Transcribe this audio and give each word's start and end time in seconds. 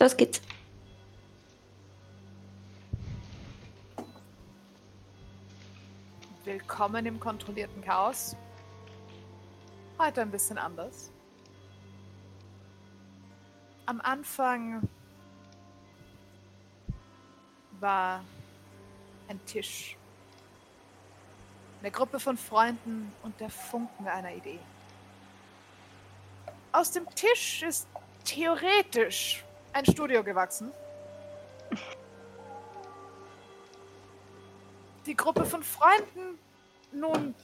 Los 0.00 0.16
geht's. 0.16 0.40
Willkommen 6.42 7.04
im 7.04 7.20
kontrollierten 7.20 7.84
Chaos. 7.84 8.34
Heute 9.98 10.22
ein 10.22 10.30
bisschen 10.30 10.56
anders. 10.56 11.10
Am 13.84 14.00
Anfang 14.00 14.88
war 17.78 18.24
ein 19.28 19.44
Tisch. 19.44 19.98
Eine 21.80 21.90
Gruppe 21.90 22.18
von 22.18 22.38
Freunden 22.38 23.12
und 23.22 23.38
der 23.38 23.50
Funken 23.50 24.08
einer 24.08 24.32
Idee. 24.34 24.60
Aus 26.72 26.90
dem 26.90 27.06
Tisch 27.14 27.62
ist 27.62 27.86
theoretisch 28.24 29.44
ein 29.72 29.84
Studio 29.86 30.22
gewachsen. 30.22 30.72
Die 35.06 35.16
Gruppe 35.16 35.44
von 35.44 35.62
Freunden 35.62 36.38
nun 36.92 37.34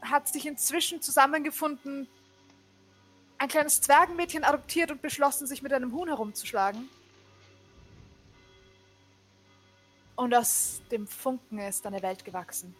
hat 0.00 0.28
sich 0.28 0.46
inzwischen 0.46 1.00
zusammengefunden, 1.00 2.06
ein 3.38 3.48
kleines 3.48 3.80
Zwergenmädchen 3.80 4.44
adoptiert 4.44 4.90
und 4.90 5.02
beschlossen, 5.02 5.46
sich 5.46 5.62
mit 5.62 5.72
einem 5.72 5.92
Huhn 5.92 6.08
herumzuschlagen. 6.08 6.88
Und 10.16 10.34
aus 10.34 10.80
dem 10.90 11.06
Funken 11.06 11.58
ist 11.58 11.84
eine 11.86 12.00
Welt 12.00 12.24
gewachsen. 12.24 12.74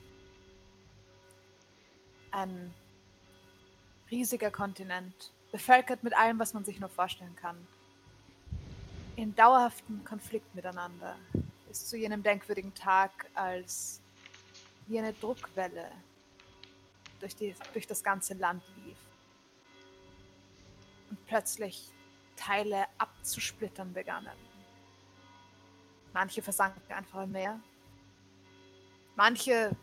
Ein 2.30 2.72
riesiger 4.10 4.50
Kontinent, 4.50 5.32
bevölkert 5.50 6.04
mit 6.04 6.16
allem, 6.16 6.38
was 6.38 6.54
man 6.54 6.64
sich 6.64 6.78
nur 6.78 6.88
vorstellen 6.88 7.34
kann. 7.36 7.66
In 9.16 9.34
dauerhaftem 9.34 10.04
Konflikt 10.04 10.52
miteinander, 10.54 11.16
bis 11.68 11.88
zu 11.88 11.96
jenem 11.96 12.22
denkwürdigen 12.22 12.74
Tag, 12.74 13.30
als 13.34 14.00
wie 14.86 14.98
eine 14.98 15.12
Druckwelle 15.12 15.90
durch, 17.20 17.36
die, 17.36 17.54
durch 17.72 17.86
das 17.86 18.02
ganze 18.02 18.34
Land 18.34 18.62
lief. 18.84 18.98
Und 21.10 21.26
plötzlich 21.26 21.92
Teile 22.36 22.86
abzusplittern 22.98 23.92
begannen. 23.92 24.36
Manche 26.12 26.42
versanken 26.42 26.92
einfach 26.92 27.22
im 27.22 27.32
Meer. 27.32 27.60
Manche 29.14 29.76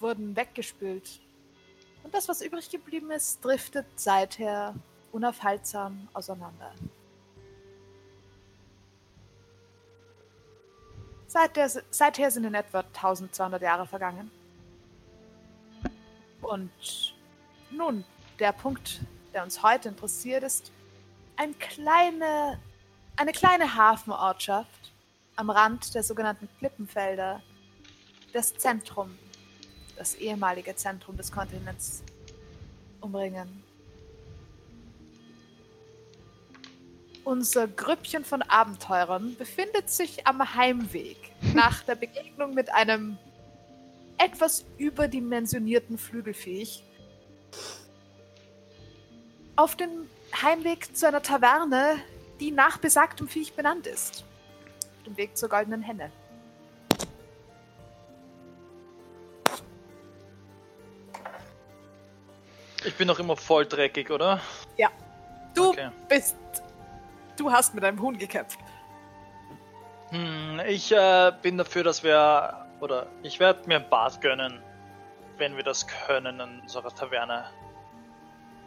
wurden 0.00 0.34
weggespült. 0.34 1.20
Und 2.02 2.14
das, 2.14 2.28
was 2.28 2.40
übrig 2.40 2.70
geblieben 2.70 3.10
ist, 3.10 3.44
driftet 3.44 3.86
seither 3.96 4.74
unaufhaltsam 5.12 6.08
auseinander. 6.12 6.72
Seither, 11.34 11.68
seither 11.90 12.30
sind 12.30 12.44
in 12.44 12.54
etwa 12.54 12.78
1200 12.78 13.60
Jahre 13.60 13.88
vergangen. 13.88 14.30
Und 16.40 16.70
nun, 17.72 18.04
der 18.38 18.52
Punkt, 18.52 19.00
der 19.32 19.42
uns 19.42 19.60
heute 19.60 19.88
interessiert, 19.88 20.44
ist 20.44 20.70
ein 21.34 21.58
kleine, 21.58 22.60
eine 23.16 23.32
kleine 23.32 23.74
Hafenortschaft 23.74 24.92
am 25.34 25.50
Rand 25.50 25.92
der 25.96 26.04
sogenannten 26.04 26.48
Klippenfelder, 26.60 27.42
das 28.32 28.56
Zentrum, 28.56 29.18
das 29.96 30.14
ehemalige 30.14 30.76
Zentrum 30.76 31.16
des 31.16 31.32
Kontinents 31.32 32.04
umringen. 33.00 33.63
Unser 37.24 37.66
Grüppchen 37.68 38.24
von 38.24 38.42
Abenteurern 38.42 39.34
befindet 39.36 39.88
sich 39.88 40.26
am 40.26 40.54
Heimweg 40.54 41.16
nach 41.54 41.82
der 41.82 41.94
Begegnung 41.94 42.52
mit 42.52 42.70
einem 42.72 43.16
etwas 44.18 44.64
überdimensionierten 44.78 45.96
Flügelfiech 45.98 46.82
auf 49.56 49.76
dem 49.76 50.08
Heimweg 50.42 50.96
zu 50.96 51.06
einer 51.08 51.22
Taverne, 51.22 51.96
die 52.40 52.50
nach 52.50 52.78
besagtem 52.78 53.28
Viech 53.28 53.54
benannt 53.54 53.86
ist. 53.86 54.24
Auf 54.98 55.04
dem 55.04 55.16
Weg 55.16 55.36
zur 55.36 55.48
goldenen 55.48 55.82
Henne. 55.82 56.10
Ich 62.84 62.94
bin 62.96 63.06
noch 63.06 63.18
immer 63.18 63.36
voll 63.36 63.64
dreckig, 63.64 64.10
oder? 64.10 64.40
Ja. 64.76 64.90
Du 65.54 65.70
Okay. 65.70 65.88
bist. 66.08 66.36
Du 67.36 67.50
hast 67.50 67.74
mit 67.74 67.84
einem 67.84 68.00
Huhn 68.00 68.16
gekämpft. 68.16 68.58
Hm, 70.10 70.60
ich 70.66 70.92
äh, 70.92 71.32
bin 71.42 71.58
dafür, 71.58 71.84
dass 71.84 72.02
wir. 72.02 72.66
Oder 72.80 73.06
ich 73.22 73.40
werde 73.40 73.66
mir 73.66 73.76
ein 73.76 73.88
Bad 73.88 74.20
gönnen, 74.20 74.60
wenn 75.38 75.56
wir 75.56 75.62
das 75.62 75.86
können 75.86 76.40
in 76.40 76.60
unserer 76.60 76.94
Taverne. 76.94 77.46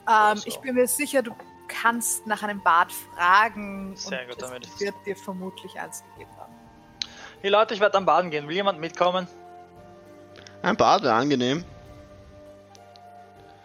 Ähm, 0.09 0.38
so. 0.38 0.47
Ich 0.47 0.57
bin 0.57 0.75
mir 0.75 0.88
sicher, 0.88 1.22
du 1.22 1.35
kannst 1.67 2.25
nach 2.25 2.44
einem 2.44 2.61
Bad 2.61 2.91
fragen 2.91 3.95
Sehr 3.95 4.22
und 4.22 4.29
gut, 4.29 4.41
damit 4.41 4.66
es 4.66 4.79
wird 4.79 4.95
dir 5.06 5.16
vermutlich 5.16 5.79
eins 5.79 6.03
gegeben 6.13 6.31
haben. 6.38 6.53
Hey 7.41 7.51
Leute, 7.51 7.73
ich 7.73 7.79
werde 7.79 7.94
dann 7.94 8.06
baden 8.06 8.31
gehen. 8.31 8.47
Will 8.47 8.56
jemand 8.56 8.79
mitkommen? 8.79 9.27
Ein 10.61 10.75
Bad 10.75 11.03
wäre 11.03 11.13
angenehm. 11.13 11.63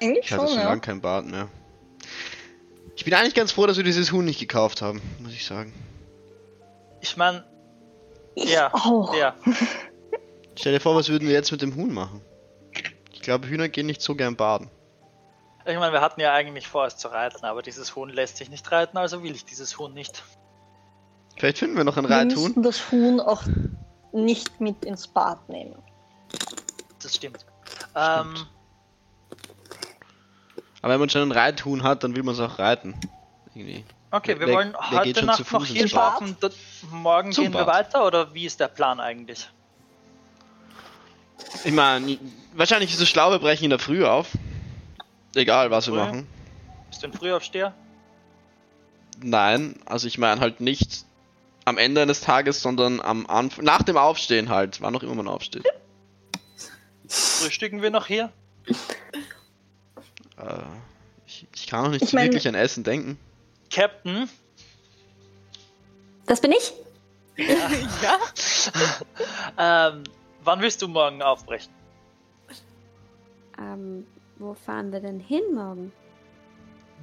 Eigentlich 0.01 0.27
Ich 0.27 0.33
hatte 0.33 0.43
schon, 0.43 0.49
schon 0.49 0.59
ja. 0.59 0.69
lange 0.69 0.81
kein 0.81 1.01
Bad 1.01 1.25
mehr. 1.25 1.49
Ich 2.97 3.05
bin 3.05 3.15
eigentlich 3.15 3.35
ganz 3.35 3.53
froh, 3.53 3.67
dass 3.67 3.77
wir 3.77 3.85
dieses 3.85 4.13
Huhn 4.13 4.25
nicht 4.25 4.39
gekauft 4.41 4.83
haben, 4.83 5.01
muss 5.19 5.33
ich 5.33 5.45
sagen. 5.47 5.73
Ich 7.01 7.17
meine, 7.17 7.45
Ja, 8.37 8.73
auch. 8.73 9.15
ja. 9.15 9.35
Stell 10.57 10.73
dir 10.75 10.81
vor, 10.81 10.95
was 10.95 11.09
würden 11.09 11.27
wir 11.27 11.35
jetzt 11.35 11.51
mit 11.51 11.63
dem 11.63 11.75
Huhn 11.75 11.93
machen? 11.93 12.21
Ich 13.13 13.21
glaube, 13.23 13.49
Hühner 13.49 13.69
gehen 13.69 13.87
nicht 13.87 14.03
so 14.03 14.15
gern 14.15 14.37
baden. 14.37 14.71
Ich 15.65 15.77
meine, 15.79 15.93
wir 15.93 16.01
hatten 16.01 16.21
ja 16.21 16.33
eigentlich 16.33 16.67
vor, 16.69 16.87
es 16.87 16.97
zu 16.97 17.09
reiten, 17.09 17.45
aber 17.45 17.63
dieses 17.63 17.95
Huhn 17.97 18.09
lässt 18.11 18.37
sich 18.37 18.51
nicht 18.51 18.71
reiten, 18.73 18.99
also 18.99 19.23
will 19.23 19.33
ich 19.35 19.45
dieses 19.45 19.79
Huhn 19.79 19.93
nicht. 19.95 20.23
Vielleicht 21.39 21.59
finden 21.59 21.77
wir 21.77 21.85
noch 21.85 21.97
ein 21.97 22.05
Wir 22.09 22.17
Reithuhn. 22.17 22.43
müssten 22.43 22.63
das 22.63 22.91
Huhn 22.91 23.21
auch 23.21 23.43
nicht 24.13 24.61
mit 24.61 24.85
ins 24.85 25.07
Bad 25.09 25.49
nehmen. 25.49 25.77
Das 27.03 27.15
stimmt. 27.17 27.47
Ähm, 27.95 28.35
Aber 30.83 30.93
wenn 30.95 31.01
man 31.01 31.09
schon 31.09 31.23
ein 31.23 31.33
Reithuhn 31.33 31.83
hat, 31.83 32.05
dann 32.05 32.15
will 32.17 32.23
man 32.23 32.35
es 32.35 32.41
auch 32.41 32.59
reiten. 32.59 32.95
Irgendwie. 33.55 33.85
okay, 34.11 34.39
wir 34.41 34.47
Wer- 34.49 34.55
wollen 34.55 34.75
wer 34.91 35.01
geht 35.03 35.17
heute 35.17 35.21
schon 35.21 35.27
Nacht 35.27 35.53
noch 35.53 35.65
hier 35.67 35.89
schlafen. 35.89 36.37
Morgen 36.91 37.33
Zum 37.33 37.45
gehen 37.45 37.53
wir 37.55 37.65
Bad. 37.65 37.87
weiter 37.95 38.07
oder 38.07 38.33
wie 38.35 38.47
ist 38.47 38.59
der 38.61 38.69
Plan 38.69 38.99
eigentlich? 38.99 39.49
Ich 41.65 41.73
meine, 41.73 42.19
wahrscheinlich 42.55 42.93
ist 42.93 43.01
es 43.01 43.09
schlau, 43.09 43.31
wir 43.31 43.39
brechen 43.39 43.65
in 43.65 43.71
der 43.71 43.79
Früh 43.79 44.05
auf. 44.05 44.29
Egal, 45.35 45.71
was 45.71 45.87
wir 45.87 45.95
Früh? 45.95 46.01
machen. 46.01 46.27
Bist 46.89 47.03
du 47.03 47.07
ein 47.09 47.13
Frühaufsteher? 47.13 47.75
Nein, 49.23 49.77
also 49.87 50.07
ich 50.09 50.19
meine 50.19 50.41
halt 50.41 50.61
nicht 50.61 51.05
am 51.65 51.79
Ende 51.79 52.03
eines 52.03 52.21
Tages, 52.23 52.61
sondern 52.63 53.01
am 53.01 53.27
Anfang, 53.27 53.65
nach 53.65 53.83
dem 53.83 53.97
Aufstehen 53.97 54.49
halt, 54.49 54.81
wann 54.81 54.97
auch 54.97 55.03
immer 55.03 55.15
man 55.15 55.29
aufsteht. 55.29 55.65
Frühstücken 57.07 57.83
wir 57.83 57.91
noch 57.91 58.07
hier? 58.07 58.33
Äh, 60.43 60.63
ich, 61.27 61.47
ich 61.55 61.67
kann 61.67 61.87
auch 61.87 61.91
nicht 61.91 62.03
Ich 62.03 62.11
so 62.11 62.17
mein- 62.17 62.27
wirklich 62.27 62.47
an 62.49 62.55
Essen 62.55 62.85
denken. 62.85 63.19
Captain, 63.71 64.29
Das 66.27 66.41
bin 66.41 66.53
ich? 66.53 66.73
ja? 67.39 68.19
ähm, 69.89 70.05
wann 70.45 70.61
willst 70.61 70.83
du 70.83 70.89
morgen 70.89 71.23
aufbrechen? 71.23 71.73
Ähm, 73.59 74.07
wo 74.37 74.53
fahren 74.55 74.93
wir 74.93 75.01
denn 75.01 75.21
hin 75.21 75.43
morgen? 75.55 75.93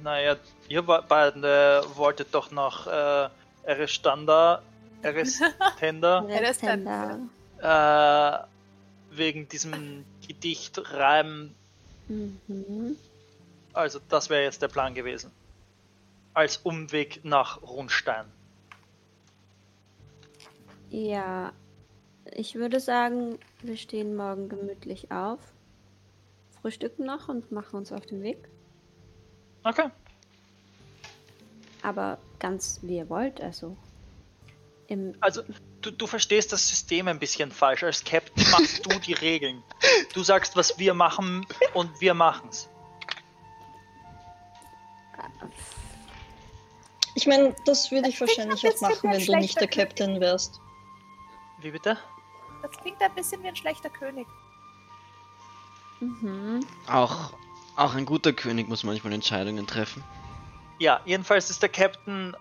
Naja, 0.02 0.36
ihr 0.68 0.82
be- 0.82 1.04
beiden 1.08 1.42
äh, 1.44 1.80
wolltet 1.96 2.32
doch 2.34 2.50
noch 2.52 2.86
äh, 2.86 3.28
Erestanda, 3.64 4.62
Erestenda, 5.02 6.24
Ja, 6.28 6.52
Tender. 6.52 7.18
äh, 9.10 9.16
wegen 9.16 9.48
diesem 9.48 10.04
Gedicht 10.26 10.80
reimen. 10.92 11.54
Mhm. 12.08 12.96
Also, 13.72 14.00
das 14.08 14.30
wäre 14.30 14.42
jetzt 14.42 14.62
der 14.62 14.68
Plan 14.68 14.94
gewesen. 14.94 15.30
Als 16.34 16.58
Umweg 16.58 17.24
nach 17.24 17.62
Rundstein. 17.62 18.26
Ja, 20.90 21.52
ich 22.32 22.56
würde 22.56 22.80
sagen, 22.80 23.38
wir 23.62 23.76
stehen 23.76 24.16
morgen 24.16 24.48
gemütlich 24.48 25.10
auf, 25.12 25.40
frühstücken 26.60 27.06
noch 27.06 27.28
und 27.28 27.52
machen 27.52 27.76
uns 27.76 27.92
auf 27.92 28.06
den 28.06 28.22
Weg. 28.22 28.48
Okay. 29.64 29.90
Aber 31.82 32.18
ganz 32.38 32.80
wie 32.82 32.96
ihr 32.96 33.08
wollt, 33.08 33.40
also. 33.40 33.76
Im, 34.88 35.14
Also, 35.20 35.42
du, 35.80 35.92
du 35.92 36.06
verstehst 36.06 36.52
das 36.52 36.68
System 36.68 37.08
ein 37.08 37.18
bisschen 37.18 37.52
falsch. 37.52 37.84
Als 37.84 38.04
Captain 38.04 38.44
machst 38.50 38.84
du 38.84 38.98
die 38.98 39.12
Regeln. 39.12 39.62
Du 40.14 40.22
sagst, 40.22 40.56
was 40.56 40.78
wir 40.78 40.94
machen 40.94 41.46
und 41.74 42.00
wir 42.00 42.14
machen's. 42.14 42.68
Ich 47.14 47.26
meine, 47.26 47.54
das 47.64 47.90
würde 47.90 48.08
ich 48.08 48.18
Das 48.18 48.28
wahrscheinlich 48.28 48.64
ein 48.64 48.72
auch 48.72 48.80
machen, 48.80 49.12
wenn 49.12 49.24
du 49.24 49.36
nicht 49.36 49.60
der 49.60 49.68
Captain 49.68 50.20
wärst. 50.20 50.60
Wie 51.58 51.70
bitte? 51.70 51.98
Das 52.62 52.70
klingt 52.72 53.00
ein 53.00 53.14
bisschen 53.14 53.42
wie 53.42 53.48
ein 53.48 53.56
schlechter 53.56 53.90
König. 53.90 54.26
mhm. 56.00 56.60
Auch, 56.88 57.32
auch 57.76 57.94
ein 57.94 58.06
guter 58.06 58.32
König 58.32 58.68
muss 58.68 58.84
manchmal 58.84 59.12
Entscheidungen 59.12 59.66
treffen. 59.66 60.04
Ja, 60.78 61.00
jedenfalls 61.04 61.50
ist 61.50 61.62
der 61.62 61.68
Captain 61.68 62.34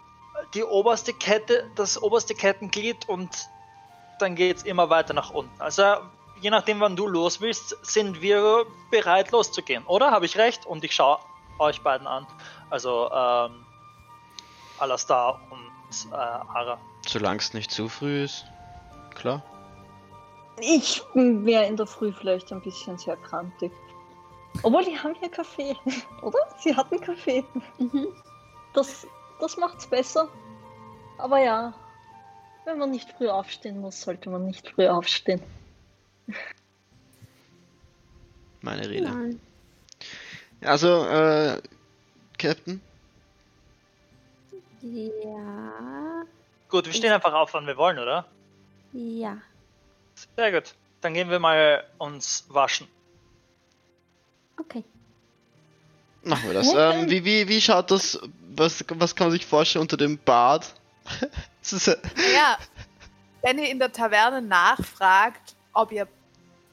die 0.54 0.64
oberste 0.64 1.14
Kette, 1.14 1.70
das 1.76 2.02
oberste 2.02 2.34
Kettenglied 2.34 3.08
und 3.08 3.30
dann 4.20 4.36
geht's 4.36 4.64
immer 4.64 4.90
weiter 4.90 5.14
nach 5.14 5.32
unten. 5.32 5.62
Also, 5.62 5.84
je 6.42 6.50
nachdem, 6.50 6.80
wann 6.80 6.96
du 6.96 7.08
los 7.08 7.42
willst, 7.42 7.78
sind 7.86 8.22
wir 8.22 8.66
bereit 8.92 9.32
loszugehen, 9.32 9.86
oder? 9.86 10.12
Habe 10.12 10.26
ich 10.26 10.38
recht? 10.38 10.66
Und 10.66 10.84
ich 10.84 10.94
schaue 10.94 11.20
euch 11.60 11.82
beiden 11.82 12.08
an. 12.08 12.26
Also, 12.70 13.10
ähm, 13.12 13.66
Alastar 14.80 15.40
und 15.50 16.12
äh, 16.12 16.16
Ara. 16.16 16.80
Solange 17.08 17.40
es 17.40 17.54
nicht 17.54 17.72
zu 17.72 17.90
früh 17.90 18.24
ist. 18.24 18.46
Klar. 19.16 19.44
Ich 20.62 21.02
wäre 21.14 21.66
in 21.66 21.78
der 21.78 21.88
Früh 21.88 22.12
vielleicht 22.12 22.52
ein 22.52 22.62
bisschen 22.62 22.98
sehr 22.98 23.18
krantig. 23.18 23.72
Obwohl, 24.64 24.84
die 24.84 24.98
haben 24.98 25.16
hier 25.16 25.30
Kaffee, 25.30 25.76
oder? 26.22 26.40
Sie 26.58 26.76
hatten 26.76 27.00
Kaffee. 27.00 27.44
Mhm. 27.78 28.08
Das, 28.74 29.08
das 29.40 29.58
macht's 29.58 29.88
besser. 29.88 30.28
Aber 31.18 31.40
ja, 31.40 31.74
wenn 32.66 32.78
man 32.78 32.92
nicht 32.92 33.12
früh 33.12 33.30
aufstehen 33.30 33.80
muss, 33.80 34.02
sollte 34.02 34.30
man 34.30 34.46
nicht 34.46 34.70
früh 34.70 34.88
aufstehen. 34.88 35.42
Meine 38.62 38.88
Rede. 38.88 39.10
Nein. 39.10 39.40
Also, 40.62 41.06
äh, 41.06 41.62
Captain? 42.40 42.82
Ja. 44.82 46.26
Gut, 46.70 46.86
wir 46.86 46.94
stehen 46.94 47.12
einfach 47.12 47.34
auf, 47.34 47.54
wann 47.54 47.68
wir 47.68 47.78
wollen, 47.78 48.00
oder? 48.00 48.26
Ja. 48.94 49.38
Sehr 50.36 50.52
gut. 50.52 50.74
Dann 51.02 51.14
gehen 51.14 51.30
wir 51.30 51.40
mal 51.40 51.84
uns 51.98 52.46
waschen. 52.50 52.88
Okay. 54.60 54.84
Machen 56.24 56.48
wir 56.48 56.54
das. 56.54 56.74
Ähm, 56.74 57.10
wie, 57.10 57.24
wie, 57.24 57.48
wie 57.48 57.62
schaut 57.62 57.92
das, 57.92 58.20
was, 58.56 58.84
was 58.90 59.16
kann 59.16 59.28
man 59.28 59.32
sich 59.32 59.46
vorstellen 59.46 59.84
unter 59.84 59.98
dem 59.98 60.18
Bad? 60.18 60.74
Naja, 61.72 62.58
wenn 63.44 63.60
ihr 63.60 63.70
in 63.70 63.78
der 63.78 63.92
Taverne 63.92 64.42
nachfragt, 64.42 65.56
ob 65.74 65.92
ihr 65.92 66.08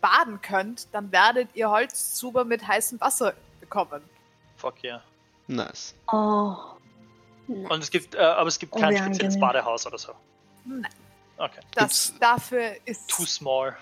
baden 0.01 0.41
könnt, 0.41 0.87
dann 0.93 1.13
werdet 1.13 1.51
ihr 1.55 1.69
Holzzuber 1.69 2.45
mit 2.45 2.67
heißem 2.67 3.01
Wasser 3.01 3.35
bekommen. 3.61 4.03
Fuck 4.57 4.83
yeah. 4.85 5.03
Nice. 5.49 5.95
Oh. 6.13 6.55
Und 7.49 7.83
es 7.83 7.91
gibt, 7.91 8.15
äh, 8.15 8.19
aber 8.19 8.49
es 8.49 8.59
gibt 8.59 8.75
Oh, 8.75 8.81
kein 8.81 8.97
spezielles. 8.97 9.39
Badehaus 9.39 9.87
oder 9.87 9.99
so. 9.99 10.13
Nein, 10.65 10.87
Okay. 11.39 11.61
das 11.75 12.15
dafür 12.19 12.73
ist. 12.87 13.09
Too 13.09 13.25
small. 13.27 13.77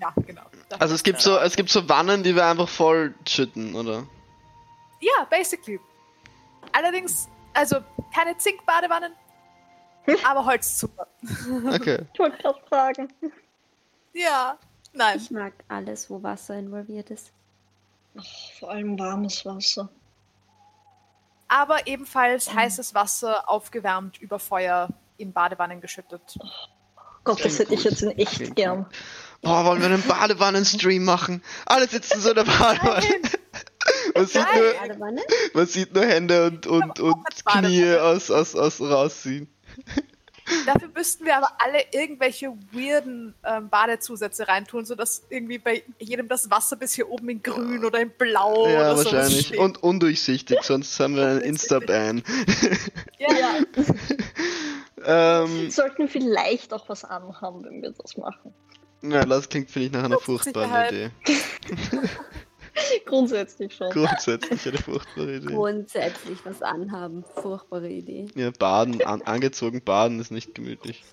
Ja, 0.00 0.12
genau. 0.26 0.42
Dafür 0.68 0.80
Also 0.82 0.94
es 0.94 1.02
gibt 1.02 1.20
so, 1.20 1.36
es 1.38 1.56
gibt 1.56 1.68
so 1.70 1.88
Wannen, 1.88 2.22
die 2.22 2.34
wir 2.34 2.46
einfach 2.46 2.68
voll 2.68 3.14
schütten, 3.26 3.74
oder? 3.74 4.06
Ja, 5.00 5.24
basically. 5.28 5.80
Allerdings, 6.72 7.28
also 7.54 7.76
keine 8.14 8.36
Zinkbadewannen, 8.38 9.12
aber 10.24 10.46
Holzzuber. 10.46 11.06
Okay. 11.72 12.06
ich 12.12 12.18
wollte 12.20 12.38
gerade 12.38 12.60
fragen. 12.68 13.12
Ja, 14.14 14.56
nein. 14.92 15.18
Ich 15.18 15.30
mag 15.30 15.52
alles, 15.68 16.08
wo 16.08 16.22
Wasser 16.22 16.54
involviert 16.54 17.10
ist. 17.10 17.32
Vor 18.58 18.70
allem 18.70 18.98
warmes 18.98 19.44
Wasser. 19.44 19.88
Aber 21.52 21.86
ebenfalls 21.86 22.54
heißes 22.54 22.94
Wasser 22.94 23.46
aufgewärmt 23.46 24.16
über 24.22 24.38
Feuer 24.38 24.88
in 25.18 25.34
Badewannen 25.34 25.82
geschüttet. 25.82 26.38
Gott, 27.24 27.44
das 27.44 27.58
hätte 27.58 27.74
ich 27.74 27.84
jetzt 27.84 28.00
in 28.00 28.08
echt 28.12 28.36
Klingt 28.36 28.56
gern. 28.56 28.86
Boah, 29.42 29.66
wollen 29.66 29.80
wir 29.82 29.88
einen 29.88 30.02
Badewannen-Stream 30.02 31.04
machen? 31.04 31.42
Alle 31.66 31.86
sitzen 31.88 32.22
so 32.22 32.30
in 32.30 32.36
der 32.36 32.44
Badewanne. 32.44 33.04
Man 34.14 34.26
sieht, 34.26 34.46
nur, 34.54 34.98
man 35.54 35.66
sieht 35.66 35.94
nur 35.94 36.04
Hände 36.04 36.46
und, 36.46 36.66
und, 36.66 37.00
und. 37.00 37.44
Knie 37.44 37.96
aus, 37.96 38.30
aus, 38.30 38.54
aus 38.54 38.80
rausziehen. 38.80 39.52
Dafür 40.66 40.88
müssten 40.94 41.24
wir 41.24 41.36
aber 41.36 41.50
alle 41.58 41.78
irgendwelche 41.92 42.48
weirden 42.72 43.34
ähm, 43.44 43.68
Badezusätze 43.68 44.48
reintun, 44.48 44.84
sodass 44.84 45.22
irgendwie 45.30 45.58
bei 45.58 45.82
jedem 45.98 46.28
das 46.28 46.50
Wasser 46.50 46.76
bis 46.76 46.94
hier 46.94 47.10
oben 47.10 47.28
in 47.28 47.42
grün 47.42 47.84
oder 47.84 48.00
in 48.00 48.10
blau 48.10 48.66
ja, 48.68 48.92
oder 48.92 48.96
sowas 48.96 49.12
wahrscheinlich. 49.12 49.46
steht. 49.46 49.58
Und 49.58 49.82
undurchsichtig, 49.82 50.58
sonst 50.62 50.98
haben 51.00 51.16
wir 51.16 51.26
einen 51.26 51.40
Insta-Ban. 51.40 52.22
ja, 53.18 53.28
Ja, 53.32 53.54
ähm, 55.04 55.70
sollten 55.70 56.08
vielleicht 56.08 56.72
auch 56.72 56.88
was 56.88 57.04
anhaben, 57.04 57.64
wenn 57.64 57.82
wir 57.82 57.90
das 57.90 58.16
machen. 58.16 58.54
ja, 59.02 59.24
das 59.24 59.48
klingt, 59.48 59.70
finde 59.70 59.86
ich, 59.86 59.92
nach 59.92 60.04
einer 60.04 60.18
furchtbaren. 60.18 60.88
Idee. 60.88 61.10
Grundsätzlich 63.06 63.74
schon. 63.74 63.90
Grundsätzlich 63.90 64.66
eine 64.66 64.78
furchtbare 64.78 65.36
Idee. 65.36 65.54
Grundsätzlich 65.54 66.38
was 66.44 66.62
anhaben. 66.62 67.24
Furchtbare 67.34 67.88
Idee. 67.88 68.26
Ja, 68.34 68.50
baden, 68.50 69.02
an, 69.04 69.22
angezogen 69.22 69.82
baden 69.82 70.20
ist 70.20 70.30
nicht 70.30 70.54
gemütlich. 70.54 71.04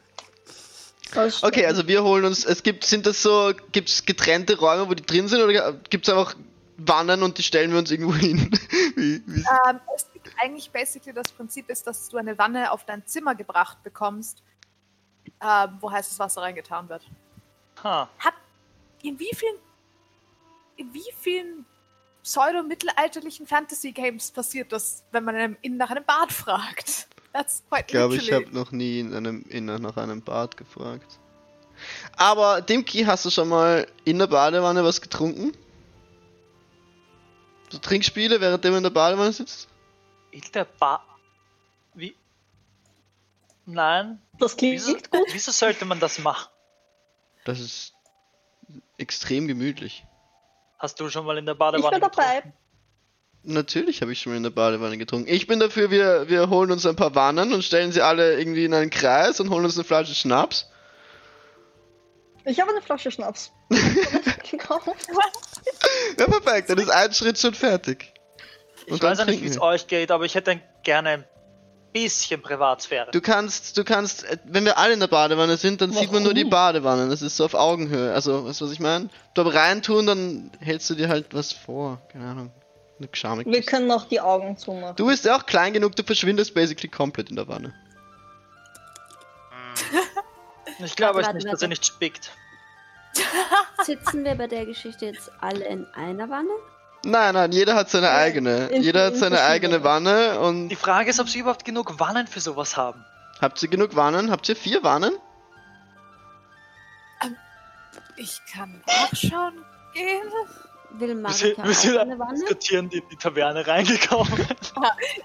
Okay, 1.16 1.66
also 1.66 1.88
wir 1.88 2.04
holen 2.04 2.26
uns, 2.26 2.46
es 2.46 2.62
gibt, 2.62 2.84
sind 2.84 3.08
das 3.08 3.24
so, 3.24 3.52
gibt 3.72 3.90
es 3.90 4.06
getrennte 4.06 4.60
Räume, 4.60 4.88
wo 4.88 4.94
die 4.94 5.04
drin 5.04 5.28
sind, 5.28 5.42
oder 5.42 5.74
gibt 5.90 6.08
es 6.08 6.14
einfach 6.14 6.36
Wannen 6.78 7.24
und 7.24 7.38
die 7.40 7.44
stellen 7.44 7.72
wir 7.72 7.80
uns 7.80 7.90
irgendwo 7.90 8.14
hin? 8.14 8.52
wie, 8.96 9.22
wie, 9.26 9.40
ähm, 9.40 9.80
es 9.96 10.06
gibt 10.14 10.30
eigentlich 10.42 10.70
basically 10.70 11.14
das 11.14 11.32
Prinzip 11.32 11.70
ist, 11.70 11.88
dass 11.88 12.10
du 12.10 12.18
eine 12.18 12.38
Wanne 12.38 12.72
auf 12.72 12.86
dein 12.86 13.06
Zimmer 13.08 13.34
gebracht 13.34 13.82
bekommst, 13.84 14.44
ähm, 15.42 15.78
wo 15.80 15.92
heißes 15.92 16.20
Wasser 16.20 16.42
reingetan 16.42 16.88
wird. 16.90 17.02
Ha. 17.84 18.08
Hat 18.20 18.36
in 19.02 19.20
wie 19.20 19.34
vielen 19.36 19.56
in 20.80 20.94
wie 20.94 21.12
vielen 21.20 21.66
pseudo-mittelalterlichen 22.24 23.46
Fantasy-Games 23.46 24.32
passiert 24.32 24.72
das, 24.72 25.04
wenn 25.12 25.24
man 25.24 25.36
einem, 25.36 25.58
in, 25.62 25.78
nach 25.78 25.90
einem 25.90 26.06
Bad 26.06 26.32
fragt? 26.32 27.08
That's 27.34 27.64
quite 27.70 27.86
ich 27.88 27.92
glaube, 27.92 28.16
ich 28.16 28.32
habe 28.32 28.50
noch 28.52 28.72
nie 28.72 29.02
in 29.02 29.14
einem, 29.14 29.44
in, 29.50 29.66
nach 29.66 29.98
einem 29.98 30.22
Bad 30.22 30.58
gefragt. 30.58 31.20
Aber, 32.18 32.62
Dimki, 32.62 33.04
hast 33.04 33.26
du 33.26 33.30
schon 33.30 33.50
mal 33.50 33.88
in 34.04 34.20
der 34.20 34.28
Badewanne 34.28 34.84
was 34.84 35.02
getrunken? 35.02 35.54
So 37.70 37.78
Trinkspiele, 37.78 38.42
während 38.42 38.66
du 38.66 38.76
in 38.76 38.84
der 38.84 38.90
Badewanne 38.90 39.32
sitzt? 39.32 39.68
In 40.32 40.42
der 40.54 40.66
Ba. 40.66 41.04
Wie? 41.94 42.16
Nein. 43.66 44.20
das 44.40 44.58
klingt 44.58 44.76
Wieso, 44.76 44.94
gut. 44.94 45.28
wieso 45.32 45.52
sollte 45.52 45.86
man 45.86 46.00
das 46.00 46.20
machen? 46.20 46.50
Das 47.46 47.60
ist 47.60 47.94
extrem 48.98 49.48
gemütlich. 49.48 50.06
Hast 50.80 51.00
du 51.00 51.10
schon 51.10 51.26
mal 51.26 51.38
in 51.38 51.46
der 51.46 51.54
Ich 51.56 51.60
Badewanne 51.60 52.00
bin 52.00 52.02
dabei. 52.02 52.36
getrunken? 52.38 52.54
Natürlich 53.44 54.02
habe 54.02 54.12
ich 54.12 54.22
schon 54.22 54.32
mal 54.34 54.38
in 54.38 54.44
der 54.44 54.50
Badewanne 54.50 54.98
getrunken. 54.98 55.30
Ich 55.30 55.48
bin 55.48 55.60
dafür, 55.60 55.92
wir, 55.92 56.28
wir 56.28 56.50
holen 56.50 56.72
uns 56.72 56.86
ein 56.86 56.96
paar 56.96 57.16
Wannen 57.16 57.54
und 57.54 57.64
stellen 57.64 57.92
sie 57.92 58.02
alle 58.02 58.38
irgendwie 58.38 58.66
in 58.66 58.74
einen 58.74 58.90
Kreis 58.90 59.40
und 59.40 59.50
holen 59.50 59.64
uns 59.66 59.76
eine 59.76 59.84
Flasche 59.86 60.14
Schnaps. 60.16 60.70
Ich 62.46 62.60
habe 62.60 62.72
eine 62.72 62.82
Flasche 62.82 63.12
Schnaps. 63.12 63.52
gekauft. 64.50 64.88
Ja, 66.18 66.26
perfekt, 66.26 66.70
dann 66.70 66.78
ist 66.80 66.90
ein 66.90 67.14
Schritt 67.14 67.38
schon 67.40 67.54
fertig. 67.54 68.14
Ich 68.86 68.92
Und 68.94 69.04
dann 69.04 69.12
weiß 69.12 69.20
ja 69.20 69.26
nicht, 69.26 69.42
wie 69.44 69.48
es 69.48 69.62
euch 69.62 69.88
geht, 69.88 70.12
aber 70.12 70.26
ich 70.26 70.36
hätte 70.36 70.60
gerne 70.84 71.10
ein 71.10 71.24
bisschen 71.92 72.42
Privatsphäre. 72.42 73.12
Du 73.12 73.22
kannst, 73.22 73.78
du 73.78 73.84
kannst, 73.84 74.24
äh, 74.24 74.38
wenn 74.46 74.66
wir 74.66 74.78
alle 74.78 74.94
in 74.94 75.00
der 75.00 75.08
Badewanne 75.08 75.58
sind, 75.58 75.82
dann 75.82 75.92
sieht 75.92 76.12
man 76.12 76.24
nur 76.24 76.34
die 76.34 76.42
Warum? 76.42 76.52
Badewanne. 76.52 77.10
Das 77.10 77.22
ist 77.22 77.38
so 77.38 77.46
auf 77.46 77.54
Augenhöhe. 77.54 78.14
Also, 78.14 78.46
weißt 78.46 78.62
du, 78.62 78.66
was 78.66 78.72
ich 78.72 78.80
meine? 78.80 79.10
Du 79.34 79.42
aber 79.42 79.54
reintun, 79.54 80.06
dann 80.06 80.52
hältst 80.60 80.90
du 80.90 80.96
dir 80.96 81.10
halt 81.10 81.34
was 81.34 81.52
vor. 81.52 82.02
Keine 82.12 82.26
Ahnung. 82.26 82.52
Eine. 83.24 83.46
Wir 83.46 83.64
können 83.64 83.90
auch 83.92 84.06
die 84.06 84.20
Augen 84.20 84.58
zumachen. 84.58 84.98
Du 84.98 85.08
bist 85.08 85.24
ja 85.24 85.38
auch 85.38 85.46
klein 85.46 85.72
genug, 85.72 85.96
du 85.96 86.04
verschwindest 86.04 86.54
basically 86.54 86.90
komplett 86.90 87.30
in 87.30 87.38
der 87.38 87.48
Wanne. 87.48 87.74
Ich 90.82 90.96
glaube 90.96 91.20
nicht, 91.34 91.46
dass 91.46 91.62
ihr 91.62 91.68
nicht 91.68 91.86
spickt. 91.86 92.32
Sitzen 93.84 94.24
wir 94.24 94.36
bei 94.36 94.48
der 94.48 94.66
Geschichte 94.66 95.08
jetzt 95.08 95.30
alle 95.42 95.66
in 95.66 95.86
einer 95.88 96.30
Wanne? 96.30 96.52
Nein, 97.06 97.34
nein, 97.34 97.52
jeder 97.52 97.76
hat 97.76 97.90
seine 97.90 98.12
eigene. 98.12 98.70
Jeder 98.78 99.06
hat 99.08 99.14
in 99.14 99.20
seine 99.20 99.42
eigene. 99.42 99.84
Wanne 99.84 100.40
und 100.40 100.70
Die 100.70 100.76
Frage 100.76 101.10
ist, 101.10 101.20
ob 101.20 101.30
sie 101.30 101.40
überhaupt 101.40 101.64
genug 101.66 102.00
Wannen 102.00 102.28
für 102.28 102.40
sowas 102.42 102.76
haben. 102.76 103.04
habt 103.42 103.62
ihr 103.64 103.70
genug 103.70 103.96
Wannen? 103.96 104.30
Habt 104.32 104.50
ihr 104.50 104.56
vier 104.56 104.84
Wannen? 104.84 105.14
Ich 108.18 108.42
kann 108.52 108.84
nachschauen 108.86 109.64
gehen. 109.94 110.22
Will 110.92 111.08
Wir 111.24 111.30
sind, 111.32 111.58
Marika 111.58 111.64
wir 111.66 111.74
sind 111.74 111.98
eine 111.98 112.20
Wanne? 112.20 112.34
diskutieren, 112.40 112.90
die 112.90 112.98
in 112.98 113.10
die 113.10 113.16
Taverne 113.16 113.66
reingekommen. 113.66 114.34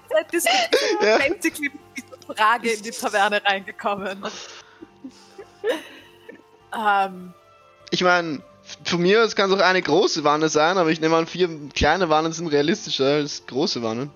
Seit 0.09 0.31
diskutieren 0.31 1.01
Ja. 1.01 1.17
basically 1.17 1.71
mit 1.71 1.81
dieser 1.97 2.35
Frage 2.35 2.71
in 2.71 2.83
die 2.83 2.91
Taverne 2.91 3.41
reingekommen. 3.43 4.23
Ähm, 6.77 7.33
Ich 7.91 8.01
meine, 8.03 8.41
von 8.83 9.01
mir 9.01 9.23
aus 9.23 9.35
kann 9.35 9.51
es 9.51 9.57
auch 9.57 9.63
eine 9.63 9.81
große 9.81 10.23
Wanne 10.23 10.49
sein, 10.49 10.77
aber 10.77 10.89
ich 10.89 10.99
nehme 11.01 11.15
an, 11.15 11.27
vier 11.27 11.49
kleine 11.73 12.09
Wannen 12.09 12.31
sind 12.33 12.47
realistischer 12.47 13.05
als 13.05 13.45
große 13.45 13.83
Wannen. 13.83 14.09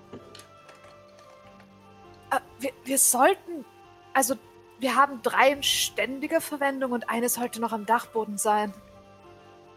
äh, 2.31 2.39
wir, 2.59 2.71
wir 2.83 2.97
sollten. 2.97 3.65
Also, 4.13 4.35
wir 4.79 4.95
haben 4.95 5.21
drei 5.21 5.51
in 5.51 5.63
ständiger 5.63 6.41
Verwendung 6.41 6.91
und 6.91 7.09
eine 7.09 7.29
sollte 7.29 7.61
noch 7.61 7.71
am 7.73 7.85
Dachboden 7.85 8.37
sein. 8.37 8.73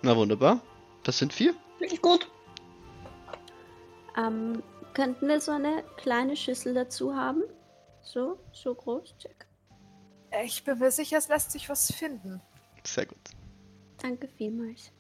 Na 0.02 0.16
wunderbar. 0.16 0.60
Das 1.02 1.18
sind 1.18 1.32
vier. 1.32 1.54
Wirklich 1.78 2.00
gut. 2.00 2.28
Ähm, 4.16 4.62
könnten 4.94 5.28
wir 5.28 5.40
so 5.40 5.52
eine 5.52 5.82
kleine 5.96 6.36
Schüssel 6.36 6.74
dazu 6.74 7.14
haben? 7.14 7.42
So, 8.02 8.38
so 8.52 8.74
groß, 8.74 9.14
check. 9.18 9.46
Äh, 10.30 10.44
Ich 10.44 10.64
bin 10.64 10.78
mir 10.78 10.90
sicher, 10.90 11.18
es 11.18 11.28
lässt 11.28 11.50
sich 11.52 11.68
was 11.68 11.92
finden. 11.92 12.40
Sehr 12.84 13.06
gut. 13.06 13.18
Danke 14.02 14.28
vielmals. 14.36 14.90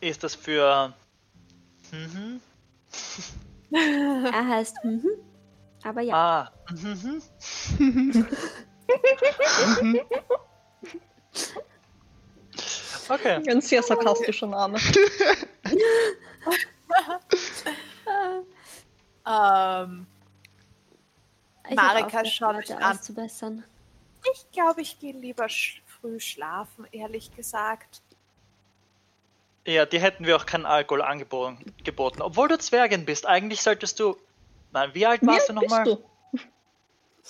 Ist 0.00 0.22
das 0.22 0.34
für. 0.34 0.94
Mhm. 1.90 2.40
Er 3.72 4.48
heißt 4.48 4.76
mhm. 4.84 5.08
Aber 5.82 6.02
ja, 6.02 6.14
Ah. 6.14 6.52
Mhm. 6.70 7.22
Okay. 13.08 13.42
Ein 13.50 13.60
sehr 13.60 13.82
sarkastischer 13.82 14.46
Name. 14.46 14.78
Ähm, 19.26 20.06
ich 21.68 21.76
Marika 21.76 22.24
schaut 22.24 22.70
an. 22.70 22.82
auszubessern. 22.82 23.64
ich 24.34 24.50
glaube, 24.52 24.82
ich 24.82 24.98
gehe 24.98 25.14
lieber 25.14 25.48
sch 25.48 25.82
früh 25.86 26.20
schlafen, 26.20 26.86
ehrlich 26.92 27.34
gesagt. 27.34 28.02
Ja, 29.66 29.86
die 29.86 29.98
hätten 29.98 30.26
wir 30.26 30.36
auch 30.36 30.46
keinen 30.46 30.66
Alkohol 30.66 31.02
angeboten. 31.02 31.74
Geboten. 31.84 32.20
Obwohl 32.22 32.48
du 32.48 32.58
Zwergin 32.58 33.04
bist, 33.06 33.26
eigentlich 33.26 33.62
solltest 33.62 33.98
du. 33.98 34.16
Nein, 34.72 34.90
wie 34.92 35.06
alt 35.06 35.22
Wie 35.22 35.26
warst 35.26 35.48
alt 35.48 35.58
du 35.58 35.62
nochmal? 35.62 35.98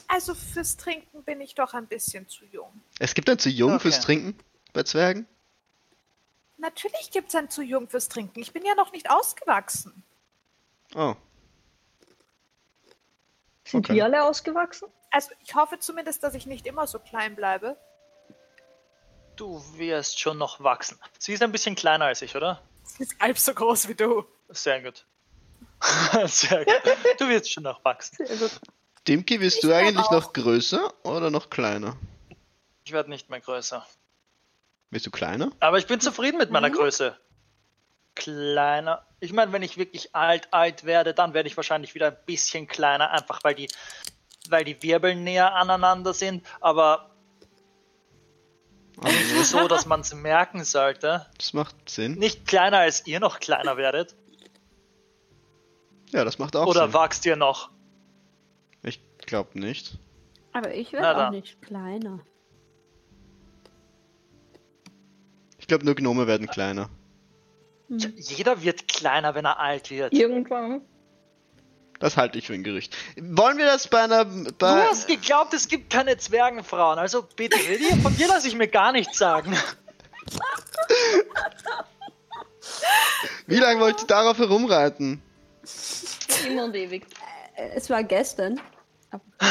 Also 0.09 0.35
fürs 0.35 0.77
Trinken 0.77 1.23
bin 1.23 1.41
ich 1.41 1.55
doch 1.55 1.73
ein 1.75 1.87
bisschen 1.87 2.29
zu 2.29 2.45
jung. 2.47 2.83
Es 2.99 3.15
gibt 3.15 3.31
ein 3.31 3.39
zu 3.39 3.49
jung 3.49 3.75
Okay. 3.75 3.83
fürs 3.83 4.01
Trinken 4.01 4.37
bei 4.73 4.83
Zwergen. 4.83 5.29
Natürlich 6.57 7.11
gibt 7.13 7.29
es 7.29 7.35
ein 7.37 7.49
zu 7.49 7.63
jung 7.63 7.89
fürs 7.89 8.09
Trinken. 8.09 8.41
Ich 8.41 8.53
bin 8.53 8.65
ja 8.65 8.75
noch 8.75 8.91
nicht 8.91 9.09
ausgewachsen. 9.11 10.03
Oh. 10.97 11.15
Sind 13.65 13.85
Okay. 13.87 13.95
wir 13.95 14.05
alle 14.05 14.25
ausgewachsen? 14.25 14.89
Also 15.13 15.31
ich 15.45 15.55
hoffe 15.55 15.79
zumindest, 15.79 16.25
dass 16.25 16.35
ich 16.35 16.47
nicht 16.47 16.67
immer 16.67 16.87
so 16.89 16.99
klein 16.99 17.37
bleibe. 17.37 17.77
Du 19.37 19.63
wirst 19.77 20.21
schon 20.21 20.39
noch 20.39 20.61
wachsen. 20.63 20.99
Sie 21.19 21.33
ist 21.33 21.43
ein 21.43 21.53
bisschen 21.53 21.75
kleiner 21.75 22.07
als 22.07 22.23
ich, 22.23 22.37
oder? 22.37 22.61
Sie 22.85 23.03
ist 23.03 23.19
halb 23.21 23.39
so 23.39 23.53
groß 23.55 23.89
wie 23.89 23.95
du. 23.95 24.25
Sehr 24.51 24.81
gut. 24.83 25.05
Sehr 26.27 26.65
gut. 26.65 26.75
Du 27.19 27.29
wirst 27.29 27.51
schon 27.51 27.65
noch 27.65 27.85
wachsen. 27.85 28.25
Sehr 28.27 28.37
gut. 28.37 28.61
Dimki, 29.09 29.39
bist 29.39 29.57
Ich 29.57 29.63
du 29.63 29.75
eigentlich 29.75 30.07
auch. 30.07 30.13
noch 30.13 30.33
größer 30.33 30.93
oder 31.03 31.31
noch 31.31 31.51
kleiner? 31.51 31.97
Ich 32.85 32.93
werde 32.93 33.11
nicht 33.11 33.29
mehr 33.29 33.41
größer. 33.41 33.85
Bist 34.91 35.07
du 35.07 35.11
kleiner? 35.11 35.51
Aber 35.61 35.79
ich 35.79 35.87
bin 35.87 36.01
zufrieden 36.01 36.39
mit 36.39 36.51
meiner 36.51 36.69
Mhm. 36.69 36.75
Größe. 36.75 37.17
Kleiner. 38.15 39.05
Ich 39.21 39.33
meine, 39.33 39.53
wenn 39.53 39.63
ich 39.63 39.77
wirklich 39.77 40.15
alt, 40.15 40.49
alt 40.53 40.85
werde, 40.85 41.13
dann 41.15 41.35
werde 41.35 41.49
ich 41.49 41.57
wahrscheinlich 41.57 41.95
wieder 41.95 42.09
ein 42.09 42.17
bisschen 42.27 42.69
kleiner, 42.69 43.11
einfach 43.11 43.43
weil 43.43 43.55
die, 43.57 43.69
weil 44.49 44.65
die 44.65 44.81
Wirbel 44.83 45.17
näher 45.17 45.55
aneinander 45.55 46.15
sind. 46.15 46.47
Aber 46.61 47.11
nicht 49.03 49.47
so, 49.47 49.69
dass 49.69 49.87
man 49.87 50.01
es 50.01 50.15
merken 50.15 50.65
sollte. 50.65 51.27
Das 51.39 51.53
macht 51.53 51.89
Sinn. 51.89 52.15
Nicht 52.15 52.47
kleiner 52.47 52.79
als 52.79 53.07
ihr 53.07 53.21
noch 53.21 53.41
kleiner 53.41 53.77
werdet. 53.77 54.15
Ja, 56.11 56.25
das 56.25 56.39
macht 56.39 56.55
auch 56.55 56.67
Oder 56.67 56.85
Sinn. 56.85 56.95
wachst 56.95 57.27
ihr 57.27 57.37
noch? 57.37 57.71
Ich 58.83 59.01
glaube 59.19 59.59
nicht. 59.59 59.99
Aber 60.53 60.73
ich 60.73 60.93
werde 60.93 61.27
auch 61.27 61.31
nicht 61.31 61.61
kleiner. 61.63 62.21
Ich 65.59 65.67
glaube, 65.67 65.85
nur 65.85 65.95
Gnome 65.95 66.27
werden 66.27 66.47
kleiner. 66.47 66.91
Hm. 67.89 67.99
Jeder 68.17 68.63
wird 68.63 68.87
kleiner, 68.87 69.35
wenn 69.35 69.45
er 69.45 69.59
alt 69.59 69.91
wird. 69.91 70.13
Irgendwann. 70.13 70.83
Das 72.01 72.17
halte 72.17 72.39
ich 72.39 72.47
für 72.47 72.55
ein 72.55 72.65
Gerücht. 72.65 72.97
Wollen 73.17 73.57
wir 73.59 73.67
das 73.67 73.89
bei 73.89 74.03
einer. 74.03 74.25
Du 74.25 74.53
Bei, 74.59 74.83
hast 74.87 75.07
geglaubt, 75.07 75.55
es 75.55 75.69
gibt 75.69 75.91
keine 75.93 76.17
Zwergenfrauen. 76.17 76.99
Also 76.99 77.23
bitte, 77.37 77.57
von 78.03 78.17
dir 78.17 78.29
lasse 78.29 78.49
ich 78.49 78.55
mir 78.55 78.69
gar 78.69 78.93
nichts 78.93 79.17
sagen. 79.19 79.57
wie 83.47 83.57
lange 83.59 83.81
wollt 83.81 84.01
ihr 84.03 84.07
darauf 84.07 84.39
herumreiten? 84.39 85.23
Immer 86.47 86.65
und 86.65 86.75
ewig. 86.75 87.07
Äh, 87.57 87.71
Es 87.75 87.89
war 87.91 88.03
gestern. 88.03 88.61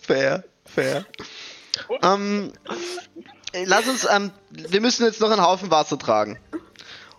Fair, 0.00 0.44
fair. 0.64 1.04
ähm, 2.02 2.52
äh, 3.52 3.64
lass 3.64 3.86
uns, 3.88 4.06
ähm, 4.10 4.30
wir 4.50 4.80
müssen 4.80 5.04
jetzt 5.04 5.20
noch 5.20 5.30
einen 5.30 5.42
Haufen 5.42 5.70
Wasser 5.70 5.98
tragen. 5.98 6.38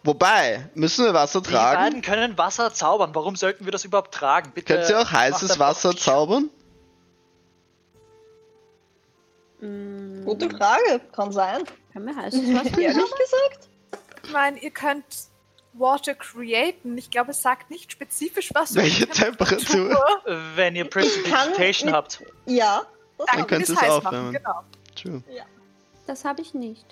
Wobei, 0.04 0.70
müssen 0.76 1.06
wir 1.06 1.14
Wasser 1.14 1.42
Die 1.42 1.52
beiden 1.52 2.02
tragen? 2.02 2.02
können 2.02 2.38
Wasser 2.38 2.74
zaubern. 2.74 3.14
Warum 3.14 3.36
sollten 3.36 3.66
wir 3.66 3.72
das 3.72 3.84
überhaupt 3.86 4.14
tragen? 4.14 4.52
Bitte. 4.54 4.76
Könnt 4.76 4.90
ihr 4.90 5.00
auch 5.00 5.12
heißes 5.12 5.60
Wasser 5.60 5.96
zaubern? 5.96 6.50
Mm, 9.60 10.24
Gute 10.26 10.50
Frage. 10.50 11.02
Kann 11.12 11.32
sein. 11.32 11.64
Kann 11.94 12.06
mir 12.06 12.16
heißes 12.16 12.42
Wasser 12.54 12.78
Ehrlich 12.80 13.04
gesagt? 13.04 13.70
Ich 14.24 14.32
meine, 14.32 14.60
ihr 14.60 14.72
könnt 14.72 15.04
Water 15.74 16.16
createn. 16.16 16.98
Ich 16.98 17.10
glaube, 17.10 17.32
es 17.32 17.42
sagt 17.42 17.70
nicht 17.70 17.92
spezifisch 17.92 18.52
was. 18.54 18.76
Welche 18.76 19.08
Temperatur. 19.08 19.90
Temperatur? 19.90 20.22
Wenn 20.56 20.76
ihr 20.76 20.86
Precipitation 20.90 21.92
habt. 21.94 22.24
Ja. 22.46 22.84
Das 23.18 23.28
Dann 23.34 23.48
könnt 23.48 23.68
ihr 23.70 23.76
es 23.76 23.82
heiß 23.82 24.04
machen, 24.04 24.32
genau. 24.32 24.62
True. 24.96 25.24
Das 26.08 26.24
habe 26.26 26.42
ich 26.42 26.54
nicht. 26.54 26.86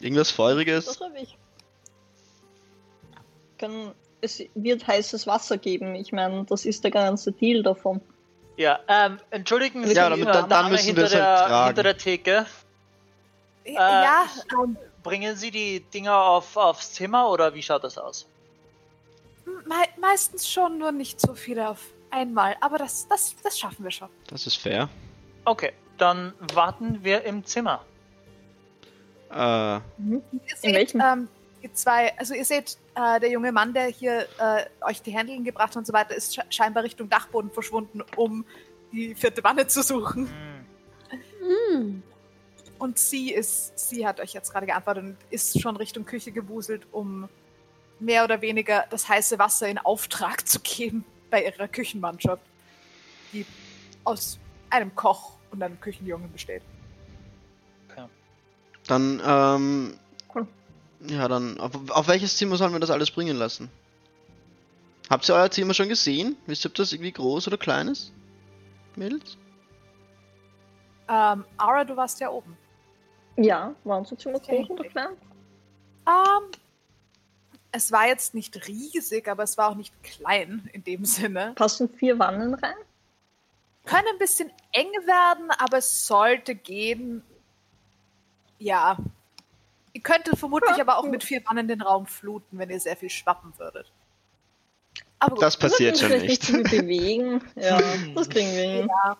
Irgendwas 0.00 0.30
Feuriges? 0.30 0.86
Das 0.86 1.00
habe 1.00 1.18
ich. 1.18 1.37
Kann, 3.58 3.92
es 4.20 4.42
wird 4.54 4.86
heißes 4.86 5.26
Wasser 5.26 5.58
geben. 5.58 5.94
Ich 5.94 6.12
meine, 6.12 6.44
das 6.44 6.64
ist 6.64 6.84
der 6.84 6.90
ganze 6.90 7.32
Deal 7.32 7.62
davon. 7.62 8.00
Ja, 8.56 8.80
ähm, 8.88 9.18
entschuldigen 9.30 9.86
Sie, 9.86 9.94
Ja, 9.94 10.08
damit- 10.10 10.26
äh, 10.28 10.32
dann- 10.32 10.40
dann 10.42 10.50
Dame 10.50 10.70
müssen 10.70 10.96
wir 10.96 11.02
hinter, 11.02 11.04
es 11.06 11.14
halt 11.14 11.22
der, 11.22 11.46
tragen. 11.46 11.66
hinter 11.66 11.82
der 11.84 11.96
Theke. 11.98 12.46
ja, 13.66 14.24
ähm, 14.64 14.76
Bringen 15.04 15.36
Sie 15.36 15.50
die 15.52 15.80
Dinger 15.80 16.16
auf, 16.16 16.56
aufs 16.56 16.92
Zimmer 16.92 17.30
oder 17.30 17.54
wie 17.54 17.62
schaut 17.62 17.84
das 17.84 17.96
aus? 17.98 18.26
me 19.46 19.74
meistens 20.00 20.48
schon, 20.50 20.76
nur 20.78 20.92
nicht 20.92 21.20
so 21.20 21.34
viele 21.34 21.68
auf 21.70 21.80
einmal. 22.10 22.56
Aber 22.60 22.78
das, 22.78 23.06
das, 23.08 23.34
das 23.42 23.58
schaffen 23.58 23.84
wir 23.84 23.90
schon. 23.90 24.08
Das 24.28 24.46
ist 24.46 24.56
fair. 24.56 24.88
Okay, 25.44 25.72
dann 25.98 26.34
warten 26.52 26.98
wir 27.04 27.22
im 27.24 27.44
Zimmer. 27.44 27.84
Äh, 29.30 29.34
Ihr 29.76 29.80
In 29.98 30.22
seht, 30.56 30.74
welchem? 30.74 31.00
ähm, 31.00 31.28
die 31.62 31.72
zwei, 31.72 32.16
also 32.18 32.34
ihr 32.34 32.44
seht, 32.44 32.76
äh, 32.98 33.20
der 33.20 33.30
junge 33.30 33.52
Mann, 33.52 33.72
der 33.72 33.86
hier 33.86 34.26
äh, 34.38 34.64
euch 34.80 35.02
die 35.02 35.12
Händeln 35.12 35.44
gebracht 35.44 35.70
hat 35.70 35.76
und 35.76 35.86
so 35.86 35.92
weiter, 35.92 36.14
ist 36.14 36.38
sche- 36.38 36.50
scheinbar 36.50 36.82
Richtung 36.82 37.08
Dachboden 37.08 37.50
verschwunden, 37.50 38.02
um 38.16 38.44
die 38.92 39.14
vierte 39.14 39.44
Wanne 39.44 39.66
zu 39.66 39.82
suchen. 39.82 40.28
Hm. 41.40 42.02
Und 42.78 42.98
sie 42.98 43.32
ist, 43.32 43.78
sie 43.78 44.06
hat 44.06 44.20
euch 44.20 44.32
jetzt 44.32 44.52
gerade 44.52 44.66
geantwortet 44.66 45.04
und 45.04 45.16
ist 45.30 45.60
schon 45.60 45.76
Richtung 45.76 46.04
Küche 46.04 46.32
gewuselt, 46.32 46.86
um 46.92 47.28
mehr 48.00 48.24
oder 48.24 48.40
weniger 48.40 48.84
das 48.90 49.08
heiße 49.08 49.38
Wasser 49.38 49.68
in 49.68 49.78
Auftrag 49.78 50.46
zu 50.46 50.60
geben 50.60 51.04
bei 51.30 51.44
ihrer 51.44 51.68
Küchenmannschaft, 51.68 52.42
die 53.32 53.44
aus 54.04 54.38
einem 54.70 54.94
Koch 54.94 55.32
und 55.50 55.62
einem 55.62 55.80
Küchenjungen 55.80 56.30
besteht. 56.32 56.62
dann, 58.86 59.20
ähm. 59.24 59.98
Cool. 60.34 60.46
Ja, 61.00 61.28
dann. 61.28 61.58
Auf, 61.60 61.72
auf 61.90 62.08
welches 62.08 62.36
Zimmer 62.36 62.56
sollen 62.56 62.72
wir 62.72 62.80
das 62.80 62.90
alles 62.90 63.10
bringen 63.10 63.36
lassen? 63.36 63.70
Habt 65.08 65.28
ihr 65.28 65.34
euer 65.34 65.50
Zimmer 65.50 65.74
schon 65.74 65.88
gesehen? 65.88 66.36
Wisst 66.46 66.64
ihr, 66.64 66.70
ob 66.70 66.74
das 66.74 66.92
irgendwie 66.92 67.12
groß 67.12 67.46
oder 67.46 67.56
klein 67.56 67.88
ist? 67.88 68.12
Mädels? 68.96 69.36
Ähm, 71.08 71.44
Ara, 71.56 71.84
du 71.84 71.96
warst 71.96 72.20
ja 72.20 72.28
oben. 72.30 72.56
Ja, 73.36 73.74
waren 73.84 74.04
so 74.04 74.16
Zimmer 74.16 74.36
Okay. 74.36 74.58
groß 74.58 74.70
oder 74.70 74.84
klein? 74.88 75.10
Ähm, 76.06 76.50
es 77.72 77.92
war 77.92 78.06
jetzt 78.06 78.34
nicht 78.34 78.66
riesig, 78.66 79.28
aber 79.28 79.44
es 79.44 79.56
war 79.56 79.70
auch 79.70 79.74
nicht 79.76 79.94
klein 80.02 80.68
in 80.72 80.84
dem 80.84 81.04
Sinne. 81.04 81.52
Passen 81.54 81.88
vier 81.88 82.18
Wannen 82.18 82.54
rein? 82.54 82.74
Könnte 83.84 84.10
ein 84.12 84.18
bisschen 84.18 84.50
eng 84.72 84.90
werden, 85.06 85.50
aber 85.52 85.78
es 85.78 86.06
sollte 86.06 86.54
gehen. 86.54 87.22
Ja. 88.58 88.98
Ihr 89.98 90.02
könntet 90.04 90.38
vermutlich 90.38 90.80
aber 90.80 90.96
auch 90.98 91.04
mit 91.06 91.24
vier 91.24 91.44
Wannen 91.46 91.66
den 91.66 91.82
Raum 91.82 92.06
fluten, 92.06 92.56
wenn 92.56 92.70
ihr 92.70 92.78
sehr 92.78 92.96
viel 92.96 93.10
schwappen 93.10 93.52
würdet. 93.58 93.92
Aber 95.18 95.34
gut. 95.34 95.42
Das 95.42 95.56
passiert 95.56 95.98
schon 95.98 96.10
nicht. 96.10 96.46
bewegen. 96.70 97.42
Ja, 97.56 97.80
das 98.14 98.28
kriegen 98.28 98.52
wir 98.52 98.62
hin. 98.62 98.88
Ja. 98.88 99.18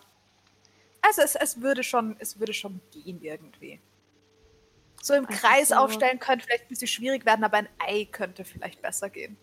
Also 1.01 1.21
es, 1.21 1.35
es 1.35 1.59
würde 1.61 1.83
schon, 1.83 2.15
es 2.19 2.39
würde 2.39 2.53
schon 2.53 2.79
gehen 2.91 3.21
irgendwie. 3.21 3.81
So 5.01 5.13
im 5.15 5.25
Also 5.25 5.37
Kreis 5.37 5.67
so- 5.69 5.75
aufstellen 5.75 6.17
könnte 6.19 6.45
vielleicht 6.45 6.63
ein 6.63 6.69
bisschen 6.69 6.87
schwierig 6.87 7.25
werden, 7.25 7.43
aber 7.43 7.57
ein 7.57 7.67
Ei 7.79 8.07
könnte 8.09 8.45
vielleicht 8.45 8.81
besser 8.81 9.09
gehen. 9.09 9.35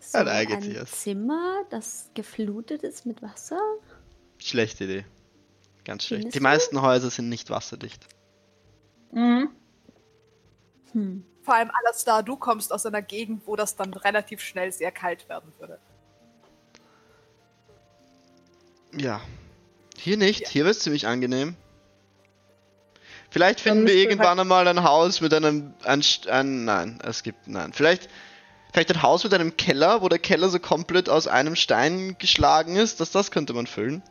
So 0.00 0.18
Ein 0.18 0.26
Ei 0.28 0.46
ein. 0.48 0.86
Zimmer, 0.88 1.62
das 1.70 2.10
geflutet 2.14 2.82
ist 2.82 3.06
mit 3.06 3.22
Wasser? 3.22 3.60
Schlechte 4.38 4.82
Idee. 4.84 5.04
Ganz 5.84 6.02
schlecht. 6.04 6.22
Findest 6.22 6.34
Die 6.34 6.38
du? 6.40 6.42
meisten 6.42 6.82
Häuser 6.82 7.10
sind 7.10 7.28
nicht 7.28 7.48
wasserdicht. 7.48 8.08
Mhm. 9.12 9.50
Hm. 10.96 11.24
Vor 11.42 11.54
allem 11.54 11.70
Alastar, 11.82 12.22
du 12.22 12.36
kommst 12.36 12.72
aus 12.72 12.86
einer 12.86 13.02
Gegend, 13.02 13.46
wo 13.46 13.54
das 13.54 13.76
dann 13.76 13.92
relativ 13.92 14.40
schnell 14.40 14.72
sehr 14.72 14.90
kalt 14.90 15.28
werden 15.28 15.52
würde. 15.58 15.78
Ja. 18.92 19.20
Hier 19.98 20.16
nicht. 20.16 20.40
Ja. 20.40 20.48
Hier 20.48 20.64
wird 20.64 20.76
es 20.76 20.82
ziemlich 20.82 21.06
angenehm. 21.06 21.54
Vielleicht 23.28 23.60
finden 23.60 23.86
wir 23.86 23.94
irgendwann 23.94 24.40
einmal 24.40 24.66
ein 24.66 24.82
Haus 24.82 25.20
mit 25.20 25.34
einem, 25.34 25.74
ein, 25.84 26.00
St- 26.00 26.28
ein. 26.28 26.64
Nein, 26.64 26.98
es 27.04 27.22
gibt. 27.22 27.46
Nein. 27.46 27.74
Vielleicht. 27.74 28.08
Vielleicht 28.72 28.90
ein 28.90 29.02
Haus 29.02 29.24
mit 29.24 29.32
einem 29.32 29.56
Keller, 29.56 30.02
wo 30.02 30.08
der 30.08 30.18
Keller 30.18 30.48
so 30.48 30.58
komplett 30.58 31.08
aus 31.08 31.26
einem 31.26 31.56
Stein 31.56 32.16
geschlagen 32.18 32.76
ist. 32.76 33.00
Das, 33.00 33.10
das 33.10 33.30
könnte 33.30 33.52
man 33.52 33.66
füllen. 33.66 34.02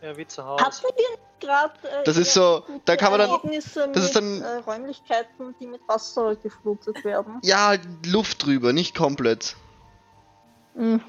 Ja, 0.00 0.16
wie 0.16 0.26
zu 0.26 0.44
Hause. 0.44 0.64
Hatten 0.64 0.82
wir 0.82 1.18
gerade. 1.42 1.74
Äh, 1.82 2.04
Das 2.04 2.16
ist 2.16 2.32
so- 2.32 2.62
da 2.86 2.96
kann 2.96 3.10
man 3.10 3.20
dann- 3.20 3.30
das 3.52 3.66
ist 3.66 3.76
mit, 3.76 4.16
dann- 4.16 4.40
Äh, 4.42 4.56
Räumlichkeiten, 4.58 5.54
die 5.60 5.66
mit 5.66 5.80
Wasser 5.86 6.36
geflutet 6.36 7.04
werden. 7.04 7.38
Ja, 7.42 7.74
Luft 8.06 8.46
drüber, 8.46 8.72
nicht 8.72 8.94
komplett. 8.96 9.56
Ich 10.74 11.00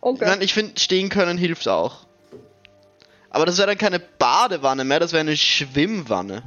Okay. 0.00 0.24
meine, 0.24 0.42
ich 0.44 0.54
finde, 0.54 0.78
stehen 0.80 1.10
können 1.10 1.36
hilft 1.36 1.68
auch. 1.68 2.06
Aber 3.30 3.44
das 3.44 3.58
wäre 3.58 3.68
dann 3.68 3.78
keine 3.78 3.98
Badewanne 3.98 4.84
mehr, 4.84 5.00
das 5.00 5.12
wäre 5.12 5.20
eine 5.20 5.36
Schwimmwanne. 5.36 6.42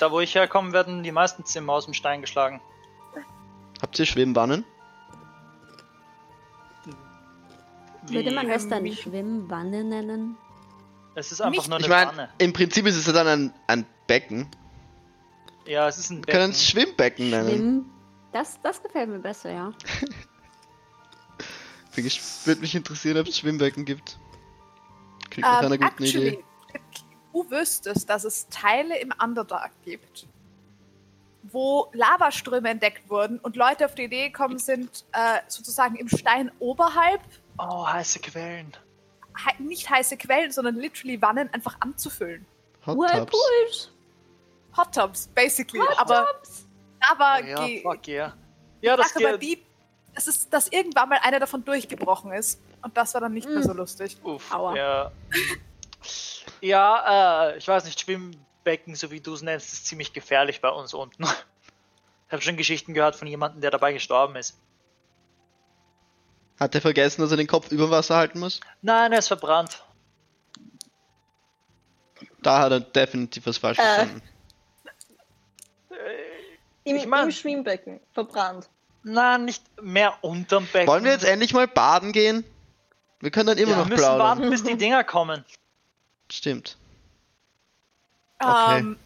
Da 0.00 0.10
wo 0.10 0.20
ich 0.20 0.34
herkomme, 0.34 0.72
werden 0.72 1.02
die 1.02 1.12
meisten 1.12 1.44
Zimmer 1.44 1.74
aus 1.74 1.84
dem 1.84 1.92
Stein 1.92 2.22
geschlagen. 2.22 2.62
Habt 3.82 3.98
ihr 3.98 4.06
Schwimmwannen? 4.06 4.64
Würde 8.06 8.30
man 8.32 8.48
das 8.48 8.66
dann 8.68 8.86
Ähm, 8.86 8.94
Schwimmwanne 8.94 9.84
nennen? 9.84 10.38
Es 11.18 11.32
ist 11.32 11.40
einfach 11.40 11.62
Nicht- 11.62 11.68
nur 11.68 11.76
eine 11.78 11.84
Ich 11.84 11.90
meine, 11.90 12.10
Wanne. 12.12 12.28
im 12.38 12.52
Prinzip 12.52 12.86
ist 12.86 12.94
es 12.96 13.06
ja 13.06 13.12
dann 13.12 13.26
ein, 13.26 13.52
ein 13.66 13.86
Becken. 14.06 14.48
Ja, 15.66 15.88
es 15.88 15.98
ist 15.98 16.10
ein 16.10 16.18
Wir 16.18 16.32
können 16.32 16.50
Becken. 16.50 16.50
es 16.52 16.66
Schwimmbecken 16.68 17.30
nennen. 17.30 17.48
Schwimm. 17.50 17.90
Das, 18.32 18.60
das 18.62 18.80
gefällt 18.82 19.08
mir 19.10 19.18
besser, 19.18 19.50
ja. 19.52 19.72
Würde 22.44 22.60
mich 22.60 22.74
interessieren, 22.74 23.18
ob 23.18 23.26
es 23.26 23.38
Schwimmbecken 23.38 23.84
gibt. 23.84 24.18
Klingt 25.30 25.46
nach 25.48 25.58
einer 25.62 25.74
Ähm, 25.74 25.80
guten 25.80 26.04
Idee. 26.04 26.28
actually, 26.28 26.44
du 27.32 27.50
wüsstest, 27.50 28.08
dass 28.08 28.22
es 28.24 28.46
Teile 28.48 28.98
im 29.00 29.12
Underdark 29.22 29.72
gibt, 29.84 30.28
wo 31.42 31.88
Lavaströme 31.92 32.68
entdeckt 32.68 33.10
wurden 33.10 33.40
und 33.40 33.56
Leute 33.56 33.84
auf 33.84 33.94
die 33.96 34.04
Idee 34.04 34.28
gekommen 34.28 34.58
sind, 34.58 35.04
äh, 35.12 35.40
sozusagen 35.48 35.96
im 35.96 36.08
Stein 36.08 36.52
oberhalb 36.60 37.20
Oh, 37.58 37.84
heiße 37.88 38.20
Quellen. 38.20 38.72
He 39.46 39.62
nicht 39.62 39.88
heiße 39.88 40.16
Quellen, 40.16 40.50
sondern 40.52 40.76
literally 40.76 41.20
Wannen 41.22 41.52
einfach 41.52 41.76
anzufüllen. 41.80 42.44
Hot 42.86 42.96
Tubs. 42.96 43.12
Whirlpools! 43.12 43.92
Hot 44.76 44.94
Tubs, 44.94 45.28
basically. 45.34 45.80
aber 45.96 46.26
Lava 47.08 47.38
Oh, 47.40 47.44
ja, 47.44 47.80
fuck 47.82 48.06
yeah. 48.08 48.34
Ja, 48.80 48.96
das 48.96 49.14
geht. 49.14 49.42
die, 49.42 49.62
es 50.14 50.26
ist, 50.28 50.52
dass 50.52 50.68
irgendwann 50.68 51.08
mal 51.08 51.18
einer 51.22 51.40
davon 51.40 51.64
durchgebrochen 51.64 52.32
ist. 52.32 52.60
Und 52.82 52.96
das 52.96 53.14
war 53.14 53.20
dann 53.20 53.32
nicht 53.34 53.48
mehr 53.48 53.58
Mm. 53.58 53.62
so 53.64 53.72
lustig. 53.72 54.16
Uff, 54.22 54.52
Aua. 54.52 54.76
ja. 54.76 55.12
Ja, 56.60 57.50
äh, 57.50 57.58
ich 57.58 57.66
weiß 57.68 57.84
nicht, 57.84 58.00
Schwimmbecken, 58.00 58.94
so 58.94 59.10
wie 59.10 59.20
du 59.20 59.34
es 59.34 59.42
nennst, 59.42 59.72
ist 59.72 59.86
ziemlich 59.86 60.12
gefährlich 60.12 60.60
bei 60.60 60.70
uns 60.70 60.94
unten. 60.94 61.24
Ich 62.26 62.32
habe 62.32 62.42
schon 62.42 62.58
Geschichten 62.58 62.92
gehört 62.92 63.16
von 63.16 63.26
jemandem, 63.26 63.62
der 63.62 63.70
dabei 63.70 63.94
gestorben 63.94 64.36
ist. 64.36 64.58
Hat 66.58 66.74
er 66.74 66.80
vergessen, 66.80 67.20
dass 67.22 67.30
er 67.30 67.36
den 67.36 67.46
Kopf 67.46 67.70
über 67.70 67.90
Wasser 67.90 68.16
halten 68.16 68.40
muss? 68.40 68.60
Nein, 68.82 69.12
er 69.12 69.18
ist 69.20 69.28
verbrannt. 69.28 69.84
Da 72.42 72.60
hat 72.60 72.72
er 72.72 72.80
definitiv 72.80 73.46
was 73.46 73.58
falsch 73.58 73.78
Äh. 73.78 73.82
verstanden. 73.82 74.22
Im, 76.84 76.96
ich 76.96 77.06
mein- 77.06 77.24
Im 77.24 77.30
Schwimmbecken, 77.32 78.00
verbrannt. 78.12 78.68
Nein, 79.02 79.44
nicht 79.44 79.62
mehr 79.80 80.14
unterm 80.22 80.66
Becken. 80.66 80.88
Wollen 80.88 81.04
wir 81.04 81.12
jetzt 81.12 81.24
endlich 81.24 81.52
mal 81.52 81.68
baden 81.68 82.12
gehen? 82.12 82.44
Wir 83.20 83.30
können 83.30 83.46
dann 83.48 83.58
immer 83.58 83.72
ja, 83.72 83.76
noch 83.78 83.84
wir 83.86 83.90
müssen 83.90 84.02
plaudern. 84.04 84.26
warten, 84.38 84.50
bis 84.50 84.62
die 84.64 84.76
Dinger 84.78 85.04
kommen. 85.04 85.44
Stimmt. 86.30 86.76
Okay. 88.40 88.78
Ähm, 88.78 88.98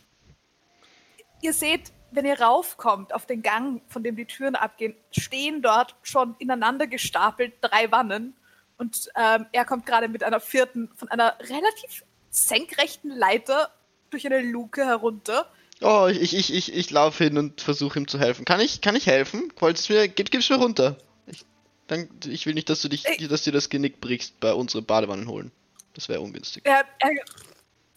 ihr 1.40 1.52
seht, 1.52 1.90
wenn 2.12 2.24
ihr 2.24 2.40
raufkommt 2.40 3.14
auf 3.14 3.26
den 3.26 3.42
Gang, 3.42 3.82
von 3.88 4.02
dem 4.02 4.16
die 4.16 4.26
Türen 4.26 4.54
abgehen, 4.54 4.94
stehen 5.10 5.62
dort 5.62 5.96
schon 6.02 6.36
ineinander 6.38 6.86
gestapelt 6.86 7.54
drei 7.60 7.90
Wannen. 7.90 8.34
Und 8.78 9.08
ähm, 9.16 9.46
er 9.52 9.64
kommt 9.64 9.86
gerade 9.86 10.08
mit 10.08 10.22
einer 10.22 10.40
vierten 10.40 10.90
von 10.96 11.08
einer 11.08 11.36
relativ 11.40 12.04
senkrechten 12.30 13.10
Leiter 13.10 13.70
durch 14.10 14.26
eine 14.26 14.40
Luke 14.40 14.84
herunter. 14.84 15.46
Oh, 15.80 16.06
ich, 16.10 16.20
ich, 16.20 16.34
ich, 16.34 16.54
ich, 16.54 16.74
ich 16.74 16.90
laufe 16.90 17.24
hin 17.24 17.38
und 17.38 17.60
versuche 17.60 17.98
ihm 17.98 18.06
zu 18.06 18.18
helfen. 18.18 18.44
Kann 18.44 18.60
ich, 18.60 18.80
kann 18.80 18.94
ich 18.94 19.06
helfen? 19.06 19.52
Wolltest 19.58 19.88
du 19.88 19.94
mir, 19.94 20.08
gib, 20.08 20.30
gib's 20.30 20.48
mir 20.48 20.56
runter. 20.56 20.96
Ich, 21.26 21.44
dann, 21.86 22.08
ich 22.26 22.46
will 22.46 22.54
nicht, 22.54 22.68
dass 22.68 22.82
du 22.82 22.88
dich, 22.88 23.06
Ey. 23.06 23.28
dass 23.28 23.42
dir 23.42 23.52
das 23.52 23.68
Genick 23.68 24.00
brichst 24.00 24.38
bei 24.38 24.52
unseren 24.52 24.84
Badewannen 24.84 25.28
holen. 25.28 25.50
Das 25.94 26.08
wäre 26.08 26.20
ungünstig. 26.20 26.64
Er, 26.64 26.84
er, 26.98 27.10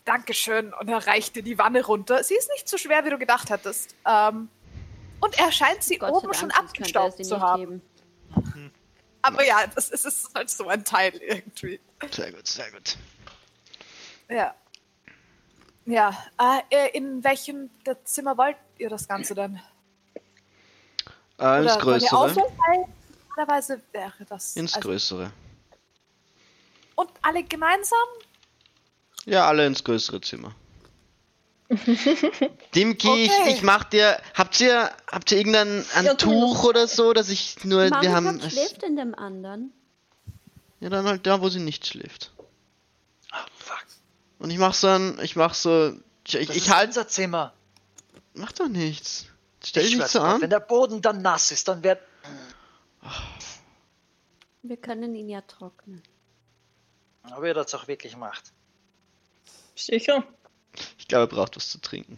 Dankeschön. 0.05 0.73
Und 0.73 0.87
er 0.87 1.05
reicht 1.05 1.35
dir 1.35 1.43
die 1.43 1.57
Wanne 1.57 1.83
runter. 1.83 2.23
Sie 2.23 2.35
ist 2.35 2.49
nicht 2.51 2.69
so 2.69 2.77
schwer, 2.77 3.03
wie 3.05 3.09
du 3.09 3.17
gedacht 3.17 3.49
hättest. 3.49 3.95
Ähm, 4.05 4.49
und 5.19 5.37
er 5.39 5.51
scheint 5.51 5.83
sie 5.83 5.97
Gott 5.97 6.11
oben 6.11 6.27
Dank, 6.27 6.35
schon 6.35 6.51
abgestaubt 6.51 7.25
zu 7.25 7.39
haben. 7.41 7.59
heben. 7.61 7.81
Aber 9.23 9.43
ja, 9.43 9.65
das 9.73 9.89
ist, 9.89 10.05
es 10.05 10.23
ist 10.23 10.35
halt 10.35 10.49
so 10.49 10.67
ein 10.67 10.85
Teil 10.85 11.15
irgendwie. 11.15 11.79
Sehr 12.11 12.31
gut, 12.31 12.45
sehr 12.45 12.71
gut. 12.71 12.97
Ja. 14.29 14.53
Ja. 15.85 16.15
Äh, 16.69 16.95
in 16.95 17.23
welchem 17.23 17.71
der 17.85 18.03
Zimmer 18.05 18.37
wollt 18.37 18.57
ihr 18.77 18.89
das 18.89 19.07
Ganze 19.07 19.33
denn? 19.33 19.59
Äh, 21.39 21.63
ins 21.63 21.73
Oder 21.73 21.77
Größere. 21.77 22.35
Normalerweise 23.35 23.81
wäre 23.91 24.25
das. 24.29 24.55
Ins 24.55 24.75
also- 24.75 24.87
Größere. 24.87 25.31
Und 26.95 27.09
alle 27.23 27.43
gemeinsam? 27.43 27.97
Ja, 29.25 29.47
alle 29.47 29.65
ins 29.65 29.83
größere 29.83 30.21
Zimmer. 30.21 30.55
Dimki, 32.75 33.07
Okay. 33.07 33.25
ich, 33.47 33.55
ich 33.55 33.61
mach 33.63 33.83
dir. 33.85 34.21
Habt 34.35 34.59
ihr, 34.61 34.91
habt 35.11 35.31
ihr 35.31 35.37
irgendein 35.39 35.83
ein 35.95 36.05
Ja, 36.05 36.13
Tuch 36.13 36.63
oder 36.63 36.87
so, 36.87 37.11
dass 37.13 37.29
ich 37.29 37.63
nur. 37.63 37.89
wir 37.89 38.11
haben. 38.13 38.39
Schläft 38.39 38.83
in 38.83 38.95
dem 38.95 39.15
anderen. 39.15 39.73
Ja, 40.79 40.89
dann 40.89 41.05
halt 41.05 41.25
da, 41.25 41.41
wo 41.41 41.49
sie 41.49 41.59
nicht 41.59 41.87
schläft. 41.87 42.31
Ah, 43.31 43.45
fuck. 43.57 43.83
Und 44.37 44.51
ich 44.51 44.59
mach 44.59 44.75
so 44.75 44.87
ein. 44.87 45.17
Ich 45.23 45.35
mach 45.35 45.55
so. 45.55 45.93
Ich, 46.27 46.35
ich, 46.35 46.47
Das 46.47 46.55
ich 46.55 46.63
ist 46.67 46.75
halt. 46.75 46.87
unser 46.89 47.07
Zimmer. 47.07 47.53
Mach 48.35 48.51
doch 48.51 48.67
nichts. 48.67 49.25
Stell 49.63 49.83
dich 49.83 49.93
Ich 49.93 49.97
nicht 49.99 50.09
so 50.09 50.21
an. 50.21 50.41
Wenn 50.41 50.49
der 50.51 50.59
Boden 50.59 51.01
dann 51.01 51.23
nass 51.23 51.51
ist, 51.51 51.67
dann 51.67 51.83
wird. 51.83 51.99
Wir 54.61 54.77
können 54.77 55.15
ihn 55.15 55.29
ja 55.29 55.41
trocknen. 55.41 56.03
Aber 57.23 57.47
er 57.47 57.53
das 57.55 57.73
auch 57.73 57.87
wirklich 57.87 58.15
macht. 58.17 58.51
Sicher. 59.75 60.23
Ich 60.97 61.07
glaube, 61.07 61.23
er 61.23 61.35
braucht 61.35 61.55
was 61.55 61.69
zu 61.69 61.79
trinken. 61.79 62.17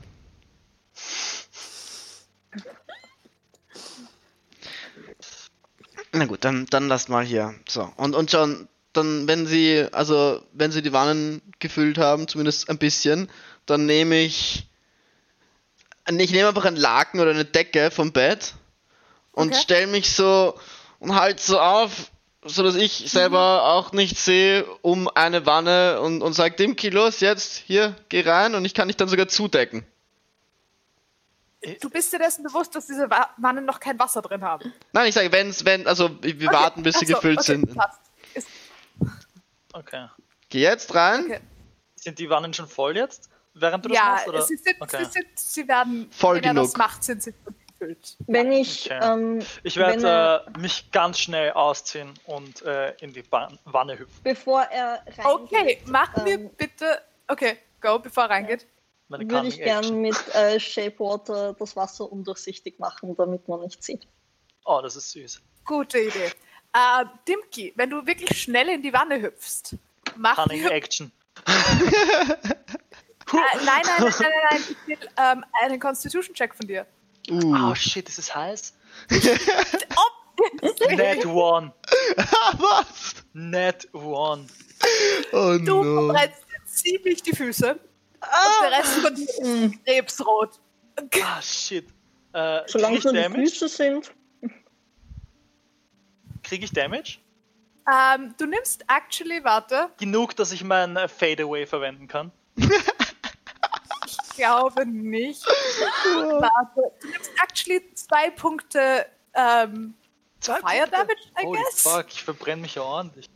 Na 6.13 6.25
gut, 6.25 6.43
dann, 6.45 6.65
dann 6.67 6.87
lasst 6.87 7.09
mal 7.09 7.25
hier. 7.25 7.53
So. 7.67 7.91
Und, 7.97 8.15
und 8.15 8.31
schon, 8.31 8.67
dann, 8.93 9.27
wenn 9.27 9.45
sie, 9.45 9.87
also, 9.91 10.41
wenn 10.53 10.71
sie 10.71 10.81
die 10.81 10.93
Wannen 10.93 11.41
gefüllt 11.59 11.97
haben, 11.97 12.27
zumindest 12.27 12.69
ein 12.69 12.77
bisschen, 12.77 13.29
dann 13.65 13.85
nehme 13.85 14.19
ich. 14.21 14.67
Ich 16.09 16.31
nehme 16.31 16.47
einfach 16.47 16.65
einen 16.65 16.77
Laken 16.77 17.19
oder 17.19 17.31
eine 17.31 17.43
Decke 17.43 17.91
vom 17.91 18.13
Bett 18.13 18.53
und 19.33 19.49
Okay. 19.49 19.61
stell 19.61 19.87
mich 19.87 20.11
so 20.11 20.57
und 20.99 21.13
halt 21.13 21.41
so 21.41 21.59
auf, 21.59 22.09
so 22.47 22.63
dass 22.63 22.75
ich 22.75 23.09
selber 23.09 23.63
auch 23.65 23.91
nicht 23.91 24.17
sehe, 24.17 24.65
um 24.81 25.07
eine 25.07 25.45
Wanne 25.45 26.01
und, 26.01 26.21
und 26.21 26.33
sag 26.33 26.57
Dimki, 26.57 26.89
los, 26.89 27.19
jetzt, 27.19 27.57
hier, 27.57 27.95
geh 28.09 28.21
rein 28.21 28.55
und 28.55 28.65
ich 28.65 28.73
kann 28.73 28.87
dich 28.87 28.97
dann 28.97 29.07
sogar 29.07 29.27
zudecken. 29.27 29.85
Du 31.81 31.89
bist 31.89 32.13
dir 32.13 32.19
dessen 32.19 32.43
bewusst, 32.43 32.75
dass 32.75 32.85
diese 32.87 33.09
Wa- 33.09 33.29
Wannen 33.37 33.65
noch 33.65 33.79
kein 33.79 33.97
Wasser 33.99 34.21
drin 34.21 34.43
haben. 34.43 34.71
Nein, 34.93 35.07
ich 35.09 35.15
sage, 35.15 35.31
wenn's, 35.31 35.65
wenn, 35.65 35.87
also 35.87 36.09
wir 36.21 36.33
Okay, 36.47 36.51
warten, 36.55 36.83
bis 36.83 36.99
sie 36.99 37.05
ach 37.05 37.09
so, 37.09 37.13
gefüllt 37.15 37.39
okay, 37.39 37.45
sind. 37.45 37.75
Ist, 38.33 38.47
Okay. 39.73 40.07
Geh 40.49 40.61
jetzt 40.61 40.93
rein. 40.95 41.25
okay. 41.25 41.39
Sind 41.95 42.19
die 42.19 42.29
Wannen 42.29 42.53
schon 42.53 42.67
voll 42.67 42.95
jetzt? 42.95 43.29
Während 43.53 43.83
du 43.85 43.89
das 43.89 43.97
Ja, 43.97 44.05
machst? 44.11 44.27
Oder? 44.27 44.41
sie, 44.43 44.55
sind, 44.55 44.75
okay. 44.79 45.03
sie, 45.05 45.11
sind, 45.11 45.27
sie 45.35 45.67
werden, 45.67 46.07
Voll 46.11 46.37
wenn 46.37 46.43
er 46.43 46.53
das 46.53 46.73
genug. 46.73 46.77
macht, 46.77 47.03
sind 47.03 47.21
sie 47.23 47.33
gefüllt. 47.79 48.17
Wenn 48.27 48.51
ich, 48.51 48.85
Okay. 48.91 48.99
ähm, 49.01 49.39
Ich 49.63 49.75
Wenn 49.77 50.03
er- 50.03 50.43
werde 50.43 50.51
äh, 50.55 50.59
mich 50.59 50.91
ganz 50.91 51.19
schnell 51.19 51.51
ausziehen 51.51 52.13
und 52.25 52.61
äh, 52.63 52.93
in 53.01 53.13
die 53.13 53.21
Ban 53.23 53.57
Wanne 53.65 53.97
hüpfen. 53.99 54.19
bevor 54.23 54.61
er 54.63 55.01
reingeht, 55.17 55.25
Okay, 55.25 55.81
machen 55.85 56.25
wir 56.25 56.33
ähm, 56.35 56.49
bitte. 56.57 57.01
Okay, 57.27 57.57
go, 57.81 57.99
bevor 57.99 58.23
er 58.25 58.29
reingeht. 58.31 58.65
Würde 59.09 59.23
ich 59.23 59.29
Cunning 59.29 59.51
gern 59.57 59.77
Action. 59.79 60.01
mit 60.01 60.35
äh, 60.35 60.59
Shape 60.59 60.99
Water 60.99 61.53
das 61.53 61.75
Wasser 61.75 62.11
undurchsichtig 62.11 62.77
machen, 62.79 63.15
damit 63.15 63.47
man 63.47 63.61
nicht 63.61 63.81
sieht. 63.83 64.05
Oh, 64.65 64.81
das 64.81 64.95
ist 64.97 65.11
süß. 65.11 65.41
Gute 65.65 65.99
Idee. 65.99 66.31
Äh, 66.73 67.05
Dimki, 67.27 67.71
wenn 67.77 67.89
du 67.89 68.05
wirklich 68.05 68.41
schnell 68.41 68.67
in 68.69 68.81
die 68.81 68.91
Wanne 68.91 69.21
hüpfst, 69.21 69.75
mach 70.17 70.35
Cunning 70.35 70.65
äh, 70.65 70.69
Action. 70.71 71.11
nein, 71.45 71.55
nein, 73.33 73.63
nein, 73.65 73.83
nein, 73.99 74.11
nein, 74.19 74.31
nein, 74.51 74.61
ich 74.69 74.87
will 74.87 75.09
ähm, 75.17 75.45
einen 75.61 75.79
Constitution-Check 75.79 76.53
von 76.55 76.67
dir. 76.67 76.85
Uh. 77.29 77.71
Oh 77.71 77.75
shit, 77.75 78.07
ist 78.07 78.19
es 78.19 78.33
heiß? 78.33 78.73
Oh, 80.39 80.43
Net 80.95 81.25
one. 81.25 81.73
Was? 82.57 83.15
Net 83.33 83.87
one. 83.93 84.45
Oh 85.33 85.57
du 85.57 85.83
no. 85.83 86.07
verbrennst 86.07 86.43
dir 86.43 86.65
ziemlich 86.65 87.23
die 87.23 87.35
Füße. 87.35 87.71
Und 87.71 88.61
der 88.61 88.71
Rest 88.71 88.93
von 88.99 89.15
dir 89.15 89.23
ist 89.25 89.83
krebsrot. 89.83 90.59
Ah 91.23 91.41
shit. 91.41 91.87
Äh, 92.33 92.59
krieg 92.59 92.69
Solange 92.69 92.93
ich 92.97 92.99
es 92.99 93.03
nur 93.05 93.13
die 93.13 93.19
Damage? 93.21 93.41
Füße 93.49 93.67
sind. 93.67 94.11
Krieg 96.43 96.63
ich 96.63 96.71
Damage? 96.71 97.17
Ähm, 97.91 98.35
du 98.37 98.45
nimmst 98.45 98.83
actually, 98.87 99.43
warte, 99.43 99.89
Genug, 99.97 100.35
dass 100.35 100.51
ich 100.51 100.63
mein 100.63 100.97
äh, 100.97 101.07
Fadeaway 101.07 101.65
verwenden 101.65 102.07
kann. 102.07 102.31
ich 104.37 104.43
glaube 104.43 104.85
nicht. 104.85 105.45
warte, 105.45 106.91
du 107.01 107.07
nimmst 107.07 107.31
actually 107.41 107.93
zwei 107.95 108.29
Punkte 108.31 109.05
ähm, 109.33 109.95
Zwei 110.39 110.59
Fire 110.59 110.87
Punkte. 110.87 110.91
Damage, 110.91 111.21
I 111.39 111.45
Holy 111.45 111.59
guess. 111.63 111.81
fuck, 111.81 112.05
ich 112.09 112.23
verbrenne 112.23 112.61
mich 112.61 112.75
ja 112.75 112.83
ordentlich. 112.83 113.29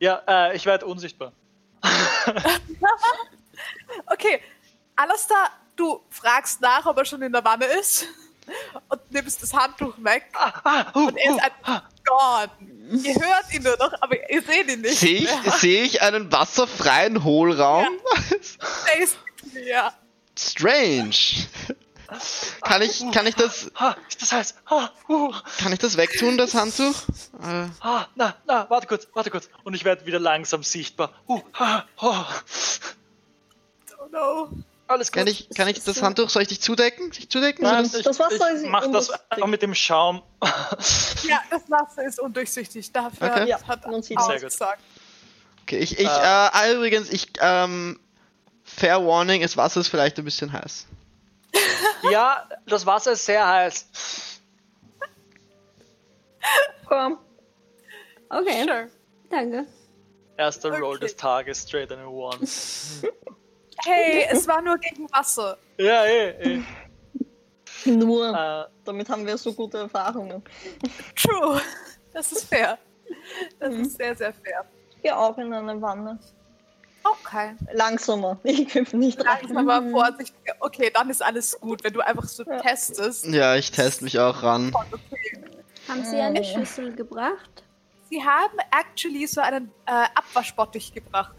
Ja, 0.00 0.22
äh, 0.26 0.56
ich 0.56 0.66
werde 0.66 0.86
unsichtbar. 0.86 1.32
Okay, 4.06 4.40
Alastair, 4.96 5.50
du 5.76 6.00
fragst 6.10 6.60
nach, 6.60 6.84
ob 6.86 6.98
er 6.98 7.04
schon 7.04 7.22
in 7.22 7.32
der 7.32 7.44
Wanne 7.44 7.66
ist 7.66 8.06
und 8.88 9.12
nimmst 9.12 9.42
das 9.42 9.52
Handtuch 9.52 9.94
weg 9.98 10.26
Ah, 10.34 10.52
ah, 10.64 10.84
uh, 10.94 11.06
und 11.06 11.16
er 11.16 11.30
ist 11.30 11.42
einfach 11.42 11.82
gone. 12.04 12.50
Ihr 13.04 13.14
hört 13.14 13.52
ihn 13.52 13.62
nur 13.62 13.76
noch, 13.78 13.92
aber 14.00 14.30
ihr 14.30 14.42
seht 14.42 14.70
ihn 14.70 14.80
nicht. 14.80 14.98
Sehe 14.98 15.20
ich, 15.20 15.52
seh 15.54 15.82
ich 15.82 16.02
einen 16.02 16.30
wasserfreien 16.32 17.22
Hohlraum? 17.24 17.86
Basically, 18.30 19.68
ja. 19.68 19.94
Strange. 20.50 21.10
Kann 22.60 22.82
ich, 22.82 23.02
kann 23.12 23.26
ich 23.26 23.34
das, 23.34 23.64
ist 24.08 24.22
das 24.22 24.32
heiß? 24.32 24.54
Kann 25.58 25.72
ich 25.72 25.78
das 25.80 25.96
wegtun, 25.96 26.36
das 26.38 26.54
Handtuch? 26.54 26.94
Äh, 27.42 27.66
ah, 27.80 28.06
na, 28.14 28.36
na, 28.46 28.68
warte 28.70 28.86
kurz, 28.86 29.08
warte 29.14 29.30
kurz. 29.30 29.48
Und 29.64 29.74
ich 29.74 29.84
werde 29.84 30.06
wieder 30.06 30.20
langsam 30.20 30.62
sichtbar. 30.62 31.10
Uh, 31.26 31.40
oh, 32.00 32.24
Oh 33.98 34.06
no. 34.12 34.48
alles 34.86 35.10
gut. 35.10 35.18
kann 35.18 35.26
ich, 35.26 35.48
kann 35.56 35.66
ich 35.66 35.82
das 35.82 36.02
Handtuch, 36.02 36.28
soll 36.30 36.42
ich 36.42 36.48
dich 36.48 36.60
zudecken? 36.60 37.10
Dich 37.10 37.30
zudecken? 37.30 37.64
Nein, 37.64 37.84
das- 37.84 37.94
ich, 37.94 38.04
das 38.04 38.18
Wasser 38.18 38.50
ich 38.54 38.62
ist 38.62 38.66
mach 38.66 38.86
das 38.92 39.10
einfach 39.30 39.48
mit 39.48 39.62
dem 39.62 39.74
Schaum. 39.74 40.22
Ja, 41.26 41.40
das 41.50 41.62
Wasser 41.70 42.04
ist 42.04 42.20
undurchsichtig. 42.20 42.92
Dafür 42.92 43.28
Okay. 43.28 43.54
Hat 43.66 43.86
man 43.86 44.02
gut. 44.02 44.40
gesagt. 44.40 44.82
Okay, 45.62 45.78
ich, 45.78 45.98
ich, 45.98 46.06
Äh. 46.06 46.74
übrigens, 46.74 47.08
ich, 47.10 47.28
ähm, 47.40 47.98
Fair 48.64 49.04
Warning, 49.06 49.42
das 49.42 49.56
Wasser 49.56 49.80
ist 49.80 49.88
vielleicht 49.88 50.18
ein 50.18 50.24
bisschen 50.24 50.52
heiß. 50.52 50.86
ja, 52.10 52.48
das 52.66 52.84
Wasser 52.86 53.12
ist 53.12 53.24
sehr 53.26 53.46
heiß. 53.46 53.86
Komm. 56.86 57.18
Okay, 58.28 58.64
Sure. 58.64 58.88
danke. 59.30 59.66
Erster 60.36 60.70
Roll 60.78 60.96
Okay. 60.96 61.04
des 61.06 61.16
Tages, 61.16 61.62
straight 61.62 61.90
in 61.90 61.98
a 62.00 62.06
one. 62.06 62.38
Hey, 63.86 64.24
es 64.30 64.46
war 64.48 64.62
nur 64.62 64.78
gegen 64.78 65.10
Wasser. 65.12 65.58
ja, 65.78 66.04
eh, 66.06 66.30
eh. 66.56 67.90
Nur. 67.90 68.28
Äh, 68.32 68.64
Damit 68.84 69.08
haben 69.10 69.26
wir 69.26 69.36
so 69.36 69.52
gute 69.52 69.78
Erfahrungen. 69.78 70.42
True. 71.16 71.60
Das 72.12 72.32
ist 72.32 72.44
fair. 72.44 72.78
Das 73.58 73.74
Mhm. 73.74 73.80
ist 73.82 73.96
sehr, 73.98 74.14
sehr 74.16 74.32
fair. 74.32 74.64
Geh 75.02 75.10
auch 75.10 75.36
in 75.38 75.52
eine 75.52 75.82
Wanne. 75.82 76.18
Okay. 77.04 77.54
Langsamer. 77.72 78.38
Ich 78.44 78.74
hüpfe 78.74 78.96
nicht 78.96 79.18
rein. 79.24 79.38
Langsam 79.42 79.68
aber 79.68 79.90
vorsichtig. 79.90 80.34
Okay, 80.60 80.90
dann 80.92 81.10
ist 81.10 81.22
alles 81.22 81.58
gut. 81.60 81.84
Wenn 81.84 81.92
du 81.92 82.00
einfach 82.00 82.24
so 82.24 82.42
Ja. 82.44 82.60
testest. 82.60 83.26
Ja, 83.26 83.56
ich 83.56 83.70
teste 83.70 84.04
mich 84.04 84.18
auch 84.18 84.42
ran. 84.42 84.72
Okay. 84.74 85.44
Haben 85.88 86.04
Sie 86.04 86.16
eine 86.16 86.42
Schüssel 86.42 86.94
gebracht? 86.94 87.62
Sie 88.10 88.22
haben 88.24 88.56
actually 88.70 89.26
so 89.26 89.40
einen 89.40 89.70
äh, 89.86 90.06
Abwaschbottich 90.14 90.92
gebracht. 90.94 91.34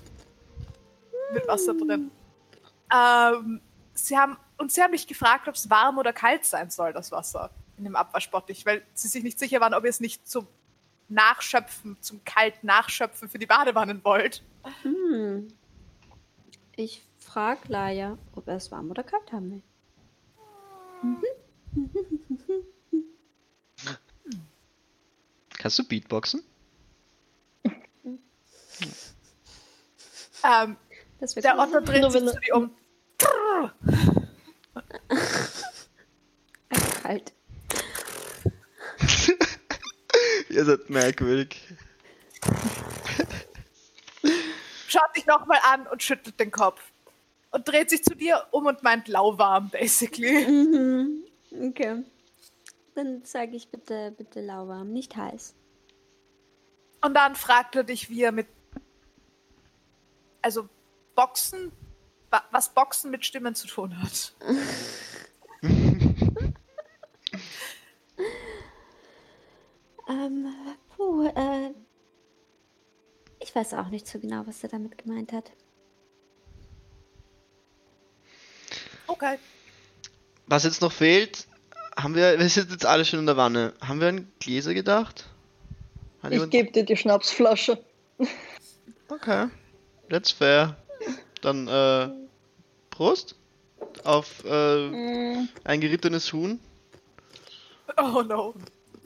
Mit 1.33 1.47
Wasser 1.47 1.73
drin. 1.73 2.11
Ähm, 2.93 3.61
sie 3.95 4.15
haben, 4.17 4.37
und 4.57 4.71
sie 4.71 4.81
haben 4.83 4.91
mich 4.91 5.07
gefragt, 5.07 5.47
ob 5.47 5.55
es 5.55 5.69
warm 5.69 5.97
oder 5.97 6.13
kalt 6.13 6.45
sein 6.45 6.69
soll, 6.69 6.93
das 6.93 7.11
Wasser 7.11 7.49
in 7.77 7.83
dem 7.85 7.95
Abwaschbottich, 7.95 8.65
weil 8.65 8.83
sie 8.93 9.07
sich 9.07 9.23
nicht 9.23 9.39
sicher 9.39 9.59
waren, 9.59 9.73
ob 9.73 9.83
ihr 9.83 9.89
es 9.89 9.99
nicht 9.99 10.27
zum 10.29 10.47
Nachschöpfen, 11.09 11.97
zum 12.01 12.23
kalt 12.23 12.63
Nachschöpfen 12.63 13.27
für 13.29 13.39
die 13.39 13.45
Badewannen 13.47 14.01
wollt. 14.03 14.43
Hm. 14.81 15.47
Ich 16.75 17.03
frage 17.19 17.67
Laia, 17.67 18.17
ob 18.33 18.47
er 18.47 18.55
es 18.57 18.71
warm 18.71 18.89
oder 18.91 19.03
kalt 19.03 19.31
haben 19.31 19.51
will. 19.51 19.61
Kannst 25.57 25.79
du 25.79 25.83
Beatboxen? 25.87 26.43
Ähm, 30.43 30.75
Das 31.19 31.35
wird 31.35 31.45
der. 31.45 31.57
Otto 31.57 31.79
dreht 31.81 32.03
sich 32.11 32.21
wenn 32.21 32.27
zu 32.27 32.39
dir 32.39 32.55
um. 32.55 32.69
kalt. 37.01 37.33
Ihr 40.49 40.65
seid 40.65 40.89
merkwürdig. 40.89 41.61
Schaut 44.95 45.15
dich 45.15 45.25
nochmal 45.25 45.59
an 45.71 45.87
und 45.87 46.01
schüttelt 46.01 46.39
den 46.39 46.51
Kopf. 46.51 46.81
Und 47.51 47.67
dreht 47.67 47.89
sich 47.89 48.03
zu 48.03 48.15
dir 48.15 48.45
um 48.51 48.65
und 48.65 48.83
meint 48.83 49.07
lauwarm, 49.07 49.69
basically. 49.69 50.45
Mhm. 50.47 51.23
Okay. 51.69 52.03
Dann 52.95 53.23
sage 53.23 53.55
ich 53.55 53.69
bitte, 53.69 54.13
bitte 54.17 54.41
lauwarm, 54.41 54.91
nicht 54.91 55.15
heiß. 55.15 55.53
Und 57.01 57.13
dann 57.13 57.35
fragt 57.35 57.75
er 57.75 57.83
dich, 57.83 58.09
wie 58.09 58.23
er 58.23 58.31
mit. 58.31 58.47
Also, 60.41 60.67
Boxen. 61.15 61.71
wa- 62.29 62.43
Was 62.51 62.69
Boxen 62.69 63.11
mit 63.11 63.25
Stimmen 63.25 63.55
zu 63.55 63.67
tun 63.67 64.01
hat. 64.01 64.33
Ähm, 70.07 70.53
puh, 70.95 71.25
äh. 71.27 71.73
Ich 73.55 73.61
weiß 73.61 73.73
auch 73.75 73.87
nicht 73.87 74.05
so 74.05 74.19
genau, 74.19 74.45
was 74.45 74.61
er 74.63 74.67
damit 74.69 74.97
gemeint 74.97 75.31
hat. 75.31 75.49
Okay. 79.07 79.39
Was 80.47 80.65
jetzt 80.65 80.81
noch 80.81 80.91
fehlt, 80.91 81.47
haben 81.95 82.15
wir, 82.15 82.37
wir 82.37 82.49
sind 82.49 82.69
jetzt 82.69 82.85
alle 82.85 83.05
schon 83.05 83.19
in 83.19 83.25
der 83.27 83.37
Wanne. 83.37 83.71
Haben 83.79 84.01
wir 84.01 84.09
an 84.09 84.29
Gläser 84.41 84.73
gedacht? 84.73 85.27
Hat 86.21 86.31
Ich 86.31 86.35
jemand- 86.35 86.51
gebe 86.51 86.69
dir 86.73 86.83
die 86.83 86.97
Schnapsflasche. 86.97 87.81
Okay, 89.07 89.47
that's 90.09 90.31
fair. 90.31 90.75
Dann, 91.41 91.69
äh, 91.69 92.09
Prost 92.89 93.35
auf 94.03 94.43
äh, 94.43 94.89
Mm, 94.89 95.47
ein 95.63 95.79
gerittenes 95.79 96.33
Huhn 96.33 96.59
Oh 97.95 98.21
no. 98.21 98.53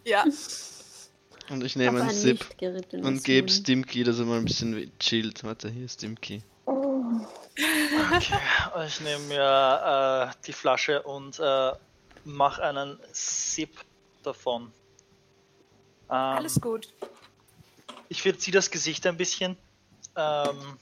Ja. 0.05 0.25
Und 1.49 1.63
ich 1.63 1.75
nehme 1.75 2.01
einen 2.01 2.09
Sip 2.11 2.45
und 2.93 3.23
gebe 3.23 3.47
Huhn. 3.47 3.49
Stimky, 3.49 4.03
dass 4.03 4.19
er 4.19 4.25
mal 4.25 4.37
ein 4.39 4.45
bisschen 4.45 4.91
chillt. 4.99 5.43
Warte, 5.43 5.69
hier 5.69 5.85
ist 5.85 5.95
Stimky. 5.95 6.43
oh. 6.65 7.03
Ich 8.85 9.01
nehme 9.01 9.23
mir 9.25 10.31
äh, 10.31 10.35
die 10.45 10.53
Flasche 10.53 11.01
und 11.03 11.39
äh, 11.39 11.71
mache 12.23 12.63
einen 12.63 12.99
Sip 13.11 13.77
davon. 14.23 14.71
Ähm, 16.09 16.15
Alles 16.15 16.59
gut. 16.61 16.93
Ich 18.07 18.21
verziehe 18.21 18.53
das 18.53 18.71
Gesicht 18.71 19.05
ein 19.07 19.17
bisschen. 19.17 19.57
Ähm, 20.15 20.77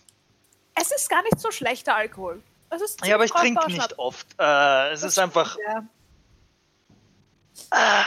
Es 0.76 0.92
ist 0.92 1.10
gar 1.10 1.24
nicht 1.24 1.40
so 1.40 1.52
schlechter 1.52 1.96
Alkohol. 1.96 2.42
Es 2.70 2.82
ist 2.82 3.06
ja, 3.06 3.16
aber 3.16 3.26
ich 3.26 3.32
trinke 3.32 3.66
nicht 3.72 3.98
oft. 3.98 4.28
Äh, 4.40 4.92
es 4.92 5.04
ist 5.04 5.18
einfach. 5.18 5.58
Ja. 5.68 5.88
Ah, 7.72 8.06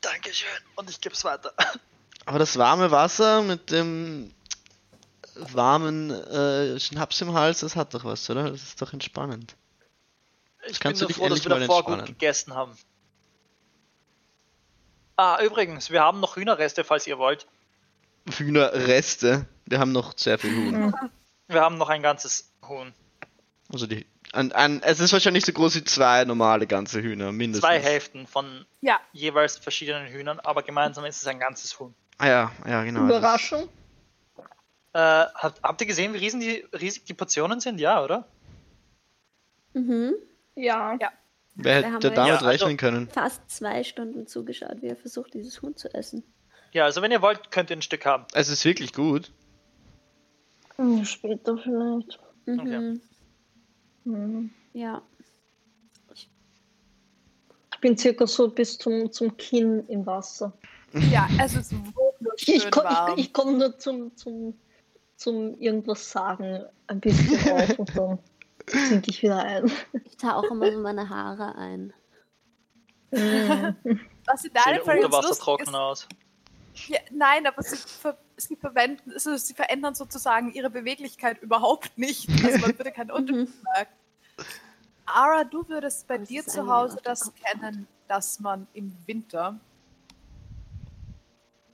Dankeschön. 0.00 0.48
Und 0.76 0.90
ich 0.90 1.00
gebe 1.00 1.14
es 1.14 1.24
weiter. 1.24 1.54
Aber 2.26 2.38
das 2.38 2.56
warme 2.58 2.90
Wasser 2.90 3.42
mit 3.42 3.70
dem 3.70 4.32
warmen 5.34 6.10
äh, 6.10 6.78
Schnaps 6.78 7.20
im 7.20 7.32
Hals, 7.32 7.60
das 7.60 7.76
hat 7.76 7.94
doch 7.94 8.04
was, 8.04 8.28
oder? 8.30 8.50
Das 8.50 8.62
ist 8.62 8.82
doch 8.82 8.92
entspannend. 8.92 9.56
Ich 10.68 10.78
bin 10.78 10.92
dich 10.92 11.16
froh, 11.16 11.28
dass 11.28 11.44
wir 11.44 11.58
davor 11.58 11.84
gut 11.84 12.06
gegessen 12.06 12.54
haben. 12.54 12.76
Ah, 15.16 15.42
übrigens, 15.42 15.90
wir 15.90 16.02
haben 16.02 16.20
noch 16.20 16.36
Hühnerreste, 16.36 16.84
falls 16.84 17.06
ihr 17.06 17.18
wollt. 17.18 17.46
Hühnerreste. 18.36 19.46
Wir 19.66 19.78
haben 19.78 19.92
noch 19.92 20.16
sehr 20.16 20.38
viel 20.38 20.54
Huhn. 20.54 20.94
Wir 21.48 21.60
haben 21.60 21.78
noch 21.78 21.88
ein 21.88 22.02
ganzes 22.02 22.52
Huhn. 22.66 22.92
Also 23.72 23.86
die. 23.86 24.06
An, 24.32 24.52
an, 24.52 24.80
es 24.82 25.00
ist 25.00 25.12
wahrscheinlich 25.12 25.44
so 25.44 25.52
groß 25.52 25.74
wie 25.74 25.84
zwei 25.84 26.24
normale 26.24 26.66
ganze 26.68 27.02
Hühner, 27.02 27.32
mindestens. 27.32 27.68
Zwei 27.68 27.80
Hälften 27.80 28.26
von 28.28 28.64
Ja, 28.80 29.00
jeweils 29.12 29.58
verschiedenen 29.58 30.06
Hühnern, 30.06 30.38
aber 30.38 30.62
gemeinsam 30.62 31.04
ist 31.04 31.20
es 31.20 31.26
ein 31.26 31.40
ganzes 31.40 31.78
Huhn. 31.80 31.94
Ah 32.20 32.28
ja, 32.28 32.52
ja, 32.66 32.84
genau. 32.84 33.00
ist- 33.04 33.06
Überraschung. 33.08 33.68
Äh, 34.92 34.98
habt, 34.98 35.62
habt 35.62 35.80
ihr 35.80 35.86
gesehen, 35.86 36.12
wie 36.14 36.18
riesen 36.18 36.40
die, 36.40 36.64
riesig 36.72 37.04
die 37.04 37.14
Portionen 37.14 37.60
sind? 37.60 37.80
Ja, 37.80 38.02
oder? 38.04 38.26
Mhm. 39.72 40.14
Ja. 40.56 40.96
Ja. 41.00 41.10
Wer 41.54 41.82
Da 41.82 41.88
hätte 41.94 42.10
damit 42.10 42.28
Ja, 42.28 42.34
also- 42.34 42.46
rechnen 42.46 42.76
können? 42.76 43.08
Fast 43.08 43.40
zwei 43.50 43.82
Stunden 43.84 44.26
zugeschaut, 44.26 44.82
wie 44.82 44.88
er 44.88 44.96
versucht, 44.96 45.34
dieses 45.34 45.62
Huhn 45.62 45.76
zu 45.76 45.92
essen. 45.94 46.22
Ja, 46.72 46.84
also 46.84 47.02
wenn 47.02 47.10
ihr 47.10 47.22
wollt, 47.22 47.50
könnt 47.50 47.70
ihr 47.70 47.76
ein 47.76 47.82
Stück 47.82 48.04
haben. 48.06 48.24
Es 48.34 48.48
ist 48.48 48.64
wirklich 48.64 48.92
gut. 48.92 49.32
Hm, 50.76 51.04
Später 51.04 51.56
vielleicht. 51.58 52.18
Mhm. 52.46 53.00
Hm. 54.04 54.50
Ja. 54.72 55.02
Ich 56.14 57.80
bin 57.80 57.96
circa 57.96 58.26
so 58.26 58.48
bis 58.48 58.76
zum, 58.76 59.10
zum 59.12 59.36
Kinn 59.36 59.86
im 59.88 60.04
Wasser. 60.04 60.52
Ja, 61.10 61.28
es 61.42 61.54
ist 61.54 61.72
wunderschön 61.72 62.54
Ich 62.54 62.70
komme 62.70 62.88
warm. 62.90 63.18
ich, 63.18 63.26
ich 63.26 63.32
komm 63.32 63.58
nur 63.58 63.78
zum, 63.78 64.16
zum, 64.16 64.58
zum 65.16 65.54
irgendwas 65.60 66.10
sagen 66.10 66.64
ein 66.86 67.00
bisschen 67.00 67.52
auf 67.52 67.78
und 67.78 67.96
dann 67.96 68.18
sinke 68.88 69.10
ich 69.10 69.22
wieder 69.22 69.38
ein. 69.42 69.70
Ich 70.04 70.16
tauche 70.16 70.48
immer 70.48 70.70
so 70.72 70.78
meine 70.80 71.08
Haare 71.08 71.54
ein. 71.56 71.92
Was 73.12 74.44
in 74.44 74.52
deinem 74.52 74.84
Fall 74.84 74.96
jetzt 74.96 75.04
unter 75.06 75.16
Wasser 75.16 75.28
lustig 75.28 75.44
trocken 75.44 75.62
ist, 75.68 75.74
aus. 75.74 76.08
ja, 76.88 76.98
nein, 77.10 77.46
aber 77.46 77.62
sie, 77.62 77.76
ver 77.76 78.16
sie 78.36 78.56
verwenden, 78.56 79.12
also 79.12 79.36
sie 79.36 79.54
verändern 79.54 79.94
sozusagen 79.94 80.52
ihre 80.52 80.70
Beweglichkeit 80.70 81.42
überhaupt 81.42 81.96
nicht. 81.98 82.28
Also 82.44 82.58
man 82.58 82.70
würde 82.78 82.92
keinen 82.92 83.10
Unterschied 83.10 83.48
Mhm. 83.48 83.62
merken. 83.74 83.92
Ara, 85.06 85.42
du 85.44 85.68
würdest 85.68 86.06
bei 86.06 86.18
Das 86.18 86.28
dir 86.28 86.46
zu 86.46 86.68
Hause 86.68 86.98
das 87.02 87.32
kennen, 87.34 87.88
dass 88.06 88.38
man 88.38 88.68
im 88.74 88.96
Winter 89.06 89.58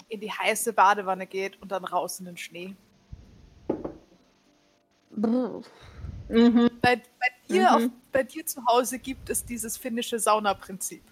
in 0.09 0.21
die 0.21 0.31
heiße 0.31 0.73
Badewanne 0.73 1.27
geht 1.27 1.61
und 1.61 1.71
dann 1.73 1.85
raus 1.85 2.21
in 2.21 2.27
den 2.27 2.37
Schnee. 2.37 2.75
Mhm. 5.11 6.71
Bei, 6.83 6.97
bei, 6.97 7.03
dir, 7.49 7.63
Mhm. 7.63 7.67
auf, 7.69 7.83
bei 8.13 8.23
dir 8.23 8.45
zu 8.47 8.65
Hause 8.67 8.99
gibt 8.99 9.31
es 9.31 9.45
dieses 9.45 9.77
finnische 9.77 10.19
Saunaprinzip. 10.19 11.03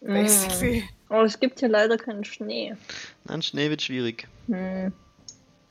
Mhm. 0.00 0.06
Basically. 0.14 0.88
Aber 1.08 1.24
es 1.24 1.38
gibt 1.38 1.60
hier 1.60 1.68
leider 1.68 1.96
keinen 1.96 2.24
Schnee. 2.24 2.76
Nein, 3.24 3.42
Schnee 3.42 3.68
wird 3.70 3.82
schwierig. 3.82 4.28
Hm. 4.46 4.92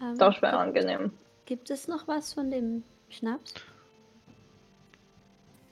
Ähm, 0.01 0.17
Das 0.17 0.41
wäre 0.41 0.57
angenehm. 0.57 1.11
Gibt 1.45 1.69
es 1.69 1.87
noch 1.87 2.07
was 2.07 2.33
von 2.33 2.51
dem 2.51 2.83
Schnaps? 3.09 3.53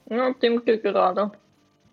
Ja, 0.10 0.32
dem 0.34 0.64
geht 0.64 0.84
gerade. 0.84 1.32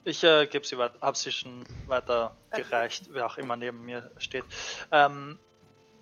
Ich 0.05 0.25
äh, 0.25 0.47
gebe 0.47 0.67
sie 0.67 0.77
weiter, 0.79 0.95
habe 1.01 1.17
sie 1.17 1.31
schon 1.31 1.65
weitergereicht, 1.87 3.05
wer 3.12 3.27
auch 3.27 3.38
immer 3.38 3.57
neben 3.57 3.85
mir 3.85 4.11
steht. 4.19 4.45
Ähm, 4.91 5.38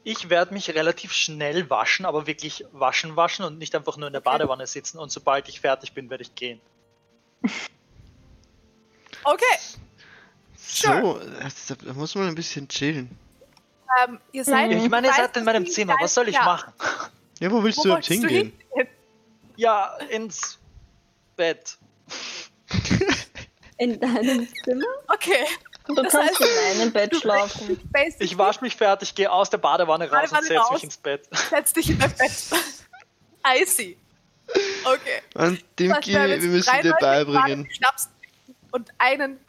ich 0.04 0.30
werde 0.30 0.54
mich 0.54 0.70
relativ 0.74 1.12
schnell 1.12 1.68
waschen, 1.68 2.06
aber 2.06 2.26
wirklich 2.26 2.64
waschen, 2.72 3.16
waschen 3.16 3.44
und 3.44 3.58
nicht 3.58 3.74
einfach 3.74 3.98
nur 3.98 4.06
in 4.06 4.14
der 4.14 4.22
Okay. 4.22 4.30
Badewanne 4.38 4.66
sitzen. 4.66 4.98
Und 4.98 5.12
sobald 5.12 5.48
ich 5.50 5.60
fertig 5.60 5.92
bin, 5.92 6.08
werde 6.08 6.22
ich 6.22 6.34
gehen. 6.34 6.60
Okay, 9.22 9.44
Sure. 10.56 11.20
So, 11.54 11.74
da 11.74 11.92
muss 11.94 12.14
man 12.14 12.28
ein 12.28 12.34
bisschen 12.34 12.68
chillen. 12.68 13.10
ähm, 14.04 14.18
ihr 14.32 14.44
seid. 14.44 14.70
Mhm. 14.70 14.78
Ich 14.78 14.88
meine, 14.88 15.08
ihr 15.08 15.12
seid 15.12 15.36
in 15.36 15.44
meinem 15.44 15.66
Zimmer. 15.66 15.94
Was 16.00 16.14
soll 16.14 16.28
ich 16.28 16.34
ja, 16.36 16.44
machen? 16.44 16.72
Ja, 17.40 17.50
wo 17.50 17.62
willst 17.62 17.78
Wo 17.78 17.82
du 17.82 17.88
überhaupt 17.88 18.08
wolltest 18.08 18.22
du 18.24 18.28
hingehen? 18.28 18.52
hingehen? 18.72 18.88
Ja, 19.56 19.96
ins 20.08 20.58
Bett. 21.36 21.76
In 23.80 23.98
deinem 23.98 24.46
Zimmer? 24.62 24.84
Okay. 25.08 25.46
Du 25.86 25.94
Das 25.94 26.12
kannst 26.12 26.38
heißt, 26.38 26.72
in 26.72 26.78
meinem 26.78 26.92
Bett 26.92 27.16
schlafen. 27.16 27.80
Ich 28.18 28.36
wasche 28.36 28.60
mich 28.60 28.76
fertig, 28.76 29.14
gehe 29.14 29.32
aus 29.32 29.48
der 29.48 29.56
Badewanne 29.56 30.04
raus 30.04 30.30
Badewanne 30.30 30.40
und 30.40 30.46
setze 30.46 30.72
mich 30.74 30.84
ins 30.84 30.96
Bett. 30.98 31.26
setz 31.32 31.72
dich 31.72 31.88
in 31.88 31.98
dein 31.98 32.14
Bett. 32.14 32.30
I 33.46 33.64
see. 33.64 33.96
Okay. 34.84 35.22
Und 35.34 35.64
Dimki, 35.78 36.12
wir 36.12 36.38
müssen 36.38 36.82
dir 36.82 36.94
beibringen. 37.00 37.66
Schnaps 37.72 38.10
und 38.70 38.90
einen 38.98 39.40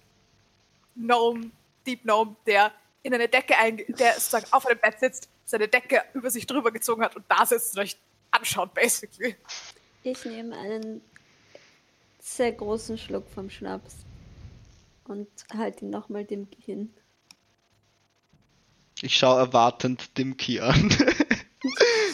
Gnome, 0.96 1.52
Deep 1.86 2.04
Gnome, 2.04 2.38
der 2.48 2.72
in 3.04 3.14
eine 3.14 3.28
Decke 3.28 3.58
einge 3.58 3.84
der 3.90 4.14
sozusagen 4.14 4.46
auf 4.52 4.66
einem 4.66 4.80
Bett 4.80 4.98
sitzt, 5.00 5.28
seine 5.44 5.68
Decke 5.68 6.04
über 6.14 6.30
sich 6.32 6.48
drüber 6.48 6.72
gezogen 6.72 7.04
hat 7.04 7.18
und 7.18 7.26
da 7.28 7.46
sitzt 7.46 7.76
und 7.76 7.84
euch 7.84 7.98
anschaut, 8.32 8.74
basically. 8.74 9.36
Ich 10.04 10.24
nehme 10.24 10.58
einen 10.58 11.02
sehr 12.22 12.54
großen 12.54 12.98
Schluck 12.98 13.30
vom 13.30 13.50
Schnaps 13.50 13.96
und 15.06 15.28
halte 15.54 15.86
ihn 15.86 15.90
nochmal 15.90 16.26
dem 16.26 16.48
hin. 16.58 16.94
Ich 19.02 19.18
schaue 19.18 19.40
erwartend 19.40 20.18
Dimki 20.18 20.60
an. 20.60 20.90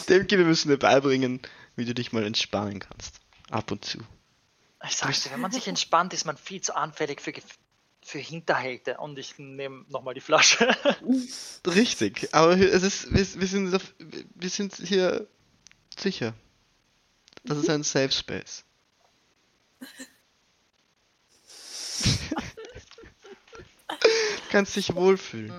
Dimki, 0.08 0.38
wir 0.38 0.44
müssen 0.44 0.68
dir 0.68 0.78
beibringen, 0.78 1.40
wie 1.76 1.84
du 1.84 1.94
dich 1.94 2.12
mal 2.12 2.24
entspannen 2.24 2.80
kannst. 2.80 3.20
Ab 3.50 3.70
und 3.70 3.84
zu. 3.84 3.98
Ich 4.84 4.96
sag's 4.96 5.22
dir, 5.22 5.32
wenn 5.32 5.40
man 5.40 5.52
sich 5.52 5.68
entspannt, 5.68 6.14
ist 6.14 6.24
man 6.24 6.36
viel 6.36 6.60
zu 6.60 6.74
anfällig 6.74 7.20
für, 7.20 7.32
für 8.02 8.18
Hinterhalte. 8.18 8.98
Und 8.98 9.18
ich 9.18 9.38
nehme 9.38 9.84
nochmal 9.88 10.14
die 10.14 10.20
Flasche. 10.20 10.66
Richtig, 11.66 12.28
aber 12.32 12.56
es 12.56 12.82
ist, 12.82 13.12
wir, 13.12 13.40
wir, 13.40 13.46
sind, 13.46 13.80
wir 14.34 14.50
sind 14.50 14.74
hier 14.76 15.26
sicher. 15.98 16.32
Das 17.44 17.58
ist 17.58 17.68
ein 17.68 17.82
Safe 17.82 18.10
Space. 18.10 18.64
Kannst 24.50 24.76
dich 24.76 24.94
wohlfühlen. 24.94 25.52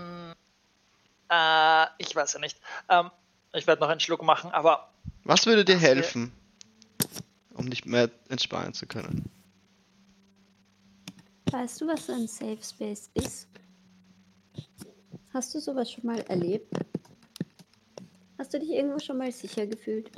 äh, 1.29 1.85
ich 1.99 2.15
weiß 2.15 2.33
ja 2.33 2.39
nicht. 2.39 2.59
Ähm, 2.89 3.11
ich 3.53 3.67
werde 3.67 3.81
noch 3.81 3.89
einen 3.89 3.99
Schluck 3.99 4.23
machen, 4.23 4.51
aber 4.51 4.91
Was 5.23 5.45
würde 5.45 5.63
dir 5.65 5.77
helfen, 5.77 6.31
um 7.53 7.69
dich 7.69 7.85
mehr 7.85 8.09
entspannen 8.29 8.73
zu 8.73 8.85
können? 8.87 9.29
Weißt 11.51 11.81
du, 11.81 11.87
was 11.87 12.09
ein 12.09 12.27
Safe 12.27 12.59
Space 12.63 13.09
ist? 13.15 13.47
Hast 15.33 15.53
du 15.53 15.59
sowas 15.59 15.91
schon 15.91 16.05
mal 16.05 16.19
erlebt? 16.21 16.71
Hast 18.37 18.53
du 18.53 18.59
dich 18.59 18.69
irgendwo 18.69 18.99
schon 18.99 19.17
mal 19.17 19.31
sicher 19.31 19.65
gefühlt? 19.67 20.09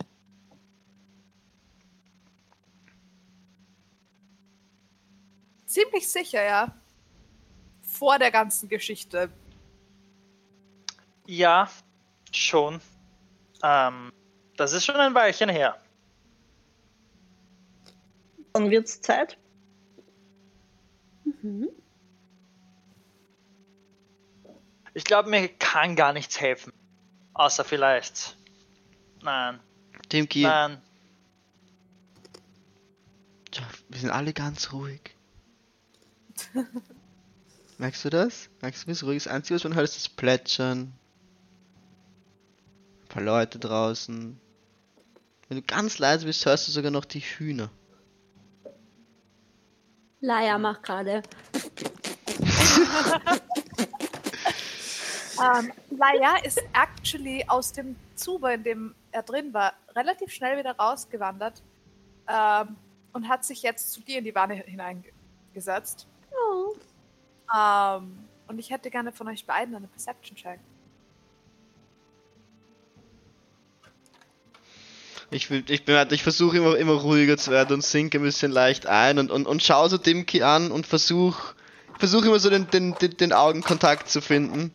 Ziemlich 5.66 6.08
sicher, 6.10 6.44
ja. 6.44 6.76
Vor 8.02 8.18
der 8.18 8.32
ganzen 8.32 8.68
Geschichte. 8.68 9.30
ja, 11.28 11.70
schon. 12.32 12.82
Ähm, 13.62 14.12
das 14.58 14.74
ist 14.74 14.86
schon 14.86 14.96
ein 14.96 15.14
Weilchen 15.14 15.50
her. 15.50 15.80
Dann 18.54 18.72
wird's 18.72 19.02
Zeit. 19.02 19.38
Mhm. 21.26 21.70
Ich 24.96 25.04
glaube, 25.04 25.30
mir 25.30 25.48
kann 25.48 25.96
gar 25.96 26.12
nichts 26.12 26.42
helfen. 26.42 26.74
Außer 27.36 27.64
vielleicht. 27.64 28.36
Nein, 29.22 29.60
Dimki, 30.12 30.42
nein. 30.42 30.82
Tja, 33.52 33.64
wir 33.90 34.00
sind 34.00 34.10
alle 34.10 34.34
ganz 34.34 34.74
ruhig. 34.74 35.02
Merkst 37.82 38.06
du 38.06 38.12
das? 38.12 38.48
Merkst 38.62 38.84
du, 38.84 38.88
wie 38.88 38.92
es 38.92 39.04
ruhig 39.04 39.18
ist? 39.18 39.26
Das 39.26 39.34
Einzige, 39.34 39.56
was 39.56 39.64
man 39.64 39.74
hört, 39.74 39.86
ist 39.86 39.96
das 39.96 40.08
Plätschern. 40.08 40.94
Ein 43.02 43.08
paar 43.10 43.24
Leute 43.24 43.58
draußen. 43.58 44.40
Wenn 45.48 45.58
du 45.58 45.64
ganz 45.64 45.98
leise 45.98 46.28
bist, 46.28 46.46
hörst 46.46 46.68
du 46.68 46.72
sogar 46.72 46.92
noch 46.92 47.06
die 47.06 47.22
Hühner. 47.22 47.72
Laia 50.20 50.60
macht 50.60 50.84
gerade. 50.84 51.24
Ähm, 55.42 55.72
Laia 55.90 56.36
ist 56.44 56.62
actually 56.74 57.44
aus 57.48 57.74
dem 57.74 57.96
Zuber, 58.14 58.54
in 58.54 58.64
dem 58.64 58.96
er 59.12 59.24
drin 59.24 59.52
war, 59.56 59.74
relativ 59.96 60.32
schnell 60.32 60.60
wieder 60.60 60.74
rausgewandert 60.74 61.64
ähm, 62.28 62.76
und 63.14 63.28
hat 63.28 63.44
sich 63.44 63.64
jetzt 63.64 63.92
zu 63.92 64.02
dir 64.02 64.20
in 64.20 64.26
die 64.26 64.36
Wanne 64.36 64.54
hineingesetzt. 64.54 66.06
Oh. 66.30 66.76
Ähm, 67.56 68.18
und 68.48 68.60
ich 68.60 68.70
hätte 68.70 68.90
gerne 68.90 69.12
von 69.12 69.28
euch 69.28 69.46
beiden 69.46 69.76
eine 69.76 69.88
Perception 69.88 70.36
Check. 70.36 70.60
Ich, 75.34 75.50
will, 75.50 75.64
ich, 75.70 75.86
bin 75.86 75.96
halt- 75.96 76.12
ich 76.12 76.24
versuche 76.24 76.58
immer, 76.58 76.76
immer 76.78 76.94
ruhiger 76.94 77.38
zu 77.38 77.52
werden 77.52 77.76
und 77.76 77.84
sinke 77.84 78.20
ein 78.20 78.24
bisschen 78.24 78.52
leicht 78.52 78.86
ein 78.86 79.18
und, 79.18 79.32
und, 79.32 79.48
und 79.48 79.64
schaue 79.64 79.90
so 79.90 79.98
Dimki 79.98 80.44
an 80.44 80.72
und 80.72 80.86
versuche 80.86 81.56
versuche 81.98 82.28
immer 82.28 82.40
so 82.40 82.50
den, 82.50 82.68
den, 82.70 82.96
den, 82.96 83.16
den 83.16 83.32
Augenkontakt 83.32 84.10
zu 84.10 84.22
finden. 84.22 84.74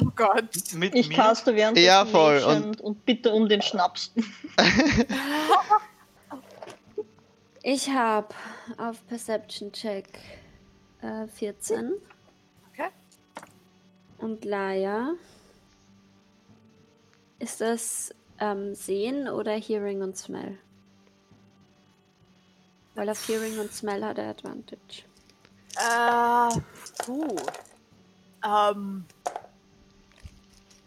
Oh 0.00 0.06
Gott. 0.16 0.44
Mit 0.74 0.94
Ich 0.94 1.08
mir? 1.08 1.14
caste 1.16 1.54
während 1.54 1.78
Ja, 1.78 2.06
voll, 2.06 2.42
und, 2.42 2.80
und 2.80 3.04
bitte 3.04 3.30
um 3.32 3.48
den 3.48 3.62
Schnaps. 3.62 4.12
Ich 7.64 7.88
habe 7.90 8.26
auf 8.76 9.06
Perception 9.06 9.70
Check 9.70 10.08
äh, 11.00 11.28
14 11.28 11.92
Okay. 11.92 12.11
Und 14.22 14.44
Laia. 14.44 15.14
Ist 17.38 17.60
das 17.60 18.14
ähm, 18.38 18.74
Sehen 18.74 19.28
oder 19.28 19.52
Hearing 19.52 20.02
und 20.02 20.16
Smell? 20.16 20.58
Weil 22.94 23.10
auf 23.10 23.26
Hearing 23.28 23.58
und 23.58 23.72
Smell 23.72 24.04
hat 24.04 24.18
er 24.18 24.30
Advantage. 24.30 25.02
Äh, 25.76 26.60
puh. 27.04 27.36
Ähm, 28.44 29.04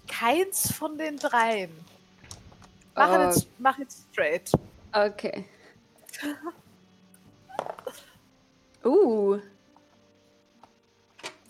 keins 0.07 0.71
von 0.71 0.97
den 0.97 1.17
dreien. 1.17 1.71
Mach, 2.95 3.09
Oh. 3.09 3.21
jetzt, 3.23 3.47
mach 3.59 3.77
jetzt 3.79 4.05
straight. 4.11 4.51
Okay. 4.93 5.45
Uh, 8.83 9.39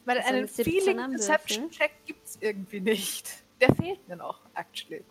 Weil 0.06 0.18
Also 0.18 0.30
einen 0.30 0.38
eine 0.40 0.48
17 0.48 0.66
Feeling 0.66 0.98
Perception. 1.12 1.72
Check 1.72 1.92
gibt's 2.06 2.38
irgendwie 2.40 2.80
nicht. 2.80 3.44
Der 3.60 3.74
fehlt 3.76 4.08
mir 4.08 4.16
noch, 4.16 4.42
actually. 4.54 5.04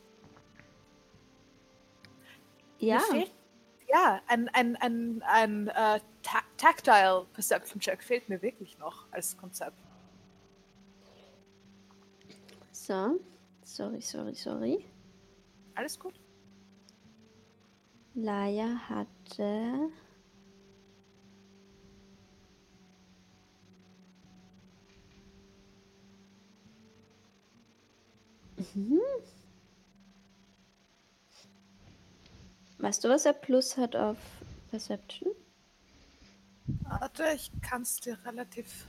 ja. 2.79 3.01
Fehlt, 3.01 3.33
ja, 3.89 4.21
ein, 4.27 4.49
ein, 4.51 4.77
ein, 4.77 5.23
ein 5.23 5.71
ta 6.23 6.43
Tactile 6.57 7.27
Perception 7.33 7.81
Check 7.81 8.03
fehlt 8.03 8.29
mir 8.29 8.41
wirklich 8.41 8.79
noch 8.79 9.07
als 9.11 9.37
Konzept. 9.37 9.77
So. 12.73 13.21
Sorry, 13.63 14.01
sorry, 14.01 14.35
sorry. 14.35 14.85
Alles 15.75 15.99
gut? 15.99 16.15
Laia 18.15 18.79
hatte. 18.89 19.91
Mhm. 28.75 29.01
Weißt 32.79 33.05
du, 33.05 33.09
was 33.09 33.25
er 33.25 33.33
plus 33.33 33.77
hat 33.77 33.97
auf 33.97 34.19
Perception? 34.71 35.33
Warte, 36.83 37.25
ich 37.35 37.51
kann 37.63 37.83
es 37.83 37.97
dir 38.01 38.19
relativ. 38.25 38.87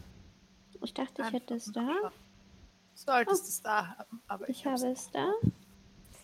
Ich 0.81 0.93
dachte, 0.93 1.21
ich 1.21 1.31
hätte 1.31 1.55
es 1.55 1.71
da. 1.71 2.11
solltest 2.93 3.43
Oh. 3.43 3.47
es 3.47 3.61
da 3.61 3.87
haben, 3.97 4.21
aber 4.27 4.49
ich, 4.49 4.59
Ich 4.59 4.65
habe 4.65 4.87
es 4.87 5.09
da. 5.11 5.31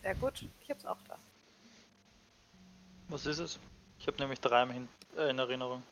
Sehr 0.02 0.14
gut, 0.16 0.46
ich 0.60 0.70
habe 0.70 0.80
es 0.80 0.86
auch 0.86 1.00
da. 1.08 1.18
Was 3.08 3.26
ist 3.26 3.38
es? 3.38 3.58
Ich 3.98 4.06
habe 4.06 4.16
nämlich 4.18 4.40
drei 4.40 4.62
im 4.64 4.70
Hin 4.70 4.88
äh, 5.16 5.30
in 5.30 5.38
Erinnerung. 5.38 5.82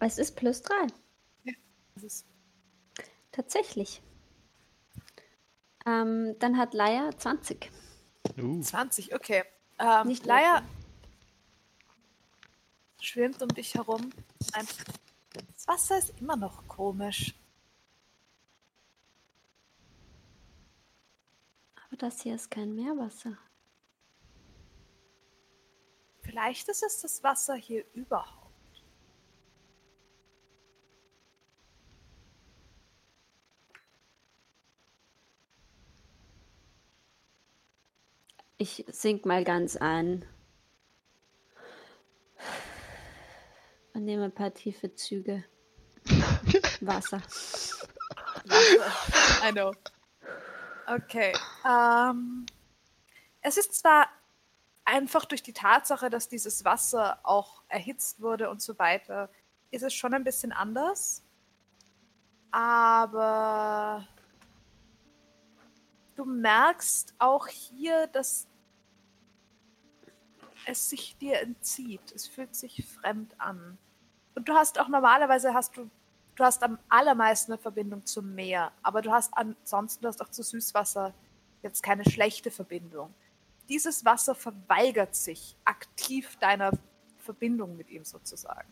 Es 0.00 0.18
ist 0.18 0.36
plus 0.36 0.62
3. 0.62 0.74
Das 1.94 2.04
ist 2.04 2.26
Tatsächlich. 3.32 4.00
Ähm, 5.88 6.36
dann 6.38 6.58
hat 6.58 6.74
Laia 6.74 7.16
20. 7.16 7.70
Uh. 8.36 8.60
20, 8.60 9.14
okay. 9.14 9.44
Ähm, 9.78 10.08
Nicht 10.08 10.26
Laia 10.26 10.62
schwimmt 13.00 13.40
um 13.42 13.48
dich 13.48 13.74
herum. 13.74 14.10
Ein 14.52 14.66
das 15.54 15.68
Wasser 15.68 15.98
ist 15.98 16.20
immer 16.20 16.36
noch 16.36 16.66
komisch. 16.66 17.34
Aber 21.86 21.96
das 21.96 22.22
hier 22.22 22.34
ist 22.34 22.50
kein 22.50 22.74
Meerwasser. 22.74 23.38
Vielleicht 26.20 26.68
ist 26.68 26.82
es 26.82 27.00
das 27.00 27.22
Wasser 27.22 27.54
hier 27.54 27.84
überhaupt. 27.94 28.37
Ich 38.60 38.84
sink 38.88 39.24
mal 39.24 39.44
ganz 39.44 39.76
ein. 39.76 40.24
Und 43.94 44.04
nehme 44.04 44.24
ein 44.24 44.34
paar 44.34 44.52
tiefe 44.52 44.92
Züge. 44.94 45.44
Wasser. 46.80 47.22
Wasser. 48.44 49.48
I 49.48 49.52
know. 49.52 49.72
Okay. 50.88 51.32
Ähm, 51.64 52.46
es 53.42 53.56
ist 53.58 53.74
zwar 53.74 54.08
einfach 54.84 55.24
durch 55.24 55.44
die 55.44 55.52
Tatsache, 55.52 56.10
dass 56.10 56.28
dieses 56.28 56.64
Wasser 56.64 57.20
auch 57.22 57.62
erhitzt 57.68 58.20
wurde 58.20 58.50
und 58.50 58.60
so 58.60 58.76
weiter, 58.80 59.30
ist 59.70 59.82
es 59.82 59.94
schon 59.94 60.14
ein 60.14 60.24
bisschen 60.24 60.50
anders. 60.50 61.22
Aber 62.50 64.08
du 66.18 66.24
merkst 66.24 67.14
auch 67.18 67.46
hier, 67.46 68.08
dass 68.08 68.48
es 70.66 70.90
sich 70.90 71.16
dir 71.16 71.40
entzieht. 71.40 72.12
Es 72.12 72.26
fühlt 72.26 72.56
sich 72.56 72.84
fremd 72.86 73.34
an. 73.38 73.78
Und 74.34 74.48
du 74.48 74.54
hast 74.54 74.80
auch 74.80 74.88
normalerweise 74.88 75.54
hast 75.54 75.76
du 75.76 75.88
du 76.34 76.44
hast 76.44 76.62
am 76.62 76.78
allermeisten 76.88 77.52
eine 77.52 77.60
Verbindung 77.60 78.06
zum 78.06 78.34
Meer, 78.34 78.70
aber 78.82 79.02
du 79.02 79.10
hast 79.10 79.32
ansonsten 79.36 80.02
du 80.02 80.08
hast 80.08 80.20
auch 80.20 80.28
zu 80.28 80.42
Süßwasser 80.42 81.14
jetzt 81.62 81.82
keine 81.82 82.04
schlechte 82.04 82.50
Verbindung. 82.50 83.14
Dieses 83.68 84.04
Wasser 84.04 84.34
verweigert 84.34 85.14
sich 85.14 85.56
aktiv 85.64 86.36
deiner 86.36 86.72
Verbindung 87.18 87.76
mit 87.76 87.90
ihm 87.90 88.04
sozusagen. 88.04 88.68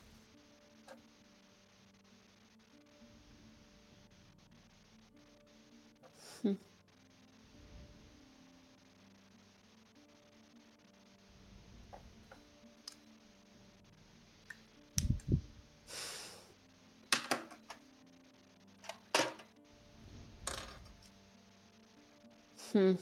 Hm. 22.77 22.99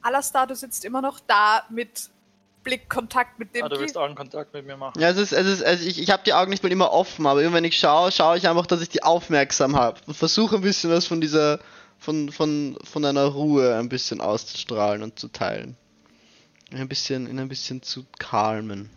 Alastar, 0.00 0.46
du 0.46 0.54
sitzt 0.54 0.84
immer 0.84 1.02
noch 1.02 1.18
da 1.18 1.64
mit 1.70 2.08
Blickkontakt 2.62 3.40
mit 3.40 3.52
dem 3.52 3.64
Ah, 3.64 3.68
du 3.68 3.80
willst 3.80 3.96
Augenkontakt 3.96 4.54
mit 4.54 4.64
mir 4.66 4.76
machen. 4.76 5.00
Ja, 5.00 5.10
es 5.10 5.16
ist, 5.16 5.32
es 5.32 5.46
ist, 5.46 5.64
also 5.64 5.84
ich, 5.84 6.00
ich 6.00 6.10
habe 6.10 6.22
die 6.24 6.34
Augen 6.34 6.50
nicht 6.50 6.62
mal 6.62 6.70
immer 6.70 6.92
offen, 6.92 7.26
aber 7.26 7.42
immer 7.42 7.54
wenn 7.54 7.64
ich 7.64 7.78
schaue, 7.78 8.12
schaue 8.12 8.38
ich 8.38 8.48
einfach, 8.48 8.66
dass 8.66 8.80
ich 8.80 8.88
die 8.88 9.02
aufmerksam 9.02 9.74
habe 9.74 10.00
und 10.06 10.14
versuche 10.14 10.54
ein 10.54 10.62
bisschen 10.62 10.90
was 10.90 11.06
von 11.06 11.20
dieser, 11.20 11.58
von, 11.98 12.30
von, 12.30 12.78
von 12.84 13.04
einer 13.04 13.24
Ruhe 13.24 13.76
ein 13.76 13.88
bisschen 13.88 14.20
auszustrahlen 14.20 15.02
und 15.02 15.18
zu 15.18 15.28
teilen. 15.28 15.76
Ein 16.72 16.86
bisschen, 16.86 17.28
ihn 17.28 17.40
ein 17.40 17.48
bisschen 17.48 17.82
zu 17.82 18.04
calmen. 18.20 18.88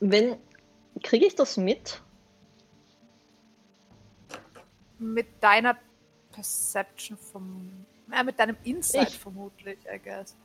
Wenn. 0.00 0.36
Kriege 1.02 1.26
ich 1.26 1.34
das 1.34 1.56
mit? 1.58 2.00
Mit 5.02 5.42
deiner 5.42 5.76
Perception 6.32 7.18
vom. 7.18 7.84
Ja, 8.10 8.22
mit 8.22 8.38
deinem 8.38 8.56
Insight 8.64 9.08
Ich- 9.08 9.18
vermutlich, 9.18 9.78
I 9.92 9.98
guess. 9.98 10.36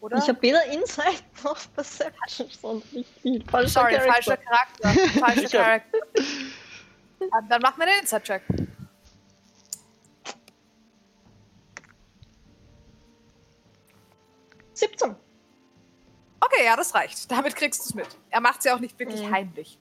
Oder? 0.00 0.18
Ich 0.18 0.28
habe 0.28 0.42
weder 0.42 0.64
Insight 0.66 1.22
noch 1.44 1.56
Perception, 1.74 2.48
sondern 2.50 2.88
ich 2.92 3.06
bin 3.22 3.42
falscher 3.48 3.68
Sorry, 3.80 3.94
Charakter. 3.94 4.12
falscher 4.12 4.36
Charakter. 4.36 4.88
Falscher 5.20 5.58
Charakter. 5.58 5.98
Dann 7.48 7.62
mach 7.62 7.76
mir 7.78 7.86
den 7.86 8.00
Insight-Check. 8.00 8.42
Okay, 16.40 16.64
ja, 16.64 16.76
das 16.76 16.94
reicht. 16.94 17.30
Damit 17.30 17.56
kriegst 17.56 17.80
du 17.80 17.84
es 17.88 17.94
mit. 17.94 18.06
Er 18.30 18.40
macht 18.40 18.58
es 18.58 18.64
ja 18.64 18.74
auch 18.74 18.80
nicht 18.80 18.98
wirklich 18.98 19.22
Mhm. 19.22 19.32
heimlich. 19.32 19.78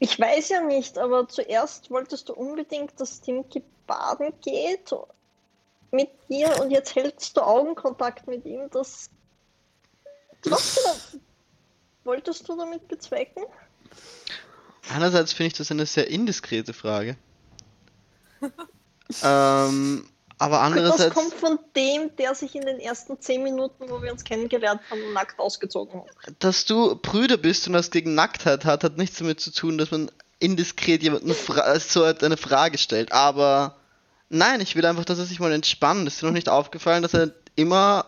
Ich 0.00 0.18
weiß 0.18 0.48
ja 0.48 0.62
nicht, 0.62 0.98
aber 0.98 1.28
zuerst 1.28 1.90
wolltest 1.90 2.28
du 2.28 2.32
unbedingt, 2.32 2.98
dass 2.98 3.20
Timki 3.20 3.62
baden 3.86 4.32
geht 4.40 4.92
mit 5.92 6.10
dir 6.28 6.58
und 6.60 6.70
jetzt 6.70 6.94
hältst 6.94 7.36
du 7.36 7.42
Augenkontakt 7.42 8.26
mit 8.26 8.44
ihm. 8.46 8.68
Das. 8.70 9.10
Was 10.44 10.76
genau 10.76 11.20
wolltest 12.04 12.48
du 12.48 12.56
damit 12.56 12.88
bezwecken? 12.88 13.44
Einerseits 14.92 15.32
finde 15.32 15.48
ich 15.48 15.52
das 15.54 15.70
eine 15.70 15.86
sehr 15.86 16.08
indiskrete 16.08 16.72
Frage. 16.72 17.16
ähm, 19.22 20.08
Aber 20.40 20.56
Das 20.56 20.62
andererseits, 20.64 21.14
kommt 21.14 21.34
von 21.34 21.58
dem, 21.76 22.16
der 22.16 22.34
sich 22.34 22.54
in 22.54 22.62
den 22.62 22.80
ersten 22.80 23.20
zehn 23.20 23.42
Minuten, 23.42 23.88
wo 23.90 24.02
wir 24.02 24.10
uns 24.10 24.24
kennengelernt 24.24 24.80
haben, 24.90 25.12
nackt 25.12 25.38
ausgezogen 25.38 26.00
hat. 26.02 26.34
dass 26.38 26.64
du 26.64 26.96
Brüder 26.96 27.36
bist 27.36 27.66
und 27.66 27.74
das 27.74 27.90
gegen 27.90 28.14
Nacktheit 28.14 28.64
hat, 28.64 28.82
hat 28.82 28.96
nichts 28.96 29.18
damit 29.18 29.38
zu 29.40 29.52
tun, 29.52 29.76
dass 29.78 29.90
man 29.90 30.10
indiskret 30.38 31.02
jemanden 31.02 31.34
fra 31.34 31.78
so 31.78 32.02
eine 32.04 32.36
Frage 32.38 32.78
stellt. 32.78 33.12
Aber 33.12 33.76
nein, 34.30 34.60
ich 34.62 34.74
will 34.76 34.86
einfach, 34.86 35.04
dass 35.04 35.18
er 35.18 35.26
sich 35.26 35.40
mal 35.40 35.52
entspannt. 35.52 36.08
Ist 36.08 36.22
dir 36.22 36.26
noch 36.26 36.32
nicht 36.32 36.48
aufgefallen, 36.48 37.02
dass 37.02 37.12
er 37.14 37.32
immer 37.56 38.06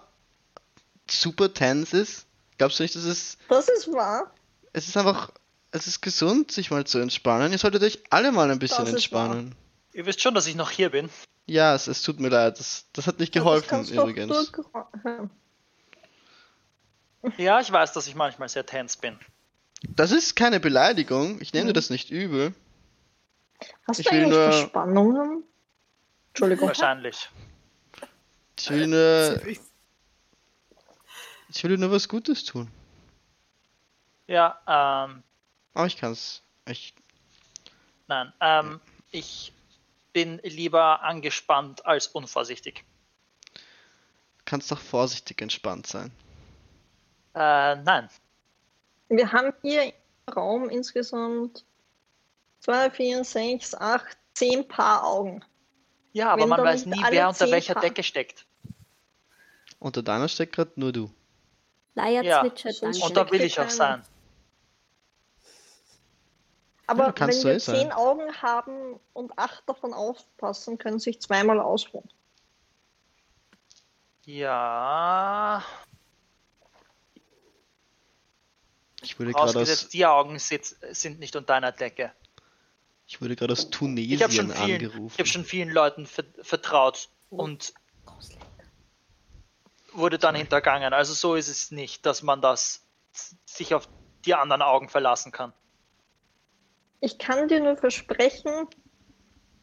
super 1.11 1.53
tense 1.53 1.99
ist? 1.99 2.24
Glaubst 2.57 2.78
du 2.78 2.83
nicht, 2.85 2.97
dass 2.97 3.05
es 3.05 3.37
Das 3.51 3.68
ist 3.68 3.93
wahr. 3.93 4.33
es 4.72 4.89
ist 4.89 4.97
einfach, 4.97 5.30
es 5.70 5.87
ist 5.87 6.01
gesund, 6.01 6.51
sich 6.51 6.70
mal 6.70 6.85
zu 6.87 6.99
entspannen. 6.99 7.53
Ihr 7.53 7.59
solltet 7.59 7.83
euch 7.83 7.99
alle 8.09 8.33
mal 8.33 8.51
ein 8.51 8.59
bisschen 8.59 8.85
Das 8.85 8.95
entspannen. 8.95 9.55
Ihr 9.93 10.07
wisst 10.07 10.20
schon, 10.22 10.34
dass 10.34 10.47
ich 10.47 10.55
noch 10.55 10.70
hier 10.70 10.90
bin. 10.90 11.11
Ja, 11.47 11.74
es, 11.74 11.86
es 11.86 12.03
tut 12.03 12.18
mir 12.20 12.28
leid. 12.28 12.59
Das, 12.59 12.86
das 12.93 13.07
hat 13.07 13.18
nicht 13.18 13.32
geholfen 13.32 13.84
übrigens. 13.88 14.53
Ja, 17.36 17.61
ich 17.61 17.70
weiß, 17.70 17.93
dass 17.93 18.07
ich 18.07 18.14
manchmal 18.14 18.49
sehr 18.49 18.66
tense 18.66 18.99
bin. 18.99 19.18
Das 19.88 20.12
ist 20.12 20.34
keine 20.36 20.61
Beleidigung. 20.61 21.40
Ich 21.40 21.53
Mhm. 21.53 21.59
nehme 21.59 21.66
dir 21.68 21.74
das 21.74 21.90
nicht 21.90 22.11
übel. 22.11 22.55
Hast 23.86 24.01
Ich 24.01 24.07
du 24.07 24.12
will 24.12 24.20
eigentlich 24.24 24.34
nur- 24.36 24.53
Verspannungen? 24.53 25.45
Entschuldigung. 26.28 26.68
Wahrscheinlich. 26.68 27.28
Ich 28.59 28.70
will 28.70 28.86
nur, 28.86 29.40
ich 31.49 31.62
will 31.62 31.70
dir 31.70 31.78
nur 31.78 31.90
was 31.90 32.09
Gutes 32.09 32.45
tun. 32.45 32.68
Ja, 34.26 34.59
ähm, 34.66 35.22
Aber 35.74 35.86
ich 35.86 35.97
kann's. 35.97 36.43
Ich, 36.66 36.95
nein. 38.07 38.32
Ähm, 38.40 38.80
ich 39.11 39.53
bin 40.12 40.38
lieber 40.42 41.02
angespannt 41.02 41.84
als 41.86 42.06
unvorsichtig. 42.08 42.84
kannst 44.44 44.70
doch 44.70 44.80
vorsichtig 44.80 45.40
entspannt 45.40 45.86
sein. 45.86 46.10
Äh, 47.34 47.76
nein. 47.76 48.08
Wir 49.08 49.32
haben 49.32 49.52
hier 49.62 49.84
im 49.84 49.92
Raum 50.34 50.68
insgesamt 50.68 51.64
zwei, 52.60 52.90
vier, 52.90 53.24
sechs, 53.24 53.74
acht, 53.74 54.16
zehn 54.34 54.66
Paar 54.66 55.04
Augen. 55.06 55.44
Ja, 56.12 56.30
aber 56.32 56.42
Wenn 56.42 56.48
man 56.50 56.64
weiß 56.64 56.86
nie, 56.86 57.02
wer 57.10 57.28
unter 57.28 57.50
welcher 57.50 57.74
Paar- 57.74 57.82
Decke 57.82 58.02
steckt. 58.02 58.44
Unter 59.78 60.02
deiner 60.02 60.28
steckt 60.28 60.54
gerade 60.54 60.72
nur 60.76 60.92
du. 60.92 61.10
Leier 61.94 62.22
Ja, 62.22 62.40
zwitschert. 62.42 62.82
Und 62.82 63.16
da 63.16 63.30
will 63.30 63.40
ich 63.42 63.58
auch 63.58 63.70
sein. 63.70 64.02
Aber 66.93 67.07
Ja, 67.07 67.26
wenn 67.26 67.43
wir 67.43 67.55
eh 67.55 67.59
sein. 67.59 67.76
zehn 67.76 67.93
Augen 67.93 68.32
haben 68.43 69.01
und 69.14 69.38
acht 69.38 69.66
davon 69.66 69.95
aufpassen, 69.95 70.76
können 70.76 70.99
sich 70.99 71.20
zweimal 71.20 71.59
ausruhen. 71.59 72.09
Ja, 74.24 75.64
Ich 79.01 79.18
wurde 79.18 79.32
gerade 79.32 79.59
aus, 79.59 79.88
die 79.88 80.07
Augen 80.07 80.38
sitz, 80.38 80.76
sind 80.93 81.18
nicht 81.18 81.34
unter 81.34 81.55
einer 81.55 81.72
Decke. 81.72 82.12
ich 83.07 83.20
wurde 83.20 83.34
gerade 83.34 83.53
aus 83.53 83.68
Tunesien 83.70 84.16
Ich 84.16 84.22
habe 84.22 84.32
schon 84.32 84.51
vielen, 84.51 84.74
angerufen. 84.84 85.12
ich 85.14 85.18
hab 85.18 85.26
schon 85.26 85.45
vielen 85.45 85.70
Leuten 85.70 86.07
ver 86.07 86.24
vertraut 86.43 87.09
und 87.30 87.74
wurde 89.93 90.18
dann 90.18 90.36
hintergangen. 90.36 90.93
Also 90.93 91.14
so 91.14 91.34
ist 91.34 91.49
es 91.49 91.70
nicht, 91.72 92.07
dass 92.07 92.22
man 92.22 92.40
das 92.43 92.86
sich 93.45 93.74
auf 93.74 93.88
die 94.24 94.34
anderen 94.34 94.62
Augen 94.62 94.88
verlassen 94.88 95.32
kann. 95.32 95.53
Ich 97.05 97.18
kann 97.18 97.48
dir 97.48 97.59
nur 97.59 97.76
versprechen, 97.76 98.68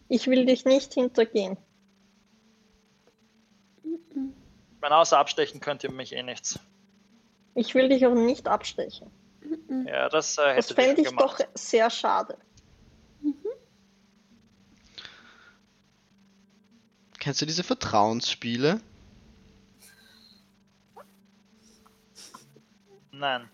ich 0.10 0.28
will 0.28 0.46
dich 0.46 0.66
nicht 0.66 0.94
hintergehen. 0.94 1.56
Mein 4.82 4.92
außer 4.92 5.18
abstechen 5.18 5.62
könnt 5.62 5.86
ihr 5.86 5.92
mich 5.92 6.12
eh 6.14 6.22
nichts. 6.22 6.60
Ich 7.56 7.74
will 7.76 7.88
dich 7.88 8.06
auch 8.06 8.14
nicht 8.14 8.50
abstechen. 8.50 9.10
Ja, 9.88 10.10
das 10.10 10.38
äh, 10.38 10.54
Das 10.58 10.70
hätte 10.70 10.74
fände 10.82 11.02
ich 11.02 11.08
gemacht. 11.08 11.40
doch 11.40 11.48
sehr 11.56 11.90
schade. 11.90 12.38
Kennst 17.20 17.42
du 17.42 17.46
diese 17.46 17.64
Vertrauensspiele? 17.64 18.82
Nein. 23.12 23.50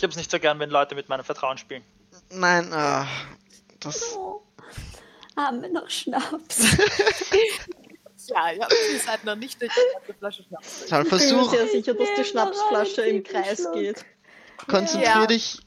Ich 0.00 0.02
habe 0.02 0.12
es 0.12 0.16
nicht 0.16 0.30
so 0.30 0.38
gern, 0.38 0.58
wenn 0.58 0.70
Leute 0.70 0.94
mit 0.94 1.10
meinem 1.10 1.24
Vertrauen 1.24 1.58
spielen. 1.58 1.84
Nein, 2.30 2.72
ah, 2.72 3.06
das. 3.80 4.16
Oh. 4.16 4.40
Haben 5.36 5.60
wir 5.60 5.68
noch 5.68 5.88
Schnaps? 5.90 6.76
Ja, 8.28 8.50
ja, 8.52 8.68
ihr 8.92 9.00
seid 9.00 9.24
noch 9.24 9.34
nicht 9.34 9.60
durch 9.60 9.72
die 10.06 10.12
Flasche 10.12 10.44
Schnaps. 10.44 10.86
Tal, 10.86 11.02
Ich 11.02 11.10
bin 11.10 11.18
mir 11.18 11.26
versuch, 11.26 11.50
sehr 11.50 11.66
sicher, 11.66 11.94
dass 11.94 12.08
die 12.16 12.24
Schnapsflasche 12.24 13.02
im 13.02 13.24
Kreis 13.24 13.60
Schluck. 13.62 13.72
geht. 13.72 14.04
konzentrier 14.68 15.02
Ja. 15.22 15.26
dich. 15.26 15.58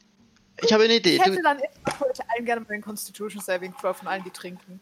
Ich 0.62 0.72
habe 0.72 0.84
eine 0.86 0.94
Idee. 0.94 1.16
Ich 1.16 1.26
hätte 1.26 1.36
Du, 1.38 1.42
dann 1.42 1.58
immer 1.58 2.00
heute 2.00 2.24
allen 2.30 2.46
gerne 2.46 2.62
mal 2.62 2.68
den 2.70 2.82
Constitution 2.82 3.42
Saving 3.42 3.74
Throw 3.82 3.98
von 3.98 4.08
allen, 4.08 4.24
die 4.24 4.30
trinken. 4.30 4.80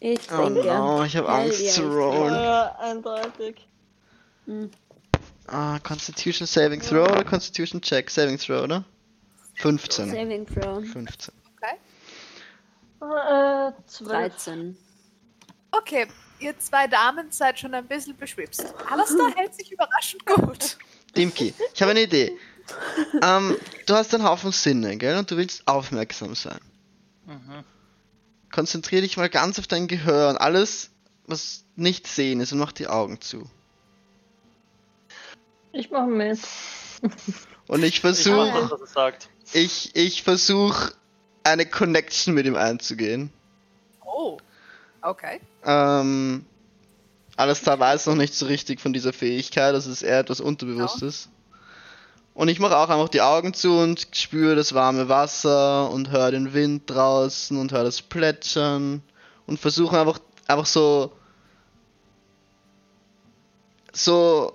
Ich 0.00 0.20
oh 0.30 0.36
trinke. 0.36 0.64
no, 0.66 1.04
ich 1.04 1.16
habe 1.16 1.28
Angst 1.28 1.74
zu 1.74 1.82
ich 1.82 1.88
rollen. 1.88 2.34
Ja, 2.34 2.76
eindeutig. 2.80 3.66
Ah, 5.46 5.78
Constitution 5.80 6.46
Saving 6.46 6.80
Throw 6.80 7.04
oder 7.04 7.24
Constitution 7.24 7.80
Check? 7.80 8.10
Saving 8.10 8.38
Throw, 8.38 8.62
oder? 8.62 8.84
15. 9.56 10.10
Saving 10.10 10.46
Throw. 10.46 10.84
15. 10.84 11.34
Okay? 11.56 11.76
Äh, 13.00 13.72
zwölf. 13.86 14.10
13. 14.10 14.76
Okay, 15.70 16.06
ihr 16.38 16.58
zwei 16.58 16.86
Damen 16.86 17.30
seid 17.30 17.58
schon 17.58 17.74
ein 17.74 17.86
bisschen 17.86 18.16
beschwipst. 18.16 18.74
Alistair 18.90 19.34
hält 19.36 19.54
sich 19.54 19.72
überraschend 19.72 20.24
gut. 20.24 20.78
Dimki, 21.16 21.52
ich 21.74 21.82
habe 21.82 21.90
eine 21.90 22.02
Idee. 22.02 22.36
ähm, 23.22 23.56
du 23.86 23.94
hast 23.94 24.14
einen 24.14 24.24
Haufen 24.24 24.52
Sinne, 24.52 24.96
gell? 24.96 25.18
Und 25.18 25.30
du 25.30 25.36
willst 25.36 25.66
aufmerksam 25.68 26.34
sein. 26.34 26.60
Mhm. 27.26 27.64
Konzentrier 28.50 29.00
dich 29.02 29.16
mal 29.16 29.28
ganz 29.28 29.58
auf 29.58 29.66
dein 29.66 29.88
Gehör 29.88 30.30
und 30.30 30.36
alles, 30.36 30.90
was 31.26 31.64
nicht 31.76 32.06
sehen 32.06 32.40
ist, 32.40 32.52
und 32.52 32.58
mach 32.58 32.72
die 32.72 32.86
Augen 32.86 33.20
zu. 33.20 33.50
Ich 35.74 35.90
mache 35.90 36.06
mit. 36.06 36.38
Und 37.66 37.82
ich 37.82 37.94
Ich 37.96 38.00
versuche, 38.00 38.48
er 38.48 38.86
sagt. 38.86 39.28
ich, 39.52 39.94
ich 39.94 40.22
versuche, 40.22 40.92
eine 41.42 41.66
Connection 41.66 42.34
mit 42.34 42.46
ihm 42.46 42.56
einzugehen. 42.56 43.30
Oh. 44.04 44.38
Okay. 45.02 45.40
Ähm, 45.64 46.46
Alastar 47.36 47.78
weiß 47.78 48.06
noch 48.06 48.14
nicht 48.14 48.34
so 48.34 48.46
richtig 48.46 48.80
von 48.80 48.92
dieser 48.92 49.12
Fähigkeit, 49.12 49.74
das 49.74 49.86
ist 49.86 50.02
eher 50.02 50.20
etwas 50.20 50.40
Unterbewusstes. 50.40 51.28
Und 52.34 52.48
ich 52.48 52.58
mache 52.60 52.76
auch 52.76 52.88
einfach 52.88 53.08
die 53.08 53.20
Augen 53.20 53.54
zu 53.54 53.78
und 53.78 54.08
spüre 54.12 54.56
das 54.56 54.74
warme 54.74 55.08
Wasser 55.08 55.90
und 55.90 56.10
höre 56.10 56.30
den 56.30 56.54
Wind 56.54 56.88
draußen 56.90 57.56
und 57.56 57.72
höre 57.72 57.84
das 57.84 58.02
Plätschern 58.02 59.02
und 59.46 59.60
versuche 59.60 60.00
einfach, 60.00 60.18
einfach 60.46 60.66
so, 60.66 61.12
so 63.92 64.52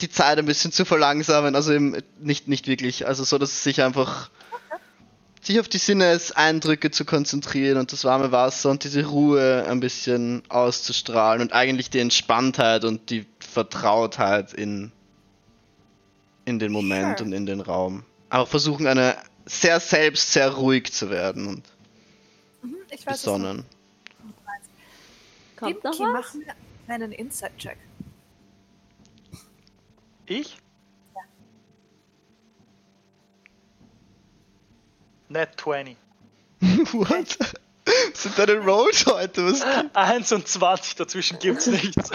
die 0.00 0.08
Zeit 0.10 0.38
ein 0.38 0.46
bisschen 0.46 0.72
zu 0.72 0.84
verlangsamen, 0.84 1.54
also 1.54 1.72
eben 1.72 1.96
nicht, 2.20 2.48
nicht 2.48 2.66
wirklich, 2.66 3.06
also 3.06 3.24
so, 3.24 3.38
dass 3.38 3.50
es 3.52 3.62
sich 3.64 3.82
einfach 3.82 4.30
sich 5.40 5.60
auf 5.60 5.68
die 5.68 5.78
Sinneseindrücke 5.78 6.90
zu 6.90 7.04
konzentrieren 7.04 7.78
und 7.78 7.92
das 7.92 8.04
warme 8.04 8.32
Wasser 8.32 8.70
und 8.70 8.84
diese 8.84 9.04
Ruhe 9.06 9.64
ein 9.68 9.80
bisschen 9.80 10.42
auszustrahlen 10.48 11.40
und 11.40 11.52
eigentlich 11.52 11.90
die 11.90 12.00
Entspanntheit 12.00 12.84
und 12.84 13.08
die 13.10 13.24
Vertrautheit 13.38 14.52
in, 14.52 14.92
in 16.44 16.58
den 16.58 16.72
Moment 16.72 17.18
Sure. 17.18 17.28
und 17.28 17.32
in 17.32 17.46
den 17.46 17.60
Raum. 17.60 18.04
Aber 18.30 18.46
versuchen 18.46 18.86
eine 18.86 19.16
sehr 19.46 19.80
selbst 19.80 20.32
sehr 20.32 20.50
ruhig 20.50 20.92
zu 20.92 21.08
werden 21.10 21.46
und 21.46 21.62
Mhm, 22.60 22.74
ich 22.90 23.06
weiß 23.06 23.22
besonnen. 23.22 23.64
Kommt 25.56 25.82
noch 25.84 25.92
Dimki, 25.92 26.12
was? 26.12 26.12
mach 26.12 26.34
mir 26.34 26.54
einen 26.94 27.12
Insight-Check. 27.12 27.78
Ich? 30.28 30.58
Net 35.30 35.58
20. 35.58 35.96
What? 36.92 37.38
Was 37.86 38.22
sind 38.22 38.38
deine 38.38 38.58
Rolls 38.58 39.06
heute? 39.06 39.46
Was? 39.46 39.62
1 39.94 40.32
und 40.32 40.46
20, 40.46 40.96
dazwischen 40.96 41.38
gibt's 41.38 41.66
nichts. 41.68 42.10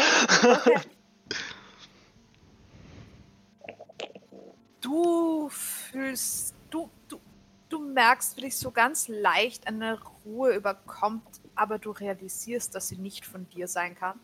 Du 4.81 5.49
fühlst, 5.49 6.53
du, 6.69 6.89
du, 7.07 7.19
du 7.69 7.79
merkst, 7.79 8.37
wie 8.37 8.41
dich 8.41 8.57
so 8.57 8.69
ganz 8.69 9.07
leicht 9.07 9.65
eine 9.67 9.99
Ruhe 10.25 10.55
überkommt, 10.55 11.41
aber 11.55 11.79
du 11.79 11.91
realisierst, 11.91 12.75
dass 12.75 12.89
sie 12.89 12.97
nicht 12.97 13.25
von 13.25 13.49
dir 13.49 13.67
sein 13.67 13.95
kann. 13.95 14.19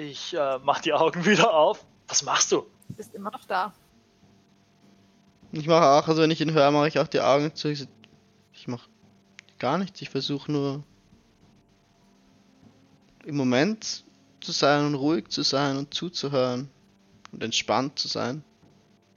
Ich 0.00 0.32
äh, 0.32 0.58
mach 0.60 0.80
die 0.80 0.94
Augen 0.94 1.24
wieder 1.26 1.52
auf. 1.52 1.84
Was 2.08 2.22
machst 2.22 2.50
du? 2.52 2.66
Du 2.88 2.94
bist 2.94 3.14
immer 3.14 3.30
noch 3.30 3.44
da. 3.44 3.74
Ich 5.52 5.66
mache 5.66 5.84
auch, 5.84 6.08
also 6.08 6.22
wenn 6.22 6.30
ich 6.30 6.40
ihn 6.40 6.52
höre, 6.52 6.70
mache 6.70 6.88
ich 6.88 6.98
auch 6.98 7.06
die 7.06 7.20
Augen 7.20 7.54
zu. 7.54 7.68
Ich, 7.68 7.86
ich 8.52 8.66
mache 8.66 8.88
gar 9.58 9.76
nichts. 9.76 10.00
Ich 10.00 10.08
versuche 10.08 10.50
nur 10.50 10.82
im 13.24 13.36
Moment 13.36 14.04
zu 14.40 14.52
sein 14.52 14.86
und 14.86 14.94
ruhig 14.94 15.28
zu 15.28 15.42
sein 15.42 15.76
und 15.76 15.92
zuzuhören 15.92 16.70
und 17.32 17.44
entspannt 17.44 17.98
zu 17.98 18.08
sein. 18.08 18.42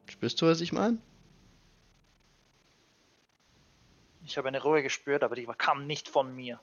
Spürst 0.07 0.41
du, 0.41 0.47
was 0.47 0.59
ich 0.59 0.73
meine? 0.73 0.97
Ich 4.25 4.37
habe 4.37 4.49
eine 4.49 4.61
Ruhe 4.61 4.83
gespürt, 4.83 5.23
aber 5.23 5.35
die 5.35 5.47
kam 5.57 5.87
nicht 5.87 6.09
von 6.09 6.35
mir. 6.35 6.59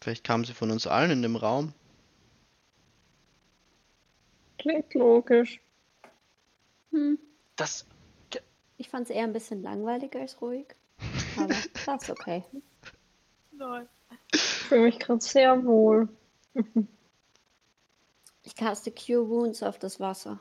Vielleicht 0.00 0.22
kam 0.22 0.44
sie 0.44 0.54
von 0.54 0.70
uns 0.70 0.86
allen 0.86 1.10
in 1.10 1.22
dem 1.22 1.36
Raum. 1.36 1.72
Klingt 4.64 4.94
logisch. 4.94 5.60
Hm. 6.90 7.18
Das. 7.56 7.84
Ich 8.78 8.88
fand 8.88 9.10
es 9.10 9.14
eher 9.14 9.24
ein 9.24 9.34
bisschen 9.34 9.62
langweilig 9.62 10.16
als 10.16 10.40
ruhig. 10.40 10.66
Aber 11.36 11.48
das 11.86 12.02
ist 12.04 12.10
okay. 12.10 12.42
Nein. 13.52 13.86
Ich 14.32 14.40
fühle 14.40 14.84
mich 14.84 14.98
gerade 14.98 15.20
sehr 15.22 15.62
wohl. 15.64 16.08
Ich 18.46 18.54
caste 18.54 18.92
Cure 18.92 19.26
Wounds 19.28 19.62
auf 19.62 19.78
das 19.78 19.98
Wasser. 20.00 20.38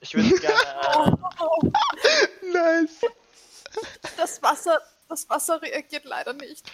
Ich 0.00 0.14
würde 0.14 0.30
gerne. 0.40 1.18
Oh, 1.38 1.60
Nice. 2.52 3.00
das 4.16 4.42
Wasser, 4.42 4.80
das 5.08 5.28
Wasser 5.28 5.60
reagiert 5.60 6.04
leider 6.06 6.32
nicht. 6.32 6.70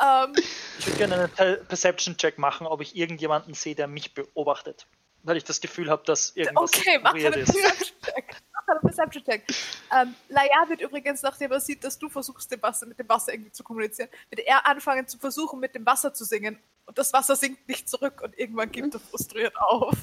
Ähm, 0.00 0.32
Ich 0.78 0.86
würde 0.86 0.98
gerne 0.98 1.14
einen 1.16 1.30
Per- 1.32 1.56
Perception-Check 1.56 2.38
machen, 2.38 2.68
ob 2.68 2.80
ich 2.82 2.94
irgendjemanden 2.96 3.54
sehe, 3.54 3.74
der 3.74 3.88
mich 3.88 4.14
beobachtet. 4.14 4.86
Weil 5.26 5.36
ich 5.38 5.44
das 5.44 5.60
Gefühl 5.60 5.90
habe, 5.90 6.04
dass 6.04 6.36
irgendwas 6.36 6.72
okay, 6.72 7.00
mach 7.02 7.12
einen 7.12 7.32
ist. 7.34 7.52
Perception-Check. 7.52 8.36
Mach 8.52 8.68
einen 8.68 8.80
Perception-Check. 8.80 9.44
Ähm, 9.92 10.14
Laia 10.28 10.68
wird 10.68 10.80
übrigens, 10.80 11.20
nachdem 11.22 11.50
er 11.50 11.58
sieht, 11.58 11.82
dass 11.82 11.98
du 11.98 12.08
versuchst, 12.08 12.50
dem 12.52 12.62
Wasser, 12.62 12.86
mit 12.86 12.96
dem 12.96 13.08
Wasser 13.08 13.32
irgendwie 13.32 13.50
zu 13.50 13.64
kommunizieren, 13.64 14.08
wird 14.30 14.46
er 14.46 14.64
anfangen 14.68 15.08
zu 15.08 15.18
versuchen, 15.18 15.58
mit 15.58 15.74
dem 15.74 15.84
Wasser 15.84 16.14
zu 16.14 16.24
singen. 16.24 16.60
Und 16.86 16.96
das 16.96 17.12
Wasser 17.12 17.34
sinkt 17.34 17.68
nicht 17.68 17.88
zurück 17.88 18.22
und 18.22 18.38
irgendwann 18.38 18.70
gibt 18.70 18.94
er 18.94 19.00
frustriert 19.00 19.56
auf. 19.56 19.96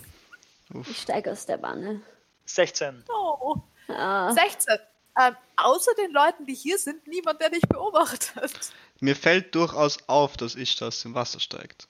Ich 0.90 1.02
steige 1.04 1.32
aus 1.32 1.46
der 1.46 1.62
Wanne. 1.62 2.02
16. 2.46 3.06
Oh. 3.08 3.56
Ah, 3.88 4.34
16. 4.34 4.78
Ähm, 5.22 5.38
außer 5.56 5.92
den 5.96 6.12
Leuten, 6.12 6.46
die 6.46 6.56
hier 6.56 6.78
sind, 6.78 7.08
niemand, 7.08 7.40
der 7.40 7.50
dich 7.50 7.62
beobachtet. 7.62 8.52
Mir 9.00 9.16
fällt 9.16 9.56
durchaus 9.56 9.98
auf, 10.10 10.36
dass 10.36 10.56
ich 10.56 10.82
aus 10.82 11.02
dem 11.02 11.16
Wasser 11.16 11.40
steigt. 11.40 11.88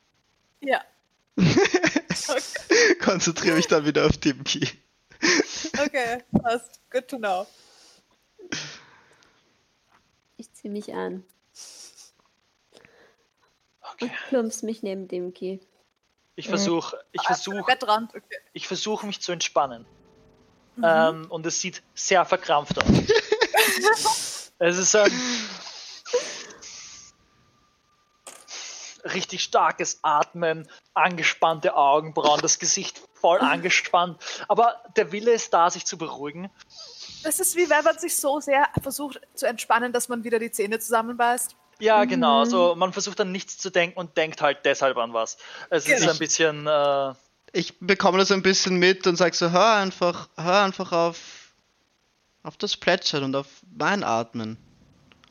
Ja. 0.60 0.82
Konzentriere 3.02 3.56
mich 3.56 3.68
dann 3.68 3.86
wieder 3.86 4.06
auf 4.06 4.18
Timki. 4.18 4.68
okay, 5.84 6.24
passt. 6.42 6.80
Good 6.90 7.08
to 7.08 7.18
know. 7.18 7.48
ich 10.38 10.52
ziehe 10.54 10.72
mich 10.72 10.94
an 10.94 11.24
Okay. 13.94 14.06
und 14.06 14.12
plumps 14.30 14.64
mich 14.64 14.84
neben 14.84 15.08
Dimki. 15.08 15.60
Ich 16.36 16.48
versuche, 16.48 16.98
ich 17.12 17.22
versuche, 17.22 17.60
okay. 17.60 18.22
ich 18.54 18.68
versuche 18.68 19.06
mich 19.06 19.22
zu 19.22 19.32
entspannen. 19.32 19.86
Ähm, 20.82 21.28
und 21.30 21.46
es 21.46 21.62
sieht 21.62 21.84
sehr 21.94 22.26
verkrampft 22.26 22.80
aus. 22.80 22.88
es 24.58 24.78
ist 24.80 24.96
ein 24.96 25.12
richtig 29.04 29.44
starkes 29.44 30.00
Atmen, 30.02 30.68
angespannte 30.94 31.76
Augenbrauen, 31.76 32.42
das 32.42 32.60
Gesicht 32.60 33.02
voll 33.14 33.40
angespannt. 33.40 34.22
Aber 34.48 34.76
der 34.96 35.12
Wille 35.12 35.32
ist 35.32 35.54
da, 35.54 35.70
sich 35.70 35.86
zu 35.86 35.98
beruhigen. 35.98 36.50
Das 37.24 37.40
ist 37.40 37.56
wie 37.56 37.70
wenn 37.70 37.84
man 37.84 37.98
sich 37.98 38.16
so 38.18 38.40
sehr 38.40 38.68
versucht 38.82 39.20
zu 39.34 39.46
entspannen, 39.48 39.94
dass 39.94 40.10
man 40.10 40.24
wieder 40.24 40.40
die 40.40 40.52
Zähne 40.52 40.80
zusammenbeißt. 40.80 41.56
Ja, 41.80 42.06
genau. 42.06 42.42
Also 42.42 42.76
man 42.76 42.94
versucht 42.94 43.20
an 43.20 43.32
nichts 43.32 43.58
zu 43.58 43.70
denken 43.70 43.98
und 44.00 44.16
denkt 44.18 44.42
halt 44.42 44.60
deshalb 44.64 44.98
an 44.98 45.14
was. 45.14 45.38
Es 45.70 45.88
ist 45.88 46.00
Genau. 46.00 46.12
ein 46.12 46.18
bisschen. 46.20 46.68
Äh, 46.68 47.14
Ich 47.54 47.80
bekomme 47.80 48.18
das 48.18 48.32
ein 48.32 48.42
bisschen 48.42 48.78
mit 48.78 49.06
und 49.08 49.16
sage 49.16 49.36
so, 49.36 49.52
hör 49.52 49.74
einfach, 49.76 50.30
hör 50.38 50.64
einfach 50.64 50.92
auf, 50.92 51.54
auf 52.44 52.58
das 52.58 52.78
Plätschern 52.78 53.24
und 53.24 53.36
auf 53.36 53.48
mein 53.76 54.04
Atmen. 54.04 54.58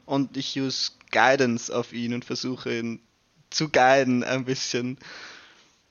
Und 0.04 0.36
ich 0.36 0.58
use 0.58 0.92
Guidance 1.10 1.74
auf 1.74 1.92
ihn 1.92 2.12
und 2.14 2.24
versuche 2.24 2.76
ihn 2.78 3.06
zu 3.52 3.68
guiden 3.68 4.24
ein 4.24 4.44
bisschen. 4.44 4.98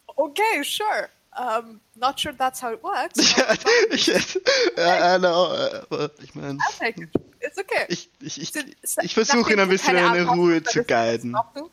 Okay, 0.08 0.64
sure. 0.64 1.10
Um, 1.38 1.80
not 1.96 2.20
sure 2.20 2.34
that's 2.34 2.62
how 2.62 2.74
it 2.74 2.84
works. 2.84 3.18
ich, 3.92 4.08
ja, 4.08 5.16
I 5.16 5.18
know, 5.18 5.56
ich 6.22 6.36
meine, 6.36 6.58
it. 6.82 7.10
It's 7.40 7.58
okay. 7.58 7.86
ich, 7.88 8.10
ich, 8.20 8.42
ich, 8.42 8.54
ich 9.02 9.14
versuche 9.14 9.54
ihn 9.54 9.60
ein 9.62 9.70
bisschen 9.70 9.96
in 9.96 10.28
Ruhe 10.28 10.62
zu 10.62 10.84
guiden. 10.84 11.38
so 11.64 11.70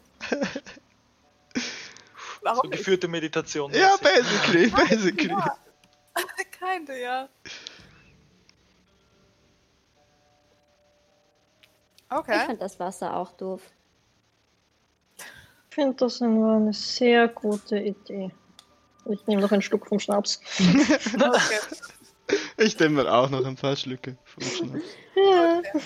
Warum 2.43 2.71
nicht? 2.71 2.79
geführte 2.79 3.09
Meditation. 3.09 3.73
Ja, 3.75 3.97
basically, 3.97 4.71
basically. 4.71 5.31
Ja. 5.31 5.57
Kinda, 6.59 6.95
ja. 6.95 7.29
Ich 7.45 7.53
Okay. 12.11 12.47
fand 12.47 12.63
das 12.63 12.81
Wasser 12.81 13.15
auch 13.15 13.33
doof. 13.33 13.61
Ich 15.79 15.85
finde 15.85 15.97
das 15.97 16.21
war 16.21 16.57
eine 16.57 16.73
sehr 16.73 17.29
gute 17.29 17.79
Idee. 17.79 18.33
Ich 19.05 19.25
nehme 19.29 19.43
noch 19.43 19.53
einen 19.53 19.63
Schluck 19.63 19.87
vom 19.87 20.01
Schnaps. 20.01 20.41
okay. 21.15 22.35
Ich 22.57 22.77
nehme 22.81 23.05
dann 23.05 23.13
auch 23.13 23.31
noch 23.31 23.47
ein 23.47 23.55
paar 23.55 23.77
Schlücke 23.77 24.17
vom 24.25 24.43
Schnaps. 24.73 24.85
Ja. 25.15 25.63
Gut. 25.71 25.83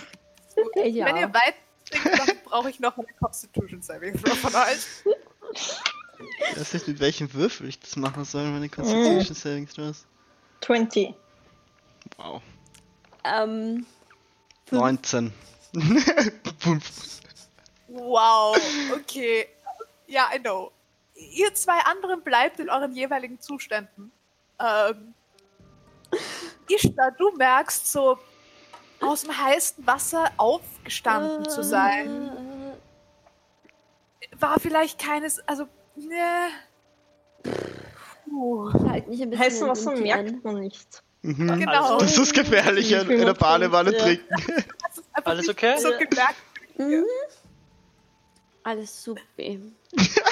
Ich 0.76 0.95
Wenn 0.95 1.16
ihr 1.18 1.34
weit 1.34 1.57
trinkt, 1.90 2.18
dann 2.26 2.36
brauche 2.43 2.70
ich 2.70 2.80
noch 2.80 2.97
eine 2.97 3.07
Constitution 3.20 3.82
Saving 3.82 4.14
Throw 4.14 4.34
von 4.34 4.55
euch. 4.55 5.05
Ich 6.53 6.59
weiß 6.59 6.72
nicht, 6.72 6.88
mit 6.88 7.01
welchem 7.01 7.34
Würfel 7.34 7.68
ich 7.68 7.78
das 7.78 7.95
machen 7.97 8.24
soll, 8.24 8.49
meine 8.49 8.70
Constitution 8.70 9.36
Saving 9.36 9.68
Throws. 9.68 10.07
20. 10.62 11.12
Wow. 12.16 12.40
Ähm, 13.24 13.84
19. 14.70 15.34
Fünf. 16.61 17.20
Wow, 17.88 18.57
okay. 18.95 19.49
Ja, 20.12 20.28
I 20.34 20.38
know. 20.38 20.72
Ihr 21.14 21.54
zwei 21.54 21.78
anderen 21.86 22.20
bleibt 22.22 22.60
in 22.60 22.68
euren 22.68 22.92
jeweiligen 22.92 23.40
Zuständen. 23.40 24.12
Ähm, 24.60 25.14
Ishtar, 26.68 27.12
du 27.12 27.32
merkst 27.32 27.90
so 27.90 28.18
aus 29.00 29.22
dem 29.22 29.36
heißen 29.36 29.86
Wasser 29.86 30.30
aufgestanden 30.36 31.48
zu 31.48 31.64
sein. 31.64 32.30
War 34.38 34.60
vielleicht 34.60 34.98
keines, 35.00 35.40
also, 35.48 35.66
ne. 35.96 36.50
Puh. 38.28 38.68
Ich 38.68 38.82
halte 38.90 39.08
mich 39.08 39.22
ein 39.22 39.30
bisschen 39.30 39.44
Heißen 39.44 39.68
Wasser 39.68 39.96
merkt 39.96 40.28
an. 40.28 40.40
man 40.42 40.60
nicht. 40.60 41.02
Mhm. 41.22 41.58
Genau. 41.58 41.98
Das 42.00 42.18
ist 42.18 42.34
gefährlich, 42.34 42.92
in 42.92 43.08
in 43.10 43.24
der 43.24 43.32
Badewanne 43.34 43.92
Ja. 43.96 43.98
trinken. 43.98 44.26
Alles 45.24 45.48
okay? 45.48 45.78
So 45.78 45.88
gemerkt. 45.88 46.36
Mhm. 46.76 47.04
Alles 48.62 49.02
super. 49.02 49.22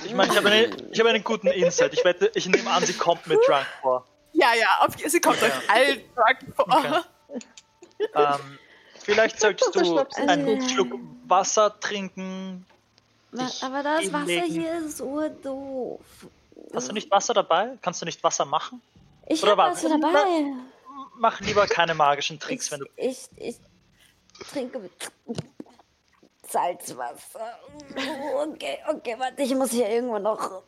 Ich 0.04 0.14
meine, 0.14 0.32
ich 0.32 0.36
habe 0.38 0.48
eine, 0.50 0.76
ich 0.90 0.98
habe 0.98 1.10
einen 1.10 1.22
guten 1.24 1.48
Insight. 1.48 1.92
Ich 1.92 2.04
wette, 2.04 2.30
ich 2.34 2.46
nehme 2.46 2.70
an, 2.70 2.84
sie 2.84 2.94
kommt 2.94 3.26
mit 3.26 3.38
Drunk 3.46 3.66
vor. 3.82 4.06
Ja, 4.32 4.54
ja, 4.54 4.66
auf, 4.80 4.94
sie 5.04 5.20
kommt 5.20 5.42
euch 5.42 5.52
allen 5.68 6.00
drunk 6.14 6.56
vor. 6.56 6.66
Okay. 6.68 7.40
Ähm, 8.14 8.58
vielleicht 8.98 9.38
solltest 9.40 9.74
du 9.74 10.06
einen. 10.16 10.68
Schluck 10.68 10.88
Wasser 11.26 11.78
trinken. 11.80 12.64
Aber 13.60 13.82
das 13.82 14.12
Wasser 14.12 14.26
hier 14.26 14.78
ist 14.78 14.96
so 14.96 15.28
doof. 15.42 16.00
Hast 16.74 16.88
du 16.88 16.92
nicht 16.92 17.10
Wasser 17.10 17.34
dabei? 17.34 17.76
Kannst 17.82 18.00
du 18.00 18.06
nicht 18.06 18.22
Wasser 18.24 18.44
machen? 18.44 18.80
Ich 19.28 19.42
Oder 19.42 19.52
habe 19.52 19.62
warte. 19.62 19.76
Wasser 19.76 19.98
dabei. 20.00 20.52
Mach 21.18 21.40
lieber 21.40 21.66
keine 21.66 21.94
magischen 21.94 22.40
Tricks, 22.40 22.66
Ich, 22.66 22.72
wenn 22.72 22.80
du. 22.80 22.86
ich, 22.96 23.28
ich 23.36 23.56
trinke 24.50 24.78
mit 24.78 24.92
Salzwasser. 26.50 27.58
Okay, 28.36 28.78
okay, 28.88 29.14
warte, 29.18 29.42
ich 29.42 29.54
muss 29.54 29.70
hier 29.70 29.88
irgendwo 29.88 30.18
noch. 30.18 30.62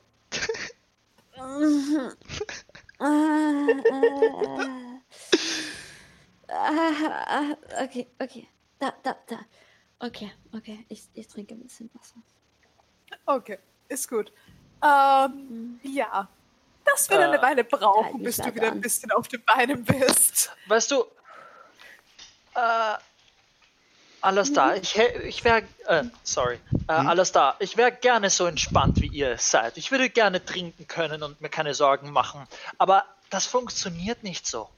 Ah, 6.49 7.57
Okay, 7.85 8.07
okay. 8.20 8.49
Da, 8.78 8.93
da, 9.03 9.16
da. 9.26 9.39
Okay, 10.01 10.33
okay. 10.53 10.85
Ich, 10.89 11.05
ich 11.14 11.28
trinke 11.28 11.55
ein 11.55 11.61
bisschen 11.62 11.91
Wasser. 11.95 12.16
Okay, 13.26 13.59
ist 13.89 14.09
gut. 14.09 14.33
Ähm, 14.83 15.80
ja. 15.83 16.28
Das 16.85 17.09
wird 17.09 17.20
Äh, 17.20 17.24
eine 17.24 17.41
Weile 17.41 17.62
halt 17.62 17.68
brauchen, 17.70 18.16
mich 18.18 18.24
bis 18.24 18.37
du 18.39 18.55
wieder 18.55 18.66
ein 18.66 18.72
an. 18.72 18.80
bisschen 18.80 19.12
auf 19.12 19.28
den 19.28 19.43
Beinen 19.45 19.85
bist. 19.85 20.51
Weißt 20.66 20.91
du, 20.91 21.05
äh, 22.55 22.95
alles 24.22 24.52
da. 24.52 24.74
Ich, 24.76 24.96
ich 24.96 25.44
wäre, 25.44 25.62
äh, 25.86 26.04
sorry, 26.22 26.58
äh, 26.88 26.92
alles 26.92 27.32
da. 27.32 27.56
Ich 27.58 27.76
wäre 27.76 27.92
gerne 27.92 28.30
so 28.30 28.46
entspannt, 28.46 29.00
wie 29.00 29.08
ihr 29.08 29.36
seid. 29.38 29.76
Ich 29.76 29.90
würde 29.90 30.08
gerne 30.10 30.44
trinken 30.44 30.86
können 30.86 31.22
und 31.22 31.40
mir 31.40 31.48
keine 31.48 31.74
Sorgen 31.74 32.10
machen. 32.10 32.46
Aber 32.78 33.04
das 33.30 33.46
funktioniert 33.46 34.22
nicht 34.22 34.46
so. 34.46 34.68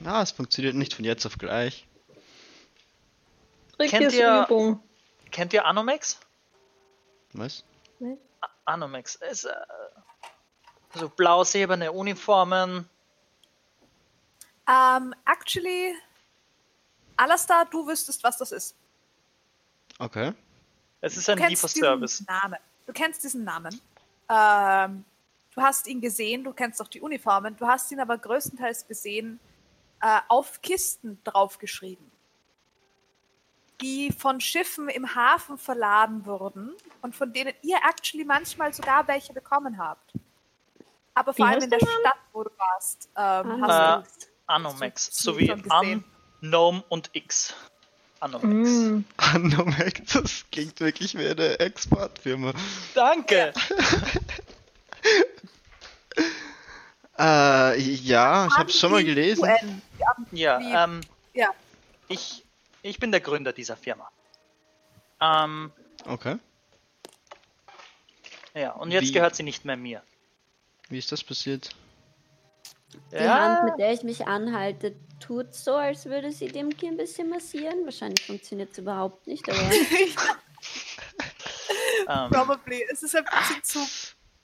Na, 0.00 0.22
es 0.22 0.32
funktioniert 0.32 0.74
nicht 0.74 0.94
von 0.94 1.04
jetzt 1.04 1.24
auf 1.26 1.38
gleich. 1.38 1.86
Ist 3.78 3.92
ihr- 4.14 4.44
Übung. 4.44 4.82
Kennt 5.30 5.52
ihr 5.52 5.64
Anomex? 5.64 6.18
Was? 7.34 7.62
Anomex 8.64 9.14
ist 9.16 9.44
äh, 9.44 9.52
so 10.94 11.08
blau-silberne 11.08 11.92
Uniformen. 11.92 12.88
Ähm, 14.68 15.14
actually, 15.26 15.94
Alastar, 17.16 17.66
du 17.66 17.86
wüsstest, 17.86 18.22
was 18.24 18.36
das 18.38 18.52
ist. 18.52 18.74
Okay. 19.98 20.32
Es 21.00 21.16
ist 21.16 21.28
Du 21.28 21.32
ein 21.32 21.38
kennst 21.38 21.62
diesen 21.62 21.80
Lieferservice. 21.82 22.24
Namen. 22.26 22.58
Du 22.86 22.92
kennst 22.92 23.22
diesen 23.24 23.44
Namen. 23.44 23.80
Ähm, 24.30 25.04
du 25.54 25.62
hast 25.62 25.86
ihn 25.86 26.00
gesehen, 26.00 26.44
du 26.44 26.52
kennst 26.52 26.80
auch 26.82 26.88
die 26.88 27.00
Uniformen, 27.00 27.56
du 27.56 27.66
hast 27.66 27.90
ihn 27.92 28.00
aber 28.00 28.16
größtenteils 28.18 28.86
gesehen 28.86 29.38
äh, 30.00 30.20
auf 30.28 30.60
Kisten 30.62 31.18
draufgeschrieben, 31.24 32.10
die 33.80 34.12
von 34.12 34.40
Schiffen 34.40 34.88
im 34.88 35.14
Hafen 35.14 35.58
verladen 35.58 36.24
wurden 36.26 36.74
und 37.02 37.14
von 37.16 37.32
denen 37.32 37.52
ihr 37.62 37.78
actually 37.88 38.24
manchmal 38.24 38.72
sogar 38.72 39.06
welche 39.08 39.32
bekommen 39.32 39.78
habt. 39.78 40.12
Aber 41.14 41.32
vor 41.32 41.46
Wie 41.46 41.50
allem 41.50 41.62
in 41.64 41.70
der? 41.70 41.80
Stadt, 41.80 42.18
wo 42.32 42.44
du 42.44 42.50
warst, 42.58 43.08
ähm, 43.16 43.64
Ah. 43.64 44.02
hast 44.02 44.22
du 44.24 44.28
Anomex. 44.46 45.08
Hast 45.08 45.20
du 45.26 45.32
Sowie 45.32 45.50
An? 45.68 46.04
Gnome 46.40 46.84
und 46.88 47.10
X. 47.12 47.54
Anomex. 48.20 48.68
Mm. 48.70 49.04
Anomex, 49.16 50.12
das 50.12 50.44
klingt 50.50 50.80
wirklich 50.80 51.16
wie 51.16 51.26
eine 51.28 51.58
Exportfirma. 51.60 52.52
Danke! 52.94 53.52
Äh, 57.18 57.80
ja, 57.80 58.46
ich 58.46 58.54
hab's 58.56 58.78
schon 58.78 58.92
mal 58.92 59.02
gelesen. 59.02 59.48
Ja, 60.30 60.84
ähm, 60.84 61.00
Ja. 61.34 61.48
ich, 62.06 62.44
ich 62.82 62.98
bin 63.00 63.10
der 63.10 63.20
Gründer 63.20 63.52
dieser 63.52 63.76
Firma. 63.76 64.08
Ähm, 65.20 65.72
Okay. 66.06 66.36
ja, 68.54 68.70
und 68.72 68.92
jetzt 68.92 69.08
Wie- 69.08 69.12
gehört 69.12 69.34
sie 69.34 69.42
nicht 69.42 69.64
mehr 69.64 69.76
mir. 69.76 70.00
Wie 70.90 70.98
ist 70.98 71.10
das 71.10 71.24
passiert? 71.24 71.70
Die 73.12 73.16
Ja, 73.16 73.58
Hand, 73.58 73.64
mit 73.70 73.78
der 73.78 73.92
ich 73.92 74.02
mich 74.02 74.26
anhalte, 74.26 74.94
tut 75.20 75.54
so, 75.54 75.74
als 75.74 76.06
würde 76.06 76.32
sie 76.32 76.48
dem 76.48 76.74
Kind 76.76 76.92
ein 76.92 76.96
bisschen 76.96 77.28
massieren. 77.28 77.84
Wahrscheinlich 77.84 78.24
funktioniert 78.24 78.70
es 78.72 78.78
überhaupt 78.78 79.26
nicht, 79.26 79.46
aber 79.48 79.58
ähm, 82.08 82.30
Probably. 82.30 82.84
Es 82.90 83.02
ist 83.02 83.14
ein 83.16 83.24
bisschen 83.24 83.62
zu 83.64 83.80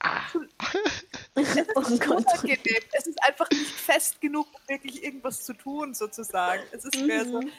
oh 1.76 1.82
Gott. 1.98 2.26
unangenehm. 2.26 2.82
Es 2.92 3.06
ist 3.06 3.18
einfach 3.26 3.48
nicht 3.50 3.70
fest 3.70 4.20
genug, 4.20 4.46
um 4.52 4.60
wirklich 4.68 5.02
irgendwas 5.02 5.42
zu 5.44 5.54
tun, 5.54 5.94
sozusagen. 5.94 6.62
Es 6.72 6.84
ist 6.84 7.00
mehr 7.00 7.24
so, 7.24 7.40
Mhm. 7.40 7.50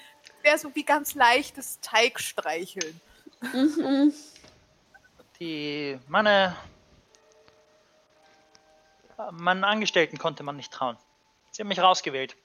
mehr 0.44 0.58
so 0.60 0.70
wie 0.76 0.84
ganz 0.84 1.16
leichtes 1.16 1.80
Teigstreicheln. 1.82 3.02
Mhm. 3.52 4.14
die, 5.40 5.98
meine, 6.08 6.56
meinen 9.32 9.64
Angestellten 9.64 10.18
konnte 10.18 10.44
man 10.44 10.56
nicht 10.56 10.72
trauen. 10.72 10.98
Sie 11.52 11.62
haben 11.62 11.70
mich 11.70 11.80
rausgewählt. 11.80 12.36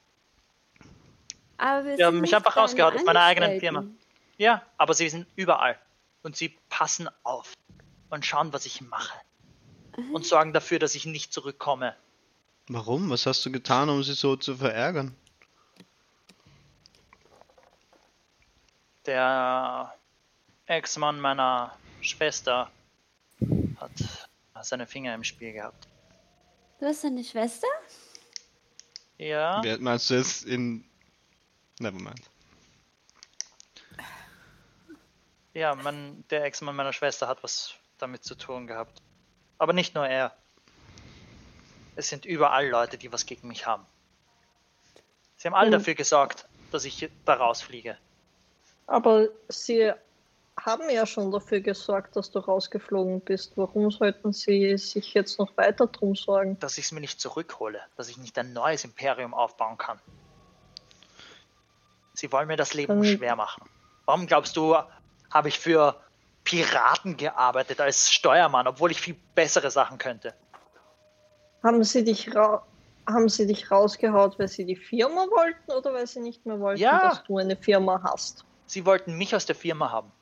Aber 1.59 1.85
wir 1.85 1.97
Die 1.97 2.05
haben 2.05 2.21
mich 2.21 2.35
einfach 2.35 2.57
rausgehauen 2.57 2.95
aus 2.95 3.05
meiner 3.05 3.23
eigenen 3.23 3.61
Firma. 3.61 3.85
Ja, 4.39 4.63
aber 4.79 4.95
sie 4.95 5.09
sind 5.09 5.27
überall. 5.37 5.79
Und 6.23 6.37
sie 6.37 6.57
passen 6.69 7.09
auf 7.23 7.53
und 8.09 8.25
schauen, 8.25 8.53
was 8.53 8.67
ich 8.67 8.81
mache. 8.81 9.19
Und 10.13 10.25
sorgen 10.25 10.53
dafür, 10.53 10.79
dass 10.79 10.95
ich 10.95 11.05
nicht 11.05 11.33
zurückkomme. 11.33 11.95
Warum? 12.69 13.11
Was 13.11 13.27
hast 13.27 13.45
du 13.45 13.51
getan, 13.51 13.91
um 13.91 14.03
sie 14.03 14.15
so 14.15 14.37
zu 14.37 14.57
verärgern? 14.57 15.15
Der 19.07 19.95
Ex-Mann 20.67 21.21
meiner 21.21 21.77
Schwester 22.01 22.71
hat 23.77 23.91
seine 24.63 24.87
Finger 24.87 25.15
im 25.15 25.25
Spiel 25.25 25.53
gehabt. 25.53 25.90
Du 26.81 26.87
hast 26.87 27.05
eine 27.05 27.23
Schwester? 27.23 27.67
Ja, 29.19 29.63
Wer 29.63 29.79
meinst 29.79 30.09
du 30.11 30.15
jetzt 30.15 30.45
in. 30.45 30.85
Nevermind. 31.79 32.21
ja, 35.55 35.75
man, 35.75 36.25
der 36.31 36.45
Ex-Mann 36.45 36.77
meiner 36.77 36.93
Schwester 36.93 37.27
hat 37.29 37.43
was 37.43 37.75
damit 37.99 38.25
zu 38.25 38.35
tun 38.35 38.67
gehabt. 38.67 39.01
Aber 39.59 39.73
nicht 39.73 39.95
nur 39.95 40.07
er. 40.07 40.35
Es 41.97 42.09
sind 42.09 42.25
überall 42.25 42.69
Leute, 42.69 42.97
die 42.99 43.13
was 43.13 43.27
gegen 43.27 43.49
mich 43.49 43.67
haben. 43.67 43.85
Sie 45.37 45.49
haben 45.49 45.55
alle 45.55 45.69
Mhm. 45.69 45.73
dafür 45.73 45.95
gesorgt, 45.95 46.47
dass 46.71 46.85
ich 46.85 47.11
da 47.25 47.35
rausfliege. 47.35 47.97
Aber 48.87 49.29
sie 49.49 49.93
haben 50.65 50.89
ja 50.91 51.07
schon 51.07 51.31
dafür 51.31 51.61
gesorgt, 51.61 52.17
dass 52.17 52.31
du 52.31 52.39
rausgeflogen 52.39 53.21
bist. 53.21 53.57
Warum 53.57 53.91
sollten 53.91 54.33
sie 54.33 54.77
sich 54.77 55.15
jetzt 55.15 55.39
noch 55.39 55.57
weiter 55.57 55.87
drum 55.87 56.15
sorgen? 56.15 56.59
dass 56.61 56.79
ich 56.79 56.87
es 56.87 56.93
mir 56.93 57.01
nicht 57.01 57.21
zurückhole, 57.21 57.81
dass 57.97 58.09
ich 58.09 58.19
nicht 58.19 58.39
ein 58.39 58.53
neues 58.53 58.85
Imperium 58.85 59.35
aufbauen 59.35 59.79
kann. 59.79 60.01
Sie 62.15 62.31
wollen 62.33 62.49
mir 62.49 62.57
das 62.57 62.75
Leben 62.75 63.03
Dann- 63.03 63.05
schwer 63.17 63.37
machen. 63.37 63.69
Warum 64.05 64.27
glaubst 64.27 64.57
du, 64.57 64.77
habe 65.33 65.49
ich 65.49 65.59
für 65.59 65.97
Piraten 66.45 67.17
gearbeitet 67.17 67.81
als 67.81 68.11
Steuermann, 68.13 68.67
obwohl 68.67 68.91
ich 68.91 69.01
viel 69.01 69.17
bessere 69.35 69.71
Sachen 69.71 69.99
könnte? 69.99 70.35
Haben 71.63 71.85
sie 71.85 72.05
dich 72.05 72.35
ra 72.35 72.65
haben 73.07 73.29
sie 73.29 73.47
dich 73.47 73.71
rausgehaut, 73.71 74.39
weil 74.39 74.47
sie 74.47 74.65
die 74.65 74.77
Firma 74.77 75.23
wollten 75.23 75.73
oder 75.73 75.93
weil 75.93 76.07
sie 76.07 76.21
nicht 76.21 76.47
mehr 76.47 76.61
wollten, 76.61 76.81
Ja. 76.81 77.09
dass 77.09 77.25
du 77.25 77.39
eine 77.39 77.57
Firma 77.57 78.01
hast? 78.05 78.45
Sie 78.67 78.87
wollten 78.87 79.17
mich 79.19 79.35
aus 79.35 79.47
der 79.47 79.57
Firma 79.57 79.91
haben. 79.91 80.13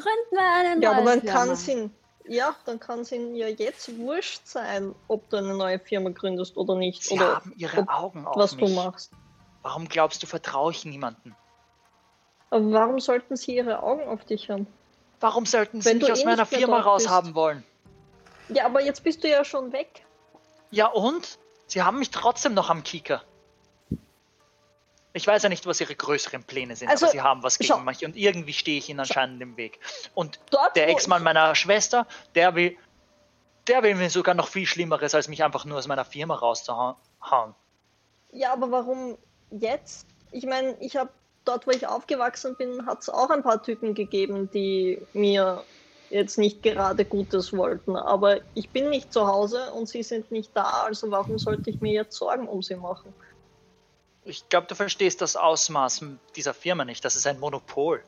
Gründen 0.00 0.30
wir 0.32 0.52
eine 0.52 0.74
neue 0.76 0.82
Ja, 0.82 0.92
aber 0.92 1.04
dann 1.16 1.24
kann 1.24 1.50
es 1.50 1.68
ihnen, 1.68 1.94
ja, 2.26 2.54
dann 2.64 2.80
kann 2.80 3.00
es 3.00 3.12
ihnen 3.12 3.34
ja 3.34 3.48
jetzt 3.48 3.96
wurscht 3.98 4.46
sein, 4.46 4.94
ob 5.08 5.28
du 5.30 5.36
eine 5.36 5.54
neue 5.54 5.78
Firma 5.78 6.10
gründest 6.10 6.56
oder 6.56 6.74
nicht. 6.76 7.04
Sie 7.04 7.14
oder 7.14 7.34
haben 7.36 7.52
ihre 7.56 7.80
ob- 7.80 7.88
Augen 7.88 8.26
auf 8.26 8.36
was 8.36 8.56
mich. 8.56 8.68
du 8.68 8.74
machst. 8.74 9.12
Warum 9.62 9.88
glaubst 9.88 10.22
du, 10.22 10.26
vertraue 10.26 10.72
ich 10.72 10.84
niemanden? 10.84 11.36
Aber 12.50 12.72
warum 12.72 12.98
sollten 12.98 13.36
sie 13.36 13.56
ihre 13.56 13.82
Augen 13.82 14.08
auf 14.08 14.24
dich 14.24 14.48
haben? 14.50 14.66
Warum 15.20 15.44
sollten 15.46 15.80
sie 15.82 15.88
Wenn 15.90 15.98
mich 15.98 16.06
du 16.06 16.12
aus 16.12 16.20
eh 16.20 16.24
meiner 16.24 16.46
Firma 16.46 16.80
raushaben 16.80 17.34
wollen? 17.34 17.62
Ja, 18.48 18.64
aber 18.66 18.82
jetzt 18.82 19.04
bist 19.04 19.22
du 19.22 19.28
ja 19.28 19.44
schon 19.44 19.72
weg. 19.72 20.04
Ja 20.70 20.86
und? 20.86 21.38
Sie 21.66 21.82
haben 21.82 21.98
mich 21.98 22.10
trotzdem 22.10 22.54
noch 22.54 22.70
am 22.70 22.82
Kieker. 22.82 23.22
Ich 25.12 25.26
weiß 25.26 25.42
ja 25.42 25.48
nicht, 25.48 25.66
was 25.66 25.80
ihre 25.80 25.94
größeren 25.94 26.44
Pläne 26.44 26.76
sind, 26.76 26.88
Also, 26.88 27.06
aber 27.06 27.12
sie 27.12 27.20
haben 27.20 27.42
was 27.42 27.58
gegen 27.58 27.68
schau. 27.74 27.80
mich 27.80 28.04
und 28.04 28.16
irgendwie 28.16 28.52
stehe 28.52 28.78
ich 28.78 28.88
ihnen 28.88 29.00
anscheinend 29.00 29.42
im 29.42 29.56
Weg. 29.56 29.80
Und 30.14 30.38
Dort, 30.50 30.76
der 30.76 30.88
Ex-Mann 30.88 31.22
meiner 31.22 31.54
Schwester, 31.54 32.06
der 32.34 32.54
will, 32.54 32.76
der 33.66 33.82
will 33.82 33.96
mir 33.96 34.10
sogar 34.10 34.34
noch 34.34 34.48
viel 34.48 34.66
Schlimmeres, 34.66 35.14
als 35.14 35.26
mich 35.28 35.42
einfach 35.42 35.64
nur 35.64 35.78
aus 35.78 35.88
meiner 35.88 36.04
Firma 36.04 36.36
rauszuhauen. 36.36 36.96
Ja, 38.32 38.52
aber 38.52 38.70
warum 38.70 39.18
jetzt? 39.50 40.06
Ich 40.30 40.46
meine, 40.46 40.76
ich 40.80 40.96
habe 40.96 41.10
dort, 41.44 41.66
wo 41.66 41.72
ich 41.72 41.86
aufgewachsen 41.88 42.54
bin, 42.56 42.86
hat 42.86 43.00
es 43.02 43.08
auch 43.08 43.30
ein 43.30 43.42
paar 43.42 43.62
Typen 43.62 43.94
gegeben, 43.94 44.48
die 44.52 45.00
mir 45.12 45.64
jetzt 46.10 46.38
nicht 46.38 46.62
gerade 46.62 47.04
Gutes 47.04 47.56
wollten. 47.56 47.96
Aber 47.96 48.40
ich 48.54 48.70
bin 48.70 48.90
nicht 48.90 49.12
zu 49.12 49.26
Hause 49.26 49.72
und 49.72 49.88
sie 49.88 50.02
sind 50.02 50.30
nicht 50.30 50.50
da, 50.54 50.84
also 50.84 51.10
warum 51.10 51.38
sollte 51.38 51.70
ich 51.70 51.80
mir 51.80 51.92
jetzt 51.92 52.16
Sorgen 52.16 52.48
um 52.48 52.62
sie 52.62 52.76
machen? 52.76 53.12
Ich 54.30 54.48
glaube, 54.48 54.68
du 54.68 54.74
verstehst 54.76 55.20
das 55.20 55.34
Ausmaß 55.36 56.04
dieser 56.36 56.54
Firma 56.54 56.84
nicht. 56.84 57.04
Das 57.04 57.16
ist 57.16 57.26
ein 57.26 57.40
Monopol. 57.40 58.04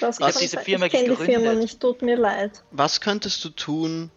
Das 0.00 0.18
Ich 0.18 0.24
hab 0.24 0.32
kann 0.32 0.40
diese. 0.40 0.58
Firma 0.58 0.86
ich 0.86 0.92
kenne 0.92 1.08
die 1.10 1.16
Firma 1.16 1.26
gegründet. 1.34 1.58
nicht, 1.58 1.80
tut 1.80 2.00
mir 2.02 2.16
leid. 2.16 2.64
Was 2.70 3.00
könntest 3.02 3.44
du 3.44 3.50
tun, 3.50 4.10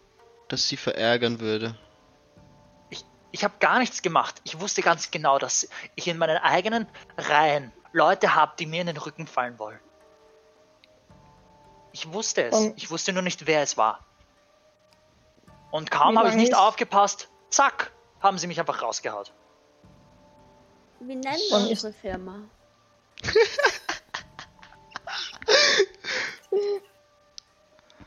das 0.47 0.67
sie 0.69 0.77
verärgern 0.77 1.41
würde? 1.41 1.75
Ich, 2.89 3.03
ich 3.31 3.43
habe 3.43 3.55
gar 3.59 3.79
nichts 3.79 4.01
gemacht. 4.01 4.41
Ich 4.45 4.59
wusste 4.61 4.81
ganz 4.81 5.11
genau, 5.11 5.37
dass 5.37 5.67
ich 5.95 6.07
in 6.07 6.17
meinen 6.17 6.37
eigenen 6.37 6.87
Reihen 7.17 7.73
Leute 7.91 8.35
habe, 8.35 8.53
die 8.57 8.65
mir 8.65 8.79
in 8.81 8.87
den 8.87 8.97
Rücken 8.97 9.27
fallen 9.27 9.59
wollen. 9.59 9.79
Ich 11.91 12.11
wusste 12.13 12.43
es. 12.45 12.55
Und- 12.55 12.77
Ich 12.77 12.89
wusste 12.89 13.11
nur 13.13 13.21
nicht, 13.23 13.47
wer 13.47 13.61
es 13.61 13.75
war. 13.77 14.05
Und 15.71 15.91
kaum 15.91 16.17
habe 16.17 16.29
ich 16.29 16.35
nicht 16.35 16.51
ist- 16.53 16.57
aufgepasst, 16.57 17.29
zack, 17.49 17.91
haben 18.21 18.37
sie 18.37 18.47
mich 18.47 18.59
einfach 18.59 18.81
rausgehaut. 18.81 19.33
Wie 20.99 21.15
nennen 21.15 21.39
wir 21.49 21.69
unsere 21.69 21.93
Firma? 21.93 22.41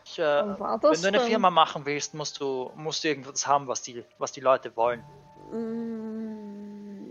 Ich, 0.04 0.18
äh, 0.18 0.22
wenn 0.22 0.80
du 0.80 1.08
eine 1.08 1.18
denn? 1.18 1.26
Firma 1.26 1.50
machen 1.50 1.86
willst, 1.86 2.12
musst 2.12 2.38
du, 2.38 2.70
musst 2.76 3.02
du 3.02 3.08
irgendwas 3.08 3.46
haben, 3.46 3.66
was 3.66 3.80
die, 3.80 4.04
was 4.18 4.32
die 4.32 4.40
Leute 4.40 4.76
wollen. 4.76 5.02
Mm, 5.50 7.10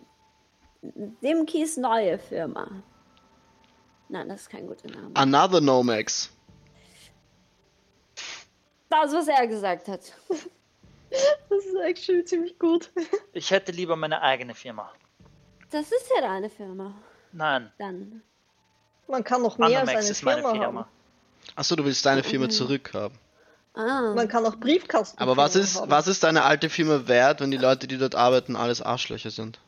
Dimkis 1.24 1.78
neue 1.78 2.20
Firma. 2.20 2.84
Nein, 4.10 4.30
das 4.30 4.42
ist 4.42 4.50
kein 4.50 4.68
guter 4.68 4.88
Name. 4.90 5.12
Another 5.16 5.62
Nomax. 5.62 6.30
Das, 8.90 9.14
was 9.14 9.28
er 9.28 9.48
gesagt 9.48 9.88
hat. 9.88 10.02
Das 11.50 11.66
ist 11.66 11.76
actually 11.76 12.24
ziemlich 12.24 12.58
gut. 12.60 12.90
Ich 13.34 13.52
hätte 13.52 13.72
lieber 13.72 13.96
meine 13.96 14.22
eigene 14.22 14.54
Firma. 14.54 14.92
Das 15.72 15.86
ist 15.92 16.10
ja 16.16 16.22
deine 16.22 16.50
Firma. 16.50 16.94
Nein, 17.32 17.72
Dann. 17.78 18.22
Man 19.08 19.24
kann 19.24 19.42
noch 19.42 19.58
mehr 19.58 19.68
als 19.68 19.76
Anomax 19.90 19.98
eine 20.06 20.10
ist 20.12 20.24
meine 20.24 20.42
Firma, 20.42 20.52
Firma. 20.54 20.80
haben. 20.82 20.90
Achso, 21.56 21.76
du 21.76 21.84
willst 21.86 22.06
deine 22.06 22.24
Firma 22.24 22.46
Mhm. 22.46 22.52
zurückhaben. 22.52 23.18
Ah. 23.74 24.14
Man 24.16 24.28
kann 24.28 24.46
auch 24.46 24.56
Briefkasten. 24.58 25.18
Aber 25.20 25.38
was 25.38 25.56
ist, 25.56 25.82
was 25.90 26.08
ist 26.08 26.24
deine 26.24 26.44
alte 26.44 26.70
Firma 26.70 27.08
wert, 27.08 27.40
wenn 27.42 27.52
die 27.52 27.58
Leute, 27.58 27.88
die 27.88 27.98
dort 27.98 28.16
arbeiten, 28.16 28.56
alles 28.56 28.82
Arschlöcher 28.82 29.32
sind? 29.32 29.60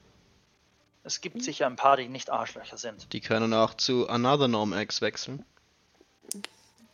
Es 1.06 1.20
gibt 1.22 1.42
sicher 1.44 1.68
ein 1.68 1.76
paar, 1.76 1.98
die 1.98 2.08
nicht 2.08 2.30
Arschlöcher 2.30 2.78
sind. 2.78 3.12
Die 3.14 3.20
können 3.22 3.54
auch 3.54 3.74
zu 3.74 4.08
Another 4.10 4.48
Norm 4.48 4.74
X 4.74 5.02
wechseln. 5.02 5.46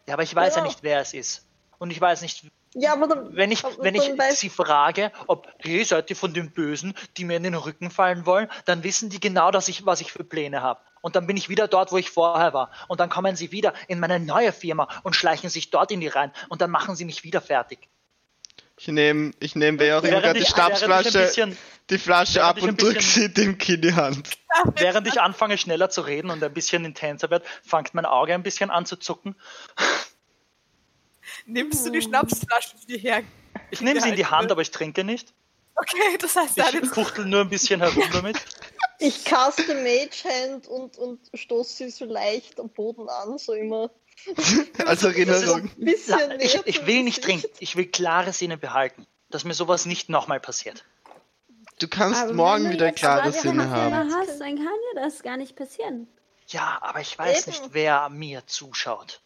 Ja, 0.08 0.14
aber 0.16 0.24
ich 0.24 0.36
weiß 0.36 0.56
ja 0.56 0.62
Genau. 0.62 0.72
nicht, 0.72 0.82
wer 0.84 1.00
es 1.02 1.14
ist. 1.14 1.46
Und 1.78 1.92
ich 1.92 2.02
weiß 2.02 2.22
nicht, 2.22 2.50
Ja, 2.76 2.94
aber 2.94 3.08
dann, 3.08 3.36
wenn 3.36 3.52
ich, 3.52 3.64
wenn 3.80 3.96
ich 3.96 4.16
weiß, 4.16 4.40
sie 4.40 4.50
frage, 4.50 5.12
ob, 5.26 5.48
hey, 5.58 5.84
seid 5.84 6.10
ihr 6.10 6.16
von 6.16 6.34
den 6.34 6.52
Bösen, 6.52 6.94
die 7.18 7.26
mir 7.26 7.38
in 7.38 7.44
den 7.44 7.56
Rücken 7.56 7.90
fallen 7.90 8.26
wollen, 8.26 8.48
dann 8.66 8.84
wissen 8.84 9.10
die 9.10 9.20
genau, 9.20 9.50
dass 9.50 9.68
ich, 9.68 9.86
was 9.86 10.02
ich 10.02 10.12
für 10.12 10.24
Pläne 10.24 10.62
habe. 10.62 10.80
Und 11.02 11.16
dann 11.16 11.26
bin 11.26 11.36
ich 11.36 11.50
wieder 11.50 11.68
dort, 11.68 11.92
wo 11.92 11.98
ich 11.98 12.12
vorher 12.12 12.54
war. 12.54 12.72
Und 12.88 13.00
dann 13.00 13.10
kommen 13.10 13.36
sie 13.36 13.52
wieder 13.52 13.74
in 13.88 14.00
meine 14.00 14.20
neue 14.20 14.52
Firma 14.52 14.88
und 15.04 15.16
schleichen 15.16 15.50
sich 15.50 15.72
dort 15.72 15.92
in 15.92 16.00
die 16.00 16.08
rein. 16.08 16.32
Und 16.50 16.62
dann 16.62 16.70
machen 16.70 16.96
sie 16.96 17.06
mich 17.06 17.24
wieder 17.24 17.42
fertig. 17.42 17.88
Ich 18.78 18.88
nehme, 18.88 19.32
ich 19.40 19.56
nehme 19.56 19.80
wer 19.80 20.00
auch 20.00 20.04
immer 20.04 20.22
gerade 20.22 20.40
die 20.40 20.46
bisschen, 20.46 21.58
die 21.90 21.98
Flasche 21.98 22.44
ab 22.44 22.62
und 22.62 22.82
drück 22.82 22.96
bisschen- 22.96 23.24
sie 23.24 23.34
dem 23.34 23.58
Kind 23.58 23.84
in 23.84 23.90
die 23.90 23.96
Hand. 23.96 24.30
während 24.76 25.08
ich 25.08 25.20
anfange 25.20 25.58
schneller 25.58 25.90
zu 25.90 26.02
reden 26.02 26.30
und 26.30 26.42
ein 26.44 26.54
bisschen 26.54 26.86
intenser 26.86 27.30
wird, 27.30 27.46
fängt 27.62 27.94
mein 27.94 28.06
Auge 28.06 28.34
ein 28.34 28.44
bisschen 28.44 28.70
an 28.70 28.86
zu 28.86 28.96
zucken. 28.96 29.36
Nimmst 31.46 31.86
du 31.86 31.90
die 31.90 32.02
Schnapsflasche, 32.02 32.76
die 32.82 32.94
dir 32.94 33.00
her... 33.00 33.24
Ich 33.72 33.82
nehme 33.82 34.02
sie 34.02 34.10
in 34.10 34.16
die 34.16 34.26
Hand, 34.26 34.44
wird? 34.44 34.52
aber 34.54 34.62
ich 34.62 34.72
trinke 34.72 35.04
nicht. 35.04 35.34
Okay, 35.76 36.18
das 36.20 36.36
heißt, 36.36 36.58
Ich 36.58 36.90
fuchtel 36.90 37.26
nur 37.26 37.42
ein 37.42 37.50
bisschen 37.50 37.82
herum 37.82 38.04
damit. 38.12 38.38
ich 39.00 39.24
caste 39.26 39.76
Mage 39.76 40.24
Hand 40.26 40.68
und, 40.68 40.98
und 40.98 41.20
stoße 41.34 41.76
sie 41.76 41.90
so 41.90 42.06
leicht 42.06 42.60
am 42.60 42.70
Boden 42.70 43.08
an, 43.10 43.38
so 43.38 43.54
immer. 43.54 43.90
Als 44.86 45.04
Erinnerung. 45.04 45.62
Ein 45.62 45.86
bisschen 45.86 46.20
La- 46.20 46.28
näher 46.28 46.42
Ich, 46.42 46.60
ich 46.66 46.86
will 46.86 47.04
nicht 47.04 47.24
trinken. 47.24 47.48
Ich 47.60 47.76
will 47.76 47.86
klare 47.86 48.34
Sinne 48.34 48.58
behalten. 48.58 49.08
Dass 49.30 49.44
mir 49.44 49.54
sowas 49.54 49.86
nicht 49.86 50.10
nochmal 50.10 50.40
passiert. 50.40 50.84
Du 51.80 51.88
kannst 51.88 52.22
Aber 52.22 52.34
morgen 52.34 52.64
wenn 52.64 52.72
du 52.72 52.76
wieder 52.76 52.92
klare 52.92 53.32
Sinne 53.32 53.70
haben. 53.70 53.92
Firma 53.94 54.16
hast, 54.20 54.40
dann 54.42 54.56
kann 54.56 54.66
dir 54.66 55.02
das 55.02 55.22
gar 55.22 55.38
nicht 55.38 55.56
passieren. 55.56 56.08
Ja, 56.48 56.80
aber 56.82 57.00
ich 57.00 57.18
weiß 57.18 57.48
Eben. 57.48 57.52
nicht, 57.52 57.74
wer 57.74 58.10
mir 58.10 58.46
zuschaut. 58.48 59.22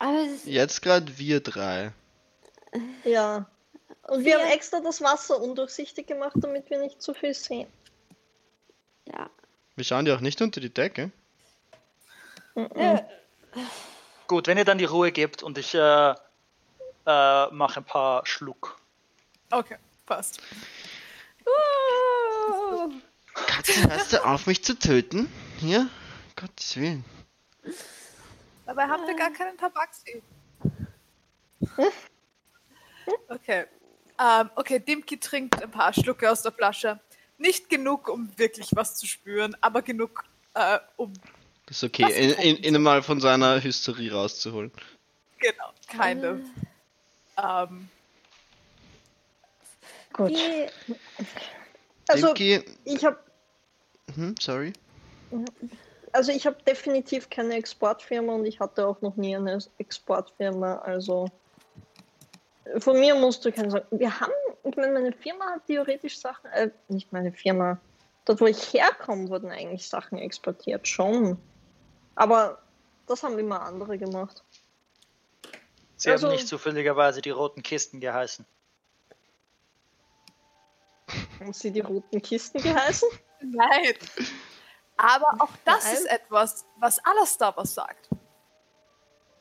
Aber 0.00 0.18
es 0.24 0.32
ist, 0.32 0.46
Jetzt 0.46 0.82
gerade 0.82 1.16
wir 1.18 1.40
drei. 1.40 1.92
Ja. 3.04 3.46
Und 4.08 4.20
wir 4.20 4.24
Wir- 4.24 4.40
haben 4.40 4.50
extra 4.50 4.80
das 4.80 5.00
Wasser 5.02 5.40
undurchsichtig 5.40 6.06
gemacht, 6.08 6.34
damit 6.36 6.68
wir 6.70 6.80
nicht 6.80 7.00
zu 7.00 7.14
viel 7.14 7.34
sehen. 7.34 7.68
ja. 9.06 9.30
Wir 9.76 9.84
schauen 9.84 10.04
dir 10.04 10.14
auch 10.16 10.20
nicht 10.20 10.42
unter 10.42 10.60
die 10.60 10.68
Decke. 10.74 11.10
Äh, 12.54 13.02
Gut, 14.26 14.46
wenn 14.46 14.58
ihr 14.58 14.64
dann 14.66 14.76
die 14.78 14.84
Ruhe 14.84 15.10
gebt 15.10 15.42
und 15.42 15.56
ich 15.58 15.74
äh, 15.74 16.10
äh, 16.10 16.14
mache 17.50 17.80
ein 17.80 17.84
paar 17.84 18.26
Schluck. 18.26 18.78
Okay, 19.50 19.76
passt. 20.06 20.40
uh, 21.46 22.90
Katze, 23.34 23.88
hörst 23.90 24.12
du 24.12 24.24
auf, 24.24 24.46
mich 24.46 24.62
zu 24.62 24.78
töten? 24.78 25.32
Hier? 25.58 25.88
Gottes 26.36 26.76
Willen. 26.76 27.04
Dabei 28.70 28.86
habt 28.86 29.08
ihr 29.08 29.16
gar 29.16 29.32
keinen 29.32 29.58
Tabaksee. 29.58 30.22
Okay. 33.26 33.66
Ähm, 34.16 34.50
okay, 34.54 34.78
Dimki 34.78 35.18
trinkt 35.18 35.60
ein 35.60 35.72
paar 35.72 35.92
Schlucke 35.92 36.30
aus 36.30 36.42
der 36.42 36.52
Flasche. 36.52 37.00
Nicht 37.36 37.68
genug, 37.68 38.08
um 38.08 38.30
wirklich 38.38 38.68
was 38.76 38.94
zu 38.94 39.08
spüren, 39.08 39.56
aber 39.60 39.82
genug, 39.82 40.22
äh, 40.54 40.78
um, 40.94 41.12
Das 41.66 41.78
ist 41.78 41.82
okay, 41.82 42.12
in, 42.12 42.30
in, 42.58 42.74
ihn 42.76 42.80
mal 42.80 43.02
von 43.02 43.20
seiner 43.20 43.60
Hysterie 43.60 44.12
rauszuholen. 44.12 44.70
genau, 45.40 45.72
kind 45.88 46.24
of. 46.24 46.38
Ähm, 47.42 47.88
Gut. 50.12 50.30
wie, 50.30 50.68
Also, 52.06 52.34
Dimki, 52.34 52.64
ich 52.84 53.04
habe 53.04 53.18
hm, 54.14 54.36
sorry. 54.38 54.72
Also 56.12 56.32
ich 56.32 56.46
habe 56.46 56.56
definitiv 56.66 57.30
keine 57.30 57.54
Exportfirma 57.54 58.34
und 58.34 58.44
ich 58.46 58.60
hatte 58.60 58.86
auch 58.86 59.00
noch 59.00 59.16
nie 59.16 59.36
eine 59.36 59.58
Exportfirma. 59.78 60.76
Also 60.78 61.28
von 62.78 62.98
mir 62.98 63.14
musst 63.14 63.44
du 63.44 63.52
keine 63.52 63.70
Sorgen. 63.70 63.86
Wir 63.98 64.20
haben, 64.20 64.32
ich 64.64 64.76
meine, 64.76 64.92
meine 64.92 65.12
Firma 65.12 65.46
hat 65.54 65.66
theoretisch 65.66 66.18
Sachen, 66.18 66.50
äh, 66.52 66.70
nicht 66.88 67.12
meine 67.12 67.32
Firma. 67.32 67.78
Dort, 68.24 68.40
wo 68.40 68.46
ich 68.46 68.72
herkomme, 68.72 69.28
wurden 69.28 69.50
eigentlich 69.50 69.88
Sachen 69.88 70.18
exportiert, 70.18 70.86
schon. 70.86 71.38
Aber 72.14 72.62
das 73.06 73.22
haben 73.22 73.38
immer 73.38 73.62
andere 73.62 73.98
gemacht. 73.98 74.44
Sie 75.96 76.10
Also- 76.10 76.28
haben 76.28 76.34
nicht 76.34 76.48
zufälligerweise 76.48 77.22
die 77.22 77.30
roten 77.30 77.62
Kisten 77.62 78.00
geheißen. 78.00 78.46
Haben 81.40 81.52
sie 81.52 81.70
die 81.70 81.80
roten 81.80 82.22
Kisten 82.22 82.62
geheißen? 82.62 83.08
nein. 83.40 83.94
Aber 85.00 85.42
auch 85.42 85.52
das 85.64 85.92
ist 85.92 86.06
etwas, 86.06 86.66
was 86.76 86.98
Alastar 87.04 87.56
was 87.56 87.74
sagt. 87.74 88.10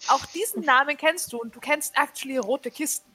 Auch 0.07 0.25
diesen 0.27 0.63
Namen 0.63 0.95
kennst 0.95 1.33
du 1.33 1.41
und 1.41 1.53
du 1.53 1.59
kennst 1.59 1.93
actually 1.97 2.37
rote 2.37 2.71
Kisten. 2.71 3.13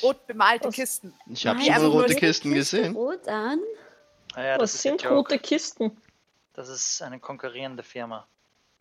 Rot 0.00 0.26
bemalte 0.28 0.68
Was? 0.68 0.74
Kisten. 0.76 1.12
Ich 1.26 1.44
habe 1.46 1.58
schon 1.58 1.68
mal 1.68 1.74
also 1.74 1.90
rote 1.90 2.14
Kisten 2.14 2.52
Kiste 2.52 2.76
gesehen. 2.78 2.94
Rot 2.94 3.26
an. 3.26 3.60
Naja, 4.36 4.58
das 4.58 4.74
Was 4.74 4.86
ein 4.86 4.98
sind 4.98 5.10
rote 5.10 5.38
Kisten? 5.40 6.00
Das 6.54 6.68
ist 6.68 7.02
eine 7.02 7.18
konkurrierende 7.18 7.82
Firma. 7.82 8.26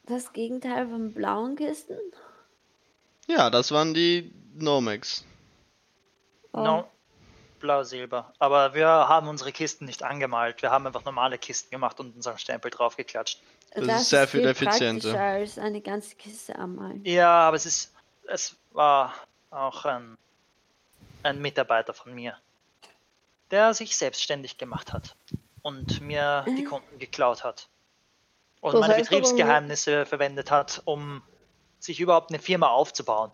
Das 0.03 0.31
Gegenteil 0.31 0.87
von 0.87 1.11
blauen 1.13 1.55
Kisten. 1.55 1.97
Ja, 3.27 3.49
das 3.49 3.71
waren 3.71 3.93
die 3.93 4.31
Nomex. 4.53 5.25
Oh. 6.53 6.59
No, 6.59 6.91
blau-silber. 7.61 8.33
Aber 8.39 8.73
wir 8.73 8.87
haben 8.87 9.27
unsere 9.27 9.51
Kisten 9.51 9.85
nicht 9.85 10.03
angemalt. 10.03 10.61
Wir 10.61 10.71
haben 10.71 10.85
einfach 10.87 11.05
normale 11.05 11.37
Kisten 11.37 11.69
gemacht 11.69 11.99
und 11.99 12.15
unseren 12.15 12.37
Stempel 12.37 12.71
draufgeklatscht. 12.71 13.39
Das 13.73 14.01
ist 14.01 14.09
sehr 14.09 14.27
viel 14.27 14.45
effizienter. 14.45 15.11
praktischer 15.13 15.21
als 15.23 15.57
eine 15.57 15.79
ganze 15.81 16.15
Kiste 16.15 16.55
anmalen. 16.57 17.01
Ja, 17.05 17.29
aber 17.47 17.55
es 17.55 17.65
ist. 17.65 17.93
Es 18.27 18.55
war 18.71 19.13
auch 19.49 19.85
ein, 19.85 20.17
ein 21.23 21.39
Mitarbeiter 21.41 21.93
von 21.93 22.13
mir, 22.13 22.37
der 23.49 23.73
sich 23.73 23.95
selbstständig 23.97 24.57
gemacht 24.57 24.91
hat 24.93 25.15
und 25.61 26.01
mir 26.01 26.45
die 26.47 26.63
Äh. 26.63 26.65
Kunden 26.65 26.99
geklaut 26.99 27.43
hat. 27.43 27.67
Und 28.61 28.73
Das 28.73 28.81
meine 28.81 28.95
Betriebsgeheimnisse 28.95 30.05
verwendet 30.05 30.51
hat, 30.51 30.81
um 30.85 31.23
sich 31.79 31.99
überhaupt 31.99 32.29
eine 32.31 32.39
Firma 32.39 32.67
aufzubauen. 32.67 33.31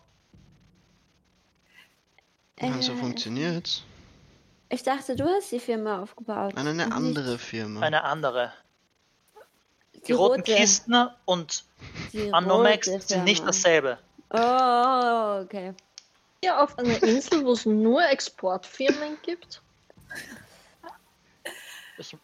Ja, 2.60 2.80
so 2.82 2.92
Äh, 2.92 2.96
funktioniert's. 2.96 3.84
Ich 4.70 4.82
dachte, 4.82 5.16
du 5.16 5.24
hast 5.24 5.50
die 5.50 5.60
Firma 5.60 6.02
aufgebaut. 6.02 6.52
Nein, 6.54 6.66
eine 6.66 6.92
andere 6.92 7.38
Firma. 7.38 7.80
Eine 7.80 8.04
andere. 8.04 8.52
nicht 9.92 10.08
Die, 10.08 10.12
roten 10.12 10.40
rote. 10.40 10.54
Kisten 10.54 11.08
und 11.24 11.64
Die 12.12 12.32
Anomax 12.32 12.86
sind 12.86 13.24
nicht 13.24 13.46
dasselbe. 13.46 13.98
Oh, 14.30 15.40
okay. 15.42 15.74
Ja, 16.44 16.62
auf 16.62 16.78
einer 16.78 17.02
Insel, 17.02 17.44
wo 17.44 17.52
es 17.52 17.66
nur 17.66 18.06
Exportfirmen 18.08 19.18
gibt. 19.22 19.62
Ich, 21.96 22.16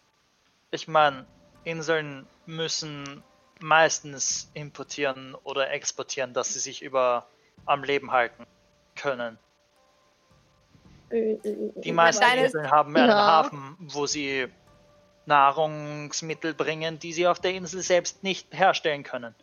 ich 0.70 0.86
meine, 0.86 1.26
Inseln 1.64 2.26
müssen 2.46 3.22
meistens 3.60 4.50
importieren 4.54 5.34
oder 5.42 5.70
exportieren, 5.70 6.34
dass 6.34 6.52
sie 6.52 6.60
sich 6.60 6.82
über 6.82 7.26
am 7.66 7.82
Leben 7.82 8.12
halten 8.12 8.46
können. 8.94 9.38
Äh, 11.10 11.32
äh, 11.32 11.72
Die 11.76 11.92
meisten 11.92 12.22
deine- 12.22 12.44
Inseln 12.46 12.70
haben 12.70 12.96
einen 12.96 13.08
Ja. 13.08 13.14
Hafen, 13.26 13.76
wo 13.80 14.06
sie 14.06 14.48
Nahrungsmittel 15.26 16.54
bringen, 16.54 16.98
die 16.98 17.12
sie 17.12 17.26
auf 17.26 17.40
der 17.40 17.54
Insel 17.54 17.80
selbst 17.82 18.22
nicht 18.22 18.46
herstellen 18.52 19.02
können. 19.02 19.34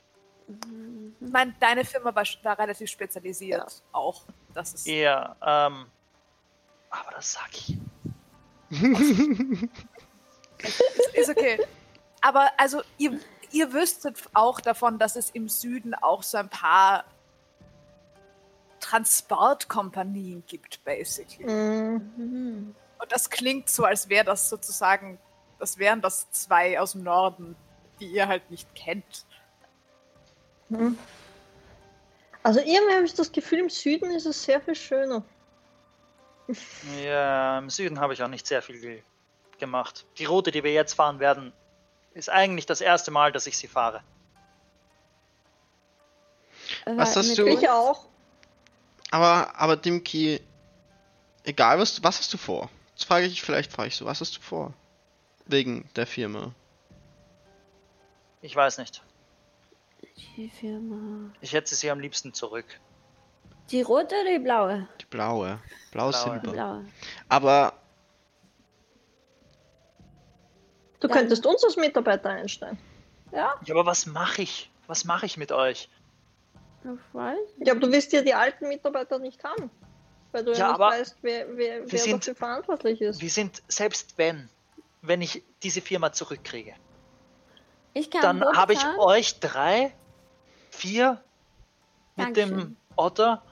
Ich 1.20 1.32
meine, 1.32 1.56
deine 1.60 1.86
Firma 1.86 2.14
war 2.14 2.24
da 2.44 2.54
relativ 2.54 2.90
spezialisiert. 2.90 3.82
Auch. 3.92 4.24
Das 4.54 4.74
ist. 4.74 4.88
Eher, 4.88 5.36
ähm, 5.42 5.86
aber 6.90 7.12
das 7.16 7.32
sag 7.34 7.50
ich. 7.54 7.78
Ist 11.14 11.30
okay. 11.30 11.60
Aber 12.22 12.50
also, 12.58 12.82
ihr, 12.98 13.20
ihr 13.52 13.74
wüsstet 13.74 14.18
auch 14.34 14.62
davon, 14.62 15.00
dass 15.00 15.16
es 15.16 15.30
im 15.32 15.50
Süden 15.50 15.94
auch 15.96 16.22
so 16.24 16.38
ein 16.38 16.50
paar 16.50 17.04
Transportkompanien 18.82 20.44
gibt, 20.48 20.84
basically. 20.84 21.46
Mhm. 21.46 22.76
Und 23.00 23.12
das 23.12 23.30
klingt 23.30 23.70
so, 23.70 23.86
als 23.86 24.10
wäre 24.10 24.26
das 24.26 24.50
sozusagen, 24.50 25.18
das 25.60 25.78
wären 25.78 26.02
das 26.02 26.30
zwei 26.32 26.80
aus 26.80 26.92
dem 26.92 27.04
Norden, 27.04 27.56
die 28.00 28.08
ihr 28.08 28.28
halt 28.28 28.50
nicht 28.52 28.74
kennt. 28.76 29.26
Also 32.44 32.60
irgendwie 32.60 32.96
habe 32.96 33.06
ich 33.06 33.14
das 33.14 33.32
Gefühl, 33.32 33.60
im 33.60 33.70
Süden 33.70 34.12
ist 34.12 34.26
es 34.26 34.44
sehr 34.44 34.62
viel 34.62 34.76
schöner. 34.76 35.24
Ja, 37.04 37.60
im 37.60 37.70
Süden 37.70 38.00
habe 38.00 38.14
ich 38.14 38.24
auch 38.24 38.28
nicht 38.28 38.48
sehr 38.48 38.62
viel 38.62 39.04
gemacht. 39.60 40.06
Die 40.18 40.26
Route, 40.26 40.52
die 40.52 40.64
wir 40.64 40.74
jetzt 40.74 40.94
fahren 40.94 41.20
werden, 41.20 41.54
ist 42.14 42.30
eigentlich 42.30 42.66
das 42.66 42.82
erste 42.82 43.12
Mal, 43.12 43.32
dass 43.32 43.48
ich 43.48 43.58
sie 43.58 43.68
fahre. 43.68 44.04
Was 46.86 47.16
Wa- 47.16 47.20
hast 47.20 47.30
mit 47.30 47.38
du? 47.38 47.48
Ich 47.48 47.70
auch. 47.70 48.08
Aber, 49.12 49.54
aber 49.60 49.76
Dimki, 49.78 50.40
egal 51.44 51.78
was, 51.80 51.96
du- 51.96 52.04
was 52.04 52.18
hast 52.20 52.34
du 52.34 52.38
vor? 52.38 52.70
Jetzt 52.92 53.06
frage 53.06 53.26
ich, 53.26 53.42
vielleicht 53.42 53.72
frage 53.72 53.90
ich 53.90 53.96
so, 53.96 54.06
was 54.06 54.22
hast 54.22 54.38
du 54.38 54.42
vor? 54.42 54.74
Wegen 55.46 55.88
der 55.96 56.08
Firma. 56.08 56.54
Ich 58.42 58.56
weiß 58.56 58.78
nicht. 58.78 59.04
Die 60.38 60.50
Firma. 60.50 61.30
Ich 61.42 61.54
hätte 61.54 61.76
sie 61.76 61.92
am 61.92 62.00
liebsten 62.00 62.34
zurück. 62.34 62.66
Die 63.70 63.82
rote 63.82 64.16
oder 64.16 64.32
die 64.32 64.40
blaue? 64.40 64.88
Die 65.00 65.06
blaue. 65.06 65.60
Blau 65.92 66.10
Blaue. 66.10 66.14
Silber. 66.14 66.52
Blaue. 66.52 66.86
Aber 67.30 67.74
Du 71.00 71.08
Dann- 71.08 71.18
könntest 71.18 71.46
uns 71.48 71.64
als 71.64 71.78
Mitarbeiter 71.78 72.30
einstellen. 72.30 72.78
Ja, 73.32 73.56
Ja, 73.66 73.74
aber 73.74 73.86
was 73.88 74.06
mache 74.06 74.44
ich? 74.44 74.70
Was 74.88 75.04
mache 75.04 75.26
ich 75.26 75.36
mit 75.38 75.52
euch? 75.52 75.90
Ich 76.84 77.14
weiß. 77.14 77.38
Ja, 77.60 77.72
aber 77.74 77.82
du 77.82 77.92
wirst 77.92 78.12
ja 78.14 78.22
die 78.22 78.34
alten 78.34 78.68
Mitarbeiter 78.68 79.20
nicht 79.20 79.44
haben. 79.44 79.70
Weil 80.32 80.46
du 80.46 80.52
ja, 80.52 80.58
Ja, 80.58 80.68
nicht 80.68 80.76
aber 80.76 80.88
weißt, 80.92 81.18
wer, 81.22 81.58
wer, 81.58 81.92
wer 81.92 82.00
sind- 82.00 82.22
dafür 82.22 82.36
verantwortlich 82.36 83.02
ist. 83.02 83.22
Wir 83.22 83.30
sind, 83.30 83.62
selbst 83.68 84.18
wenn, 84.18 84.50
wenn 85.02 85.22
ich 85.22 85.44
diese 85.64 85.82
Firma 85.82 86.12
zurückkriege, 86.14 86.74
Ich 87.94 88.10
kann 88.10 88.22
dann 88.40 88.58
habe 88.58 88.74
ich 88.74 88.80
euch 88.98 89.40
drei, 89.40 89.94
vier 90.70 91.22
mit 92.16 92.38
dem 92.38 92.50
Dankeschön. 92.50 92.78
Otter. 92.96 93.44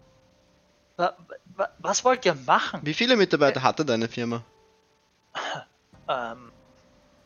Wa- 0.98 1.18
wa- 1.56 1.70
Was 1.80 2.04
wollt 2.06 2.26
ihr 2.26 2.36
machen? 2.36 2.80
wie 2.84 2.94
viele 2.94 3.16
Mitarbeiter 3.18 3.62
hatte 3.62 3.84
deine 3.86 4.08
Firma? 4.08 4.44
Ähm, 6.08 6.52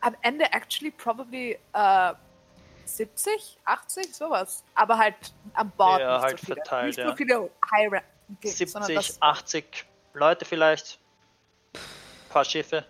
Am 0.01 0.15
Ende 0.21 0.45
actually 0.51 0.91
probably 0.91 1.57
äh, 1.73 2.13
70, 2.85 3.57
80, 3.65 4.13
sowas. 4.15 4.63
Aber 4.75 4.97
halt 4.97 5.15
am 5.53 5.71
Bord 5.71 5.99
Ja, 5.99 6.15
nicht 6.15 6.23
halt 6.23 6.39
so 6.39 6.45
viele. 6.45 6.55
verteilt, 6.57 6.87
Nicht 6.87 6.97
ja. 6.99 7.09
so 7.09 7.15
viele 7.15 7.49
High 7.71 7.91
Rank, 7.91 8.03
sondern 8.41 8.83
70, 8.83 8.95
das 8.95 9.21
80 9.21 9.85
Leute 10.13 10.45
vielleicht. 10.45 10.99
paar 12.29 12.45
Schiffe. 12.45 12.85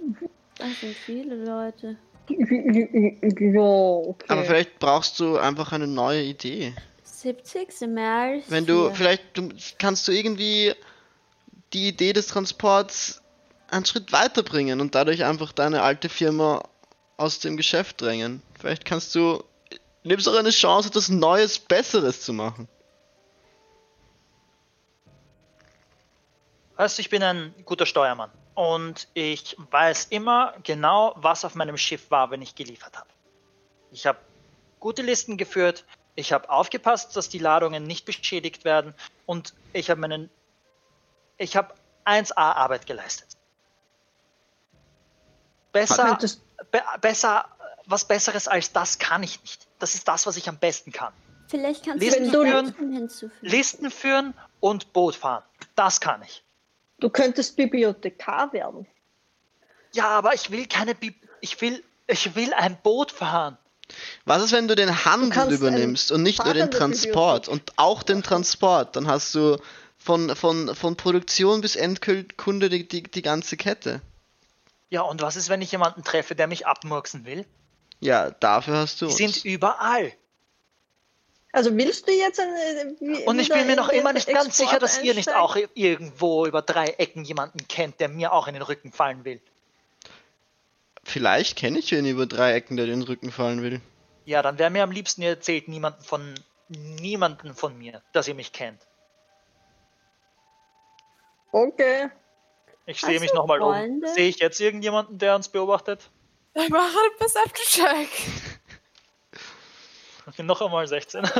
Das 0.57 0.79
sind 0.79 0.95
viele 0.95 1.35
Leute. 1.35 1.97
Ja, 2.29 3.59
okay. 3.61 4.25
Aber 4.29 4.43
vielleicht 4.45 4.79
brauchst 4.79 5.19
du 5.19 5.37
einfach 5.37 5.73
eine 5.73 5.87
neue 5.87 6.21
Idee. 6.23 6.73
70 7.03 7.71
sind 7.71 7.93
mehr 7.95 8.13
als 8.13 8.49
Wenn 8.49 8.65
du, 8.65 8.85
vier. 8.87 8.95
vielleicht 8.95 9.37
du, 9.37 9.49
kannst 9.77 10.07
du 10.07 10.13
irgendwie 10.13 10.73
die 11.73 11.89
Idee 11.89 12.13
des 12.13 12.27
Transports 12.27 13.21
einen 13.69 13.85
Schritt 13.85 14.11
weiterbringen 14.13 14.79
und 14.79 14.95
dadurch 14.95 15.25
einfach 15.25 15.51
deine 15.51 15.81
alte 15.81 16.07
Firma 16.07 16.63
aus 17.17 17.39
dem 17.39 17.57
Geschäft 17.57 18.01
drängen. 18.01 18.41
Vielleicht 18.59 18.85
kannst 18.85 19.13
du, 19.15 19.43
nimmst 20.03 20.27
auch 20.27 20.35
eine 20.35 20.49
Chance, 20.49 20.89
etwas 20.89 21.09
Neues, 21.09 21.59
Besseres 21.59 22.21
zu 22.21 22.33
machen. 22.33 22.67
Weißt 26.75 26.97
du, 26.97 27.01
ich 27.01 27.09
bin 27.09 27.23
ein 27.23 27.53
guter 27.65 27.85
Steuermann. 27.85 28.31
Und 28.55 29.07
ich 29.13 29.55
weiß 29.71 30.07
immer 30.09 30.53
genau, 30.63 31.13
was 31.17 31.43
auf 31.45 31.55
meinem 31.55 31.77
Schiff 31.77 32.11
war, 32.11 32.29
wenn 32.31 32.41
ich 32.41 32.55
geliefert 32.55 32.97
habe. 32.97 33.09
Ich 33.91 34.05
habe 34.05 34.19
gute 34.79 35.01
Listen 35.01 35.37
geführt. 35.37 35.85
Ich 36.15 36.33
habe 36.33 36.49
aufgepasst, 36.49 37.15
dass 37.15 37.29
die 37.29 37.39
Ladungen 37.39 37.83
nicht 37.83 38.05
beschädigt 38.05 38.65
werden. 38.65 38.93
Und 39.25 39.53
ich 39.71 39.89
habe 39.89 40.01
meinen. 40.01 40.29
Ich 41.37 41.55
habe 41.55 41.73
1A 42.05 42.35
Arbeit 42.35 42.85
geleistet. 42.85 43.29
Besser, 45.71 46.19
be 46.71 46.83
besser, 47.01 47.45
was 47.85 48.05
Besseres 48.05 48.47
als 48.47 48.71
das 48.71 48.99
kann 48.99 49.23
ich 49.23 49.41
nicht. 49.41 49.67
Das 49.83 49.95
ist 49.95 50.07
das, 50.07 50.25
was 50.25 50.37
ich 50.37 50.47
am 50.47 50.59
besten 50.59 50.93
kann. 50.93 51.11
Vielleicht 51.49 51.83
kannst 51.83 52.01
Listen 52.01 52.31
du 52.31 52.45
führen. 52.45 52.67
Listen 52.67 52.93
hinzufügen. 52.93 53.33
Listen 53.41 53.91
führen 53.91 54.33
und 54.61 54.93
Boot 54.93 55.13
fahren. 55.13 55.43
Das 55.75 55.99
kann 55.99 56.23
ich. 56.23 56.41
Du 57.01 57.09
könntest 57.09 57.57
Bibliothekar 57.57 58.53
werden. 58.53 58.87
Ja, 59.91 60.07
aber 60.07 60.33
ich 60.35 60.51
will 60.51 60.67
keine 60.67 60.95
Bib 60.95 61.15
ich 61.41 61.59
will 61.59 61.83
ich 62.07 62.33
will 62.33 62.53
ein 62.53 62.77
Boot 62.81 63.11
fahren. 63.11 63.57
Was 64.23 64.41
ist, 64.41 64.53
wenn 64.53 64.69
du 64.69 64.75
den 64.75 65.03
Handel 65.03 65.31
kannst 65.31 65.51
übernimmst 65.53 66.13
und 66.13 66.23
nicht 66.23 66.45
nur 66.45 66.53
den 66.53 66.71
Transport 66.71 67.49
und 67.49 67.73
auch 67.75 68.03
den 68.03 68.23
Transport? 68.23 68.95
Dann 68.95 69.09
hast 69.09 69.35
du 69.35 69.57
von, 69.97 70.33
von, 70.33 70.73
von 70.77 70.95
Produktion 70.95 71.59
bis 71.59 71.75
Endkunde 71.75 72.69
die, 72.69 72.87
die, 72.87 73.03
die 73.03 73.21
ganze 73.21 73.57
Kette. 73.57 73.99
Ja, 74.89 75.01
und 75.01 75.21
was 75.21 75.35
ist, 75.35 75.49
wenn 75.49 75.61
ich 75.61 75.73
jemanden 75.73 76.05
treffe, 76.05 76.35
der 76.35 76.47
mich 76.47 76.65
abmurksen 76.67 77.25
will? 77.25 77.45
Ja, 78.03 78.31
dafür 78.31 78.77
hast 78.77 79.01
du 79.01 79.05
Die 79.07 79.11
uns. 79.11 79.17
sind 79.35 79.45
überall. 79.45 80.11
Also 81.51 81.75
willst 81.77 82.07
du 82.07 82.11
jetzt 82.11 82.39
eine. 82.39 82.95
wie- 82.99 83.23
Und 83.25 83.37
ich 83.39 83.49
bin 83.49 83.67
mir 83.67 83.75
noch 83.75 83.89
immer 83.89 84.11
nicht 84.11 84.27
ganz 84.27 84.47
Export 84.47 84.69
sicher, 84.69 84.79
dass 84.79 84.97
ihr 85.03 85.13
nicht 85.13 85.29
einsteigen? 85.29 85.39
auch 85.41 85.55
irgendwo 85.75 86.45
über 86.47 86.61
drei 86.63 86.87
Ecken 86.87 87.23
jemanden 87.25 87.67
kennt, 87.67 87.99
der 87.99 88.09
mir 88.09 88.33
auch 88.33 88.47
in 88.47 88.55
den 88.55 88.63
Rücken 88.63 88.91
fallen 88.91 89.23
will. 89.23 89.39
Vielleicht 91.03 91.57
kenne 91.57 91.79
ich 91.79 91.91
wen 91.91 92.05
über 92.05 92.25
drei 92.25 92.53
Ecken, 92.53 92.75
der 92.75 92.87
den 92.87 93.03
Rücken 93.03 93.31
fallen 93.31 93.61
will. 93.61 93.81
Ja, 94.25 94.41
dann 94.41 94.57
wäre 94.57 94.69
mir 94.71 94.83
am 94.83 94.91
liebsten, 94.91 95.21
ihr 95.21 95.29
erzählt 95.29 95.67
niemanden 95.67 96.01
von 96.03 96.33
niemanden 96.69 97.53
von 97.53 97.77
mir, 97.77 98.01
dass 98.13 98.27
ihr 98.27 98.35
mich 98.35 98.51
kennt. 98.51 98.81
Okay. 101.51 102.09
Ich 102.85 102.99
sehe 102.99 103.19
mich 103.19 103.33
nochmal 103.33 103.61
um. 103.61 104.01
Sehe 104.15 104.27
ich 104.27 104.39
jetzt 104.39 104.59
irgendjemanden, 104.59 105.17
der 105.19 105.35
uns 105.35 105.49
beobachtet? 105.49 106.09
Ich 106.55 106.69
mache 106.69 106.85
einen 106.97 107.17
Perception-Check. 107.17 108.09
Bin 110.37 110.45
noch 110.45 110.61
einmal 110.61 110.87
16. 110.87 111.23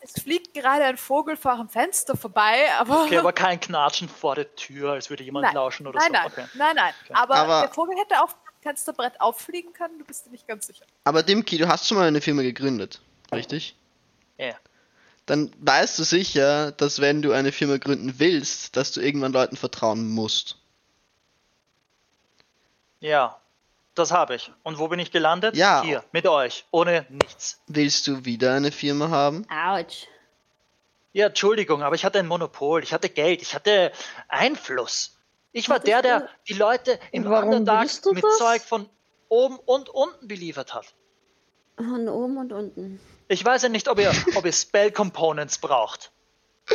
Es 0.00 0.22
fliegt 0.22 0.54
gerade 0.54 0.84
ein 0.84 0.96
Vogel 0.96 1.36
vor 1.36 1.56
dem 1.56 1.68
Fenster 1.68 2.16
vorbei, 2.16 2.72
aber. 2.78 3.04
Okay, 3.04 3.18
aber 3.18 3.32
kein 3.32 3.58
Knatschen 3.58 4.08
vor 4.08 4.36
der 4.36 4.54
Tür, 4.54 4.92
als 4.92 5.10
würde 5.10 5.24
jemand 5.24 5.46
nein, 5.46 5.54
lauschen 5.54 5.86
oder 5.86 5.98
nein, 5.98 6.06
so. 6.08 6.12
nein, 6.12 6.26
Okay. 6.26 6.44
nein, 6.54 6.76
nein. 6.76 6.94
Aber, 7.12 7.34
Aber- 7.34 7.60
der 7.62 7.70
Vogel 7.74 7.96
hätte 7.98 8.22
auf 8.22 8.32
dem 8.34 8.62
Fensterbrett 8.62 9.20
auffliegen 9.20 9.72
können, 9.72 9.98
du 9.98 10.04
bist 10.04 10.24
dir 10.26 10.30
nicht 10.30 10.46
ganz 10.46 10.68
sicher. 10.68 10.84
Aber 11.02 11.24
Dimki, 11.24 11.58
du 11.58 11.66
hast 11.66 11.88
schon 11.88 11.96
mal 11.98 12.06
eine 12.06 12.20
Firma 12.20 12.42
gegründet, 12.42 13.00
richtig? 13.32 13.74
Ja. 14.38 14.54
Dann 15.26 15.50
weißt 15.58 15.98
du 15.98 16.04
sicher, 16.04 16.70
dass 16.70 17.00
wenn 17.00 17.20
du 17.20 17.32
eine 17.32 17.50
Firma 17.50 17.78
gründen 17.78 18.14
willst, 18.20 18.76
dass 18.76 18.92
du 18.92 19.00
irgendwann 19.00 19.32
Leuten 19.32 19.56
vertrauen 19.56 20.08
musst. 20.08 20.56
Ja, 23.00 23.40
das 23.94 24.10
habe 24.12 24.34
ich. 24.34 24.52
Und 24.62 24.78
wo 24.78 24.88
bin 24.88 24.98
ich 24.98 25.10
gelandet? 25.10 25.56
Ja. 25.56 25.82
Hier, 25.82 26.04
mit 26.12 26.26
euch, 26.26 26.64
ohne 26.70 27.06
nichts. 27.08 27.60
Willst 27.66 28.06
du 28.06 28.24
wieder 28.24 28.54
eine 28.54 28.72
Firma 28.72 29.08
haben? 29.08 29.46
Autsch. 29.50 30.06
Ja, 31.12 31.28
Entschuldigung, 31.28 31.82
aber 31.82 31.94
ich 31.94 32.04
hatte 32.04 32.18
ein 32.18 32.26
Monopol, 32.26 32.82
ich 32.82 32.92
hatte 32.92 33.08
Geld, 33.08 33.40
ich 33.40 33.54
hatte 33.54 33.90
Einfluss. 34.28 35.16
Ich 35.52 35.68
war 35.70 35.76
Hattest 35.76 35.88
der, 35.88 36.02
der 36.02 36.20
du- 36.20 36.28
die 36.48 36.52
Leute 36.52 36.98
im 37.12 37.26
Underdark 37.26 37.88
mit 38.12 38.22
das? 38.22 38.36
Zeug 38.38 38.60
von 38.62 38.88
oben 39.28 39.58
und 39.64 39.88
unten 39.88 40.28
beliefert 40.28 40.74
hat. 40.74 40.94
Von 41.76 42.08
oben 42.08 42.36
und 42.36 42.52
unten. 42.52 43.00
Ich 43.28 43.42
weiß 43.44 43.62
ja 43.62 43.68
nicht, 43.70 43.88
ob 43.88 43.98
ihr, 43.98 44.12
ob 44.36 44.44
ihr 44.44 44.52
Spell 44.52 44.92
Components 44.92 45.58
braucht. 45.58 46.12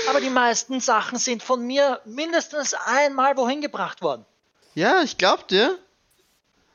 Aber 0.10 0.20
die 0.22 0.30
meisten 0.30 0.80
Sachen 0.80 1.18
sind 1.20 1.44
von 1.44 1.62
mir 1.66 2.02
mindestens 2.06 2.74
einmal 2.74 3.38
wohin 3.38 3.62
gebracht 3.62 4.02
worden. 4.02 4.26
Ja, 4.74 5.02
ich 5.04 5.18
glaub 5.20 5.48
dir. 5.48 5.78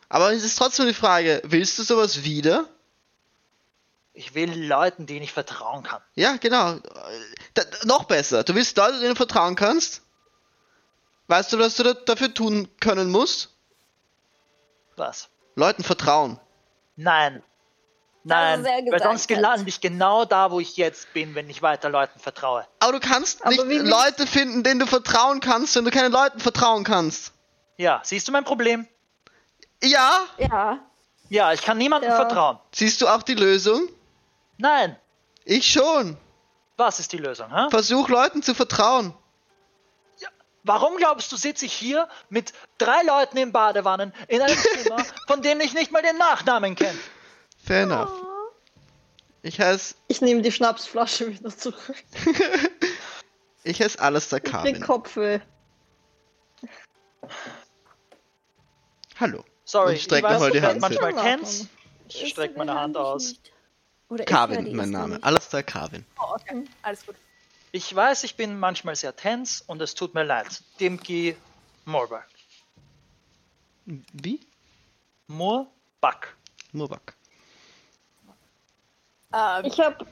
Aber 0.08 0.32
es 0.32 0.44
ist 0.44 0.56
trotzdem 0.56 0.86
die 0.86 0.94
Frage, 0.94 1.42
willst 1.44 1.78
du 1.78 1.82
sowas 1.82 2.22
wieder? 2.24 2.68
Ich 4.12 4.34
will 4.34 4.66
Leuten, 4.66 5.06
denen 5.06 5.22
ich 5.22 5.32
vertrauen 5.32 5.82
kann. 5.82 6.00
Ja, 6.14 6.36
genau. 6.36 6.76
Da, 7.54 7.62
noch 7.84 8.04
besser. 8.04 8.44
Du 8.44 8.54
willst 8.54 8.76
Leute, 8.76 8.98
denen 8.98 9.10
du 9.10 9.16
vertrauen 9.16 9.56
kannst? 9.56 10.02
Weißt 11.26 11.52
du, 11.52 11.58
was 11.58 11.76
du 11.76 11.82
da, 11.82 11.92
dafür 11.92 12.32
tun 12.32 12.68
können 12.80 13.10
musst? 13.10 13.50
Was? 14.96 15.28
Leuten 15.54 15.82
vertrauen. 15.82 16.40
Nein. 16.96 17.42
Nein, 18.28 18.64
weil 18.64 19.00
sonst 19.00 19.30
lande 19.30 19.68
ich 19.68 19.80
genau 19.80 20.24
da, 20.24 20.50
wo 20.50 20.58
ich 20.58 20.76
jetzt 20.76 21.12
bin, 21.12 21.36
wenn 21.36 21.48
ich 21.48 21.62
weiter 21.62 21.90
Leuten 21.90 22.18
vertraue. 22.18 22.66
Aber 22.80 22.92
du 22.92 23.00
kannst 23.00 23.44
Aber 23.44 23.64
nicht 23.64 23.82
Leute 23.82 24.26
finden, 24.26 24.64
denen 24.64 24.80
du 24.80 24.86
vertrauen 24.86 25.38
kannst, 25.38 25.76
wenn 25.76 25.84
du 25.84 25.92
keinen 25.92 26.10
Leuten 26.10 26.40
vertrauen 26.40 26.82
kannst. 26.82 27.32
Ja, 27.76 28.00
siehst 28.02 28.26
du 28.26 28.32
mein 28.32 28.44
Problem? 28.44 28.88
Ja, 29.82 30.20
Ja. 30.38 30.80
Ja, 31.28 31.52
ich 31.52 31.62
kann 31.62 31.76
niemandem 31.78 32.10
Ja. 32.10 32.16
vertrauen. 32.16 32.58
siehst 32.72 33.00
du 33.00 33.08
auch 33.08 33.22
die 33.22 33.34
Lösung? 33.34 33.88
Nein. 34.58 34.96
Ich 35.44 35.70
schon. 35.70 36.16
Was 36.76 37.00
ist 37.00 37.12
die 37.12 37.18
Lösung? 37.18 37.52
Hä? 37.54 37.68
Versuch 37.70 38.08
Leuten 38.08 38.42
zu 38.42 38.54
vertrauen. 38.54 39.12
Warum 40.62 40.96
glaubst 40.96 41.30
du, 41.30 41.36
sitze 41.36 41.64
ich 41.66 41.72
hier 41.72 42.08
mit 42.28 42.52
drei 42.78 43.00
Leuten 43.04 43.36
in 43.38 43.52
Badewannen 43.52 44.12
in 44.26 44.42
einem 44.42 44.56
Zimmer, 44.82 45.04
von 45.28 45.40
denen 45.40 45.60
ich 45.60 45.74
nicht 45.74 45.92
mal 45.92 46.02
den 46.02 46.16
Nachnamen 46.18 46.74
kenne? 46.74 46.98
Fair 47.64 47.82
enough. 47.84 48.10
Ich 49.42 49.60
heiße 49.60 49.94
Ich 50.08 50.20
nehme 50.22 50.42
die 50.42 50.50
Schnapsflasche 50.50 51.28
wieder 51.28 51.56
zurück. 51.56 51.94
ich 53.62 53.80
heiß 53.80 53.96
Alistair 53.98 54.40
Den 54.40 54.50
Carvin. 54.52 54.80
Kopfweh. 54.80 55.38
Hallo. 59.20 59.44
Sorry, 59.66 59.90
Und 59.90 59.94
ich 59.96 60.04
streck 60.04 60.22
nochmal 60.22 60.50
die 60.52 60.62
Hand. 60.62 60.80
manchmal 60.80 61.12
kennst. 61.14 61.66
Ich 62.08 62.22
Ist 62.22 62.30
strecke 62.30 62.56
meine 62.56 62.72
Hand 62.74 62.96
aus. 62.96 63.34
Carvin, 64.24 64.74
mein 64.76 64.90
Name. 64.90 65.14
nicht. 65.14 65.24
Alastair 65.24 65.64
Carvin. 65.64 66.06
Oh, 66.20 66.34
okay. 66.34 66.64
Alles 66.82 67.04
gut. 67.04 67.16
Ich 67.72 67.94
weiß, 67.94 68.22
ich 68.24 68.36
bin 68.36 68.58
manchmal 68.60 68.94
sehr 68.94 69.14
tens 69.14 69.60
und 69.66 69.82
es 69.82 69.94
tut 69.94 70.14
mir 70.14 70.22
leid. 70.22 70.62
Dimki 70.80 71.36
Morbak. 71.84 72.28
Wie? 73.84 74.40
Morbak. 75.26 76.36
Murbak. 76.72 77.14
Ähm, 79.34 79.64
Ich 79.64 79.80
habe 79.80 80.06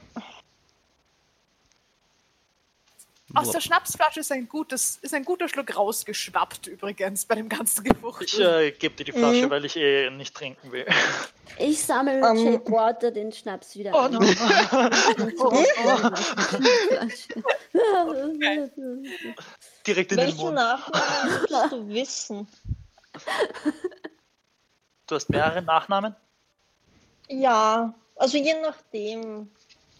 aus 3.35 3.51
der 3.51 3.59
Schnapsflasche 3.61 4.19
ist 4.21 4.31
ein, 4.31 4.47
gutes, 4.47 4.97
ist 5.01 5.13
ein 5.13 5.23
guter 5.25 5.47
Schluck 5.47 5.75
rausgeschwappt 5.75 6.67
übrigens 6.67 7.25
bei 7.25 7.35
dem 7.35 7.49
ganzen 7.49 7.83
Geruch. 7.83 8.21
Ich 8.21 8.39
äh, 8.39 8.71
gebe 8.71 8.95
dir 8.95 9.03
die 9.05 9.11
Flasche, 9.11 9.45
Mhm. 9.45 9.49
weil 9.49 9.65
ich 9.65 9.75
eh 9.75 10.09
nicht 10.09 10.35
trinken 10.35 10.71
will. 10.71 10.85
Ich 11.57 11.81
sammle 11.85 12.15
Ähm. 12.19 12.35
Jake 12.53 12.69
Water 12.69 13.11
den 13.11 13.31
Schnaps 13.31 13.77
wieder 13.77 13.91
Oh 13.93 13.99
ein. 13.99 14.11
no. 14.11 14.19
Direkt 19.87 20.11
in 20.11 20.17
den 20.17 20.27
welchen 20.27 20.37
Mund. 20.45 20.55
Nachnamen 20.55 21.89
willst 21.89 22.29
du 22.29 22.37
wissen? 22.37 22.47
Du 25.07 25.15
hast 25.15 25.29
mehrere 25.29 25.61
Nachnamen? 25.61 26.15
Ja, 27.29 27.93
also 28.15 28.37
je 28.37 28.53
nachdem, 28.61 29.49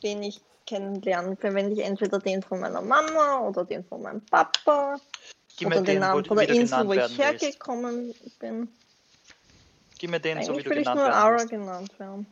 wen 0.01 0.23
ich 0.23 0.41
kennenlernen, 0.65 1.37
verwende 1.37 1.73
ich 1.73 1.85
entweder 1.85 2.19
den 2.19 2.41
von 2.43 2.59
meiner 2.59 2.81
Mama 2.81 3.39
oder 3.47 3.63
den 3.65 3.83
von 3.85 4.01
meinem 4.01 4.21
Papa 4.25 4.97
Gib 5.57 5.69
mir 5.69 5.75
oder 5.75 5.85
den 5.85 5.93
den, 5.95 5.99
Namen 6.01 6.25
von 6.25 6.37
der 6.37 6.49
Insel, 6.49 6.87
wo 6.87 6.93
ich 6.93 6.99
werden 6.99 7.17
willst. 7.17 7.43
hergekommen 7.43 8.13
bin. 8.39 8.67
Gib 9.97 10.09
mir 10.11 10.19
den, 10.19 10.41
so 10.43 10.51
wie 10.51 10.51
Eigentlich 10.51 10.63
du 10.65 10.69
will 10.71 10.77
ich 10.79 10.83
genannt 10.83 10.99
nur 10.99 11.07
werden 11.07 11.23
Aura 11.23 11.33
willst. 11.37 11.49
genannt 11.49 11.99
werden. 11.99 12.27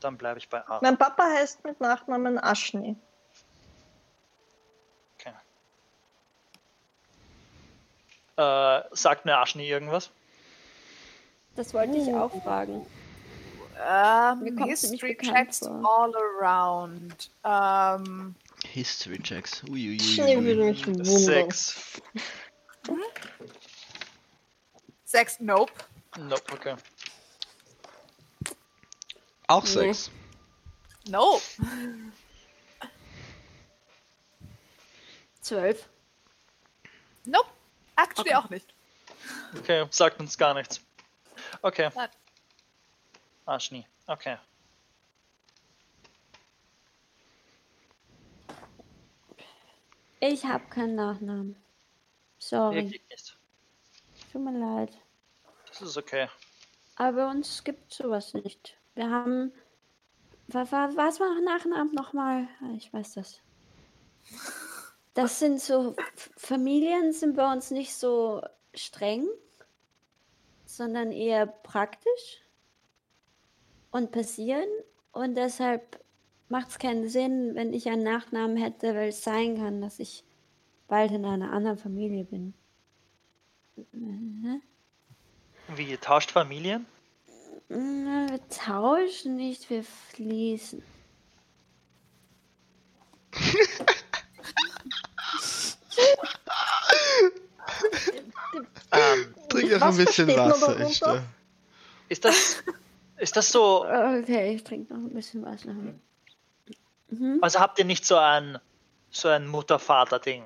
Dann 0.00 0.16
bleibe 0.18 0.38
ich 0.38 0.48
bei 0.48 0.66
Ara. 0.66 0.80
Mein 0.82 0.98
Papa 0.98 1.22
heißt 1.24 1.64
mit 1.64 1.80
Nachnamen 1.80 2.38
Aschni. 2.42 2.96
Okay. 5.18 5.32
Äh, 8.36 8.82
sagt 8.92 9.24
mir 9.24 9.38
Aschni 9.38 9.68
irgendwas? 9.68 10.10
Das 11.54 11.72
wollte 11.72 11.96
ich 11.96 12.12
auch 12.12 12.30
fragen. 12.42 12.84
Ähm, 13.78 14.56
kommt 14.56 14.78
sie 14.78 14.90
nicht 14.90 15.02
History 15.04 15.16
checks 15.16 15.58
vor. 15.58 15.84
all 15.84 16.12
around. 16.40 17.30
Ähm, 17.44 18.34
History 18.64 19.18
Checks. 19.22 19.62
Uiuiui. 19.64 19.98
mich 20.56 20.86
wundern. 20.86 21.04
Sechs. 21.04 22.00
sechs, 25.04 25.40
nope. 25.40 25.72
Nope, 26.18 26.42
okay. 26.52 26.76
Auch 29.48 29.62
Nee. 29.64 29.68
sechs. 29.70 30.10
Nope. 31.08 31.42
Zwölf. 35.40 35.88
Nope. 37.24 37.46
Actually 37.96 38.30
Okay. 38.30 38.34
auch 38.34 38.50
nicht. 38.50 38.74
Okay, 39.58 39.86
sagt 39.90 40.18
uns 40.20 40.36
gar 40.36 40.54
nichts. 40.54 40.80
Okay. 41.62 41.90
Nein. 43.46 43.54
Aschni, 43.54 43.86
okay. 44.06 44.38
Ich 50.20 50.44
habe 50.44 50.64
keinen 50.68 50.96
Nachnamen. 50.96 51.56
Sorry. 52.38 52.82
Nicht. 52.84 53.38
Tut 54.32 54.42
mir 54.42 54.58
leid. 54.58 54.90
Das 55.68 55.82
ist 55.82 55.96
okay. 55.96 56.28
Aber 56.96 57.16
bei 57.16 57.30
uns 57.30 57.62
gibt 57.64 57.92
sowas 57.92 58.34
nicht. 58.34 58.76
Wir 58.94 59.10
haben. 59.10 59.52
Was 60.48 60.70
war, 60.72 60.96
was 60.96 61.20
war 61.20 61.40
Nachnamen 61.40 61.94
nochmal? 61.94 62.48
Ah, 62.60 62.72
Ich 62.76 62.92
weiß 62.92 63.14
das. 63.14 63.40
Das 65.14 65.38
sind 65.38 65.60
so. 65.60 65.94
Familien 66.36 67.12
sind 67.12 67.36
bei 67.36 67.52
uns 67.52 67.70
nicht 67.70 67.94
so 67.94 68.42
streng, 68.74 69.28
sondern 70.64 71.12
eher 71.12 71.46
praktisch 71.46 72.40
und 73.96 74.12
passieren. 74.12 74.68
Und 75.12 75.34
deshalb 75.34 76.00
macht 76.48 76.68
es 76.68 76.78
keinen 76.78 77.08
Sinn, 77.08 77.54
wenn 77.54 77.72
ich 77.72 77.88
einen 77.88 78.04
Nachnamen 78.04 78.56
hätte, 78.56 78.94
weil 78.94 79.08
es 79.08 79.22
sein 79.24 79.56
kann, 79.56 79.80
dass 79.80 79.98
ich 79.98 80.22
bald 80.86 81.10
in 81.12 81.24
einer 81.24 81.52
anderen 81.52 81.78
Familie 81.78 82.24
bin. 82.24 82.54
Mhm. 83.92 84.62
Wie, 85.74 85.82
ihr 85.82 86.00
tauscht 86.00 86.30
Familien? 86.30 86.86
Wir 87.68 88.40
tauschen 88.48 89.36
nicht, 89.36 89.68
wir 89.70 89.82
fließen. 89.82 90.82
Ähm, 98.92 99.34
Trink 99.48 99.70
doch 99.72 99.80
Was 99.80 99.98
ein 99.98 100.04
bisschen 100.04 100.28
Wasser, 100.28 100.74
da. 101.00 101.22
ist 102.08 102.24
das. 102.24 102.62
Ist 103.18 103.36
das 103.36 103.50
so. 103.50 103.84
Okay, 103.84 104.54
ich 104.54 104.64
trinke 104.64 104.92
noch 104.94 105.00
ein 105.02 105.14
bisschen 105.14 105.42
Wasser. 105.44 105.72
Mhm. 105.72 107.38
Also 107.40 107.60
habt 107.60 107.78
ihr 107.78 107.84
nicht 107.84 108.04
so 108.04 108.16
ein. 108.16 108.58
so 109.10 109.28
ein 109.28 109.46
Mutter-Vater-Ding? 109.46 110.44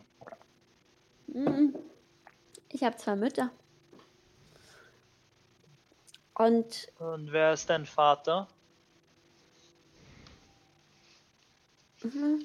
Mhm. 1.28 1.74
Ich 2.68 2.82
habe 2.84 2.96
zwei 2.96 3.16
Mütter. 3.16 3.50
Und 6.34 6.90
Und 6.98 7.32
wer 7.32 7.52
ist 7.52 7.68
dein 7.68 7.86
Vater? 7.86 8.48
mhm. 12.02 12.44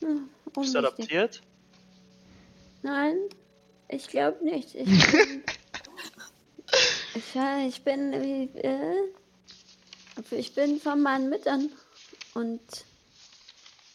Hm, 0.00 0.28
Bist 0.54 0.74
du 0.74 0.78
adoptiert? 0.78 1.42
Nein, 2.82 3.16
ich 3.88 4.08
glaube 4.08 4.44
nicht. 4.44 4.74
Ich 4.74 4.84
bin, 5.12 5.44
ich, 7.14 7.36
ich 7.68 7.84
bin 7.84 8.12
wie, 8.12 8.58
äh, 8.58 9.12
ich 10.30 10.54
bin 10.54 10.80
von 10.80 11.02
meinen 11.02 11.28
Müttern 11.28 11.70
und 12.34 12.60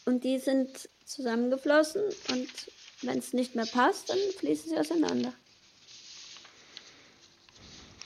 und 0.06 0.24
die 0.24 0.40
sind 0.40 0.90
zusammengeflossen 1.06 2.02
und 2.30 2.50
wenn 3.02 3.20
es 3.20 3.34
nicht 3.34 3.56
mehr 3.56 3.66
passt, 3.66 4.10
dann 4.10 4.18
fließen 4.38 4.72
sie 4.72 4.78
auseinander. 4.78 5.34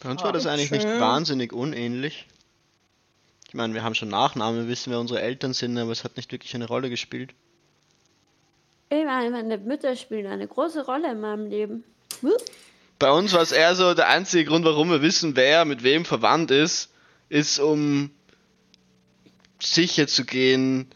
Bei 0.02 0.12
uns 0.12 0.22
war 0.22 0.34
das 0.34 0.46
eigentlich 0.46 0.72
nicht 0.72 0.86
wahnsinnig 0.86 1.54
unähnlich. 1.54 2.28
Ich 3.48 3.54
meine, 3.54 3.74
wir 3.74 3.84
haben 3.84 3.96
schon 3.96 4.10
Nachnamen, 4.10 4.64
wir 4.64 4.68
wissen, 4.68 4.92
wer 4.92 5.00
unsere 5.00 5.22
Eltern 5.22 5.54
sind, 5.54 5.78
aber 5.78 5.92
es 5.92 6.04
hat 6.04 6.18
nicht 6.18 6.32
wirklich 6.32 6.54
eine 6.56 6.68
Rolle 6.68 6.90
gespielt. 6.90 7.34
Ich 8.90 9.06
meine, 9.06 9.30
meine 9.30 9.58
Mütter 9.58 9.96
spielen 9.96 10.28
eine 10.28 10.48
große 10.48 10.86
Rolle 10.86 11.12
in 11.12 11.22
meinem 11.22 11.48
Leben. 11.50 11.84
Bei 13.00 13.12
uns 13.12 13.34
war 13.34 13.42
es 13.42 13.52
eher 13.52 13.76
so, 13.76 13.94
der 13.94 14.10
einzige 14.10 14.46
Grund, 14.46 14.66
warum 14.66 14.90
wir 14.90 15.02
wissen, 15.02 15.36
wer 15.36 15.66
mit 15.66 15.84
wem 15.84 16.06
verwandt 16.06 16.52
ist, 16.52 16.93
ist, 17.34 17.58
um 17.58 18.12
sicher 19.60 20.08
zu 20.08 20.24
gehen, 20.24 20.88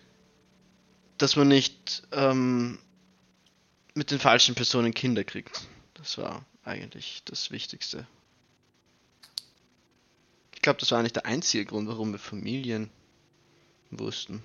dass 1.17 1.35
man 1.35 1.47
nicht 1.47 2.03
ähm, 2.11 2.77
mit 3.95 4.11
den 4.11 4.19
falschen 4.19 4.53
Personen 4.53 4.93
Kinder 4.93 5.23
kriegt. 5.23 5.61
Das 5.95 6.19
war 6.19 6.45
eigentlich 6.63 7.23
das 7.25 7.49
Wichtigste. 7.49 8.05
Ich 10.53 10.61
glaube, 10.61 10.79
das 10.79 10.91
war 10.91 10.99
eigentlich 10.99 11.13
der 11.13 11.25
einzige 11.25 11.65
Grund, 11.65 11.87
warum 11.87 12.11
wir 12.11 12.19
Familien 12.19 12.91
wussten. 13.89 14.43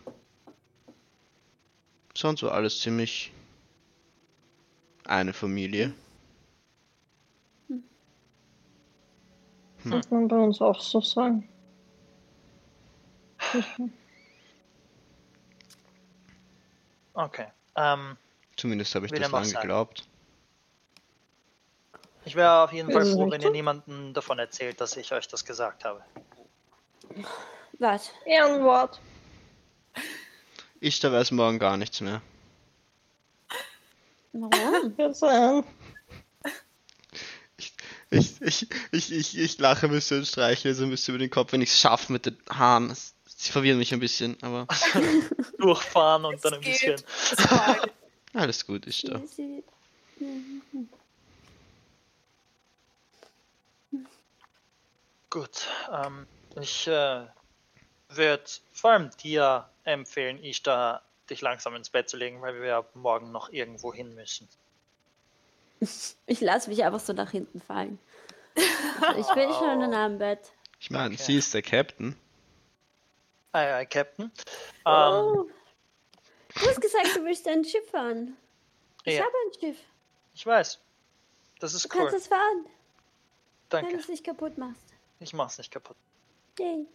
Sonst 2.16 2.42
war 2.42 2.52
alles 2.52 2.80
ziemlich 2.80 3.32
eine 5.04 5.34
Familie. 5.34 5.92
Muss 9.84 10.10
man 10.10 10.28
bei 10.28 10.36
uns 10.36 10.58
auch 10.62 10.80
so 10.80 11.02
sagen. 11.02 11.51
Okay. 17.14 17.46
Ähm, 17.76 18.16
Zumindest 18.56 18.94
habe 18.94 19.06
ich 19.06 19.12
das 19.12 19.20
noch 19.22 19.32
lang 19.32 19.44
sagen. 19.44 19.60
geglaubt. 19.62 20.04
ich 22.24 22.34
wäre 22.34 22.62
auf 22.62 22.72
jeden 22.72 22.90
Fall 22.92 23.04
froh, 23.04 23.30
wenn 23.30 23.42
ihr 23.42 23.50
niemandem 23.50 24.14
davon 24.14 24.38
erzählt, 24.38 24.80
dass 24.80 24.96
ich 24.96 25.12
euch 25.12 25.28
das 25.28 25.44
gesagt 25.44 25.84
habe. 25.84 26.02
Was? 27.78 28.12
Ehrenwort. 28.24 29.00
Ich 30.80 31.00
da 31.00 31.12
weiß 31.12 31.30
morgen 31.32 31.58
gar 31.58 31.76
nichts 31.76 32.00
mehr. 32.00 32.22
Warum? 34.32 34.94
Sein. 35.14 35.64
Ich, 38.10 38.40
ich, 38.42 38.68
ich, 38.92 39.12
ich, 39.12 39.38
ich 39.38 39.58
lache 39.58 39.86
ein 39.86 39.92
bisschen 39.92 40.18
und 40.18 40.26
streichle 40.26 40.74
so 40.74 40.84
ein 40.84 40.90
bisschen 40.90 41.14
über 41.14 41.18
den 41.24 41.30
Kopf, 41.30 41.52
wenn 41.52 41.62
ich 41.62 41.70
es 41.70 41.80
schaffe 41.80 42.12
mit 42.12 42.26
den 42.26 42.36
Haaren. 42.50 42.90
Es- 42.90 43.11
Sie 43.42 43.50
verwirren 43.50 43.78
mich 43.78 43.92
ein 43.92 43.98
bisschen, 43.98 44.40
aber 44.40 44.68
Durchfahren 45.58 46.24
und 46.26 46.44
dann 46.44 46.54
ein 46.54 46.60
bisschen. 46.60 46.94
geht. 46.94 47.50
War- 47.50 47.88
alles 48.34 48.64
gut 48.64 48.86
ist 48.86 49.08
da. 49.08 49.20
Gut. 55.30 55.68
Ähm, 55.90 56.26
ich 56.60 56.86
äh, 56.86 57.26
würde 58.08 58.44
vor 58.72 58.90
allem 58.90 59.10
dir 59.22 59.68
empfehlen, 59.84 60.42
Ishtar, 60.42 61.02
dich 61.30 61.40
langsam 61.40 61.74
ins 61.74 61.90
Bett 61.90 62.08
zu 62.08 62.16
legen, 62.16 62.42
weil 62.42 62.60
wir 62.60 62.84
morgen 62.94 63.32
noch 63.32 63.50
irgendwo 63.52 63.92
hin 63.92 64.14
müssen. 64.14 64.48
Ich 66.26 66.40
lasse 66.40 66.70
mich 66.70 66.84
einfach 66.84 67.00
so 67.00 67.12
nach 67.12 67.30
hinten 67.30 67.60
fallen. 67.60 67.98
Ich 69.18 69.26
bin 69.34 69.52
schon 69.52 69.82
in 69.82 69.94
einem 69.94 70.18
Bett. 70.18 70.52
Ich 70.78 70.90
meine, 70.90 71.14
Okay. 71.14 71.22
sie 71.22 71.36
ist 71.38 71.54
der 71.54 71.62
Captain. 71.62 72.14
Ei, 73.52 73.74
ei, 73.74 73.86
Captain. 73.86 74.24
Ähm, 74.24 74.32
Oh. 74.84 75.46
Du 76.54 76.66
hast 76.68 76.80
gesagt, 76.80 77.16
du 77.16 77.24
willst 77.24 77.46
ein 77.48 77.64
Schiff 77.64 77.88
fahren. 77.90 78.36
Ich 79.04 79.14
ja, 79.14 79.22
habe 79.24 79.32
ein 79.46 79.58
Schiff. 79.58 79.78
ich 80.34 80.44
weiß. 80.44 80.78
Das 81.60 81.70
Du 81.72 81.76
ist 81.78 81.88
kannst 81.88 82.12
cool. 82.12 82.18
es 82.18 82.26
fahren, 82.26 82.64
wenn 83.70 83.80
du 83.84 83.86
Danke. 83.88 83.96
es 83.96 84.08
nicht 84.08 84.24
kaputt 84.24 84.58
machst. 84.58 84.82
Ich 85.20 85.32
mach's 85.32 85.56
nicht 85.58 85.70
kaputt. 85.70 85.96
Yay. 86.58 86.86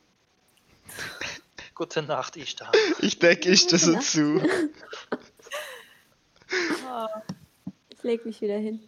Gute 1.76 2.02
Nacht, 2.04 2.36
Ishtar. 2.38 2.72
Ich 3.00 3.18
decke 3.20 3.50
ich 3.50 3.66
das 3.68 3.84
zu. 4.12 4.42
Ich 7.90 8.04
leg 8.04 8.26
mich 8.26 8.40
wieder 8.42 8.58
hin. 8.58 8.88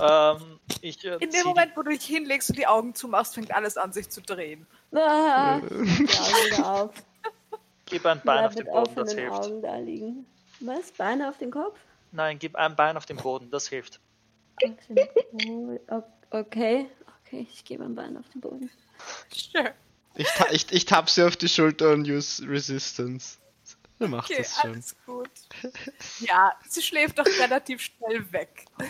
ähm, 0.00 0.60
ich, 0.82 1.04
äh, 1.04 1.16
In 1.16 1.30
dem 1.30 1.44
Moment, 1.46 1.76
wo 1.76 1.82
du 1.82 1.90
dich 1.90 2.04
hinlegst 2.04 2.50
und 2.50 2.58
die 2.58 2.66
Augen 2.66 2.94
zumachst, 2.94 3.34
fängt 3.34 3.52
alles 3.52 3.76
an, 3.76 3.92
sich 3.92 4.08
zu 4.08 4.20
drehen. 4.22 4.66
Ah, 4.92 5.60
ja, 5.60 5.62
wieder 5.62 6.72
auf. 6.72 6.90
Gib 7.86 8.06
ein 8.06 8.20
Bein 8.24 8.44
auf 8.44 8.54
den 8.54 8.66
Boden, 8.66 8.94
das 8.94 9.14
hilft. 9.14 9.32
Augen 9.32 9.62
da 9.62 9.76
liegen. 9.76 10.26
Was? 10.60 10.92
Beine 10.92 11.28
auf 11.28 11.38
den 11.38 11.50
Kopf? 11.50 11.78
Nein, 12.12 12.38
gib 12.38 12.56
ein 12.56 12.76
Bein 12.76 12.96
auf 12.96 13.06
den 13.06 13.16
Boden, 13.16 13.50
das 13.50 13.68
hilft. 13.68 14.00
Okay, 14.62 15.80
okay, 16.30 16.30
okay 16.30 16.86
ich 17.50 17.64
gebe 17.64 17.84
ein 17.84 17.94
Bein 17.94 18.16
auf 18.16 18.28
den 18.30 18.40
Boden. 18.40 18.70
Sure. 19.32 19.74
Ich, 20.16 20.28
ta 20.28 20.46
ich, 20.50 20.70
ich 20.72 20.84
tapp 20.84 21.08
sie 21.08 21.26
auf 21.26 21.36
die 21.36 21.48
Schulter 21.48 21.92
und 21.92 22.06
use 22.06 22.46
Resistance. 22.46 23.38
Du 23.98 24.08
machst 24.08 24.30
Okay, 24.30 24.42
das 24.42 24.60
schon. 24.60 24.70
alles 24.72 24.96
gut. 25.06 25.30
Ja, 26.20 26.52
sie 26.68 26.82
schläft 26.82 27.18
doch 27.18 27.26
relativ 27.26 27.80
schnell 27.80 28.30
weg. 28.32 28.64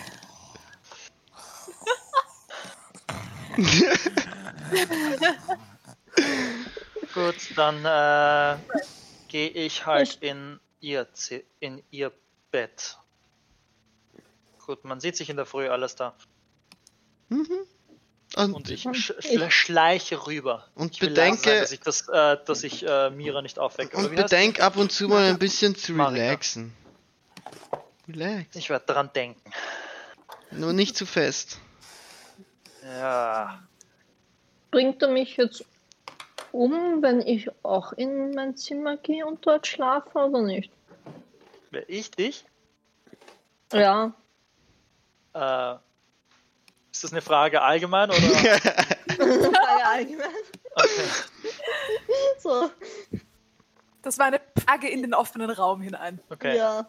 Gut, 7.13 7.35
dann 7.55 7.83
äh, 7.85 8.57
gehe 9.27 9.49
ich 9.49 9.85
halt 9.85 10.17
in 10.21 10.59
ihr, 10.79 11.07
in 11.59 11.83
ihr 11.91 12.11
Bett. 12.51 12.97
Gut, 14.65 14.83
man 14.85 14.99
sieht 14.99 15.17
sich 15.17 15.29
in 15.29 15.35
der 15.35 15.45
Früh 15.45 15.67
alles 15.67 15.95
da. 15.95 16.15
Und, 17.29 18.53
Und 18.53 18.69
ich 18.69 18.83
sch 18.83 19.11
schle- 19.19 19.51
schleiche 19.51 20.25
rüber. 20.25 20.67
Und 20.75 20.93
ich 20.93 20.99
bedenke- 20.99 21.49
sein, 21.49 21.59
dass 21.61 21.71
ich, 21.73 21.79
das, 21.81 22.07
äh, 22.07 22.37
dass 22.45 22.63
ich 22.63 22.85
äh, 22.87 23.09
Mira 23.09 23.41
nicht 23.41 23.59
aufwecke. 23.59 23.97
Oder 23.97 24.05
und 24.05 24.11
wie 24.11 24.21
heißt 24.21 24.29
bedenk 24.29 24.61
ab 24.61 24.77
und 24.77 24.91
zu 24.91 25.09
mal 25.09 25.25
ein 25.29 25.39
bisschen 25.39 25.75
zu 25.75 25.93
relaxen. 25.93 26.73
Relax. 28.07 28.55
Ich 28.55 28.69
werde 28.69 28.85
dran 28.85 29.09
denken. 29.13 29.51
Nur 30.51 30.71
nicht 30.73 30.95
zu 30.95 31.05
fest. 31.05 31.59
Ja. 32.83 33.61
Bringt 34.71 35.01
er 35.01 35.09
mich 35.09 35.35
jetzt 35.37 35.65
um, 36.53 37.01
wenn 37.01 37.21
ich 37.21 37.49
auch 37.63 37.93
in 37.93 38.31
mein 38.31 38.55
Zimmer 38.55 38.97
gehe 38.97 39.25
und 39.25 39.45
dort 39.45 39.67
schlafe 39.67 40.17
oder 40.17 40.41
nicht? 40.41 40.71
Wer 41.71 41.89
ich 41.89 42.11
dich? 42.11 42.45
Ja. 43.71 44.13
Äh, 45.33 45.75
ist 46.91 47.03
das 47.03 47.11
eine 47.13 47.21
Frage 47.21 47.61
allgemein 47.61 48.09
oder? 48.09 48.19
ja, 48.19 48.59
allgemein. 49.85 50.27
Okay. 50.75 51.07
So. 52.39 52.69
Das 54.01 54.17
war 54.19 54.25
eine 54.27 54.41
Frage 54.65 54.89
in 54.89 55.01
den 55.01 55.13
offenen 55.13 55.49
Raum 55.49 55.81
hinein. 55.81 56.19
okay. 56.29 56.57
Ja. 56.57 56.87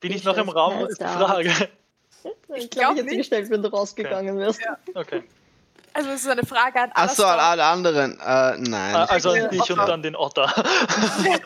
Bin 0.00 0.10
ich 0.10 0.18
Ich 0.18 0.24
noch 0.24 0.36
im 0.36 0.48
Raum? 0.48 0.86
Ist 0.86 1.00
die? 1.00 1.04
Frage. 1.04 1.50
Ich 2.54 2.70
glaub 2.70 2.70
glaube, 2.70 2.92
ich 2.94 2.98
hätte 2.98 3.04
nicht. 3.04 3.16
gestellt, 3.18 3.50
wenn 3.50 3.62
du 3.62 3.68
rausgegangen 3.68 4.38
wärst. 4.38 4.60
Ja. 4.60 4.78
Okay. 4.94 5.22
Also 5.96 6.10
es 6.10 6.20
ist 6.22 6.28
eine 6.28 6.44
Frage 6.44 6.78
an 6.78 6.90
Achso, 6.92 7.24
an 7.24 7.38
alle 7.38 7.64
anderen. 7.64 8.20
Äh, 8.20 8.58
nein. 8.58 8.94
Äh, 8.94 8.98
Also 9.08 9.30
an 9.30 9.48
dich 9.48 9.70
und 9.72 9.78
dann 9.78 10.02
den 10.02 10.14
Otter. 10.14 10.52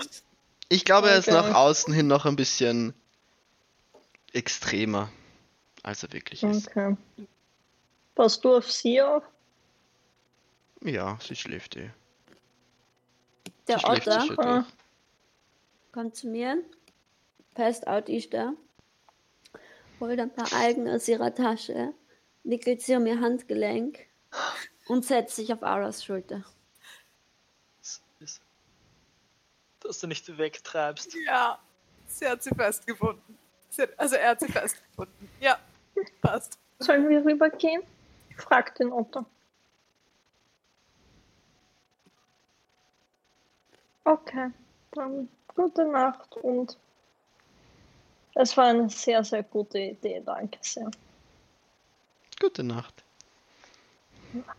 Ich 0.73 0.85
glaube, 0.85 1.11
er 1.11 1.19
ist 1.19 1.27
Okay. 1.29 1.37
nach 1.37 1.55
außen 1.55 1.93
hin 1.93 2.07
noch 2.07 2.27
ein 2.27 2.37
bisschen 2.37 2.95
extremer, 4.33 5.11
als 5.83 6.05
er 6.05 6.13
wirklich 6.13 6.45
ist. 6.45 6.69
Okay. 6.69 6.97
Passt 8.15 8.45
du 8.45 8.57
auf 8.57 8.71
sie 8.71 9.03
auf? 9.03 9.25
Ja, 10.83 11.19
sie 11.27 11.35
schläft 11.35 11.75
eh. 11.77 11.91
Der 13.67 13.79
sie 13.81 13.85
Otter 13.85 14.21
sicher 14.21 14.39
Ah. 14.39 14.65
kommt 15.93 16.15
zu 16.17 16.29
mir, 16.29 16.59
passt 17.57 17.89
out 17.89 18.09
ist 18.09 18.33
da, 18.33 18.53
holt 19.99 20.21
ein 20.21 20.33
paar 20.33 20.53
Algen 20.53 20.89
aus 20.89 21.09
ihrer 21.09 21.35
Tasche, 21.35 21.93
wickelt 22.45 22.81
sie 22.83 22.95
um 22.95 23.07
ihr 23.07 23.21
Handgelenk 23.21 24.07
und 24.89 25.05
setzt 25.05 25.37
sich 25.37 25.53
auf 25.53 25.63
Aras 25.63 26.05
Schulter. 26.05 26.45
Dass 29.81 29.99
du 29.99 30.07
nicht 30.07 30.37
wegtreibst. 30.37 31.15
Ja, 31.27 31.59
sie 32.07 32.29
hat 32.29 32.43
sie 32.43 32.51
festgefunden. 32.51 33.39
Sie 33.71 33.83
hat, 33.83 33.99
also 33.99 34.17
er 34.17 34.31
hat 34.31 34.41
sie 34.41 34.53
festgefunden. 34.53 35.31
Ja, 35.41 35.59
passt. 36.21 36.59
Sollen 36.79 37.09
wir 37.09 37.25
rübergehen? 37.25 37.83
Fragt 38.37 38.79
den 38.79 38.93
Otto. 38.93 39.25
Okay, 44.05 44.51
dann 44.93 45.29
gute 45.55 45.85
Nacht 45.85 46.37
und 46.37 46.77
es 48.35 48.57
war 48.57 48.67
eine 48.67 48.89
sehr, 48.89 49.23
sehr 49.25 49.43
gute 49.43 49.79
Idee, 49.79 50.23
danke 50.25 50.59
sehr. 50.63 50.91
Gute 52.41 52.63
Nacht. 52.63 53.05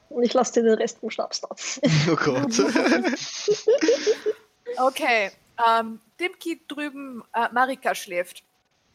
Und 0.10 0.24
ich 0.24 0.34
lasse 0.34 0.54
dir 0.54 0.64
den 0.64 0.74
Rest 0.78 1.00
vom 1.00 1.10
Schnaps 1.10 1.42
da. 1.42 1.50
Oh 2.12 2.16
Gott. 2.16 2.52
Okay, 4.78 5.32
ähm, 5.68 6.00
Dimki 6.20 6.62
drüben, 6.68 7.24
äh, 7.34 7.50
Marika 7.52 7.94
schläft. 7.94 8.44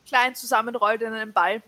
Klein 0.06 0.34
zusammenrollt 0.34 1.02
in 1.02 1.12
einem 1.12 1.32
Ball 1.32 1.62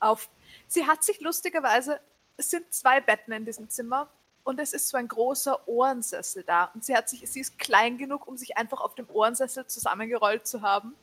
auf. 0.00 0.28
Sie 0.66 0.86
hat 0.86 1.04
sich 1.04 1.20
lustigerweise, 1.20 2.00
es 2.36 2.50
sind 2.50 2.72
zwei 2.72 3.00
Betten 3.00 3.32
in 3.32 3.44
diesem 3.44 3.68
Zimmer 3.68 4.08
und 4.42 4.58
es 4.58 4.72
ist 4.72 4.88
so 4.88 4.96
ein 4.96 5.06
großer 5.06 5.68
Ohrensessel 5.68 6.42
da. 6.42 6.70
Und 6.74 6.84
sie 6.84 6.96
hat 6.96 7.08
sich, 7.08 7.28
sie 7.30 7.40
ist 7.40 7.58
klein 7.58 7.98
genug, 7.98 8.26
um 8.26 8.36
sich 8.36 8.56
einfach 8.56 8.80
auf 8.80 8.94
dem 8.94 9.08
Ohrensessel 9.10 9.66
zusammengerollt 9.66 10.46
zu 10.46 10.62
haben. 10.62 10.94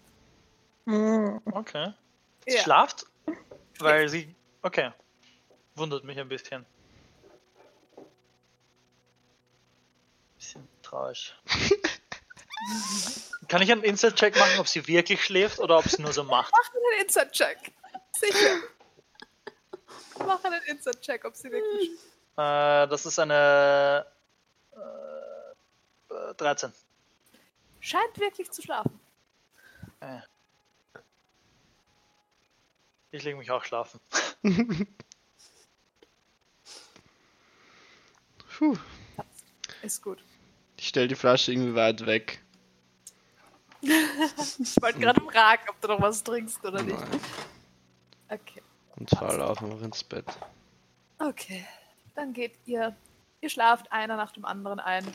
Hm, 0.86 1.40
Okay. 1.54 1.94
Sie 2.46 2.56
Ja. 2.56 2.62
schlaft? 2.62 3.06
Weil 3.80 4.10
sie. 4.10 4.34
Okay. 4.64 4.92
Wundert 5.76 6.04
mich 6.04 6.20
ein 6.20 6.28
bisschen. 6.28 6.66
Traurig. 10.98 11.36
Kann 13.48 13.62
ich 13.62 13.72
einen 13.72 13.84
Inside-Check 13.84 14.36
machen, 14.36 14.60
ob 14.60 14.68
sie 14.68 14.88
wirklich 14.88 15.24
schläft 15.24 15.60
oder 15.60 15.78
ob 15.78 15.88
sie 15.88 16.02
nur 16.02 16.12
so 16.12 16.24
macht? 16.24 16.52
Mach 16.52 16.74
einen 16.74 17.06
Inside-Check. 17.06 17.72
Sicher. 18.14 18.56
Mach 20.20 20.44
einen 20.44 20.62
Inside-Check, 20.64 21.24
ob 21.24 21.36
sie 21.36 21.52
wirklich. 21.52 21.92
Äh, 22.36 22.88
das 22.88 23.06
ist 23.06 23.20
eine. 23.20 24.08
Äh, 24.74 26.14
äh, 26.14 26.34
13. 26.36 26.74
Scheint 27.80 28.20
wirklich 28.20 28.50
zu 28.52 28.64
schlafen. 28.64 29.00
Äh. 30.00 30.20
Ich 33.12 33.24
lege 33.24 33.38
mich 33.38 33.52
auch 33.52 33.64
schlafen. 33.64 34.00
Puh. 38.58 38.76
Ist 39.84 40.02
gut. 40.02 40.22
Ich 40.88 40.92
stell 40.92 41.10
die 41.10 41.16
Flasche 41.16 41.52
irgendwie 41.52 41.76
weit 41.76 42.06
weg. 42.06 42.40
Ich 43.82 43.92
wollte 44.82 45.00
gerade 45.00 45.20
fragen, 45.20 45.64
ob 45.68 45.82
du 45.82 45.90
noch 45.90 46.00
was 46.02 46.24
trinkst 46.24 46.64
oder 46.64 46.82
nicht. 46.82 46.98
Nein. 46.98 47.20
Okay. 48.30 48.62
Und 48.96 49.10
fall 49.10 49.42
auf 49.42 49.62
einfach 49.62 49.82
ins 49.82 50.02
Bett. 50.02 50.24
Okay. 51.20 51.68
Dann 52.16 52.32
geht 52.32 52.54
ihr. 52.66 52.96
Ihr 53.42 53.50
schlaft 53.50 53.92
einer 53.92 54.16
nach 54.16 54.32
dem 54.32 54.46
anderen 54.46 54.80
ein. 54.80 55.06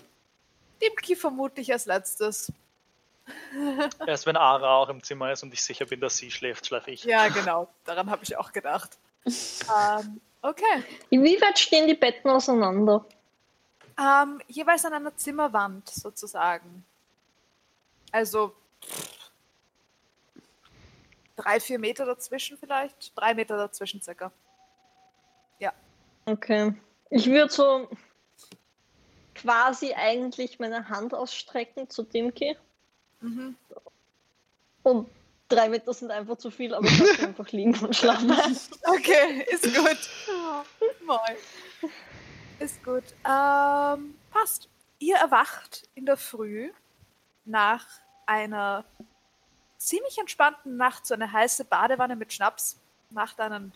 Dimki 0.82 1.16
vermutlich 1.16 1.72
als 1.72 1.86
letztes. 1.86 2.52
Erst 4.06 4.26
wenn 4.26 4.36
Ara 4.36 4.76
auch 4.76 4.90
im 4.90 5.02
Zimmer 5.02 5.32
ist 5.32 5.42
und 5.42 5.54
ich 5.54 5.62
sicher 5.62 5.86
bin, 5.86 6.00
dass 6.00 6.18
sie 6.18 6.30
schläft, 6.30 6.66
schlafe 6.66 6.90
ich. 6.90 7.04
Ja, 7.04 7.28
genau. 7.28 7.72
Daran 7.86 8.10
habe 8.10 8.22
ich 8.24 8.36
auch 8.36 8.52
gedacht. 8.52 8.98
ähm, 9.24 10.20
okay. 10.42 10.84
Inwieweit 11.08 11.58
stehen 11.58 11.86
die 11.86 11.94
Betten 11.94 12.28
auseinander? 12.28 13.06
Ähm, 14.02 14.40
jeweils 14.48 14.84
an 14.84 14.94
einer 14.94 15.16
Zimmerwand 15.16 15.88
sozusagen. 15.88 16.84
Also 18.10 18.54
drei, 21.36 21.60
vier 21.60 21.78
Meter 21.78 22.04
dazwischen 22.04 22.58
vielleicht. 22.58 23.16
Drei 23.16 23.34
Meter 23.34 23.56
dazwischen 23.56 24.02
circa. 24.02 24.32
Okay. 26.24 26.74
Ich 27.10 27.26
würde 27.26 27.52
so 27.52 27.88
quasi 29.34 29.92
eigentlich 29.94 30.58
meine 30.58 30.88
Hand 30.88 31.14
ausstrecken 31.14 31.88
zu 31.90 32.04
Dimki. 32.04 32.56
Mhm. 33.20 33.56
Und 34.82 35.08
drei 35.48 35.68
Meter 35.68 35.92
sind 35.92 36.10
einfach 36.10 36.38
zu 36.38 36.50
viel, 36.50 36.74
aber 36.74 36.86
ich 36.86 36.98
lasse 36.98 37.22
einfach 37.26 37.50
liegen 37.50 37.78
und 37.80 37.94
schlafen. 37.94 38.32
Okay, 38.84 39.46
ist 39.50 39.64
gut. 39.74 39.98
Moin. 41.04 41.92
Ist 42.62 42.84
gut. 42.84 43.02
Ähm, 43.28 44.14
passt. 44.30 44.68
Ihr 45.00 45.16
erwacht 45.16 45.88
in 45.96 46.06
der 46.06 46.16
Früh 46.16 46.70
nach 47.44 47.84
einer 48.24 48.84
ziemlich 49.78 50.16
entspannten 50.18 50.76
Nacht, 50.76 51.04
so 51.06 51.14
eine 51.14 51.32
heiße 51.32 51.64
Badewanne 51.64 52.14
mit 52.14 52.32
Schnaps. 52.32 52.78
Macht 53.10 53.40
einen 53.40 53.72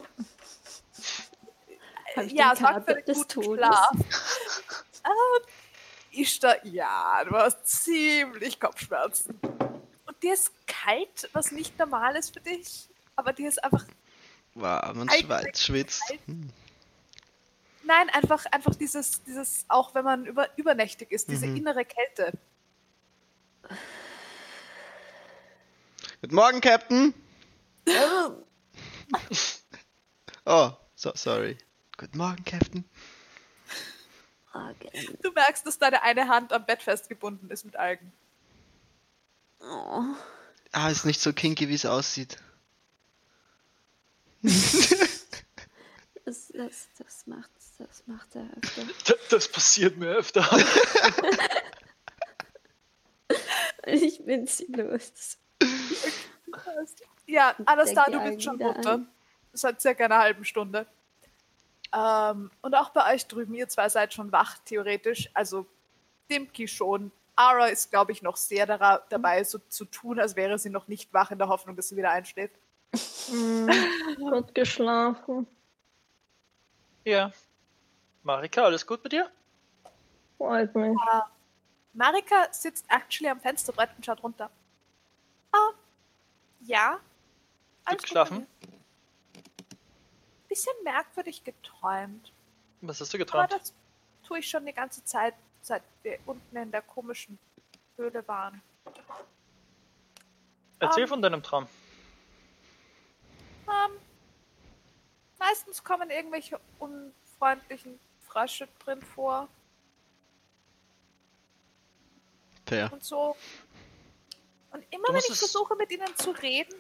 ja, 2.29 2.55
sorgt 2.55 2.85
für 2.85 2.95
einen 2.97 3.05
guten 3.05 3.29
Todes? 3.29 3.67
Schlaf. 3.67 3.91
ähm, 5.05 5.43
ist 6.13 6.45
da, 6.45 6.55
ja, 6.63 7.25
du 7.25 7.37
hast 7.37 7.67
ziemlich 7.67 8.59
Kopfschmerzen. 8.61 9.39
Und 10.07 10.23
dir 10.23 10.35
ist 10.35 10.53
kalt, 10.69 11.29
was 11.33 11.51
nicht 11.51 11.77
normal 11.79 12.15
ist 12.17 12.33
für 12.33 12.41
dich. 12.41 12.89
Aber 13.17 13.33
dir 13.33 13.49
ist 13.49 13.63
einfach 13.65 13.85
Wow, 14.55 14.95
man 14.95 15.11
schwitzt. 15.11 16.03
kalt. 16.09 16.21
Hm. 16.27 16.51
Nein, 17.87 18.11
einfach, 18.11 18.45
einfach 18.47 18.75
dieses, 18.75 19.23
dieses, 19.23 19.65
auch 19.69 19.95
wenn 19.95 20.05
man 20.05 20.27
über, 20.27 20.49
übernächtig 20.59 21.13
ist, 21.13 21.29
diese 21.31 21.47
Mhm. 21.47 21.57
innere 21.57 21.85
Kälte. 21.85 22.33
Guten 26.21 26.35
Morgen, 26.35 26.61
Captain. 26.61 27.15
Oh, 30.49 30.71
so, 30.95 31.11
sorry. 31.15 31.59
Guten 31.97 32.19
Morgen, 32.19 32.45
Captain. 32.45 32.85
Okay. 34.53 35.09
Du 35.23 35.33
merkst, 35.33 35.67
dass 35.67 35.77
deine 35.79 36.03
eine 36.03 36.29
Hand 36.29 36.53
am 36.53 36.65
Bett 36.65 36.83
festgebunden 36.83 37.51
ist 37.51 37.65
mit 37.65 37.75
Algen. 37.77 38.13
Oh. 39.61 40.03
Ah, 40.71 40.89
ist 40.89 41.05
nicht 41.05 41.21
so 41.21 41.33
kinky, 41.33 41.69
wie 41.69 41.75
es 41.75 41.85
aussieht. 41.85 42.39
Das, 46.27 46.49
das, 46.55 46.89
das 46.99 47.27
macht 47.27 47.51
das 47.79 48.03
macht 48.07 48.35
er 48.37 48.47
öfter. 48.63 49.15
Das 49.31 49.49
passiert 49.49 49.97
mir 49.97 50.09
öfter. 50.11 50.47
Ich 53.89 54.25
bin 54.25 54.47
sie 54.47 54.67
los. 54.67 55.39
Ja, 57.27 57.55
alles 57.67 57.95
da, 57.95 58.05
du 58.07 58.19
bist 58.21 58.43
schon 58.43 58.57
munter. 58.59 58.91
an. 58.91 59.09
Das 59.53 59.63
hat 59.65 59.81
circa 59.81 60.05
eine 60.07 60.19
halbe 60.19 60.45
Stunde. 60.45 60.87
Ähm, 61.95 62.51
und 62.63 62.75
auch 62.75 62.91
bei 62.91 63.15
euch 63.15 63.27
drüben, 63.27 63.55
ihr 63.55 63.69
zwei 63.69 63.89
seid 63.89 64.13
schon 64.13 64.33
wach, 64.33 64.59
theoretisch. 64.65 65.31
Also 65.35 65.67
Dimki 66.31 66.67
schon. 66.67 67.13
Ara 67.37 67.67
ist, 67.69 67.91
glaube 67.91 68.11
ich, 68.13 68.23
noch 68.23 68.37
sehr 68.37 68.67
dara- 68.67 69.03
dabei, 69.09 69.45
so 69.45 69.59
zu 69.69 69.85
tun, 69.85 70.19
als 70.19 70.35
wäre 70.35 70.59
sie 70.59 70.71
noch 70.71 70.89
nicht 70.89 71.13
wach, 71.13 71.31
in 71.31 71.39
der 71.39 71.49
Hoffnung, 71.49 71.77
dass 71.77 71.89
sie 71.89 71.97
wieder 71.97 72.11
einschläft. 72.11 72.55
Hm, 73.29 73.69
gut 74.17 74.55
geschlafen. 74.55 75.47
Ja. 77.07 77.33
Marika, 78.23 78.65
alles 78.65 78.87
gut 78.87 79.03
mit 79.05 79.13
dir? 79.13 79.31
Freut 80.37 80.75
mich. 80.75 80.97
Marika 81.95 82.53
sitzt 82.53 82.85
actually 82.89 83.31
am 83.31 83.41
Fensterbrett 83.41 83.91
und 83.97 84.05
schaut 84.05 84.23
runter. 84.23 84.51
Ah, 85.53 85.71
ja. 86.61 87.01
Alles 87.85 87.99
gut 87.99 88.03
geschlafen? 88.03 88.47
Bisschen 90.49 90.75
merkwürdig 90.85 91.43
geträumt. 91.45 92.33
Was 92.83 93.01
hast 93.01 93.13
du 93.15 93.17
Aber 93.17 93.25
geträumt? 93.25 93.53
das 93.53 93.73
tue 94.27 94.41
ich 94.41 94.49
schon 94.49 94.67
die 94.67 94.73
ganze 94.73 95.05
Zeit, 95.05 95.35
seit 95.63 95.83
wir 96.03 96.19
unten 96.27 96.57
in 96.57 96.71
der 96.71 96.83
komischen 96.83 97.39
Höhle 97.97 98.27
waren. 98.29 98.61
Erzähl 100.79 101.05
ähm, 101.05 101.09
von 101.09 101.23
deinem 101.23 101.43
Traum. 101.43 101.67
Ähm, 103.69 103.93
meistens 105.39 105.83
kommen 105.85 106.11
irgendwelche 106.11 106.59
unfreundlichen 106.79 107.99
Frösche 108.27 108.69
drin 108.85 109.01
vor 109.03 109.49
Fair. 112.67 112.93
und 112.93 113.05
so. 113.05 113.37
Und 114.73 114.85
immer 114.91 115.09
wenn 115.09 115.17
ich 115.17 115.31
es- 115.31 115.39
versuche, 115.39 115.77
mit 115.77 115.91
ihnen 115.91 116.15
zu 116.17 116.31
reden, 116.33 116.75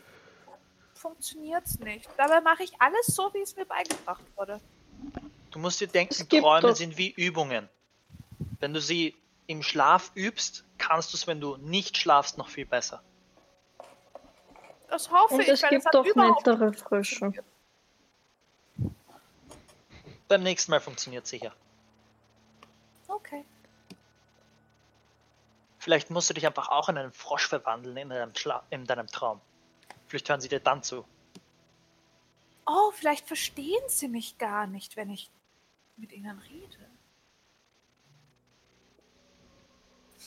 funktioniert's 0.94 1.78
nicht. 1.78 2.08
Dabei 2.16 2.40
mache 2.40 2.64
ich 2.64 2.72
alles 2.80 3.06
so, 3.06 3.32
wie 3.34 3.40
es 3.40 3.54
mir 3.56 3.64
beigebracht 3.66 4.22
wurde. 4.36 4.60
Du 5.50 5.58
musst 5.58 5.80
dir 5.80 5.86
denken, 5.88 6.14
Es 6.18 6.28
Träume 6.28 6.74
sind 6.74 6.98
wie 6.98 7.10
Übungen. 7.12 7.68
Wenn 8.58 8.74
du 8.74 8.80
sie 8.80 9.14
im 9.46 9.62
Schlaf 9.62 10.10
übst, 10.14 10.64
kannst 10.78 11.12
du 11.12 11.16
es, 11.16 11.26
wenn 11.26 11.40
du 11.40 11.56
nicht 11.58 11.96
schlafst, 11.96 12.36
noch 12.36 12.48
viel 12.48 12.66
besser. 12.66 13.02
Das 14.88 15.10
hoffe 15.10 15.34
Und 15.34 15.40
ich, 15.42 15.48
es 15.48 15.62
weil 15.62 15.70
gibt 15.70 15.86
doch 15.92 16.04
nettere 16.04 16.72
Frösche. 16.72 17.16
funktioniert. 17.16 17.44
Beim 20.28 20.42
nächsten 20.42 20.70
Mal 20.70 20.80
funktioniert 20.80 21.26
sicher. 21.26 21.52
Okay. 23.06 23.44
Vielleicht 25.78 26.10
musst 26.10 26.30
du 26.30 26.34
dich 26.34 26.46
einfach 26.46 26.68
auch 26.68 26.88
in 26.88 26.98
einen 26.98 27.12
Frosch 27.12 27.46
verwandeln 27.46 27.96
in 27.96 28.08
deinem, 28.08 28.34
Schla 28.34 28.64
in 28.70 28.84
deinem 28.84 29.06
Traum. 29.06 29.40
Vielleicht 30.08 30.28
hören 30.28 30.40
sie 30.40 30.48
dir 30.48 30.60
dann 30.60 30.82
zu. 30.82 31.04
Oh, 32.66 32.90
vielleicht 32.92 33.28
verstehen 33.28 33.82
sie 33.86 34.08
mich 34.08 34.38
gar 34.38 34.66
nicht, 34.66 34.96
wenn 34.96 35.10
ich 35.10 35.30
mit 35.96 36.12
ihnen 36.12 36.38
rede. 36.38 36.90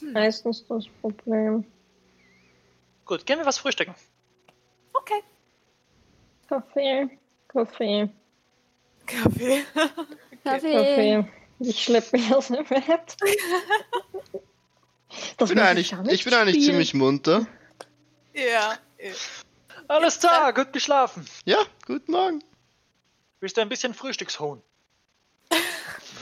Meistens 0.02 0.66
das 0.68 0.88
Problem. 1.02 1.66
Gut, 3.06 3.26
gehen 3.26 3.38
wir 3.40 3.46
was 3.46 3.58
frühstücken. 3.58 3.94
Okay. 4.94 5.22
Kaffee, 6.48 7.20
Kaffee, 7.50 8.10
Kaffee. 9.10 9.65
Kaffee. 10.44 10.73
Kaffee. 10.73 11.27
Ich 11.60 11.84
schleppe 11.84 12.18
mich 12.18 12.34
aus 12.34 12.48
dem 12.48 12.64
Bett. 12.65 13.18
Das 15.38 15.49
Ich 15.49 15.56
bin 15.56 15.60
eigentlich, 15.60 15.91
nicht 15.91 16.11
ich 16.11 16.23
bin 16.23 16.34
eigentlich 16.34 16.64
ziemlich 16.64 16.94
munter. 16.94 17.48
ja. 18.34 18.77
Alles 19.88 20.19
klar, 20.19 20.53
gut 20.53 20.72
geschlafen. 20.72 21.26
Ja, 21.45 21.57
guten 21.88 22.11
Morgen. 22.11 22.44
Willst 23.40 23.57
du 23.57 23.61
ein 23.61 23.69
bisschen 23.69 23.94
Frühstückshuhn? 23.95 24.61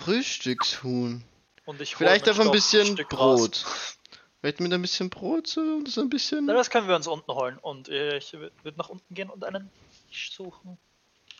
Frühstückshuhn. 0.04 1.24
Und 1.66 1.82
ich 1.82 1.96
Vielleicht 1.98 2.30
auch 2.30 2.40
ein 2.40 2.52
bisschen 2.52 2.98
raus. 3.12 3.42
Brot. 3.42 3.66
Vielleicht 4.40 4.62
mit 4.62 4.72
ein 4.72 4.82
bisschen 4.82 5.10
Brot 5.10 5.48
so 5.48 5.60
und 5.60 5.90
so 5.90 6.00
ein 6.02 6.10
bisschen. 6.10 6.46
Na, 6.46 6.54
das 6.54 6.70
können 6.70 6.88
wir 6.88 6.96
uns 6.96 7.08
unten 7.08 7.30
holen. 7.32 7.58
Und 7.58 7.90
ich 7.90 8.32
würde 8.34 8.78
nach 8.78 8.88
unten 8.90 9.14
gehen 9.14 9.30
und 9.30 9.44
einen 9.44 9.70
Tisch 10.10 10.32
suchen. 10.32 10.78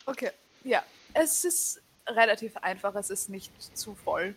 Okay. 0.04 0.32
Ja. 0.64 0.82
Es 1.14 1.44
ist 1.44 1.82
relativ 2.06 2.56
einfach, 2.58 2.94
es 2.94 3.10
ist 3.10 3.28
nicht 3.28 3.52
zu 3.76 3.94
voll. 3.94 4.36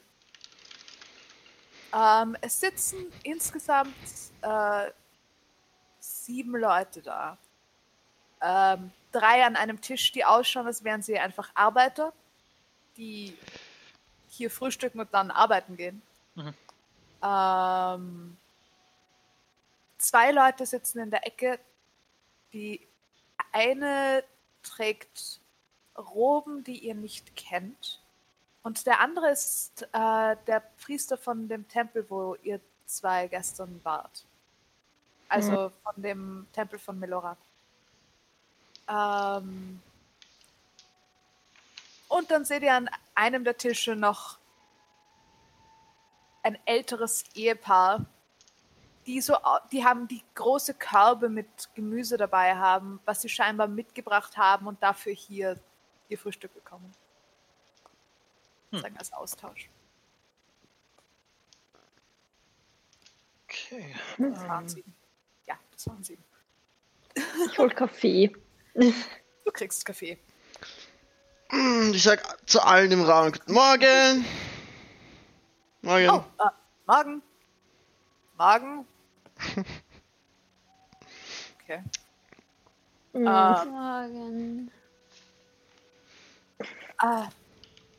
Ähm, 1.94 2.38
es 2.42 2.60
sitzen 2.60 3.12
insgesamt 3.24 3.96
äh, 4.42 4.92
sieben 6.00 6.56
Leute 6.56 7.02
da. 7.02 7.38
Ähm, 8.42 8.92
drei 9.12 9.46
an 9.46 9.56
einem 9.56 9.82
Tisch, 9.82 10.12
die 10.12 10.26
ausschauen, 10.26 10.68
als 10.68 10.84
wären 10.84 11.02
sie 11.02 11.20
einfach 11.20 11.52
Arbeiter, 11.54 12.14
die 12.98 13.38
hier 14.30 14.50
frühstücken 14.50 15.00
und 15.00 15.14
dann 15.14 15.32
arbeiten 15.32 15.76
gehen. 15.76 16.02
Mhm. 16.36 16.54
Ähm, 17.24 18.38
zwei 19.98 20.32
Leute 20.32 20.66
sitzen 20.66 21.00
in 21.00 21.12
der 21.12 21.28
Ecke. 21.28 21.60
Die 22.54 22.88
eine 23.52 24.24
trägt 24.64 25.41
Roben, 26.02 26.64
die 26.64 26.80
ihr 26.80 26.96
nicht 26.96 27.36
kennt. 27.36 28.02
Und 28.64 28.86
der 28.86 29.00
andere 29.00 29.32
ist 29.32 29.84
äh, 29.92 30.36
der 30.48 30.64
Priester 30.84 31.18
von 31.18 31.48
dem 31.48 31.68
Tempel, 31.68 32.06
wo 32.10 32.36
ihr 32.44 32.60
zwei 32.86 33.28
gestern 33.28 33.80
wart. 33.84 34.26
Also 35.30 35.72
von 35.84 36.02
dem 36.02 36.48
Tempel 36.54 36.78
von 36.78 37.00
Melora. 37.00 37.38
Ähm, 38.88 39.82
und 42.10 42.30
dann 42.30 42.44
seht 42.44 42.64
ihr 42.64 42.74
an 42.74 42.90
einem 43.16 43.44
der 43.44 43.58
Tische 43.58 43.96
noch 43.96 44.38
ein 46.44 46.58
älteres 46.66 47.24
Ehepaar, 47.34 48.06
die 49.06 49.22
so, 49.22 49.36
die 49.72 49.86
haben 49.86 50.08
die 50.08 50.24
große 50.36 50.74
Körbe 50.74 51.30
mit 51.30 51.70
Gemüse 51.74 52.18
dabei 52.18 52.56
haben, 52.56 53.00
was 53.06 53.22
sie 53.22 53.30
scheinbar 53.30 53.68
mitgebracht 53.68 54.38
haben 54.38 54.68
und 54.68 54.82
dafür 54.84 55.14
hier 55.14 55.58
ihr 56.12 56.18
Frühstück 56.18 56.54
bekommen. 56.54 56.94
Sagen 58.72 58.98
als 58.98 59.12
Austausch. 59.14 59.70
Okay. 63.46 63.96
Das 64.18 64.48
waren 64.48 64.68
sie. 64.70 64.84
Ja, 65.46 65.58
das 65.72 65.88
waren 65.88 66.04
sie. 66.04 66.18
Ich 67.50 67.58
hol 67.58 67.70
Kaffee. 67.70 68.32
Du 68.74 69.52
kriegst 69.52 69.84
Kaffee. 69.86 70.18
Mm, 71.52 71.92
Ich 71.94 72.04
sag 72.04 72.22
zu 72.50 72.62
allen 72.62 72.92
im 72.92 73.04
Raum, 73.04 73.32
guten 73.34 73.52
Morgen. 73.54 74.26
Morgen. 75.82 76.10
Oh, 76.10 76.24
äh, 76.44 76.50
Magen. 76.86 77.22
Magen. 78.38 78.86
Okay. 81.64 81.84
Mhm. 83.14 83.28
Äh, 83.28 83.66
Morgen. 83.66 84.72
Äh, 87.02 87.24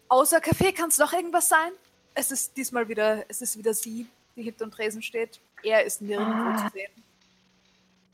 außer 0.09 0.41
Kaffee 0.41 0.73
kann 0.73 0.89
es 0.89 0.99
noch 0.99 1.13
irgendwas 1.13 1.49
sein? 1.49 1.73
Es 2.15 2.31
ist 2.31 2.57
diesmal 2.57 2.89
wieder, 2.89 3.25
es 3.29 3.43
ist 3.43 3.57
wieder 3.57 3.75
sie, 3.75 4.07
die 4.37 4.43
hinter 4.43 4.67
dem 4.67 4.71
Tresen 4.71 5.03
steht. 5.03 5.41
Er 5.63 5.85
ist 5.85 6.03
nirgendwo 6.03 6.59
zu 6.59 6.73
sehen. 6.73 6.93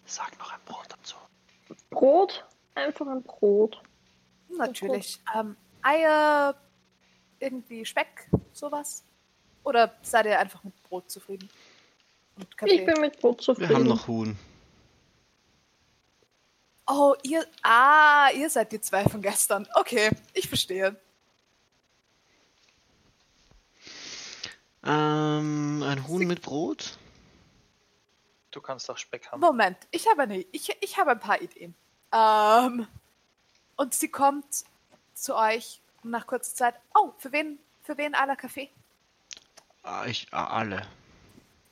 Sag 0.04 0.38
noch 0.38 0.52
ein 0.52 0.60
Brot 0.64 0.86
dazu. 0.88 1.16
Brot? 1.90 2.46
Einfach 2.74 3.06
ein 3.06 3.22
Brot. 3.22 3.82
Natürlich. 4.48 5.20
Ähm, 5.34 5.56
Eier, 5.82 6.54
irgendwie 7.40 7.84
Speck, 7.84 8.30
sowas? 8.52 9.04
Oder 9.64 9.94
seid 10.02 10.26
ihr 10.26 10.38
einfach 10.38 10.62
mit 10.64 10.82
Brot 10.84 11.10
zufrieden? 11.10 11.48
Und 12.36 12.56
Kaffee? 12.56 12.80
Ich 12.80 12.86
bin 12.86 13.00
mit 13.00 13.20
Brot 13.20 13.42
zufrieden. 13.42 13.68
Wir 13.68 13.76
haben 13.76 13.86
noch 13.86 14.06
Huhn. 14.06 14.38
Oh, 16.88 17.14
ihr. 17.22 17.46
Ah, 17.62 18.30
ihr 18.34 18.48
seid 18.48 18.72
die 18.72 18.80
zwei 18.80 19.04
von 19.04 19.20
gestern. 19.20 19.68
Okay, 19.74 20.10
ich 20.32 20.48
verstehe. 20.48 20.96
Ähm, 24.84 25.82
ein 25.82 26.08
Huhn 26.08 26.26
mit 26.26 26.40
Brot? 26.40 26.96
Du 28.50 28.60
kannst 28.62 28.88
auch 28.90 28.96
Speck 28.96 29.30
haben. 29.30 29.40
Moment, 29.40 29.76
ich 29.90 30.08
habe 30.08 30.22
eine, 30.22 30.38
ich, 30.38 30.74
ich 30.80 30.96
habe 30.96 31.10
ein 31.10 31.20
paar 31.20 31.42
Ideen. 31.42 31.74
Ähm, 32.12 32.86
und 33.76 33.92
sie 33.92 34.08
kommt 34.08 34.46
zu 35.14 35.36
euch 35.36 35.82
nach 36.02 36.26
kurzer 36.26 36.54
Zeit. 36.54 36.74
Oh, 36.94 37.12
für 37.18 37.32
wen, 37.32 37.58
für 37.82 37.98
wen 37.98 38.14
aller 38.14 38.36
Kaffee? 38.36 38.70
Ah, 39.82 40.06
ich, 40.06 40.26
ah, 40.30 40.46
alle. 40.46 40.86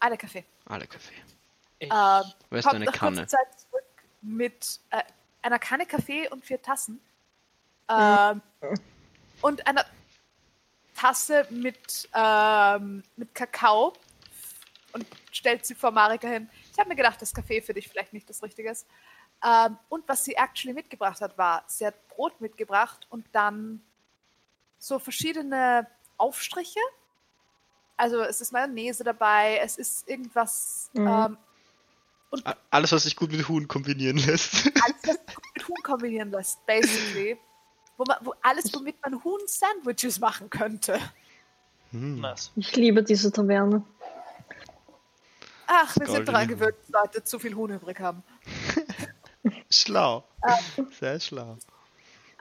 Alle 0.00 0.18
Kaffee. 0.18 0.44
Alle 0.66 0.86
Kaffee. 0.86 1.14
Ich, 1.78 1.90
Ähm, 1.90 2.22
Wo 2.50 2.56
ist 2.56 2.64
kommt 2.64 2.74
deine 2.74 2.84
nach 2.86 2.92
Kanne? 2.92 3.16
kurzer 3.18 3.28
Zeit 3.38 3.60
zurück 3.60 3.65
mit 4.26 4.80
äh, 4.90 5.02
einer 5.42 5.58
Kanne 5.58 5.86
Kaffee 5.86 6.28
und 6.28 6.44
vier 6.44 6.60
Tassen. 6.60 7.00
Ähm, 7.88 8.42
und 9.42 9.66
einer 9.66 9.84
Tasse 10.94 11.46
mit, 11.50 12.08
ähm, 12.14 13.02
mit 13.16 13.34
Kakao 13.34 13.92
und 14.92 15.06
stellt 15.30 15.64
sie 15.64 15.74
vor 15.74 15.90
Marika 15.90 16.26
hin. 16.26 16.50
Ich 16.72 16.78
habe 16.78 16.88
mir 16.88 16.96
gedacht, 16.96 17.20
dass 17.22 17.32
Kaffee 17.32 17.60
für 17.60 17.74
dich 17.74 17.88
vielleicht 17.88 18.12
nicht 18.12 18.28
das 18.28 18.42
Richtige 18.42 18.70
ist. 18.70 18.86
Ähm, 19.44 19.78
und 19.88 20.08
was 20.08 20.24
sie 20.24 20.34
actually 20.34 20.74
mitgebracht 20.74 21.20
hat, 21.20 21.36
war, 21.38 21.64
sie 21.66 21.86
hat 21.86 22.08
Brot 22.08 22.40
mitgebracht 22.40 23.06
und 23.10 23.26
dann 23.32 23.82
so 24.78 24.98
verschiedene 24.98 25.86
Aufstriche. 26.16 26.80
Also 27.96 28.22
es 28.22 28.40
ist 28.40 28.52
Mayonnaise 28.52 29.04
dabei, 29.04 29.58
es 29.62 29.76
ist 29.76 30.08
irgendwas 30.08 30.90
Mhm. 30.94 31.06
ähm, 31.06 31.38
A- 32.44 32.54
Alles, 32.70 32.92
was 32.92 33.04
sich 33.04 33.16
gut 33.16 33.32
mit 33.32 33.48
Huhn 33.48 33.66
kombinieren 33.68 34.16
lässt. 34.18 34.66
alles, 34.84 34.96
was 35.04 35.16
sich 35.26 35.34
gut 35.34 35.44
mit 35.54 35.68
Huhn 35.68 35.82
kombinieren 35.82 36.30
lässt, 36.30 36.64
basically. 36.66 37.38
Wo 37.96 38.04
man, 38.06 38.16
wo 38.22 38.34
alles, 38.42 38.72
womit 38.74 38.96
man 39.02 39.22
Huhn-Sandwiches 39.24 40.20
machen 40.20 40.50
könnte. 40.50 41.00
Hm. 41.92 42.20
nice. 42.20 42.50
Ich 42.56 42.74
liebe 42.76 43.02
diese 43.02 43.32
Taverne. 43.32 43.82
Ach, 45.68 45.96
wir 45.96 46.06
sind 46.06 46.28
dran 46.28 46.42
Huhn. 46.42 46.48
gewöhnt, 46.48 46.76
dass 46.88 47.02
Leute 47.02 47.24
zu 47.24 47.38
viel 47.38 47.54
Huhn 47.54 47.70
übrig 47.70 47.98
haben. 48.00 48.22
Schlau. 49.70 50.24
Sehr 50.98 51.18
schlau. 51.20 51.56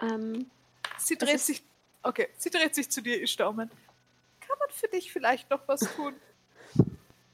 Ähm, 0.02 0.50
Sie 0.98 1.18
dreht 1.18 1.40
sich. 1.40 1.64
Okay, 2.04 2.30
sie 2.38 2.50
dreht 2.52 2.76
sich 2.76 2.90
zu 2.92 3.02
dir, 3.02 3.20
Istaumen. 3.22 3.70
Kann 4.42 4.58
man 4.60 4.70
für 4.70 4.88
dich 4.88 5.12
vielleicht 5.12 5.50
noch 5.50 5.62
was 5.68 5.80
tun? 5.96 6.14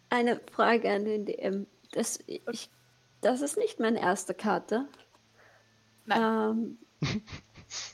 eine 0.10 0.40
Frage 0.53 0.91
an 0.94 1.03
den 1.06 1.26
DM. 1.26 1.68
Das, 1.92 2.20
ich, 2.26 2.70
das 3.22 3.42
ist 3.42 3.58
nicht 3.58 3.80
meine 3.80 4.00
erste 4.00 4.34
Karte. 4.34 4.88
Nein. 6.06 6.78
Ähm, 7.02 7.22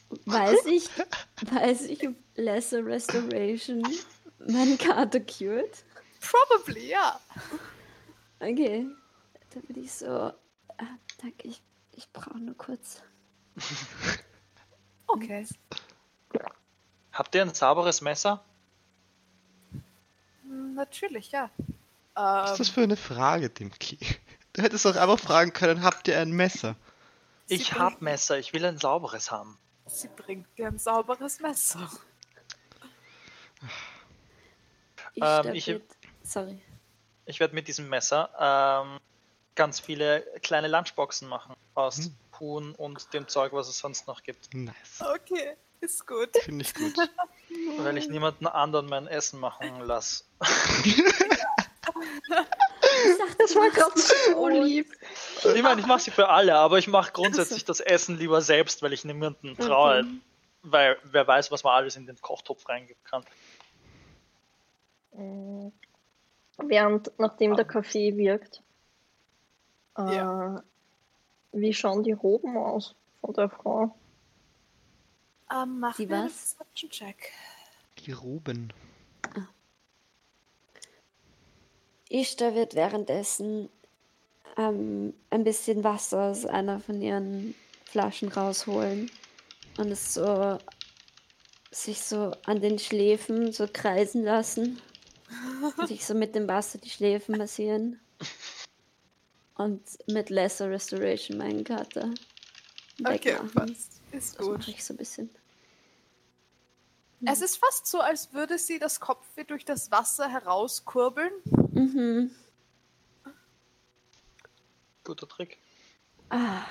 weiß 0.25 0.65
ich, 0.67 0.89
weiß 1.51 1.83
ich, 1.83 2.07
ob 2.07 2.15
Lesser 2.35 2.85
Restoration 2.85 3.83
meine 4.39 4.77
Karte 4.77 5.23
cured? 5.23 5.83
Probably, 6.21 6.89
ja. 6.89 7.19
Okay. 8.39 8.87
Da 9.53 9.59
bin 9.61 9.83
ich 9.83 9.91
so. 9.91 10.05
Äh, 10.77 10.85
danke, 11.21 11.47
ich, 11.47 11.61
ich 11.91 12.11
brauche 12.11 12.39
nur 12.39 12.55
kurz. 12.55 13.01
Okay. 15.09 15.47
Habt 17.13 17.33
ihr 17.33 17.41
ein 17.41 17.53
sauberes 17.53 18.01
Messer? 18.01 18.43
Hm, 20.43 20.75
Natürlich, 20.75 21.31
ja. 21.31 21.49
Was 22.17 22.51
ist 22.51 22.59
das 22.59 22.67
Ähm, 22.69 22.73
für 22.73 22.81
eine 22.83 22.97
Frage, 22.97 23.49
Dimki? 23.49 23.97
Du 24.53 24.63
hättest 24.63 24.85
doch 24.85 24.95
einfach 24.95 25.19
fragen 25.19 25.53
können, 25.53 25.83
habt 25.83 26.07
ihr 26.07 26.19
ein 26.19 26.31
Messer? 26.31 26.75
sie 27.45 27.55
Ich 27.55 27.69
bringt- 27.69 27.79
hab 27.79 28.01
Messer, 28.01 28.39
ich 28.39 28.53
will 28.53 28.65
ein 28.65 28.79
sauberes 28.79 29.29
haben. 29.29 29.59
Sie 29.85 30.07
bringt 30.07 30.47
dir 30.57 30.67
ein 30.69 30.79
sauberes 30.79 31.39
Messer. 31.39 31.87
Ich 35.13 35.21
Ähm, 35.23 35.53
ich- 35.53 35.67
mit- 35.67 35.83
Sorry. 36.23 36.59
Ich 37.25 37.39
werde 37.39 37.53
mit 37.53 37.67
diesem 37.67 37.87
Messer 37.89 38.31
ähm, 38.39 38.99
ganz 39.53 39.79
viele 39.79 40.21
kleine 40.41 40.67
Lunchboxen 40.69 41.27
machen 41.27 41.55
aus 41.75 41.97
Hm. 41.97 42.15
Huhn 42.39 42.75
und 42.75 43.13
dem 43.13 43.27
Zeug, 43.27 43.53
was 43.53 43.67
es 43.67 43.77
sonst 43.77 44.07
noch 44.07 44.23
gibt. 44.23 44.51
Nice. 44.55 44.73
Okay, 45.01 45.55
ist 45.81 46.07
gut. 46.07 46.35
Finde 46.41 46.65
ich 46.65 46.73
gut. 46.73 46.95
Weil 47.77 47.97
ich 47.97 48.09
niemanden 48.09 48.47
anderen 48.47 48.87
mein 48.87 49.05
Essen 49.07 49.39
machen 49.39 49.81
lasse. 49.81 50.23
Das 52.27 53.55
war 53.55 53.69
gerade 53.69 53.99
so 53.99 54.47
lieb. 54.49 54.91
Ich 55.55 55.61
meine, 55.61 55.79
ich 55.81 55.87
mache 55.87 55.99
sie 56.01 56.11
für 56.11 56.29
alle, 56.29 56.55
aber 56.55 56.77
ich 56.77 56.87
mache 56.87 57.11
grundsätzlich 57.11 57.63
das 57.65 57.79
Essen 57.79 58.17
lieber 58.17 58.41
selbst, 58.41 58.81
weil 58.81 58.93
ich 58.93 59.05
niemanden 59.05 59.55
traue. 59.57 59.99
Okay. 60.01 60.21
Weil 60.63 60.97
wer 61.03 61.27
weiß, 61.27 61.51
was 61.51 61.63
man 61.63 61.73
alles 61.75 61.95
in 61.95 62.05
den 62.05 62.19
Kochtopf 62.19 62.67
reingeben 62.67 63.01
kann. 63.03 63.23
Mm. 65.13 65.71
Während, 66.57 67.11
nachdem 67.19 67.55
der 67.55 67.65
Kaffee 67.65 68.17
wirkt, 68.17 68.61
äh, 69.97 70.15
Ja. 70.15 70.63
wie 71.51 71.73
schauen 71.73 72.03
die 72.03 72.13
Roben 72.13 72.57
aus 72.57 72.95
von 73.21 73.33
der 73.33 73.49
Frau? 73.49 73.95
Ähm, 75.51 75.79
mach 75.79 75.95
Die 75.95 76.07
mir 76.07 76.15
einen 76.17 76.25
was? 76.25 76.55
Perception-Check. 76.55 77.31
Die 77.99 78.11
Ruben. 78.11 78.73
Ishtar 82.17 82.55
wird 82.55 82.75
währenddessen 82.75 83.69
ähm, 84.57 85.13
ein 85.29 85.43
bisschen 85.43 85.83
Wasser 85.83 86.23
aus 86.31 86.45
einer 86.45 86.79
von 86.79 87.01
ihren 87.01 87.55
Flaschen 87.85 88.29
rausholen 88.29 89.11
und 89.77 89.91
es 89.91 90.13
so 90.13 90.57
sich 91.71 92.01
so 92.01 92.31
an 92.45 92.61
den 92.61 92.79
Schläfen 92.79 93.51
so 93.51 93.67
kreisen 93.71 94.23
lassen 94.23 94.81
und 95.77 95.87
sich 95.87 96.05
so 96.05 96.13
mit 96.15 96.33
dem 96.35 96.47
Wasser 96.47 96.79
die 96.79 96.89
Schläfen 96.89 97.37
massieren 97.37 97.99
und 99.55 99.81
mit 100.07 100.29
Lesser 100.29 100.69
Restoration 100.69 101.37
meinen 101.37 101.63
Kater 101.63 102.13
Okay, 103.01 103.35
wegmachen. 103.35 103.51
passt. 103.51 104.01
Ist 104.11 104.39
Das 104.39 104.45
gut. 104.45 104.67
ich 104.67 104.83
so 104.83 104.93
ein 104.93 104.97
bisschen. 104.97 105.29
Es 107.25 107.41
ist 107.41 107.57
fast 107.57 107.87
so, 107.87 107.99
als 107.99 108.33
würde 108.33 108.57
sie 108.59 108.79
das 108.79 108.99
Kopfweh 108.99 109.43
durch 109.43 109.65
das 109.65 109.91
Wasser 109.91 110.29
herauskurbeln. 110.29 111.31
Mhm. 111.77 112.31
Guter 115.03 115.27
Trick. 115.27 115.57
Ah. 116.29 116.63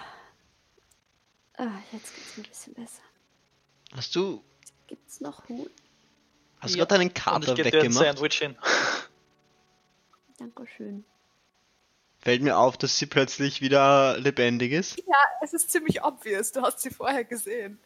Ah, 1.57 1.69
jetzt 1.93 2.15
geht's 2.15 2.37
mir 2.37 2.45
ein 2.45 2.49
bisschen 2.49 2.75
besser. 2.75 3.03
Hast 3.95 4.15
du, 4.15 4.43
Gibt's 4.89 5.21
noch 5.21 5.49
Huhn? 5.49 5.69
hast 6.61 6.75
du 6.75 6.79
Ja. 6.79 6.85
gerade 6.85 6.99
deinen 6.99 7.09
Und 7.09 7.17
ich 7.19 7.23
Kater 7.25 7.55
gebe 7.55 7.71
dir 7.71 7.79
ein 7.79 7.85
weggemacht? 7.85 8.05
Sandwich 8.05 8.39
hin. 8.39 8.57
Dankeschön. 10.39 11.05
Fällt 12.21 12.43
mir 12.43 12.59
auf, 12.59 12.77
dass 12.77 12.99
sie 12.99 13.07
plötzlich 13.07 13.61
wieder 13.63 14.19
lebendig 14.19 14.73
ist. 14.73 14.99
Ja, 14.99 15.17
es 15.43 15.55
ist 15.55 15.71
ziemlich 15.71 16.03
obvious. 16.05 16.53
Du 16.53 16.61
hast 16.63 16.81
sie 16.81 16.91
vorher 16.91 17.25
gesehen. 17.25 17.79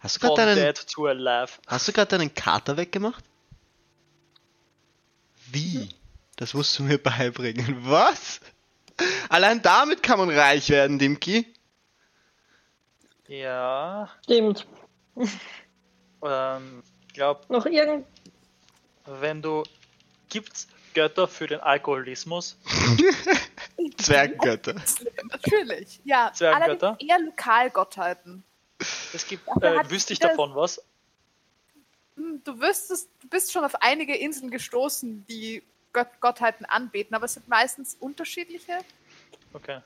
Hast 0.00 0.16
du 0.16 0.20
gerade 0.20 0.54
deinen, 0.54 0.56
dead 0.56 0.86
to 0.88 1.06
alive. 1.06 1.52
hast 1.66 1.88
du 1.88 1.92
gerade 1.92 2.18
deinen 2.18 2.34
Kater 2.34 2.76
weggemacht? 2.76 3.24
Wie? 5.56 5.88
Das 6.36 6.52
musst 6.52 6.78
du 6.78 6.82
mir 6.82 6.98
beibringen. 7.02 7.78
Was? 7.80 8.40
Allein 9.30 9.62
damit 9.62 10.02
kann 10.02 10.18
man 10.18 10.28
reich 10.30 10.68
werden, 10.68 10.98
Dimki. 10.98 11.46
Ja, 13.26 14.10
Stimmt. 14.24 14.66
ähm, 16.22 16.82
ich 17.08 17.14
glaube, 17.14 17.40
Noch 17.48 17.64
irgend. 17.64 18.06
wenn 19.06 19.40
du. 19.40 19.62
Gibt's 20.28 20.68
Götter 20.92 21.26
für 21.26 21.46
den 21.46 21.60
Alkoholismus? 21.60 22.58
Zwerggötter. 23.96 24.74
Natürlich. 25.30 26.00
Ja, 26.04 26.32
Zwerggötter? 26.34 26.88
allerdings 26.88 27.10
eher 27.10 27.18
Lokalgottheiten. 27.24 28.44
Es 29.14 29.26
gibt. 29.26 29.48
Äh, 29.62 29.88
wüsste 29.90 30.12
ich 30.12 30.18
davon 30.18 30.54
was? 30.54 30.82
Hm, 32.16 32.42
du 32.44 32.60
wüsstest, 32.60 33.10
du 33.20 33.28
bist 33.28 33.52
schon 33.52 33.64
auf 33.64 33.74
einige 33.82 34.16
Inseln 34.16 34.50
gestoßen, 34.50 35.26
die 35.26 35.62
Gott 35.92 36.08
Gottheiten 36.20 36.66
anbeten, 36.66 37.14
aber 37.14 37.24
es 37.24 37.34
sind 37.34 37.48
meistens 37.48 37.94
unterschiedliche. 38.00 38.78
Okay. 39.52 39.80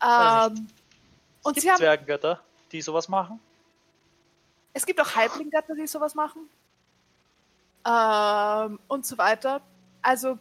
Weiß 0.00 0.50
Ähm, 0.50 0.68
und 1.42 1.54
Gibt 1.54 1.62
sie 1.62 1.70
haben, 1.70 1.78
Zwerggötter, 1.78 2.42
die 2.72 2.82
sowas 2.82 3.08
machen? 3.08 3.40
es 4.78 4.86
gibt 4.86 5.00
auch 5.00 5.14
Halblinggötter, 5.14 5.74
die 5.74 5.86
sowas 5.86 6.14
machen. 6.14 6.48
Ähm, 7.84 8.78
und 8.86 9.06
so 9.06 9.18
weiter. 9.18 9.60
Also, 10.02 10.38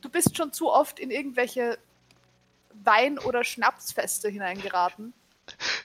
du 0.00 0.08
bist 0.10 0.36
schon 0.36 0.52
zu 0.52 0.70
oft 0.70 0.98
in 0.98 1.10
irgendwelche 1.10 1.78
Wein- 2.84 3.18
oder 3.18 3.44
Schnapsfeste 3.44 4.28
hineingeraten. 4.28 5.14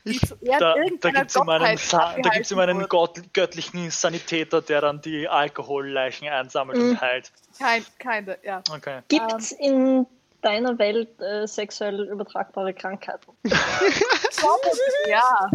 Ehren 0.05 0.59
Da, 0.59 0.75
gibt 1.11 1.29
es 1.29 1.35
immer 1.35 1.53
einen, 1.53 1.77
Gottheit 1.77 1.79
Sa 1.79 2.15
da 2.21 2.29
gibt's 2.29 2.51
immer 2.51 2.63
einen 2.63 2.83
abgehalten 2.83 3.23
Gott 3.23 3.33
göttlichen 3.33 3.89
Sanitäter, 3.89 4.61
der 4.61 4.81
dann 4.81 5.01
die 5.01 5.27
Alkoholleichen 5.27 6.27
einsammelt 6.27 6.77
Mhm. 6.77 6.89
und 6.89 7.01
heilt. 7.01 7.31
Kein, 7.57 7.85
keine, 7.99 8.37
ja. 8.43 8.61
Okay. 8.69 9.01
Gibt's 9.07 9.51
in 9.53 10.05
deiner 10.41 10.77
Welt 10.77 11.21
äh, 11.21 11.47
sexuell 11.47 12.01
übertragbare 12.09 12.73
Krankheiten? 12.73 13.31
ja. 15.07 15.49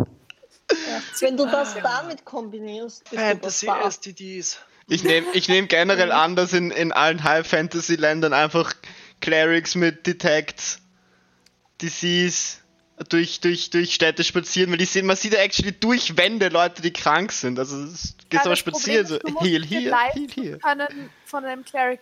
Wenn 1.21 1.37
du 1.37 1.47
das 1.47 1.75
damit 1.83 2.25
kombinierst, 2.25 3.05
bist 3.11 3.23
Fantasy 3.23 3.67
du 3.67 3.73
das 3.73 3.95
STDs. 3.95 4.59
Ich 4.89 5.05
nehme 5.05 5.27
ich 5.35 5.49
nehm 5.49 5.69
generell 5.69 6.13
an, 6.13 6.35
dass 6.37 6.55
in, 6.55 6.71
in 6.71 6.93
allen 6.93 7.23
High-Fantasy-Ländern 7.23 8.33
einfach 8.33 8.73
Clerics 9.21 9.75
mit 9.75 10.07
Detect 10.07 10.79
Disease 11.83 12.59
durch, 13.09 13.41
durch, 13.41 13.71
durch 13.71 13.95
Städte 13.95 14.25
spazieren, 14.25 14.71
weil 14.71 14.79
die 14.79 14.85
sehen, 14.85 15.07
man 15.07 15.17
sieht 15.17 15.33
ja 15.33 15.39
actually 15.41 15.73
durch 15.73 16.17
Wände 16.17 16.49
Leute, 16.49 16.83
die 16.83 16.93
krank 16.93 17.33
sind. 17.33 17.59
Also 17.59 17.83
es 17.85 18.15
geht 18.29 18.41
Ja, 18.41 18.45
aber 18.47 18.57
spazieren, 18.57 19.07
so 19.07 19.17
ist, 19.17 19.25
musst 19.33 19.45
heal 19.47 19.65
hier, 19.65 19.97
heal 19.97 20.27
hier. 20.35 20.59
können, 20.59 21.11
von 21.25 21.45
einem 21.45 21.65
Cleric 21.65 22.01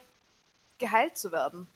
geheilt 0.78 1.16
zu 1.16 1.32
werden. 1.32 1.66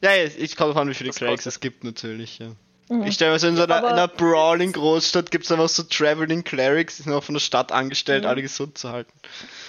Ja, 0.00 0.10
ich 0.16 0.56
komme 0.56 0.74
an, 0.76 0.88
wie 0.88 0.94
viele 0.94 1.10
Das 1.10 1.16
Clerics 1.16 1.46
es 1.46 1.60
gibt 1.60 1.84
natürlich, 1.84 2.38
ja. 2.40 2.52
Mhm. 2.88 3.04
Ich 3.04 3.14
stelle 3.14 3.32
mir 3.32 3.38
so 3.38 3.46
in 3.46 3.56
so 3.56 3.62
einer, 3.62 3.78
in 3.78 3.84
einer 3.84 4.08
Brawling 4.08 4.72
Großstadt 4.72 5.30
gibt 5.30 5.44
es 5.44 5.52
einfach 5.52 5.68
so 5.68 5.84
Traveling 5.84 6.42
Clerics, 6.42 6.96
die 6.96 7.02
sind 7.04 7.12
auch 7.12 7.22
von 7.22 7.34
der 7.34 7.40
Stadt 7.40 7.70
angestellt, 7.70 8.24
Mhm. 8.24 8.28
alle 8.28 8.42
gesund 8.42 8.76
zu 8.76 8.90
halten. 8.90 9.12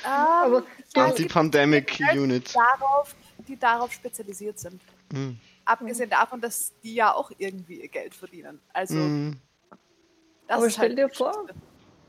Aber 0.04 0.58
Ähm, 0.58 0.64
ja, 0.64 0.68
es 0.80 0.86
gibt 0.94 0.98
Anti-Pandemic 0.98 1.88
Clerics, 1.88 2.18
Unit. 2.20 2.56
Darauf, 2.56 3.16
die 3.48 3.58
darauf 3.58 3.94
spezialisiert 3.94 4.58
sind. 4.60 4.82
Mhm. 5.12 5.40
Abgesehen 5.66 6.10
davon, 6.10 6.42
dass 6.42 6.74
die 6.84 6.96
ja 6.96 7.14
auch 7.14 7.32
irgendwie 7.38 7.82
ihr 7.82 7.88
Geld 7.88 8.14
verdienen. 8.14 8.60
Also, 8.74 8.96
Mhm. 8.96 9.40
das 10.48 10.58
Aber 10.58 10.68
ist 10.68 10.74
stell 10.74 10.90
halt 10.90 10.98
dir 10.98 11.10
vor. 11.10 11.46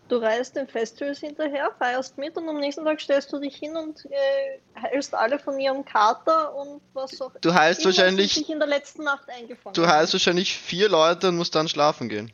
Du 0.07 0.17
reist 0.17 0.55
den 0.55 0.69
Festivals 0.69 1.21
hinterher, 1.21 1.75
feierst 1.79 2.19
mit 2.19 2.37
und 2.37 2.47
am 2.47 2.59
nächsten 2.59 2.85
Tag 2.85 3.01
stellst 3.01 3.33
du 3.33 3.39
dich 3.39 3.57
hin 3.57 3.75
und 3.75 4.05
äh, 4.05 4.61
heilst 4.79 5.15
alle 5.15 5.39
von 5.39 5.59
ihrem 5.59 5.83
Kater 5.83 6.55
und 6.55 6.83
was 6.93 7.19
auch 7.23 7.33
Du 7.41 7.55
heilst 7.55 7.81
immer 7.81 7.87
wahrscheinlich, 7.87 8.35
sich 8.35 8.51
in 8.51 8.59
der 8.59 8.69
letzten 8.69 9.05
Nacht 9.05 9.27
eingefangen 9.31 9.73
du 9.73 9.87
heilst 9.87 10.13
wahrscheinlich 10.13 10.59
vier 10.59 10.91
Leute 10.91 11.29
und 11.31 11.39
musst 11.39 11.55
dann 11.55 11.69
schlafen 11.69 12.11
gehen. 12.11 12.31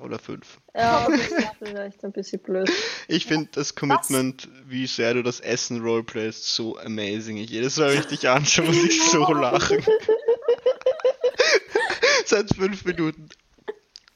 Oder 0.00 0.18
fünf. 0.18 0.58
Ja, 0.74 1.06
das 1.08 1.20
ist 1.20 1.46
vielleicht 1.58 2.04
ein 2.04 2.12
bisschen 2.12 2.40
blöd. 2.40 2.70
Ich 3.08 3.26
finde 3.26 3.48
das 3.52 3.74
Commitment, 3.74 4.48
wie 4.66 4.86
sehr 4.86 5.14
du 5.14 5.22
das 5.22 5.40
Essen 5.40 5.80
roleplayst, 5.80 6.44
so 6.44 6.78
amazing. 6.78 7.36
Ich 7.36 7.50
jedes 7.50 7.76
Mal, 7.76 7.92
wenn 7.92 8.00
ich 8.00 8.06
dich 8.06 8.28
anschaue, 8.28 8.66
muss 8.66 8.76
ich 8.76 9.10
so 9.10 9.32
lachen. 9.32 9.78
Seit 12.26 12.54
fünf 12.54 12.84
Minuten. 12.84 13.28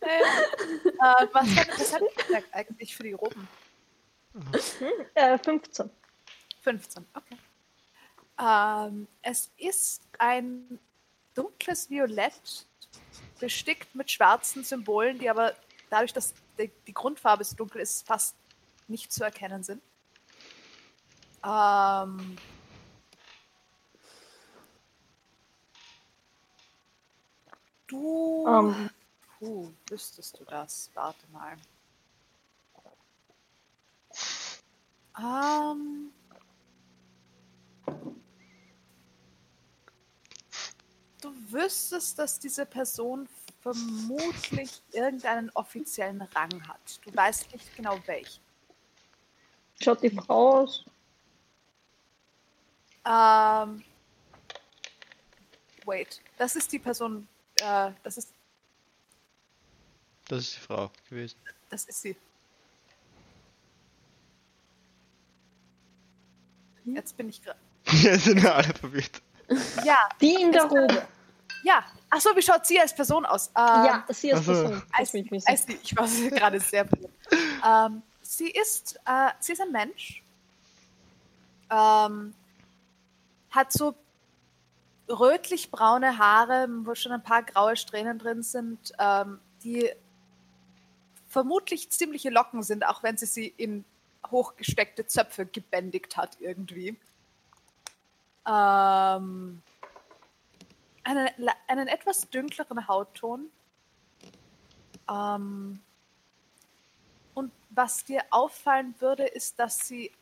Äh, 0.00 0.06
was 1.32 1.56
hat 1.56 1.68
das 1.68 1.94
hat 1.94 2.02
gesagt 2.16 2.48
eigentlich 2.52 2.96
für 2.96 3.04
die 3.04 3.12
Roben? 3.12 3.48
Äh, 5.14 5.38
15. 5.38 5.90
15, 6.62 7.06
okay. 7.14 7.36
Ähm, 8.40 9.06
es 9.22 9.50
ist 9.56 10.02
ein 10.18 10.78
dunkles 11.34 11.88
Violett, 11.90 12.66
bestickt 13.38 13.94
mit 13.94 14.10
schwarzen 14.10 14.64
Symbolen, 14.64 15.18
die 15.18 15.30
aber 15.30 15.54
dadurch, 15.90 16.12
dass 16.12 16.32
die, 16.58 16.94
Grundfarbe 16.94 17.44
so 17.44 17.56
dunkel 17.56 17.82
ist, 17.82 18.06
fast 18.06 18.34
nicht 18.88 19.12
zu 19.12 19.24
erkennen 19.24 19.62
sind. 19.62 19.82
Ähm, 21.44 22.36
du. 27.86 28.46
Ähm, 28.46 28.90
Puh, 29.38 29.70
wüsstest 29.88 30.38
du 30.38 30.44
das? 30.44 30.90
Warte 30.94 31.26
mal. 31.32 31.56
Ähm. 35.18 36.12
Du 41.22 41.34
wüsstest, 41.52 42.18
dass 42.18 42.38
diese 42.38 42.64
Person 42.64 43.26
vermutlich 43.62 44.82
irgendeinen 44.92 45.50
offiziellen 45.50 46.22
Rang 46.22 46.66
hat. 46.68 47.00
Du 47.04 47.14
weißt 47.14 47.52
nicht 47.52 47.76
genau 47.76 47.98
welchen. 48.06 48.40
schaut 49.82 50.02
die 50.02 50.10
Frau 50.10 50.60
aus? 50.62 50.84
Ähm. 53.06 53.82
Wait, 55.86 56.20
das 56.36 56.56
ist 56.56 56.70
die 56.72 56.78
Person. 56.78 57.26
Äh, 57.60 57.92
das 58.02 58.18
ist, 58.18 58.32
Das 60.28 60.38
ist 60.40 60.56
die 60.56 60.60
Frau 60.60 60.90
gewesen. 61.08 61.36
das 61.70 61.84
ist 61.86 62.02
sie. 62.02 62.16
Jetzt 66.84 67.16
bin 67.16 67.28
ich 67.28 67.42
gerade. 67.42 67.58
Ja, 68.02 68.18
sind 68.18 68.42
wir 68.42 68.54
alle 68.54 68.72
verwirrt. 68.74 69.22
Ja, 69.84 70.08
Die 70.20 70.34
in 70.34 70.52
der 70.52 70.64
Robe. 70.64 71.06
Ja. 71.64 71.84
Achso, 72.08 72.34
wie 72.34 72.42
schaut 72.42 72.66
sie 72.66 72.80
als 72.80 72.94
Person 72.94 73.24
aus? 73.24 73.48
Ähm, 73.48 73.84
Ja, 73.84 74.04
sie 74.08 74.34
Ach 74.34 74.42
so. 74.42 74.52
Person. 74.52 74.82
I 74.98 75.12
will 75.12 75.78
ich 75.82 75.96
war 75.96 76.06
gerade 76.30 76.60
sehr 76.60 76.86
verwirrt. 76.86 77.12
ähm, 77.66 78.02
sie 78.22 78.50
ist, 78.50 78.98
äh, 79.06 79.30
sie 79.38 79.52
ist 79.52 79.60
ein 79.60 79.72
Mensch. 79.72 80.22
Ähm, 81.70 82.34
hat 83.50 83.72
so 83.72 83.94
rötlich-braune 85.08 86.18
Haare, 86.18 86.66
wo 86.84 86.94
schon 86.94 87.12
ein 87.12 87.22
paar 87.22 87.42
graue 87.42 87.76
Strähnen 87.76 88.18
drin 88.18 88.42
sind, 88.42 88.92
ähm, 88.98 89.40
die 89.62 89.90
vermutlich 91.28 91.90
ziemliche 91.90 92.30
Locken 92.30 92.62
sind, 92.62 92.86
auch 92.86 93.02
wenn 93.02 93.16
sie 93.16 93.26
sie 93.26 93.54
in 93.56 93.84
hochgesteckte 94.30 95.06
Zöpfe 95.06 95.46
gebändigt 95.46 96.16
hat 96.16 96.36
irgendwie. 96.40 96.96
Ähm, 98.46 99.62
einen, 101.10 101.50
einen 101.66 101.88
etwas 101.88 102.28
dünkleren 102.30 102.86
Hautton. 102.86 103.50
Ähm, 105.08 105.80
und 107.34 107.52
was 107.70 108.04
dir 108.04 108.24
auffallen 108.30 108.94
würde, 109.00 109.24
ist, 109.24 109.58
dass 109.58 109.86
sie 109.86 110.12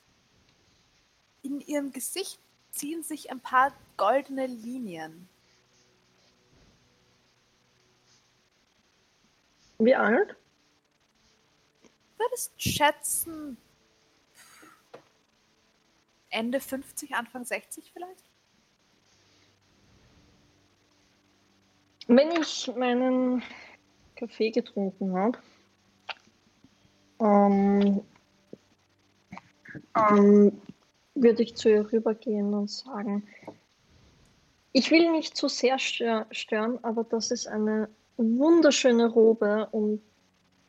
in 1.42 1.60
ihrem 1.60 1.92
Gesicht 1.92 2.40
ziehen 2.70 3.02
sich 3.02 3.30
ein 3.30 3.40
paar 3.40 3.72
goldene 3.96 4.46
Linien. 4.46 5.28
Wie 9.78 9.94
alt? 9.94 10.36
Würdest 12.16 12.60
schätzen 12.60 13.56
Ende 16.30 16.60
50, 16.60 17.14
Anfang 17.14 17.44
60 17.44 17.92
vielleicht? 17.92 18.27
Wenn 22.08 22.30
ich 22.32 22.72
meinen 22.74 23.42
Kaffee 24.16 24.50
getrunken 24.50 25.14
habe, 25.14 25.38
ähm, 27.20 28.00
ähm, 29.94 30.60
würde 31.14 31.42
ich 31.42 31.54
zu 31.54 31.68
ihr 31.68 31.92
rübergehen 31.92 32.54
und 32.54 32.70
sagen, 32.70 33.28
ich 34.72 34.90
will 34.90 35.10
nicht 35.10 35.36
zu 35.36 35.48
sehr 35.48 35.78
stör 35.78 36.26
stören, 36.30 36.82
aber 36.82 37.04
das 37.04 37.30
ist 37.30 37.46
eine 37.46 37.90
wunderschöne 38.16 39.08
Robe 39.08 39.68
und 39.72 40.00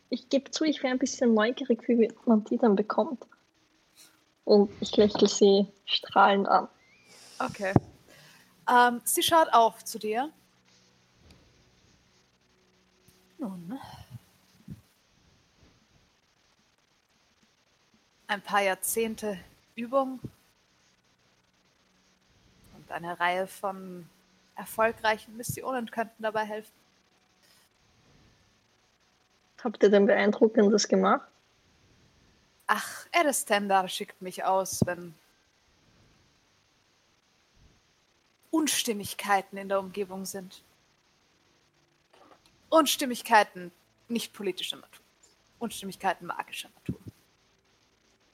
ich 0.09 0.27
gebe 0.27 0.51
zu, 0.51 0.65
ich 0.65 0.83
wäre 0.83 0.91
ein 0.91 0.99
bisschen 0.99 1.33
neugierig, 1.33 1.87
wie 1.87 2.11
man 2.25 2.43
die 2.43 2.57
dann 2.57 2.75
bekommt. 2.75 3.25
Und 4.43 4.71
ich 4.81 4.97
lächle 4.97 5.29
sie 5.29 5.67
strahlend 5.85 6.49
an. 6.49 6.67
Okay. 7.39 7.73
Ähm, 8.69 8.99
sie 9.05 9.23
schaut 9.23 9.53
auf 9.53 9.85
zu 9.85 9.99
dir. 9.99 10.33
Nun. 13.39 13.79
Ein 18.27 18.41
paar 18.41 18.61
Jahrzehnte 18.61 19.39
Übung 19.75 20.19
und 22.75 22.91
eine 22.91 23.19
Reihe 23.19 23.47
von 23.47 24.07
erfolgreichen 24.55 25.37
Missionen 25.37 25.89
könnten 25.89 26.21
dabei 26.21 26.43
helfen. 26.43 26.73
Habt 29.63 29.81
ihr 29.83 29.89
denn 29.89 30.05
Beeindruckendes 30.05 30.87
gemacht? 30.87 31.27
Ach, 32.67 33.07
Erestendar 33.11 33.87
schickt 33.87 34.21
mich 34.21 34.43
aus, 34.43 34.81
wenn 34.85 35.15
Unstimmigkeiten 38.51 39.57
in 39.57 39.69
der 39.69 39.79
Umgebung 39.79 40.25
sind. 40.25 40.61
Unstimmigkeiten 42.69 43.71
nicht 44.07 44.33
politischer 44.33 44.77
Natur. 44.77 45.03
Unstimmigkeiten 45.59 46.25
magischer 46.25 46.69
Natur. 46.75 46.99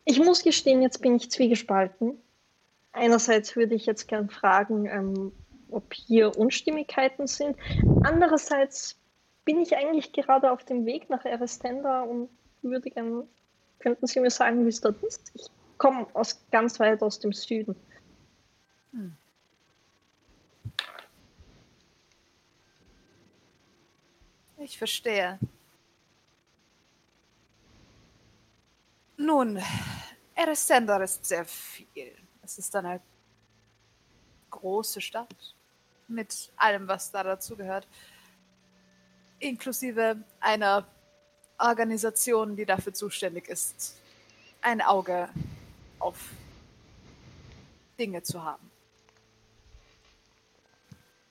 Ich 0.06 0.20
muss 0.20 0.44
gestehen, 0.44 0.82
jetzt 0.82 1.02
bin 1.02 1.16
ich 1.16 1.32
zwiegespalten. 1.32 2.22
Einerseits 2.92 3.56
würde 3.56 3.76
ich 3.76 3.86
jetzt 3.86 4.08
gern 4.08 4.30
fragen, 4.30 4.86
ähm, 4.86 5.32
ob 5.70 5.94
hier 5.94 6.38
Unstimmigkeiten 6.38 7.28
sind. 7.28 7.58
Andererseits 8.04 8.98
bin 9.44 9.60
ich 9.60 9.76
eigentlich 9.76 10.14
gerade 10.14 10.52
auf 10.52 10.64
dem 10.64 10.86
Weg 10.86 11.10
nach 11.10 11.26
Erestenda 11.26 12.04
und 12.04 12.30
würde 12.62 12.90
gern, 12.90 13.28
könnten 13.80 14.08
Sie 14.08 14.20
mir 14.20 14.30
sagen, 14.30 14.64
wie 14.66 14.70
es 14.70 14.82
dort 14.82 15.02
ist? 15.04 15.32
Ich 15.34 15.48
komme 15.78 16.08
aus 16.14 16.40
ganz 16.52 16.80
weit 16.80 17.02
aus 17.02 17.20
dem 17.20 17.34
Süden. 17.34 17.76
Ich 24.66 24.80
verstehe. 24.80 25.38
Nun, 29.16 29.62
Erestendor 30.34 31.02
ist 31.02 31.24
sehr 31.24 31.46
viel. 31.46 32.12
Es 32.42 32.58
ist 32.58 32.76
eine 32.76 33.00
große 34.50 35.02
Stadt 35.02 35.54
mit 36.08 36.52
allem, 36.58 36.88
was 36.88 37.12
da 37.12 37.22
dazugehört. 37.22 37.88
Inklusive 39.38 40.18
einer 40.40 40.88
Organisation, 41.60 42.56
die 42.56 42.66
dafür 42.66 42.96
zuständig 42.96 43.48
ist, 43.48 44.02
ein 44.64 44.82
Auge 44.82 45.30
auf 46.00 46.18
Dinge 48.00 48.24
zu 48.24 48.44
haben. 48.44 48.72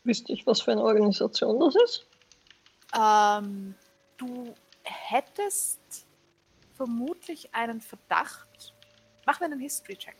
Wüsste 0.04 0.32
ich, 0.32 0.46
was 0.46 0.60
für 0.60 0.70
eine 0.70 0.84
Organisation 0.84 1.58
das 1.58 1.74
ist? 1.74 2.06
Ähm, 2.96 3.74
du 4.16 4.54
hättest 4.82 6.06
vermutlich 6.74 7.54
einen 7.54 7.80
Verdacht. 7.80 8.74
Mach 9.26 9.40
mir 9.40 9.46
einen 9.46 9.60
History-Check. 9.60 10.16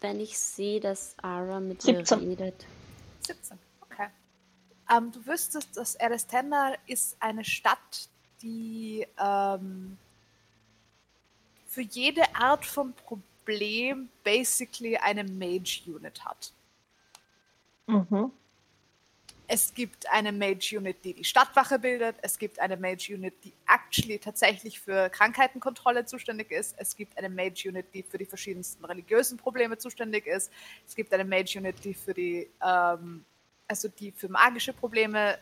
Wenn 0.00 0.20
ich 0.20 0.38
sehe, 0.38 0.80
dass 0.80 1.16
Ara 1.18 1.60
mit 1.60 1.82
17. 1.82 2.20
ihr 2.20 2.28
redet. 2.28 2.66
17, 3.26 3.58
okay. 3.80 4.08
Ähm, 4.90 5.10
du 5.10 5.26
wüsstest, 5.26 5.76
dass 5.76 5.94
Erestena 5.96 6.74
ist 6.86 7.16
eine 7.20 7.44
Stadt, 7.44 8.08
die 8.42 9.06
ähm, 9.18 9.98
für 11.66 11.82
jede 11.82 12.22
Art 12.34 12.64
von 12.64 12.92
Problem 12.92 14.08
basically 14.22 14.96
eine 14.96 15.24
Mage-Unit 15.24 16.24
hat. 16.24 16.52
Mhm. 17.86 18.30
Es 19.48 19.72
gibt 19.74 20.10
eine 20.10 20.32
Mage-Unit, 20.32 21.04
die 21.04 21.14
die 21.14 21.24
Stadtwache 21.24 21.78
bildet. 21.78 22.16
Es 22.22 22.38
gibt 22.38 22.58
eine 22.58 22.76
Mage-Unit, 22.76 23.34
die 23.44 23.52
actually 23.68 24.18
tatsächlich 24.18 24.80
für 24.80 25.08
Krankheitenkontrolle 25.10 26.04
zuständig 26.04 26.50
ist. 26.50 26.74
Es 26.78 26.96
gibt 26.96 27.16
eine 27.16 27.28
Mage-Unit, 27.28 27.86
die 27.94 28.02
für 28.02 28.18
die 28.18 28.26
verschiedensten 28.26 28.84
religiösen 28.84 29.38
Probleme 29.38 29.78
zuständig 29.78 30.26
ist. 30.26 30.50
Es 30.86 30.96
gibt 30.96 31.12
eine 31.12 31.24
Mage-Unit, 31.24 31.76
die 31.84 31.94
für 31.94 32.12
die, 32.12 32.50
ähm, 32.60 33.24
also 33.68 33.88
die 33.88 34.10
für 34.10 34.28
magische 34.28 34.72
Probleme 34.72 35.38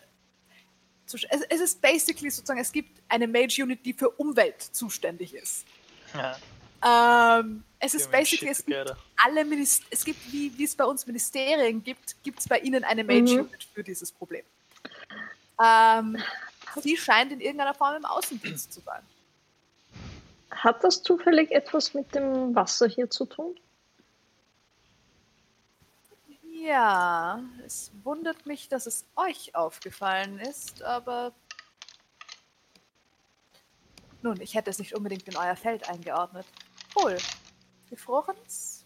zus- 1.07 1.27
es, 1.31 1.41
es 1.49 1.61
ist 1.61 1.81
basically 1.81 2.31
sozusagen, 2.31 2.61
es 2.61 2.73
gibt 2.73 3.03
eine 3.09 3.27
Mage-Unit, 3.27 3.85
die 3.87 3.95
für 3.95 4.11
Umwelt 4.11 4.61
zuständig 4.61 5.35
ist. 5.35 5.67
Ja, 6.13 6.37
Ähm, 6.85 7.65
es 7.79 7.95
ist 7.95 8.11
basically, 8.11 8.51
es 8.51 8.65
gibt 8.65 8.95
alle 9.17 9.63
es 9.91 10.05
gibt, 10.05 10.33
wie, 10.33 10.57
wie 10.57 10.65
es 10.65 10.75
bei 10.75 10.85
uns 10.85 11.07
Ministerien 11.07 11.83
gibt, 11.83 12.23
gibt 12.23 12.41
es 12.41 12.49
bei 12.49 12.59
ihnen 12.59 12.85
eine 12.85 13.05
Mage-Unit 13.05 13.65
für 13.73 13.83
dieses 13.83 14.13
Problem. 14.13 14.45
Ähm, 15.63 16.19
sie 16.83 16.97
scheint 16.97 17.33
in 17.33 17.41
irgendeiner 17.41 17.75
Form 17.75 17.97
im 17.97 18.05
Außendienst 18.05 18.73
zu 18.73 18.81
sein. 18.81 19.03
Hat 20.51 20.85
das 20.85 21.03
zufällig 21.03 21.51
etwas 21.53 21.95
mit 21.95 22.15
dem 22.15 22.55
Wasser 22.55 22.87
hier 22.87 23.09
zu 23.09 23.25
tun? 23.27 23.57
Ja, 26.53 27.43
es 27.67 27.91
wundert 28.03 28.47
mich, 28.47 28.69
dass 28.69 28.87
es 28.87 29.05
euch 29.17 29.55
aufgefallen 29.55 30.39
ist, 30.39 30.83
aber 30.83 31.33
nun, 34.23 34.41
ich 34.41 34.55
hätte 34.55 34.71
es 34.71 34.79
nicht 34.79 34.95
unbedingt 34.95 35.29
in 35.29 35.37
euer 35.37 35.57
Feld 35.57 35.89
eingeordnet. 35.89 36.47
Wohl, 36.95 37.19
gefrorenes? 37.91 38.85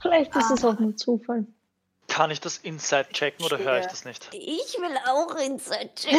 Vielleicht 0.00 0.34
ist 0.34 0.50
es 0.50 0.64
auch 0.64 0.78
ein 0.78 0.96
Zufall. 0.96 1.46
Kann 2.08 2.30
ich 2.30 2.40
das 2.40 2.58
Inside 2.58 3.08
checken 3.12 3.44
oder 3.44 3.58
höre 3.58 3.78
ich 3.78 3.86
das 3.86 4.04
nicht? 4.04 4.28
Ich 4.32 4.76
will 4.78 4.96
auch 5.06 5.34
Inside 5.36 5.94
checken. 5.94 6.18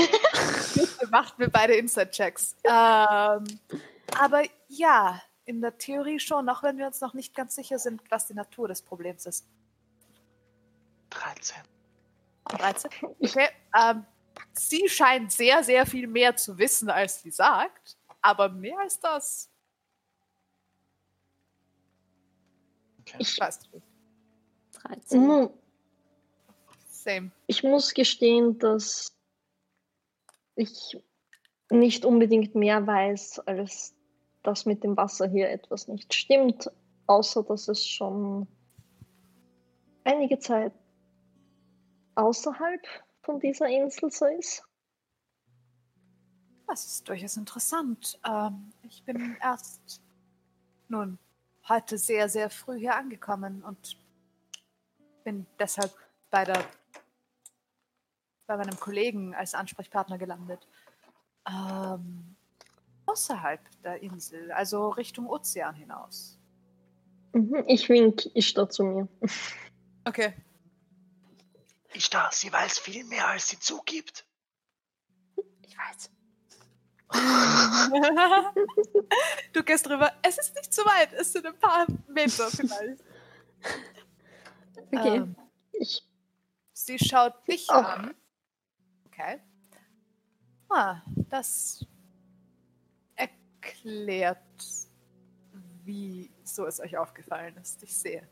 Wir 1.00 1.08
machten 1.10 1.40
wir 1.40 1.50
beide 1.50 1.76
Inside-Checks. 1.76 2.56
Ähm, 2.64 3.44
aber 4.18 4.44
ja, 4.70 5.22
in 5.46 5.62
der 5.62 5.78
Theorie 5.78 6.20
schon, 6.20 6.50
auch 6.50 6.64
wenn 6.64 6.78
wir 6.78 6.88
uns 6.88 7.02
noch 7.02 7.14
nicht 7.14 7.36
ganz 7.36 7.56
sicher 7.56 7.78
sind, 7.78 8.02
was 8.10 8.26
die 8.28 8.34
Natur 8.34 8.68
des 8.68 8.82
Problems 8.82 9.26
ist. 9.26 9.46
13. 11.12 11.58
13? 12.46 12.92
Okay. 13.20 13.50
Ähm, 13.78 14.06
sie 14.54 14.88
scheint 14.88 15.32
sehr, 15.32 15.64
sehr 15.64 15.86
viel 15.86 16.08
mehr 16.08 16.36
zu 16.36 16.58
wissen, 16.58 16.90
als 16.90 17.22
sie 17.22 17.32
sagt. 17.32 17.98
Aber 18.22 18.50
mehr 18.50 18.80
als 18.80 19.00
das 19.00 19.50
Okay. 23.06 23.18
Ich, 23.20 23.40
weißt 23.40 23.70
du. 23.72 23.82
13. 24.88 25.28
nun, 25.28 25.50
Same. 26.88 27.32
ich 27.48 27.64
muss 27.64 27.94
gestehen, 27.94 28.58
dass 28.60 29.16
ich 30.56 30.98
nicht 31.70 32.06
unbedingt 32.06 32.56
mehr 32.56 32.86
weiß, 32.86 33.40
als 33.40 33.94
dass 34.42 34.66
mit 34.66 34.84
dem 34.84 34.96
Wasser 34.98 35.28
hier 35.28 35.50
etwas 35.50 35.88
nicht 35.88 36.14
stimmt, 36.14 36.70
außer 37.08 37.44
dass 37.44 37.68
es 37.68 37.86
schon 37.86 38.48
einige 40.04 40.40
Zeit 40.40 40.74
außerhalb 42.16 42.82
von 43.24 43.40
dieser 43.40 43.68
Insel 43.68 44.12
so 44.12 44.26
ist. 44.26 44.64
Das 46.68 46.86
ist 46.86 47.08
durchaus 47.10 47.38
interessant. 47.38 48.20
Ähm, 48.28 48.72
ich 48.84 49.04
bin 49.04 49.38
erst 49.42 50.02
nun 50.88 51.18
heute 51.68 51.98
sehr, 51.98 52.30
sehr 52.30 52.50
früh 52.50 52.80
hier 52.80 52.96
angekommen 52.96 53.64
und 53.64 53.98
bin 55.24 55.46
deshalb 55.60 55.92
bei 56.30 56.44
der 56.46 56.64
bei 58.46 58.58
meinem 58.58 58.78
Kollegen 58.78 59.34
als 59.34 59.54
Ansprechpartner 59.54 60.18
gelandet. 60.18 60.68
Ähm, 61.50 62.36
außerhalb 63.06 63.62
der 63.84 64.02
Insel, 64.02 64.52
also 64.52 64.90
Richtung 64.90 65.28
Ozean 65.28 65.76
hinaus. 65.76 66.38
Mhm, 67.34 67.64
Ich 67.68 67.88
wink 67.88 68.26
Ishtar 68.36 68.70
zu 68.70 68.84
mir. 68.84 69.08
Okay. 70.06 70.34
Ich 71.94 72.10
da, 72.10 72.30
sie 72.32 72.52
weiß 72.52 72.80
viel 72.80 73.04
mehr, 73.06 73.28
als 73.28 73.50
sie 73.50 73.60
zugibt. 73.60 74.26
Ich 75.66 75.78
weiß. 75.78 76.10
du 79.54 79.64
gehst 79.64 79.86
drüber. 79.86 80.12
Es 80.24 80.38
ist 80.38 80.56
nicht 80.56 80.74
so 80.74 80.84
weit, 80.86 81.14
es 81.14 81.32
sind 81.34 81.46
ein 81.46 81.58
paar 81.60 81.86
Meter 82.08 82.50
vielleicht. 82.50 83.04
Okay. 84.92 85.16
Ähm, 85.18 85.36
Ich, 85.74 86.04
Sie 86.74 86.98
schaut 87.00 87.48
dich 87.48 87.68
Oh. 87.70 87.74
an. 87.74 88.16
Okay. 89.06 89.40
Ah, 90.70 91.02
das 91.30 91.86
erklärt, 93.16 94.40
wie 95.84 96.32
so 96.44 96.66
es 96.66 96.80
euch 96.80 96.98
aufgefallen 96.98 97.56
ist. 97.58 97.84
Ich 97.84 97.96
sehe. 97.96 98.28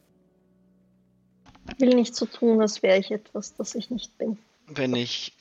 Will 1.78 1.96
nicht 1.96 2.16
so 2.16 2.26
tun, 2.26 2.62
als 2.62 2.82
wäre 2.84 2.98
ich 2.98 3.12
etwas, 3.12 3.56
das 3.56 3.76
ich 3.76 3.90
nicht 3.90 4.18
bin. 4.18 4.38
Wenn 4.68 4.96
ich 4.96 5.34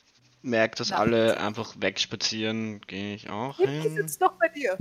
merke, 0.43 0.77
dass 0.77 0.91
Na. 0.91 0.97
alle 0.97 1.39
einfach 1.39 1.75
wegspazieren, 1.79 2.81
gehe 2.83 3.15
ich 3.15 3.31
auch 3.31 3.57
Dimki 3.57 3.83
hin. 3.83 3.97
sitzt 3.97 4.21
noch 4.21 4.33
bei 4.33 4.49
dir. 4.49 4.77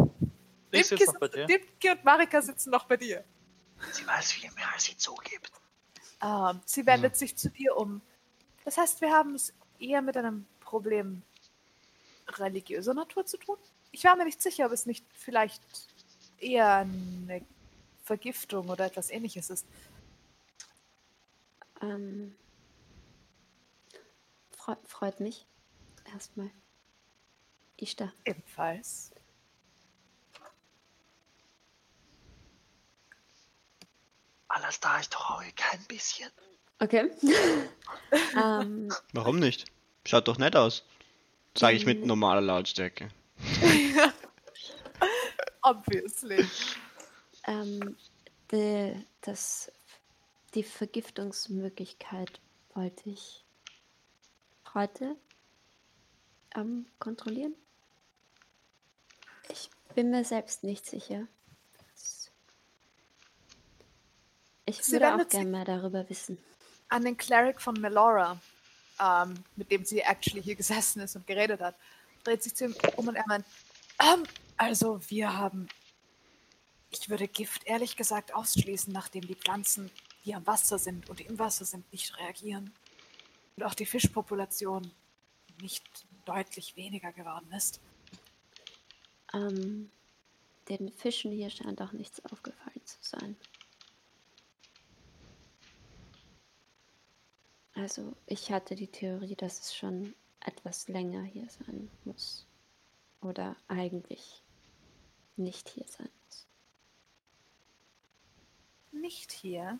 Ich 0.71 0.87
sitze 0.87 1.05
noch 1.05 1.19
bei 1.19 1.27
dir. 1.27 1.45
Dimki 1.45 1.91
und 1.91 2.03
Marika 2.03 2.41
sitzen 2.41 2.71
noch 2.71 2.85
bei 2.85 2.97
dir. 2.97 3.23
Sie 3.91 4.05
weiß 4.05 4.31
viel 4.31 4.51
mehr, 4.51 4.71
als 4.73 4.85
sie 4.85 4.97
zugibt. 4.97 5.51
Ähm, 6.21 6.59
sie 6.65 6.85
wendet 6.85 7.15
sich 7.15 7.35
zu 7.35 7.49
dir 7.49 7.75
um. 7.77 8.01
Das 8.65 8.77
heißt, 8.77 9.01
wir 9.01 9.11
haben 9.11 9.35
es 9.35 9.53
eher 9.79 10.01
mit 10.01 10.17
einem 10.17 10.45
Problem 10.59 11.23
religiöser 12.37 12.93
Natur 12.93 13.25
zu 13.25 13.37
tun? 13.37 13.57
Ich 13.91 14.03
war 14.03 14.15
mir 14.15 14.25
nicht 14.25 14.41
sicher, 14.41 14.67
ob 14.67 14.71
es 14.71 14.85
nicht 14.85 15.03
vielleicht 15.13 15.61
eher 16.39 16.77
eine 16.77 17.41
Vergiftung 18.03 18.69
oder 18.69 18.85
etwas 18.85 19.09
ähnliches 19.09 19.49
ist. 19.49 19.65
Ähm, 21.81 22.35
Freu 24.55 24.75
freut 24.85 25.19
mich. 25.19 25.45
Erstmal. 26.13 26.51
Ishtar. 27.77 28.13
Ebenfalls. 28.25 29.11
Alles 34.47 34.79
da, 34.79 34.99
ich 34.99 35.09
traue 35.09 35.43
kein 35.55 35.83
bisschen. 35.85 36.29
Okay. 36.79 37.11
ähm, 38.35 38.89
Warum 39.13 39.39
nicht? 39.39 39.65
Schaut 40.05 40.27
doch 40.27 40.37
nett 40.37 40.55
aus. 40.55 40.83
Sage 41.57 41.77
ich 41.77 41.85
mit 41.85 42.01
Mhm. 42.01 42.07
normaler 42.07 42.41
Lautstärke. 42.41 43.09
Obviously. 45.61 46.47
ähm, 47.47 47.95
die, 48.51 49.05
das, 49.21 49.71
die 50.55 50.63
Vergiftungsmöglichkeit 50.63 52.39
wollte 52.73 53.09
ich 53.09 53.43
heute 54.73 55.15
ähm, 56.55 56.87
kontrollieren. 56.99 57.55
Ich 59.49 59.69
bin 59.95 60.11
mir 60.11 60.23
selbst 60.23 60.63
nicht 60.63 60.85
sicher. 60.85 61.27
Ich 64.65 64.83
Sie 64.83 64.93
würde 64.93 65.15
auch 65.15 65.27
gerne 65.27 65.49
mehr 65.49 65.65
darüber 65.65 66.07
wissen. 66.09 66.37
An 66.89 67.03
den 67.03 67.17
Cleric 67.17 67.59
von 67.59 67.73
Melora, 67.75 68.39
ähm, 68.99 69.43
mit 69.55 69.71
dem 69.71 69.83
sie 69.83 69.99
actually 69.99 70.43
hier 70.43 70.55
gesessen 70.63 71.01
ist 71.01 71.15
und 71.15 71.25
geredet 71.25 71.59
hat, 71.61 71.75
dreht 72.23 72.43
sich 72.43 72.55
zu 72.55 72.65
ihm 72.65 72.75
um 72.95 73.07
und 73.07 73.15
er 73.15 73.25
meint, 73.27 73.45
ähm, 74.01 74.23
also 74.57 74.99
wir 75.09 75.35
haben, 75.35 75.67
ich 76.91 77.09
würde 77.09 77.27
Gift 77.27 77.65
ehrlich 77.65 77.95
gesagt 77.95 78.33
ausschließen, 78.33 78.93
nachdem 78.93 79.21
die 79.21 79.35
Pflanzen, 79.35 79.89
die 80.25 80.35
am 80.35 80.45
Wasser 80.45 80.77
sind 80.77 81.09
und 81.09 81.21
im 81.21 81.39
Wasser 81.39 81.65
sind, 81.65 81.91
nicht 81.91 82.17
reagieren. 82.17 82.73
Und 83.55 83.63
auch 83.63 83.73
die 83.73 83.85
Fischpopulation 83.85 84.91
nicht 85.61 85.85
deutlich 86.25 86.75
weniger 86.75 87.11
geworden 87.11 87.51
ist. 87.51 87.79
Ähm, 89.33 89.91
den 90.69 90.91
Fischen 90.91 91.31
hier 91.31 91.49
scheint 91.49 91.81
auch 91.81 91.91
nichts 91.91 92.23
aufgefallen 92.25 92.85
zu 92.85 92.97
sein. 93.01 93.35
Also 97.73 98.15
ich 98.25 98.51
hatte 98.51 98.75
die 98.75 98.87
Theorie, 98.87 99.35
dass 99.35 99.59
es 99.61 99.75
schon 99.75 100.13
etwas 100.41 100.87
länger 100.87 101.23
hier 101.23 101.47
sein 101.49 101.89
muss. 102.03 102.45
Oder 103.21 103.55
eigentlich 103.67 104.43
nicht 105.37 105.69
hier 105.69 105.87
sein 105.87 106.09
muss. 106.25 106.47
Nicht 108.91 109.31
hier. 109.31 109.79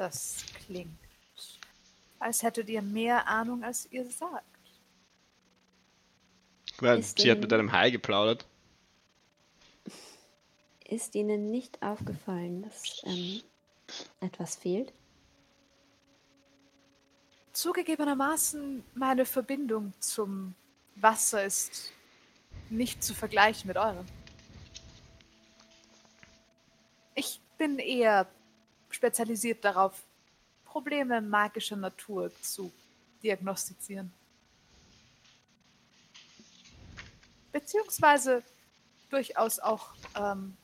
Das 0.00 0.46
klingt, 0.64 0.98
als 2.18 2.42
hättet 2.42 2.70
ihr 2.70 2.80
mehr 2.80 3.28
Ahnung, 3.28 3.62
als 3.62 3.86
ihr 3.92 4.10
sagt. 4.10 4.46
Weil 6.78 7.02
sie 7.02 7.30
hat 7.30 7.36
denn- 7.36 7.40
mit 7.40 7.52
einem 7.52 7.70
Hai 7.70 7.90
geplaudert. 7.90 8.46
Ist 10.88 11.14
Ihnen 11.14 11.50
nicht 11.50 11.82
aufgefallen, 11.82 12.62
dass 12.62 13.02
ähm, 13.04 13.42
etwas 14.20 14.56
fehlt? 14.56 14.94
Zugegebenermaßen, 17.52 18.82
meine 18.94 19.26
Verbindung 19.26 19.92
zum 20.00 20.54
Wasser 20.94 21.44
ist 21.44 21.92
nicht 22.70 23.04
zu 23.04 23.12
vergleichen 23.14 23.68
mit 23.68 23.76
eurem. 23.76 24.06
Ich 27.14 27.38
bin 27.58 27.78
eher 27.78 28.26
spezialisiert 29.00 29.64
darauf, 29.64 30.04
Probleme 30.62 31.22
magischer 31.22 31.76
Natur 31.76 32.30
zu 32.42 32.70
diagnostizieren. 33.22 34.12
Beziehungsweise 37.50 38.44
durchaus 39.08 39.58
auch 39.58 39.94
ähm, 40.14 40.54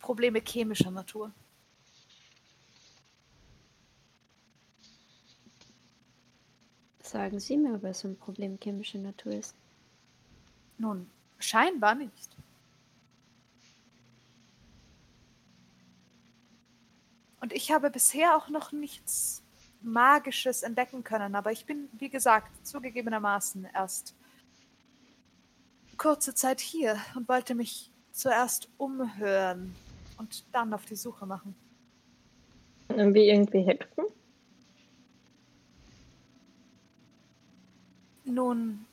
Probleme 0.00 0.42
chemischer 0.44 0.90
Natur. 0.90 1.32
Sagen 7.02 7.38
Sie 7.38 7.56
mir, 7.56 7.74
ob 7.74 7.84
es 7.84 8.02
ein 8.02 8.18
Problem 8.18 8.58
chemischer 8.58 8.98
Natur 8.98 9.32
ist. 9.32 9.54
Nun, 10.76 11.08
scheinbar 11.38 11.94
nicht. 11.94 12.33
Und 17.44 17.52
ich 17.52 17.70
habe 17.70 17.90
bisher 17.90 18.38
auch 18.38 18.48
noch 18.48 18.72
nichts 18.72 19.42
Magisches 19.82 20.62
entdecken 20.62 21.04
können, 21.04 21.34
aber 21.34 21.52
ich 21.52 21.66
bin, 21.66 21.90
wie 21.92 22.08
gesagt, 22.08 22.66
zugegebenermaßen 22.66 23.68
erst 23.74 24.14
kurze 25.98 26.34
Zeit 26.34 26.58
hier 26.58 26.96
und 27.14 27.28
wollte 27.28 27.54
mich 27.54 27.90
zuerst 28.12 28.70
umhören 28.78 29.76
und 30.16 30.42
dann 30.52 30.72
auf 30.72 30.86
die 30.86 30.96
Suche 30.96 31.26
machen. 31.26 31.54
Wir 32.88 33.24
irgendwie 33.24 33.60
helfen? 33.60 34.04
Nun, 38.24 38.86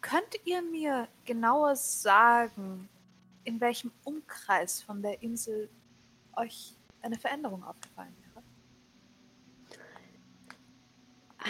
könnt 0.00 0.40
ihr 0.46 0.62
mir 0.62 1.06
genauer 1.26 1.76
sagen, 1.76 2.88
in 3.44 3.60
welchem 3.60 3.92
Umkreis 4.04 4.80
von 4.80 5.02
der 5.02 5.22
Insel 5.22 5.68
euch 6.40 6.74
eine 7.02 7.18
Veränderung 7.18 7.62
aufgefallen 7.64 8.16
wäre? 8.18 8.42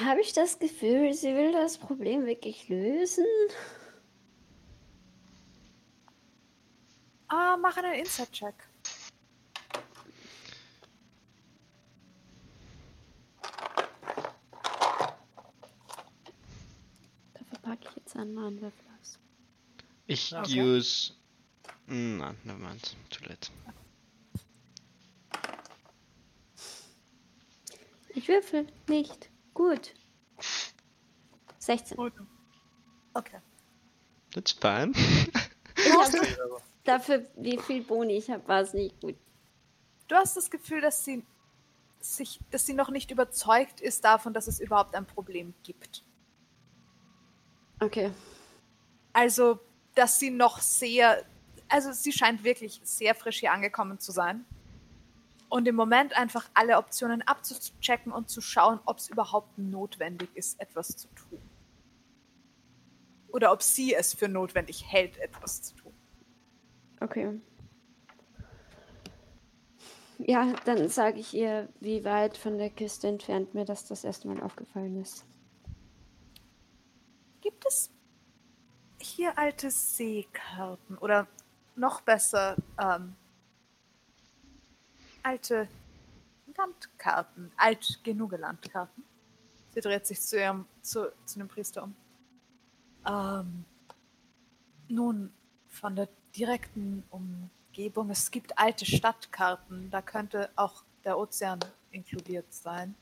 Habe 0.06 0.20
ich 0.20 0.32
das 0.32 0.58
Gefühl, 0.58 1.12
sie 1.14 1.34
will 1.34 1.52
das 1.52 1.78
Problem 1.78 2.26
wirklich 2.26 2.68
lösen? 2.68 3.26
Ah, 7.28 7.56
mach 7.56 7.76
einen 7.76 7.94
Inside-Check. 7.94 8.54
Dafür 17.34 17.58
packe 17.62 17.88
ich 17.88 17.96
jetzt 17.96 18.16
einen 18.16 18.34
neuen 18.34 18.60
Würfel 18.60 18.84
aus. 19.00 19.18
Ich 20.06 20.34
Okay. 20.34 20.60
use. 20.62 21.12
Hm, 21.86 22.18
Nein, 22.18 22.36
nevermind. 22.44 22.96
Too 23.10 23.24
late. 23.28 23.50
Ich 28.20 28.28
würfel 28.28 28.66
nicht. 28.86 29.30
Gut. 29.54 29.94
16. 31.58 31.98
Okay. 33.14 33.38
That's 34.34 34.52
fine. 34.52 34.92
Ich 35.74 35.90
hab, 35.90 36.12
dafür, 36.84 37.26
wie 37.36 37.56
viel 37.56 37.82
Boni 37.82 38.18
ich 38.18 38.28
habe, 38.28 38.46
war 38.46 38.60
es 38.60 38.74
nicht 38.74 39.00
gut. 39.00 39.16
Du 40.06 40.16
hast 40.16 40.36
das 40.36 40.50
Gefühl, 40.50 40.82
dass 40.82 41.02
sie 41.02 41.24
sich, 42.00 42.40
dass 42.50 42.66
sie 42.66 42.74
noch 42.74 42.90
nicht 42.90 43.10
überzeugt 43.10 43.80
ist 43.80 44.04
davon, 44.04 44.34
dass 44.34 44.48
es 44.48 44.60
überhaupt 44.60 44.94
ein 44.94 45.06
Problem 45.06 45.54
gibt. 45.62 46.04
Okay. 47.80 48.10
Also, 49.14 49.60
dass 49.94 50.18
sie 50.18 50.28
noch 50.28 50.60
sehr, 50.60 51.24
also 51.68 51.90
sie 51.92 52.12
scheint 52.12 52.44
wirklich 52.44 52.82
sehr 52.84 53.14
frisch 53.14 53.40
hier 53.40 53.52
angekommen 53.52 53.98
zu 53.98 54.12
sein. 54.12 54.44
Und 55.50 55.66
im 55.66 55.74
Moment 55.74 56.16
einfach 56.16 56.48
alle 56.54 56.78
Optionen 56.78 57.22
abzuchecken 57.22 58.12
und 58.12 58.30
zu 58.30 58.40
schauen, 58.40 58.78
ob 58.86 58.98
es 58.98 59.10
überhaupt 59.10 59.58
notwendig 59.58 60.30
ist, 60.34 60.60
etwas 60.60 60.96
zu 60.96 61.08
tun. 61.08 61.42
Oder 63.28 63.52
ob 63.52 63.60
sie 63.60 63.92
es 63.92 64.14
für 64.14 64.28
notwendig 64.28 64.86
hält, 64.90 65.18
etwas 65.18 65.60
zu 65.60 65.74
tun. 65.74 65.92
Okay. 67.00 67.40
Ja, 70.18 70.52
dann 70.66 70.88
sage 70.88 71.18
ich 71.18 71.34
ihr, 71.34 71.68
wie 71.80 72.04
weit 72.04 72.36
von 72.36 72.56
der 72.56 72.70
Küste 72.70 73.08
entfernt 73.08 73.52
mir 73.54 73.64
das 73.64 73.86
das 73.86 74.04
erste 74.04 74.28
Mal 74.28 74.40
aufgefallen 74.42 75.00
ist. 75.00 75.24
Gibt 77.40 77.66
es 77.66 77.90
hier 78.98 79.36
alte 79.36 79.70
Seekarten 79.70 80.96
oder 80.98 81.26
noch 81.74 82.02
besser 82.02 82.56
ähm, 82.78 83.16
alte 85.22 85.68
Landkarten, 86.56 87.52
alt 87.56 88.00
genug 88.04 88.32
Landkarten? 88.32 89.04
Sie 89.74 89.80
dreht 89.80 90.06
sich 90.06 90.20
zu 90.20 90.38
ihrem 90.38 90.66
zu, 90.82 91.12
zu 91.24 91.38
dem 91.38 91.48
Priester 91.48 91.84
um. 91.84 91.94
Ähm, 93.06 93.64
nun, 94.88 95.32
von 95.68 95.94
der 95.96 96.08
direkten 96.36 97.04
Umgebung, 97.10 98.10
es 98.10 98.30
gibt 98.30 98.58
alte 98.58 98.84
Stadtkarten, 98.84 99.90
da 99.90 100.02
könnte 100.02 100.50
auch 100.56 100.84
der 101.04 101.18
Ozean 101.18 101.60
inkludiert 101.92 102.52
sein. 102.52 102.94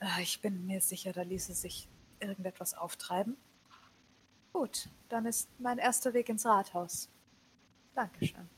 Äh, 0.00 0.22
Ich 0.22 0.40
bin 0.40 0.66
mir 0.66 0.80
sicher, 0.80 1.12
da 1.12 1.22
ließe 1.22 1.54
sich 1.54 1.88
irgendetwas 2.20 2.74
auftreiben. 2.74 3.36
Gut, 4.52 4.88
dann 5.08 5.26
ist 5.26 5.48
mein 5.58 5.78
erster 5.78 6.14
Weg 6.14 6.28
ins 6.28 6.46
Rathaus. 6.46 7.08
Dankeschön. 7.94 8.48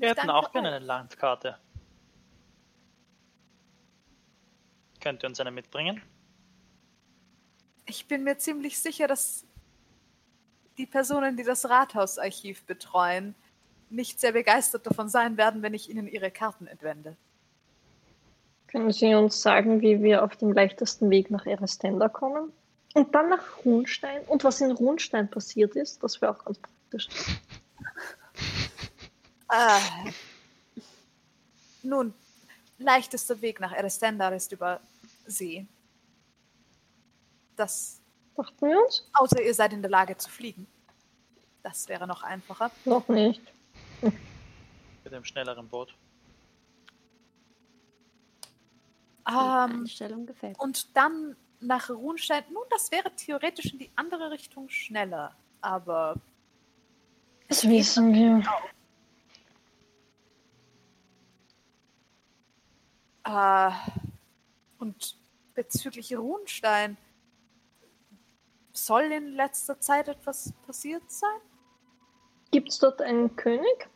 Wir 0.00 0.08
hätten 0.08 0.28
danke 0.28 0.34
auch 0.34 0.50
gerne 0.50 0.68
euch. 0.68 0.74
eine 0.76 0.84
Landkarte. 0.86 1.58
Könnt 4.98 5.22
ihr 5.22 5.28
uns 5.28 5.38
eine 5.40 5.50
mitbringen? 5.50 6.00
Ich 7.84 8.08
bin 8.08 8.24
mir 8.24 8.38
ziemlich 8.38 8.78
sicher, 8.78 9.06
dass 9.06 9.44
die 10.78 10.86
Personen, 10.86 11.36
die 11.36 11.42
das 11.42 11.68
Rathausarchiv 11.68 12.64
betreuen, 12.64 13.34
nicht 13.90 14.20
sehr 14.20 14.32
begeistert 14.32 14.86
davon 14.86 15.10
sein 15.10 15.36
werden, 15.36 15.60
wenn 15.60 15.74
ich 15.74 15.90
ihnen 15.90 16.08
ihre 16.08 16.30
Karten 16.30 16.66
entwende. 16.66 17.16
Können 18.68 18.92
Sie 18.92 19.14
uns 19.14 19.42
sagen, 19.42 19.82
wie 19.82 20.02
wir 20.02 20.24
auf 20.24 20.34
dem 20.36 20.52
leichtesten 20.52 21.10
Weg 21.10 21.30
nach 21.30 21.44
Erestenda 21.44 22.08
kommen? 22.08 22.52
Und 22.94 23.14
dann 23.14 23.28
nach 23.28 23.64
Runstein? 23.66 24.22
Und 24.28 24.44
was 24.44 24.62
in 24.62 24.70
Runstein 24.70 25.28
passiert 25.28 25.76
ist, 25.76 26.02
das 26.02 26.22
wäre 26.22 26.32
auch 26.32 26.44
ganz 26.44 26.58
praktisch. 26.58 27.08
Äh, 29.50 30.10
nun, 31.82 32.14
leichtester 32.78 33.40
Weg 33.40 33.60
nach 33.60 33.72
Erestendar 33.72 34.32
ist 34.34 34.52
über 34.52 34.80
See. 35.26 35.66
Das, 37.56 38.00
Dachten 38.36 38.68
wir 38.68 38.82
uns? 38.82 39.08
außer 39.12 39.42
ihr 39.42 39.54
seid 39.54 39.72
in 39.72 39.82
der 39.82 39.90
Lage 39.90 40.16
zu 40.16 40.30
fliegen. 40.30 40.66
Das 41.62 41.88
wäre 41.88 42.06
noch 42.06 42.22
einfacher. 42.22 42.70
Noch 42.84 43.06
nicht. 43.08 43.42
Mit 44.00 45.12
dem 45.12 45.24
schnelleren 45.24 45.68
Boot. 45.68 45.94
Ähm, 49.28 49.34
Einstellung 49.82 50.26
gefällt. 50.26 50.58
und 50.58 50.96
dann 50.96 51.36
nach 51.60 51.90
Runstein. 51.90 52.44
Nun, 52.52 52.62
das 52.70 52.90
wäre 52.90 53.14
theoretisch 53.14 53.72
in 53.72 53.78
die 53.78 53.90
andere 53.94 54.30
Richtung 54.30 54.68
schneller. 54.70 55.34
Aber 55.60 56.16
Das 57.48 57.68
wissen 57.68 58.14
wir. 58.14 58.42
Äh, 63.30 63.70
und 64.78 65.16
bezüglich 65.54 66.16
Runstein, 66.16 66.96
soll 68.72 69.02
in 69.02 69.34
letzter 69.34 69.78
Zeit 69.80 70.08
etwas 70.08 70.52
passiert 70.66 71.10
sein? 71.10 71.40
Gibt 72.50 72.70
es 72.70 72.78
dort 72.78 73.00
einen 73.02 73.36
König? 73.36 73.88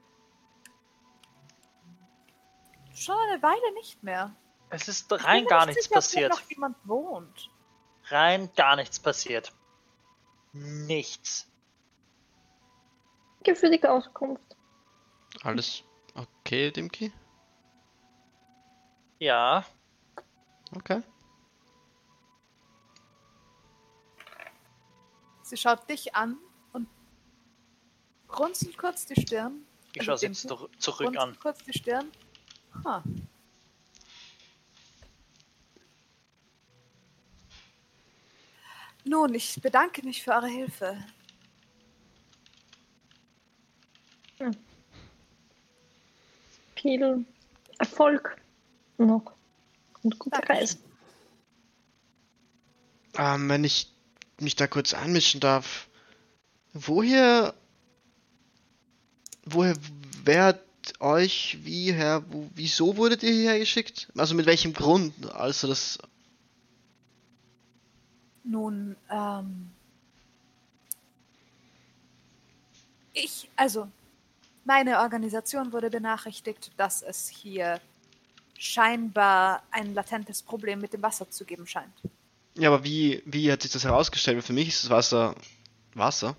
Schon 2.94 3.16
eine 3.28 3.42
Weile 3.42 3.74
nicht 3.74 4.02
mehr. 4.02 4.36
Es 4.70 4.88
ist 4.88 5.02
Ich 5.02 5.18
bin 5.18 5.26
rein 5.26 5.44
gar 5.46 5.66
nicht 5.66 5.76
nichts 5.76 5.88
sicher, 5.88 5.98
ob 5.98 6.04
hier 6.04 6.28
passiert. 6.28 6.30
noch 6.30 6.50
jemand 6.50 6.76
wohnt. 6.84 7.50
Rein 8.04 8.50
gar 8.54 8.76
nichts 8.76 9.00
passiert. 9.00 9.52
Nichts. 10.52 11.48
Danke 13.42 13.58
für 13.58 13.70
die 13.70 13.82
Auskunft. 13.84 14.56
Alles 15.42 15.82
okay, 16.14 16.70
Dimki? 16.70 17.12
Ja, 19.18 19.64
Okay. 20.76 21.02
Sie 25.42 25.56
schaut 25.56 25.88
dich 25.88 26.14
an 26.16 26.36
und 26.72 26.88
runzelt 28.36 28.76
kurz 28.76 29.06
die 29.06 29.20
Stirn. 29.20 29.64
ich 29.92 30.00
Also 30.00 30.10
schaue 30.10 30.18
sie 30.18 30.26
jetzt 30.26 30.48
zur- 30.48 30.70
zurück 30.78 31.06
runzelt 31.08 31.22
an. 31.22 31.38
kurz 31.38 31.62
die 31.62 31.72
Stirn. 31.78 32.10
Huh. 32.84 33.00
Nun, 39.04 39.34
ich 39.34 39.60
bedanke 39.60 40.02
mich 40.04 40.22
für 40.22 40.32
eure 40.32 40.48
Hilfe. 40.48 40.96
Viel 46.76 47.24
Erfolg 47.78 48.36
noch. 48.98 49.32
Und 50.02 50.18
gute 50.18 50.30
Dankeschön. 50.30 50.56
Reise. 50.56 50.78
Ähm, 53.16 53.48
wenn 53.48 53.64
ich 53.64 53.90
mich 54.40 54.56
da 54.56 54.66
kurz 54.66 54.94
einmischen 54.94 55.40
darf. 55.40 55.88
Woher. 56.72 57.54
Woher. 59.44 59.76
Wer 60.24 60.44
hat 60.44 60.60
euch 61.00 61.58
wie 61.62 61.92
her. 61.92 62.24
Wo, 62.28 62.50
wieso 62.54 62.96
wurdet 62.96 63.22
ihr 63.22 63.32
hierher 63.32 63.58
geschickt? 63.58 64.08
Also 64.16 64.34
mit 64.34 64.46
welchem 64.46 64.72
Grund? 64.72 65.12
Also 65.32 65.68
das. 65.68 65.98
Nun, 68.42 68.96
ähm. 69.10 69.70
Ich, 73.14 73.48
also, 73.56 73.88
meine 74.64 74.98
Organisation 74.98 75.72
wurde 75.72 75.88
benachrichtigt, 75.88 76.72
dass 76.76 77.02
es 77.02 77.28
hier 77.28 77.80
scheinbar 78.58 79.62
ein 79.70 79.94
latentes 79.94 80.42
Problem 80.42 80.80
mit 80.80 80.92
dem 80.92 81.02
Wasser 81.02 81.30
zu 81.30 81.44
geben 81.44 81.66
scheint. 81.66 81.92
Ja, 82.56 82.68
aber 82.72 82.84
wie, 82.84 83.22
wie 83.26 83.50
hat 83.50 83.62
sich 83.62 83.72
das 83.72 83.84
herausgestellt? 83.84 84.44
Für 84.44 84.52
mich 84.52 84.68
ist 84.68 84.84
das 84.84 84.90
Wasser. 84.90 85.34
Wasser. 85.94 86.36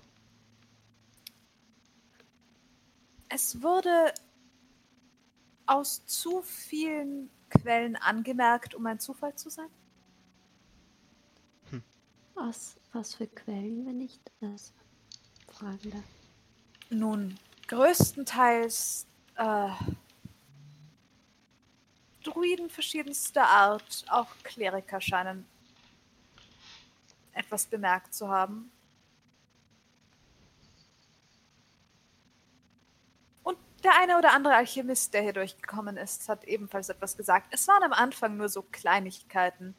Es 3.28 3.62
wurde 3.62 4.12
aus 5.66 6.06
zu 6.06 6.42
vielen 6.42 7.30
Quellen 7.50 7.96
angemerkt, 7.96 8.74
um 8.74 8.86
ein 8.86 8.98
Zufall 8.98 9.34
zu 9.34 9.50
sein. 9.50 9.68
Was, 12.34 12.76
was 12.92 13.14
für 13.14 13.26
Quellen, 13.26 13.86
wenn 13.86 14.00
ich 14.00 14.20
das 14.40 14.74
fragen 15.48 15.90
darf? 15.90 16.04
Nun, 16.90 17.38
größtenteils 17.66 19.06
äh, 19.36 19.68
Druiden 22.26 22.70
verschiedenster 22.70 23.46
Art, 23.46 24.04
auch 24.08 24.28
Kleriker 24.42 25.00
scheinen 25.00 25.46
etwas 27.32 27.66
bemerkt 27.66 28.14
zu 28.14 28.28
haben. 28.28 28.70
Und 33.42 33.58
der 33.84 33.92
eine 34.00 34.18
oder 34.18 34.32
andere 34.32 34.54
Alchemist, 34.54 35.14
der 35.14 35.22
hier 35.22 35.34
durchgekommen 35.34 35.96
ist, 35.96 36.28
hat 36.28 36.44
ebenfalls 36.44 36.88
etwas 36.88 37.16
gesagt. 37.16 37.48
Es 37.52 37.68
waren 37.68 37.84
am 37.84 37.92
Anfang 37.92 38.36
nur 38.36 38.48
so 38.48 38.62
Kleinigkeiten. 38.62 39.76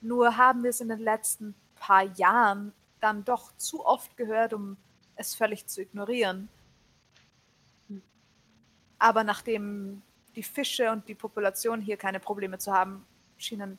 Nur 0.00 0.36
haben 0.36 0.62
wir 0.62 0.70
es 0.70 0.80
in 0.80 0.88
den 0.88 0.98
letzten 0.98 1.54
paar 1.76 2.02
Jahren 2.02 2.72
dann 3.00 3.24
doch 3.24 3.56
zu 3.56 3.86
oft 3.86 4.16
gehört, 4.16 4.52
um 4.52 4.76
es 5.14 5.34
völlig 5.34 5.66
zu 5.66 5.80
ignorieren. 5.80 6.48
Aber 8.98 9.24
nachdem 9.24 10.02
die 10.36 10.42
Fische 10.42 10.92
und 10.92 11.08
die 11.08 11.14
Population 11.14 11.80
hier 11.80 11.96
keine 11.96 12.20
Probleme 12.20 12.58
zu 12.58 12.72
haben 12.72 13.04
schienen, 13.38 13.78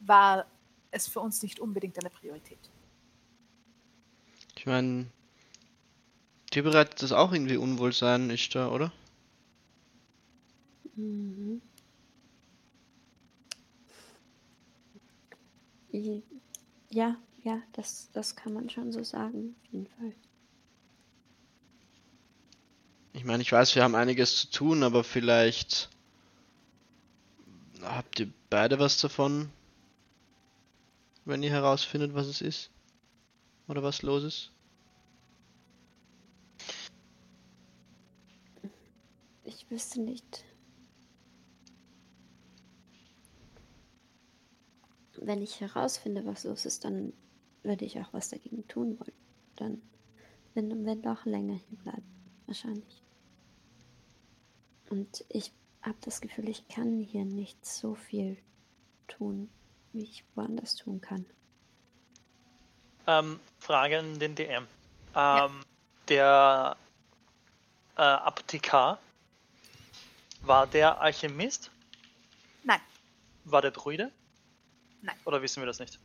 war 0.00 0.46
es 0.90 1.08
für 1.08 1.20
uns 1.20 1.42
nicht 1.42 1.60
unbedingt 1.60 1.98
eine 1.98 2.10
Priorität. 2.10 2.58
Ich 4.56 4.66
meine. 4.66 5.06
Dir 6.52 6.62
bereitet 6.62 7.02
das 7.02 7.10
auch 7.10 7.32
irgendwie 7.32 7.56
Unwohlsein, 7.56 8.30
ist 8.30 8.54
da, 8.54 8.70
oder? 8.70 8.92
Mhm. 10.94 11.60
Ja, 16.90 17.16
ja, 17.42 17.62
das, 17.72 18.10
das 18.12 18.36
kann 18.36 18.52
man 18.52 18.70
schon 18.70 18.92
so 18.92 19.02
sagen, 19.02 19.56
auf 19.60 19.72
jeden 19.72 19.86
Fall. 19.86 20.14
Ich 23.14 23.24
meine, 23.24 23.42
ich 23.42 23.52
weiß, 23.52 23.76
wir 23.76 23.84
haben 23.84 23.94
einiges 23.94 24.40
zu 24.40 24.50
tun, 24.50 24.82
aber 24.82 25.04
vielleicht 25.04 25.88
habt 27.80 28.18
ihr 28.18 28.32
beide 28.50 28.80
was 28.80 29.00
davon, 29.00 29.50
wenn 31.24 31.42
ihr 31.44 31.50
herausfindet, 31.50 32.12
was 32.14 32.26
es 32.26 32.40
ist? 32.40 32.70
Oder 33.68 33.84
was 33.84 34.02
los 34.02 34.24
ist? 34.24 34.50
Ich 39.44 39.70
wüsste 39.70 40.00
nicht. 40.00 40.44
Wenn 45.16 45.40
ich 45.40 45.60
herausfinde, 45.60 46.26
was 46.26 46.42
los 46.42 46.66
ist, 46.66 46.84
dann 46.84 47.12
würde 47.62 47.84
ich 47.84 47.98
auch 48.00 48.12
was 48.12 48.28
dagegen 48.28 48.66
tun 48.66 48.98
wollen. 48.98 49.16
Dann, 49.54 49.80
wenn 50.54 50.84
wir 50.84 50.96
doch 50.96 51.24
länger 51.24 51.54
hier 51.54 51.78
bleiben, 51.78 52.04
wahrscheinlich. 52.46 53.03
Und 54.94 55.24
ich 55.28 55.50
habe 55.82 55.96
das 56.02 56.20
Gefühl, 56.20 56.48
ich 56.48 56.68
kann 56.68 57.00
hier 57.00 57.24
nicht 57.24 57.66
so 57.66 57.96
viel 57.96 58.36
tun, 59.08 59.50
wie 59.92 60.04
ich 60.04 60.22
woanders 60.36 60.76
tun 60.76 61.00
kann. 61.00 61.26
Ähm, 63.08 63.40
Frage 63.58 63.98
an 63.98 64.20
den 64.20 64.36
DM. 64.36 64.68
Ähm, 65.16 65.64
Der 66.06 66.76
äh, 67.96 68.02
Apothekar, 68.02 69.00
war 70.42 70.68
der 70.68 71.00
Alchemist? 71.00 71.72
Nein. 72.62 72.80
War 73.42 73.62
der 73.62 73.72
Druide? 73.72 74.12
Nein. 75.02 75.16
Oder 75.24 75.42
wissen 75.42 75.60
wir 75.60 75.66
das 75.66 75.80
nicht? 75.80 75.98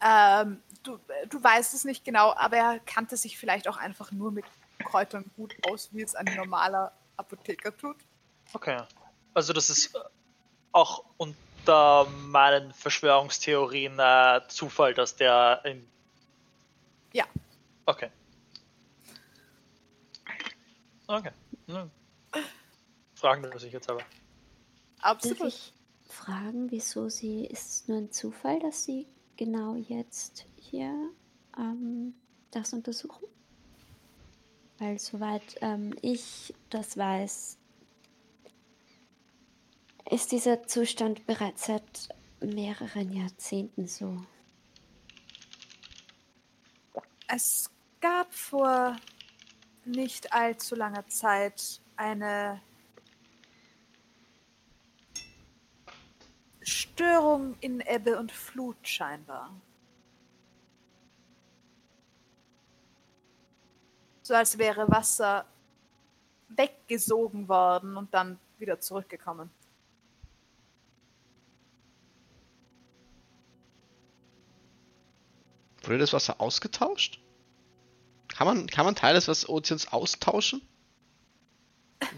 Ähm, 0.00 0.60
du, 0.82 0.98
du 1.28 1.40
weißt 1.40 1.74
es 1.74 1.84
nicht 1.84 2.04
genau, 2.04 2.34
aber 2.34 2.56
er 2.56 2.80
kannte 2.80 3.16
sich 3.16 3.38
vielleicht 3.38 3.68
auch 3.68 3.76
einfach 3.76 4.10
nur 4.10 4.32
mit 4.32 4.46
Kräutern 4.80 5.30
gut 5.36 5.54
aus, 5.70 5.90
wie 5.92 6.02
es 6.02 6.16
ein 6.16 6.24
normaler 6.34 6.92
Apotheker 7.20 7.76
tut. 7.76 7.96
Okay. 8.52 8.82
Also 9.34 9.52
das 9.52 9.70
ist 9.70 9.96
auch 10.72 11.04
unter 11.16 12.06
meinen 12.26 12.72
Verschwörungstheorien 12.72 13.98
äh, 13.98 14.40
Zufall, 14.48 14.94
dass 14.94 15.16
der 15.16 15.60
in... 15.64 15.86
Ja. 17.12 17.24
Okay. 17.86 18.10
Okay. 21.06 21.32
Hm. 21.66 21.90
Fragen 23.14 23.42
wir 23.42 23.58
sich 23.58 23.72
jetzt 23.72 23.90
aber. 23.90 23.98
Darf 23.98 24.08
Absolut. 25.02 25.48
ich 25.48 25.72
fragen, 26.08 26.70
wieso 26.70 27.08
sie, 27.08 27.46
ist 27.46 27.70
es 27.70 27.88
nur 27.88 27.98
ein 27.98 28.12
Zufall, 28.12 28.60
dass 28.60 28.84
sie 28.84 29.06
genau 29.36 29.74
jetzt 29.74 30.44
hier 30.56 31.10
ähm, 31.58 32.14
das 32.50 32.72
untersuchen? 32.72 33.26
Weil 34.78 34.98
soweit 34.98 35.56
ähm, 35.60 35.94
ich 36.00 36.54
das 36.70 36.96
weiß, 36.96 37.58
ist 40.10 40.32
dieser 40.32 40.66
Zustand 40.66 41.26
bereits 41.26 41.66
seit 41.66 42.08
mehreren 42.40 43.12
Jahrzehnten 43.12 43.86
so. 43.86 44.24
Es 47.28 47.70
gab 48.00 48.32
vor 48.34 48.96
nicht 49.84 50.32
allzu 50.32 50.74
langer 50.74 51.06
Zeit 51.06 51.80
eine 51.96 52.60
Störung 56.62 57.56
in 57.60 57.80
Ebbe 57.80 58.18
und 58.18 58.32
Flut 58.32 58.76
scheinbar. 58.86 59.54
So 64.22 64.34
als 64.34 64.58
wäre 64.58 64.88
Wasser 64.88 65.46
weggesogen 66.56 67.48
worden 67.48 67.96
und 67.96 68.12
dann 68.12 68.38
wieder 68.58 68.80
zurückgekommen. 68.80 69.50
Wurde 75.82 75.98
das 75.98 76.12
Wasser 76.12 76.40
ausgetauscht? 76.40 77.20
Kann 78.28 78.46
man, 78.46 78.66
kann 78.66 78.84
man 78.84 78.94
Teile 78.94 79.20
des 79.20 79.48
Ozeans 79.48 79.92
austauschen? 79.92 80.62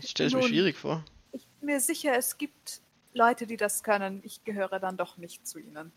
Ich 0.00 0.10
stelle 0.10 0.28
es 0.28 0.34
mir 0.34 0.42
schwierig 0.42 0.76
vor. 0.76 1.04
Ich 1.32 1.46
bin 1.46 1.66
mir 1.66 1.80
sicher, 1.80 2.16
es 2.16 2.38
gibt 2.38 2.80
Leute, 3.12 3.46
die 3.46 3.56
das 3.56 3.82
können. 3.82 4.20
Ich 4.24 4.44
gehöre 4.44 4.78
dann 4.78 4.96
doch 4.96 5.16
nicht 5.16 5.46
zu 5.46 5.58
ihnen. 5.58 5.92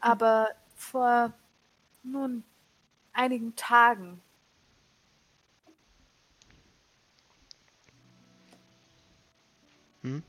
Aber 0.00 0.48
vor 0.74 1.32
nun 2.02 2.42
einigen 3.20 3.54
Tagen 3.56 4.22
Hm? 10.02 10.22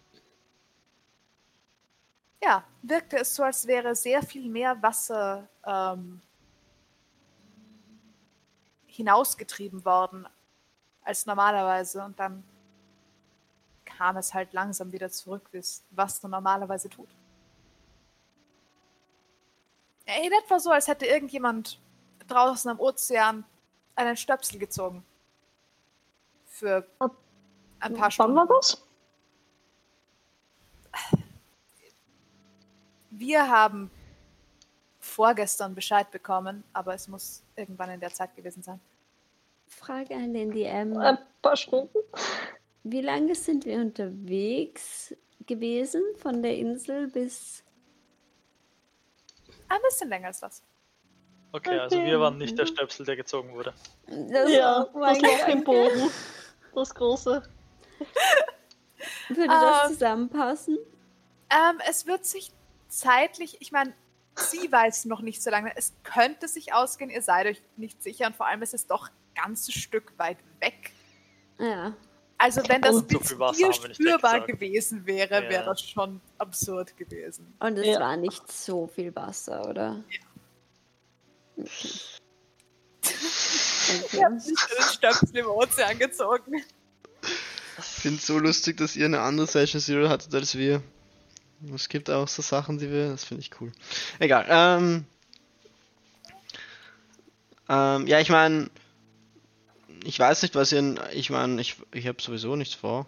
ja, 2.43 2.63
wirkte 2.81 3.17
es 3.17 3.35
so, 3.35 3.43
als 3.43 3.67
wäre 3.67 3.95
sehr 3.95 4.21
viel 4.23 4.49
mehr 4.49 4.81
Wasser 4.81 5.47
ähm, 5.65 6.21
hinausgetrieben 8.87 9.85
worden 9.85 10.27
als 11.03 11.25
normalerweise. 11.25 12.03
Und 12.03 12.19
dann 12.19 12.43
kam 13.85 14.17
es 14.17 14.33
halt 14.33 14.53
langsam 14.53 14.91
wieder 14.91 15.09
zurück, 15.09 15.47
wie 15.51 15.57
es 15.57 15.83
was 15.91 16.21
man 16.23 16.31
normalerweise 16.31 16.89
tut. 16.89 17.09
In 20.05 20.31
etwa 20.33 20.59
so, 20.59 20.71
als 20.71 20.87
hätte 20.87 21.05
irgendjemand 21.05 21.79
draußen 22.31 22.71
am 22.71 22.79
Ozean 22.79 23.43
einen 23.95 24.17
Stöpsel 24.17 24.59
gezogen. 24.59 25.03
Für 26.47 26.85
ein 26.99 27.93
paar 27.93 28.01
Wann 28.01 28.11
Stunden. 28.11 28.35
war 28.35 28.47
das? 28.47 28.83
Wir 33.09 33.49
haben 33.49 33.91
vorgestern 34.99 35.75
Bescheid 35.75 36.09
bekommen, 36.11 36.63
aber 36.73 36.93
es 36.93 37.07
muss 37.07 37.43
irgendwann 37.55 37.89
in 37.89 37.99
der 37.99 38.11
Zeit 38.11 38.35
gewesen 38.35 38.63
sein. 38.63 38.79
Frage 39.67 40.15
an 40.15 40.33
den 40.33 40.51
DM. 40.51 40.97
Ein 40.97 41.17
paar 41.41 41.55
Stunden. 41.55 41.97
Wie 42.83 43.01
lange 43.01 43.35
sind 43.35 43.65
wir 43.65 43.79
unterwegs 43.79 45.15
gewesen 45.45 46.01
von 46.17 46.41
der 46.41 46.57
Insel 46.57 47.07
bis. 47.07 47.63
Ein 49.67 49.81
bisschen 49.83 50.09
länger 50.09 50.27
als 50.27 50.39
das. 50.39 50.63
Okay, 51.53 51.77
also 51.79 52.01
wir 52.03 52.19
waren 52.19 52.37
nicht 52.37 52.57
der 52.57 52.65
Stöpsel, 52.65 53.05
der 53.05 53.15
gezogen 53.17 53.53
wurde. 53.53 53.73
Das, 54.07 54.51
Ja, 54.51 54.85
das 54.93 55.21
Loch 55.21 55.47
im. 55.47 55.63
Boden. 55.63 56.09
Das 56.73 56.95
große. 56.95 57.43
Würde 59.29 59.47
das 59.47 59.85
Ähm, 59.87 59.93
zusammenpassen? 59.93 60.77
Ähm, 61.49 61.79
es 61.89 62.05
wird 62.07 62.25
sich 62.25 62.51
zeitlich, 62.87 63.57
ich 63.59 63.71
meine, 63.71 63.93
sie 64.35 64.71
weiß 64.71 65.05
noch 65.05 65.21
nicht 65.21 65.43
so 65.43 65.49
lange. 65.49 65.71
Es 65.75 65.93
könnte 66.03 66.47
sich 66.47 66.73
ausgehen, 66.73 67.09
ihr 67.09 67.21
seid 67.21 67.47
euch 67.47 67.61
nicht 67.75 68.01
sicher 68.01 68.27
und 68.27 68.35
vor 68.35 68.47
allem 68.47 68.61
ist 68.61 68.73
es 68.73 68.87
doch 68.87 69.09
ein 69.09 69.43
ganzes 69.43 69.73
Stück 69.73 70.13
weit 70.17 70.37
weg. 70.61 70.91
Ja. 71.59 71.93
Also 72.37 72.61
wenn 72.67 72.81
das 72.81 72.95
Und 72.95 73.11
so 73.11 73.19
bis 73.19 73.27
viel 73.27 73.39
Wasser 73.39 73.57
hier 73.57 73.67
nicht 73.67 73.95
spürbar 73.95 74.41
gewesen 74.47 75.05
wäre, 75.05 75.43
Ja. 75.43 75.49
wäre 75.49 75.65
das 75.65 75.81
schon 75.81 76.21
absurd 76.37 76.95
gewesen. 76.97 77.53
Und 77.59 77.77
es 77.77 77.85
Ja. 77.87 77.99
war 77.99 78.17
nicht 78.17 78.49
so 78.51 78.87
viel 78.87 79.13
Wasser, 79.15 79.67
oder? 79.69 80.03
Okay. 80.07 80.19
Ich 83.03 84.23
habe 84.23 84.35
nicht 84.35 84.47
den 84.47 84.83
Stöpsel 84.91 85.37
im 85.37 85.47
Ozean 85.47 85.99
gezogen. 85.99 86.63
Ich 87.77 87.85
finde 87.85 88.19
es 88.19 88.27
so 88.27 88.39
lustig, 88.39 88.77
dass 88.77 88.95
ihr 88.95 89.05
eine 89.05 89.21
andere 89.21 89.47
Session 89.47 89.81
Zero 89.81 90.09
hattet 90.09 90.33
als 90.33 90.57
wir. 90.57 90.81
Es 91.73 91.89
gibt 91.89 92.09
auch 92.09 92.27
so 92.27 92.41
Sachen, 92.41 92.77
die 92.79 92.89
wir. 92.89 93.09
Das 93.09 93.23
finde 93.23 93.41
ich 93.41 93.51
cool. 93.61 93.71
Egal. 94.19 94.45
Ähm, 94.49 95.05
ähm, 97.69 98.07
ja, 98.07 98.19
ich 98.19 98.29
meine. 98.29 98.69
Ich 100.03 100.17
weiß 100.19 100.41
nicht, 100.41 100.55
was 100.55 100.71
ihr. 100.71 100.95
Ich 101.13 101.29
meine, 101.29 101.61
ich, 101.61 101.75
ich 101.93 102.07
habe 102.07 102.21
sowieso 102.21 102.55
nichts 102.55 102.73
vor. 102.73 103.05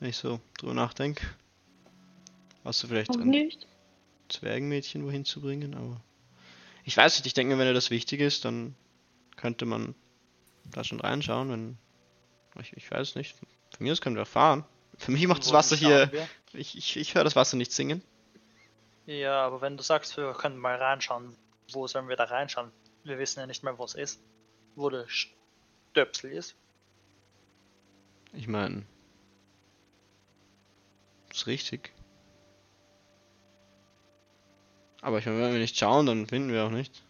Wenn 0.00 0.10
ich 0.10 0.16
so 0.16 0.40
drüber 0.58 0.74
nachdenke. 0.74 1.24
Außer 2.64 2.88
vielleicht 2.88 3.10
Auch 3.10 3.16
nicht. 3.16 3.66
Zwergenmädchen 4.28 5.04
wohin 5.04 5.24
zu 5.24 5.40
bringen, 5.40 5.74
aber. 5.74 6.00
Ich 6.84 6.96
weiß 6.96 7.16
nicht, 7.16 7.26
ich 7.26 7.34
denke 7.34 7.54
mir, 7.54 7.58
wenn 7.58 7.68
dir 7.68 7.74
das 7.74 7.90
wichtig 7.90 8.20
ist, 8.20 8.44
dann 8.44 8.74
könnte 9.36 9.64
man 9.64 9.94
da 10.64 10.84
schon 10.84 11.00
reinschauen, 11.00 11.50
wenn. 11.50 11.78
Ich, 12.60 12.72
ich 12.76 12.90
weiß 12.90 13.16
nicht. 13.16 13.36
Von 13.76 13.84
mir 13.84 13.92
aus 13.92 14.00
können 14.00 14.16
wir 14.16 14.26
fahren. 14.26 14.64
Für 14.98 15.10
mich 15.10 15.26
macht 15.26 15.42
das 15.42 15.52
Wasser 15.52 15.76
hier. 15.76 16.12
wir? 16.12 16.28
Ich, 16.52 16.76
ich, 16.76 16.96
ich 16.96 17.14
höre 17.14 17.24
das 17.24 17.34
Wasser 17.34 17.56
nicht 17.56 17.72
singen. 17.72 18.02
Ja, 19.06 19.44
aber 19.44 19.60
wenn 19.60 19.76
du 19.76 19.82
sagst, 19.82 20.16
wir 20.16 20.32
können 20.32 20.56
mal 20.56 20.76
reinschauen, 20.76 21.36
wo 21.72 21.86
sollen 21.86 22.08
wir 22.08 22.16
da 22.16 22.24
reinschauen? 22.24 22.70
Wir 23.02 23.18
wissen 23.18 23.40
ja 23.40 23.46
nicht 23.46 23.62
mehr, 23.62 23.76
wo 23.76 23.84
es 23.84 23.94
ist. 23.94 24.20
Wo 24.76 24.88
der 24.88 25.06
Stöpsel 25.08 26.32
ist. 26.32 26.54
Ich 28.32 28.48
meine. 28.48 28.84
Ist 31.30 31.46
richtig. 31.46 31.92
Aber 35.04 35.18
ich 35.18 35.26
meine, 35.26 35.38
wenn 35.42 35.52
wir 35.52 35.58
nicht 35.60 35.76
schauen, 35.76 36.06
dann 36.06 36.26
finden 36.26 36.50
wir 36.50 36.64
auch 36.64 36.70
nicht. 36.70 37.02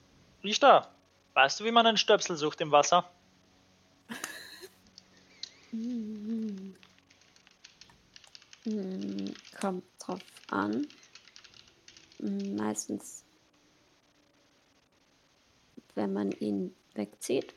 Richter, 0.42 0.90
weißt 1.34 1.60
du, 1.60 1.64
wie 1.64 1.70
man 1.70 1.86
einen 1.86 1.96
Stöpsel 1.96 2.36
sucht 2.36 2.60
im 2.60 2.72
Wasser? 2.72 3.08
Hm. 5.70 6.74
Hm, 8.64 9.34
Kommt 9.60 9.84
drauf 9.98 10.22
an. 10.50 10.88
Hm, 12.18 12.56
Meistens, 12.56 13.22
wenn 15.94 16.14
man 16.14 16.32
ihn 16.32 16.74
wegzieht, 16.94 17.52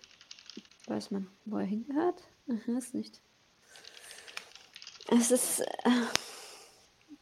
weiß 0.86 1.12
man, 1.12 1.28
wo 1.46 1.60
er 1.60 1.66
hingehört. 1.66 2.22
Aha, 2.50 2.78
ist 2.78 2.94
nicht. 2.94 3.22
Es 5.08 5.32
ist. 5.32 5.62
Äh, 5.62 5.66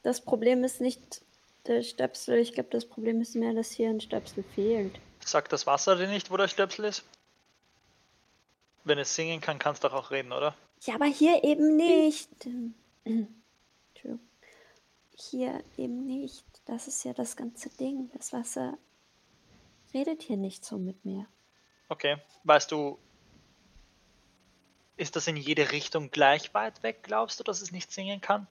das 0.01 0.19
Problem 0.19 0.63
ist 0.63 0.81
nicht 0.81 1.21
der 1.67 1.83
Stöpsel. 1.83 2.39
Ich 2.39 2.53
glaube, 2.53 2.69
das 2.69 2.85
Problem 2.85 3.21
ist 3.21 3.35
mehr, 3.35 3.53
dass 3.53 3.71
hier 3.71 3.89
ein 3.89 4.01
Stöpsel 4.01 4.43
fehlt. 4.55 4.99
Sagt 5.23 5.51
das 5.53 5.65
Wasser 5.65 5.95
dir 5.95 6.07
nicht, 6.07 6.31
wo 6.31 6.37
der 6.37 6.47
Stöpsel 6.47 6.85
ist? 6.85 7.03
Wenn 8.83 8.99
es 8.99 9.15
singen 9.15 9.41
kann, 9.41 9.57
kannst 9.57 9.83
du 9.83 9.87
doch 9.87 9.95
auch 9.95 10.11
reden, 10.11 10.31
oder? 10.31 10.55
Ja, 10.81 10.95
aber 10.95 11.05
hier 11.05 11.43
eben 11.43 11.75
nicht. 11.75 12.29
Hier 15.17 15.63
eben 15.77 16.05
nicht. 16.05 16.45
Das 16.65 16.87
ist 16.87 17.03
ja 17.03 17.13
das 17.13 17.35
ganze 17.35 17.69
Ding. 17.69 18.11
Das 18.13 18.33
Wasser 18.33 18.77
redet 19.93 20.21
hier 20.21 20.37
nicht 20.37 20.63
so 20.65 20.77
mit 20.77 21.03
mir. 21.05 21.25
Okay. 21.89 22.17
Weißt 22.43 22.71
du, 22.71 22.99
ist 24.97 25.15
das 25.15 25.27
in 25.27 25.37
jede 25.37 25.71
Richtung 25.71 26.11
gleich 26.11 26.53
weit 26.53 26.83
weg, 26.83 26.99
glaubst 27.03 27.39
du, 27.39 27.43
dass 27.43 27.61
es 27.61 27.71
nicht 27.71 27.91
singen 27.91 28.21
kann? 28.21 28.47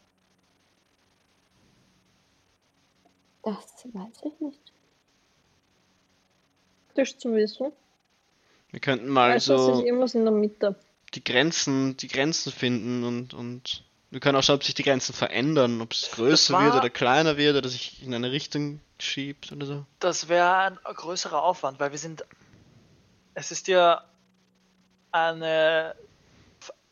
Das 3.45 3.85
weiß 3.93 4.23
ich 4.25 4.41
nicht. 4.41 4.61
praktisch 6.87 7.17
zu 7.19 7.35
wissen. 7.35 7.73
Wir 8.71 8.81
könnten 8.81 9.09
mal 9.09 9.33
Also 9.33 9.55
ist 9.55 9.77
so 9.79 9.85
irgendwas 9.85 10.15
in 10.15 10.25
der 10.25 10.33
Mitte. 10.33 10.77
die 11.15 11.23
Grenzen, 11.23 11.97
die 11.97 12.09
Grenzen 12.09 12.53
finden 12.53 13.05
und, 13.05 13.35
und 13.35 13.85
wir 14.11 14.21
können 14.21 14.37
auch 14.37 14.43
schauen, 14.43 14.57
ob 14.57 14.65
sich 14.65 14.75
die 14.75 14.83
Grenzen 14.83 15.13
verändern, 15.13 15.81
ob 15.81 15.93
es 15.93 16.11
größer 16.13 16.55
war- 16.55 16.65
wird 16.65 16.75
oder 16.77 16.91
kleiner 16.91 17.37
wird 17.37 17.57
oder 17.57 17.69
sich 17.69 18.03
in 18.03 18.15
eine 18.15 18.31
Richtung 18.33 18.81
schiebt 18.99 19.53
oder 19.53 19.67
so. 19.67 19.87
Das 20.01 20.29
wäre 20.29 20.57
ein 20.57 20.79
größerer 20.85 21.43
Aufwand, 21.43 21.79
weil 21.81 21.91
wir 21.91 21.99
sind. 21.99 22.25
Es 23.35 23.51
ist 23.51 23.67
ja 23.69 24.05
eine 25.13 25.95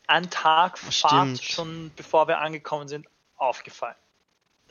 ein 0.09 0.29
Tag 0.31 0.79
Fahrt 0.79 1.39
Stimmt. 1.39 1.43
schon 1.43 1.91
bevor 1.97 2.27
wir 2.29 2.39
angekommen 2.41 2.89
sind 2.89 3.07
aufgefallen. 3.37 3.95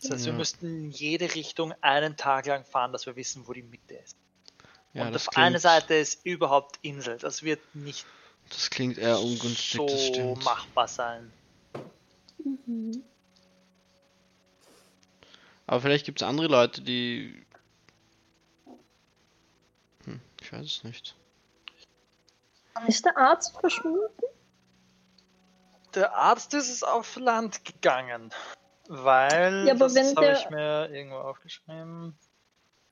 Das 0.01 0.11
heißt, 0.11 0.25
wir 0.25 0.33
müssten 0.33 0.65
in 0.65 0.91
jede 0.91 1.35
Richtung 1.35 1.73
einen 1.81 2.17
Tag 2.17 2.47
lang 2.47 2.65
fahren, 2.65 2.91
dass 2.91 3.05
wir 3.05 3.15
wissen, 3.15 3.47
wo 3.47 3.53
die 3.53 3.61
Mitte 3.61 3.95
ist. 3.95 4.17
Ja, 4.93 5.07
und 5.07 5.15
auf 5.15 5.29
eine 5.35 5.51
klingt, 5.51 5.61
Seite 5.61 5.93
ist 5.93 6.25
überhaupt 6.25 6.79
Insel. 6.81 7.17
Das 7.17 7.43
wird 7.43 7.59
nicht 7.75 8.05
das 8.51 8.69
klingt 8.69 8.97
eher 8.97 9.19
ungünstig, 9.19 9.77
so 9.77 9.87
das 9.87 10.07
stimmt. 10.07 10.43
machbar 10.43 10.87
sein. 10.87 11.31
Mhm. 12.43 13.03
Aber 15.67 15.79
vielleicht 15.79 16.05
gibt 16.05 16.21
es 16.21 16.27
andere 16.27 16.47
Leute, 16.47 16.81
die. 16.81 17.45
Hm, 20.03 20.19
ich 20.41 20.51
weiß 20.51 20.65
es 20.65 20.83
nicht. 20.83 21.15
Ist 22.87 23.05
der 23.05 23.17
Arzt 23.17 23.57
verschwunden? 23.59 24.09
Der 25.93 26.15
Arzt 26.15 26.53
ist 26.53 26.69
es 26.69 26.83
auf 26.83 27.15
Land 27.17 27.63
gegangen, 27.63 28.33
weil 28.93 29.65
Ja, 29.67 29.73
aber 29.73 29.87
das 29.87 30.15
habe 30.15 30.25
der- 30.25 30.37
ich 30.37 30.49
mir 30.49 30.89
irgendwo 30.91 31.17
aufgeschrieben. 31.17 32.17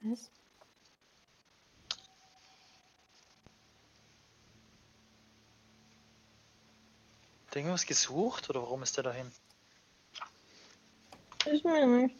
Was? 0.02 0.32
Hat 7.48 7.56
irgendwas 7.58 7.86
gesucht 7.86 8.50
oder 8.50 8.62
warum 8.62 8.82
ist 8.84 8.96
der 8.96 9.04
dahin? 9.04 9.30
Ist 11.46 11.66
mir 11.66 11.86
nicht. 11.86 12.16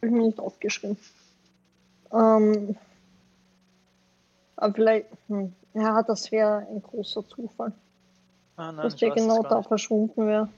Ich 0.00 0.10
mir 0.10 0.22
nicht 0.26 0.38
aufgeschrieben. 0.38 0.98
Ähm, 2.12 2.76
aber 4.58 4.74
vielleicht, 4.74 5.06
hm, 5.28 5.54
ja, 5.74 6.02
das 6.02 6.30
wäre 6.30 6.66
ein 6.70 6.82
großer 6.82 7.26
Zufall, 7.26 7.72
Ah, 8.56 8.72
nein, 8.72 8.84
dass 8.84 8.94
ich 8.94 9.00
der 9.00 9.10
genau 9.10 9.42
da 9.42 9.58
nicht. 9.58 9.68
verschwunden 9.68 10.26
wäre. 10.26 10.48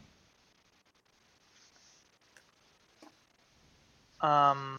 Ähm, 4.23 4.79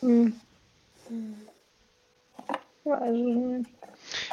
Hm. 0.00 0.40
Ja, 2.84 2.94
also 2.98 3.18
nicht. 3.18 3.70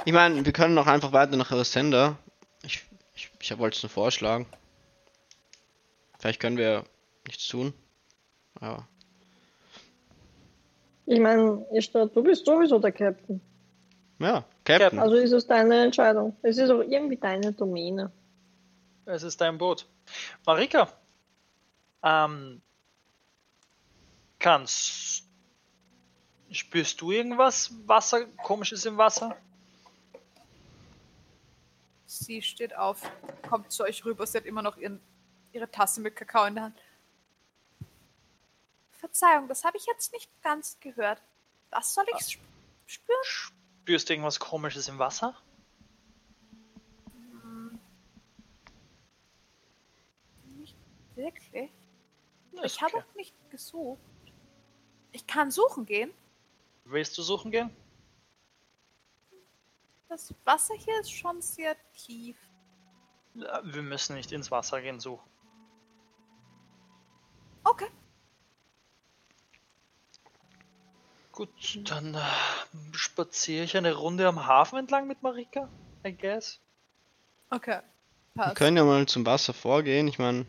Ich 0.05 0.13
meine, 0.13 0.45
wir 0.45 0.53
können 0.53 0.77
auch 0.77 0.87
einfach 0.87 1.11
weiter 1.11 1.35
nach 1.35 1.51
Sender. 1.65 2.17
Ich, 2.63 2.85
ich, 3.15 3.31
ich 3.39 3.57
wollte 3.57 3.77
es 3.77 3.83
nur 3.83 3.89
vorschlagen. 3.89 4.45
Vielleicht 6.19 6.39
können 6.39 6.57
wir 6.57 6.85
nichts 7.25 7.47
tun. 7.47 7.73
Aber 8.59 8.87
Ich 11.05 11.19
meine, 11.19 11.65
du 11.71 12.23
bist 12.23 12.45
sowieso 12.45 12.79
der 12.79 12.91
Captain. 12.91 13.39
ja, 14.19 14.43
Captain. 14.63 14.99
Also 14.99 15.15
ist 15.15 15.31
es 15.31 15.45
deine 15.45 15.83
Entscheidung. 15.83 16.35
Es 16.41 16.57
ist 16.57 16.69
auch 16.69 16.81
irgendwie 16.81 17.17
deine 17.17 17.51
Domäne. 17.51 18.11
es 19.05 19.23
ist 19.23 19.39
dein 19.39 19.57
Boot. 19.57 19.85
Marika, 20.45 20.87
ähm, 22.03 22.61
kannst 24.39 25.25
spürst 26.51 27.01
du 27.01 27.11
irgendwas 27.11 27.71
Wasser 27.85 28.25
komisches 28.43 28.85
im 28.85 28.97
Wasser? 28.97 29.35
Sie 32.05 32.41
steht 32.41 32.75
auf, 32.75 33.01
kommt 33.47 33.71
zu 33.71 33.83
euch 33.83 34.05
rüber, 34.05 34.25
sie 34.25 34.37
hat 34.37 34.45
immer 34.45 34.61
noch 34.61 34.77
ihren, 34.77 34.99
ihre 35.51 35.69
Tasse 35.69 35.99
mit 36.01 36.15
Kakao 36.15 36.45
in 36.45 36.55
der 36.55 36.63
Hand. 36.65 36.77
Verzeihung, 39.05 39.47
das 39.47 39.63
habe 39.63 39.77
ich 39.77 39.85
jetzt 39.85 40.11
nicht 40.13 40.31
ganz 40.41 40.79
gehört. 40.79 41.21
Was 41.69 41.93
soll 41.93 42.05
ich 42.15 42.21
sp- 42.25 42.41
spüren? 42.87 43.23
Spürst 43.23 44.09
du 44.09 44.13
irgendwas 44.13 44.39
komisches 44.39 44.87
im 44.87 44.97
Wasser? 44.97 45.35
Nicht 50.57 50.75
wirklich. 51.15 51.71
Ist 52.53 52.63
Ich 52.75 52.81
habe 52.81 52.95
okay. 52.97 53.05
auch 53.09 53.15
nicht 53.15 53.35
gesucht. 53.49 53.99
Ich 55.11 55.27
kann 55.27 55.51
suchen 55.51 55.85
gehen. 55.85 56.11
Willst 56.85 57.17
du 57.17 57.21
suchen 57.21 57.51
gehen? 57.51 57.75
Das 60.09 60.33
Wasser 60.45 60.75
hier 60.75 60.99
ist 60.99 61.11
schon 61.11 61.41
sehr 61.41 61.75
tief. 61.93 62.37
Ja, 63.35 63.61
Wir 63.63 63.81
müssen 63.81 64.15
nicht 64.15 64.31
ins 64.31 64.49
Wasser 64.51 64.81
gehen 64.81 64.99
suchen. 64.99 65.29
Okay. 67.63 67.87
Gut, 71.35 71.49
dann 71.83 72.15
äh, 72.15 72.19
spaziere 72.93 73.65
ich 73.65 73.75
eine 73.75 73.93
Runde 73.93 74.27
am 74.27 74.45
Hafen 74.45 74.79
entlang 74.79 75.05
mit 75.07 75.21
Marika, 75.21 75.67
I 76.05 76.15
guess. 76.15 76.59
Okay. 77.49 77.79
wir 78.33 78.43
Passt. 78.43 78.55
können 78.55 78.77
ja 78.77 78.83
mal 78.85 79.05
zum 79.05 79.25
Wasser 79.25 79.53
vorgehen. 79.53 80.07
Ich 80.07 80.17
meine, 80.17 80.45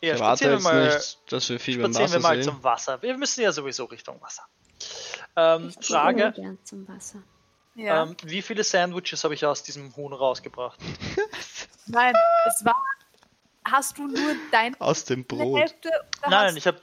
ich 0.00 0.08
Ja, 0.08 0.14
erwarte 0.14 0.44
spazieren 0.44 0.50
wir 0.52 0.56
jetzt 0.56 0.64
mal, 0.92 0.96
nicht, 0.96 1.32
dass 1.32 1.48
wir 1.48 1.58
viel 1.60 1.78
beim 1.80 1.92
spazieren 1.94 2.12
wir 2.12 2.18
Wasser 2.22 2.28
mal 2.36 2.42
sehen. 2.42 2.52
zum 2.52 2.64
Wasser. 2.64 3.02
Wir 3.02 3.16
müssen 3.16 3.40
ja 3.40 3.52
sowieso 3.52 3.84
Richtung 3.86 4.20
Wasser. 4.20 4.42
Ähm, 5.36 5.72
Ich 5.80 5.86
Frage, 5.86 6.32
gern 6.32 6.58
zum 6.64 6.86
Wasser. 6.88 7.22
Ja. 7.76 8.02
ähm, 8.02 8.16
wie 8.24 8.42
viele 8.42 8.62
Sandwiches 8.62 9.24
habe 9.24 9.32
ich 9.34 9.46
aus 9.46 9.62
diesem 9.62 9.94
Huhn 9.96 10.12
rausgebracht? 10.12 10.78
Nein, 11.86 12.12
es 12.46 12.64
war. 12.64 12.76
Hast 13.64 13.96
du 13.98 14.06
nur 14.06 14.34
deine 14.50 14.78
Aus 14.80 15.04
dem 15.04 15.24
Brot. 15.24 15.60
Hälfte? 15.60 15.90
Nein, 16.28 16.56
ich 16.56 16.66
habe 16.66 16.80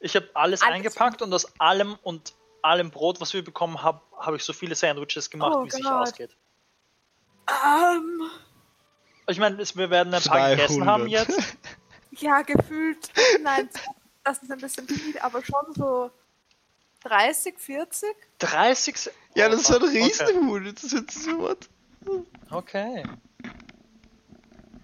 ich 0.00 0.16
hab 0.16 0.24
alles, 0.34 0.62
Alles. 0.62 0.74
eingepackt 0.74 1.22
und 1.22 1.32
aus 1.32 1.46
allem 1.60 1.96
und 2.02 2.34
allem 2.62 2.90
Brot, 2.90 3.20
was 3.20 3.32
wir 3.32 3.44
bekommen 3.44 3.82
haben, 3.82 4.00
habe 4.18 4.36
ich 4.36 4.44
so 4.44 4.52
viele 4.52 4.74
Sandwiches 4.74 5.30
gemacht, 5.30 5.52
Oh 5.56 5.64
wie 5.64 5.68
es 5.68 5.74
sich 5.74 5.86
ausgeht. 5.86 6.36
Ähm, 7.48 8.22
Ich 9.26 9.38
meine, 9.38 9.58
wir 9.58 9.90
werden 9.90 10.12
ein 10.12 10.22
paar 10.22 10.50
gegessen 10.50 10.84
haben 10.86 11.08
200. 11.08 11.28
jetzt. 11.28 11.56
ja, 12.22 12.42
gefühlt. 12.42 13.10
Nein, 13.42 13.68
das 14.24 14.42
ist 14.42 14.50
ein 14.50 14.58
bisschen 14.58 14.86
viel, 14.88 15.18
aber 15.20 15.42
schon 15.44 15.72
so 15.74 16.10
30, 17.04 17.58
40. 17.58 18.08
30. 18.38 18.96
Se- 18.96 19.12
Ja, 19.34 19.48
das 19.48 19.60
ist 19.62 19.70
ein 19.70 19.82
Okay. 19.82 20.02
Riesenhuhn. 20.04 20.74
Das 20.74 20.84
ist 20.84 20.92
jetzt 20.92 21.22
so 21.24 21.42
was. 21.42 21.56
Okay. 22.50 23.04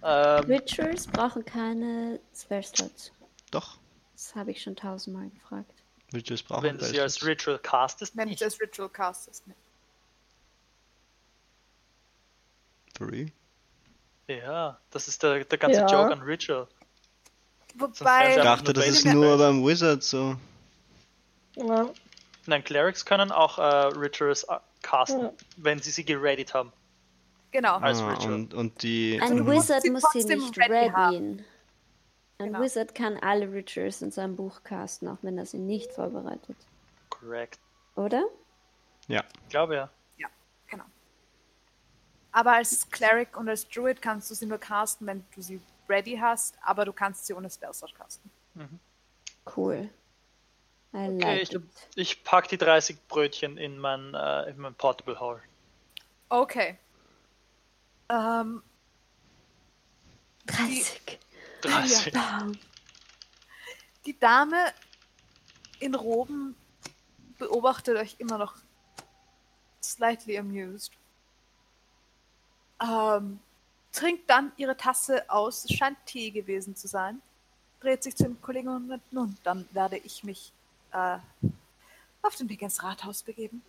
Ähm, 0.03 0.45
Rituals 0.45 1.07
brauchen 1.07 1.43
keine 1.45 2.19
Spellslots. 2.35 3.11
Doch. 3.51 3.77
Das 4.17 4.33
habe 4.35 4.49
ich 4.49 4.63
schon 4.63 4.75
tausendmal 4.75 5.29
gefragt. 5.29 5.69
Willst 6.09 6.29
du 6.29 6.33
es 6.33 6.41
brauchen? 6.41 6.63
wenn 6.63 6.77
du 6.79 6.85
sie 6.85 6.99
als 6.99 7.23
Ritual 7.23 7.59
castest, 7.59 8.17
Wenn 8.17 8.29
nicht. 8.29 8.41
du 8.41 8.45
das 8.45 8.59
Ritual 8.59 8.89
castest. 8.89 9.45
Ne? 9.45 9.53
Free. 12.97 13.27
Ja, 14.27 14.79
das 14.89 15.07
ist 15.07 15.21
der, 15.23 15.45
der 15.45 15.57
ganze 15.57 15.81
Ja. 15.81 15.87
Joke 15.87 16.11
an 16.13 16.21
Ritual. 16.21 16.67
Wobei. 17.75 18.29
Ich 18.37 18.41
dachte, 18.43 18.73
das 18.73 18.87
ist 18.87 19.05
nur 19.05 19.37
beim 19.37 19.63
Wizard 19.65 20.03
so. 20.03 20.35
Ja. 21.55 21.89
Nein, 22.47 22.63
Clerics 22.63 23.05
können 23.05 23.31
auch 23.31 23.59
äh, 23.59 23.61
Rituals 23.97 24.43
äh, 24.45 24.57
casten, 24.81 25.21
Ja. 25.21 25.33
wenn 25.57 25.79
sie 25.79 25.91
sie 25.91 26.03
geredet 26.05 26.53
haben. 26.53 26.73
Genau. 27.51 27.77
Als 27.77 27.99
Ah, 28.01 28.09
Ritual. 28.09 28.33
und, 28.33 28.53
und 28.55 28.81
die. 28.81 29.19
Ein 29.21 29.39
musst 29.43 29.69
Wizard 29.69 29.83
sie 29.83 29.91
muss 29.91 30.03
sie 30.11 30.23
nicht 30.23 30.57
ready 30.57 30.89
haben. 30.89 31.13
readyen. 31.13 31.45
Ein 32.39 32.47
Genau. 32.53 32.61
Wizard 32.61 32.93
kann 32.93 33.17
alle 33.17 33.51
Rituals 33.51 34.01
in 34.01 34.11
seinem 34.11 34.35
Buch 34.35 34.61
casten, 34.63 35.07
auch 35.07 35.17
wenn 35.23 35.37
er 35.37 35.45
sie 35.45 35.57
nicht 35.57 35.91
vorbereitet. 35.91 36.55
Correct. 37.09 37.59
Oder? 37.95 38.25
Ja. 39.07 39.23
Ich 39.43 39.49
glaube 39.49 39.75
ja. 39.75 39.89
Ja, 40.17 40.27
genau. 40.67 40.83
Aber 42.31 42.53
als 42.53 42.87
Cleric 42.91 43.35
und 43.37 43.49
als 43.49 43.67
Druid 43.67 44.01
kannst 44.03 44.29
du 44.29 44.35
sie 44.35 44.45
nur 44.45 44.59
casten, 44.59 45.07
wenn 45.07 45.25
du 45.33 45.41
sie 45.41 45.59
ready 45.89 46.17
hast, 46.21 46.55
aber 46.61 46.85
du 46.85 46.93
kannst 46.93 47.25
sie 47.25 47.33
ohne 47.33 47.49
Spellslot 47.49 47.95
casten. 47.95 48.29
Cool. 49.55 49.89
I 50.93 50.97
Okay, 50.97 51.17
like 51.19 51.41
ich, 51.41 51.53
it. 51.53 51.63
ich 51.95 52.23
pack 52.23 52.47
die 52.49 52.57
30 52.57 53.07
Brötchen 53.07 53.57
in 53.57 53.79
mein, 53.79 54.13
äh, 54.13 54.49
in 54.49 54.57
mein 54.59 54.75
Portable 54.75 55.19
Hall. 55.19 55.41
Okay. 56.29 56.77
Ähm, 58.09 58.61
30. 60.47 61.19
30. 61.61 62.13
Bam. 62.13 62.57
die 64.05 64.17
Dame 64.17 64.73
in 65.79 65.95
Roben 65.95 66.55
beobachtet 67.37 67.97
euch 67.97 68.15
immer 68.19 68.37
noch 68.37 68.55
slightly 69.81 70.37
amused. 70.37 70.91
ähm, 72.81 73.39
trinkt 73.91 74.29
dann 74.29 74.51
ihre 74.57 74.77
Tasse 74.77 75.29
aus. 75.29 75.65
Es 75.65 75.73
scheint 75.73 75.97
Tee 76.05 76.31
gewesen 76.31 76.75
zu 76.75 76.87
sein. 76.87 77.21
Dreht 77.79 78.03
sich 78.03 78.15
zu 78.15 78.23
dem 78.23 78.41
Kollegen 78.41 78.69
und 78.69 78.87
sagt, 78.87 79.13
nun, 79.13 79.37
dann 79.43 79.67
werde 79.71 79.97
ich 79.97 80.23
mich 80.23 80.51
äh, 80.91 81.17
auf 82.21 82.35
den 82.35 82.49
Weg 82.49 82.61
ins 82.61 82.83
Rathaus 82.83 83.23
begeben. 83.23 83.61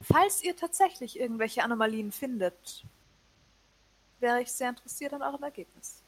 Falls 0.00 0.42
ihr 0.42 0.56
tatsächlich 0.56 1.18
irgendwelche 1.18 1.62
Anomalien 1.62 2.12
findet, 2.12 2.84
wäre 4.24 4.40
ich 4.40 4.50
sehr 4.50 4.70
interessiert 4.70 5.12
an 5.12 5.22
eurem 5.22 5.42
Ergebnis. 5.42 6.02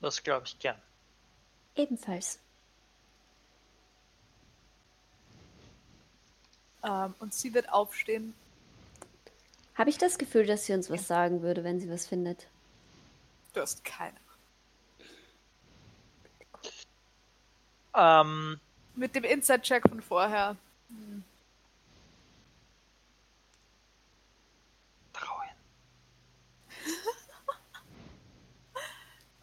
Das 0.00 0.22
glaube 0.22 0.46
ich 0.46 0.58
gern. 0.58 0.76
Ebenfalls. 1.76 2.40
Ähm, 6.82 7.14
und 7.20 7.32
sie 7.32 7.54
wird 7.54 7.72
aufstehen. 7.72 8.34
Habe 9.76 9.90
ich 9.90 9.96
das 9.96 10.18
Gefühl, 10.18 10.44
dass 10.44 10.66
sie 10.66 10.72
uns 10.72 10.90
was 10.90 11.06
sagen 11.06 11.40
würde, 11.40 11.62
wenn 11.62 11.80
sie 11.80 11.88
was 11.88 12.06
findet? 12.06 12.48
Du 13.52 13.60
hast 13.60 13.84
keine. 13.84 14.18
Ähm, 17.94 18.60
Mit 18.96 19.14
dem 19.14 19.22
Inside-Check 19.24 19.88
von 19.88 20.02
vorher. 20.02 20.56
trauen. 20.88 21.24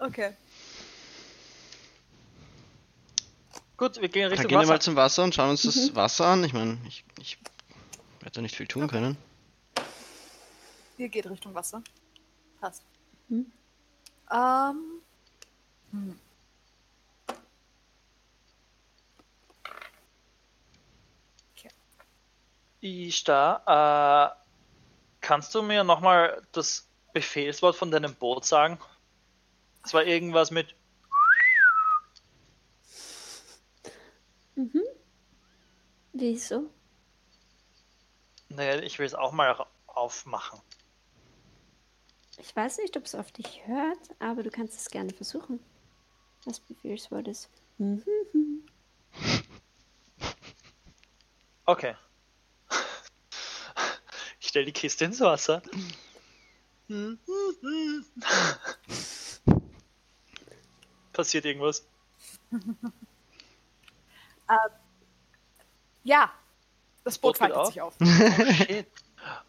Okay. 0.01 0.35
Gut, 3.77 4.01
wir 4.01 4.09
gehen 4.09 4.23
Dann 4.23 4.31
Richtung 4.31 4.47
gehen 4.47 4.59
wir 4.59 4.65
mal 4.65 4.73
Wasser. 4.73 4.79
zum 4.79 4.95
Wasser 4.95 5.23
und 5.23 5.35
schauen 5.35 5.51
uns 5.51 5.61
das 5.61 5.93
Wasser 5.95 6.25
an. 6.25 6.43
Ich 6.43 6.53
meine, 6.53 6.79
ich, 6.87 7.05
ich 7.19 7.37
werde 8.19 8.31
da 8.31 8.41
nicht 8.41 8.55
viel 8.55 8.67
tun 8.67 8.87
können. 8.87 9.15
Ihr 10.97 11.07
geht 11.07 11.29
Richtung 11.29 11.53
Wasser. 11.53 11.83
Passt. 12.59 12.83
Hm. 13.29 13.51
Ähm. 14.31 15.01
Hm. 15.91 16.19
Ishtar, 22.83 23.61
äh, 23.67 24.35
kannst 25.21 25.53
du 25.53 25.61
mir 25.61 25.83
nochmal 25.83 26.41
das 26.51 26.87
Befehlswort 27.13 27.75
von 27.75 27.91
deinem 27.91 28.15
Boot 28.15 28.43
sagen? 28.43 28.79
Es 29.83 29.93
war 29.93 30.05
irgendwas 30.05 30.51
mit 30.51 30.75
Wieso? 36.13 36.69
Naja, 38.49 38.81
ich 38.81 38.99
will 38.99 39.05
es 39.05 39.15
auch 39.15 39.31
mal 39.31 39.65
aufmachen. 39.87 40.61
Ich 42.37 42.55
weiß 42.55 42.77
nicht, 42.77 42.95
ob 42.95 43.05
es 43.05 43.15
auf 43.15 43.31
dich 43.31 43.65
hört, 43.65 43.97
aber 44.19 44.43
du 44.43 44.51
kannst 44.51 44.79
es 44.79 44.89
gerne 44.89 45.13
versuchen. 45.13 45.59
Das 46.45 46.59
Befehlswort 46.59 47.27
ist. 47.27 47.49
Mhm. 47.77 48.03
Okay. 51.65 51.95
Ich 54.39 54.49
stelle 54.49 54.65
die 54.65 54.73
Kiste 54.73 55.05
ins 55.05 55.21
Wasser. 55.21 55.61
Passiert 61.21 61.45
irgendwas? 61.45 61.85
Ja. 66.03 66.33
Das 67.03 67.19
Boot 67.19 67.37
faltet 67.37 67.57
auf? 67.57 67.67
sich 67.67 67.79
auf. 67.79 67.93
Oh 68.01 68.11
shit. 68.51 68.87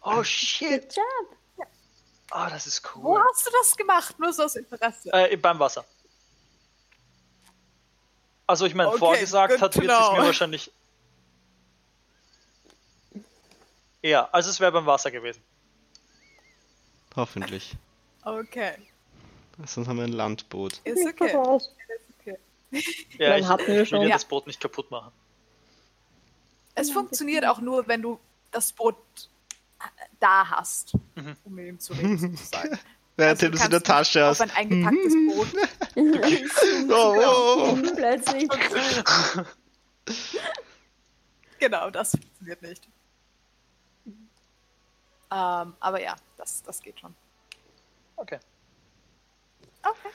Oh 0.03 0.23
shit. 0.23 0.81
Good 0.83 0.95
job. 0.95 1.67
Oh, 2.31 2.45
das 2.47 2.67
ist 2.67 2.83
Wo 2.95 3.15
cool. 3.15 3.23
hast 3.27 3.47
du 3.47 3.51
das 3.51 3.75
gemacht? 3.75 4.19
Nur 4.19 4.31
so 4.31 4.43
aus 4.43 4.55
Interesse. 4.55 5.11
Äh, 5.11 5.35
beim 5.35 5.57
Wasser. 5.57 5.83
Also 8.45 8.67
ich 8.67 8.75
meine, 8.75 8.89
Okay, 8.89 8.99
vorgesagt 8.99 9.59
hat, 9.59 9.73
to 9.73 9.81
wird 9.81 9.91
es 9.91 10.11
mir 10.11 10.17
wahrscheinlich. 10.25 10.71
Ja, 14.03 14.29
also 14.31 14.51
es 14.51 14.59
wäre 14.59 14.71
beim 14.71 14.85
Wasser 14.85 15.09
gewesen. 15.09 15.41
Hoffentlich. 17.15 17.75
Okay. 18.23 18.77
Sonst 19.65 19.87
haben 19.87 19.97
wir 19.97 20.03
ein 20.05 20.11
Landboot. 20.13 20.81
Ist 20.83 21.05
okay. 21.07 21.35
Okay. 22.25 22.37
Ja, 23.19 23.29
Dann 23.29 23.39
ich, 23.41 23.47
hatten 23.47 23.67
wir 23.67 23.73
ich 23.73 23.79
will 23.79 23.85
schon. 23.85 24.01
Ja. 24.07 24.13
das 24.15 24.25
Boot 24.25 24.47
nicht 24.47 24.59
kaputt 24.59 24.89
machen. 24.89 25.11
Es 26.75 26.89
funktioniert 26.89 27.45
auch 27.45 27.59
nur, 27.59 27.87
wenn 27.87 28.01
du 28.01 28.19
das 28.51 28.71
Boot 28.73 28.95
da 30.19 30.49
hast, 30.49 30.93
Mhm. 31.15 31.35
um 31.43 31.53
mit 31.53 31.67
ihm 31.67 31.79
zu 31.79 31.93
reden, 31.93 32.17
sozusagen. 32.17 32.79
Während 33.15 33.43
Also 33.43 33.49
du 33.51 33.57
es 33.57 33.65
in 33.65 33.69
der 33.71 33.83
Tasche 33.83 34.23
Auf 34.25 34.39
hast. 34.39 34.41
ein 34.41 34.51
eingepacktes 34.51 35.13
Boot. 35.13 35.47
Oh, 36.89 37.15
oh, 37.15 37.77
oh. 37.77 37.95
Plötzlich. 37.95 38.49
Genau, 41.59 41.89
das 41.91 42.11
funktioniert 42.11 42.61
nicht. 42.63 42.87
Ähm, 44.07 45.73
aber 45.79 46.01
ja, 46.01 46.15
das, 46.37 46.63
das 46.63 46.81
geht 46.81 46.99
schon. 46.99 47.13
Okay. 48.15 48.39
Okay. 49.83 50.09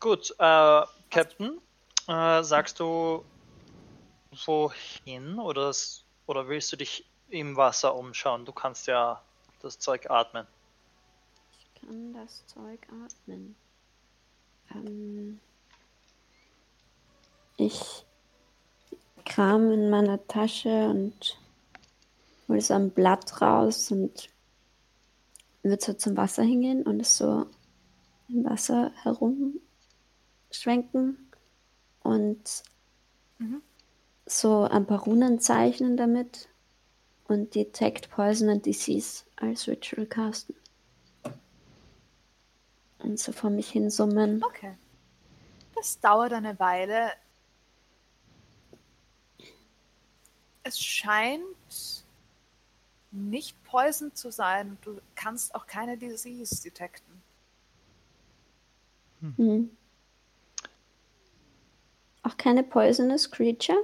Gut, 0.00 0.34
äh, 0.38 0.82
Captain, 1.10 1.60
äh, 2.08 2.42
sagst 2.42 2.80
du 2.80 3.24
wohin 4.46 5.38
oder, 5.38 5.72
oder 6.26 6.48
willst 6.48 6.72
du 6.72 6.76
dich 6.76 7.06
im 7.28 7.56
Wasser 7.56 7.94
umschauen? 7.94 8.44
Du 8.44 8.52
kannst 8.52 8.86
ja 8.86 9.22
das 9.60 9.78
Zeug 9.78 10.10
atmen. 10.10 10.46
Ich 11.52 11.80
kann 11.80 12.12
das 12.14 12.46
Zeug 12.46 12.80
atmen. 13.04 13.56
Ähm, 14.74 15.40
ich 17.56 18.04
kram 19.24 19.70
in 19.70 19.90
meiner 19.90 20.26
Tasche 20.26 20.88
und 20.90 21.38
hole 22.48 22.60
so 22.60 22.74
ein 22.74 22.90
Blatt 22.90 23.40
raus 23.40 23.90
und 23.90 24.28
würde 25.62 25.82
so 25.82 25.92
zum 25.92 26.16
Wasser 26.16 26.42
hingehen 26.42 26.82
und 26.82 27.00
es 27.00 27.16
so 27.16 27.46
im 28.32 28.44
Wasser 28.44 28.92
herumschwenken 29.02 31.28
und 32.00 32.62
Mhm. 33.38 33.62
so 34.26 34.64
ein 34.64 34.86
paar 34.86 35.02
Runen 35.02 35.40
zeichnen 35.40 35.96
damit 35.96 36.48
und 37.28 37.54
Detect 37.54 38.10
Poison 38.10 38.48
and 38.48 38.66
Disease 38.66 39.24
als 39.36 39.68
Ritual 39.68 40.06
casten. 40.06 40.54
Und 43.00 43.18
so 43.18 43.32
vor 43.32 43.50
mich 43.50 43.70
hin 43.70 43.90
summen. 43.90 44.42
Okay. 44.44 44.74
Das 45.74 45.98
dauert 45.98 46.32
eine 46.32 46.56
Weile. 46.60 47.10
Es 50.62 50.78
scheint 50.78 51.42
nicht 53.10 53.60
Poison 53.64 54.14
zu 54.14 54.30
sein. 54.30 54.78
Du 54.82 55.00
kannst 55.16 55.52
auch 55.54 55.66
keine 55.66 55.98
Disease 55.98 56.62
detekten. 56.62 57.11
Hm. 59.22 59.70
Auch 62.24 62.36
keine 62.36 62.62
Poisonous 62.62 63.30
Creature? 63.30 63.78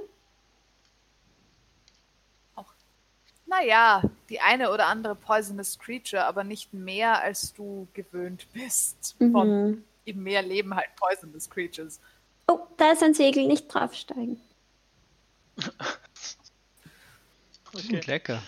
Naja, 3.45 4.03
die 4.29 4.39
eine 4.39 4.71
oder 4.71 4.85
andere 4.85 5.15
Poisonous 5.15 5.79
Creature, 5.79 6.23
aber 6.25 6.43
nicht 6.43 6.71
mehr, 6.71 7.19
als 7.19 7.51
du 7.53 7.87
gewöhnt 7.93 8.45
bist. 8.53 9.15
Von 9.17 9.71
Mhm. 9.71 9.83
im 10.05 10.23
Meer 10.23 10.43
leben 10.43 10.75
halt 10.75 10.95
Poisonous 10.95 11.49
Creatures. 11.49 11.99
Oh, 12.47 12.59
da 12.77 12.91
ist 12.91 13.01
ein 13.01 13.15
Segel, 13.15 13.47
nicht 13.47 13.67
draufsteigen. 13.67 14.39
Lecker. 18.05 18.41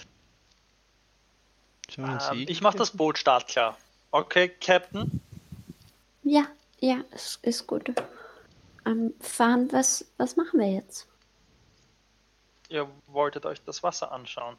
Schon 1.90 2.04
mal 2.04 2.18
ein 2.20 2.38
Ähm, 2.38 2.46
ich 2.48 2.62
mache 2.62 2.78
das 2.78 2.92
Boot 2.92 3.18
startklar. 3.18 3.78
Okay, 4.12 4.50
Captain. 4.50 5.20
Ja, 6.24 6.46
ja, 6.82 7.04
es 7.12 7.40
ist 7.44 7.66
gut. 7.68 7.94
Ähm, 8.86 9.14
fahren, 9.22 9.72
was, 9.72 10.06
was 10.18 10.36
machen 10.36 10.60
wir 10.60 10.70
jetzt? 10.70 11.08
Ihr 12.70 12.90
wolltet 13.08 13.46
euch 13.46 13.64
das 13.64 13.84
Wasser 13.84 14.12
anschauen. 14.12 14.58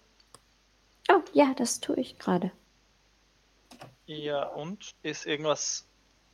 Oh, 1.11 1.21
ja, 1.33 1.53
das 1.55 1.81
tue 1.81 1.97
ich 1.97 2.19
gerade. 2.19 2.51
Ja, 4.07 4.45
und? 4.49 4.95
Ist 5.03 5.27
irgendwas 5.27 5.85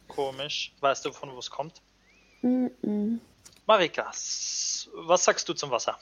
komisch? 0.08 0.72
Weißt 0.80 1.04
du, 1.04 1.12
von 1.12 1.32
wo 1.32 1.38
es 1.38 1.50
kommt? 1.50 1.80
Mm-mm. 2.42 3.18
Marika, 3.66 4.10
s- 4.10 4.88
was 4.94 5.24
sagst 5.24 5.48
du 5.48 5.54
zum 5.54 5.70
Wasser? 5.70 5.98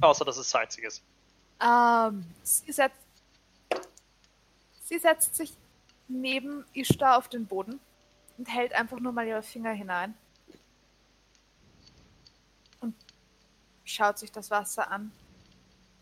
Außer, 0.00 0.24
dass 0.24 0.36
es 0.36 0.50
salzig 0.50 0.84
ist. 0.84 1.02
Ähm, 1.60 2.24
sie, 2.42 2.72
setzt, 2.72 2.96
sie 4.84 4.98
setzt 4.98 5.34
sich 5.36 5.52
neben 6.08 6.64
Ishtar 6.72 7.18
auf 7.18 7.28
den 7.28 7.46
Boden 7.46 7.80
und 8.38 8.46
hält 8.48 8.72
einfach 8.74 9.00
nur 9.00 9.12
mal 9.12 9.26
ihre 9.26 9.42
Finger 9.42 9.72
hinein. 9.72 10.14
Und 12.80 12.94
schaut 13.84 14.18
sich 14.18 14.30
das 14.32 14.50
Wasser 14.50 14.90
an. 14.90 15.10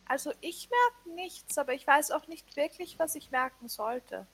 Also 0.06 0.32
ich 0.40 0.68
merke 0.70 1.16
nichts, 1.16 1.56
aber 1.56 1.72
ich 1.72 1.86
weiß 1.86 2.10
auch 2.10 2.26
nicht 2.26 2.56
wirklich, 2.56 2.98
was 2.98 3.14
ich 3.14 3.30
merken 3.30 3.68
sollte. 3.68 4.26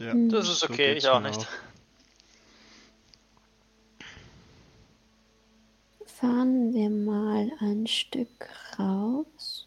Ja. 0.00 0.12
Hm. 0.12 0.28
Das 0.28 0.48
ist 0.48 0.60
So 0.60 0.66
okay, 0.66 0.94
geht's 0.94 1.04
ich 1.04 1.10
auch 1.10 1.20
nicht. 1.20 1.38
auch. 1.38 1.46
Fahren 6.06 6.72
wir 6.74 6.90
mal 6.90 7.50
ein 7.60 7.86
Stück 7.86 8.48
raus. 8.78 9.66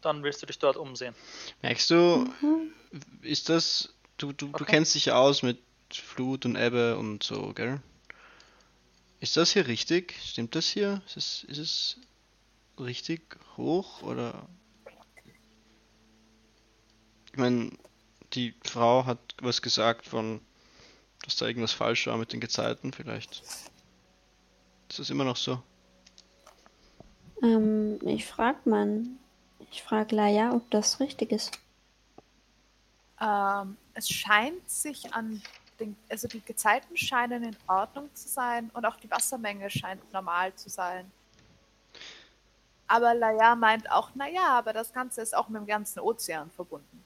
Dann 0.00 0.22
willst 0.22 0.40
du 0.42 0.46
dich 0.46 0.58
dort 0.58 0.76
umsehen. 0.76 1.14
Merkst 1.60 1.90
du, 1.90 2.26
Mhm. 2.40 2.72
ist 3.20 3.48
das, 3.48 3.94
du, 4.22 4.32
du, 4.32 4.46
du 4.46 4.52
Okay. 4.52 4.64
kennst 4.64 4.94
dich 4.94 5.06
ja 5.06 5.16
aus 5.16 5.42
mit 5.42 5.58
Flut 5.92 6.46
und 6.46 6.56
Ebbe 6.56 6.96
und 6.96 7.22
so, 7.22 7.52
gell? 7.54 7.82
Ist 9.20 9.36
das 9.36 9.52
hier 9.52 9.66
richtig? 9.66 10.14
Stimmt 10.24 10.54
das 10.54 10.66
hier? 10.68 11.02
Ist 11.06 11.16
es, 11.16 11.44
ist 11.44 11.58
es 11.58 11.96
richtig 12.78 13.38
hoch 13.56 14.02
oder? 14.02 14.48
Ich 17.32 17.38
meine, 17.38 17.70
die 18.32 18.54
Frau 18.64 19.04
hat 19.06 19.18
was 19.40 19.62
gesagt 19.62 20.06
von, 20.06 20.40
dass 21.24 21.36
da 21.36 21.46
irgendwas 21.46 21.72
falsch 21.72 22.06
war 22.06 22.16
mit 22.16 22.32
den 22.32 22.40
Gezeiten, 22.40 22.92
vielleicht. 22.92 23.42
Ist 24.88 24.98
das 24.98 25.10
immer 25.10 25.24
noch 25.24 25.36
so? 25.36 25.62
Ähm, 27.42 27.98
ich 28.06 28.26
frag 28.26 28.66
mal. 28.66 29.02
Ich 29.70 29.82
frag 29.82 30.12
Laia, 30.12 30.52
ob 30.52 30.70
das 30.70 31.00
richtig 31.00 31.32
ist. 31.32 31.58
Ähm, 33.20 33.76
es 33.94 34.08
scheint 34.08 34.68
sich 34.68 35.12
an 35.14 35.42
den, 35.80 35.96
also 36.08 36.28
die 36.28 36.40
Gezeiten 36.40 36.96
scheinen 36.96 37.44
in 37.44 37.56
Ordnung 37.66 38.14
zu 38.14 38.28
sein 38.28 38.70
und 38.74 38.84
auch 38.84 38.96
die 38.96 39.10
Wassermenge 39.10 39.68
scheint 39.70 40.12
normal 40.12 40.54
zu 40.54 40.68
sein. 40.68 41.10
Aber 42.86 43.14
Laia 43.14 43.54
meint 43.54 43.90
auch, 43.90 44.14
naja, 44.14 44.48
aber 44.48 44.72
das 44.72 44.92
Ganze 44.92 45.22
ist 45.22 45.34
auch 45.34 45.48
mit 45.48 45.60
dem 45.62 45.66
ganzen 45.66 46.00
Ozean 46.00 46.50
verbunden. 46.50 47.02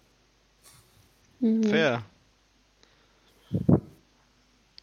Mhm. 1.40 1.62
Fair. 1.64 2.02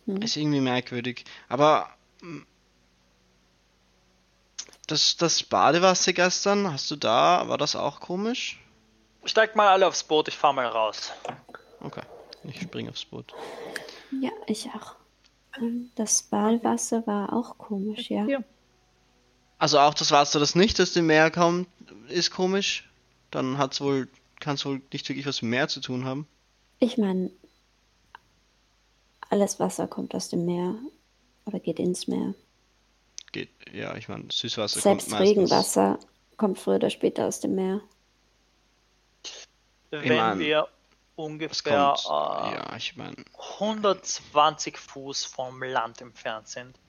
Hm. 0.05 0.21
Ist 0.21 0.37
irgendwie 0.37 0.61
merkwürdig. 0.61 1.25
Aber 1.49 1.89
mm, 2.21 2.41
das, 4.87 5.17
das 5.17 5.43
Badewasser 5.43 6.13
gestern, 6.13 6.71
hast 6.71 6.89
du 6.91 6.95
da, 6.95 7.47
war 7.47 7.57
das 7.57 7.75
auch 7.75 7.99
komisch? 7.99 8.59
Steigt 9.25 9.55
mal 9.55 9.69
alle 9.69 9.87
aufs 9.87 10.03
Boot, 10.03 10.27
ich 10.27 10.37
fahr 10.37 10.53
mal 10.53 10.67
raus. 10.67 11.11
Okay, 11.83 12.01
ich 12.43 12.61
spring 12.61 12.89
aufs 12.89 13.05
Boot. 13.05 13.33
Ja, 14.21 14.31
ich 14.47 14.67
auch. 14.73 14.95
Ähm, 15.59 15.91
Das 15.95 16.23
Badewasser 16.23 17.05
war 17.05 17.33
auch 17.33 17.57
komisch, 17.57 18.09
ja. 18.09 18.25
Ja. 18.25 18.39
Also 19.59 19.79
auch 19.79 19.93
das 19.93 20.11
Wasser, 20.11 20.39
das 20.39 20.55
nicht 20.55 20.79
aus 20.81 20.93
dem 20.93 21.05
Meer 21.07 21.29
kommt, 21.31 21.67
ist 22.09 22.31
komisch. 22.31 22.89
Dann 23.31 23.57
hat's 23.57 23.79
wohl, 23.81 24.07
kann 24.39 24.55
es 24.55 24.65
wohl 24.65 24.81
nicht 24.91 25.07
wirklich 25.07 25.25
was 25.25 25.41
mit 25.41 25.47
dem 25.47 25.49
Meer 25.51 25.67
zu 25.67 25.79
tun 25.79 26.05
haben. 26.05 26.27
Ich 26.79 26.97
meine, 26.97 27.31
alles 29.29 29.59
Wasser 29.59 29.87
kommt 29.87 30.13
aus 30.15 30.29
dem 30.29 30.45
Meer 30.45 30.75
oder 31.45 31.59
geht 31.59 31.79
ins 31.79 32.07
Meer. 32.07 32.33
Geht, 33.31 33.49
ja, 33.73 33.95
ich 33.95 34.09
meine, 34.09 34.25
Süßwasser 34.31 34.79
Selbst 34.79 35.09
kommt 35.09 35.19
meistens. 35.19 35.37
Regenwasser 35.37 35.99
kommt 36.37 36.59
früher 36.59 36.75
oder 36.75 36.89
später 36.89 37.25
aus 37.25 37.39
dem 37.39 37.55
Meer. 37.55 37.81
Wenn 39.91 40.15
mein, 40.15 40.39
wir 40.39 40.67
ungefähr 41.15 41.93
kommt, 41.95 42.05
äh, 42.05 42.53
ja, 42.55 42.75
ich 42.75 42.95
meine, 42.95 43.15
120 43.37 44.77
Fuß 44.77 45.25
vom 45.25 45.61
Land 45.63 46.01
entfernt 46.01 46.47
sind, 46.47 46.79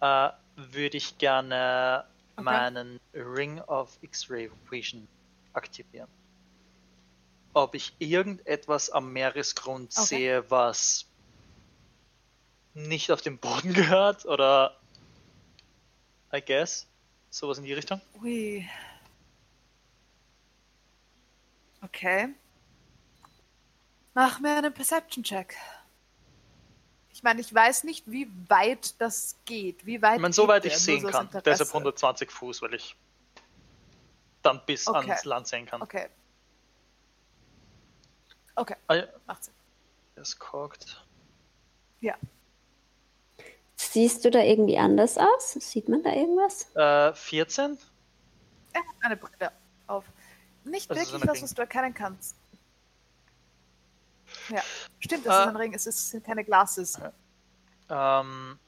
äh, 0.00 0.30
würde 0.56 0.96
ich 0.96 1.18
gerne 1.18 2.04
Okay. 2.36 2.44
meinen 2.44 2.98
Ring 3.14 3.60
of 3.60 3.96
X-Ray 4.00 4.50
Vision 4.70 5.08
aktivieren. 5.52 6.08
Ob 7.54 7.74
ich 7.74 7.92
irgendetwas 7.98 8.90
am 8.90 9.12
Meeresgrund 9.12 9.92
Okay. 9.92 10.04
sehe, 10.06 10.50
was 10.50 11.06
nicht 12.74 13.10
auf 13.10 13.22
den 13.22 13.38
Boden 13.38 13.74
gehört 13.74 14.24
oder 14.26 14.76
I 16.32 16.40
guess 16.40 16.86
sowas 17.30 17.58
in 17.58 17.64
die 17.64 17.72
Richtung. 17.72 18.00
Ui. 18.22 18.68
Okay. 21.84 22.34
Mach 24.18 24.40
mir 24.40 24.56
einen 24.56 24.74
Perception-Check. 24.74 25.54
Ich 27.12 27.22
meine, 27.22 27.40
ich 27.40 27.54
weiß 27.54 27.84
nicht, 27.84 28.10
wie 28.10 28.28
weit 28.48 29.00
das 29.00 29.36
geht. 29.44 29.86
Wie 29.86 30.02
weit 30.02 30.16
Ich 30.16 30.20
meine, 30.22 30.34
soweit 30.34 30.64
der? 30.64 30.72
ich 30.72 30.78
sehen 30.78 31.02
so 31.02 31.06
kann. 31.06 31.28
Deshalb 31.28 31.46
Interesse. 31.46 31.72
120 31.72 32.28
Fuß, 32.32 32.62
weil 32.62 32.74
ich 32.74 32.96
dann 34.42 34.60
bis 34.66 34.88
Okay. 34.88 34.98
ans 35.08 35.24
Land 35.24 35.46
sehen 35.46 35.66
kann. 35.66 35.80
Okay. 35.82 36.08
Okay, 38.56 38.74
Ah, 38.88 38.94
ja, 38.96 39.04
macht 39.28 39.44
Sinn. 39.44 39.54
das 40.16 40.36
guckt. 40.36 41.00
Ja. 42.00 42.16
Siehst 43.76 44.24
du 44.24 44.32
da 44.32 44.40
irgendwie 44.40 44.78
anders 44.78 45.16
aus? 45.16 45.52
Sieht 45.52 45.88
man 45.88 46.02
da 46.02 46.12
irgendwas? 46.12 46.74
Äh, 46.74 47.14
14? 47.14 47.78
Er 48.72 48.80
hat 48.80 48.86
eine 48.98 49.16
Brille 49.16 49.52
auf. 49.86 50.04
Nicht 50.64 50.90
Das 50.90 51.02
ist 51.02 51.12
wirklich 51.12 51.30
was, 51.30 51.40
was 51.42 51.54
du 51.54 51.62
erkennen 51.62 51.94
kannst. 51.94 52.34
Ja, 54.48 54.62
stimmt, 55.00 55.26
das 55.26 55.36
Äh. 55.36 55.40
ist 55.42 55.48
ein 55.48 55.56
Ring. 55.56 55.74
Es 55.74 55.86
ist- 55.86 55.98
es 55.98 56.10
sind 56.10 56.24
keine 56.24 56.44
Glasses. 56.44 56.98
Ähm, 57.90 58.58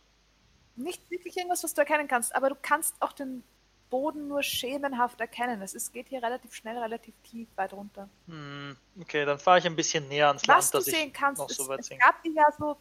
Nicht 0.76 1.10
wirklich 1.10 1.36
irgendwas, 1.36 1.62
was 1.64 1.74
du 1.74 1.80
erkennen 1.82 2.08
kannst, 2.08 2.34
aber 2.34 2.48
du 2.50 2.54
kannst 2.60 2.94
auch 3.00 3.12
den 3.12 3.42
Boden 3.90 4.28
nur 4.28 4.42
schemenhaft 4.42 5.20
erkennen. 5.20 5.60
Es 5.62 5.74
ist, 5.74 5.92
geht 5.92 6.08
hier 6.08 6.22
relativ 6.22 6.54
schnell, 6.54 6.78
relativ 6.78 7.14
tief 7.22 7.48
weit 7.56 7.72
runter. 7.72 8.08
hm, 8.26 8.76
okay, 9.00 9.24
dann 9.24 9.38
fahre 9.38 9.58
ich 9.58 9.66
ein 9.66 9.76
bisschen 9.76 10.06
näher 10.08 10.28
ans 10.28 10.42
Was 10.42 10.72
Land, 10.72 10.74
du 10.74 10.78
dass 10.78 10.84
sehen 10.86 11.08
ich 11.08 11.12
kannst, 11.12 11.40
noch 11.40 11.50
so 11.50 11.68
weit 11.68 11.80
es 11.80 11.86
sehen 11.88 11.98
gab 11.98 12.22
hier 12.22 12.32
ja 12.32 12.46
so, 12.56 12.76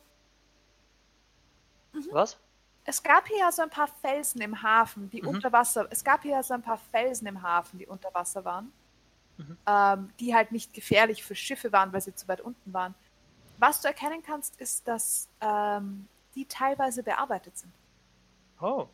Was? 2.11 2.37
es 2.85 3.01
gab 3.03 3.27
hier 3.27 3.39
ja 3.39 3.51
so 3.51 3.63
ein 3.63 3.69
paar 3.69 3.87
Felsen 3.87 4.41
im 4.41 4.61
Hafen, 4.61 5.09
die 5.09 5.21
Mhm. 5.21 5.27
unter 5.29 5.51
Wasser, 5.51 5.87
es 5.89 6.03
gab 6.03 6.21
hier 6.21 6.33
ja 6.33 6.43
so 6.43 6.53
ein 6.53 6.61
paar 6.61 6.77
Felsen 6.77 7.27
im 7.27 7.41
Hafen, 7.41 7.79
die 7.79 7.87
unter 7.87 8.13
Wasser 8.13 8.45
waren, 8.45 8.71
Mhm. 9.39 9.57
ähm, 9.67 10.13
die 10.19 10.35
halt 10.35 10.51
nicht 10.51 10.73
gefährlich 10.73 11.23
für 11.23 11.33
Schiffe 11.33 11.71
waren, 11.71 11.93
weil 11.93 12.01
sie 12.01 12.13
zu 12.13 12.27
weit 12.27 12.41
unten 12.41 12.73
waren. 12.73 12.93
Was 13.57 13.81
du 13.81 13.87
erkennen 13.87 14.21
kannst, 14.21 14.59
ist, 14.59 14.85
dass 14.85 15.29
ähm, 15.39 16.07
die 16.35 16.45
teilweise 16.45 17.03
bearbeitet 17.03 17.57
sind. 17.57 17.71
Oh. 18.59 18.87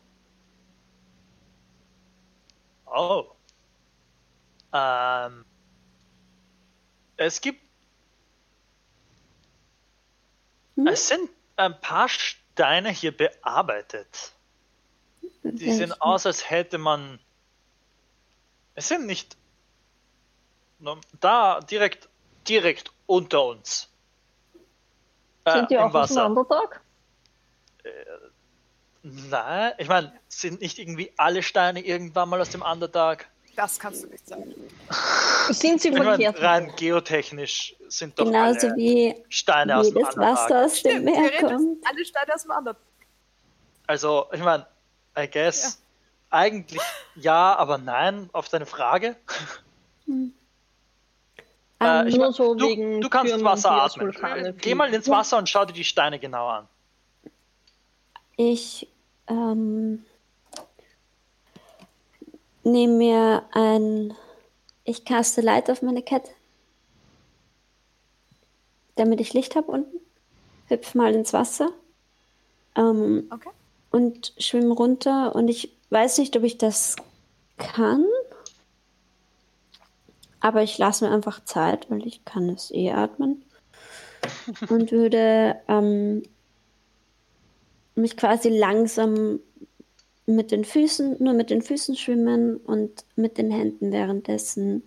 Oh. 2.86 3.24
Ähm, 4.72 5.44
es 7.16 7.40
gibt. 7.40 7.60
Hm? 10.76 10.86
Es 10.86 11.08
sind 11.08 11.28
ein 11.56 11.80
paar 11.80 12.08
Steine 12.08 12.90
hier 12.90 13.16
bearbeitet. 13.16 14.32
Die 15.42 15.72
sehen 15.72 15.92
aus, 16.00 16.24
als 16.24 16.48
hätte 16.50 16.78
man. 16.78 17.18
Es 18.74 18.86
sind 18.88 19.06
nicht. 19.06 19.36
Da, 21.20 21.60
direkt, 21.60 22.08
direkt 22.48 22.90
unter 23.06 23.44
uns. 23.44 23.88
Äh, 25.44 25.52
Sind 25.52 25.70
die 25.70 25.78
auch 25.78 25.84
aus 25.94 26.08
dem 26.10 26.16
Wasser. 26.16 26.26
Undertag? 26.26 26.80
Nein, 29.02 29.72
ich 29.78 29.88
meine, 29.88 30.12
sind 30.28 30.60
nicht 30.60 30.78
irgendwie 30.78 31.12
alle 31.16 31.42
Steine 31.42 31.80
irgendwann 31.80 32.28
mal 32.28 32.40
aus 32.40 32.50
dem 32.50 32.62
Underdark? 32.62 33.28
Das 33.54 33.78
kannst 33.78 34.02
du 34.02 34.08
nicht 34.08 34.26
sagen. 34.26 34.52
Sind 35.50 35.80
sie 35.80 35.88
Ich 35.90 35.96
verkehrt? 35.96 36.42
rein 36.42 36.72
geotechnisch 36.76 37.76
sind 37.88 38.18
doch 38.18 38.24
Genauso 38.24 38.66
alle 38.66 38.76
wie 38.76 39.14
Steine 39.28 39.76
aus 39.78 39.88
dem 39.90 39.98
Underdark. 39.98 40.18
Wasser 40.36 40.64
aus 40.66 40.82
dem 40.82 40.90
Stimmt, 40.90 41.04
Meer 41.04 41.40
kommt. 41.40 41.86
alle 41.86 42.04
Steine 42.04 42.34
aus 42.34 42.42
dem 42.42 42.50
anderen. 42.50 42.76
Also, 43.86 44.26
ich 44.32 44.40
meine, 44.40 44.66
I 45.16 45.30
guess, 45.30 45.80
eigentlich 46.30 46.82
ja, 47.14 47.54
aber 47.54 47.78
nein, 47.78 48.28
auf 48.32 48.48
deine 48.48 48.66
Frage. 48.66 49.14
Ähm, 51.80 52.06
Äh, 52.06 52.08
ich 52.08 52.14
Nur 52.16 52.24
mein, 52.26 52.32
so 52.32 52.54
du, 52.54 52.66
wegen 52.68 53.00
du 53.00 53.08
kannst 53.08 53.30
Türmen, 53.32 53.44
Wasser 53.44 53.70
atmen. 53.70 54.06
Vulkane 54.06 54.54
Geh 54.54 54.74
mal 54.74 54.92
ins 54.92 55.08
Wasser 55.08 55.38
und 55.38 55.48
schau 55.48 55.64
dir 55.64 55.72
die 55.72 55.84
Steine 55.84 56.18
genau 56.18 56.48
an. 56.48 56.68
Ich 58.36 58.88
ähm, 59.28 60.04
nehme 62.64 62.92
mir 62.94 63.44
ein. 63.52 64.14
Ich 64.84 65.04
caste 65.04 65.40
Light 65.40 65.68
auf 65.70 65.82
meine 65.82 66.02
Kette. 66.02 66.30
Damit 68.94 69.20
ich 69.20 69.32
Licht 69.34 69.56
habe 69.56 69.70
unten. 69.70 69.98
Hüpf 70.68 70.94
mal 70.94 71.14
ins 71.14 71.32
Wasser. 71.32 71.70
Ähm, 72.76 73.26
Okay. 73.32 73.50
und 73.90 74.32
schwimme 74.38 74.74
runter. 74.74 75.34
Und 75.34 75.48
ich 75.48 75.72
weiß 75.90 76.18
nicht, 76.18 76.36
ob 76.36 76.42
ich 76.44 76.56
das 76.58 76.96
kann. 77.58 78.04
Aber 80.40 80.62
ich 80.62 80.78
lasse 80.78 81.06
mir 81.06 81.14
einfach 81.14 81.44
Zeit, 81.44 81.90
weil 81.90 82.06
ich 82.06 82.24
kann 82.24 82.48
es 82.50 82.70
eh 82.70 82.92
atmen. 82.92 83.44
und 84.68 84.92
würde 84.92 85.56
ähm, 85.68 86.22
mich 87.94 88.16
quasi 88.16 88.48
langsam 88.48 89.40
mit 90.26 90.50
den 90.50 90.64
Füßen, 90.64 91.16
nur 91.22 91.34
mit 91.34 91.50
den 91.50 91.62
Füßen 91.62 91.96
schwimmen 91.96 92.56
und 92.56 93.04
mit 93.14 93.38
den 93.38 93.50
Händen 93.50 93.92
währenddessen 93.92 94.82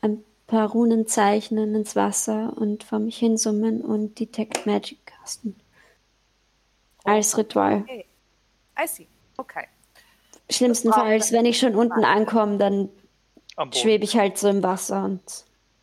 ein 0.00 0.24
paar 0.46 0.70
Runen 0.70 1.06
zeichnen 1.06 1.74
ins 1.74 1.94
Wasser 1.94 2.56
und 2.56 2.82
vor 2.84 2.98
mich 2.98 3.18
hinsummen 3.18 3.82
und 3.82 4.18
Detect 4.18 4.66
Magic 4.66 4.98
casten. 5.04 5.56
Als 7.04 7.36
Ritual. 7.36 7.82
Okay. 7.82 8.06
I 8.82 8.86
see. 8.86 9.06
Okay. 9.36 9.66
Schlimmstenfalls, 10.50 11.32
wenn 11.32 11.44
ich 11.44 11.58
schon 11.58 11.74
unten 11.74 12.04
ankomme, 12.04 12.58
dann. 12.58 12.88
Schwebe 13.72 14.04
ich 14.04 14.16
halt 14.16 14.38
so 14.38 14.48
im 14.48 14.62
Wasser 14.62 15.04
und 15.04 15.20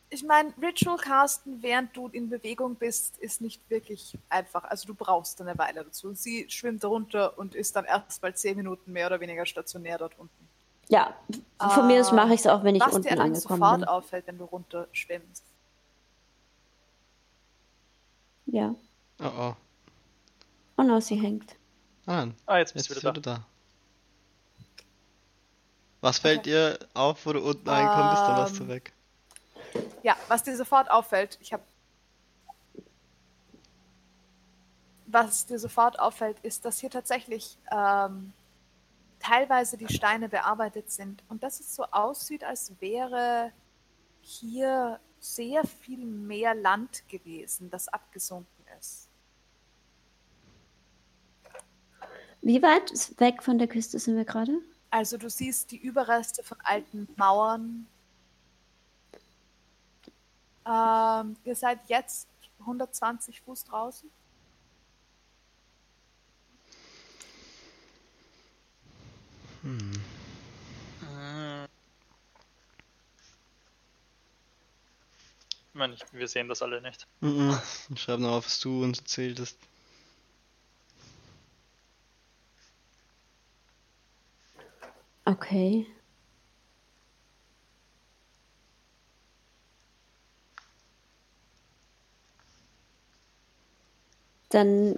Ich 0.09 0.23
meine, 0.23 0.53
Ritual 0.61 0.97
casten, 0.97 1.61
während 1.61 1.95
du 1.95 2.07
in 2.07 2.29
Bewegung 2.29 2.75
bist, 2.75 3.17
ist 3.17 3.41
nicht 3.41 3.61
wirklich 3.69 4.17
einfach. 4.29 4.63
Also 4.63 4.87
du 4.87 4.93
brauchst 4.95 5.41
eine 5.41 5.57
Weile 5.57 5.83
dazu. 5.83 6.13
Sie 6.13 6.45
schwimmt 6.49 6.83
runter 6.85 7.37
und 7.37 7.55
ist 7.55 7.75
dann 7.75 7.85
erst 7.85 8.21
mal 8.21 8.33
zehn 8.33 8.55
Minuten 8.57 8.91
mehr 8.93 9.07
oder 9.07 9.19
weniger 9.19 9.45
stationär 9.45 9.97
dort 9.97 10.17
unten. 10.17 10.47
ja, 10.89 11.13
von 11.59 11.87
mir 11.87 11.99
aus 11.99 12.11
mache 12.13 12.33
ich 12.33 12.39
es 12.39 12.47
auch, 12.47 12.63
wenn 12.63 12.75
ich 12.75 12.81
Was 12.81 12.93
unten 12.95 13.09
dir 13.09 13.19
angekommen 13.19 13.59
sofort 13.59 13.79
bin. 13.81 13.87
auffällt, 13.89 14.27
wenn 14.27 14.37
du 14.37 14.45
runter 14.45 14.87
schwimmst. 14.93 15.43
Ja. 18.45 18.73
Oh 19.19 19.25
oh. 19.39 19.55
Oh 20.77 20.83
no, 20.83 20.99
sie 21.01 21.15
hängt. 21.15 21.55
Ah, 22.05 22.17
nein. 22.25 22.33
Ah, 22.45 22.59
jetzt 22.59 22.73
bist 22.73 22.89
ist 22.89 22.95
du 22.95 23.01
wieder 23.01 23.11
wieder 23.11 23.21
da. 23.21 23.35
da. 23.39 23.45
Was 26.07 26.19
fällt 26.19 26.45
dir 26.45 26.79
auf, 26.93 27.25
wo 27.25 27.33
du 27.33 27.41
unten 27.41 27.67
angekommen 27.67 28.09
bist, 28.11 28.21
dann 28.21 28.37
warst 28.37 28.59
du 28.59 28.63
Ähm, 28.63 28.69
weg. 28.69 28.93
Ja, 30.03 30.15
was 30.29 30.41
dir 30.41 30.55
sofort 30.55 30.89
auffällt, 30.89 31.37
ich 31.41 31.51
habe. 31.51 31.63
Was 35.07 35.47
dir 35.47 35.59
sofort 35.59 35.99
auffällt, 35.99 36.39
ist, 36.43 36.63
dass 36.63 36.79
hier 36.79 36.89
tatsächlich 36.89 37.57
ähm, 37.69 38.31
teilweise 39.19 39.75
die 39.75 39.93
Steine 39.93 40.29
bearbeitet 40.29 40.91
sind 40.91 41.25
und 41.27 41.43
dass 41.43 41.59
es 41.59 41.75
so 41.75 41.83
aussieht, 41.91 42.45
als 42.45 42.71
wäre 42.79 43.51
hier 44.21 45.01
sehr 45.19 45.65
viel 45.65 46.05
mehr 46.05 46.55
Land 46.55 47.03
gewesen, 47.09 47.69
das 47.69 47.89
abgesunken 47.89 48.65
ist. 48.79 49.09
Wie 52.41 52.61
weit 52.61 52.93
weg 53.19 53.43
von 53.43 53.57
der 53.57 53.67
Küste 53.67 53.99
sind 53.99 54.15
wir 54.15 54.23
gerade? 54.23 54.57
Also 54.97 55.17
du 55.17 55.29
siehst 55.29 55.69
die 55.69 55.77
Überreste 55.77 56.41
von 56.41 56.57
alten 56.63 57.07
Mauern. 57.17 57.85
Ähm, 60.65 61.37
ihr 61.43 61.55
seid 61.55 61.87
jetzt 61.87 62.27
120 62.61 63.41
Fuß 63.41 63.65
draußen. 63.65 64.09
Hm. 69.61 69.91
Ich 75.69 75.75
meine, 75.75 75.95
wir 76.11 76.27
sehen 76.27 76.47
das 76.47 76.63
alle 76.63 76.81
nicht. 76.81 77.05
Mhm. 77.21 77.55
Schreib 77.95 78.19
noch 78.19 78.31
auf, 78.31 78.45
was 78.47 78.59
du 78.61 78.83
uns 78.83 78.97
erzählt 78.97 79.39
hast. 79.39 79.59
Okay. 85.27 85.85
Dann 94.49 94.97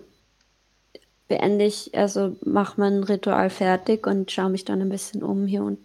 beende 1.28 1.66
ich, 1.66 1.98
also 1.98 2.36
mach 2.46 2.78
mein 2.78 3.04
Ritual 3.04 3.50
fertig 3.50 4.06
und 4.06 4.32
schaue 4.32 4.52
mich 4.52 4.66
dann 4.66 4.82
ein 4.82 4.90
bisschen 4.90 5.24
um 5.24 5.48
hier 5.48 5.64
unten. 5.64 5.84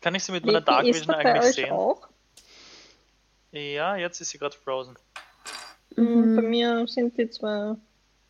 Kann 0.00 0.14
ich 0.14 0.24
sie 0.24 0.32
mit 0.32 0.46
meiner 0.46 0.62
Dark 0.62 0.86
Vision 0.86 1.14
eigentlich 1.14 1.44
euch 1.44 1.54
sehen? 1.56 1.72
auch? 1.72 2.08
Ja, 3.52 3.96
jetzt 3.96 4.18
ist 4.22 4.30
sie 4.30 4.38
gerade 4.38 4.56
frozen. 4.56 4.96
Mhm. 5.96 6.36
Bei 6.36 6.42
Mhm. 6.42 6.50
mir 6.50 6.86
sind 6.88 7.18
die 7.18 7.28
zwei 7.28 7.74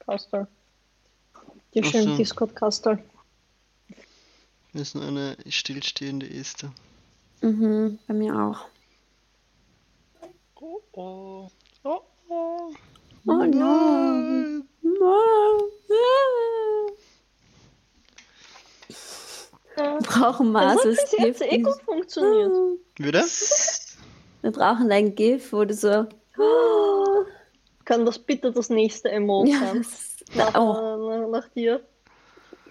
Kastel. 0.01 0.49
Die 1.75 1.85
schönen 1.85 2.07
so. 2.07 2.17
Discord-Kastel. 2.17 2.99
Das 4.73 4.83
ist 4.83 4.95
nur 4.95 5.05
eine 5.05 5.37
stillstehende 5.49 6.29
Esther. 6.31 6.73
Mhm, 7.41 7.99
bei 8.07 8.15
mir 8.15 8.37
auch. 8.37 8.67
Oh, 10.61 10.81
oh. 10.93 11.51
Oh, 11.83 12.01
oh. 12.29 12.73
Oh 13.27 13.33
no. 13.33 14.63
Wir 19.77 19.99
brauchen 20.03 20.53
Das 20.53 20.77
hat 20.77 20.83
bis 20.85 21.13
jetzt 21.19 21.43
eh 21.43 21.59
gut 21.59 21.81
funktioniert. 21.83 22.53
Wieder? 22.99 23.25
Wir 24.43 24.51
brauchen 24.53 24.93
ein 24.93 25.15
GIF, 25.15 25.53
wo 25.53 25.65
du 25.65 25.75
so. 25.75 26.07
Oh, 26.39 27.25
Kann 27.85 28.07
das 28.07 28.19
bitte 28.19 28.53
das 28.53 28.71
nächste 28.71 29.11
Emote 29.11 29.51
ja, 29.51 29.59
sein? 29.59 29.87
Nach, 30.35 30.55
oh. 30.55 31.09
nach, 31.09 31.29
nach 31.29 31.49
dir. 31.49 31.85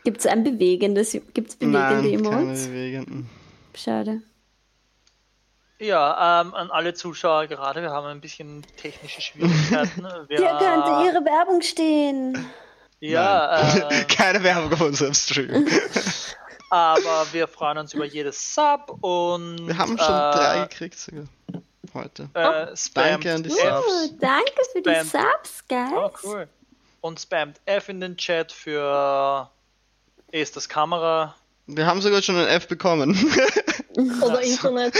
Gibt 0.03 0.19
es 0.19 0.25
ein 0.25 0.43
bewegendes, 0.43 1.11
gibt 1.11 1.49
es 1.49 1.55
bewegende 1.55 1.79
Nein, 1.79 2.21
keine 2.21 2.37
Emotes? 2.39 2.67
bewegenden. 2.67 3.29
Schade. 3.75 4.21
Ja, 5.79 6.41
ähm, 6.41 6.53
an 6.55 6.71
alle 6.71 6.93
Zuschauer 6.93 7.47
gerade, 7.47 7.81
wir 7.81 7.91
haben 7.91 8.07
ein 8.07 8.19
bisschen 8.19 8.65
technische 8.75 9.21
Schwierigkeiten. 9.21 10.03
Wir, 10.27 10.37
Hier 10.37 10.49
könnte 10.49 11.05
ihre 11.05 11.23
Werbung 11.23 11.61
stehen. 11.61 12.45
Ja, 12.99 13.61
äh, 13.89 14.03
keine 14.09 14.43
Werbung 14.43 14.73
auf 14.73 14.81
unserem 14.81 15.13
Stream. 15.13 15.67
aber 16.69 17.27
wir 17.31 17.47
freuen 17.47 17.77
uns 17.77 17.93
über 17.93 18.03
jedes 18.03 18.53
Sub 18.53 18.97
und 19.01 19.67
Wir 19.67 19.77
haben 19.77 19.97
schon 19.97 20.07
äh, 20.07 20.31
drei 20.31 20.67
gekriegt 20.67 20.99
sogar. 20.99 21.23
Heute. 21.93 22.29
Äh, 22.33 22.75
spamt 22.75 23.25
Danke 23.25 23.33
an 23.33 23.43
die 23.43 23.49
F. 23.49 23.55
Subs. 23.57 23.87
Oh, 23.87 24.17
danke 24.19 24.61
für 24.73 24.81
die. 24.81 25.07
Subs, 25.07 25.63
guys. 25.67 25.91
Oh, 25.95 26.11
cool. 26.23 26.47
Und 27.01 27.21
spamt 27.21 27.61
F 27.65 27.87
in 27.87 28.01
den 28.01 28.17
Chat 28.17 28.51
für 28.51 29.49
Esthers 30.31 30.69
Kamera. 30.69 31.35
Wir 31.67 31.85
haben 31.85 32.01
sogar 32.01 32.21
schon 32.21 32.35
ein 32.35 32.47
F 32.47 32.67
bekommen. 32.67 33.17
Oder. 34.21 34.41
Internet. 34.41 34.95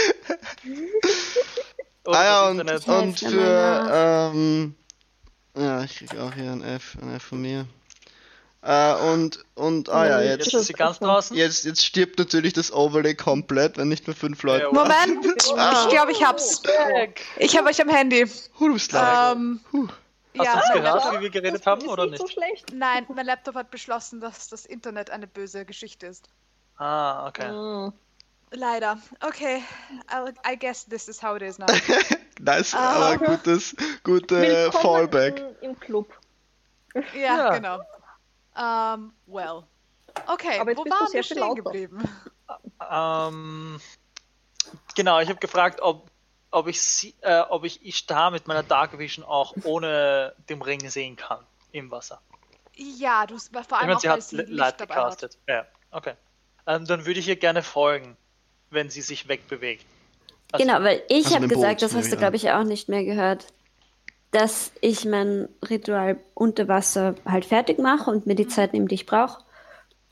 Und 2.04 2.14
ah 2.14 2.24
ja, 2.24 2.54
das 2.64 2.84
und, 2.86 3.22
Internet. 3.22 3.22
und 3.22 3.30
für, 3.30 3.90
ähm, 3.92 4.74
ja, 5.56 5.82
ich 5.84 5.96
krieg 5.96 6.18
auch 6.18 6.34
hier 6.34 6.50
ein 6.52 6.62
F, 6.62 6.96
ein 7.00 7.16
F 7.16 7.22
von 7.24 7.40
mir. 7.40 7.66
Äh, 8.62 8.94
und, 8.94 9.44
und, 9.54 9.88
ah 9.88 10.06
ja, 10.06 10.20
Jetzt 10.20 10.46
jetzt, 10.46 10.54
ist 10.54 10.66
sie 10.66 10.72
ganz 10.74 10.98
draußen. 10.98 11.34
jetzt, 11.36 11.64
jetzt 11.64 11.84
stirbt 11.84 12.18
natürlich 12.18 12.52
das 12.52 12.72
Overlay 12.72 13.14
komplett, 13.14 13.78
wenn 13.78 13.88
nicht 13.88 14.06
mehr 14.06 14.14
fünf 14.14 14.42
Leute. 14.42 14.64
Ja, 14.64 14.72
Moment, 14.72 15.24
ich 15.36 15.88
glaube, 15.88 16.12
ich 16.12 16.22
hab's. 16.22 16.62
Ich 17.38 17.56
habe 17.56 17.68
euch 17.68 17.80
am 17.80 17.88
Handy. 17.88 18.26
Huh, 18.58 18.68
du 18.68 18.74
bist. 18.74 18.92
Ähm, 18.94 19.60
Huh. 19.72 19.88
Hast 20.38 20.44
ja, 20.46 20.54
du 20.54 20.60
mein 20.74 20.82
gehört, 20.82 21.14
wie 21.16 21.20
wir 21.22 21.30
geredet 21.30 21.60
Das 21.60 21.66
haben, 21.66 21.80
ist 21.82 21.88
oder 21.88 22.06
nicht 22.06 22.18
so 22.20 22.26
schlecht. 22.28 22.72
nein, 22.72 23.04
mein 23.14 23.26
Laptop 23.26 23.54
hat 23.56 23.70
beschlossen, 23.70 24.20
dass 24.20 24.48
das 24.48 24.64
Internet 24.64 25.10
eine 25.10 25.26
böse 25.26 25.64
Geschichte 25.64 26.06
ist. 26.06 26.28
Ah, 26.76 27.26
okay. 27.28 27.46
Ah. 27.46 27.92
Leider. 28.52 28.98
Okay, 29.26 29.62
I'll, 30.08 30.32
I 30.50 30.56
guess 30.56 30.84
this 30.86 31.08
is 31.08 31.22
how 31.22 31.36
it 31.36 31.42
is 31.42 31.58
now. 31.58 31.66
Nice, 32.40 32.74
Ah. 32.74 33.12
aber 33.12 33.18
gutes, 33.18 33.76
gute 34.02 34.40
Willkommen 34.40 34.82
Fallback. 34.82 35.42
Im, 35.60 35.78
Club. 35.78 36.08
ja, 37.12 37.20
Ja. 37.20 37.50
genau. 37.58 37.80
Ähm, 38.56 39.12
well. 39.26 39.64
Okay, 40.26 40.58
Aber 40.58 40.74
wo 40.76 40.82
bist 40.84 40.96
du 40.96 41.00
waren 41.04 41.12
wir 41.12 41.22
stehen 41.22 41.38
lauter. 41.38 41.54
geblieben? 41.62 42.02
Ähm, 42.90 43.80
genau, 44.96 45.20
ich 45.20 45.28
habe 45.28 45.38
gefragt, 45.38 45.80
ob, 45.82 46.09
ob 46.50 46.66
ich 46.68 46.80
sie, 46.82 47.14
äh, 47.20 47.40
ob 47.48 47.64
ich 47.64 47.84
Ishtar 47.86 48.30
mit 48.30 48.46
meiner 48.48 48.62
Dark 48.62 48.98
Vision 48.98 49.24
auch 49.24 49.54
ohne 49.64 50.34
dem 50.48 50.62
Ring 50.62 50.88
sehen 50.88 51.16
kann 51.16 51.40
im 51.72 51.90
Wasser. 51.90 52.20
Ja, 52.76 53.26
du 53.26 53.38
vor 53.38 53.60
Ich 53.62 53.72
allem 53.72 53.86
meine, 53.86 53.96
auch, 53.96 54.00
sie 54.00 54.08
hat 54.08 54.22
sie 54.22 54.36
Light 54.36 54.78
gecastet. 54.78 55.38
Ja, 55.46 55.66
okay. 55.90 56.14
Ähm, 56.66 56.86
dann 56.86 57.06
würde 57.06 57.20
ich 57.20 57.28
ihr 57.28 57.36
gerne 57.36 57.62
folgen, 57.62 58.16
wenn 58.70 58.90
sie 58.90 59.02
sich 59.02 59.28
wegbewegt. 59.28 59.84
Also- 60.52 60.64
Genau, 60.66 60.82
weil 60.82 61.02
ich 61.08 61.26
Also 61.26 61.36
habe 61.36 61.48
gesagt, 61.48 61.82
das 61.82 61.94
hast 61.94 62.06
du, 62.08 62.12
ich 62.14 62.18
glaube 62.18 62.36
ich, 62.36 62.50
auch 62.50 62.64
nicht 62.64 62.88
mehr 62.88 63.04
gehört, 63.04 63.46
dass 64.32 64.72
ich 64.80 65.04
mein 65.04 65.48
Ritual 65.68 66.18
unter 66.34 66.68
Wasser 66.68 67.14
halt 67.24 67.44
fertig 67.44 67.78
mache 67.78 68.10
und 68.10 68.26
mir 68.26 68.34
die 68.36 68.46
Zeit 68.48 68.72
nehme, 68.72 68.86
die 68.86 68.94
ich 68.94 69.06
brauche 69.06 69.42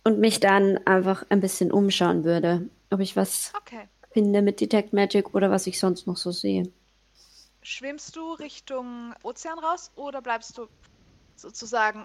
und 0.04 0.18
mich 0.18 0.40
dann 0.40 0.78
einfach 0.86 1.24
ein 1.28 1.40
bisschen 1.40 1.70
umschauen 1.72 2.24
würde, 2.24 2.68
ob 2.90 3.00
ich 3.00 3.16
was 3.16 3.52
Okay. 3.56 3.88
Finde 4.18 4.42
mit 4.42 4.60
Detect 4.60 4.92
Magic 4.92 5.32
oder 5.32 5.48
was 5.48 5.68
ich 5.68 5.78
sonst 5.78 6.08
noch 6.08 6.16
so 6.16 6.32
sehe. 6.32 6.64
Schwimmst 7.62 8.16
du 8.16 8.32
Richtung 8.32 9.14
Ozean 9.22 9.60
raus 9.60 9.92
oder 9.94 10.20
bleibst 10.20 10.58
du 10.58 10.66
sozusagen. 11.36 12.04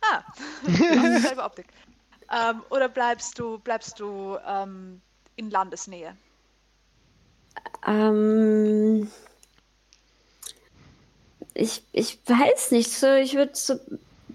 Ah, 0.00 0.22
selbe 1.18 1.42
Optik. 1.42 1.66
Ähm, 2.30 2.62
oder 2.70 2.88
bleibst 2.88 3.36
du, 3.40 3.58
bleibst 3.58 3.98
du 3.98 4.36
ähm, 4.46 5.00
in 5.34 5.50
Landesnähe? 5.50 6.16
Ähm, 7.84 9.10
ich, 11.54 11.82
ich 11.90 12.20
weiß 12.26 12.70
nicht, 12.70 12.92
so 12.92 13.12
ich 13.14 13.34
würde 13.34 13.52
so, 13.54 13.74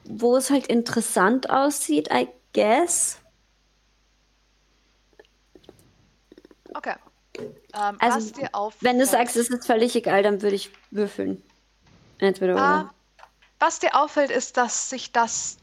wo 0.04 0.36
es 0.36 0.50
halt 0.50 0.68
interessant 0.68 1.50
aussieht, 1.50 2.10
I 2.12 2.28
guess. 2.52 3.23
Okay. 6.74 6.96
Ähm, 7.74 7.98
Also, 8.00 8.32
auf, 8.52 8.76
Wenn 8.82 9.00
du 9.00 9.06
sagst, 9.06 9.36
es 9.36 9.50
ist 9.50 9.66
völlig 9.66 9.96
egal, 9.96 10.24
dann 10.24 10.42
würde 10.42 10.56
ich 10.56 10.72
würfeln. 10.92 11.42
Entweder 12.20 12.54
oder. 12.54 12.64
Ah, 12.64 12.94
was 13.60 13.80
dir 13.80 13.96
auffällt, 13.96 14.30
ist, 14.30 14.58
dass 14.58 14.90
sich 14.90 15.12
das 15.12 15.58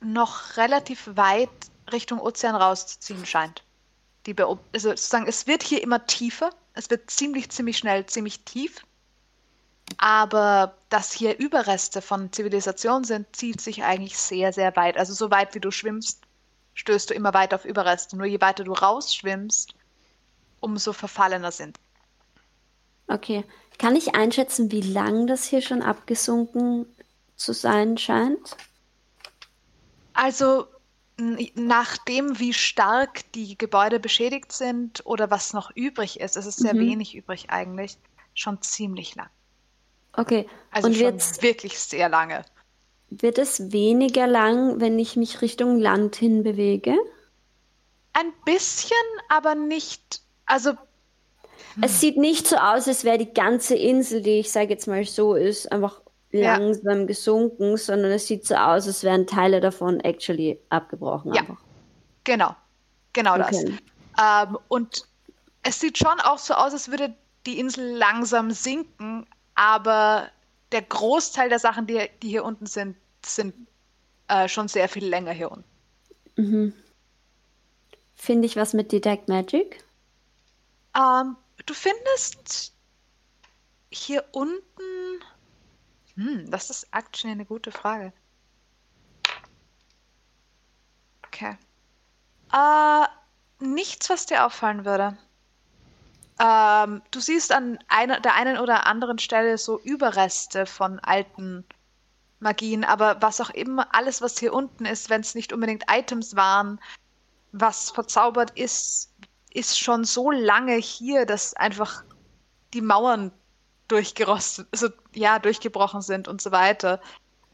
noch 0.00 0.56
relativ 0.56 1.08
weit 1.14 1.48
Richtung 1.90 2.20
Ozean 2.20 2.54
rauszuziehen 2.54 3.24
scheint. 3.24 3.64
Die 4.26 4.34
Beob 4.34 4.60
also 4.72 4.90
sozusagen, 4.90 5.26
es 5.26 5.46
wird 5.46 5.62
hier 5.62 5.82
immer 5.82 6.06
tiefer. 6.06 6.50
Es 6.74 6.90
wird 6.90 7.10
ziemlich, 7.10 7.50
ziemlich 7.50 7.78
schnell 7.78 8.06
ziemlich 8.06 8.44
tief. 8.44 8.84
Aber 9.96 10.74
dass 10.90 11.12
hier 11.12 11.38
Überreste 11.38 12.02
von 12.02 12.30
Zivilisation 12.30 13.04
sind, 13.04 13.34
zieht 13.34 13.60
sich 13.60 13.84
eigentlich 13.84 14.18
sehr, 14.18 14.52
sehr 14.52 14.76
weit. 14.76 14.98
Also 14.98 15.14
so 15.14 15.30
weit 15.30 15.54
wie 15.54 15.60
du 15.60 15.70
schwimmst, 15.70 16.20
stößt 16.74 17.10
du 17.10 17.14
immer 17.14 17.32
weiter 17.32 17.56
auf 17.56 17.64
Überreste. 17.64 18.16
Nur 18.16 18.26
je 18.26 18.40
weiter 18.40 18.64
du 18.64 18.74
rausschwimmst, 18.74 19.74
umso 20.60 20.92
verfallener 20.92 21.52
sind. 21.52 21.78
Okay. 23.06 23.44
Kann 23.78 23.96
ich 23.96 24.14
einschätzen, 24.14 24.70
wie 24.72 24.80
lang 24.80 25.26
das 25.26 25.44
hier 25.44 25.62
schon 25.62 25.82
abgesunken 25.82 26.86
zu 27.36 27.52
sein 27.52 27.96
scheint? 27.96 28.56
Also 30.12 30.66
nachdem, 31.54 32.38
wie 32.38 32.52
stark 32.52 33.30
die 33.32 33.56
Gebäude 33.58 33.98
beschädigt 34.00 34.52
sind 34.52 35.04
oder 35.06 35.30
was 35.30 35.52
noch 35.52 35.70
übrig 35.74 36.20
ist, 36.20 36.36
es 36.36 36.46
ist 36.46 36.58
sehr 36.58 36.74
Mhm. 36.74 36.80
wenig 36.80 37.14
übrig 37.14 37.50
eigentlich, 37.50 37.96
schon 38.34 38.60
ziemlich 38.62 39.14
lang. 39.16 39.28
Okay. 40.12 40.48
Also 40.70 40.88
Und 40.88 40.94
schon 40.94 41.04
wird's- 41.04 41.42
wirklich 41.42 41.78
sehr 41.78 42.08
lange. 42.08 42.44
Wird 43.10 43.38
es 43.38 43.72
weniger 43.72 44.26
lang, 44.26 44.80
wenn 44.80 44.98
ich 44.98 45.16
mich 45.16 45.40
Richtung 45.40 45.78
Land 45.78 46.16
hin 46.16 46.42
bewege? 46.42 46.96
Ein 48.12 48.32
bisschen, 48.44 48.96
aber 49.28 49.54
nicht. 49.54 50.20
Also 50.48 50.72
Es 51.80 52.00
sieht 52.00 52.16
nicht 52.16 52.46
so 52.48 52.56
aus, 52.56 52.88
als 52.88 53.04
wäre 53.04 53.18
die 53.18 53.32
ganze 53.32 53.76
Insel, 53.76 54.20
die 54.22 54.40
ich 54.40 54.50
sage 54.50 54.70
jetzt 54.70 54.88
mal 54.88 55.04
so 55.04 55.34
ist, 55.34 55.70
einfach 55.70 56.00
Ja. 56.30 56.56
langsam 56.56 57.06
gesunken, 57.06 57.76
sondern 57.76 58.10
es 58.10 58.26
sieht 58.26 58.46
so 58.46 58.54
aus, 58.56 58.86
als 58.86 59.04
wären 59.04 59.26
Teile 59.26 59.60
davon 59.60 60.00
actually 60.00 60.58
abgebrochen. 60.70 61.32
Ja. 61.34 61.42
Einfach. 61.42 61.58
genau, 62.24 62.56
genau 63.12 63.38
das. 63.38 63.56
Okay. 63.62 63.78
Ähm, 64.20 64.58
und 64.68 65.04
es 65.62 65.78
sieht 65.80 65.98
schon 65.98 66.18
auch 66.20 66.38
so 66.38 66.54
aus, 66.54 66.72
als 66.72 66.90
würde 66.90 67.14
die 67.46 67.60
Insel 67.60 67.96
langsam 67.96 68.50
sinken, 68.50 69.26
aber 69.54 70.28
der 70.72 70.82
Großteil 70.82 71.48
der 71.48 71.58
Sachen, 71.60 71.86
die, 71.86 72.08
die 72.22 72.28
hier 72.28 72.44
unten 72.44 72.66
sind, 72.66 72.96
sind 73.24 73.54
äh, 74.28 74.48
schon 74.48 74.68
sehr 74.68 74.88
viel 74.88 75.06
länger 75.06 75.32
hier 75.32 75.50
unten. 75.52 75.64
Mhm. 76.36 76.72
Finde 78.16 78.46
ich 78.46 78.56
was 78.56 78.74
mit 78.74 78.90
Detect 78.92 79.28
Magic? 79.28 79.82
Ähm, 80.98 81.36
du 81.66 81.74
findest 81.74 82.74
hier 83.90 84.24
unten. 84.32 85.24
Hm, 86.14 86.50
das 86.50 86.70
ist 86.70 86.88
actually 86.92 87.32
eine 87.32 87.44
gute 87.44 87.70
Frage. 87.70 88.12
Okay. 91.26 91.56
Äh, 92.52 93.06
nichts, 93.64 94.10
was 94.10 94.26
dir 94.26 94.44
auffallen 94.44 94.84
würde. 94.84 95.16
Ähm, 96.40 97.02
du 97.10 97.20
siehst 97.20 97.52
an 97.52 97.78
einer, 97.88 98.20
der 98.20 98.34
einen 98.34 98.58
oder 98.58 98.86
anderen 98.86 99.18
Stelle 99.18 99.58
so 99.58 99.78
Überreste 99.80 100.66
von 100.66 100.98
alten 101.00 101.64
Magien, 102.40 102.84
aber 102.84 103.20
was 103.20 103.40
auch 103.40 103.50
immer, 103.50 103.94
alles, 103.94 104.22
was 104.22 104.38
hier 104.38 104.52
unten 104.52 104.84
ist, 104.84 105.10
wenn 105.10 105.20
es 105.20 105.34
nicht 105.34 105.52
unbedingt 105.52 105.84
Items 105.90 106.36
waren, 106.36 106.80
was 107.50 107.90
verzaubert 107.90 108.56
ist, 108.56 109.10
ist 109.52 109.78
schon 109.78 110.04
so 110.04 110.30
lange 110.30 110.76
hier, 110.76 111.26
dass 111.26 111.54
einfach 111.54 112.04
die 112.74 112.80
Mauern 112.80 113.32
durchgerostet, 113.88 114.68
also 114.72 114.88
ja, 115.14 115.38
durchgebrochen 115.38 116.02
sind 116.02 116.28
und 116.28 116.42
so 116.42 116.52
weiter. 116.52 117.00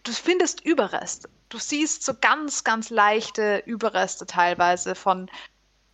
Du 0.03 0.13
findest 0.13 0.61
Überreste. 0.65 1.29
Du 1.49 1.59
siehst 1.59 2.03
so 2.03 2.13
ganz, 2.21 2.65
ganz 2.65 2.91
leichte 2.91 3.63
Überreste 3.65 4.27
teilweise 4.27 4.95
von 4.95 5.31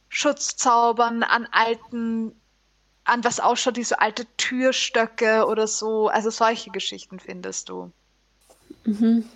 Schutzzaubern 0.09 1.23
an 1.23 1.47
alten, 1.53 2.35
an 3.05 3.23
was 3.23 3.39
ausschaut 3.41 3.77
wie 3.77 3.85
so 3.85 3.97
alte 3.97 4.27
Türstöcke 4.37 5.47
oder 5.47 5.67
so. 5.67 6.09
Also 6.09 6.31
solche 6.31 6.71
Geschichten 6.71 7.21
findest 7.21 7.69
du. 7.69 7.93
Mhm. 8.85 9.29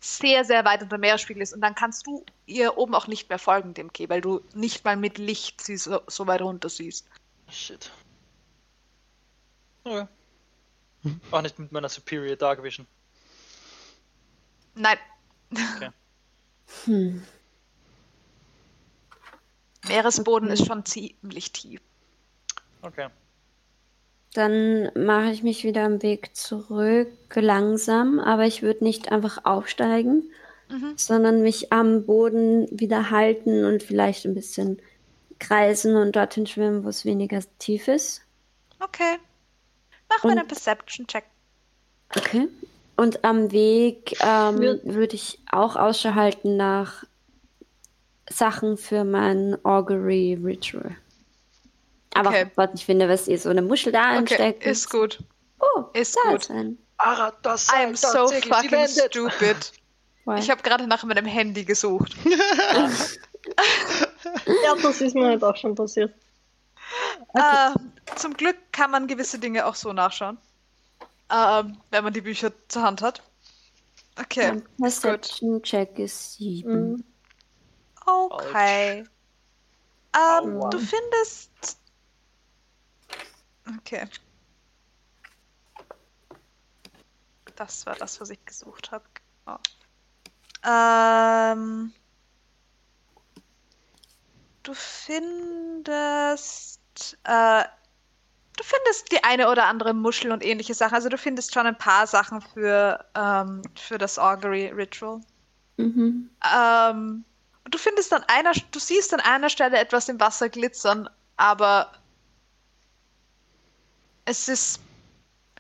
sehr, 0.01 0.45
sehr 0.45 0.65
weit 0.65 0.83
unter 0.83 0.99
dem 0.99 1.01
Meeresspiegel 1.01 1.43
ist 1.43 1.55
und 1.55 1.61
dann 1.61 1.75
kannst 1.75 2.07
du 2.07 2.25
ihr 2.47 2.77
oben 2.77 2.95
auch 2.95 3.07
nicht 3.07 3.29
mehr 3.29 3.39
folgen, 3.39 3.75
dem 3.75 3.93
Keh, 3.93 4.09
weil 4.09 4.21
du 4.21 4.43
nicht 4.55 4.85
mal 4.85 4.97
mit 4.97 5.19
Licht 5.19 5.61
sie 5.61 5.77
so, 5.77 6.01
so 6.07 6.27
weit 6.27 6.43
runter 6.43 6.69
siehst. 6.69 7.07
Shit. 7.49 7.91
Okay. 9.85 10.07
Auch 11.31 11.43
nicht 11.43 11.59
mit 11.59 11.73
meiner 11.73 11.89
Superior 11.89 12.37
Dark 12.37 12.63
Vision. 12.63 12.87
Nein. 14.75 14.99
Hm. 16.87 17.23
Meeresboden 19.87 20.51
ist 20.51 20.67
schon 20.67 20.85
ziemlich 20.85 21.53
tief. 21.53 21.81
Okay. 22.85 23.09
Dann 24.35 24.91
mache 24.97 25.31
ich 25.31 25.43
mich 25.43 25.65
wieder 25.65 25.85
am 25.85 26.03
Weg 26.03 26.35
zurück, 26.37 27.09
langsam, 27.35 28.19
aber 28.19 28.47
ich 28.47 28.63
würde 28.63 28.85
nicht 28.85 29.13
einfach 29.13 29.45
aufsteigen, 29.45 30.25
Mhm. 30.69 30.95
sondern 30.97 31.43
mich 31.43 31.73
am 31.73 32.05
Boden 32.05 32.67
wieder 32.71 33.11
halten 33.11 33.65
und 33.65 33.83
vielleicht 33.83 34.25
ein 34.25 34.35
bisschen 34.35 34.81
kreisen 35.39 35.95
und 35.97 36.17
dorthin 36.17 36.47
schwimmen, 36.47 36.85
wo 36.85 36.89
es 36.89 37.05
weniger 37.05 37.41
tief 37.59 37.87
ist. 37.87 38.23
Okay. 38.81 39.19
Mach 40.09 40.25
mal 40.25 40.31
Und- 40.33 40.39
einen 40.39 40.49
Perception-Check. 40.49 41.25
Okay. 42.17 42.49
Und 42.97 43.25
am 43.25 43.51
Weg 43.53 44.17
ähm, 44.21 44.59
würde 44.85 45.15
ich 45.17 45.39
auch 45.51 45.77
Ausschau 45.77 46.15
halten 46.15 46.57
nach 46.57 47.05
Sachen 48.31 48.77
für 48.77 49.05
mein 49.05 49.57
Augury 49.65 50.39
Ritual. 50.43 50.97
Aber 52.15 52.31
Okay. 52.31 52.51
Gott, 52.57 52.71
ich 52.75 52.85
finde, 52.85 53.09
was 53.09 53.29
ihr 53.29 53.39
so 53.39 53.51
eine 53.51 53.63
Muschel 53.63 53.93
da 53.93 54.11
Okay, 54.11 54.19
einsteckt. 54.19 54.65
ist 54.65 54.91
gut. 54.91 55.23
Oh, 55.61 55.85
ist 55.93 56.17
da 56.17 56.31
gut. 56.31 56.41
Ist 56.43 56.51
ein. 56.51 56.79
Ara, 56.99 57.33
das 57.43 57.69
I 57.69 57.85
am 57.85 57.97
so 57.97 58.29
fucking 58.29 58.87
stupid. 58.89 59.73
Why? 60.25 60.39
Ich 60.39 60.51
habe 60.51 60.63
gerade 60.63 60.87
nach 60.87 61.05
meinem 61.05 61.27
Handy 61.27 61.65
gesucht. 61.65 62.15
Ja, 64.65 64.75
das 64.83 65.01
ist 65.03 65.15
mir 65.15 65.27
halt 65.27 65.45
auch 65.45 65.57
schon 65.57 65.75
passiert. 65.75 66.15
Äh, 67.35 67.71
zum 68.17 68.35
Glück 68.35 68.57
kann 68.73 68.91
man 68.91 69.07
gewisse 69.07 69.39
Dinge 69.39 69.67
auch 69.67 69.75
so 69.75 69.93
nachschauen. 69.93 70.39
Ähm, 71.31 71.77
wenn 71.91 72.05
man 72.05 72.13
die 72.13 72.21
Bücher 72.21 72.53
zur 72.69 72.83
Hand 72.83 73.03
hat. 73.03 73.23
Okay, 74.19 74.63
Perception 74.79 75.63
Check 75.63 75.99
ist 75.99 76.35
7. 76.35 76.93
Mhm. 76.93 77.05
Okay. 78.07 79.05
Ähm, 80.15 80.57
Aua. 80.63 80.71
du 80.71 80.79
findest. 80.79 81.51
Okay. 83.79 84.07
Das 87.57 87.87
war 87.87 87.95
das, 87.95 88.21
was 88.21 88.29
ich 88.31 88.45
gesucht 88.45 88.91
habe. 88.93 89.05
Genau. 89.45 89.59
Ähm, 90.65 91.93
du 94.63 94.75
findest. 94.75 96.81
Äh, 97.25 97.65
du 98.57 98.65
findest 98.65 99.11
die 99.13 99.23
eine 99.25 99.51
oder 99.51 99.67
andere 99.67 99.93
Muschel 99.95 100.33
und 100.33 100.45
ähnliche 100.45 100.75
Sachen. 100.75 100.95
Also 100.95 101.09
du 101.09 101.19
findest 101.19 101.55
schon 101.55 101.67
ein 101.67 101.79
paar 101.79 102.07
Sachen 102.07 102.41
für, 102.41 103.05
ähm, 103.15 103.63
für 103.77 103.99
das 103.99 104.19
Augury 104.19 104.69
Ritual. 104.69 105.21
Mhm. 105.77 106.31
Ähm, 106.55 107.25
du 107.71 107.79
findest 107.79 108.13
an 108.13 108.25
einer, 108.29 108.53
du 108.53 108.79
siehst 108.79 109.15
an 109.15 109.21
einer 109.21 109.51
Stelle 109.51 109.79
etwas 109.79 110.09
im 110.09 110.21
Wasser 110.21 110.49
glitzern, 110.49 111.09
aber 111.37 111.91
es 114.25 114.49
ist, 114.49 114.81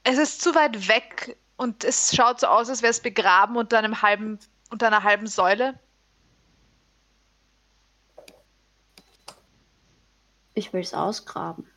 es 0.05 0.19
ist 0.19 0.41
zu 0.41 0.55
weit 0.55 0.89
weg 0.89 1.36
und 1.57 1.85
es 1.85 2.15
schaut 2.15 2.41
so 2.41 2.47
aus, 2.47 2.69
als 2.69 2.82
wäre 2.82 2.91
es 2.91 3.01
begraben 3.01 3.57
unter 3.57 3.78
einem 3.78 4.03
halben, 4.03 4.39
unter 4.70 4.86
einer 4.89 5.03
halben 5.03 5.27
Säule. 5.27 5.78
Ich 10.55 10.73
will 10.73 10.82
es 10.82 10.95
ausgraben. 10.95 11.69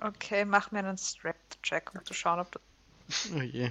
Okay, 0.00 0.44
mach 0.44 0.70
mir 0.70 0.80
einen 0.80 0.98
Strength-Check, 0.98 1.92
um 1.94 2.04
zu 2.04 2.14
schauen, 2.14 2.40
ob 2.40 2.50
du. 2.52 2.58
Oh 3.36 3.40
je. 3.40 3.70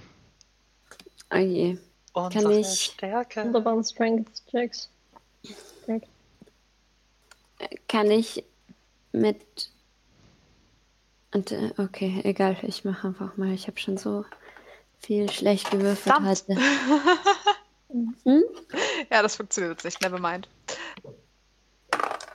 Oh 1.31 1.37
je. 1.37 1.77
Und 2.13 2.33
Kann 2.33 2.51
ich- 2.51 2.91
Stärke. 2.93 3.43
Wunderbaren 3.43 3.83
Strength-Checks. 3.83 4.89
Kann 7.87 8.11
ich 8.11 8.43
mit. 9.11 9.70
Und, 11.33 11.51
äh, 11.51 11.71
okay, 11.77 12.21
egal, 12.23 12.57
ich 12.63 12.83
mache 12.83 13.07
einfach 13.07 13.37
mal. 13.37 13.53
Ich 13.53 13.67
habe 13.67 13.79
schon 13.79 13.97
so 13.97 14.25
viel 14.99 15.29
schlecht 15.31 15.71
gewürfelt 15.71 16.15
Verdammt. 16.15 16.27
heute. 16.27 16.57
Hm? 18.23 18.43
Ja, 19.11 19.21
das 19.21 19.35
funktioniert 19.35 19.83
nicht, 19.83 20.01
never 20.01 20.17
mind. 20.17 20.47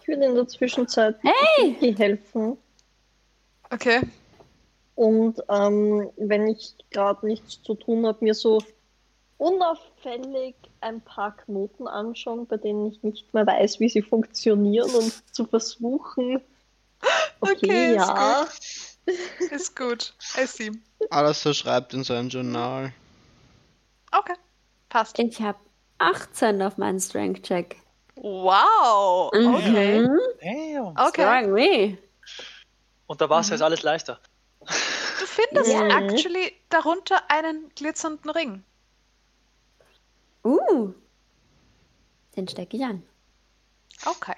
Ich 0.02 0.08
würde 0.08 0.26
in 0.26 0.34
der 0.34 0.46
Zwischenzeit 0.46 1.16
Hey! 1.22 1.94
Helfen. 1.96 2.58
Okay. 3.70 4.02
Und 4.96 5.40
ähm, 5.48 6.10
wenn 6.16 6.48
ich 6.48 6.74
gerade 6.90 7.26
nichts 7.26 7.62
zu 7.62 7.74
tun 7.74 8.06
habe, 8.06 8.22
mir 8.22 8.34
so 8.34 8.62
unauffällig 9.38 10.54
ein 10.80 11.00
paar 11.00 11.36
Knoten 11.36 11.86
anschauen, 11.86 12.46
bei 12.46 12.56
denen 12.56 12.86
ich 12.92 13.02
nicht 13.02 13.32
mehr 13.34 13.46
weiß, 13.46 13.80
wie 13.80 13.88
sie 13.88 14.02
funktionieren 14.02 14.90
und 14.94 15.34
zu 15.34 15.46
versuchen. 15.46 16.40
Okay, 17.38 17.52
Okay, 17.52 17.90
ist 17.90 18.08
ja. 18.08 18.46
Ist 19.50 19.76
gut. 19.76 20.14
I 20.36 20.46
see. 20.46 20.72
Alles 21.10 21.42
so 21.42 21.52
schreibt 21.54 21.94
in 21.94 22.02
sein 22.04 22.28
Journal. 22.28 22.92
Okay. 24.12 24.34
Passt. 24.88 25.18
Ich 25.18 25.40
habe 25.40 25.58
18 25.98 26.60
auf 26.62 26.76
meinen 26.78 27.00
Strength-Check. 27.00 27.76
Wow. 28.16 29.30
Okay. 29.32 30.00
Mhm. 30.00 30.18
Damn. 30.40 30.96
Okay. 31.08 31.22
Strong 31.22 31.52
me. 31.52 31.98
Unter 33.06 33.30
Wasser 33.30 33.54
ist 33.54 33.62
alles 33.62 33.82
leichter. 33.82 34.18
Du 34.60 35.26
findest 35.26 35.70
Ja. 35.70 35.86
actually 35.98 36.52
darunter 36.70 37.22
einen 37.30 37.70
glitzernden 37.74 38.30
Ring. 38.30 38.64
Uh. 40.44 40.92
Den 42.36 42.48
stecke 42.48 42.76
ich 42.76 42.84
an. 42.84 43.02
Okay. 44.04 44.34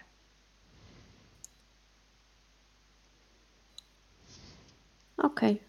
Okay. 5.19 5.61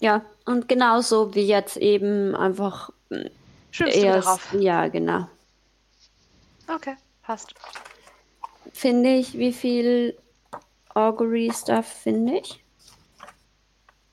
Ja, 0.00 0.24
und 0.46 0.68
genauso 0.68 1.34
wie 1.34 1.46
jetzt 1.46 1.76
eben 1.76 2.34
einfach 2.34 2.90
du 3.08 3.84
wieder 3.84 3.94
erst. 4.16 4.28
rauf. 4.28 4.54
Ja, 4.58 4.88
genau. 4.88 5.28
Okay, 6.68 6.96
passt. 7.22 7.54
Finde 8.72 9.14
ich, 9.16 9.36
wie 9.36 9.52
viel 9.52 10.16
Augury-Stuff 10.94 11.86
finde 11.86 12.38
ich? 12.38 12.64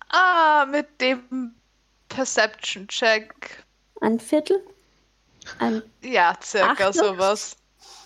Ah, 0.10 0.66
mit 0.70 1.00
dem 1.00 1.54
Perception-Check. 2.10 3.64
Ein 4.02 4.20
Viertel? 4.20 4.62
Ein, 5.60 5.82
Ja, 6.02 6.38
circa 6.44 6.90
Achtung. 6.90 6.94
sowas. 6.94 7.56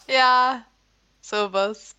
Ja, 0.07 0.65
sowas. 1.21 1.95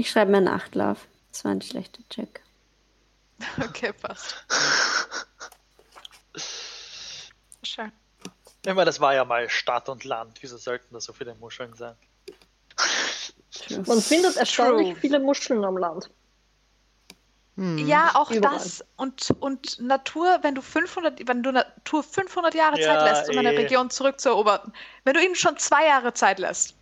Ich 0.00 0.10
schreibe 0.10 0.30
mir 0.30 0.38
einen 0.38 0.48
Achtlauf. 0.48 1.06
Das 1.30 1.44
war 1.44 1.52
ein 1.52 1.62
schlechter 1.62 2.02
Check. 2.08 2.42
Okay, 3.62 3.92
passt. 3.92 4.44
Schön. 7.62 7.90
Ich 8.66 8.74
meine, 8.74 8.84
das 8.84 9.00
war 9.00 9.14
ja 9.14 9.24
mal 9.24 9.48
Stadt 9.48 9.88
und 9.88 10.04
Land. 10.04 10.38
Wieso 10.42 10.58
sollten 10.58 10.92
da 10.92 11.00
so 11.00 11.14
viele 11.14 11.34
Muscheln 11.36 11.72
sein? 11.74 11.94
Man 13.86 14.00
findet 14.00 14.36
erstaunlich 14.36 14.88
True. 14.88 15.00
viele 15.00 15.20
Muscheln 15.20 15.64
am 15.64 15.78
Land. 15.78 16.10
Hm. 17.56 17.78
Ja, 17.78 18.12
auch 18.14 18.30
Überall. 18.30 18.58
das. 18.58 18.84
Und, 18.96 19.30
und 19.40 19.80
Natur, 19.80 20.38
wenn 20.42 20.54
du 20.54 20.62
500, 20.62 21.26
wenn 21.26 21.42
du 21.42 21.52
Natur 21.52 22.02
500 22.02 22.54
Jahre 22.54 22.78
Ja, 22.80 22.98
Zeit 22.98 23.02
lässt, 23.02 23.30
um 23.30 23.38
eine 23.38 23.52
eh. 23.52 23.58
Region 23.58 23.90
zurückzuerobern, 23.90 24.72
wenn 25.04 25.14
du 25.14 25.24
ihnen 25.24 25.34
schon 25.34 25.56
zwei 25.56 25.86
Jahre 25.86 26.12
Zeit 26.12 26.38
lässt, 26.38 26.76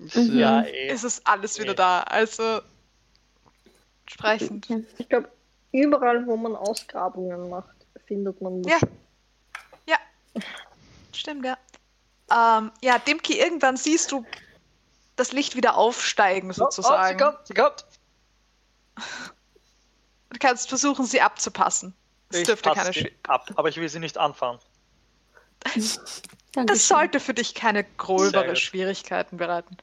Mhm. 0.00 0.38
Ja, 0.38 0.62
eh. 0.62 0.92
ist 0.92 1.04
es 1.04 1.24
alles 1.26 1.58
wieder 1.58 1.72
Eh. 1.72 1.76
da. 1.76 2.00
Also, 2.02 2.60
entsprechend. 4.02 4.68
Ja. 4.68 4.78
Ich 4.98 5.08
glaube, 5.08 5.28
überall, 5.72 6.26
wo 6.26 6.36
man 6.36 6.56
Ausgrabungen 6.56 7.48
macht, 7.50 7.74
findet 8.06 8.40
man 8.40 8.62
Ja. 8.64 8.74
Muscheln. 8.76 8.98
Ja, 9.86 9.96
stimmt, 11.12 11.44
ja. 11.44 11.58
Ähm, 12.32 12.70
ja, 12.80 12.98
Dimki, 12.98 13.38
irgendwann 13.38 13.76
siehst 13.76 14.10
du 14.12 14.24
das 15.16 15.32
Licht 15.32 15.54
wieder 15.56 15.76
aufsteigen, 15.76 16.50
Oh, 16.50 16.54
sozusagen. 16.54 17.16
Oh, 17.16 17.18
sie 17.18 17.24
kommt, 17.24 17.46
sie 17.46 17.54
kommt. 17.54 17.84
Du 20.30 20.38
kannst 20.38 20.68
versuchen, 20.68 21.04
sie 21.04 21.20
abzupassen. 21.20 21.94
Es 22.30 22.38
Ich 22.38 22.46
dürfte 22.46 22.68
passe 22.70 22.80
keine 22.80 22.92
sie 22.94 23.00
Schwi 23.00 23.12
ab, 23.26 23.50
aber 23.56 23.68
ich 23.68 23.76
will 23.76 23.88
sie 23.88 23.98
nicht 23.98 24.16
anfahren. 24.16 24.58
Dankeschön. 25.64 26.66
Das 26.66 26.88
sollte 26.88 27.20
für 27.20 27.34
dich 27.34 27.54
keine 27.54 27.84
gröbere. 27.84 28.56
Schwierigkeiten 28.56 29.36
bereiten. 29.36 29.76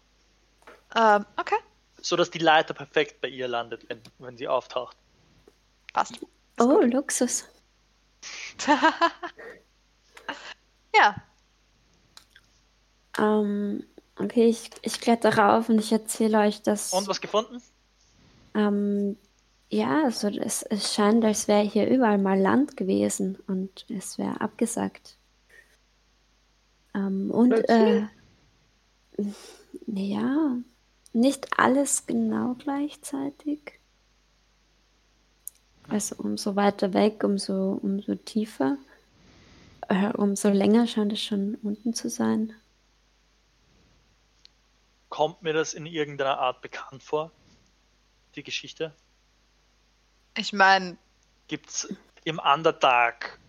Ähm, 0.96 1.26
okay, 1.38 1.56
So 2.02 2.16
dass 2.16 2.32
die 2.32 2.40
Leiter 2.40 2.74
perfekt 2.74 3.22
bei 3.22 3.28
ihr 3.30 3.48
landet, 3.48 3.88
wenn, 3.90 4.02
wenn 4.20 4.38
sie 4.38 4.48
auftaucht. 4.48 4.98
passt. 5.94 6.20
Oh, 6.60 6.82
Luxus. 6.82 7.46
ja, 10.96 11.16
Ähm, 13.18 13.84
okay, 14.16 14.46
ich, 14.48 14.70
ich 14.82 15.00
kletter 15.02 15.38
rauf 15.38 15.70
und 15.70 15.80
ich 15.80 15.92
erzähle 15.92 16.40
euch, 16.40 16.62
dass. 16.62 16.94
Und 16.94 17.08
was 17.08 17.22
gefunden? 17.22 17.62
Ähm, 18.56 19.18
ja, 19.70 20.04
also 20.06 20.30
es, 20.30 20.64
es 20.64 20.94
scheint, 20.94 21.24
als 21.26 21.48
wäre 21.48 21.64
hier 21.64 21.88
überall 21.90 22.18
mal 22.18 22.40
Land 22.40 22.78
gewesen 22.78 23.38
und 23.48 23.86
es 23.90 24.18
wäre 24.18 24.42
abgesagt. 24.42 25.18
Ähm, 26.94 27.32
und 27.32 27.54
äh, 27.70 28.08
Plötzlich? 29.18 29.38
Nicht 31.20 31.60
alles 31.60 32.06
genau 32.06 32.56
gleichzeitig. 32.56 33.80
Also 35.90 36.16
umso 36.18 36.56
weiter 36.56 36.94
weg, 36.94 37.24
umso, 37.24 37.80
umso 37.82 38.16
tiefer, 38.16 38.78
äh, 39.88 40.12
umso 40.14 40.50
länger 40.50 40.86
scheint 40.88 41.14
es 41.14 41.22
schon 41.22 41.56
unten 41.64 41.94
zu 41.94 42.10
sein. 42.10 42.54
Kommt 45.10 45.42
mir 45.42 45.54
das 45.54 45.74
in 45.74 45.86
irgendeiner 45.86 46.40
Art 46.40 46.62
bekannt 46.62 47.04
vor? 47.04 47.32
Die 48.36 48.44
Geschichte? 48.44 48.94
ich 50.36 50.54
meine, 50.54 50.98
Gibt 51.48 51.70
es 51.70 51.96
im 52.26 52.40
Underdark 52.40 53.40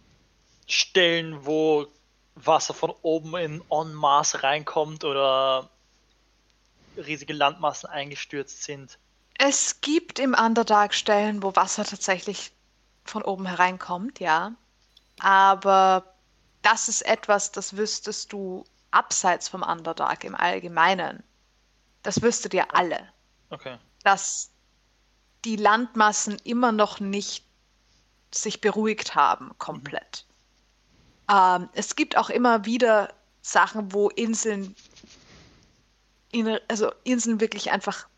Stellen, 0.66 1.44
wo 1.44 1.86
Wasser 2.36 2.74
von 2.74 2.94
oben 3.02 3.34
in 3.36 3.62
En 3.70 3.92
masse 3.94 4.42
reinkommt 4.42 5.04
oder 5.04 5.68
riesige 6.98 7.32
Landmassen 7.32 7.88
eingestürzt 7.88 8.62
sind? 8.62 8.98
es 9.38 9.80
gibt 9.80 10.18
im 10.18 10.34
Underdark 10.34 10.92
Stellen, 10.92 11.42
wo 11.42 11.54
Wasser 11.54 11.84
tatsächlich 11.84 12.52
von 13.04 13.22
oben 13.22 13.46
hereinkommt, 13.46 14.18
ja. 14.18 14.52
Aber 15.20 16.16
das 16.62 16.88
ist 16.88 17.02
etwas, 17.02 17.52
das 17.52 17.76
wüsstest 17.76 18.32
du 18.32 18.64
abseits 18.90 19.48
vom 19.48 19.62
Underdark 19.62 20.24
im 20.24 20.34
Allgemeinen. 20.34 21.22
Das 22.02 22.20
wüsstet 22.20 22.52
ihr 22.52 22.74
alle. 22.74 23.08
Okay. 23.50 23.78
dass 24.04 24.50
die 25.44 25.56
Landmassen 25.56 26.36
immer 26.44 26.70
noch 26.70 27.00
nicht 27.00 27.46
sich 28.30 28.60
beruhigt 28.60 29.14
haben, 29.14 29.56
komplett. 29.56 30.26
Ähm, 31.30 31.70
es 31.72 31.96
gibt 31.96 32.16
auch 32.18 32.28
immer 32.28 32.66
wieder 32.66 33.14
Sachen, 33.40 33.92
wo 33.94 34.10
Inseln, 34.10 34.76
in, 36.32 36.58
also 36.68 36.92
Inseln 37.04 37.40
wirklich 37.40 37.70
einfach 37.70 38.08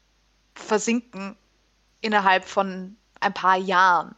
versinken 0.55 1.37
innerhalb 2.01 2.45
von 2.45 2.97
ein 3.21 3.35
paar 3.35 3.57
Jahren. 3.57 4.15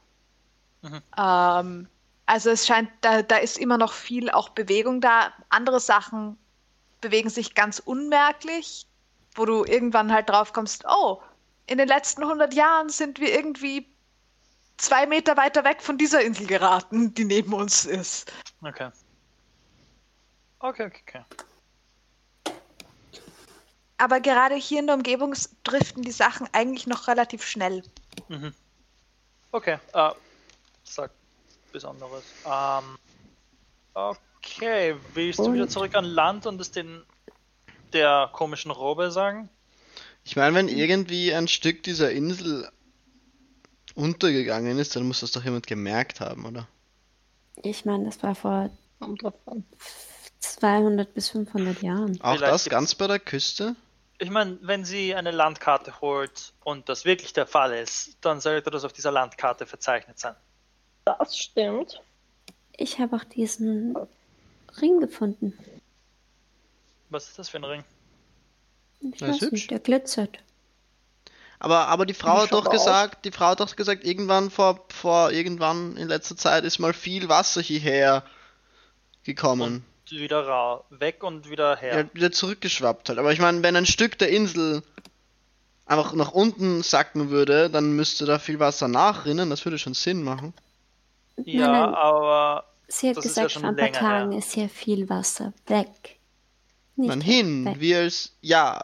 Mhm. 0.82 1.02
Ähm, 1.16 1.89
also 2.27 2.51
es 2.51 2.66
scheint, 2.66 2.90
da, 3.01 3.23
da 3.23 3.36
ist 3.36 3.59
immer 3.59 3.78
noch 3.78 3.93
viel 3.93 4.31
auch 4.31 4.51
Bewegung 4.51 5.01
da. 5.01 5.32
Andere 5.48 5.81
Sachen 5.81 6.39
bewegen 7.01 7.28
sich 7.28 7.55
ganz 7.55 7.78
unmerklich, 7.78 8.86
wo 9.35 9.44
du 9.44 9.64
irgendwann 9.64 10.12
halt 10.12 10.28
drauf 10.28 10.52
kommst, 10.52 10.85
oh, 10.89 11.20
in 11.66 11.78
den 11.78 11.89
letzten 11.89 12.23
100 12.23 12.55
Jahren 12.55 12.89
sind 12.89 13.20
wir 13.20 13.35
irgendwie 13.35 13.89
zwei 14.77 15.06
Meter 15.06 15.36
weiter 15.36 15.64
weg 15.64 15.81
von 15.81 15.98
dieser 15.98 16.23
Insel 16.23 16.47
geraten, 16.47 17.14
die 17.14 17.24
neben 17.24 17.52
uns 17.52 17.85
ist. 17.85 18.32
Okay. 18.62 18.90
Okay, 20.59 20.86
okay, 20.86 21.02
okay. 21.06 21.24
Aber 24.03 24.19
gerade 24.19 24.57
hier 24.57 24.81
in 24.81 24.89
der 24.89 24.97
Umgebung 24.97 25.33
driften 25.62 26.03
die 26.03 26.11
Sachen 26.11 26.49
eigentlich 26.51 26.89
noch 26.89 27.07
relativ 27.07 27.45
schnell. 27.45 27.85
Mhm. 28.27 28.53
Okay, 29.53 29.79
äh, 29.93 30.11
sag 30.83 31.12
Besonderes. 31.70 32.24
Ähm, 32.45 32.99
okay, 33.95 34.97
willst 35.15 35.39
du 35.39 35.53
wieder 35.53 35.69
zurück 35.69 35.95
an 35.95 36.05
Land 36.05 36.47
und 36.47 36.61
es 36.61 36.73
den 36.73 37.05
der 37.93 38.29
komischen 38.33 38.73
Robe 38.73 39.12
sagen? 39.12 39.49
Ich 40.24 40.35
meine, 40.35 40.57
wenn 40.57 40.66
irgendwie 40.66 41.33
ein 41.33 41.47
Stück 41.47 41.85
dieser 41.85 42.11
Insel 42.11 42.69
untergegangen 43.95 44.81
ist, 44.81 44.97
dann 44.97 45.07
muss 45.07 45.20
das 45.20 45.31
doch 45.31 45.45
jemand 45.45 45.69
gemerkt 45.69 46.19
haben, 46.19 46.45
oder? 46.45 46.66
Ich 47.62 47.85
meine, 47.85 48.07
das 48.07 48.20
war 48.24 48.35
vor 48.35 48.69
Kommt 48.99 49.23
drauf 49.23 49.35
an. 49.47 49.65
200 50.41 51.15
bis 51.15 51.29
500 51.29 51.83
Jahren. 51.83 52.20
Auch 52.20 52.37
Vielleicht 52.37 52.53
das 52.53 52.65
ganz 52.69 52.97
bei 52.97 53.07
der 53.07 53.20
Küste? 53.20 53.77
Ich 54.23 54.31
meine, 54.31 54.57
wenn 54.62 54.85
sie 54.85 55.16
eine 55.16 55.32
Landkarte 55.32 56.01
holt 56.01 56.53
und 56.62 56.89
das 56.89 57.05
wirklich 57.05 57.32
der 57.32 57.44
Fall 57.44 57.73
ist, 57.73 58.16
dann 58.20 58.40
sollte 58.40 58.70
das 58.70 58.85
auf 58.85 58.93
dieser 58.93 59.11
Landkarte 59.11 59.66
verzeichnet 59.66 60.16
sein. 60.20 60.36
Das 61.05 61.36
stimmt. 61.36 62.01
Ich 62.77 63.01
habe 63.01 63.16
auch 63.16 63.24
diesen 63.24 63.97
Ring 64.81 65.01
gefunden. 65.01 65.59
Was 67.11 67.31
ist 67.31 67.40
das 67.40 67.49
für 67.49 67.57
ein 67.57 67.65
Ring? 67.65 67.85
Ich 69.01 69.20
weiß 69.20 69.51
nicht, 69.51 69.73
der 69.73 69.81
glitzert. 69.81 70.39
Aber, 71.59 71.89
aber 71.89 72.07
die 72.07 72.15
Frau 72.15 72.43
hat 72.43 72.53
doch 72.53 72.70
gesagt, 72.70 73.24
die 73.24 73.32
Frau 73.32 73.47
hat 73.47 73.61
doch 73.61 73.74
gesagt, 73.74 74.05
irgendwann 74.05 74.53
vor, 74.53 74.85
vor 74.89 75.32
irgendwann 75.32 75.97
in 75.97 76.07
letzter 76.07 76.36
Zeit 76.36 76.62
ist 76.62 76.78
mal 76.78 76.93
viel 76.93 77.28
Wasser 77.28 77.61
hierher 77.61 78.23
gekommen. 79.24 79.85
Wieder 80.20 80.47
ra 80.47 80.84
weg 80.90 81.22
und 81.22 81.48
wieder 81.48 81.76
her. 81.76 82.01
Ja, 82.01 82.14
wieder 82.14 82.32
zurückgeschwappt 82.32 83.09
halt. 83.09 83.18
Aber 83.18 83.32
ich 83.32 83.39
meine, 83.40 83.62
wenn 83.62 83.76
ein 83.76 83.86
Stück 83.86 84.18
der 84.18 84.28
Insel 84.28 84.82
einfach 85.86 86.12
nach 86.12 86.32
unten 86.32 86.82
sacken 86.82 87.30
würde, 87.30 87.70
dann 87.70 87.92
müsste 87.97 88.26
da 88.26 88.39
viel 88.39 88.58
Wasser 88.58 88.89
nachrinnen. 88.89 89.49
Das 89.49 89.65
würde 89.65 89.78
schon 89.78 89.94
Sinn 89.94 90.23
machen. 90.23 90.52
Ja, 91.44 91.60
Nein, 91.66 91.73
nein. 91.73 91.94
aber 91.94 92.65
Sie 92.89 93.08
hat 93.08 93.16
ja 93.16 93.23
gesagt, 93.23 93.52
schon 93.52 93.62
vor 93.62 93.70
ein 93.70 93.76
paar 93.76 93.92
Tagen 93.92 94.31
her. 94.32 94.39
ist 94.39 94.52
hier 94.52 94.68
viel 94.68 95.08
Wasser 95.08 95.55
weg. 95.66 96.18
Nicht 96.97 97.08
Nein, 97.08 97.20
hin, 97.23 97.65
weg. 97.65 97.76
wie 97.81 97.94
als, 97.94 98.32
ja, 98.42 98.82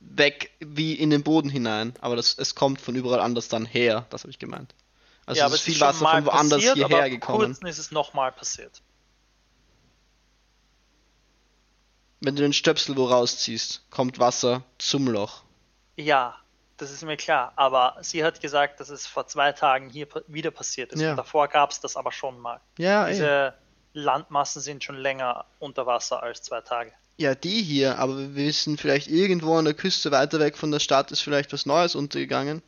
weg, 0.00 0.50
wie 0.60 0.94
in 0.94 1.10
den 1.10 1.22
Boden 1.22 1.50
hinein. 1.50 1.92
Aber 2.00 2.16
das, 2.16 2.36
es 2.38 2.54
kommt 2.54 2.80
von 2.80 2.94
überall 2.94 3.20
anders 3.20 3.48
dann 3.48 3.66
her, 3.66 4.06
das 4.08 4.22
habe 4.22 4.30
ich 4.30 4.38
gemeint. 4.38 4.74
Also 5.26 5.38
ja, 5.40 5.44
es 5.44 5.46
aber 5.46 5.54
ist 5.56 5.60
es 5.60 5.74
viel 5.74 5.80
Wasser 5.80 6.08
von 6.08 6.24
woanders 6.24 6.58
passiert, 6.58 6.76
hierher 6.76 6.96
aber 6.98 7.10
gekommen. 7.10 7.38
Vor 7.38 7.46
kurzem 7.46 7.66
ist 7.68 7.78
es 7.78 7.90
nochmal 7.90 8.32
passiert. 8.32 8.80
Wenn 12.24 12.36
du 12.36 12.42
den 12.42 12.52
Stöpsel 12.52 12.96
wo 12.96 13.06
rausziehst, 13.06 13.82
kommt 13.90 14.18
Wasser 14.18 14.62
zum 14.78 15.08
Loch. 15.08 15.42
Ja, 15.96 16.36
das 16.76 16.92
ist 16.92 17.04
mir 17.04 17.16
klar. 17.16 17.52
Aber 17.56 17.96
sie 18.00 18.22
hat 18.24 18.40
gesagt, 18.40 18.78
dass 18.78 18.90
es 18.90 19.06
vor 19.06 19.26
zwei 19.26 19.52
Tagen 19.52 19.90
hier 19.90 20.06
wieder 20.28 20.52
passiert 20.52 20.92
ist. 20.92 21.00
Ja. 21.00 21.10
Und 21.10 21.16
davor 21.16 21.48
gab 21.48 21.72
es 21.72 21.80
das 21.80 21.96
aber 21.96 22.12
schon 22.12 22.38
mal. 22.38 22.60
Ja, 22.78 23.06
ey. 23.06 23.14
Diese 23.14 23.54
Landmassen 23.92 24.62
sind 24.62 24.84
schon 24.84 24.96
länger 24.96 25.46
unter 25.58 25.86
Wasser 25.86 26.22
als 26.22 26.42
zwei 26.42 26.60
Tage. 26.60 26.92
Ja, 27.16 27.34
die 27.34 27.62
hier, 27.62 27.98
aber 27.98 28.16
wir 28.18 28.34
wissen 28.34 28.78
vielleicht 28.78 29.08
irgendwo 29.08 29.56
an 29.56 29.64
der 29.64 29.74
Küste 29.74 30.10
weiter 30.12 30.38
weg 30.40 30.56
von 30.56 30.70
der 30.70 30.80
Stadt 30.80 31.10
ist 31.12 31.20
vielleicht 31.20 31.52
was 31.52 31.66
Neues 31.66 31.94
untergegangen. 31.94 32.62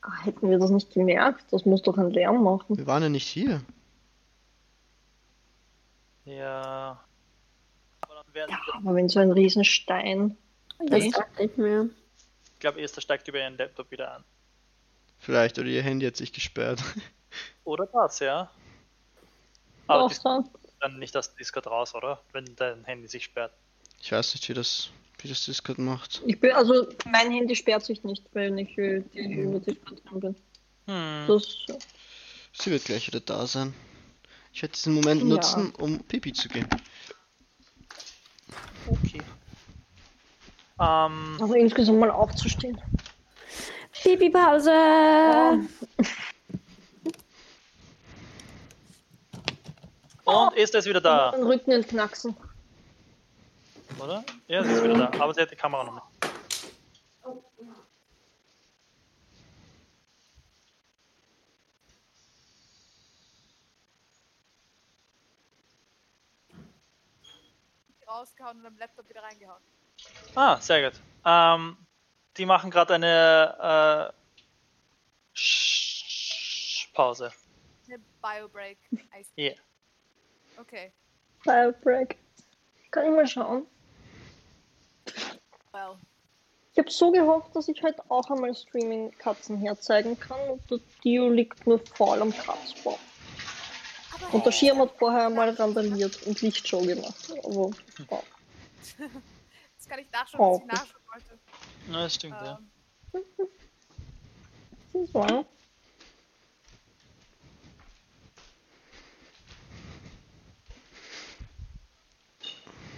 Ah, 0.00 0.24
Hätten 0.24 0.50
wir 0.50 0.58
das 0.58 0.70
nicht 0.70 0.92
gemerkt? 0.92 1.44
Das 1.50 1.64
muss 1.64 1.82
doch 1.82 1.96
einen 1.98 2.10
Lärm 2.10 2.42
machen. 2.42 2.76
Wir 2.76 2.86
waren 2.86 3.02
ja 3.02 3.08
nicht 3.08 3.26
hier. 3.26 3.60
Ja. 6.24 7.00
Werden, 8.36 8.50
Ja, 8.50 8.74
aber 8.74 8.94
wenn 8.94 9.08
so 9.08 9.18
ein 9.18 9.32
Riesenstein. 9.32 10.36
Das 10.78 11.08
dachte 11.10 11.42
ich 11.44 11.56
mir. 11.56 11.88
ich 12.52 12.60
glaube, 12.60 12.80
Esther 12.82 13.00
steigt 13.00 13.26
über 13.28 13.38
ihren 13.40 13.56
Laptop 13.56 13.90
wieder 13.90 14.12
an. 14.14 14.24
Vielleicht, 15.18 15.58
oder 15.58 15.68
ihr 15.68 15.82
Handy 15.82 16.06
hat 16.06 16.16
sich 16.16 16.32
gesperrt. 16.32 16.80
Oder 17.64 17.86
das, 17.86 18.20
ja. 18.20 18.50
Aber 19.88 20.08
so. 20.08 20.44
dann 20.80 20.98
nicht 20.98 21.14
das 21.14 21.34
Discord 21.34 21.66
raus, 21.66 21.94
oder? 21.94 22.22
Wenn 22.32 22.44
dein 22.56 22.84
Handy 22.84 23.08
sich 23.08 23.24
sperrt. 23.24 23.52
Ich 24.00 24.12
weiß 24.12 24.34
nicht, 24.34 24.48
wie 24.48 24.54
das, 24.54 24.90
wie 25.18 25.28
das 25.28 25.44
Discord 25.44 25.78
macht. 25.78 26.22
Ich 26.26 26.38
bin, 26.40 26.52
also 26.52 26.86
mein 27.10 27.30
Handy 27.32 27.54
sperrt 27.56 27.84
sich 27.84 28.02
nicht, 28.04 28.24
wenn 28.32 28.56
ich 28.58 28.74
die 28.76 29.02
über 29.18 29.60
Discord 29.60 30.02
drin 30.10 30.20
bin. 30.20 30.36
Hm. 30.86 31.24
Das, 31.26 31.66
Sie 32.52 32.70
wird 32.70 32.84
gleich 32.84 33.06
wieder 33.08 33.20
da 33.20 33.46
sein. 33.46 33.74
Ich 34.52 34.62
werde 34.62 34.72
diesen 34.74 34.94
Moment 34.94 35.20
Ja. 35.22 35.26
nutzen, 35.28 35.74
um 35.74 35.98
Pipi 36.04 36.32
zu 36.32 36.48
gehen. 36.48 36.68
Ähm, 40.78 41.38
also 41.40 41.54
insgesamt 41.54 41.98
mal 41.98 42.10
aufzustehen. 42.10 42.80
Pipi-Pause! 44.02 45.66
und 50.24 50.56
Esther 50.56 50.80
ist 50.80 50.86
wieder 50.86 51.00
da, 51.00 51.30
Den 51.30 51.44
Rücken 51.44 51.72
entknacksen. 51.72 52.36
oder? 53.98 54.22
Ja, 54.48 54.62
sie 54.62 54.72
ist 54.72 54.82
wieder 54.84 55.08
da. 55.10 55.10
Aber 55.18 55.32
sie 55.32 55.40
hat 55.40 55.50
die 55.50 55.56
Kamera 55.56 55.84
noch 55.84 55.94
nicht. 55.94 56.04
Rausgehauen 68.06 68.60
und 68.60 68.66
am 68.66 68.76
Laptop 68.78 69.08
wieder 69.08 69.22
reingehauen. 69.22 69.62
Ah, 70.34 70.58
sehr 70.60 70.90
gut. 70.90 71.00
Ähm, 71.24 71.76
die 72.36 72.46
machen 72.46 72.70
gerade 72.70 72.94
eine 72.94 74.12
äh, 75.34 75.36
Sch- 75.36 76.92
Pause. 76.92 77.32
Eine 77.88 77.98
Biobreak. 78.22 78.78
Eis. 79.14 79.28
Yeah. 79.38 79.54
Okay. 80.58 80.92
Firebreak. 81.42 82.16
Kann 82.90 83.04
ich 83.06 83.10
mal 83.10 83.26
schauen. 83.26 83.66
Well. 85.72 85.96
Ich 86.72 86.78
habe 86.78 86.90
so 86.90 87.10
gehofft, 87.10 87.56
dass 87.56 87.68
ich 87.68 87.82
heute 87.82 88.02
auch 88.10 88.30
einmal 88.30 88.54
Streaming-Katzen 88.54 89.56
herzeigen 89.58 90.18
kann 90.20 90.38
und 90.50 90.70
der 90.70 90.78
Dio 91.02 91.28
liegt 91.30 91.66
nur 91.66 91.78
voll 91.94 92.20
am 92.20 92.32
Kratzbaum. 92.36 92.98
Und 94.32 94.44
der 94.44 94.52
Schirm 94.52 94.80
hat 94.80 94.90
vorher 94.98 95.26
einmal 95.26 95.50
randaliert 95.50 96.22
und 96.26 96.40
Lichtshow 96.42 96.80
gemacht. 96.84 97.32
Aber 97.44 97.70
wow. 98.08 98.24
das 99.86 99.88
kann 99.88 99.98
ich 100.04 100.10
nachschauen, 100.10 100.40
was 100.40 100.58
ich 100.58 100.62
Oh. 100.62 100.66
nachschauen 100.66 101.02
wollte. 101.12 101.38
Ja, 101.92 102.02
das 102.02 102.14
stimmt, 102.14 102.34
ja. 102.40 102.58
Ähm, 103.14 103.22
das 104.92 105.14
war. 105.14 105.44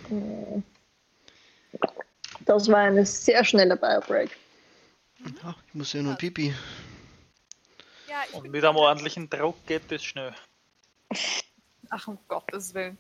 Hm. 0.09 0.63
Das 2.47 2.69
war 2.69 2.79
eine 2.79 3.05
sehr 3.05 3.45
schnelle 3.45 3.77
Biobreak. 3.77 4.37
Ah, 5.43 5.55
ich 5.67 5.75
muss 5.75 5.93
ja 5.93 6.03
nur 6.03 6.15
Pipi. 6.15 6.55
ja, 8.09 8.23
ich 8.29 8.35
Und 8.35 8.51
mit 8.51 8.65
einem 8.65 8.77
ordentlichen 8.77 9.29
Druck 9.29 9.67
geht 9.67 9.91
das 9.91 10.03
schnell. 10.03 10.35
Ach, 11.91 12.09
um 12.09 12.19
Gottes 12.29 12.73
Willen. 12.73 12.97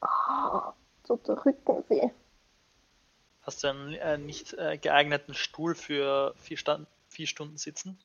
Ah, 0.00 0.72
tut 1.10 1.26
der 1.28 1.44
Rücken 1.44 1.84
weh. 1.88 2.10
Hast 3.42 3.64
du 3.64 3.68
einen 3.68 3.94
äh, 3.94 4.18
nicht 4.18 4.54
äh, 4.54 4.78
geeigneten 4.78 5.34
Stuhl 5.34 5.74
für 5.74 6.34
vier, 6.36 6.56
Stand 6.56 6.86
vier 7.08 7.26
Stunden 7.26 7.56
sitzen? 7.56 7.98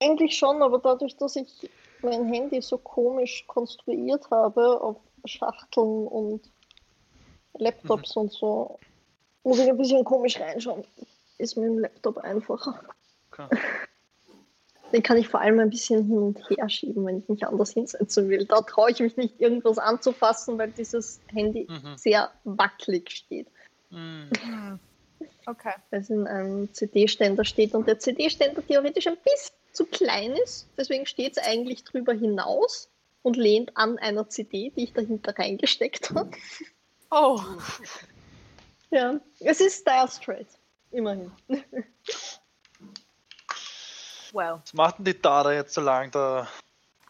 Eigentlich 0.00 0.38
schon, 0.38 0.62
aber 0.62 0.78
dadurch, 0.78 1.16
dass 1.16 1.36
ich 1.36 1.68
mein 2.02 2.32
Handy 2.32 2.62
so 2.62 2.78
komisch 2.78 3.44
konstruiert 3.46 4.30
habe 4.30 4.80
auf 4.80 4.96
Schachteln 5.24 6.06
und 6.06 6.40
Laptops 7.54 8.16
und 8.16 8.32
so, 8.32 8.78
muss 9.42 9.58
ich 9.58 9.68
ein 9.68 9.76
bisschen 9.76 10.04
komisch 10.04 10.38
reinschauen. 10.38 10.84
Ist 11.38 11.56
mit 11.56 11.66
dem 11.66 11.78
Laptop 11.80 12.18
einfacher. 12.18 12.80
Okay. 13.32 13.48
Den 14.92 15.02
kann 15.02 15.16
ich 15.16 15.28
vor 15.28 15.40
allem 15.40 15.60
ein 15.60 15.70
bisschen 15.70 16.04
hin 16.06 16.18
und 16.18 16.38
her 16.50 16.68
schieben, 16.68 17.06
wenn 17.06 17.18
ich 17.18 17.28
mich 17.28 17.46
anders 17.46 17.72
hinsetzen 17.72 18.28
will. 18.28 18.44
Da 18.44 18.60
traue 18.62 18.90
ich 18.90 19.00
mich 19.00 19.16
nicht, 19.16 19.40
irgendwas 19.40 19.78
anzufassen, 19.78 20.58
weil 20.58 20.70
dieses 20.72 21.20
Handy 21.32 21.66
Mhm. 21.68 21.96
sehr 21.96 22.30
wackelig 22.44 23.10
steht. 23.10 23.46
Hm. 23.90 24.28
Hm. 24.42 24.78
Okay. 25.46 25.72
Weil 25.90 26.00
es 26.00 26.08
in 26.10 26.26
einem 26.26 26.72
CD-Ständer 26.72 27.44
steht 27.44 27.74
und 27.74 27.86
der 27.86 27.98
CD-Ständer 27.98 28.64
theoretisch 28.66 29.06
ein 29.06 29.16
bisschen 29.22 29.54
zu 29.72 29.84
klein 29.84 30.32
ist. 30.44 30.66
Deswegen 30.78 31.06
steht 31.06 31.36
es 31.36 31.42
eigentlich 31.44 31.84
drüber 31.84 32.12
hinaus 32.12 32.88
und 33.22 33.36
lehnt 33.36 33.76
an 33.76 33.98
einer 33.98 34.28
CD, 34.28 34.70
die 34.76 34.84
ich 34.84 34.92
dahinter 34.92 35.36
reingesteckt 35.38 36.10
habe. 36.14 36.30
Oh, 37.10 37.40
Ja, 38.90 39.20
es 39.40 39.60
ist 39.60 39.86
Dire 39.86 40.08
Straits. 40.08 40.58
Immerhin. 40.90 41.30
well. 44.34 44.60
Was 44.62 44.72
macht 44.74 44.98
denn 44.98 45.04
die 45.06 45.20
Dada 45.20 45.52
jetzt 45.52 45.74
so 45.74 45.80
lang 45.80 46.10
da? 46.10 46.46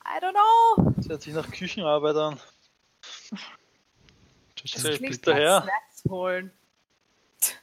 I 0.04 0.22
don't 0.22 0.32
know. 0.32 0.94
Sie 1.00 1.08
hört 1.08 1.22
sich 1.22 1.34
nach 1.34 1.50
Küchenarbeit 1.50 2.16
an. 2.16 2.40
Das 4.62 4.82
klingt 4.82 5.26
daher. 5.26 5.62
Snacks 5.62 6.04
holen. 6.08 6.50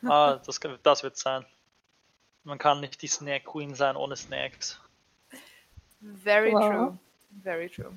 Ah, 0.05 0.39
das, 0.45 0.59
das 0.83 1.03
wird 1.03 1.17
sein. 1.17 1.45
Man 2.43 2.57
kann 2.57 2.79
nicht 2.79 3.01
die 3.01 3.07
Snack 3.07 3.45
Queen 3.45 3.75
sein 3.75 3.95
ohne 3.95 4.15
Snacks. 4.15 4.79
Very 6.23 6.53
Wow. 6.53 6.69
true. 6.71 6.97
Very 7.43 7.69
true. 7.69 7.91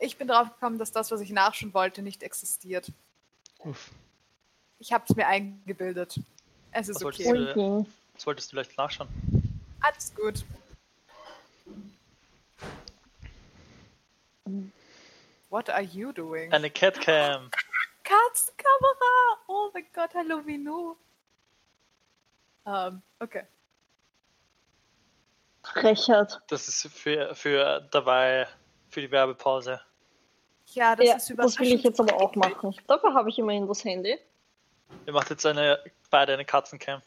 Ich 0.00 0.16
bin 0.16 0.28
drauf 0.28 0.48
gekommen, 0.54 0.78
dass 0.78 0.92
das, 0.92 1.10
was 1.10 1.20
ich 1.20 1.30
nachschauen 1.30 1.74
wollte, 1.74 2.02
nicht 2.02 2.22
existiert. 2.22 2.90
Uff. 3.60 3.90
Ich 4.78 4.92
habe 4.92 5.04
es 5.08 5.16
mir 5.16 5.26
eingebildet. 5.26 6.20
Es 6.72 6.88
ist 6.88 6.96
Was 6.96 7.04
wolltest 7.04 7.28
okay. 7.28 7.52
du? 7.54 7.60
Ui. 7.60 7.86
Solltest 8.16 8.50
du 8.52 8.56
vielleicht 8.56 8.76
nachschauen. 8.76 9.08
Alles 9.88 10.14
gut. 10.14 10.44
What 15.48 15.70
are 15.70 15.82
you 15.82 16.12
doing? 16.12 16.52
Eine 16.52 16.70
Catcam. 16.70 17.50
Katzenkamera! 18.04 19.38
Oh 19.46 19.70
mein 19.72 19.86
Gott, 19.94 20.10
hallo 20.14 20.44
Vinu. 20.44 20.94
Ähm, 22.66 23.02
okay. 23.18 23.44
Frechheit. 25.62 26.38
Das 26.48 26.68
ist 26.68 26.88
für, 26.92 27.34
für 27.34 27.88
dabei, 27.90 28.46
für 28.90 29.00
die 29.00 29.10
Werbepause. 29.10 29.80
Ja, 30.66 30.96
das 30.96 31.06
ja, 31.06 31.12
ist 31.14 31.22
das 31.22 31.30
überraschend. 31.30 31.60
will 31.60 31.72
ich 31.74 31.82
jetzt 31.82 31.98
aber 31.98 32.14
auch 32.14 32.34
machen. 32.34 32.76
Dafür 32.86 33.14
habe 33.14 33.30
ich 33.30 33.38
immerhin 33.38 33.66
das 33.66 33.84
Handy. 33.84 34.18
Ihr 35.06 35.12
macht 35.14 35.30
jetzt 35.30 35.46
eine, 35.46 35.82
beide 36.10 36.34
eine 36.34 36.44
Katzencam. 36.44 37.00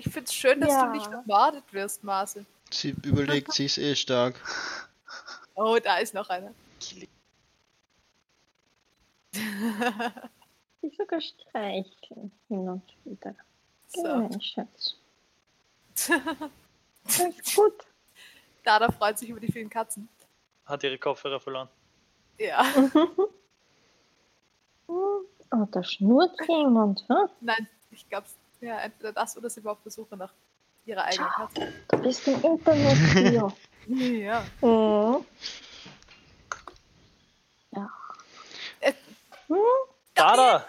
Ich 0.00 0.10
finde 0.10 0.24
es 0.24 0.34
schön, 0.34 0.58
dass 0.62 0.70
Ja. 0.70 0.86
du 0.86 0.92
nicht 0.92 1.06
ermordet 1.08 1.64
wirst, 1.72 2.02
Marcel. 2.02 2.46
Sie 2.70 2.96
überlegt 3.04 3.52
sich 3.52 3.76
eh 3.78 3.94
stark. 3.94 4.34
Oh, 5.54 5.78
da 5.82 5.98
ist 5.98 6.14
noch 6.14 6.28
einer. 6.30 6.54
Ich 10.82 10.96
sogar 10.96 11.20
streicheln 11.20 12.32
hin 12.48 12.66
und 12.66 12.82
wieder. 13.04 13.34
So. 13.88 14.02
Mein 14.02 14.40
Schatz. 14.40 14.94
Ist 17.06 17.54
gut. 17.54 17.74
Dada 18.64 18.90
freut 18.90 19.18
sich 19.18 19.28
über 19.28 19.40
die 19.40 19.52
vielen 19.52 19.68
Katzen. 19.68 20.08
Hat 20.64 20.82
ihre 20.82 20.96
Kopfhörer 20.96 21.38
verloren. 21.40 21.68
Ja. 22.38 22.64
Oh, 25.52 25.66
da 25.72 25.82
schnurrt 25.84 26.36
jemand. 26.48 27.04
Hm? 27.08 27.28
Nein, 27.40 27.68
ich 27.90 28.08
glaube, 28.08 28.26
ja, 28.60 28.78
entweder 28.80 29.12
das 29.12 29.36
oder 29.36 29.50
sie 29.50 29.62
war 29.64 29.72
auf 29.72 29.82
der 29.82 29.92
Suche 29.92 30.16
nach 30.16 30.32
ihrer 30.86 31.04
eigenen 31.04 31.28
Katze. 31.30 31.72
Du 31.88 31.98
bist 31.98 32.26
im 32.28 32.42
Internet 32.42 32.96
hier. 33.12 33.52
Ja. 33.86 34.44
Mhm. 34.60 35.24
Ja. 37.72 37.90
Äh. 38.80 38.92
Hm? 39.48 39.56
Dada! 40.14 40.66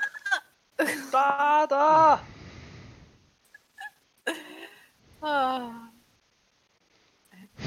Dada! 1.12 2.22
Ah, 5.24 5.70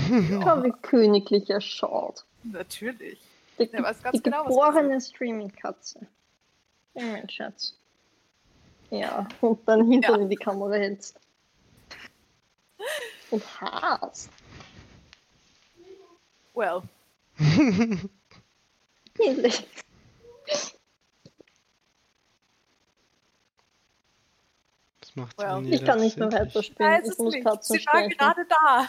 Schau, 0.08 0.64
wie 0.64 0.72
königlich 0.82 1.48
er 1.50 1.60
schaut. 1.60 2.24
natürlich. 2.42 3.20
Die, 3.60 3.68
Der 3.70 3.82
weiß 3.84 4.02
ganz 4.02 4.16
die 4.16 4.22
genau, 4.24 4.42
geborene 4.44 5.00
Streaming-Katze. 5.00 6.04
Ja, 6.94 7.04
mein 7.04 7.28
Schatz. 7.30 7.78
Ja, 9.00 9.26
und 9.40 9.66
dann 9.68 9.86
Hintern 9.90 10.16
Ja. 10.16 10.22
in 10.22 10.28
die 10.30 10.36
Kamera 10.36 10.74
hältst. 10.74 11.18
Und 13.30 13.60
Haas. 13.60 14.28
Well, 16.54 16.82
Ähnlich. 19.18 19.66
Was 25.00 25.16
macht 25.16 25.38
Well, 25.38 25.66
Ich 25.72 25.80
kann 25.84 25.96
das 25.98 26.04
nicht 26.04 26.16
mehr 26.18 26.30
weiterspielen. 26.32 27.02
Ich 27.04 27.10
es 27.10 27.18
muss 27.18 27.34
nicht. 27.34 27.44
Katzen 27.44 27.78
Sie 27.78 27.86
war 27.86 28.08
gerade 28.08 28.46
da. 28.46 28.88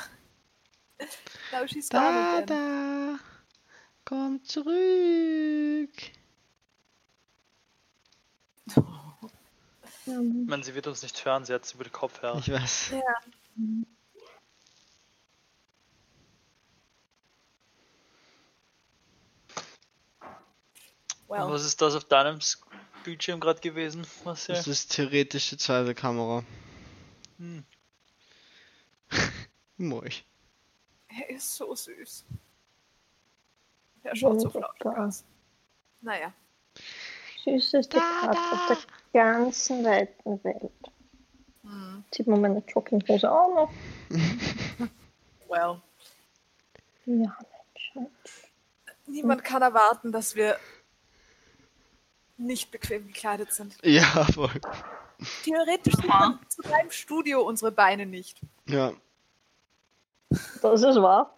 Now 1.52 1.68
she's 1.68 1.90
Da, 1.90 2.42
da. 2.42 3.18
Komm 4.06 4.44
zurück. 4.44 5.90
Ich 10.06 10.48
meine, 10.48 10.64
sie 10.64 10.76
wird 10.76 10.86
uns 10.88 11.02
nicht 11.02 11.26
hören, 11.26 11.46
sie 11.46 11.54
hat 11.54 11.74
über 11.74 11.84
die 11.84 11.90
Kopfhörer. 11.90 12.38
Ich 12.38 12.52
weiß. 12.52 12.92
Ja. 12.92 13.02
Well, 21.28 21.50
was 21.50 21.66
ist 21.66 21.82
das 21.82 21.96
auf 21.96 22.06
deinem 22.06 22.40
Bildschirm 23.04 23.40
gerade 23.40 23.60
gewesen? 23.60 24.06
Was 24.24 24.46
Das 24.46 24.68
ist 24.68 24.96
theoretisch 24.96 25.50
die 25.50 25.58
zweite 25.58 25.96
Kamera. 25.96 26.44
Hm. 27.40 27.66
Moi. 29.78 30.10
er 31.08 31.30
ist 31.30 31.56
so 31.56 31.74
süß. 31.74 32.26
Er 34.04 34.16
schaut 34.16 34.40
so 34.40 34.50
flauschig 34.52 34.86
aus. 34.86 35.24
Naja. 36.02 36.32
Süßeste 37.44 37.98
Katze 37.98 38.40
auf 38.40 38.68
der 38.68 38.78
ganzen 39.16 39.86
weiten 39.86 40.44
Welt. 40.44 40.72
Hm. 41.64 42.04
Sieht 42.12 42.28
man 42.28 42.42
meine 42.42 42.62
Jogginghose 42.68 43.32
auch 43.32 43.56
noch? 43.56 43.72
Well. 45.48 45.80
Ja, 47.06 47.38
mein 47.38 47.76
Schatz. 47.78 48.50
Niemand 49.06 49.44
kann 49.44 49.62
erwarten, 49.62 50.12
dass 50.12 50.36
wir 50.36 50.58
nicht 52.38 52.72
bequem 52.72 53.08
gekleidet 53.08 53.54
sind. 53.54 53.78
Ja, 53.84 54.26
voll. 54.34 54.50
Theoretisch 55.44 55.94
sieht 55.94 56.08
man 56.08 56.40
zu 56.50 56.64
deinem 56.64 56.90
Studio 56.90 57.44
unsere 57.44 57.72
Beine 57.72 58.08
nicht. 58.08 58.42
Ja. 58.66 58.92
Das 60.62 60.82
ist 60.82 60.96
wahr. 60.96 61.38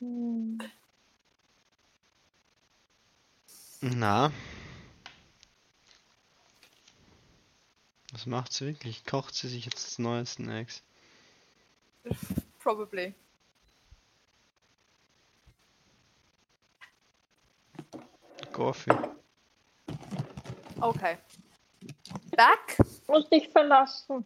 Hm. 0.00 0.58
Na. 3.82 4.32
Was 8.16 8.24
macht 8.24 8.50
sie 8.54 8.64
wirklich? 8.64 9.04
Kocht 9.04 9.34
sie 9.34 9.46
sich 9.46 9.66
jetzt 9.66 9.98
neue 9.98 10.24
Snacks? 10.24 10.82
Probably. 12.60 13.12
Coffee. 18.52 18.96
Okay. 20.80 21.18
Back? 22.34 22.78
Muss 23.06 23.28
dich 23.28 23.50
verlassen. 23.50 24.24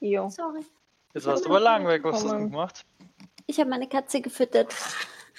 Jo. 0.00 0.28
Sorry. 0.28 0.66
Jetzt 1.14 1.26
warst 1.26 1.44
du 1.44 1.50
aber 1.50 1.60
lang 1.60 1.86
weg, 1.86 2.02
was 2.02 2.16
hast 2.16 2.32
du 2.32 2.36
gemacht? 2.36 2.84
Ich 3.46 3.60
habe 3.60 3.70
meine 3.70 3.88
Katze 3.88 4.20
gefüttert, 4.20 4.74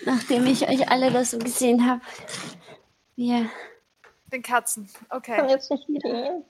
nachdem 0.06 0.46
ich 0.46 0.66
euch 0.66 0.88
alle 0.90 1.12
das 1.12 1.32
so 1.32 1.40
gesehen 1.40 1.86
habe. 1.86 2.00
Ja. 3.18 3.50
Den 4.32 4.44
Katzen. 4.44 4.90
Kann 5.10 5.18
Okay. 5.18 5.50
jetzt 5.50 5.70
nicht 5.70 5.88
gehen. 5.88 6.46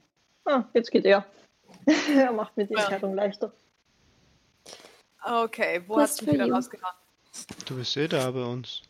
Ah, 0.46 0.64
jetzt 0.74 0.92
geht 0.92 1.06
er. 1.06 1.26
er 2.16 2.32
macht 2.32 2.56
mir 2.58 2.66
die 2.66 2.74
Ja. 2.74 2.80
Entscheidung 2.82 3.16
leichter. 3.16 3.52
Okay, 5.24 5.84
wo 5.88 5.96
Was 5.98 6.12
hast 6.12 6.22
du 6.22 6.26
für 6.26 6.32
wieder 6.34 6.46
you. 6.48 6.56
rausgehauen? 6.56 6.96
Du 7.66 7.76
bist 7.76 7.96
eh 7.98 8.08
da 8.08 8.30
bei 8.32 8.44
uns. 8.44 8.82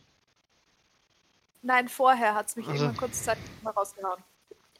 Nein, 1.62 1.88
vorher 1.88 2.34
hat 2.34 2.48
es 2.48 2.56
mich 2.56 2.66
Also. 2.66 2.84
irgendwann 2.84 2.96
kurz 3.08 3.22
Zeit 3.22 3.38
mal 3.62 3.70
rausgehauen. 3.70 4.22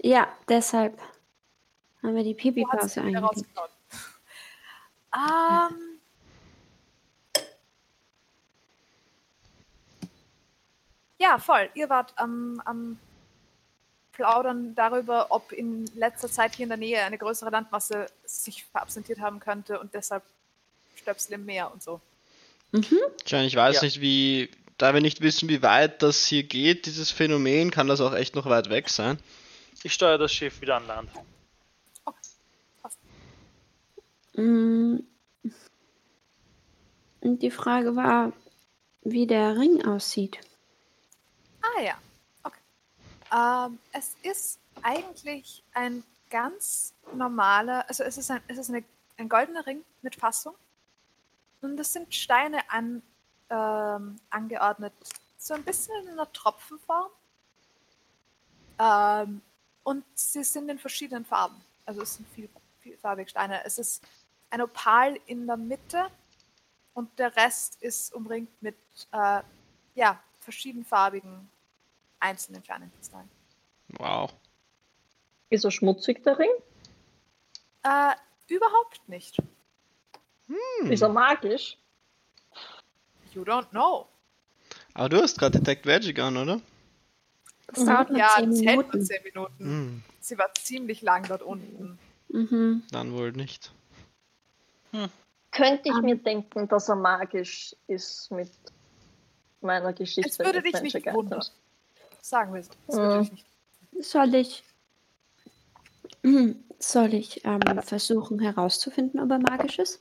Ja, 0.00 0.26
deshalb 0.48 0.98
haben 2.02 2.16
wir 2.16 2.24
die 2.24 2.34
Pipi-Pause 2.34 3.02
rausgehauen? 3.20 3.70
Ähm. 5.14 6.00
Ja, 11.18 11.38
voll. 11.38 11.70
Ihr 11.74 11.88
wart 11.88 12.12
am, 12.18 12.60
am 12.64 12.98
Plaudern 14.22 14.76
darüber, 14.76 15.26
ob 15.30 15.50
in 15.50 15.84
letzter 15.96 16.30
Zeit 16.30 16.54
hier 16.54 16.62
in 16.62 16.68
der 16.68 16.78
Nähe 16.78 17.02
eine 17.02 17.18
größere 17.18 17.50
Landmasse 17.50 18.06
sich 18.24 18.64
verabsentiert 18.66 19.18
haben 19.18 19.40
könnte 19.40 19.80
und 19.80 19.94
deshalb 19.94 20.22
Stöpsel 20.94 21.34
im 21.34 21.44
Meer 21.44 21.72
und 21.72 21.82
so. 21.82 22.00
Mhm. 22.70 22.98
Ich 23.24 23.56
weiß 23.56 23.76
Ja. 23.76 23.82
nicht, 23.82 24.00
wie, 24.00 24.48
da 24.78 24.94
wir 24.94 25.00
nicht 25.00 25.22
wissen, 25.22 25.48
wie 25.48 25.60
weit 25.60 26.02
das 26.04 26.24
hier 26.24 26.44
geht, 26.44 26.86
dieses 26.86 27.10
Phänomen, 27.10 27.72
kann 27.72 27.88
das 27.88 28.00
auch 28.00 28.14
echt 28.14 28.36
noch 28.36 28.46
weit 28.46 28.70
weg 28.70 28.90
sein. 28.90 29.18
Ich 29.82 29.92
steuere 29.92 30.18
das 30.18 30.32
Schiff 30.32 30.60
wieder 30.60 30.76
an 30.76 30.86
Land. 30.86 31.10
Mm. 34.34 35.00
Und 37.22 37.42
die 37.42 37.50
Frage 37.50 37.96
war, 37.96 38.32
wie 39.02 39.26
der 39.26 39.56
Ring 39.56 39.84
aussieht. 39.84 40.38
Ah 41.60 41.82
ja, 41.82 41.94
okay. 41.94 42.11
Ähm, 43.32 43.78
es 43.92 44.16
ist 44.22 44.60
eigentlich 44.82 45.62
ein 45.72 46.04
ganz 46.30 46.94
normaler, 47.14 47.88
also 47.88 48.04
es 48.04 48.18
ist 48.18 48.30
ein, 48.30 48.42
es 48.48 48.58
ist 48.58 48.68
eine, 48.68 48.84
ein 49.16 49.28
goldener 49.28 49.66
Ring 49.66 49.84
mit 50.02 50.16
Fassung. 50.16 50.54
Und 51.60 51.78
es 51.78 51.92
sind 51.92 52.14
Steine 52.14 52.58
an, 52.70 53.02
ähm, 53.48 54.16
angeordnet, 54.30 54.92
so 55.38 55.54
ein 55.54 55.62
bisschen 55.62 55.94
in 56.02 56.10
einer 56.10 56.30
Tropfenform. 56.32 57.10
Ähm, 58.78 59.42
und 59.84 60.04
sie 60.14 60.44
sind 60.44 60.68
in 60.68 60.78
verschiedenen 60.78 61.24
Farben. 61.24 61.62
Also 61.86 62.02
es 62.02 62.14
sind 62.14 62.28
viel, 62.30 62.48
vielfarbige 62.80 63.30
Steine. 63.30 63.64
Es 63.64 63.78
ist 63.78 64.02
ein 64.50 64.60
Opal 64.60 65.18
in 65.26 65.46
der 65.46 65.56
Mitte 65.56 66.08
und 66.94 67.18
der 67.18 67.34
Rest 67.36 67.80
ist 67.82 68.12
umringt 68.12 68.50
mit 68.62 68.76
äh, 69.12 69.42
ja, 69.94 70.22
verschiedenfarbigen 70.40 71.48
einzelnen 72.22 72.62
kleinen 72.62 72.90
Kristallen. 72.96 73.28
Wow. 73.98 74.32
Ist 75.50 75.64
er 75.64 75.70
schmutzig, 75.70 76.22
der 76.24 76.38
Ring? 76.38 76.50
Äh, 77.82 78.12
überhaupt 78.48 79.06
nicht. 79.08 79.36
Hm. 80.46 80.90
Ist 80.90 81.02
er 81.02 81.08
magisch? 81.08 81.76
You 83.34 83.42
don't 83.42 83.68
know. 83.70 84.06
Aber 84.94 85.08
du 85.08 85.22
hast 85.22 85.38
gerade 85.38 85.58
Detect 85.58 85.84
Magic 85.86 86.18
an, 86.18 86.36
oder? 86.36 86.60
Das 87.68 87.84
dauert 87.84 88.10
nur 88.10 88.18
ja, 88.18 88.28
zehn 88.36 88.50
das 88.50 88.60
hält 88.60 88.76
nur 88.76 88.84
Minuten. 88.84 89.04
10 89.06 89.22
Minuten. 89.24 89.64
Hm, 89.64 90.02
Sie 90.20 90.38
war 90.38 90.52
ziemlich 90.54 91.02
lang 91.02 91.26
dort 91.26 91.42
unten. 91.42 91.98
Mhm. 92.28 92.82
dann 92.90 93.12
wohl 93.12 93.32
nicht. 93.32 93.72
Könnte 95.50 95.82
ich 95.88 95.94
Ähm. 95.94 96.02
mir 96.02 96.16
denken, 96.16 96.66
dass 96.68 96.88
er 96.88 96.96
magisch 96.96 97.76
ist 97.86 98.30
mit 98.30 98.50
meiner 99.60 99.92
Geschichte. 99.92 100.30
Es 100.30 100.38
würde 100.38 100.62
dich 100.62 100.80
nicht 100.80 101.06
wundern. 101.12 101.42
Sagen 102.22 102.54
wir. 102.54 102.60
Es 102.60 102.68
Ja. 102.88 102.96
würde 102.96 103.20
dich 103.24 103.32
nicht 103.32 103.44
Soll 104.10 104.34
ich. 104.34 104.62
Soll 106.78 107.14
ich 107.14 107.44
ähm, 107.44 107.60
versuchen 107.82 108.40
herauszufinden, 108.40 109.20
ob 109.20 109.30
er 109.30 109.38
magisch 109.38 109.78
ist? 109.78 110.00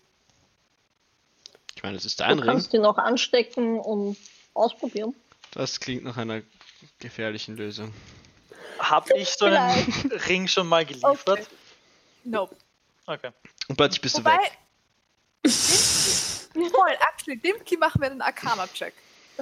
Ich 1.76 1.84
meine, 1.84 1.98
es 1.98 2.06
ist 2.06 2.20
dein 2.20 2.38
Du 2.38 2.44
Ring. 2.44 2.52
kannst 2.52 2.74
ihn 2.74 2.86
auch 2.86 2.98
anstecken 2.98 3.80
und 3.80 4.18
ausprobieren. 4.54 5.14
Das 5.52 5.80
klingt 5.80 6.04
nach 6.04 6.18
einer 6.18 6.42
gefährlichen 7.00 7.56
Lösung. 7.58 7.94
Habe 8.80 9.16
ich 9.18 9.30
so 9.30 9.46
einen 9.46 9.86
Ring 10.28 10.48
schon 10.48 10.68
mal 10.68 10.86
geliefert? 10.86 11.28
Okay. 11.28 11.46
Nope. 12.24 12.56
Okay. 13.06 13.30
Und 13.68 13.76
plötzlich 13.76 14.02
bist 14.02 14.18
du 14.18 14.22
Wobei, 14.22 14.38
weg. 14.38 14.58
Dimki, 15.44 16.70
voll, 16.70 16.98
actually, 17.14 17.38
Dimki 17.38 17.78
machen 17.78 18.02
wir 18.02 18.10
einen 18.12 18.22
Arcana-Check. 18.22 18.94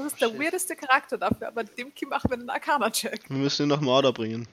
Das 0.03 0.13
ist 0.13 0.21
der 0.21 0.29
Shit. 0.29 0.39
weirdeste 0.39 0.75
Charakter 0.77 1.17
dafür, 1.17 1.49
aber 1.49 1.63
Dimki 1.65 2.05
machen 2.05 2.29
wir 2.31 2.37
einen 2.37 2.49
Arcana-Check. 2.49 3.29
Wir 3.29 3.37
müssen 3.37 3.63
ihn 3.63 3.69
nach 3.69 3.81
Mörder 3.81 4.13
bringen. 4.13 4.47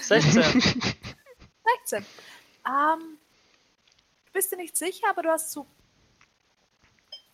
16. 0.00 0.42
16. 0.42 2.06
Ähm, 2.66 3.18
bist 4.32 4.50
du 4.50 4.56
nicht 4.56 4.76
sicher, 4.76 5.10
aber 5.10 5.22
du 5.22 5.28
hast 5.30 5.52
so 5.52 5.66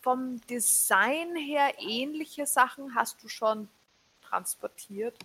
vom 0.01 0.41
Design 0.47 1.35
her 1.37 1.73
ähnliche 1.79 2.45
Sachen 2.45 2.93
hast 2.93 3.23
du 3.23 3.29
schon 3.29 3.69
transportiert. 4.21 5.17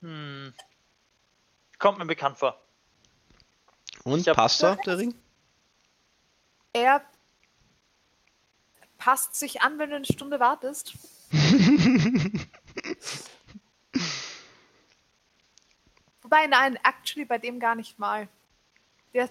Hm. 0.00 0.52
Kommt 1.78 1.98
mir 1.98 2.06
bekannt 2.06 2.38
vor. 2.38 2.60
Und 4.02 4.24
passt 4.26 4.62
er, 4.64 4.76
der 4.76 4.98
Ring? 4.98 5.14
Er 6.72 7.04
passt 9.02 9.34
sich 9.34 9.62
an, 9.62 9.80
wenn 9.80 9.90
du 9.90 9.96
eine 9.96 10.04
Stunde 10.04 10.38
wartest. 10.38 10.92
Wobei, 16.22 16.46
nein, 16.46 16.78
actually 16.84 17.24
bei 17.24 17.38
dem 17.38 17.58
gar 17.58 17.74
nicht 17.74 17.98
mal. 17.98 18.28
Der 19.12 19.26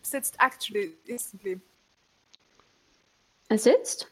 sitzt 0.00 0.36
actually 0.40 0.96
instantly. 1.04 1.60
Er 3.50 3.58
sitzt? 3.58 4.10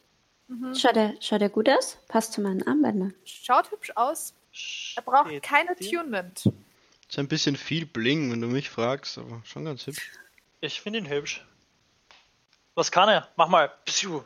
Mhm. 0.48 0.74
Schaut 0.74 0.96
er, 0.96 1.14
schaut 1.22 1.40
er 1.40 1.48
gut 1.48 1.70
aus? 1.70 1.96
Passt 2.08 2.34
zu 2.34 2.42
meinen 2.42 2.66
Armbändern. 2.66 3.14
Schaut 3.24 3.70
hübsch 3.70 3.92
aus. 3.94 4.34
Er 4.96 5.02
braucht 5.02 5.28
Steht 5.28 5.42
kein 5.42 5.66
Attunement. 5.70 6.44
Ist 7.08 7.18
ein 7.18 7.26
bisschen 7.26 7.56
viel 7.56 7.86
Bling, 7.86 8.30
wenn 8.30 8.42
du 8.42 8.48
mich 8.48 8.68
fragst, 8.68 9.16
aber 9.16 9.40
schon 9.46 9.64
ganz 9.64 9.86
hübsch. 9.86 10.12
Ich 10.60 10.82
finde 10.82 10.98
ihn 10.98 11.08
hübsch. 11.08 11.42
Was 12.74 12.92
kann 12.92 13.08
er? 13.08 13.30
Mach 13.36 13.48
mal. 13.48 13.72
Psiu. 13.86 14.24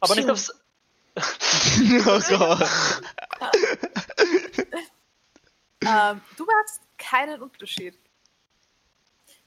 Aber 0.00 0.14
nicht 0.14 0.30
aufs. 0.30 0.52
oh 1.16 2.20
Gott. 2.28 2.68
Ähm, 5.88 6.20
du 6.36 6.44
merkst 6.44 6.82
keinen 6.98 7.40
Unterschied. 7.40 7.94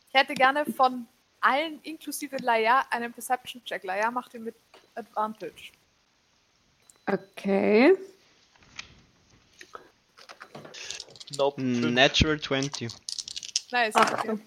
Ich 0.09 0.13
hätte 0.13 0.33
gerne 0.33 0.65
von 0.65 1.07
allen 1.39 1.81
inklusive 1.83 2.37
Laia 2.37 2.85
einen 2.89 3.11
Perception-Check. 3.13 3.83
Laia 3.83 4.09
macht 4.11 4.33
ihn 4.33 4.43
mit 4.43 4.55
Advantage. 4.95 5.71
Okay. 7.05 7.95
Nope. 11.37 11.61
Natural 11.61 12.39
20. 12.39 12.91
Nice. 13.71 13.95
Okay. 13.95 14.39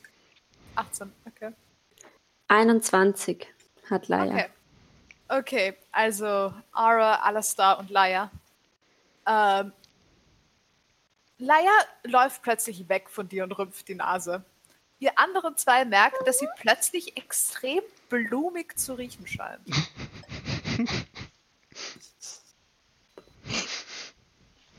18, 0.77 1.13
okay. 1.27 1.53
21 2.49 3.47
hat 3.91 4.09
Laia. 4.09 4.35
Okay. 4.35 4.49
Okay, 5.29 5.75
also 5.91 6.53
Ara, 6.73 7.17
Alastar 7.17 7.79
und 7.79 7.91
Laia. 7.91 8.31
Ähm, 9.27 9.73
Laia 11.39 11.73
läuft 12.05 12.43
plötzlich 12.43 12.89
weg 12.89 13.09
von 13.09 13.29
dir 13.29 13.45
und 13.45 13.53
rümpft 13.53 13.89
die 13.89 13.95
Nase. 13.95 14.45
Ihr 14.99 15.19
anderen 15.19 15.57
zwei 15.57 15.85
merkt, 15.85 16.27
dass 16.27 16.39
sie 16.39 16.49
plötzlich 16.59 17.17
extrem 17.17 17.81
blumig 18.09 18.79
zu 18.79 18.95
riechen 18.95 19.27
scheint. 19.27 19.61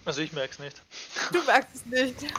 Also 0.06 0.22
ich 0.22 0.34
merk's 0.34 0.60
nicht. 0.60 0.84
Du 1.32 1.42
merkst 1.44 1.76
es 1.76 1.86
nicht. 1.88 2.32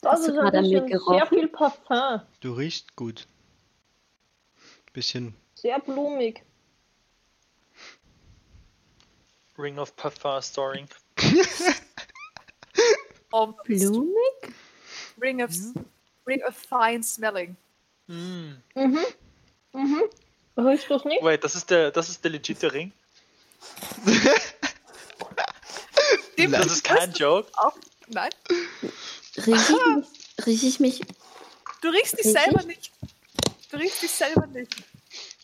Das 0.00 0.12
Hast 0.12 0.28
ist 0.28 0.38
ein 0.38 0.50
bisschen 0.50 0.88
sehr 0.88 1.26
viel 1.26 1.48
Parfum. 1.48 2.22
Du 2.40 2.54
riechst 2.54 2.96
gut. 2.96 3.26
Bisschen. 4.94 5.34
Sehr 5.56 5.78
blumig. 5.80 6.42
Ring 9.58 9.78
of 9.78 9.94
Parfum 9.96 10.40
Storing. 10.40 10.88
Um, 13.32 13.54
Blumig? 13.66 14.54
Ring 15.20 15.42
of, 15.42 15.50
Ring 16.26 16.42
of 16.46 16.56
Fine 16.56 17.02
Smelling. 17.02 17.56
Mm. 18.08 18.54
Mhm. 18.74 18.98
Mhm. 19.72 20.02
Riechst 20.56 20.88
du 20.88 20.94
es 20.94 21.04
nicht? 21.04 21.22
Wait, 21.22 21.42
das 21.42 21.54
ist 21.56 21.68
der, 21.70 21.90
das 21.90 22.08
ist 22.08 22.22
der 22.22 22.30
legitime 22.30 22.72
Ring? 22.72 22.92
Das 26.36 26.66
ist 26.66 26.84
kein 26.84 27.12
Joke. 27.12 27.50
auch. 27.56 27.74
Nein, 28.08 28.30
Rieche 29.38 29.72
ich 29.72 29.96
mich? 29.96 30.46
Riech 30.46 30.64
ich 30.64 30.80
mich? 30.80 31.00
du 31.80 31.88
riechst 31.88 32.18
dich 32.18 32.26
Richtig? 32.26 32.42
selber 32.44 32.62
nicht. 32.64 32.92
Du 33.74 33.80
riechst 33.80 34.02
dich 34.02 34.10
selber 34.12 34.46
nicht. 34.46 34.72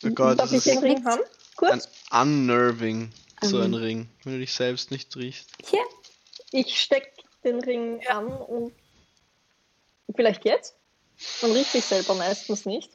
Oh 0.05 0.11
Gott, 0.11 0.39
Darf 0.39 0.51
das 0.51 0.65
ich 0.67 0.73
den 0.73 0.79
Ring 0.83 1.05
haben? 1.05 1.21
ein 1.23 1.57
Kurz. 1.57 1.89
unnerving, 2.13 3.11
so 3.43 3.59
ein 3.59 3.73
Ähm. 3.73 3.75
Ring, 3.75 4.09
wenn 4.25 4.35
du 4.35 4.39
dich 4.39 4.53
selbst 4.55 4.91
nicht 4.93 5.15
riechst. 5.17 5.51
Hier. 5.69 5.83
Ich 6.53 6.81
steck 6.81 7.13
den 7.45 7.61
Ring 7.61 8.01
Ja. 8.03 8.19
an 8.19 8.27
und 8.29 8.73
vielleicht 10.15 10.45
jetzt? 10.45 10.77
Man 11.43 11.51
riecht 11.53 11.73
sich 11.73 11.85
selber 11.85 12.15
meistens 12.15 12.67
nicht. 12.67 12.91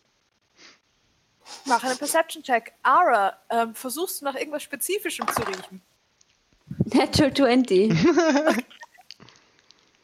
Mach 1.65 1.83
einen 1.83 1.97
Perception-Check. 1.97 2.73
Ara, 2.83 3.37
ähm, 3.49 3.75
versuchst 3.75 4.21
du 4.21 4.25
nach 4.25 4.35
irgendwas 4.35 4.63
Spezifischem 4.63 5.27
zu 5.27 5.41
riechen? 5.43 5.81
Natural 6.93 7.33
20. 7.33 7.91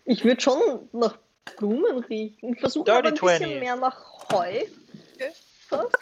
Ich 0.06 0.24
würde 0.26 0.42
schon 0.42 0.90
nach 0.92 1.18
Blumen 1.58 2.04
riechen. 2.04 2.54
Ich 2.54 2.60
versuche 2.60 2.92
aber 2.94 3.08
ein 3.08 3.14
bisschen 3.14 3.28
20. 3.40 3.60
mehr 3.60 3.76
nach 3.78 4.30
Heu. 4.32 4.66
Okay. 5.72 5.80
Fast. 5.80 5.96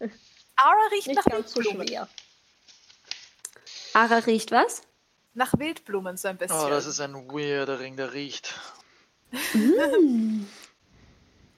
Okay. 0.00 0.10
Ara 0.56 0.86
riecht 0.92 1.06
Nicht 1.06 1.16
nach 1.16 1.24
ganz 1.24 1.52
so 1.52 1.60
Wildblumen. 1.60 1.88
schwer. 1.88 2.08
Ara 3.94 4.18
riecht 4.18 4.50
was? 4.52 4.82
Nach 5.34 5.52
Wildblumen 5.58 6.16
so 6.16 6.28
ein 6.28 6.36
bisschen. 6.36 6.56
Oh, 6.58 6.68
das 6.68 6.86
ist 6.86 7.00
ein 7.00 7.14
weirder 7.30 7.80
Ring, 7.80 7.96
der 7.96 8.12
riecht. 8.12 8.54
Mm. 9.54 10.42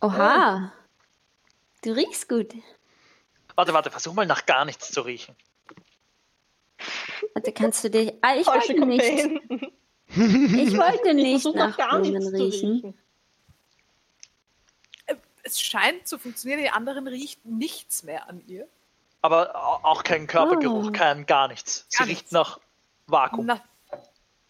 Oha. 0.00 0.72
Du 1.82 1.92
riechst 1.92 2.28
gut. 2.28 2.52
Warte, 3.54 3.72
warte, 3.72 3.90
versuch 3.90 4.12
mal 4.14 4.26
nach 4.26 4.46
gar 4.46 4.64
nichts 4.64 4.90
zu 4.92 5.00
riechen. 5.02 5.34
Also 7.34 7.52
kannst 7.52 7.82
du 7.84 7.90
dich. 7.90 8.12
Ah, 8.22 8.34
ich 8.36 8.44
Falsche 8.46 8.74
wollte 8.74 8.86
nicht. 8.86 9.02
Ich 10.14 10.76
wollte 10.76 11.08
Ich 11.08 11.14
nicht 11.14 11.42
versuche 11.42 11.56
nach 11.58 11.76
Blumen 11.76 12.02
nichts 12.12 12.26
zu 12.30 12.36
riechen. 12.36 12.72
riechen. 12.72 12.98
Es 15.52 15.60
scheint 15.60 16.08
zu 16.08 16.18
funktionieren, 16.18 16.60
die 16.62 16.70
anderen 16.70 17.06
riecht 17.06 17.44
nichts 17.44 18.02
mehr 18.04 18.26
an 18.28 18.42
ihr. 18.46 18.66
Aber 19.20 19.54
au- 19.54 19.80
auch 19.90 20.02
kein 20.02 20.26
Körpergeruch, 20.26 20.88
Oh. 20.88 20.92
kein 20.92 21.26
gar 21.26 21.48
nichts. 21.48 21.84
Sie 21.88 21.98
Gar 21.98 22.06
riecht 22.06 22.20
nichts. 22.22 22.32
nach 22.32 22.58
Vakuum. 23.06 23.44
Na, 23.46 23.62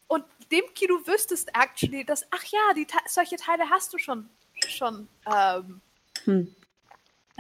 und 0.06 0.24
Demki, 0.52 0.86
du 0.86 1.05
wüsstest 1.06 1.50
actually, 1.55 2.05
dass, 2.05 2.24
ach 2.31 2.44
ja, 2.44 2.60
die 2.76 2.86
solche 3.08 3.36
Teile 3.36 3.68
hast 3.68 3.92
du 3.92 3.98
schon, 3.98 4.28
schon, 4.68 5.08
ähm, 5.26 5.81
Hm. 6.24 6.55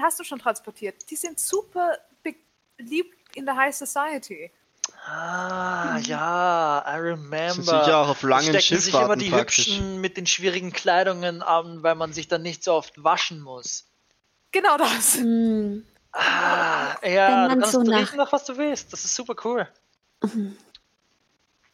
hast 0.00 0.18
du 0.18 0.24
schon 0.24 0.40
transportiert. 0.40 1.08
Die 1.08 1.16
sind 1.16 1.38
super 1.38 1.98
beliebt 2.78 3.36
in 3.36 3.46
der 3.46 3.56
High 3.56 3.74
Society. 3.76 4.50
Ah, 5.04 5.98
ja, 6.04 6.84
I 6.86 6.96
remember. 6.98 7.50
Sind 7.54 7.64
sicher 7.64 7.98
auch 7.98 8.08
auf 8.08 8.22
langen 8.22 8.48
Stecken 8.60 8.80
sich 8.80 8.94
immer 8.94 9.16
die 9.16 9.30
praktisch. 9.30 9.66
hübschen 9.66 10.00
mit 10.00 10.16
den 10.16 10.26
schwierigen 10.26 10.72
Kleidungen 10.72 11.42
an, 11.42 11.82
weil 11.82 11.96
man 11.96 12.12
sich 12.12 12.28
dann 12.28 12.42
nicht 12.42 12.62
so 12.62 12.74
oft 12.74 13.02
waschen 13.02 13.40
muss. 13.40 13.86
Genau 14.52 14.76
das. 14.76 15.16
Hm. 15.16 15.84
Ah, 16.12 16.94
Wenn 17.00 17.12
ja, 17.14 17.30
man 17.30 17.48
du 17.48 17.54
kannst 17.60 17.72
so 17.72 17.82
nach- 17.82 17.98
riechen 18.00 18.16
nach 18.16 18.32
was 18.32 18.44
du 18.44 18.56
willst. 18.58 18.92
Das 18.92 19.04
ist 19.04 19.14
super 19.14 19.34
cool. 19.44 19.66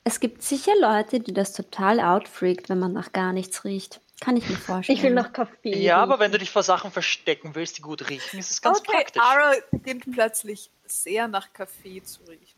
Es 0.04 0.20
gibt 0.20 0.42
sicher 0.42 0.72
Leute, 0.80 1.20
die 1.20 1.34
das 1.34 1.52
total 1.52 2.00
outfreakt, 2.00 2.68
wenn 2.70 2.78
man 2.78 2.92
nach 2.92 3.12
gar 3.12 3.32
nichts 3.32 3.64
riecht. 3.64 4.00
Kann 4.20 4.36
ich 4.36 4.48
mir 4.48 4.56
vorstellen. 4.56 4.96
Ich 4.96 5.04
will 5.04 5.12
nach 5.12 5.32
Kaffee. 5.32 5.76
Ja, 5.76 5.98
aber 5.98 6.18
wenn 6.18 6.32
du 6.32 6.38
dich 6.38 6.50
vor 6.50 6.62
Sachen 6.62 6.90
verstecken 6.90 7.54
willst, 7.54 7.78
die 7.78 7.82
gut 7.82 8.08
riechen, 8.08 8.38
ist 8.40 8.50
es 8.50 8.62
ganz 8.62 8.78
okay, 8.80 8.92
praktisch. 8.92 9.22
Ara 9.22 9.52
beginnt 9.70 10.10
plötzlich 10.12 10.70
sehr 10.86 11.28
nach 11.28 11.52
Kaffee 11.52 12.02
zu 12.02 12.20
riechen. 12.22 12.57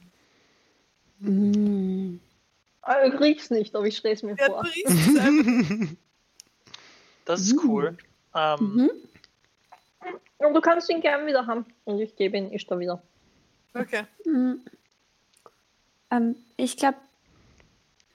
Ah, 2.82 3.02
Ich 3.04 3.20
riech's 3.20 3.50
nicht, 3.50 3.74
aber 3.76 3.86
ich 3.86 3.96
stelle 3.96 4.14
es 4.14 4.22
mir 4.22 4.36
Ja, 4.38 4.46
vor. 4.46 4.64
Das 7.26 7.40
ist 7.42 7.56
cool. 7.64 7.96
Ähm, 8.34 8.58
Mhm. 8.60 8.90
Und 10.38 10.54
du 10.54 10.60
kannst 10.62 10.88
ihn 10.88 11.02
gern 11.02 11.26
wieder 11.26 11.46
haben. 11.46 11.66
Und 11.84 12.00
ich 12.00 12.16
gebe 12.16 12.38
ihn 12.38 12.50
ist 12.50 12.70
da 12.70 12.78
wieder. 12.78 13.02
Okay. 13.74 14.04
Hm. 14.24 14.64
Ähm, 16.10 16.34
ich 16.56 16.78
glaube, 16.78 16.96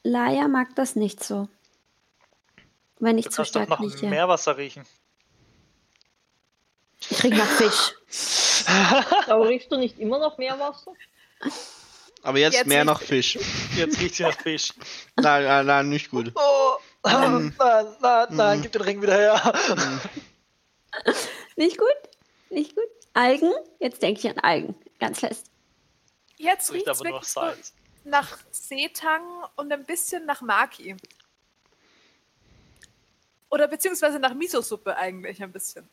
Laia 0.04 0.48
mag 0.48 0.76
das 0.76 0.96
nicht 0.96 1.24
so. 1.24 1.48
Wenn 3.00 3.20
ich 3.20 3.26
Du 3.26 3.32
zu 3.32 3.36
kannst 3.38 3.56
doch 3.56 3.64
stark 3.64 3.80
noch 3.80 3.82
rieche. 3.88 4.08
Meerwasser 4.08 4.58
riechen. 4.58 4.84
Ich 7.00 7.10
krieg 7.20 7.38
nach 7.38 7.46
Fisch. 7.46 7.94
Aber 9.28 9.48
riechst 9.48 9.72
du 9.72 9.78
nicht 9.78 10.00
immer 10.00 10.18
noch 10.18 10.40
Meerwasser? 10.40 10.94
Aber 12.26 12.40
jetzt, 12.40 12.56
Jetzt 12.56 12.68
mehr 12.68 12.84
nach 12.84 13.02
Fisch. 13.02 13.38
Jetzt 13.76 14.00
riecht 14.00 14.16
sie 14.16 14.24
nach 14.24 14.40
Fisch. 14.42 14.74
Nein, 15.16 15.44
nein, 15.44 15.66
nein, 15.66 15.90
nicht 15.90 16.10
gut. 16.10 16.32
Oh, 16.36 16.76
nein, 17.04 17.56
nein, 17.58 18.28
nein, 18.32 18.58
Mhm. 18.58 18.62
gib 18.64 18.72
den 18.72 18.82
Ring 18.82 19.02
wieder 19.02 19.16
her. 19.16 19.54
Nicht 21.56 21.78
gut? 21.78 21.88
Nicht 22.50 22.76
gut? 22.76 22.86
Algen? 23.14 23.52
Jetzt 23.80 24.02
denke 24.02 24.20
ich 24.22 24.30
an 24.30 24.40
Algen. 24.40 24.76
Ganz 25.00 25.20
fest. 25.20 25.52
Jetzt 26.38 26.74
Riecht 26.74 26.88
es 26.88 27.00
aber 27.00 27.10
noch 27.10 27.16
wirklich 27.18 27.32
so 27.32 27.42
Salz. 27.42 27.74
nach 28.04 28.38
Seetang 28.52 29.22
und 29.56 29.72
ein 29.72 29.86
bisschen 29.86 30.26
nach 30.26 30.42
Maki. 30.42 30.96
Oder 33.50 33.68
beziehungsweise 33.68 34.20
nach 34.20 34.34
Miso-Suppe 34.34 34.98
eigentlich 34.98 35.42
ein 35.44 35.52
bisschen. 35.52 35.88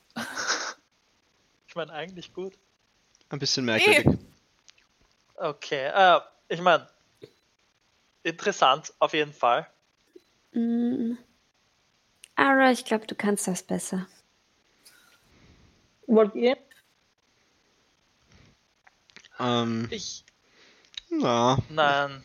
Ich 1.68 1.74
meine, 1.76 1.92
eigentlich 1.92 2.32
gut. 2.32 2.54
Ein 3.28 3.38
bisschen 3.38 3.64
merkwürdig. 3.66 4.06
Okay, 5.42 5.86
äh, 5.92 6.20
ich 6.46 6.60
meine, 6.60 6.88
interessant 8.22 8.94
auf 9.00 9.12
jeden 9.12 9.32
Fall. 9.32 9.66
Mm. 10.52 11.14
Ara, 12.36 12.70
ich 12.70 12.84
glaube, 12.84 13.08
du 13.08 13.16
kannst 13.16 13.48
das 13.48 13.64
besser. 13.64 14.06
Wollt 16.06 16.36
ihr? 16.36 16.56
Ähm, 19.40 19.88
Ich, 19.90 20.24
na, 21.10 21.58
nein, 21.68 22.24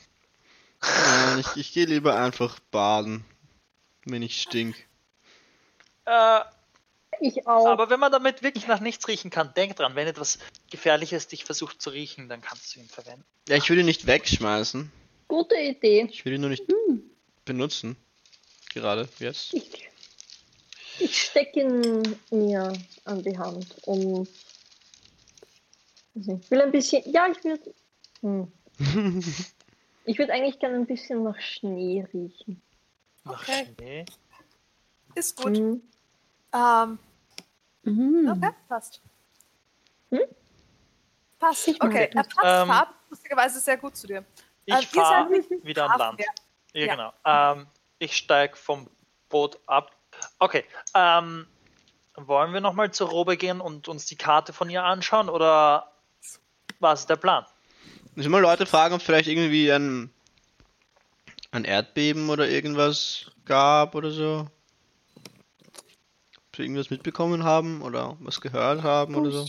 nein, 0.82 1.40
ich, 1.40 1.58
ich 1.58 1.74
gehe 1.74 1.86
lieber 1.88 2.20
einfach 2.20 2.60
baden, 2.70 3.26
wenn 4.06 4.22
ich 4.22 4.40
stink. 4.40 4.76
äh, 6.06 6.42
Ich 7.20 7.48
auch. 7.48 7.68
aber 7.68 7.90
wenn 7.90 8.00
man 8.00 8.12
damit 8.12 8.44
wirklich 8.44 8.68
nach 8.68 8.80
nichts 8.80 9.08
riechen 9.08 9.30
kann, 9.32 9.54
denk 9.56 9.76
dran, 9.76 9.96
wenn 9.96 10.08
etwas 10.08 10.40
Gefährliches 10.70 11.28
dich 11.28 11.46
versucht 11.46 11.82
zu 11.82 11.90
riechen, 11.90 12.30
dann 12.30 12.42
kannst 12.42 12.76
du 12.76 12.80
ihn 12.80 12.88
verwenden. 12.88 13.24
Ja, 13.48 13.56
ich 13.56 13.70
will 13.70 13.80
ihn 13.80 13.86
nicht 13.86 14.06
wegschmeißen. 14.08 14.92
Gute 15.28 15.56
Idee. 15.56 16.08
Ich 16.12 16.24
will 16.26 16.34
ihn 16.34 16.42
nur 16.42 16.50
nicht 16.50 16.64
benutzen. 17.46 17.98
Gerade, 18.74 19.10
jetzt. 19.20 19.54
Ich, 19.54 19.88
ich 21.00 21.22
stecke 21.22 21.62
ihn 21.62 22.16
mir 22.30 22.74
an 23.06 23.24
die 23.24 23.38
Hand 23.38 23.76
und 23.86 24.30
also 26.16 26.40
ich 26.42 26.52
will 26.52 26.62
ein 26.62 26.72
bisschen. 26.72 27.04
Ja, 27.12 27.28
ich 27.32 27.44
würde. 27.44 27.74
Hm. 28.22 28.52
Ich 30.10 30.18
würde 30.20 30.32
eigentlich 30.32 30.58
gerne 30.60 30.78
ein 30.78 30.86
bisschen 30.86 31.24
nach 31.24 31.38
Schnee 31.38 32.08
riechen. 32.14 32.62
Nach 33.26 33.42
Okay. 33.42 33.68
Schnee. 33.78 34.06
Ist 35.16 35.36
gut. 35.36 35.58
Hm. 35.58 35.82
Ähm, 36.54 37.00
Mm. 37.92 38.30
okay, 38.30 38.52
passt. 38.68 39.02
Hm? 40.10 40.20
Passt. 41.40 41.68
Ich 41.68 41.82
Okay, 41.82 42.10
er 42.14 42.24
passt 42.24 42.38
Ähm, 42.44 42.68
farblich 42.68 42.98
lustigerweise 43.10 43.60
sehr 43.60 43.78
gut 43.78 43.96
zu 43.96 44.08
dir. 44.08 44.26
Ich 44.66 44.76
ihr 44.76 45.02
fahre 45.02 45.30
wieder 45.64 45.90
an 45.90 46.00
Land. 46.00 46.20
ja. 46.20 46.26
Ja, 46.74 46.96
genau. 46.96 47.14
Ähm, 47.26 47.68
ich 48.00 48.16
steige 48.16 48.56
vom 48.56 48.90
Boot 49.30 49.58
ab. 49.66 49.92
Okay. 50.40 50.64
Ähm, 50.94 51.48
wollen 52.16 52.54
wir 52.54 52.62
nochmal 52.62 52.92
zur 52.92 53.10
Robe 53.10 53.38
gehen 53.38 53.62
und 53.62 53.88
uns 53.88 54.06
die 54.06 54.16
Karte 54.16 54.54
von 54.54 54.70
ihr 54.70 54.84
anschauen 54.84 55.30
oder 55.30 55.92
was 56.80 57.02
ist 57.02 57.10
der 57.10 57.16
Plan? 57.16 57.46
Müssen 58.16 58.32
mal 58.32 58.42
Leute 58.42 58.66
fragen, 58.66 58.94
ob 58.94 59.00
es 59.00 59.06
vielleicht 59.06 59.28
irgendwie 59.28 59.72
ein, 59.72 60.12
ein 61.52 61.64
Erdbeben 61.64 62.30
oder 62.30 62.48
irgendwas 62.48 63.32
gab 63.46 63.96
oder 63.96 64.12
so? 64.12 64.48
Sie 66.58 66.64
irgendwas 66.64 66.90
mitbekommen 66.90 67.44
haben 67.44 67.82
oder 67.82 68.18
was 68.19 68.42
gehört 68.42 68.84
haben 68.84 69.16
oder 69.16 69.32
so? 69.32 69.48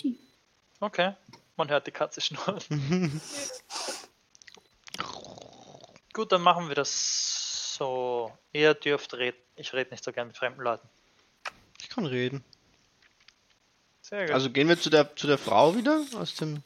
Okay. 0.81 1.15
Man 1.57 1.69
hört 1.71 1.87
die 1.87 1.91
Katze 1.91 2.21
schnurren. 2.21 2.61
Gut, 6.13 6.33
dann 6.33 6.43
machen 6.43 6.69
wir 6.69 6.75
das 6.75 7.75
so. 7.77 8.33
Ihr 8.53 8.75
dürft 8.75 9.15
reden. 9.15 9.37
Ich 9.57 9.73
rede 9.73 9.91
nicht 9.91 10.05
so 10.05 10.13
gern 10.13 10.27
mit 10.29 10.37
fremden 10.37 10.61
Leuten. 10.63 10.89
Ich 11.81 11.89
kann 11.89 12.07
reden. 12.07 12.45
Sehr 14.03 14.27
gut. 14.27 14.35
Also 14.35 14.51
gehen 14.51 14.69
wir 14.69 14.79
zu 14.81 14.91
der 14.91 15.15
zu 15.17 15.27
der 15.27 15.39
Frau 15.39 15.75
wieder 15.77 16.03
aus 16.17 16.35
dem 16.35 16.63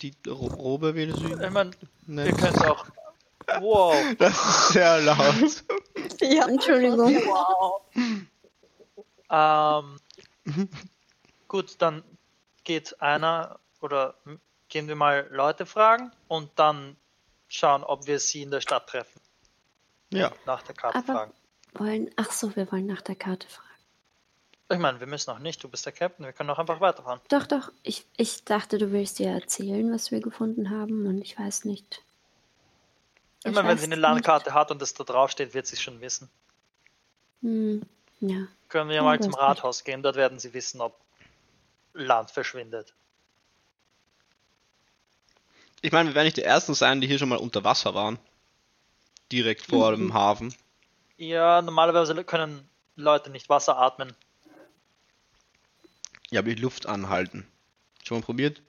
die 0.00 0.14
Ro- 0.26 0.46
Robe 0.46 0.94
wie 0.94 1.10
sie 1.12 1.32
ich 1.32 1.50
meine, 1.50 1.70
ne? 2.06 2.26
ihr 2.26 2.34
könnt 2.36 2.58
auch. 2.66 2.86
Wow. 3.60 3.94
Das 4.18 4.32
ist 4.32 4.68
sehr 4.74 5.00
laut. 5.02 5.64
Ja, 6.20 6.46
Entschuldigung. 6.48 7.14
Wow. 7.26 7.82
Ähm, 9.30 10.00
gut, 11.48 11.76
dann 11.78 12.02
geht 12.64 13.00
einer 13.00 13.58
oder 13.80 14.14
gehen 14.68 14.88
wir 14.88 14.96
mal 14.96 15.26
Leute 15.30 15.66
fragen 15.66 16.12
und 16.28 16.50
dann 16.56 16.96
schauen, 17.48 17.82
ob 17.84 18.06
wir 18.06 18.18
sie 18.20 18.42
in 18.42 18.50
der 18.50 18.60
Stadt 18.60 18.88
treffen. 18.88 19.20
Ja. 20.10 20.32
Nach 20.46 20.62
der 20.62 20.74
Karte 20.74 20.98
Aber- 20.98 21.12
fragen. 21.12 21.32
Wollen, 21.74 22.10
ach 22.16 22.32
so, 22.32 22.56
wir 22.56 22.70
wollen 22.72 22.86
nach 22.86 23.02
der 23.02 23.14
Karte 23.14 23.46
fragen. 23.46 23.68
Ich 24.70 24.78
meine, 24.78 25.00
wir 25.00 25.06
müssen 25.06 25.30
auch 25.30 25.38
nicht, 25.38 25.62
du 25.62 25.68
bist 25.68 25.84
der 25.86 25.92
Captain, 25.92 26.24
wir 26.24 26.32
können 26.32 26.50
auch 26.50 26.58
einfach 26.58 26.80
weiterfahren. 26.80 27.20
Doch, 27.28 27.46
doch. 27.46 27.70
Ich, 27.82 28.04
ich 28.16 28.44
dachte, 28.44 28.78
du 28.78 28.90
willst 28.90 29.18
dir 29.18 29.30
erzählen, 29.30 29.90
was 29.92 30.10
wir 30.10 30.20
gefunden 30.20 30.70
haben 30.70 31.06
und 31.06 31.20
ich 31.22 31.38
weiß 31.38 31.64
nicht. 31.66 32.02
Ich 33.44 33.52
meine, 33.52 33.68
wenn 33.68 33.78
sie 33.78 33.84
eine 33.84 33.96
nicht. 33.96 34.02
Landkarte 34.02 34.52
hat 34.52 34.70
und 34.70 34.80
es 34.82 34.92
da 34.94 35.04
drauf 35.04 35.30
steht, 35.30 35.54
wird 35.54 35.66
sie 35.66 35.76
es 35.76 35.82
schon 35.82 36.00
wissen. 36.00 36.28
Hm, 37.42 37.82
ja. 38.20 38.46
Können 38.68 38.90
wir 38.90 38.96
Ja, 38.96 39.02
mal 39.02 39.20
zum. 39.20 39.34
Rathaus 39.34 39.84
gehen, 39.84 40.02
dort 40.02 40.16
werden 40.16 40.38
sie 40.38 40.52
wissen, 40.52 40.80
ob 40.80 40.98
Land 41.94 42.30
verschwindet. 42.30 42.94
Ich 45.80 45.92
meine, 45.92 46.10
wir 46.10 46.14
werden 46.14 46.26
nicht 46.26 46.36
die 46.36 46.42
ersten 46.42 46.74
sein, 46.74 47.00
die 47.00 47.06
hier 47.06 47.18
schon 47.18 47.28
mal 47.28 47.38
unter 47.38 47.64
Wasser 47.64 47.94
waren. 47.94 48.18
Direkt 49.30 49.66
vor 49.66 49.92
dem 49.92 50.12
Hafen. 50.14 50.54
Ja, 51.16 51.62
normalerweise 51.62 52.22
können 52.24 52.68
Leute 52.96 53.30
nicht 53.30 53.48
Wasser 53.48 53.78
atmen. 53.78 54.14
Ja, 56.30 56.40
aber 56.40 56.54
die 56.54 56.60
Luft 56.60 56.86
anhalten. 56.86 57.46
Schon 58.04 58.18
mal 58.18 58.24
probiert? 58.24 58.62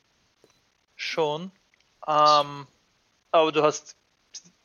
Schon. 0.95 1.51
Ähm, 2.07 2.67
aber 3.31 3.51
du 3.51 3.63
hast, 3.63 3.95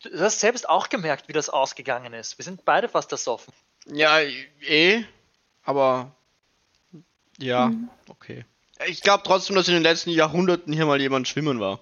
du 0.00 0.20
hast 0.20 0.40
selbst 0.40 0.68
auch 0.68 0.88
gemerkt, 0.88 1.28
wie 1.28 1.32
das 1.32 1.48
ausgegangen 1.48 2.12
ist. 2.12 2.38
Wir 2.38 2.44
sind 2.44 2.64
beide 2.64 2.88
fast 2.88 3.10
ersoffen. 3.12 3.52
Ja, 3.86 4.20
eh. 4.20 5.04
Aber 5.64 6.12
ja, 7.38 7.72
okay. 8.08 8.44
Ich 8.86 9.00
glaube 9.02 9.22
trotzdem, 9.24 9.56
dass 9.56 9.68
in 9.68 9.74
den 9.74 9.82
letzten 9.82 10.10
Jahrhunderten 10.10 10.72
hier 10.72 10.86
mal 10.86 11.00
jemand 11.00 11.28
schwimmen 11.28 11.60
war. 11.60 11.80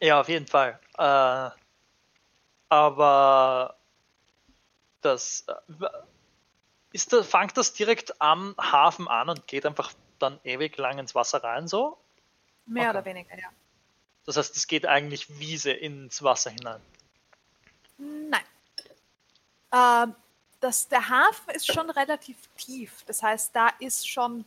Ja, 0.00 0.20
auf 0.20 0.28
jeden 0.28 0.46
Fall. 0.46 0.78
Äh, 0.98 1.50
aber 2.68 3.76
das 5.00 5.44
äh, 5.48 5.86
ist 6.92 7.12
da, 7.12 7.22
fängt 7.22 7.56
das 7.56 7.72
direkt 7.72 8.20
am 8.20 8.54
Hafen 8.58 9.08
an 9.08 9.28
und 9.28 9.46
geht 9.46 9.66
einfach 9.66 9.92
dann 10.18 10.38
ewig 10.44 10.76
lang 10.76 10.98
ins 10.98 11.14
Wasser 11.14 11.42
rein 11.42 11.68
so. 11.68 11.98
Mehr 12.66 12.84
Okay. 12.84 12.90
oder 12.90 13.04
weniger, 13.04 13.38
ja. 13.38 13.48
Das 14.26 14.36
heißt, 14.36 14.56
es 14.56 14.66
geht 14.66 14.86
eigentlich 14.86 15.38
Wiese 15.38 15.72
ins 15.72 16.22
Wasser 16.22 16.50
hinein. 16.50 16.80
Nein. 17.98 18.44
Ähm, 19.72 20.14
das, 20.64 20.88
der 20.88 21.10
Hafen 21.10 21.50
ist 21.54 21.70
schon 21.70 21.90
relativ 21.90 22.36
tief. 22.56 23.04
Das 23.06 23.22
heißt, 23.22 23.54
da 23.54 23.68
ist 23.80 24.08
schon 24.08 24.46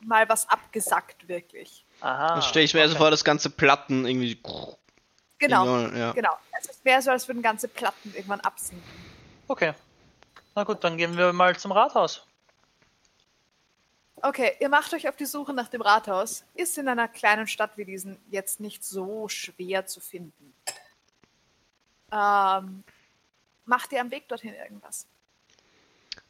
mal 0.00 0.26
was 0.26 0.48
abgesackt, 0.48 1.28
wirklich. 1.28 1.84
Aha. 2.00 2.28
Dann 2.28 2.42
stelle 2.42 2.64
ich 2.64 2.72
mir 2.72 2.80
also 2.80 2.94
okay. 2.94 3.02
vor, 3.02 3.10
das 3.10 3.24
ganze 3.24 3.50
Platten 3.50 4.06
irgendwie. 4.06 4.40
Genau. 5.38 5.80
Ja. 5.88 6.12
Genau. 6.12 6.36
Es 6.58 6.82
wäre 6.82 7.02
so, 7.02 7.10
als 7.10 7.28
würden 7.28 7.42
ganze 7.42 7.68
Platten 7.68 8.14
irgendwann 8.14 8.40
absinken. 8.40 8.88
Okay. 9.46 9.74
Na 10.54 10.64
gut, 10.64 10.82
dann 10.82 10.96
gehen 10.96 11.14
wir 11.16 11.32
mal 11.34 11.54
zum 11.58 11.72
Rathaus. 11.72 12.26
Okay, 14.16 14.56
ihr 14.60 14.70
macht 14.70 14.94
euch 14.94 15.06
auf 15.06 15.16
die 15.16 15.26
Suche 15.26 15.52
nach 15.52 15.68
dem 15.68 15.82
Rathaus. 15.82 16.44
Ist 16.54 16.78
in 16.78 16.88
einer 16.88 17.08
kleinen 17.08 17.46
Stadt 17.46 17.76
wie 17.76 17.84
diesen 17.84 18.18
jetzt 18.30 18.60
nicht 18.60 18.82
so 18.82 19.28
schwer 19.28 19.84
zu 19.84 20.00
finden. 20.00 20.54
Ähm, 22.10 22.82
macht 23.66 23.92
ihr 23.92 24.00
am 24.00 24.10
Weg 24.10 24.26
dorthin 24.28 24.54
irgendwas? 24.54 25.06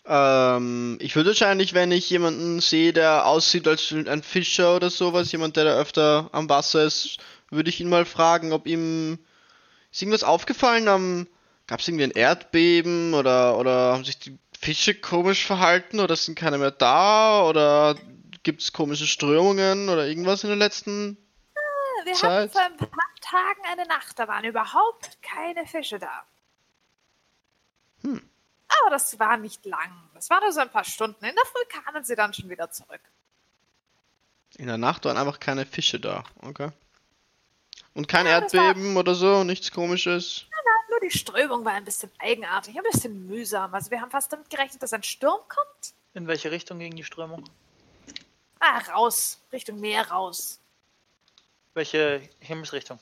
Ähm, 0.06 0.98
ich 1.00 1.16
würde 1.16 1.30
wahrscheinlich, 1.30 1.72
wenn 1.72 1.90
ich 1.90 2.10
jemanden 2.10 2.60
sehe, 2.60 2.92
der 2.92 3.26
aussieht 3.26 3.66
als 3.66 3.92
ein 3.92 4.22
Fischer 4.22 4.76
oder 4.76 4.90
sowas, 4.90 5.32
jemand, 5.32 5.56
der 5.56 5.64
da 5.64 5.78
öfter 5.78 6.28
am 6.32 6.48
Wasser 6.48 6.84
ist, 6.84 7.18
würde 7.50 7.70
ich 7.70 7.80
ihn 7.80 7.88
mal 7.88 8.04
fragen, 8.04 8.52
ob 8.52 8.66
ihm 8.66 9.18
ist 9.90 10.02
irgendwas 10.02 10.24
aufgefallen 10.24 10.88
am 10.88 11.26
gab 11.66 11.80
es 11.80 11.88
irgendwie 11.88 12.04
ein 12.04 12.10
Erdbeben 12.10 13.14
oder 13.14 13.56
oder 13.58 13.94
haben 13.94 14.04
sich 14.04 14.18
die 14.18 14.38
Fische 14.58 14.94
komisch 14.94 15.46
verhalten 15.46 16.00
oder 16.00 16.16
sind 16.16 16.36
keine 16.36 16.58
mehr 16.58 16.70
da 16.70 17.44
oder 17.44 17.96
gibt 18.42 18.60
es 18.60 18.72
komische 18.72 19.06
Strömungen 19.06 19.88
oder 19.88 20.06
irgendwas 20.06 20.44
in 20.44 20.50
den 20.50 20.58
letzten 20.58 21.16
Wir 22.04 22.14
Zeit. 22.14 22.30
hatten 22.30 22.50
vor 22.50 22.62
ein 22.62 22.76
paar 22.76 22.90
Tagen 23.20 23.60
eine 23.72 23.86
Nacht, 23.88 24.18
da 24.18 24.28
waren 24.28 24.44
überhaupt 24.44 25.18
keine 25.22 25.66
Fische 25.66 25.98
da. 25.98 26.24
Hm. 28.02 28.20
Aber 28.80 28.90
das 28.90 29.18
war 29.18 29.36
nicht 29.36 29.64
lang. 29.66 29.90
Das 30.14 30.28
war 30.30 30.40
nur 30.40 30.52
so 30.52 30.60
ein 30.60 30.70
paar 30.70 30.84
Stunden. 30.84 31.24
In 31.24 31.34
der 31.34 31.44
Früh 31.46 31.64
kamen 31.82 32.04
sie 32.04 32.14
dann 32.16 32.32
schon 32.34 32.48
wieder 32.50 32.70
zurück. 32.70 33.00
in 34.56 34.66
der 34.68 34.78
Nacht 34.78 35.04
waren 35.04 35.16
einfach 35.16 35.40
keine 35.40 35.66
Fische 35.66 35.98
da, 35.98 36.22
okay? 36.42 36.70
Und 37.94 38.06
kein 38.06 38.24
Ja, 38.26 38.40
das 38.40 38.54
war- 38.54 38.66
Erdbeben 38.68 38.96
oder 38.96 39.14
so, 39.14 39.42
nichts 39.44 39.70
komisches. 39.72 40.46
Nur 40.90 41.00
die 41.00 41.10
Strömung 41.18 41.64
war 41.64 41.72
ein 41.72 41.84
bisschen 41.84 42.08
eigenartig, 42.18 42.76
ein 42.76 42.82
bisschen 42.84 43.26
mühsam. 43.26 43.74
Also 43.74 43.90
wir 43.90 44.00
haben 44.00 44.12
fast 44.12 44.32
damit 44.32 44.48
gerechnet, 44.48 44.80
dass 44.80 44.92
ein 44.92 45.02
Sturm 45.02 45.40
kommt. 45.48 45.92
In 46.12 46.28
welche 46.28 46.52
Richtung 46.52 46.78
ging 46.78 46.94
die 46.94 47.02
Strömung? 47.02 47.42
Ah, 48.60 48.78
raus, 48.92 49.40
Richtung 49.52 49.80
Meer 49.80 50.08
raus. 50.12 50.60
Welche 51.72 52.28
Himmelsrichtung? 52.38 53.00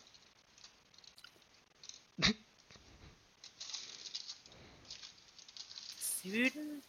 Süden? 6.23 6.83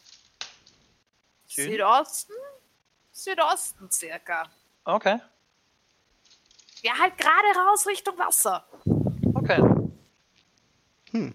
Süden? 1.48 1.72
Südosten? 1.72 2.34
Südosten 3.12 3.90
circa. 3.92 4.50
Okay. 4.86 5.20
Ja, 6.82 6.98
halt 7.00 7.18
gerade 7.18 7.48
raus 7.58 7.88
Richtung 7.88 8.18
Wasser. 8.18 8.68
Okay. 9.34 9.62
Hm. 11.12 11.34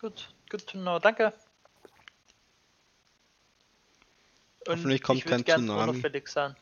Gut, 0.00 0.34
good 0.50 0.66
to 0.66 0.78
know. 0.78 0.98
Danke. 0.98 1.32
Und 4.66 4.76
Hoffentlich 4.78 5.02
kommt 5.02 5.18
ich 5.20 5.24
kein 5.24 5.44
gern 5.44 5.60
Tsunami. 5.62 5.90
unauffällig 5.90 6.28
sein. 6.28 6.56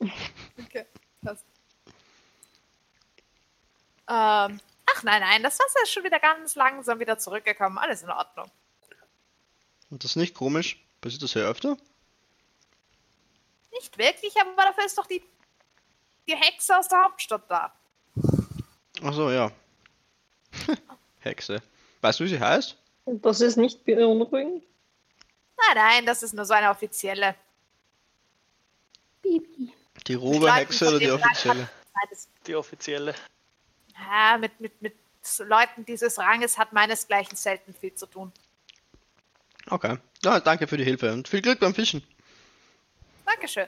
Okay, 0.58 0.86
passt. 1.22 1.44
Ähm, 4.08 4.60
ach 5.02 5.04
nein, 5.04 5.20
nein, 5.20 5.42
das 5.42 5.58
Wasser 5.58 5.82
ist 5.82 5.92
schon 5.92 6.04
wieder 6.04 6.20
ganz 6.20 6.54
langsam 6.54 7.00
wieder 7.00 7.18
zurückgekommen. 7.18 7.78
Alles 7.78 8.02
in 8.02 8.10
Ordnung. 8.10 8.50
Und 9.90 10.04
das 10.04 10.12
ist 10.12 10.16
nicht 10.16 10.34
komisch. 10.34 10.82
Passiert 11.00 11.22
das 11.22 11.34
ja 11.34 11.42
öfter? 11.42 11.76
Nicht 13.72 13.98
wirklich, 13.98 14.34
aber 14.40 14.54
dafür 14.56 14.84
ist 14.84 14.96
doch 14.96 15.06
die, 15.06 15.22
die 16.28 16.36
Hexe 16.36 16.78
aus 16.78 16.88
der 16.88 17.02
Hauptstadt 17.04 17.50
da. 17.50 17.72
Ach 19.02 19.12
so, 19.12 19.30
ja. 19.30 19.50
Hexe. 21.20 21.60
Weißt 22.00 22.20
du, 22.20 22.24
wie 22.24 22.28
sie 22.28 22.40
heißt? 22.40 22.76
Und 23.04 23.24
das 23.24 23.40
ist 23.40 23.56
nicht 23.56 23.84
beunruhigend. 23.84 24.62
Nein, 25.56 25.74
nein, 25.74 26.06
das 26.06 26.22
ist 26.22 26.34
nur 26.34 26.44
so 26.44 26.54
eine 26.54 26.70
offizielle. 26.70 27.34
Bibi. 29.20 29.72
Die 30.06 30.12
Mit 30.14 30.22
robe 30.22 30.46
Leuten, 30.46 30.52
Hexe 30.52 30.84
von 30.84 30.88
oder 30.88 30.98
die 30.98 31.10
offizielle? 31.10 31.68
Die 32.46 32.54
offizielle. 32.54 33.14
Ja, 34.10 34.38
mit, 34.38 34.60
mit, 34.60 34.80
mit 34.82 34.94
Leuten 35.38 35.84
dieses 35.84 36.18
Ranges 36.18 36.58
hat 36.58 36.72
meinesgleichen 36.72 37.36
selten 37.36 37.74
viel 37.74 37.94
zu 37.94 38.06
tun. 38.06 38.32
Okay. 39.70 39.98
Ja, 40.24 40.40
danke 40.40 40.66
für 40.66 40.76
die 40.76 40.84
Hilfe 40.84 41.12
und 41.12 41.28
viel 41.28 41.42
Glück 41.42 41.60
beim 41.60 41.74
Fischen. 41.74 42.02
Dankeschön. 43.24 43.66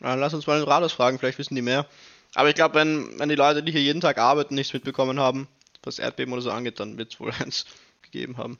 Ja, 0.00 0.14
lass 0.14 0.34
uns 0.34 0.46
mal 0.46 0.58
den 0.58 0.68
Rathaus 0.68 0.92
fragen, 0.92 1.18
vielleicht 1.18 1.38
wissen 1.38 1.54
die 1.54 1.62
mehr. 1.62 1.86
Aber 2.34 2.48
ich 2.48 2.54
glaube, 2.54 2.74
wenn, 2.74 3.18
wenn 3.18 3.28
die 3.28 3.36
Leute, 3.36 3.62
die 3.62 3.72
hier 3.72 3.80
jeden 3.80 4.00
Tag 4.00 4.18
arbeiten, 4.18 4.54
nichts 4.54 4.72
mitbekommen 4.72 5.20
haben, 5.20 5.48
was 5.82 5.98
Erdbeben 5.98 6.32
oder 6.32 6.42
so 6.42 6.50
angeht, 6.50 6.80
dann 6.80 6.98
wird 6.98 7.12
es 7.12 7.20
wohl 7.20 7.32
eins 7.40 7.64
gegeben 8.02 8.36
haben. 8.36 8.58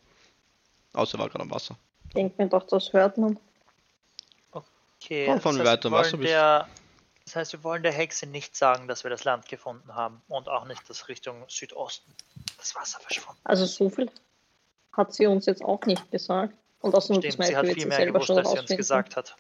Außer 0.93 1.19
er 1.19 1.23
war 1.23 1.29
gerade 1.29 1.43
am 1.43 1.51
Wasser. 1.51 1.77
Ich 2.09 2.15
denke 2.15 2.43
mir 2.43 2.49
doch, 2.49 2.67
das 2.67 2.93
hört 2.93 3.19
man. 3.19 3.39
Okay, 4.53 5.27
Komm, 5.27 5.41
fahren 5.41 5.57
wir 5.57 5.65
heißt, 5.65 5.73
weiter, 5.73 5.91
was 5.91 6.11
du 6.11 6.19
bist. 6.19 6.33
Das 7.25 7.37
heißt, 7.37 7.53
wir 7.53 7.65
wollen 7.65 7.83
der 7.83 7.93
Hexe 7.93 8.27
nicht 8.27 8.55
sagen, 8.55 8.87
dass 8.87 9.05
wir 9.05 9.11
das 9.11 9.25
Land 9.25 9.49
gefunden 9.49 9.95
haben 9.95 10.21
und 10.29 10.49
auch 10.49 10.67
nicht, 10.67 10.89
dass 10.89 11.09
Richtung 11.09 11.45
Südosten 11.49 12.13
das 12.59 12.75
Wasser 12.75 13.01
verschwunden 13.01 13.41
Also 13.45 13.65
so 13.67 13.89
viel 13.89 14.11
hat 14.93 15.13
sie 15.13 15.27
uns 15.27 15.47
jetzt 15.47 15.63
auch 15.63 15.85
nicht 15.87 16.11
gesagt. 16.11 16.55
Und 16.81 16.95
außerdem 16.95 17.23
das 17.23 17.35
Stimmt, 17.35 17.49
sie 17.49 17.57
hat 17.57 17.65
wird 17.65 17.75
viel 17.75 17.83
sie 17.85 17.89
mehr 17.89 18.07
gewusst, 18.07 18.27
schon 18.27 18.39
als 18.39 18.51
sie 18.51 18.59
uns 18.59 18.69
gesagt 18.69 19.17
hat. 19.17 19.37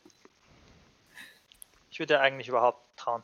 Ich 1.90 1.98
würde 1.98 2.14
ihr 2.14 2.20
eigentlich 2.20 2.48
überhaupt 2.48 2.80
trauen. 2.96 3.22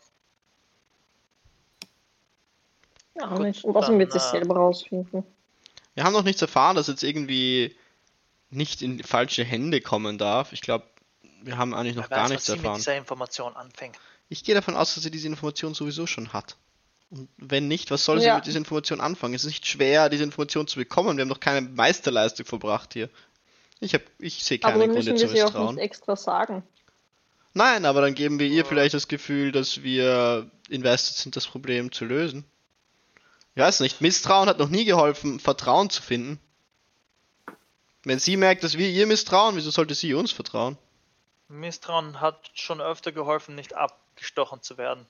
Ja, 3.15 3.29
Gut, 3.29 3.41
nicht. 3.41 3.65
Und 3.65 3.77
außerdem 3.77 3.99
wird 3.99 4.13
sie 4.13 4.19
es 4.19 4.27
äh, 4.27 4.31
selber 4.31 4.57
rausfinden. 4.57 5.25
Wir 5.95 6.05
haben 6.05 6.13
noch 6.13 6.23
nichts 6.23 6.43
erfahren, 6.43 6.77
dass 6.77 6.87
jetzt 6.87 7.03
irgendwie 7.03 7.77
nicht 8.51 8.83
in 8.83 9.03
falsche 9.03 9.43
Hände 9.43 9.81
kommen 9.81 10.19
darf. 10.19 10.53
Ich 10.53 10.61
glaube, 10.61 10.85
wir 11.43 11.57
haben 11.57 11.75
eigentlich 11.75 11.97
noch 11.97 12.11
Wer 12.11 12.17
gar 12.17 12.25
weiß, 12.25 12.31
nichts 12.31 12.45
was 12.45 12.53
sie 12.53 12.59
mit 12.59 12.65
erfahren. 12.65 12.79
dieser 12.79 12.97
Information 12.97 13.57
anfängt. 13.57 13.99
Ich 14.31 14.45
gehe 14.45 14.55
davon 14.55 14.77
aus, 14.77 14.95
dass 14.95 15.03
sie 15.05 15.11
diese 15.11 15.27
Information 15.27 15.75
sowieso 15.75 16.07
schon 16.07 16.33
hat. 16.33 16.57
Und 17.11 17.29
wenn 17.37 17.67
nicht, 17.67 17.91
was 17.91 18.05
soll 18.05 18.21
sie 18.21 18.27
Ja. 18.27 18.37
mit 18.37 18.47
dieser 18.47 18.59
Information 18.59 19.01
anfangen? 19.01 19.35
Es 19.35 19.43
ist 19.43 19.49
nicht 19.49 19.67
schwer, 19.67 20.09
diese 20.09 20.23
Information 20.23 20.69
zu 20.69 20.79
bekommen. 20.79 21.17
Wir 21.17 21.23
haben 21.23 21.29
doch 21.29 21.41
keine 21.41 21.61
Meisterleistung 21.63 22.47
verbracht 22.47 22.93
hier. 22.95 23.11
Ich, 23.81 23.93
hab, 23.95 24.03
ich 24.19 24.45
sehe 24.45 24.59
Aber 24.63 24.73
keine 24.73 24.85
dann 24.85 24.95
Gründe 24.95 25.13
müssen 25.13 25.23
wir 25.23 25.29
zu 25.29 25.35
sie 25.35 25.59
auch 25.59 25.73
nicht 25.73 25.83
extra 25.83 26.15
sagen. 26.15 26.63
Nein, 27.55 27.85
aber 27.85 28.01
dann 28.03 28.15
geben 28.15 28.39
wir 28.39 28.47
ihr 28.47 28.65
vielleicht 28.65 28.95
das 28.95 29.09
Gefühl, 29.09 29.51
dass 29.51 29.83
wir 29.83 30.49
invested 30.69 31.17
sind, 31.17 31.35
das 31.35 31.49
Problem 31.49 31.91
zu 31.91 32.05
lösen. 32.05 32.45
Ich 33.57 33.61
weiß 33.63 33.81
nicht, 33.81 34.01
Misstrauen 34.01 34.49
hat 34.49 34.61
noch 34.61 34.69
nie 34.69 34.85
geholfen, 34.85 35.41
Vertrauen 35.41 35.91
zu 35.91 36.01
finden. 36.03 36.39
Wenn 38.05 38.21
sie 38.21 38.37
merkt, 38.37 38.63
dass 38.63 38.79
wir 38.79 38.89
ihr 38.89 39.07
misstrauen, 39.09 39.57
wieso 39.57 39.71
sollte 39.71 39.95
sie 39.97 40.15
uns 40.15 40.31
vertrauen? 40.31 40.79
Misstrauen 41.49 42.21
hat 42.21 42.51
schon 42.55 42.81
öfter 42.81 43.11
geholfen, 43.11 43.57
nicht 43.57 43.75
abgestochen 44.21 44.63
zu 44.63 44.77
werden. 44.77 45.07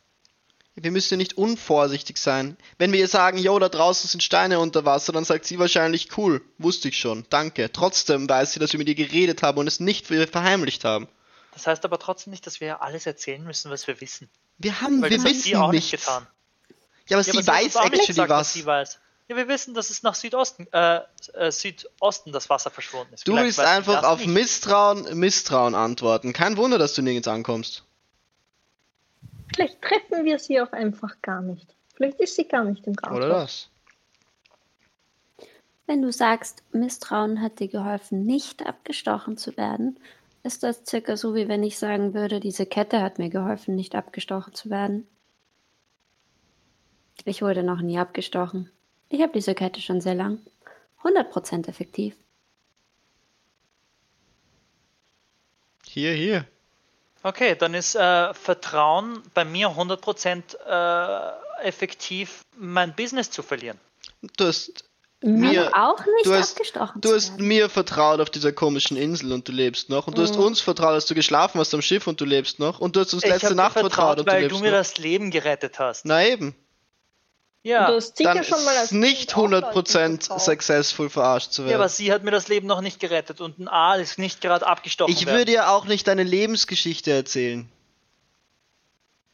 Wir 0.76 0.92
müssen 0.92 1.14
ja 1.14 1.16
nicht 1.18 1.36
unvorsichtig 1.36 2.16
sein. 2.16 2.56
Wenn 2.78 2.92
wir 2.92 3.00
ihr 3.00 3.08
sagen, 3.08 3.38
yo, 3.38 3.58
da 3.58 3.68
draußen 3.68 4.08
sind 4.08 4.22
Steine 4.22 4.60
unter 4.60 4.84
Wasser, 4.84 5.12
dann 5.12 5.24
sagt 5.24 5.44
sie 5.44 5.58
wahrscheinlich, 5.58 6.16
cool, 6.16 6.40
wusste 6.58 6.88
ich 6.88 6.96
schon, 6.98 7.26
danke. 7.28 7.72
Trotzdem 7.72 8.28
weiß 8.28 8.52
sie, 8.52 8.60
dass 8.60 8.72
wir 8.72 8.78
mit 8.78 8.88
ihr 8.88 8.94
geredet 8.94 9.42
haben 9.42 9.58
und 9.58 9.66
es 9.66 9.80
nicht 9.80 10.06
für 10.06 10.14
ihr 10.14 10.28
verheimlicht 10.28 10.84
haben. 10.84 11.08
Das 11.52 11.66
heißt 11.66 11.84
aber 11.84 11.98
trotzdem 11.98 12.30
nicht, 12.30 12.46
dass 12.46 12.60
wir 12.60 12.68
ihr 12.68 12.82
alles 12.82 13.04
erzählen 13.04 13.42
müssen, 13.42 13.70
was 13.70 13.86
wir 13.88 14.00
wissen. 14.00 14.30
Wir 14.58 14.80
haben, 14.80 15.02
Weil 15.02 15.10
wir 15.10 15.16
das 15.18 15.26
hat 15.26 15.34
sie 15.34 15.38
wissen 15.50 15.56
auch 15.56 15.72
nichts. 15.72 15.90
nicht 15.92 16.04
getan. 16.04 16.26
Ja, 17.08 17.16
aber 17.16 17.26
Ja, 17.26 17.32
sie 17.32 17.38
aber 17.38 17.46
weiß 17.48 17.76
auch 17.76 17.82
nicht 17.90 17.92
actually 17.94 18.06
gesagt, 18.08 18.30
was. 18.30 18.52
sie 18.52 18.64
weiß. 18.64 19.00
Ja, 19.28 19.36
wir 19.36 19.48
wissen, 19.48 19.74
dass 19.74 19.90
es 19.90 20.02
nach 20.04 20.14
Südosten, 20.14 20.66
äh, 20.72 21.00
äh, 21.34 21.50
Südosten 21.50 22.30
das 22.32 22.48
Wasser 22.48 22.70
verschwunden 22.70 23.12
ist. 23.14 23.26
Du 23.26 23.32
Vielleicht 23.32 23.58
willst 23.58 23.60
einfach 23.60 24.04
auf 24.04 24.20
nicht. 24.20 24.28
Misstrauen, 24.28 25.18
Misstrauen 25.18 25.74
antworten. 25.74 26.32
Kein 26.32 26.56
Wunder, 26.56 26.78
dass 26.78 26.94
du 26.94 27.02
nirgends 27.02 27.28
ankommst. 27.28 27.84
Vielleicht 29.54 29.82
treffen 29.82 30.24
wir 30.24 30.38
sie 30.38 30.60
auch 30.60 30.72
einfach 30.72 31.20
gar 31.22 31.42
nicht. 31.42 31.74
Vielleicht 31.94 32.20
ist 32.20 32.36
sie 32.36 32.46
gar 32.46 32.64
nicht 32.64 32.86
im 32.86 32.94
Rathaus. 32.94 33.16
Oder 33.16 33.28
das? 33.28 33.70
Wenn 35.86 36.02
du 36.02 36.12
sagst, 36.12 36.62
Misstrauen 36.72 37.42
hat 37.42 37.58
dir 37.58 37.68
geholfen, 37.68 38.24
nicht 38.24 38.64
abgestochen 38.64 39.36
zu 39.36 39.56
werden, 39.56 39.98
ist 40.42 40.62
das 40.62 40.86
circa 40.86 41.16
so, 41.16 41.34
wie 41.34 41.48
wenn 41.48 41.62
ich 41.62 41.78
sagen 41.78 42.14
würde, 42.14 42.40
diese 42.40 42.64
Kette 42.64 43.02
hat 43.02 43.18
mir 43.18 43.28
geholfen, 43.28 43.74
nicht 43.74 43.94
abgestochen 43.94 44.54
zu 44.54 44.70
werden. 44.70 45.06
Ich 47.24 47.42
wurde 47.42 47.62
noch 47.62 47.80
nie 47.80 47.98
abgestochen. 47.98 48.70
Ich 49.08 49.20
habe 49.20 49.32
diese 49.32 49.54
Kette 49.54 49.80
schon 49.80 50.00
sehr 50.00 50.14
lang. 50.14 50.38
100% 51.02 51.68
effektiv. 51.68 52.16
Hier, 55.86 56.12
hier. 56.12 56.46
Okay, 57.22 57.54
dann 57.54 57.74
ist 57.74 57.94
äh, 57.96 58.32
Vertrauen 58.34 59.22
bei 59.34 59.44
mir 59.44 59.68
100% 59.68 60.56
äh, 60.66 61.66
effektiv, 61.66 62.42
mein 62.56 62.94
Business 62.94 63.30
zu 63.30 63.42
verlieren. 63.42 63.78
Du 64.36 64.46
hast 64.46 64.84
Mir 65.22 65.50
mir, 65.50 65.70
auch 65.76 65.98
nicht 65.98 66.24
du 66.24 66.32
hast- 66.32 66.52
abgestochen 66.52 67.00
du 67.02 67.10
zu 67.10 67.14
hast 67.14 67.38
mir 67.38 67.68
vertraut 67.68 68.20
auf 68.20 68.30
dieser 68.30 68.52
komischen 68.52 68.96
Insel 68.96 69.32
und 69.32 69.46
du 69.46 69.52
lebst 69.52 69.90
noch. 69.90 70.06
Und 70.06 70.16
du 70.16 70.22
hast 70.22 70.36
Mhm. 70.36 70.44
uns 70.44 70.60
vertraut, 70.62 70.94
dass 70.94 71.04
du 71.04 71.14
geschlafen 71.14 71.60
hast 71.60 71.74
am 71.74 71.82
Schiff 71.82 72.06
und 72.06 72.18
du 72.22 72.24
lebst 72.24 72.58
noch. 72.58 72.80
Und 72.80 72.96
du 72.96 73.00
hast 73.00 73.12
uns 73.12 73.22
ich 73.24 73.28
letzte 73.30 73.54
Nacht 73.54 73.74
vertraut, 73.74 73.92
vertraut, 73.92 74.18
und 74.20 74.28
du 74.28 74.32
weil 74.32 74.42
lebst 74.42 74.56
du 74.58 74.62
mir 74.62 74.70
noch. 74.70 74.78
das 74.78 74.96
Leben 74.96 75.30
gerettet 75.30 75.78
hast. 75.78 76.06
Na 76.06 76.24
eben. 76.24 76.54
Ja. 77.62 77.88
Du 77.88 77.96
hast 77.96 78.16
sicher 78.16 78.34
Dann 78.34 78.44
schon 78.44 78.64
mal 78.64 78.76
als 78.76 78.86
ist 78.86 78.92
nicht 78.92 79.34
Kind 79.34 79.36
auch 79.36 79.48
Leuten 79.50 79.78
100% 79.78 80.20
vertraut. 80.22 80.40
successful 80.40 81.10
verarscht 81.10 81.52
zu 81.52 81.62
ja, 81.62 81.68
werden. 81.68 81.80
aber 81.80 81.88
sie 81.90 82.10
hat 82.10 82.24
mir 82.24 82.30
das 82.30 82.48
Leben 82.48 82.66
noch 82.66 82.80
nicht 82.80 83.00
gerettet 83.00 83.40
und 83.42 83.58
ein 83.58 83.68
Aal 83.68 84.00
ist 84.00 84.18
nicht 84.18 84.40
gerade 84.40 84.66
abgestochen 84.66 85.12
ich 85.12 85.26
werden. 85.26 85.38
würde 85.38 85.52
ja 85.52 85.70
auch 85.74 85.84
nicht 85.84 86.08
deine 86.08 86.22
Lebensgeschichte 86.22 87.10
erzählen. 87.12 87.68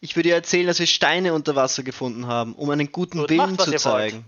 Ich 0.01 0.17
würde 0.17 0.31
dir 0.31 0.35
erzählen, 0.35 0.67
dass 0.67 0.79
wir 0.79 0.87
Steine 0.87 1.35
unter 1.35 1.55
Wasser 1.55 1.83
gefunden 1.83 2.27
haben, 2.27 2.55
um 2.55 2.69
einen 2.71 2.91
guten 2.91 3.19
Gut, 3.21 3.31
Willen 3.31 3.59
zu 3.59 3.67
ihr 3.71 3.73
wollt. 3.73 3.81
zeigen. 3.83 4.25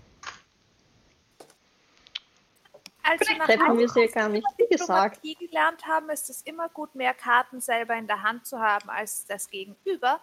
Als 3.03 3.27
wir 3.27 3.37
nach 3.37 3.47
Hätten 3.47 3.61
wir 3.61 3.69
Hause 3.69 3.93
sie 3.93 4.01
ja 4.01 4.07
gar 4.07 4.29
nicht 4.29 4.47
wie 4.57 4.67
gesagt. 4.67 5.17
Diplomatie 5.17 5.47
gelernt 5.47 5.83
haben, 5.85 6.09
ist 6.09 6.29
es 6.29 6.41
immer 6.43 6.69
gut, 6.69 6.95
mehr 6.95 7.13
Karten 7.13 7.59
selber 7.59 7.95
in 7.95 8.07
der 8.07 8.23
Hand 8.23 8.45
zu 8.45 8.59
haben 8.59 8.89
als 8.89 9.25
das 9.25 9.49
Gegenüber. 9.49 10.19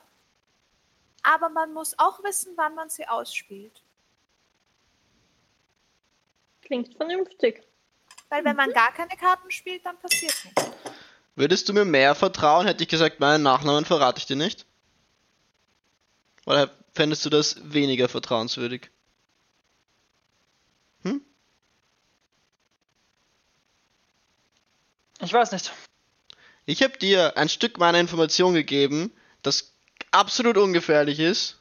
Aber 1.27 1.49
man 1.49 1.73
muss 1.73 1.99
auch 1.99 2.23
wissen, 2.23 2.53
wann 2.55 2.77
man 2.77 2.89
sie 2.89 3.09
ausspielt. 3.09 3.83
Klingt 6.63 6.95
vernünftig. 6.95 7.65
Weil 8.29 8.45
wenn 8.45 8.55
man 8.55 8.71
gar 8.73 8.93
keine 8.93 9.17
Karten 9.17 9.51
spielt, 9.51 9.85
dann 9.85 9.99
passiert 9.99 10.35
nichts. 10.45 10.71
Würdest 11.35 11.69
du 11.69 11.73
mir 11.73 11.85
mehr 11.85 12.15
vertrauen, 12.15 12.67
hätte 12.67 12.85
ich 12.85 12.89
gesagt, 12.89 13.19
meinen 13.19 13.43
Nachnamen 13.43 13.85
verrate 13.85 14.19
ich 14.19 14.27
dir 14.27 14.37
nicht? 14.37 14.67
Oder 16.47 16.71
fändest 16.95 17.25
du 17.25 17.31
das 17.31 17.57
weniger 17.73 18.09
vertrauenswürdig? 18.09 18.91
Hm? 21.03 21.21
Ich 25.21 25.33
weiß 25.33 25.51
nicht. 25.51 25.73
Ich 26.67 26.85
habe 26.85 26.97
dir 26.99 27.37
ein 27.37 27.49
Stück 27.49 27.79
meiner 27.79 27.99
Information 27.99 28.55
gegeben, 28.55 29.13
das 29.43 29.76
absolut 30.17 30.57
ungefährlich 30.57 31.20
ist. 31.20 31.59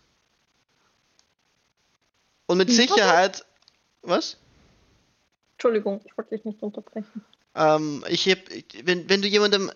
Und 2.48 2.58
mit 2.58 2.70
Sicherheit. 2.70 3.46
Was? 4.02 4.38
Entschuldigung, 5.54 6.02
ich 6.06 6.18
wollte 6.18 6.36
dich 6.36 6.46
nicht 6.46 6.62
unterbrechen. 6.62 7.26
Ähm, 7.56 8.04
ich 8.08 8.30
hab, 8.30 8.40
wenn, 8.84 9.10
wenn 9.10 9.22
du 9.22 9.28
jemandem 9.28 9.72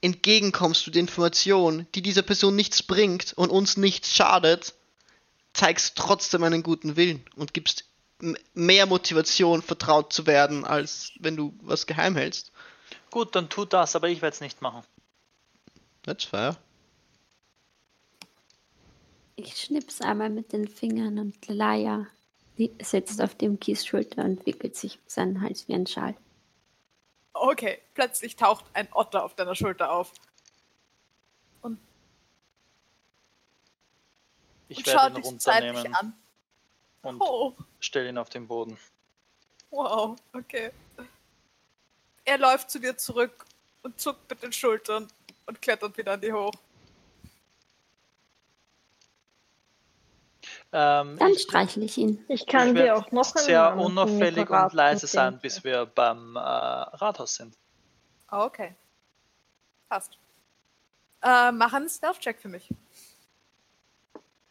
entgegenkommst 0.00 0.86
mit 0.86 0.96
Information, 0.96 1.86
die 1.94 2.02
dieser 2.02 2.22
Person 2.22 2.54
nichts 2.56 2.82
bringt 2.82 3.32
und 3.34 3.50
uns 3.50 3.76
nichts 3.76 4.14
schadet, 4.14 4.74
zeigst 5.52 5.96
trotzdem 5.96 6.44
einen 6.44 6.62
guten 6.62 6.96
Willen 6.96 7.24
und 7.36 7.52
gibst 7.52 7.84
mehr 8.54 8.86
Motivation, 8.86 9.62
vertraut 9.62 10.12
zu 10.12 10.26
werden, 10.26 10.64
als 10.64 11.12
wenn 11.18 11.36
du 11.36 11.52
was 11.62 11.86
geheim 11.86 12.16
hältst. 12.16 12.52
Gut, 13.10 13.34
dann 13.34 13.48
tu 13.48 13.64
das, 13.64 13.96
aber 13.96 14.08
ich 14.08 14.22
werde 14.22 14.34
es 14.34 14.40
nicht 14.40 14.62
machen. 14.62 14.82
That's 16.04 16.24
fair. 16.24 16.56
Ich 19.40 19.56
schnips 19.56 20.00
einmal 20.00 20.30
mit 20.30 20.52
den 20.52 20.66
Fingern 20.66 21.20
und 21.20 21.46
Laia 21.46 22.08
sitzt 22.82 23.22
auf 23.22 23.36
dem 23.36 23.60
Kies 23.60 23.86
Schulter 23.86 24.24
und 24.24 24.44
wickelt 24.46 24.74
sich 24.74 24.96
um 24.96 25.02
seinen 25.06 25.40
Hals 25.42 25.68
wie 25.68 25.74
ein 25.74 25.86
Schal. 25.86 26.16
Okay, 27.34 27.80
plötzlich 27.94 28.34
taucht 28.34 28.64
ein 28.72 28.88
Otter 28.92 29.24
auf 29.24 29.36
deiner 29.36 29.54
Schulter 29.54 29.92
auf 29.92 30.12
Ich 34.70 34.78
und 34.78 34.86
werde 34.86 34.98
schaut 34.98 35.08
ihn 35.10 35.14
dich 35.14 35.40
seitlich 35.40 35.84
runternehmen 35.84 35.94
an. 35.94 36.14
und 37.02 37.20
Oh, 37.20 37.54
stelle 37.78 38.08
ihn 38.08 38.18
auf 38.18 38.28
den 38.28 38.48
Boden. 38.48 38.76
wow, 39.70 40.16
okay. 40.32 40.72
Er 42.24 42.38
läuft 42.38 42.72
zu 42.72 42.80
dir 42.80 42.96
zurück 42.96 43.46
und 43.84 44.00
zuckt 44.00 44.28
mit 44.28 44.42
den 44.42 44.52
Schultern 44.52 45.06
und 45.46 45.62
klettert 45.62 45.96
wieder 45.96 46.14
an 46.14 46.20
die 46.20 46.32
hoch. 46.32 46.52
Ähm, 50.70 51.16
Dann 51.18 51.32
ich 51.32 51.42
streichle 51.42 51.84
ich 51.84 51.96
ihn. 51.96 52.24
Ich 52.28 52.46
kann 52.46 52.74
dir 52.74 52.94
auch 52.96 53.10
noch 53.10 53.34
einen 53.34 53.44
sehr 53.44 53.74
unauffällig 53.76 54.50
und 54.50 54.72
leise 54.74 55.06
sein, 55.06 55.38
bis 55.40 55.64
wir 55.64 55.86
beim 55.86 56.36
äh, 56.36 56.38
Rathaus 56.40 57.36
sind. 57.36 57.56
Ah, 58.28 58.44
Okay. 58.44 58.74
Passt. 59.88 60.18
Äh, 61.22 61.50
mach 61.52 61.72
einen 61.72 61.88
Stealth-Check 61.88 62.38
für 62.40 62.48
mich. 62.48 62.68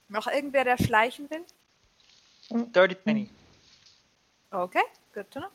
Noch 0.09 0.25
irgendwer, 0.25 0.63
der 0.63 0.77
schleichen 0.77 1.29
will? 1.29 1.45
Dirty 2.71 2.95
Penny. 2.95 3.29
Okay, 4.49 4.81
good 5.13 5.29
to 5.29 5.39
know. 5.39 5.49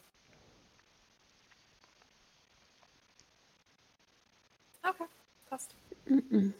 Okay, 4.84 5.04
passt. 5.48 5.74
Mhm. 6.06 6.54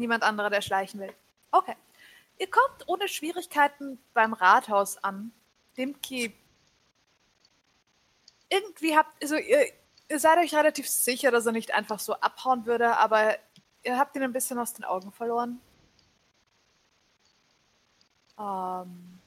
Niemand 0.00 0.22
anderer, 0.22 0.48
der 0.48 0.62
schleichen 0.62 0.98
will. 0.98 1.14
Okay. 1.50 1.76
Ihr 2.38 2.50
kommt 2.50 2.88
ohne 2.88 3.06
Schwierigkeiten 3.06 3.98
beim 4.14 4.32
Rathaus 4.32 4.96
an. 4.96 5.30
Dimki. 5.76 6.34
Irgendwie 8.48 8.96
habt, 8.96 9.22
also 9.22 9.36
ihr, 9.36 9.66
ihr 10.08 10.18
seid 10.18 10.38
euch 10.38 10.54
relativ 10.54 10.88
sicher, 10.88 11.30
dass 11.30 11.44
er 11.44 11.52
nicht 11.52 11.74
einfach 11.74 12.00
so 12.00 12.14
abhauen 12.14 12.64
würde, 12.64 12.96
aber 12.96 13.36
ihr 13.82 13.98
habt 13.98 14.16
ihn 14.16 14.22
ein 14.22 14.32
bisschen 14.32 14.58
aus 14.58 14.72
den 14.72 14.86
Augen 14.86 15.12
verloren. 15.12 15.60
Ähm, 18.38 19.20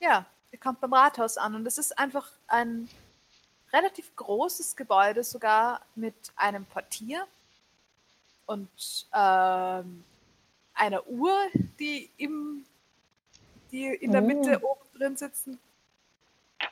ja, 0.00 0.24
ihr 0.50 0.58
kommt 0.58 0.80
beim 0.80 0.94
Rathaus 0.94 1.36
an 1.36 1.54
und 1.54 1.66
es 1.66 1.76
ist 1.76 1.98
einfach 1.98 2.30
ein 2.46 2.88
relativ 3.74 4.16
großes 4.16 4.76
Gebäude, 4.76 5.22
sogar 5.24 5.82
mit 5.94 6.14
einem 6.36 6.64
Portier 6.64 7.26
und 8.46 9.06
ähm, 9.12 10.04
einer 10.74 11.06
Uhr, 11.06 11.38
die 11.78 12.10
im 12.16 12.64
die 13.70 13.86
in 13.86 14.12
der 14.12 14.22
Oh. 14.22 14.26
Mitte 14.26 14.62
oben 14.64 14.98
drin 14.98 15.16
sitzen, 15.16 15.58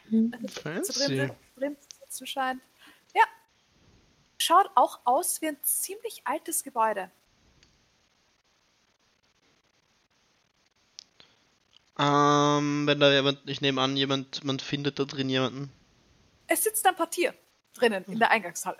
so 0.08 0.16
drin, 0.30 0.48
Fancy. 0.48 1.30
drin 1.56 1.76
zu 1.80 1.98
sitzen 1.98 2.26
scheint. 2.26 2.62
Ja. 3.14 3.24
Schaut 4.38 4.70
auch 4.76 5.00
aus 5.04 5.40
wie 5.42 5.48
ein 5.48 5.58
ziemlich 5.62 6.22
altes 6.24 6.62
Gebäude. 6.62 7.10
Ähm, 11.98 12.86
wenn 12.86 13.00
da 13.00 13.12
jemand, 13.12 13.40
ich 13.48 13.60
nehme 13.60 13.80
an, 13.80 13.96
jemand, 13.96 14.44
man 14.44 14.58
findet 14.60 14.98
da 14.98 15.04
drin 15.04 15.28
jemanden. 15.28 15.70
Es 16.46 16.64
sitzt 16.64 16.86
ein 16.86 16.96
Portier 16.96 17.34
drinnen 17.74 18.04
in 18.06 18.18
der 18.18 18.30
Eingangshalle. 18.30 18.78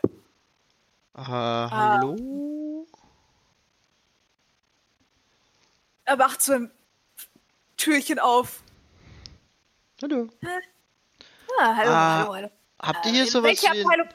Äh, 1.15 1.21
hallo? 1.23 2.17
Er 6.05 6.17
macht 6.17 6.43
so 6.43 6.53
ein 6.53 6.71
Türchen 7.77 8.19
auf. 8.19 8.63
Hallo. 10.03 10.29
Ah, 11.61 11.77
hallo, 11.77 11.91
Ah, 11.91 12.19
hallo, 12.21 12.35
hallo. 12.35 12.51
Habt 12.81 13.07
ihr 13.07 13.11
Äh, 13.11 13.15
hier 13.15 13.23
in 13.25 13.31
sowas 13.31 13.63
wie 13.63 13.69
Abteilung 13.69 14.09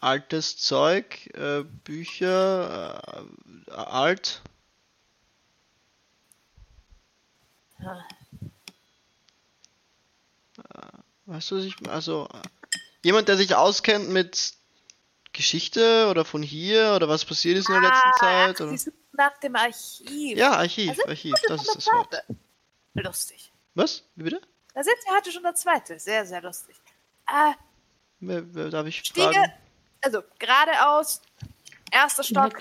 altes 0.00 0.56
Zeug, 0.58 1.26
äh, 1.34 1.64
Bücher, 1.84 3.02
äh, 3.66 3.70
alt? 3.72 4.40
Ah. 7.80 8.04
Weißt 11.26 11.50
du, 11.50 11.56
was 11.56 11.64
ich, 11.64 11.74
also, 11.88 12.28
äh, 12.32 12.78
jemand, 13.02 13.28
der 13.28 13.36
sich 13.36 13.54
auskennt 13.56 14.08
mit 14.10 14.54
Geschichte 15.32 16.06
oder 16.08 16.24
von 16.24 16.42
hier 16.42 16.92
oder 16.94 17.08
was 17.08 17.24
passiert 17.24 17.58
ist 17.58 17.68
in 17.68 17.74
der 17.74 17.82
letzten 17.90 18.08
Ah, 18.08 18.18
Zeit? 18.20 18.56
ach, 18.56 18.60
Oder? 18.60 18.78
Nach 19.16 19.36
dem 19.38 19.56
Archiv. 19.56 20.36
Ja, 20.38 20.52
Archiv, 20.52 20.90
Also, 20.90 21.06
Archiv, 21.06 21.34
das 21.48 21.62
ist 21.62 21.76
das 21.76 21.86
Wort. 21.86 22.10
zweite. 22.12 22.24
Lustig. 22.94 23.52
Was? 23.74 24.02
Wie 24.14 24.24
bitte? 24.24 24.40
Da 24.74 24.82
sind 24.84 24.96
Sie 25.04 25.10
heute 25.14 25.32
schon 25.32 25.42
der 25.42 25.54
zweite. 25.54 25.98
Sehr, 25.98 26.24
sehr 26.26 26.42
lustig. 26.42 26.76
Äh, 27.28 27.52
Wer, 28.20 28.54
wer, 28.54 28.70
darf 28.70 28.86
ich 28.86 28.98
Stiege, 28.98 29.20
fragen? 29.32 29.52
also 30.00 30.22
geradeaus, 30.38 31.20
erster 31.90 32.22
Stock, 32.22 32.58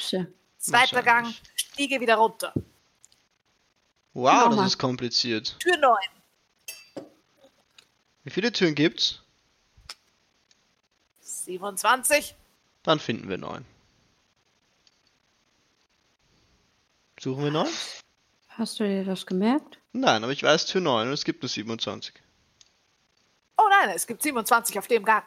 zweiter 0.57 1.01
Gang. 1.03 1.33
Stiege 1.55 1.99
wieder 2.01 2.15
runter. 2.15 2.53
Wow, 4.13 4.45
Mama. 4.49 4.55
das 4.57 4.67
ist 4.73 4.77
kompliziert. 4.77 5.57
Tür 5.59 5.77
9. 5.77 5.97
Wie 8.23 8.29
viele 8.31 8.51
Türen 8.51 8.75
gibt's? 8.75 9.21
27. 11.21 12.35
Dann 12.83 12.99
finden 12.99 13.29
wir 13.29 13.37
neun. 13.37 13.65
Suchen 17.25 17.43
wir 17.43 17.49
neun? 17.49 17.67
Hast 18.49 18.79
du 18.79 18.83
dir 18.83 19.03
das 19.03 19.25
gemerkt? 19.25 19.79
Nein, 19.93 20.23
aber 20.23 20.31
ich 20.31 20.43
weiß 20.43 20.69
für 20.69 20.79
neun 20.79 21.07
und 21.07 21.13
es 21.15 21.25
gibt 21.25 21.41
nur 21.41 21.49
27. 21.49 22.13
Oh 23.57 23.63
nein, 23.67 23.95
es 23.95 24.05
gibt 24.05 24.21
27 24.21 24.77
auf 24.77 24.85
dem 24.85 25.03
Gang. 25.03 25.23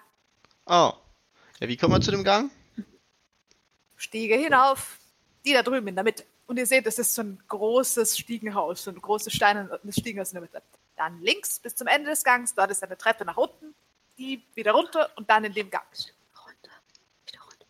Oh. 0.67 0.93
Ja, 1.59 1.67
wie 1.67 1.77
kommen 1.77 1.95
wir 1.95 2.01
zu 2.01 2.13
dem 2.13 2.23
Gang? 2.23 2.53
Stiege 3.97 4.37
hinauf. 4.37 4.99
Die 5.45 5.53
da 5.53 5.65
drüben 5.65 5.89
in 5.89 5.97
der 5.97 6.05
Mitte. 6.05 6.25
Und 6.47 6.57
ihr 6.57 6.67
seht, 6.67 6.87
es 6.87 7.01
ist 7.01 7.17
so 7.17 7.23
ein 7.23 7.43
großes 7.49 8.17
Stiegenhaus, 8.17 8.85
so 8.85 8.93
ein 8.93 9.01
großes 9.01 9.33
steinernes 9.33 9.97
Stiegenhaus 9.97 10.29
in 10.29 10.35
der 10.35 10.43
Mitte. 10.43 10.63
Dann 10.97 11.21
links 11.21 11.59
bis 11.59 11.75
zum 11.75 11.89
Ende 11.89 12.11
des 12.11 12.23
Gangs, 12.23 12.55
dort 12.55 12.71
ist 12.71 12.85
eine 12.85 12.97
Treppe 12.97 13.25
nach 13.25 13.37
unten, 13.37 13.75
die 14.19 14.41
wieder 14.55 14.71
runter 14.71 15.11
und 15.17 15.29
dann 15.29 15.43
in 15.43 15.53
dem 15.53 15.69
Gang. 15.69 15.83
Runter. 16.47 16.71
Wieder 17.27 17.41
runter. 17.41 17.67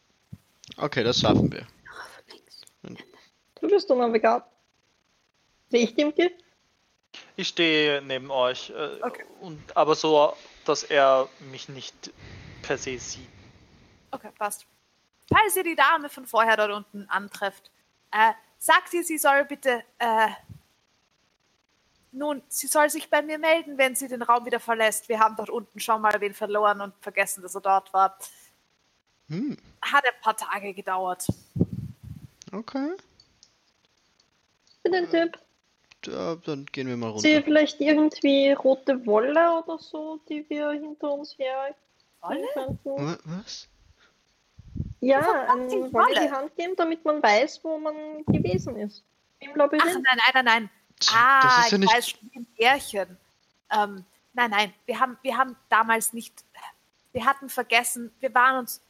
Okay, 0.77 1.03
das 1.03 1.19
schaffen 1.19 1.51
wir. 1.51 1.67
Du 3.61 3.69
bist 3.69 3.91
unnavigat. 3.91 4.45
Sehe 5.71 5.85
ich 5.85 5.95
Dimki? 5.95 6.31
Ich 7.37 7.49
stehe 7.49 8.03
neben 8.03 8.31
euch, 8.31 8.71
äh, 8.71 8.99
Okay. 9.03 9.25
und, 9.41 9.77
aber 9.77 9.95
so, 9.95 10.35
dass 10.65 10.85
er 10.85 11.29
mich 11.51 11.69
nicht 11.69 12.13
per 12.63 12.79
se 12.79 12.99
sieht. 12.99 13.29
Okay, 14.11 14.31
passt. 14.39 14.67
Falls 15.33 15.57
ihr 15.57 15.65
die 15.65 15.75
Dame 15.77 16.09
von 16.09 16.27
vorher 16.27 16.57
dort 16.57 16.71
unten 16.73 17.09
antrefft, 17.09 17.71
äh, 18.13 18.33
sagt 18.59 18.93
ihr, 18.95 19.05
sie 19.05 19.19
soll 19.19 19.45
bitte, 19.45 19.83
äh, 19.99 20.29
nun, 22.13 22.43
sie 22.49 22.67
soll 22.67 22.89
sich 22.89 23.11
bei 23.11 23.21
mir 23.23 23.39
melden, 23.39 23.77
wenn 23.77 23.95
sie 23.95 24.09
den 24.09 24.23
Raum 24.23 24.47
wieder 24.47 24.61
verlässt. 24.61 25.09
Wir 25.09 25.19
haben 25.21 25.37
dort 25.37 25.51
unten 25.51 25.79
schon 25.81 26.01
mal 26.01 26.19
wen 26.21 26.33
verloren 26.35 26.81
und 26.81 26.95
vergessen, 27.01 27.43
dass 27.43 27.55
er 27.55 27.61
dort 27.61 27.93
war. 27.93 28.19
Hm, 29.29 29.57
Hat 29.83 30.05
ein 30.07 30.21
paar 30.23 30.37
Tage 30.37 30.73
gedauert. 30.73 31.27
okay. 32.53 32.93
Für 34.95 35.01
den 35.07 35.11
Tipp. 35.11 35.39
Ja, 36.07 36.37
dann 36.37 36.65
gehen 36.67 36.87
wir 36.89 36.97
mal 36.97 37.11
runter. 37.11 37.43
vielleicht 37.43 37.81
irgendwie 37.81 38.53
rote 38.53 39.05
Wolle 39.05 39.63
oder 39.63 39.79
so, 39.79 40.21
die 40.29 40.49
wir 40.49 40.71
hinter 40.71 41.11
uns 41.13 41.37
her 41.39 41.75
Wolle? 42.21 42.47
könnten? 42.55 42.85
Wa- 42.97 43.19
Was? 43.25 43.69
Ja, 45.01 45.45
an 45.47 45.69
Wolle 45.71 45.93
Wolle? 45.93 46.21
die 46.21 46.31
Hand 46.31 46.57
geben, 46.57 46.75
damit 46.77 47.05
man 47.05 47.23
weiß, 47.23 47.61
wo 47.65 47.79
man 47.79 48.25
gewesen 48.27 48.77
ist. 48.77 49.03
Im 49.41 49.51
Ach, 49.61 49.69
nein, 49.73 50.03
nein, 50.05 50.19
nein, 50.35 50.45
nein. 50.45 50.71
Das 50.99 51.15
Ah, 51.15 51.61
ist 51.61 51.71
ja 51.71 51.77
ich 51.77 51.81
nicht. 51.81 51.95
weiß 51.95 52.09
schon, 52.11 52.31
im 52.35 52.47
Märchen. 52.59 53.17
Ähm, 53.71 54.05
nein, 54.33 54.51
nein, 54.51 54.75
wir 54.87 54.99
haben, 54.99 55.17
wir 55.23 55.37
haben 55.37 55.57
damals 55.69 56.13
nicht, 56.13 56.45
wir 57.13 57.25
hatten 57.25 57.49
vergessen, 57.49 58.13
wir 58.21 58.35
waren 58.35 58.59
uns, 58.61 58.83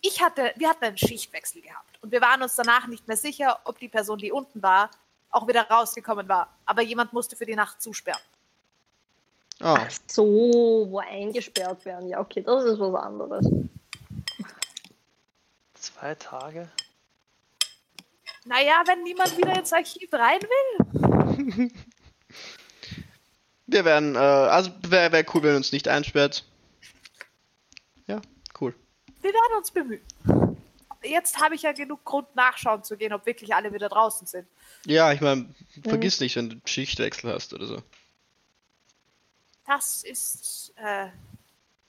ich 0.00 0.22
hatte, 0.22 0.52
wir 0.56 0.68
hatten 0.70 0.84
einen 0.84 0.96
Schichtwechsel 0.98 1.60
gehabt 1.60 2.02
und 2.02 2.12
wir 2.12 2.20
waren 2.22 2.42
uns 2.42 2.54
danach 2.56 2.86
nicht 2.86 3.06
mehr 3.08 3.16
sicher, 3.18 3.60
ob 3.64 3.78
die 3.78 3.88
Person, 3.88 4.18
die 4.18 4.32
unten 4.32 4.62
war, 4.62 4.90
auch 5.30 5.46
wieder 5.48 5.62
rausgekommen 5.62 6.28
war. 6.28 6.48
Aber 6.66 6.82
jemand 6.82 7.12
musste 7.12 7.36
für 7.36 7.46
die 7.46 7.54
Nacht 7.54 7.80
zusperren. 7.80 8.20
Oh, 9.60 9.76
Ach 9.78 9.90
so, 10.06 10.86
wo 10.88 10.98
eingesperrt 11.00 11.84
werden. 11.84 12.08
Ja, 12.08 12.20
okay, 12.20 12.42
das 12.42 12.64
ist 12.64 12.80
was 12.80 12.94
anderes. 12.94 13.46
Zwei 15.74 16.14
Tage? 16.14 16.68
Naja, 18.46 18.82
wenn 18.86 19.02
niemand 19.02 19.36
wieder 19.36 19.58
ins 19.58 19.72
Archiv 19.72 20.12
rein 20.12 20.40
will. 20.40 21.70
wir 23.66 23.84
werden, 23.84 24.14
äh, 24.14 24.18
also 24.18 24.70
wäre 24.88 25.12
wär 25.12 25.24
cool, 25.34 25.42
wenn 25.42 25.56
uns 25.56 25.72
nicht 25.72 25.88
einsperrt. 25.88 26.44
Ja, 28.06 28.20
cool. 28.60 28.74
Wir 29.20 29.32
werden 29.32 29.58
uns 29.58 29.70
bemühen. 29.70 30.49
Jetzt 31.02 31.40
habe 31.40 31.54
ich 31.54 31.62
ja 31.62 31.72
genug 31.72 32.04
Grund, 32.04 32.34
nachschauen 32.36 32.84
zu 32.84 32.96
gehen, 32.96 33.12
ob 33.12 33.24
wirklich 33.24 33.54
alle 33.54 33.72
wieder 33.72 33.88
draußen 33.88 34.26
sind. 34.26 34.46
Ja, 34.84 35.12
ich 35.12 35.20
meine, 35.20 35.54
vergiss 35.82 36.20
nicht, 36.20 36.36
wenn 36.36 36.50
du 36.50 36.60
Schichtwechsel 36.64 37.32
hast 37.32 37.54
oder 37.54 37.66
so. 37.66 37.82
Das 39.66 40.02
ist, 40.02 40.72
äh, 40.76 41.08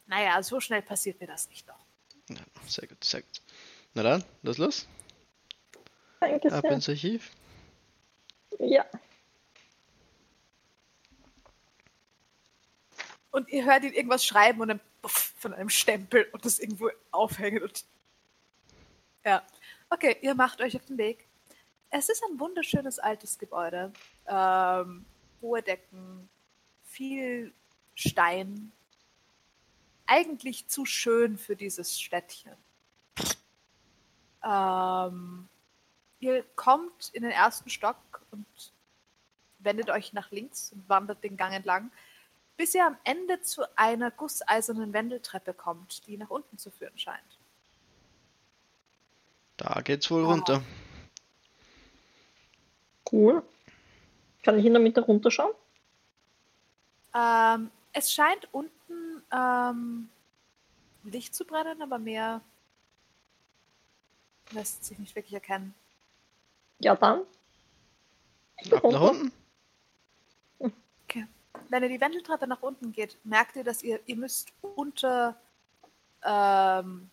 naja, 0.05 0.41
so 0.43 0.59
schnell 0.59 0.81
passiert 0.81 1.19
mir 1.19 1.27
das 1.27 1.49
nicht 1.49 1.67
noch. 1.67 1.79
Ja, 2.29 2.37
sehr 2.67 2.87
gut, 2.87 3.03
sehr 3.03 3.21
gut. 3.21 3.41
Na 3.93 4.03
dann, 4.03 4.23
los, 4.43 4.57
los. 4.57 4.87
Danke 6.19 6.53
Ab 6.53 6.61
sehr. 6.61 6.71
ins 6.71 6.87
Archiv. 6.87 7.31
Ja. 8.59 8.85
Und 13.31 13.49
ihr 13.49 13.65
hört 13.65 13.83
ihn 13.83 13.93
irgendwas 13.93 14.23
schreiben 14.23 14.61
und 14.61 14.67
dann 14.67 14.79
puff, 15.01 15.33
von 15.39 15.53
einem 15.53 15.69
Stempel 15.69 16.27
und 16.31 16.45
das 16.45 16.59
irgendwo 16.59 16.89
aufhängen 17.11 17.63
und. 17.63 17.83
Ja. 19.23 19.43
Okay, 19.89 20.17
ihr 20.21 20.35
macht 20.35 20.61
euch 20.61 20.75
auf 20.75 20.85
den 20.85 20.97
Weg. 20.97 21.27
Es 21.89 22.09
ist 22.09 22.23
ein 22.23 22.39
wunderschönes 22.39 22.99
altes 22.99 23.37
Gebäude. 23.37 23.91
Ähm, 24.25 25.05
hohe 25.41 25.61
Decken, 25.61 26.29
viel 26.83 27.53
Stein. 27.95 28.71
Eigentlich 30.05 30.67
zu 30.67 30.85
schön 30.85 31.37
für 31.37 31.55
dieses 31.55 31.99
Städtchen. 31.99 32.55
Ähm, 34.43 35.47
ihr 36.19 36.43
kommt 36.55 37.09
in 37.13 37.23
den 37.23 37.31
ersten 37.31 37.69
Stock 37.69 38.21
und 38.31 38.73
wendet 39.59 39.89
euch 39.89 40.13
nach 40.13 40.31
links 40.31 40.71
und 40.71 40.87
wandert 40.89 41.23
den 41.23 41.37
Gang 41.37 41.53
entlang 41.53 41.91
bis 42.61 42.75
ihr 42.75 42.85
am 42.85 42.95
Ende 43.03 43.41
zu 43.41 43.63
einer 43.75 44.11
gusseisernen 44.11 44.93
Wendeltreppe 44.93 45.51
kommt, 45.51 46.05
die 46.05 46.15
nach 46.15 46.29
unten 46.29 46.59
zu 46.59 46.69
führen 46.69 46.95
scheint. 46.95 47.39
Da 49.63 49.81
geht's 49.81 50.09
wohl 50.09 50.23
Ah. 50.25 50.27
runter. 50.27 50.63
Cool. 53.11 53.43
Kann 54.43 54.57
ich 54.57 54.65
in 54.65 54.73
der 54.73 54.81
Mitte 54.81 55.01
runterschauen? 55.01 55.53
Ähm, 57.13 57.69
es 57.93 58.11
scheint 58.11 58.47
unten 58.53 59.21
ähm, 59.31 60.09
Licht 61.03 61.35
zu 61.35 61.45
brennen, 61.45 61.81
aber 61.81 61.99
mehr 61.99 62.41
lässt 64.51 64.85
sich 64.85 64.97
nicht 64.97 65.15
wirklich 65.15 65.33
erkennen. 65.33 65.73
Ja, 66.79 66.95
dann. 66.95 67.21
Ab 68.71 68.83
nach 68.91 69.01
unten. 69.01 69.31
Okay. 71.03 71.27
Wenn 71.69 71.83
ihr 71.83 71.89
die 71.89 72.01
Wendeltreppe 72.01 72.47
nach 72.47 72.61
unten 72.61 72.91
geht, 72.93 73.17
merkt 73.23 73.55
ihr, 73.57 73.63
dass 73.63 73.83
ihr, 73.83 73.99
ihr 74.07 74.15
müsst 74.15 74.51
unter 74.61 75.35
ähm, 76.23 77.09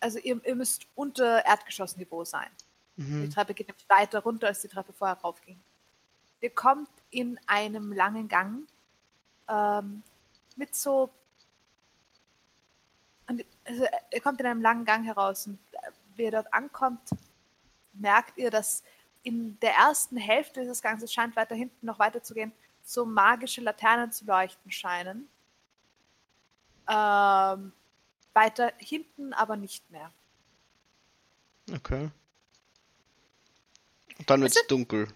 also 0.00 0.18
ihr, 0.18 0.40
ihr 0.44 0.54
müsst 0.54 0.86
unter 0.94 1.44
Erdgeschossniveau 1.44 2.24
sein. 2.24 2.48
Die 2.96 3.02
Mhm. 3.02 3.30
Treppe 3.30 3.54
geht 3.54 3.68
nämlich 3.68 3.88
weiter 3.88 4.20
runter, 4.20 4.48
als 4.48 4.60
die 4.60 4.68
Treppe 4.68 4.92
vorher 4.92 5.16
raufging. 5.18 5.60
Ihr 6.40 6.50
kommt 6.50 6.90
in 7.10 7.38
einem 7.46 7.92
langen 7.92 8.28
Gang 8.28 8.66
ähm, 9.48 10.02
mit 10.56 10.74
so. 10.74 11.10
Und, 13.28 13.44
also, 13.64 13.86
ihr 14.12 14.20
kommt 14.20 14.40
in 14.40 14.46
einem 14.46 14.62
langen 14.62 14.84
Gang 14.84 15.04
heraus 15.04 15.46
und 15.46 15.58
äh, 15.72 15.90
wie 16.16 16.24
ihr 16.24 16.30
dort 16.32 16.52
ankommt, 16.52 17.10
merkt 17.92 18.36
ihr, 18.36 18.50
dass 18.50 18.82
in 19.22 19.58
der 19.60 19.74
ersten 19.74 20.16
Hälfte 20.16 20.60
dieses 20.60 20.82
Gangs, 20.82 21.02
es 21.02 21.12
scheint 21.12 21.36
weiter 21.36 21.54
hinten 21.54 21.86
noch 21.86 21.98
weiterzugehen, 21.98 22.52
so 22.82 23.04
magische 23.04 23.60
Laternen 23.60 24.10
zu 24.10 24.24
leuchten 24.24 24.70
scheinen. 24.70 25.28
Ähm, 26.88 27.72
weiter 28.38 28.72
hinten 28.78 29.32
aber 29.32 29.56
nicht 29.56 29.90
mehr. 29.90 30.12
Okay. 31.74 32.10
Und 34.18 34.30
dann 34.30 34.40
wird's 34.40 34.64
dunkel. 34.68 35.08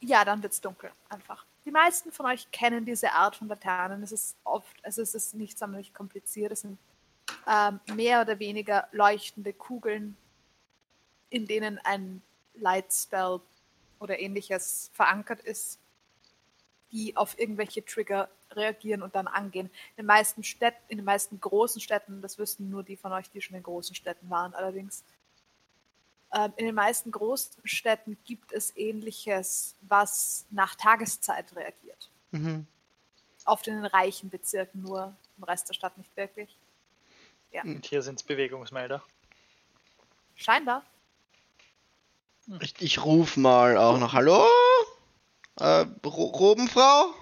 Ja, 0.00 0.24
dann 0.24 0.42
wird's 0.42 0.60
dunkel, 0.60 0.90
einfach. 1.08 1.46
Die 1.64 1.70
meisten 1.70 2.10
von 2.12 2.26
euch 2.26 2.50
kennen 2.50 2.84
diese 2.84 3.12
Art 3.12 3.36
von 3.36 3.48
Laternen. 3.48 4.02
Es 4.02 4.12
ist 4.12 4.36
oft, 4.44 4.84
also 4.84 5.02
es 5.02 5.14
ist 5.14 5.34
nicht 5.34 5.58
sonderlich 5.58 5.94
kompliziert. 5.94 6.52
Es 6.52 6.60
sind 6.62 6.78
ähm, 7.46 7.80
mehr 7.94 8.20
oder 8.20 8.38
weniger 8.38 8.88
leuchtende 8.92 9.52
Kugeln, 9.52 10.16
in 11.30 11.46
denen 11.46 11.78
ein 11.78 12.22
Lightspell 12.54 13.40
oder 14.00 14.18
ähnliches 14.18 14.90
verankert 14.92 15.40
ist, 15.40 15.78
die 16.90 17.16
auf 17.16 17.38
irgendwelche 17.38 17.84
Trigger 17.84 18.28
reagieren 18.56 19.02
und 19.02 19.14
dann 19.14 19.26
angehen. 19.26 19.66
In 19.66 20.02
den 20.02 20.06
meisten 20.06 20.42
Städten, 20.42 20.82
in 20.88 20.98
den 20.98 21.04
meisten 21.04 21.40
großen 21.40 21.80
Städten, 21.80 22.22
das 22.22 22.38
wüssten 22.38 22.70
nur 22.70 22.82
die 22.82 22.96
von 22.96 23.12
euch, 23.12 23.30
die 23.30 23.40
schon 23.40 23.56
in 23.56 23.62
großen 23.62 23.94
Städten 23.94 24.28
waren, 24.30 24.54
allerdings, 24.54 25.04
ähm, 26.32 26.52
in 26.56 26.66
den 26.66 26.74
meisten 26.74 27.10
großen 27.10 27.62
Städten 27.64 28.16
gibt 28.24 28.52
es 28.52 28.76
ähnliches, 28.76 29.76
was 29.82 30.46
nach 30.50 30.74
Tageszeit 30.74 31.54
reagiert. 31.54 32.10
Mhm. 32.32 32.66
Oft 33.44 33.68
in 33.68 33.76
den 33.76 33.86
reichen 33.86 34.28
Bezirken 34.28 34.82
nur, 34.82 35.14
im 35.36 35.44
Rest 35.44 35.68
der 35.68 35.74
Stadt 35.74 35.96
nicht 35.96 36.16
wirklich. 36.16 36.56
Und 37.62 37.86
hier 37.86 38.02
sind 38.02 38.16
es 38.16 38.22
Bewegungsmelder. 38.22 39.02
Scheinbar. 40.34 40.82
Ich, 42.60 42.74
ich 42.80 43.04
ruf 43.04 43.36
mal 43.36 43.76
auch 43.76 43.98
noch 43.98 44.12
Hallo? 44.12 44.46
Äh, 45.58 45.86
Ro 46.04 46.24
Robenfrau? 46.26 47.14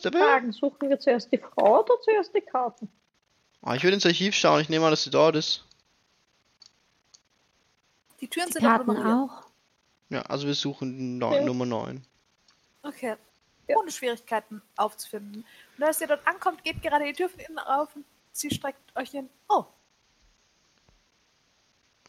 Bär? 0.00 0.12
fragen, 0.12 0.52
suchen 0.52 0.88
wir 0.88 0.98
zuerst 0.98 1.30
die 1.32 1.38
Frau 1.38 1.80
oder 1.82 1.94
zuerst 2.02 2.34
die 2.34 2.40
Karten? 2.40 2.88
Ah, 3.62 3.74
ich 3.74 3.82
würde 3.82 3.94
ins 3.94 4.06
Archiv 4.06 4.34
schauen. 4.34 4.60
Ich 4.60 4.68
nehme 4.68 4.84
an, 4.86 4.90
dass 4.92 5.04
sie 5.04 5.10
dort 5.10 5.36
ist. 5.36 5.64
Die 8.20 8.28
Türen 8.28 8.46
Die 8.48 8.52
sind 8.54 8.64
auch 8.64 8.84
Karten 8.84 8.96
auch. 9.06 9.46
Ja, 10.08 10.22
also 10.22 10.46
wir 10.46 10.54
suchen 10.54 11.18
neun, 11.18 11.32
Ja. 11.34 11.44
Nummer 11.44 11.66
9. 11.66 12.04
Okay. 12.82 13.16
Ja. 13.68 13.76
Ohne 13.76 13.90
Schwierigkeiten 13.90 14.60
aufzufinden. 14.76 15.44
Und 15.78 15.84
als 15.84 16.00
ihr 16.00 16.08
dort 16.08 16.26
ankommt, 16.26 16.64
geht 16.64 16.82
gerade 16.82 17.04
die 17.04 17.12
Tür 17.12 17.28
von 17.28 17.40
innen 17.40 17.58
auf 17.58 17.94
und 17.94 18.04
sie 18.32 18.50
streckt 18.50 18.94
euch 18.96 19.10
hin. 19.10 19.28
Oh, 19.48 19.64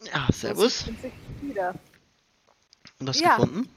Ja, 0.02 0.24
das 0.26 0.40
servus. 0.40 0.80
sind 0.80 1.00
sich 1.00 1.12
wieder. 1.40 1.74
Und 2.98 3.08
hast 3.08 3.20
Ja. 3.20 3.36
gefunden? 3.36 3.68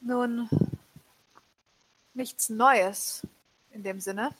Nun, 0.00 0.48
nichts 2.14 2.48
Neues 2.48 3.26
in 3.70 3.82
dem 3.82 4.00
Sinne. 4.00 4.34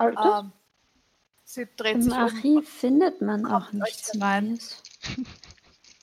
Ähm, 0.00 0.52
sie 1.44 1.66
dreht 1.76 1.96
Im 1.96 2.02
sich 2.02 2.12
um. 2.12 2.18
Archiv 2.18 2.68
findet 2.68 3.20
man 3.20 3.46
auch 3.46 3.72
nichts. 3.72 4.14
Neues. 4.14 4.82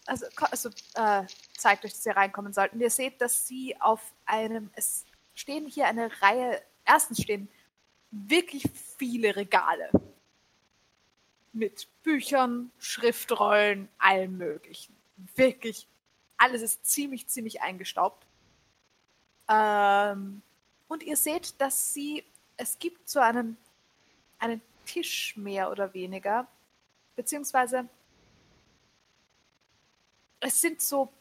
Also, 0.07 0.25
also 0.39 0.69
äh, 0.95 1.23
zeigt 1.57 1.85
euch, 1.85 1.93
dass 1.93 2.05
ihr 2.05 2.17
reinkommen 2.17 2.51
sollten. 2.51 2.81
Ihr 2.81 2.89
seht, 2.89 3.21
dass 3.21 3.47
sie 3.47 3.79
auf 3.79 4.01
einem, 4.25 4.69
es 4.73 5.05
stehen 5.35 5.67
hier 5.67 5.87
eine 5.87 6.11
Reihe, 6.21 6.61
erstens 6.85 7.21
stehen 7.21 7.47
wirklich 8.09 8.63
viele 8.97 9.37
Regale 9.37 9.89
mit 11.53 11.87
Büchern, 12.03 12.71
Schriftrollen, 12.77 13.87
allem 13.99 14.37
möglichen. 14.37 14.95
Wirklich, 15.35 15.87
alles 16.35 16.61
ist 16.61 16.85
ziemlich, 16.85 17.27
ziemlich 17.27 17.61
eingestaubt. 17.61 18.25
Ähm, 19.49 20.41
und 20.87 21.03
ihr 21.03 21.17
seht, 21.17 21.59
dass 21.59 21.93
sie, 21.93 22.23
es 22.57 22.77
gibt 22.79 23.09
so 23.09 23.19
einen, 23.19 23.57
einen 24.39 24.61
Tisch 24.85 25.35
mehr 25.37 25.71
oder 25.71 25.93
weniger, 25.93 26.47
beziehungsweise 27.15 27.87
es 30.39 30.59
sind 30.59 30.81
so 30.81 31.11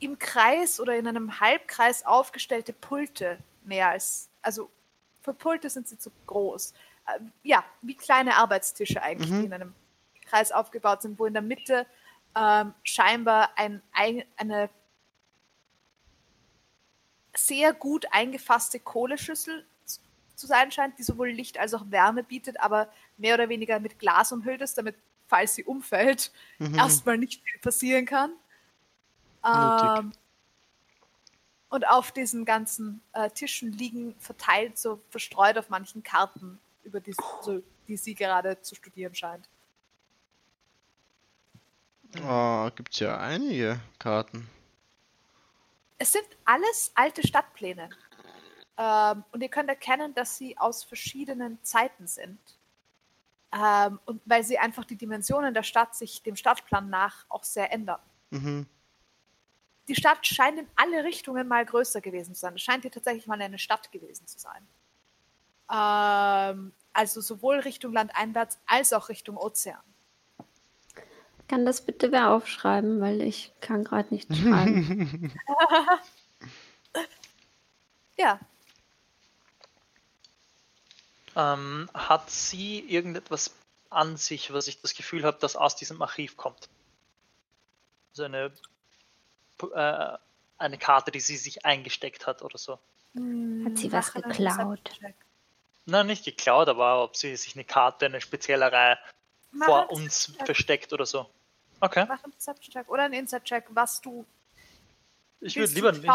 im 0.00 0.18
Kreis 0.18 0.80
oder 0.80 0.96
in 0.96 1.06
einem 1.06 1.40
Halbkreis 1.40 2.04
aufgestellte 2.04 2.72
Pulte 2.72 3.38
mehr 3.64 3.90
als, 3.90 4.28
also 4.42 4.70
für 5.22 5.32
Pulte 5.32 5.70
sind 5.70 5.88
sie 5.88 5.96
zu 5.98 6.10
groß. 6.26 6.74
Äh, 7.06 7.20
ja, 7.44 7.64
wie 7.82 7.94
kleine 7.94 8.36
Arbeitstische 8.36 9.00
eigentlich, 9.02 9.30
Mhm. 9.30 9.38
die 9.40 9.46
in 9.46 9.52
einem 9.52 9.74
Kreis 10.26 10.50
aufgebaut 10.50 11.02
sind, 11.02 11.18
wo 11.18 11.26
in 11.26 11.34
der 11.34 11.42
Mitte 11.42 11.86
ähm, 12.34 12.74
scheinbar 12.82 13.50
ein, 13.56 13.80
ein, 13.92 14.24
eine 14.36 14.70
sehr 17.34 17.72
gut 17.72 18.06
eingefasste 18.12 18.78
Kohleschüssel 18.80 19.64
zu 20.34 20.46
sein 20.46 20.72
scheint, 20.72 20.98
die 20.98 21.02
sowohl 21.02 21.30
Licht 21.30 21.58
als 21.58 21.72
auch 21.74 21.84
Wärme 21.90 22.24
bietet, 22.24 22.58
aber 22.60 22.88
mehr 23.16 23.34
oder 23.34 23.48
weniger 23.48 23.78
mit 23.78 23.98
Glas 23.98 24.32
umhüllt 24.32 24.60
ist, 24.60 24.76
damit, 24.76 24.96
falls 25.28 25.54
sie 25.54 25.64
umfällt, 25.64 26.32
Mhm. 26.58 26.74
erstmal 26.74 27.16
nicht 27.18 27.42
viel 27.44 27.60
passieren 27.60 28.06
kann. 28.06 28.32
Ähm, 29.44 30.12
und 31.68 31.88
auf 31.88 32.12
diesen 32.12 32.44
ganzen 32.44 33.02
äh, 33.12 33.30
Tischen 33.30 33.72
liegen 33.72 34.14
verteilt, 34.18 34.78
so 34.78 35.00
verstreut 35.10 35.56
auf 35.58 35.70
manchen 35.70 36.02
Karten, 36.02 36.58
über 36.82 37.00
die, 37.00 37.14
so, 37.42 37.62
die 37.88 37.96
sie 37.96 38.14
gerade 38.14 38.60
zu 38.60 38.74
studieren 38.74 39.14
scheint. 39.14 39.48
Ah, 42.22 42.70
gibt's 42.74 42.98
ja 42.98 43.16
einige 43.18 43.80
Karten. 43.98 44.48
Es 46.02 46.10
sind 46.10 46.26
alles 46.44 46.90
alte 46.96 47.24
Stadtpläne. 47.24 47.88
Ähm, 48.76 49.22
und 49.30 49.40
ihr 49.40 49.48
könnt 49.48 49.68
erkennen, 49.68 50.12
dass 50.14 50.36
sie 50.36 50.58
aus 50.58 50.82
verschiedenen 50.82 51.62
Zeiten 51.62 52.08
sind. 52.08 52.40
Ähm, 53.52 54.00
und 54.06 54.20
weil 54.24 54.42
sie 54.42 54.58
einfach 54.58 54.84
die 54.84 54.96
Dimensionen 54.96 55.54
der 55.54 55.62
Stadt 55.62 55.94
sich 55.94 56.20
dem 56.20 56.34
Stadtplan 56.34 56.90
nach 56.90 57.24
auch 57.28 57.44
sehr 57.44 57.72
ändern. 57.72 58.00
Mhm. 58.30 58.66
die 59.86 59.94
Stadt 59.94 60.26
scheint 60.26 60.58
in 60.58 60.66
alle 60.74 61.04
Richtungen 61.04 61.46
mal 61.46 61.64
größer 61.64 62.00
gewesen 62.00 62.34
zu 62.34 62.40
sein. 62.40 62.54
Es 62.54 62.62
scheint 62.62 62.82
hier 62.82 62.90
tatsächlich 62.90 63.28
mal 63.28 63.40
eine 63.40 63.58
Stadt 63.58 63.92
gewesen 63.92 64.26
zu 64.26 64.40
sein. 64.40 64.66
Ähm, 65.70 66.72
also 66.92 67.20
sowohl 67.20 67.60
Richtung 67.60 67.92
Landeinwärts 67.92 68.58
als 68.66 68.92
auch 68.92 69.08
Richtung 69.08 69.36
Ozean. 69.36 69.82
Kann 71.48 71.66
das 71.66 71.84
bitte 71.84 72.12
wer 72.12 72.30
aufschreiben, 72.30 73.00
weil 73.00 73.20
ich 73.20 73.52
kann 73.60 73.84
gerade 73.84 74.12
nicht 74.12 74.28
schreiben. 74.36 75.32
Ja, 78.18 78.38
Ähm, 81.34 81.88
hat 81.94 82.30
sie 82.30 82.80
irgendetwas 82.80 83.54
an 83.90 84.16
sich, 84.16 84.52
was 84.52 84.68
ich 84.68 84.80
das 84.80 84.94
Gefühl 84.94 85.24
habe, 85.24 85.38
dass 85.40 85.56
aus 85.56 85.76
diesem 85.76 86.02
Archiv 86.02 86.36
kommt? 86.36 86.68
So 88.12 88.24
eine, 88.24 88.52
äh, 89.74 90.18
eine 90.58 90.78
Karte, 90.78 91.10
die 91.10 91.20
sie 91.20 91.36
sich 91.36 91.64
eingesteckt 91.64 92.26
hat 92.26 92.42
oder 92.42 92.58
so. 92.58 92.78
Hat 93.14 93.78
sie 93.78 93.92
was 93.92 94.12
geklaut? 94.12 94.98
Nein, 95.84 96.06
nicht 96.06 96.24
geklaut, 96.24 96.68
aber 96.68 97.02
ob 97.02 97.16
sie 97.16 97.34
sich 97.36 97.56
eine 97.56 97.64
Karte, 97.64 98.06
eine 98.06 98.20
spezielle 98.20 98.70
Reihe 98.70 98.98
vor 99.58 99.90
uns 99.90 100.32
versteckt 100.44 100.92
oder 100.92 101.06
so. 101.06 101.28
Okay. 101.80 102.06
Mach 102.08 102.22
einen 102.22 102.32
Perception-Check 102.32 102.88
oder 102.88 103.02
einen 103.04 103.14
Insight-Check, 103.14 103.66
was 103.70 104.00
du. 104.00 104.24
Ich 105.40 105.56
würde 105.56 105.72
lieber 105.72 105.88
einen 105.88 106.00
sie 106.00 106.06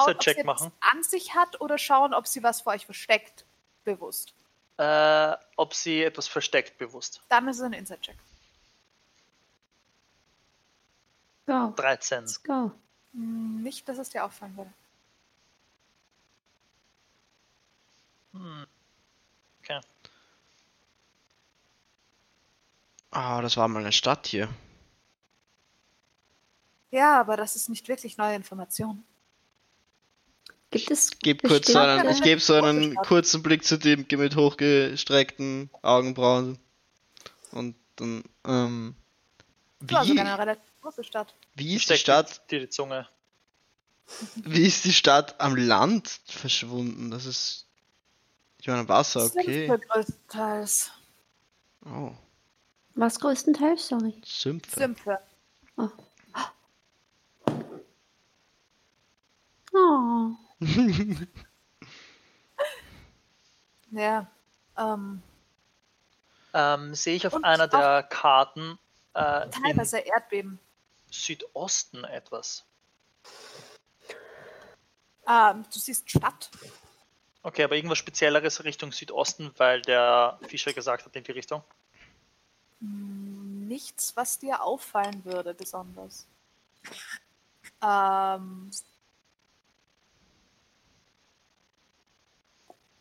machen. 0.44 0.68
etwas 0.68 0.72
an 0.80 1.04
sich 1.04 1.36
hat 1.36 1.60
oder 1.60 1.78
schauen, 1.78 2.14
ob 2.14 2.28
sie 2.28 2.42
was 2.44 2.62
vor 2.62 2.74
euch 2.74 2.86
versteckt. 2.86 3.46
Bewusst. 3.84 4.34
Äh, 4.78 5.36
ob 5.56 5.74
sie 5.74 6.04
etwas 6.04 6.28
versteckt, 6.28 6.78
bewusst. 6.78 7.22
Dann 7.30 7.48
ist 7.48 7.58
es 7.58 7.64
ein 7.64 7.74
Insight-Check. 7.74 8.16
Go. 11.48 11.74
13. 11.76 12.22
Let's 12.22 12.44
go. 12.44 12.72
Hm, 13.14 13.62
Nicht, 13.64 13.88
dass 13.90 13.98
es 13.98 14.10
dir 14.10 14.24
auffallen 14.24 14.56
würde. 14.56 14.72
Hm. 18.34 18.68
Okay. 19.64 19.80
Ah, 23.18 23.42
das 23.42 23.58
war 23.58 23.68
mal 23.68 23.80
eine 23.80 23.92
Stadt 23.92 24.28
hier. 24.28 24.48
Ja, 26.92 27.20
aber 27.20 27.36
das 27.36 27.56
ist 27.56 27.68
nicht 27.68 27.88
wirklich 27.88 28.16
neue 28.18 28.36
Information. 28.36 29.04
Gibt 30.70 30.92
es 30.92 31.10
Ich 31.14 31.20
gebe 31.22 31.48
kurz 31.48 31.72
so 31.72 31.80
einen, 31.80 32.08
ich 32.12 32.22
gebe 32.22 32.40
so 32.40 32.54
einen 32.62 32.94
kurzen 32.94 33.42
Blick 33.42 33.64
zu 33.64 33.80
dem 33.80 34.06
mit 34.08 34.36
hochgestreckten 34.36 35.72
Augenbrauen. 35.82 36.60
Und 37.50 37.76
dann, 37.96 38.24
ähm, 38.46 38.96
war 39.80 40.06
sogar 40.06 40.24
eine 40.24 40.36
wie, 40.36 40.40
relativ 40.40 40.82
große 40.82 41.04
Stadt. 41.04 41.34
wie 41.56 41.76
ist 41.76 41.90
die 41.90 41.98
Stadt, 41.98 42.52
dir 42.52 42.60
die 42.60 42.70
Zunge. 42.70 43.08
wie 44.36 44.68
ist 44.68 44.86
die 44.86 44.94
Stadt 44.94 45.42
am 45.42 45.56
Land 45.56 46.20
verschwunden? 46.28 47.10
Das 47.10 47.26
ist, 47.26 47.66
ich 48.60 48.68
meine, 48.68 48.88
Wasser, 48.88 49.26
okay. 49.26 49.76
Größtenteils. 49.90 50.92
Oh, 51.84 52.12
Was 52.98 53.19
größtenteils? 53.19 53.88
Sorry. 53.88 54.19
Sümpfe. 54.26 54.80
Sümpfe. 54.80 55.19
Oh. 55.77 55.90
Oh. 59.74 60.30
Ja. 63.92 64.27
Ähm, 64.77 65.22
Ähm, 66.53 66.93
sehe 66.93 67.16
ich 67.16 67.26
auf 67.26 67.34
Und 67.34 67.45
einer 67.45 67.69
der 67.69 68.03
Karten 68.03 68.77
äh, 69.14 69.48
teilweise 69.50 70.00
Erdbeben. 70.00 70.59
Südosten 71.09 72.03
etwas. 72.03 72.66
Ähm, 75.26 75.64
du 75.74 75.80
siehst 75.80 76.09
Stadt. 76.09 76.51
Okay, 77.43 77.64
aber 77.64 77.77
irgendwas 77.77 77.98
Spezielleres 77.98 78.66
Richtung 78.66 78.92
Südosten, 78.92 79.51
weil 79.56 79.82
der 79.84 80.38
Fischer 80.48 80.74
gesagt 80.74 81.06
hat 81.06 81.16
in 81.16 81.24
die 81.24 81.32
Richtung. 81.32 81.64
Nichts, 83.68 84.16
was 84.16 84.40
dir 84.40 84.64
auffallen 84.64 85.26
würde, 85.26 85.54
besonders. 85.54 86.26
Ähm, 87.82 88.72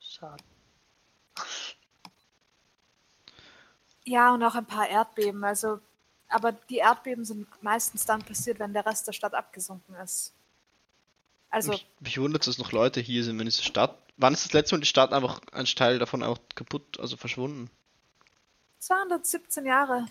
Schade. 0.01 0.43
ja, 4.05 4.33
und 4.35 4.43
auch 4.43 4.55
ein 4.55 4.67
paar 4.67 4.89
Erdbeben. 4.89 5.45
Also, 5.45 5.81
aber 6.29 6.53
die 6.53 6.79
Erdbeben 6.79 7.25
sind 7.25 7.47
meistens 7.63 8.05
dann 8.05 8.23
passiert, 8.23 8.59
wenn 8.59 8.73
der 8.73 8.87
Rest 8.87 9.07
der 9.07 9.13
Stadt 9.13 9.35
abgesunken 9.35 9.95
ist. 9.97 10.33
Also, 11.51 11.73
Mich, 11.73 11.87
mich 12.01 12.19
wundert, 12.19 12.47
dass 12.47 12.59
noch 12.59 12.73
Leute 12.73 13.01
hier 13.01 13.23
sind, 13.23 13.39
wenn 13.39 13.47
diese 13.47 13.63
Stadt. 13.63 13.97
Wann 14.17 14.35
ist 14.35 14.45
das 14.45 14.53
letzte 14.53 14.75
Mal 14.75 14.81
die 14.81 14.87
Stadt 14.87 15.13
einfach 15.13 15.41
ein 15.53 15.67
Teil 15.67 15.99
davon 15.99 16.23
auch 16.23 16.39
kaputt, 16.55 16.99
also 16.99 17.17
verschwunden? 17.17 17.71
217 18.79 19.65
Jahre. 19.67 20.07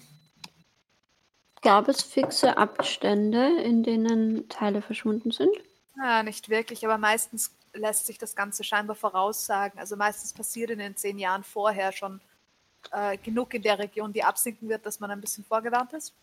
Gab 1.65 1.87
es 1.87 2.03
fixe 2.03 2.57
Abstände, 2.57 3.59
in 3.63 3.81
denen 3.81 4.47
Teile 4.49 4.83
verschwunden 4.83 5.31
sind? 5.31 5.49
Ja, 5.97 6.21
nicht 6.21 6.47
wirklich, 6.49 6.85
aber 6.85 6.99
meistens 6.99 7.55
lässt 7.73 8.05
sich 8.05 8.19
das 8.19 8.35
Ganze 8.35 8.63
scheinbar 8.63 8.95
voraussagen. 8.95 9.79
Also 9.79 9.95
meistens 9.95 10.31
passiert 10.31 10.69
in 10.69 10.77
den 10.77 10.95
zehn 10.95 11.17
Jahren 11.17 11.43
vorher 11.43 11.91
schon 11.91 12.21
äh, 12.91 13.17
genug 13.17 13.55
in 13.55 13.63
der 13.63 13.79
Region, 13.79 14.13
die 14.13 14.23
absinken 14.23 14.69
wird, 14.69 14.85
dass 14.85 14.99
man 14.99 15.09
ein 15.09 15.19
bisschen 15.19 15.43
vorgewarnt 15.43 15.91
ist. 15.93 16.13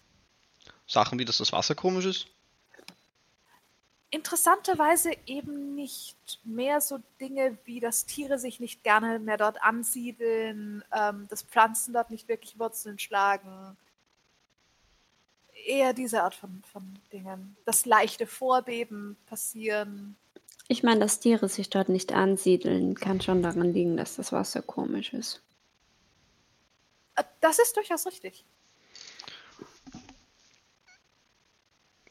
Sachen 0.86 1.18
wie, 1.18 1.24
dass 1.24 1.38
das 1.38 1.52
Wasser 1.52 1.74
komisch 1.74 2.06
ist. 2.06 2.28
Interessanterweise 4.10 5.10
eben 5.26 5.74
nicht 5.74 6.38
mehr 6.44 6.80
so 6.80 7.00
Dinge 7.20 7.58
wie, 7.64 7.80
dass 7.80 8.06
Tiere 8.06 8.38
sich 8.38 8.60
nicht 8.60 8.84
gerne 8.84 9.18
mehr 9.18 9.38
dort 9.38 9.60
ansiedeln, 9.60 10.84
ähm, 10.92 11.26
dass 11.28 11.42
Pflanzen 11.42 11.94
dort 11.94 12.12
nicht 12.12 12.28
wirklich 12.28 12.60
Wurzeln 12.60 13.00
schlagen. 13.00 13.76
Eher 15.66 15.92
diese 15.92 16.22
Art 16.22 16.34
von, 16.34 16.62
von 16.70 16.98
Dingen. 17.12 17.56
Dass 17.64 17.86
leichte 17.86 18.26
Vorbeben 18.26 19.16
passieren. 19.26 20.16
Ich 20.68 20.82
meine, 20.82 21.00
dass 21.00 21.20
Tiere 21.20 21.48
sich 21.48 21.70
dort 21.70 21.88
nicht 21.88 22.12
ansiedeln, 22.12 22.94
kann 22.94 23.20
schon 23.20 23.42
daran 23.42 23.72
liegen, 23.72 23.96
dass 23.96 24.16
das 24.16 24.32
Wasser 24.32 24.62
komisch 24.62 25.12
ist. 25.12 25.42
Äh, 27.16 27.24
Das 27.40 27.58
ist 27.58 27.76
durchaus 27.76 28.06
richtig. 28.06 28.44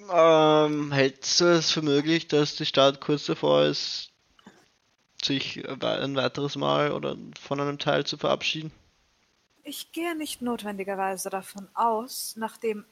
Ähm, 0.10 0.92
hältst 0.92 1.40
du 1.40 1.46
es 1.46 1.72
für 1.72 1.82
möglich, 1.82 2.28
dass 2.28 2.56
die 2.56 2.66
Stadt 2.66 3.02
kurz 3.02 3.26
davor 3.26 3.64
ist, 3.66 4.12
sich 5.24 5.64
ein 5.68 6.16
weiteres 6.16 6.56
Mal 6.56 6.92
oder 6.92 7.16
von 7.40 7.60
einem 7.60 7.78
Teil 7.78 8.06
zu 8.06 8.18
verabschieden? 8.18 8.72
Ich 9.64 9.92
gehe 9.92 10.16
nicht 10.16 10.42
notwendigerweise 10.42 11.30
davon 11.30 11.68
aus, 11.76 12.34
nachdem 12.36 12.84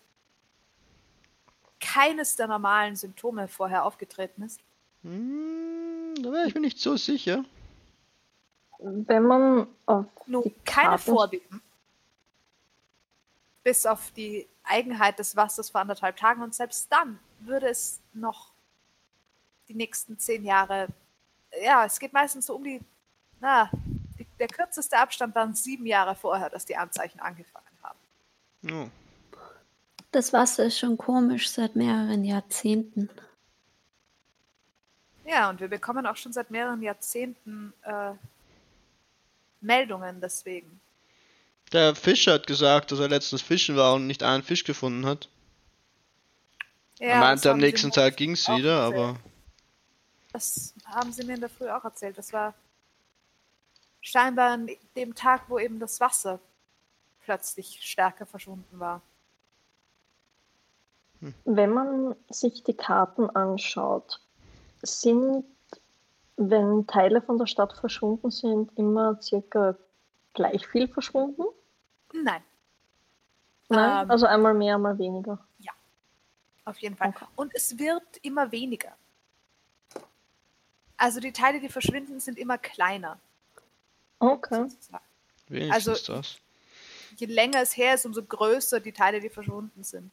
keines 1.79 2.35
der 2.35 2.47
normalen 2.47 2.95
Symptome 2.95 3.47
vorher 3.47 3.85
aufgetreten 3.85 4.43
ist. 4.43 4.59
Hm, 5.03 6.15
da 6.21 6.31
wäre 6.31 6.47
ich 6.47 6.53
mir 6.55 6.61
nicht 6.61 6.79
so 6.79 6.97
sicher. 6.97 7.43
Wenn 8.79 9.23
man 9.23 9.67
auf 9.85 10.05
Nun, 10.25 10.43
die 10.43 10.55
keine 10.65 10.89
Karten- 10.89 11.11
Vorbeben. 11.11 11.61
Bis 13.63 13.85
auf 13.85 14.11
die 14.11 14.47
Eigenheit 14.63 15.19
des 15.19 15.35
Wassers 15.35 15.69
vor 15.69 15.81
anderthalb 15.81 16.15
Tagen. 16.15 16.41
Und 16.41 16.55
selbst 16.55 16.91
dann 16.91 17.19
würde 17.41 17.67
es 17.67 17.99
noch 18.13 18.51
die 19.67 19.73
nächsten 19.73 20.17
zehn 20.17 20.45
Jahre. 20.45 20.87
Ja, 21.61 21.85
es 21.85 21.99
geht 21.99 22.13
meistens 22.13 22.45
so 22.45 22.55
um 22.55 22.63
die. 22.63 22.79
Na, 23.41 23.69
die, 24.17 24.25
der 24.39 24.47
kürzeste 24.47 24.97
Abstand 24.97 25.35
waren 25.35 25.53
sieben 25.55 25.85
Jahre 25.85 26.15
vorher, 26.15 26.49
dass 26.49 26.65
die 26.65 26.75
Anzeichen 26.75 27.19
angefangen 27.19 27.65
haben. 27.83 27.99
Oh. 28.71 28.89
Das 30.11 30.33
Wasser 30.33 30.65
ist 30.65 30.79
schon 30.79 30.97
komisch 30.97 31.49
seit 31.49 31.75
mehreren 31.75 32.23
Jahrzehnten. 32.23 33.09
Ja, 35.25 35.49
und 35.49 35.59
wir 35.59 35.67
bekommen 35.67 36.07
auch 36.07 36.15
schon 36.15 36.33
seit 36.33 36.49
mehreren 36.49 36.81
Jahrzehnten 36.81 37.73
äh, 37.83 38.13
Meldungen 39.61 40.19
deswegen. 40.19 40.81
Der 41.71 41.93
Fischer 41.93 42.33
hat 42.33 42.47
gesagt, 42.47 42.91
dass 42.91 42.99
er 42.99 43.09
letztens 43.09 43.43
fischen 43.43 43.75
war 43.75 43.93
und 43.93 44.07
nicht 44.07 44.23
einen 44.23 44.41
Fisch 44.41 44.63
gefunden 44.63 45.05
hat. 45.05 45.29
Ja, 46.97 47.09
er 47.09 47.19
meinte, 47.19 47.51
am 47.51 47.59
nächsten 47.59 47.91
Tag 47.91 48.17
ging 48.17 48.31
es 48.31 48.47
wieder, 48.47 48.81
erzählt. 48.81 48.99
aber 48.99 49.19
Das 50.33 50.73
haben 50.85 51.13
sie 51.13 51.23
mir 51.23 51.35
in 51.35 51.41
der 51.41 51.49
Früh 51.49 51.69
auch 51.69 51.83
erzählt. 51.83 52.17
Das 52.17 52.33
war 52.33 52.55
scheinbar 54.01 54.51
an 54.51 54.69
dem 54.95 55.13
Tag, 55.13 55.43
wo 55.47 55.59
eben 55.59 55.79
das 55.79 55.99
Wasser 55.99 56.39
plötzlich 57.23 57.79
stärker 57.81 58.25
verschwunden 58.25 58.79
war. 58.79 59.03
Wenn 61.45 61.71
man 61.71 62.15
sich 62.29 62.63
die 62.63 62.73
Karten 62.73 63.29
anschaut, 63.31 64.21
sind, 64.81 65.43
wenn 66.37 66.87
Teile 66.87 67.21
von 67.21 67.37
der 67.37 67.45
Stadt 67.47 67.73
verschwunden 67.73 68.31
sind, 68.31 68.71
immer 68.77 69.21
circa 69.21 69.75
gleich 70.33 70.65
viel 70.67 70.87
verschwunden? 70.87 71.43
Nein, 72.13 72.41
Nein? 73.67 74.03
Ähm. 74.03 74.11
also 74.11 74.25
einmal 74.25 74.53
mehr, 74.53 74.75
einmal 74.75 74.97
weniger. 74.97 75.39
auf 76.65 76.77
jeden 76.79 76.95
Fall. 76.95 77.09
Okay. 77.09 77.25
Und 77.35 77.53
es 77.55 77.77
wird 77.79 78.03
immer 78.21 78.51
weniger. 78.51 78.95
Also 80.97 81.19
die 81.19 81.31
Teile, 81.31 81.59
die 81.59 81.69
verschwinden, 81.69 82.19
sind 82.19 82.37
immer 82.37 82.57
kleiner. 82.57 83.19
Okay. 84.19 84.67
wenigstens 85.47 85.87
Also- 85.87 86.13
das. 86.13 86.37
Je 87.15 87.25
länger 87.25 87.61
es 87.61 87.75
her 87.75 87.95
ist, 87.95 88.05
umso 88.05 88.23
größer 88.23 88.79
die 88.79 88.91
Teile, 88.93 89.19
die 89.19 89.29
verschwunden 89.29 89.83
sind. 89.83 90.11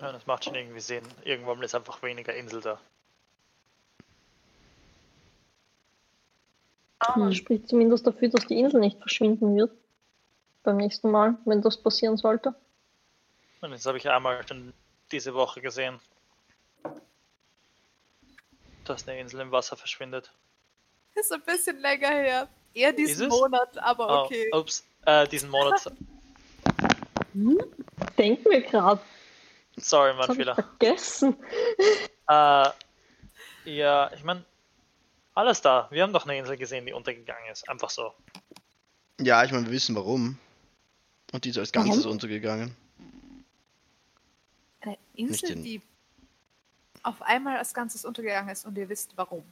Ja, 0.00 0.12
das 0.12 0.26
macht 0.26 0.44
schon 0.44 0.54
irgendwie 0.54 0.80
Sinn. 0.80 1.04
Irgendwann 1.24 1.62
ist 1.62 1.74
einfach 1.74 2.02
weniger 2.02 2.34
Insel 2.34 2.60
da. 2.60 2.78
Ah, 6.98 7.18
Das 7.18 7.36
spricht 7.36 7.68
zumindest 7.68 8.06
dafür, 8.06 8.28
dass 8.28 8.46
die 8.46 8.58
Insel 8.58 8.80
nicht 8.80 8.98
verschwinden 8.98 9.56
wird. 9.56 9.70
Beim 10.62 10.76
nächsten 10.76 11.10
Mal, 11.10 11.36
wenn 11.44 11.62
das 11.62 11.76
passieren 11.76 12.16
sollte. 12.16 12.54
Und 13.60 13.70
das 13.70 13.86
habe 13.86 13.98
ich 13.98 14.08
einmal 14.08 14.46
schon 14.46 14.72
diese 15.12 15.34
Woche 15.34 15.60
gesehen. 15.60 15.98
Dass 18.84 19.06
eine 19.08 19.18
Insel 19.20 19.40
im 19.40 19.50
Wasser 19.52 19.76
verschwindet. 19.76 20.30
Ist 21.14 21.32
ein 21.32 21.42
bisschen 21.42 21.80
länger 21.80 22.08
her. 22.10 22.48
Eher 22.74 22.92
diesen? 22.92 23.28
Monat, 23.28 23.78
aber 23.78 24.24
okay. 24.24 24.50
Oh, 24.52 24.58
ups, 24.58 24.84
äh, 25.06 25.26
diesen 25.28 25.48
Monat. 25.50 25.90
Denken 28.18 28.50
wir 28.50 28.60
gerade, 28.62 29.00
Sorry, 29.78 30.14
mein 30.14 30.34
Fehler. 30.34 30.54
vergessen. 30.54 31.36
Äh, 32.28 32.70
ja, 33.66 34.10
ich 34.12 34.24
meine, 34.24 34.44
alles 35.34 35.60
da. 35.62 35.86
Wir 35.92 36.02
haben 36.02 36.12
doch 36.12 36.24
eine 36.24 36.36
Insel 36.36 36.56
gesehen, 36.56 36.86
die 36.86 36.92
untergegangen 36.92 37.52
ist. 37.52 37.68
Einfach 37.68 37.88
so. 37.88 38.12
Ja, 39.20 39.44
ich 39.44 39.52
meine, 39.52 39.66
wir 39.66 39.70
wissen 39.72 39.94
warum. 39.94 40.36
Und 41.32 41.44
die 41.44 41.50
ist 41.50 41.58
als 41.58 41.70
Ganzes 41.70 41.98
Warum? 42.00 42.12
untergegangen. 42.12 42.76
Eine 44.80 44.98
Insel, 45.14 45.52
in- 45.52 45.62
die 45.62 45.80
auf 47.04 47.22
einmal 47.22 47.58
als 47.58 47.74
Ganzes 47.74 48.04
untergegangen 48.04 48.50
ist 48.50 48.66
und 48.66 48.76
ihr 48.76 48.88
wisst 48.88 49.12
warum. 49.16 49.44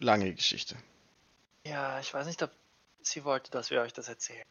Lange 0.00 0.34
Geschichte. 0.34 0.74
Ja, 1.64 2.00
ich 2.00 2.12
weiß 2.12 2.26
nicht, 2.26 2.42
ob 2.42 2.50
sie 3.02 3.22
wollte, 3.24 3.52
dass 3.52 3.70
wir 3.70 3.80
euch 3.80 3.92
das 3.92 4.08
erzählen. 4.08 4.44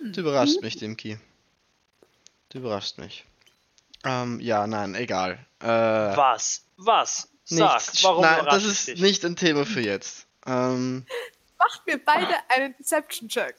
Du 0.00 0.20
überraschst 0.20 0.62
mich, 0.62 0.76
Dimki. 0.76 1.18
Du 2.50 2.58
überraschst 2.58 2.98
mich. 2.98 3.24
Ähm, 4.04 4.40
ja, 4.40 4.66
nein, 4.66 4.94
egal. 4.94 5.44
Äh, 5.60 5.66
Was? 5.66 6.64
Was? 6.76 7.28
Sag, 7.44 7.74
nichts. 7.82 8.04
warum 8.04 8.22
Nein, 8.22 8.44
das 8.44 8.64
ist 8.64 8.88
dich? 8.88 9.00
nicht 9.00 9.24
ein 9.24 9.36
Thema 9.36 9.64
für 9.64 9.80
jetzt. 9.80 10.26
Ähm, 10.46 11.06
Macht 11.58 11.86
mir 11.86 11.98
beide 12.04 12.34
einen 12.48 12.76
Deception-Check. 12.76 13.56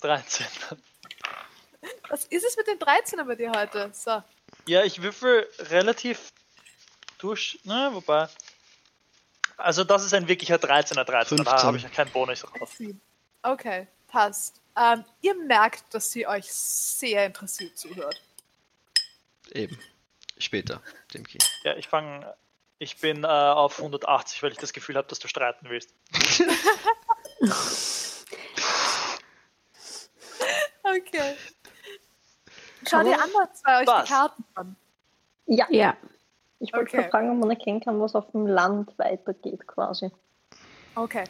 13. 0.00 0.46
Was 2.10 2.26
ist 2.26 2.44
es 2.44 2.56
mit 2.56 2.66
den 2.66 2.78
13er 2.78 3.24
bei 3.24 3.34
dir 3.34 3.50
heute? 3.56 3.90
So. 3.92 4.22
Ja, 4.66 4.84
ich 4.84 5.02
würfel 5.02 5.48
relativ 5.58 6.32
durch. 7.18 7.58
Ne, 7.64 7.90
wobei. 7.92 8.28
Also, 9.64 9.84
das 9.84 10.04
ist 10.04 10.12
ein 10.14 10.28
wirklicher 10.28 10.56
13er 10.56 11.04
13. 11.04 11.38
Da 11.38 11.44
15. 11.44 11.66
habe 11.66 11.76
ich 11.78 11.82
ja 11.82 11.88
keinen 11.88 12.10
Bonus 12.10 12.40
drauf. 12.40 12.76
Okay, 13.42 13.86
passt. 14.08 14.60
Ähm, 14.76 15.04
ihr 15.22 15.34
merkt, 15.34 15.92
dass 15.94 16.10
sie 16.10 16.26
euch 16.26 16.52
sehr 16.52 17.26
interessiert 17.26 17.76
zuhört. 17.78 18.20
eben. 19.52 19.78
Später, 20.38 20.82
Dimki. 21.12 21.38
Ja, 21.62 21.76
ich 21.76 21.88
fange. 21.88 22.34
Ich 22.78 22.98
bin 22.98 23.22
äh, 23.22 23.26
auf 23.28 23.78
180, 23.78 24.42
weil 24.42 24.50
ich 24.52 24.58
das 24.58 24.72
Gefühl 24.72 24.96
habe, 24.96 25.06
dass 25.08 25.20
du 25.20 25.28
streiten 25.28 25.68
willst. 25.70 25.94
Okay. 30.82 31.34
Schau 32.88 32.98
man- 32.98 33.14
anderen 33.20 33.48
zwei 33.54 33.80
euch 33.82 33.86
Was? 33.86 34.04
die 34.04 34.10
Karten 34.12 34.44
an. 34.54 34.76
Ja, 35.46 35.66
Ja, 35.70 35.96
ich 36.64 36.72
wollte 36.72 36.96
Okay. 36.98 37.10
fragen, 37.10 37.30
ob 37.30 37.36
man 37.38 37.50
erkennen 37.50 37.80
kann, 37.80 38.00
was 38.00 38.14
auf 38.14 38.30
dem 38.30 38.46
Land 38.46 38.98
weitergeht 38.98 39.66
quasi. 39.66 40.10
Okay. 40.94 41.24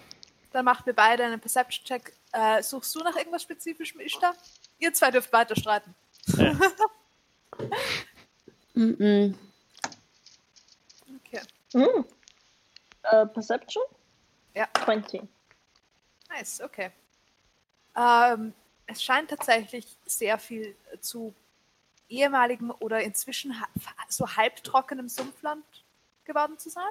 Dann 0.53 0.65
macht 0.65 0.87
mir 0.87 0.95
beide 0.95 1.25
einen 1.25 1.41
Perception-Check. 1.41 2.13
Äh, 2.33 2.63
suchst 2.63 2.95
du 2.95 3.01
nach 3.01 3.17
irgendwas 3.17 3.43
Spezifischem, 3.43 4.01
Ishtar? 4.01 4.35
Ihr 4.79 4.93
zwei 4.95 5.11
dürft 5.11 5.33
weiter 5.33 5.57
streiten. 5.57 5.93
mm 8.75 9.35
Okay. 11.27 11.41
Hm. 11.73 12.05
Äh, 13.03 13.27
Perception? 13.27 13.83
Ja. 14.55 14.69
20. 14.85 15.23
Nice, 16.29 16.61
okay. 16.61 16.91
Ähm, 17.97 18.53
es 18.87 19.03
scheint 19.03 19.31
tatsächlich 19.31 19.97
sehr 20.07 20.39
viel 20.39 20.77
zu 21.01 21.35
ehemaligen 22.09 22.71
oder 22.71 23.03
inzwischen 23.03 23.55
so 24.09 24.27
halbtrockenem 24.37 25.09
Sumpfland 25.09 25.65
geworden 26.25 26.59
zu 26.59 26.71
sein. 26.71 26.83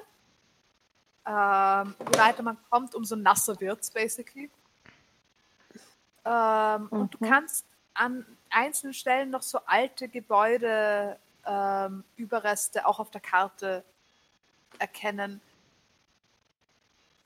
Ähm, 1.26 1.94
je 2.12 2.18
weiter 2.18 2.42
man 2.42 2.58
kommt, 2.70 2.94
umso 2.94 3.16
nasser 3.16 3.58
wird's 3.60 3.90
basically. 3.90 4.50
Ähm, 6.24 6.88
Und 6.90 7.14
du 7.14 7.18
Mhm. 7.24 7.28
kannst 7.28 7.66
an 7.94 8.26
einzelnen 8.50 8.94
Stellen 8.94 9.30
noch 9.30 9.42
so 9.42 9.58
alte 9.66 10.08
Gebäude, 10.08 11.18
ähm, 11.46 12.04
Überreste 12.16 12.86
auch 12.86 12.98
auf 12.98 13.10
der 13.10 13.20
Karte 13.20 13.84
erkennen, 14.78 15.40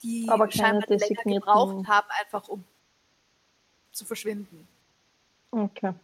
die 0.03 0.29
Aber 0.29 0.51
scheinbar 0.51 0.89
länger 0.89 1.23
gebraucht 1.25 1.87
haben, 1.89 2.09
einfach 2.21 2.49
um 2.49 2.65
zu 3.93 4.05
verschwinden. 4.05 4.69
Okay. 5.51 5.95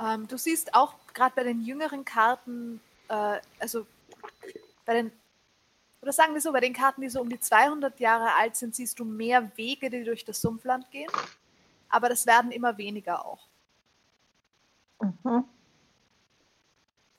Ähm, 0.00 0.26
du 0.26 0.38
siehst 0.38 0.74
auch 0.74 0.94
gerade 1.12 1.34
bei 1.34 1.44
den 1.44 1.60
jüngeren 1.60 2.04
Karten, 2.04 2.80
äh, 3.08 3.38
also 3.58 3.86
bei 4.86 4.94
den, 4.94 5.12
oder 6.00 6.12
sagen 6.12 6.32
wir 6.32 6.40
so, 6.40 6.52
bei 6.52 6.60
den 6.60 6.72
Karten, 6.72 7.02
die 7.02 7.10
so 7.10 7.20
um 7.20 7.28
die 7.28 7.38
200 7.38 8.00
Jahre 8.00 8.34
alt 8.34 8.56
sind, 8.56 8.74
siehst 8.74 8.98
du 8.98 9.04
mehr 9.04 9.50
Wege, 9.56 9.90
die 9.90 10.02
durch 10.04 10.24
das 10.24 10.40
Sumpfland 10.40 10.90
gehen. 10.90 11.10
Aber 11.90 12.08
das 12.08 12.26
werden 12.26 12.50
immer 12.50 12.78
weniger 12.78 13.24
auch. 13.26 13.46
Mhm. 15.00 15.44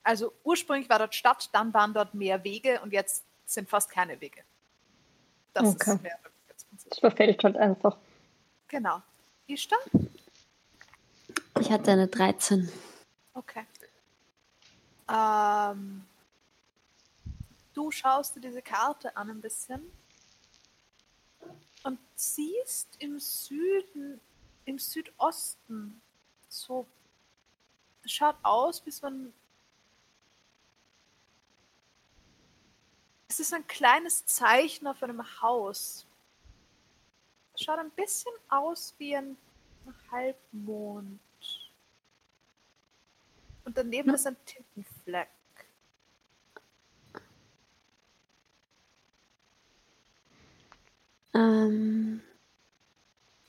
Also 0.02 0.32
ursprünglich 0.42 0.90
war 0.90 0.98
dort 0.98 1.14
Stadt, 1.14 1.48
dann 1.52 1.72
waren 1.72 1.94
dort 1.94 2.14
mehr 2.14 2.42
Wege 2.42 2.80
und 2.80 2.92
jetzt 2.92 3.24
sind 3.46 3.68
fast 3.68 3.90
keine 3.90 4.20
Wege. 4.20 4.42
Das 5.52 5.74
Okay. 5.74 5.92
ist 5.92 6.02
mehr 6.02 6.18
das 6.88 6.98
verfällt 6.98 7.42
halt 7.44 7.56
einfach. 7.56 7.96
Genau. 8.68 9.02
Ishtar? 9.46 9.78
Ich 11.62 11.70
hatte 11.70 11.92
eine 11.92 12.08
13. 12.08 12.68
Okay. 13.34 13.64
Ähm, 15.08 16.04
du 17.72 17.88
schaust 17.92 18.34
dir 18.34 18.40
diese 18.40 18.60
Karte 18.60 19.16
an 19.16 19.30
ein 19.30 19.40
bisschen 19.40 19.80
und 21.84 22.00
siehst 22.16 22.88
im 22.98 23.20
Süden, 23.20 24.20
im 24.64 24.80
Südosten 24.80 26.02
so, 26.48 26.84
schaut 28.06 28.34
aus, 28.42 28.80
bis 28.80 29.00
man. 29.00 29.32
Es 33.28 33.38
ist 33.38 33.54
ein 33.54 33.68
kleines 33.68 34.26
Zeichen 34.26 34.88
auf 34.88 35.00
einem 35.00 35.22
Haus. 35.40 36.08
Es 37.54 37.62
schaut 37.62 37.78
ein 37.78 37.92
bisschen 37.92 38.32
aus 38.48 38.96
wie 38.98 39.14
ein 39.16 39.36
Halbmond. 40.10 41.20
Und 43.64 43.76
daneben 43.76 44.08
Ja. 44.10 44.14
ist 44.14 44.26
ein 44.26 44.36
Tintenfleck. 44.44 45.28
Ähm, 51.34 52.20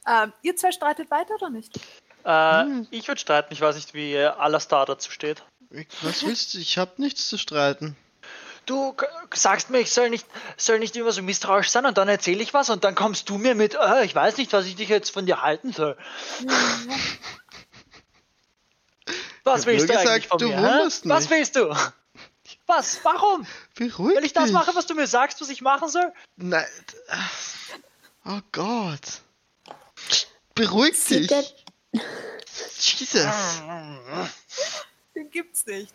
Ähm, 0.06 0.34
ihr 0.42 0.56
zwei 0.58 0.72
streitet 0.74 1.10
weiter 1.12 1.36
oder 1.36 1.50
nicht? 1.50 1.78
Äh, 2.26 2.64
Hm. 2.64 2.88
Ich 2.92 3.08
würde 3.08 3.22
streiten, 3.22 3.54
ich 3.54 3.62
weiß 3.62 3.76
nicht, 3.76 3.94
wie 3.94 4.14
äh, 4.14 4.26
Alastar 4.28 4.86
dazu 4.86 5.12
steht. 5.12 5.44
Ich- 5.70 5.88
Was 6.02 6.26
willst 6.26 6.54
du? 6.54 6.58
Ich 6.60 6.78
hab 6.78 7.00
nichts 7.00 7.30
zu 7.30 7.38
streiten. 7.38 7.96
Du 8.66 8.96
sagst 9.34 9.70
mir, 9.70 9.80
ich 9.80 9.92
soll 9.92 10.10
nicht, 10.10 10.26
soll 10.56 10.80
nicht 10.80 10.96
immer 10.96 11.12
so 11.12 11.22
misstrauisch 11.22 11.70
sein 11.70 11.86
und 11.86 11.98
dann 11.98 12.08
erzähle 12.08 12.42
ich 12.44 12.54
was 12.54 12.70
und 12.70 12.84
dann 12.86 12.96
kommst 12.96 13.30
du 13.30 13.38
mir 13.38 13.56
mit, 13.56 13.76
äh, 13.76 14.06
ich 14.06 14.16
weiß 14.16 14.38
nicht, 14.38 14.54
was 14.54 14.66
ich 14.66 14.76
dich 14.76 14.88
jetzt 14.90 15.10
von 15.10 15.26
dir 15.26 15.42
halten 15.42 15.74
soll. 15.74 15.98
Was 19.44 19.66
willst 19.66 19.90
du 19.90 19.94
eigentlich 19.94 20.04
gesagt, 20.04 20.26
von 20.28 20.38
du 20.40 20.48
mir? 20.48 20.58
wunderst 20.58 21.08
Was 21.08 21.30
willst 21.30 21.56
du? 21.56 21.76
Was? 22.66 23.00
Warum? 23.04 23.46
Beruhig 23.76 24.16
Will 24.16 24.26
ich 24.26 24.34
das 24.34 24.46
dich. 24.46 24.54
machen, 24.54 24.76
was 24.76 24.86
du 24.86 24.96
mir 24.96 25.08
sagst, 25.08 25.42
was 25.42 25.50
ich 25.50 25.62
machen 25.62 25.90
soll? 25.90 26.14
Nein. 26.38 26.66
ach, 27.10 27.32
Oh 28.26 28.40
Gott. 28.54 29.22
Beruhig 30.56 30.98
sieht 30.98 31.30
dich. 31.30 31.66
Jesus. 32.80 33.62
Den 35.16 35.30
gibt's 35.30 35.66
nicht. 35.66 35.94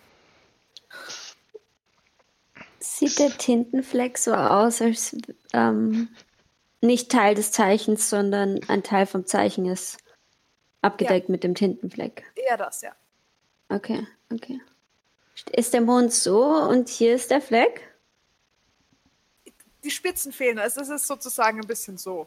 sieht 2.81 3.19
der 3.19 3.37
Tintenfleck 3.37 4.19
so 4.19 4.35
aus, 4.35 4.83
als 4.83 5.17
ähm, 5.53 6.09
nicht 6.81 7.11
Teil 7.11 7.35
des 7.35 7.51
Zeichens, 7.51 8.11
sondern 8.11 8.61
ein 8.69 8.83
Teil 8.83 9.07
vom 9.07 9.27
Zeichen 9.27 9.67
ist. 9.67 9.99
Abgedeckt 10.83 11.29
mit 11.29 11.45
dem 11.45 11.55
Tintenfleck. 11.55 12.25
Eher 12.37 12.57
das, 12.57 12.83
ja. 12.83 12.93
Okay, 13.69 14.07
okay. 14.33 14.61
Ist 15.53 15.75
der 15.75 15.81
Mond 15.81 16.13
so 16.13 16.45
und 16.45 16.89
hier 16.89 17.15
ist 17.15 17.31
der 17.31 17.41
Fleck? 17.41 17.95
Die 19.85 19.91
Spitzen 19.91 20.33
fehlen. 20.33 20.59
Also 20.59 20.81
es 20.81 20.89
ist 20.89 21.07
sozusagen 21.07 21.61
ein 21.61 21.67
bisschen 21.67 21.99
so. 21.99 22.27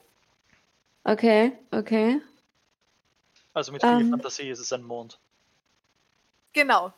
Okay, 1.04 1.52
okay. 1.72 2.22
Also 3.54 3.72
mit 3.72 3.82
viel 3.82 3.92
Ähm. 3.92 4.10
Fantasie 4.12 4.50
ist 4.50 4.60
es 4.60 4.72
ein 4.72 4.84
Mond. 4.84 5.20
Genau. 6.54 6.94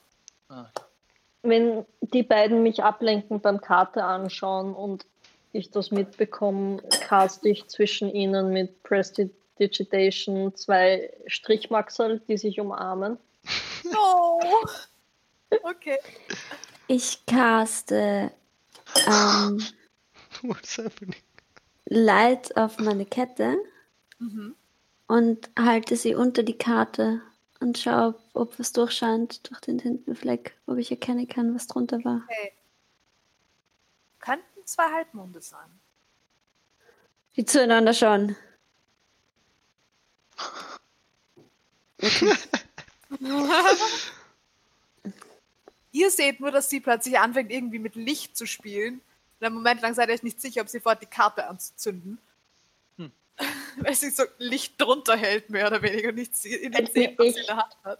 Ah. 0.49 0.65
Wenn 1.41 1.85
die 2.01 2.23
beiden 2.23 2.63
mich 2.63 2.83
ablenken 2.83 3.41
beim 3.41 3.59
Karte 3.59 4.03
anschauen 4.03 4.73
und 4.73 5.05
ich 5.51 5.72
das 5.72 5.91
mitbekomme, 5.91 6.81
caste 7.01 7.49
ich 7.49 7.67
zwischen 7.67 8.09
ihnen 8.09 8.51
mit 8.51 8.81
Prestidigitation 8.83 10.55
zwei 10.55 11.13
Strichmaxel, 11.27 12.22
die 12.27 12.38
sich 12.38 12.59
umarmen. 12.59 13.17
No. 13.91 14.39
Okay. 15.63 15.99
Ich 16.87 17.25
caste 17.25 18.31
ähm, 19.07 19.63
What's 20.41 20.77
happening? 20.77 21.15
Light 21.85 22.55
auf 22.57 22.79
meine 22.79 23.05
Kette 23.05 23.57
Mhm. 24.19 24.55
und 25.07 25.49
halte 25.59 25.95
sie 25.97 26.15
unter 26.15 26.43
die 26.43 26.57
Karte 26.57 27.21
und 27.59 27.77
schaue, 27.77 28.09
ob, 28.09 28.21
ob 28.33 28.59
was 28.59 28.71
durchscheint 28.71 29.49
durch 29.49 29.59
den 29.61 29.77
Tintenfleck, 29.79 30.55
ob 30.65 30.77
ich 30.77 30.91
erkennen 30.91 31.27
kann, 31.27 31.53
was 31.53 31.67
drunter 31.67 32.03
war. 32.05 32.21
Okay. 32.29 32.53
Könnten 34.19 34.65
zwei 34.65 34.91
Halbmonde 34.91 35.41
sein. 35.41 35.79
Die 37.35 37.45
zueinander 37.45 37.93
schauen. 37.93 38.35
Ihr 45.92 46.09
seht 46.09 46.40
nur, 46.40 46.51
dass 46.51 46.69
sie 46.69 46.80
plötzlich 46.80 47.19
anfängt, 47.19 47.51
irgendwie 47.51 47.80
mit 47.80 47.95
Licht 47.95 48.35
zu 48.35 48.45
spielen. 48.48 49.01
Und 49.40 49.45
einen 49.45 49.56
Moment 49.56 49.82
lang 49.82 49.93
seid 49.93 50.09
ihr 50.09 50.16
euch 50.16 50.24
nicht 50.24 50.42
sicher, 50.42 50.61
ob 50.61 50.69
sie 50.69 50.80
fort 50.80 51.01
die 51.01 51.06
Karte 51.08 51.48
anzuzünden. 51.48 52.17
Hm. 52.98 53.11
Weil 53.77 53.93
sie 53.93 54.09
so 54.09 54.24
Licht 54.40 54.82
drunter 54.82 55.16
hält, 55.16 55.50
mehr 55.50 55.67
oder 55.67 55.82
weniger. 55.82 56.11
Nicht 56.11 56.35
sie- 56.35 56.67
nicht 56.69 56.93
sehen, 56.93 57.14
was 57.17 57.33
sie 57.33 57.40
in 57.42 57.45
der 57.45 57.58
Hand 57.58 57.77
hat. 57.83 58.00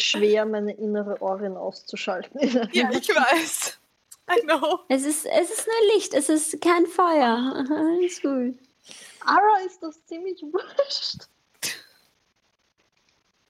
Schwer, 0.00 0.46
meine 0.46 0.72
innere 0.74 1.20
Ohren 1.20 1.56
auszuschalten. 1.56 2.40
Ja, 2.72 2.90
ich 2.92 3.08
weiß. 3.08 3.78
I 4.30 4.40
know. 4.42 4.80
Es 4.88 5.04
ist, 5.04 5.26
es 5.26 5.50
ist 5.50 5.66
nur 5.66 5.94
Licht, 5.96 6.14
es 6.14 6.28
ist 6.28 6.60
kein 6.60 6.86
Feuer. 6.86 7.64
Alles 7.70 8.20
gut. 8.22 8.58
Ara 9.24 9.58
ist 9.66 9.82
das 9.82 10.04
ziemlich 10.06 10.40
wurscht. 10.42 11.26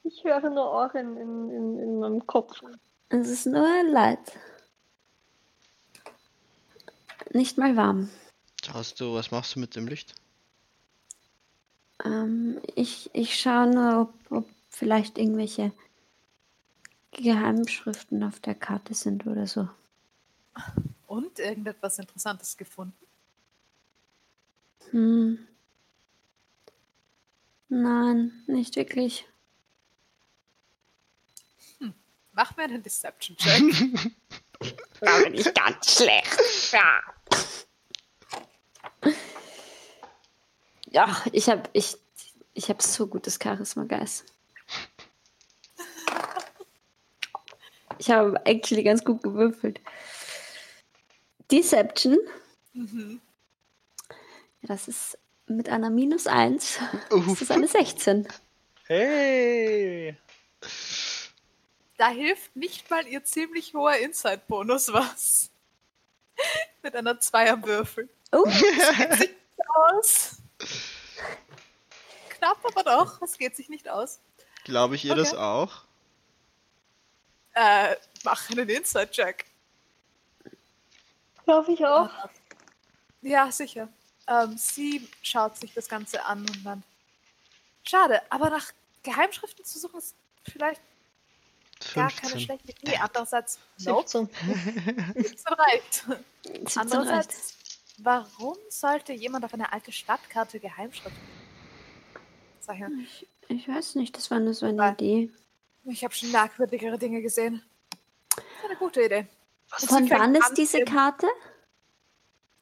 Ich 0.09 0.25
höre 0.25 0.49
nur 0.49 0.73
Ohren 0.73 1.19
in, 1.19 1.51
in, 1.51 1.79
in 1.81 1.99
meinem 1.99 2.27
Kopf. 2.27 2.63
Es 3.11 3.29
ist 3.29 3.45
nur 3.45 3.69
Light. 3.85 4.39
Nicht 7.35 7.59
mal 7.59 7.77
warm. 7.77 8.09
Hast 8.73 9.01
du, 9.01 9.13
was 9.13 9.31
machst 9.31 9.55
du 9.55 9.61
mit 9.61 9.77
dem 9.77 9.87
Licht? 9.87 10.15
Ähm, 12.03 12.59
ich, 12.75 13.11
ich 13.13 13.39
schaue 13.39 13.67
nur, 13.67 14.01
ob, 14.01 14.33
ob 14.33 14.49
vielleicht 14.71 15.19
irgendwelche 15.19 15.73
Geheimschriften 17.11 18.23
auf 18.25 18.41
der 18.41 18.55
Karte 18.55 18.95
sind 18.95 19.27
oder 19.27 19.47
so. 19.47 19.69
Und 21.07 21.39
irgendetwas 21.39 21.99
Interessantes 21.99 22.57
gefunden. 22.57 23.07
Hm. 24.91 25.47
Nein, 27.69 28.33
nicht 28.47 28.77
wirklich. 28.77 29.27
Mach 32.39 32.57
mir 32.57 32.63
einen 32.63 32.83
Deception-Check. 32.85 34.15
Da 35.01 35.19
bin 35.19 35.35
ich 35.35 35.53
ganz 35.55 35.97
schlecht. 35.97 36.37
Ja. 36.73 37.01
Ja, 40.91 41.25
ich 41.33 41.49
habe 41.49 41.69
ich, 41.73 41.97
ich 42.55 42.69
hab 42.69 42.83
so 42.83 43.09
gutes 43.09 43.41
Charisma, 43.43 43.85
Guys. 43.85 44.25
Ich 47.99 48.11
habe 48.11 48.41
actually 48.47 48.85
ganz 48.85 49.05
gut 49.05 49.25
gewürfelt. 49.25 49.81
Deception, 51.51 52.17
mhm. 52.73 53.21
ja, 54.61 54.69
das 54.69 54.87
ist 54.87 55.19
mit 55.47 55.69
einer 55.69 55.91
minus 55.91 56.29
1. 56.29 56.79
Uff. 57.11 57.27
Das 57.31 57.43
ist 57.43 57.51
eine 57.51 57.67
16. 57.67 58.29
Hey! 58.87 60.17
Da 61.99 62.09
hilft 62.09 62.55
nicht 62.57 62.89
mal 62.91 63.07
ihr 63.07 63.23
ziemlich 63.25 63.75
hoher 63.75 63.97
Inside-Bonus 63.97 64.93
was. 64.93 65.51
Mit 66.83 66.95
einer 66.97 67.19
Zweier 67.21 67.63
Würfel. 67.63 68.09
Oh, 68.33 68.49
Sieht 68.49 69.35
aus. 69.91 70.37
knapp, 72.31 72.59
aber 72.65 72.85
doch. 72.85 73.21
Es 73.23 73.37
geht 73.37 73.57
sich 73.57 73.69
nicht 73.69 73.89
aus. 73.89 74.21
Glaube 74.65 74.95
ich 74.95 75.05
ihr 75.05 75.15
das 75.15 75.33
Okay. 75.33 75.43
auch? 75.43 75.83
Äh, 77.55 77.97
mach 78.23 78.49
einen 78.51 78.69
Inside-Check. 78.69 79.45
Glaube 81.45 81.73
ich 81.73 81.85
auch. 81.85 82.11
Ja, 83.23 83.51
sicher. 83.51 83.89
Ähm, 84.29 84.57
sie 84.57 85.09
schaut 85.23 85.57
sich 85.57 85.73
das 85.75 85.89
Ganze 85.89 86.25
an 86.25 86.41
und 86.41 86.65
dann. 86.65 86.83
Schade, 87.83 88.21
aber 88.31 88.51
nach 88.51 88.71
Geheimschriften 89.03 89.65
zu 89.65 89.79
suchen 89.79 89.99
ist 89.99 90.15
vielleicht 90.53 90.83
gar 91.95 92.11
keine 92.11 92.33
15. 92.33 92.41
schlechte 92.41 92.73
Idee. 92.83 92.97
Andererseits, 92.97 93.59
nope, 93.79 94.09
17. 94.09 94.29
17 95.15 95.55
reicht. 95.55 95.95
17 95.95 96.13
reicht. 96.55 96.77
Andererseits, 96.77 97.57
warum 97.99 98.57
sollte 98.69 99.13
jemand 99.13 99.45
auf 99.45 99.55
eine 99.55 99.73
alte 99.73 99.93
Stadtkarte 99.93 100.61
Geheimschriften? 100.61 101.21
Sag 102.61 102.79
ja, 102.79 102.89
Ich, 103.03 103.27
ich 103.49 103.69
weiß 103.69 103.95
nicht, 103.97 104.17
das 104.17 104.31
war 104.31 104.41
nur 104.41 104.55
so 104.55 104.67
eine 104.67 104.77
Nein. 104.77 104.95
Idee. 104.95 105.33
ich 105.85 106.05
habe 106.05 106.15
schon 106.15 106.31
merkwürdigere 106.31 106.99
Dinge 106.99 107.23
gesehen. 107.23 107.63
Das 108.31 108.45
ist 108.45 108.65
eine 108.65 108.77
gute 108.77 109.03
Idee. 109.03 109.27
Was 109.71 109.85
Von 109.87 110.09
wann 110.11 110.35
ist 110.35 110.55
diese 110.55 110.85
Karte? 110.85 111.27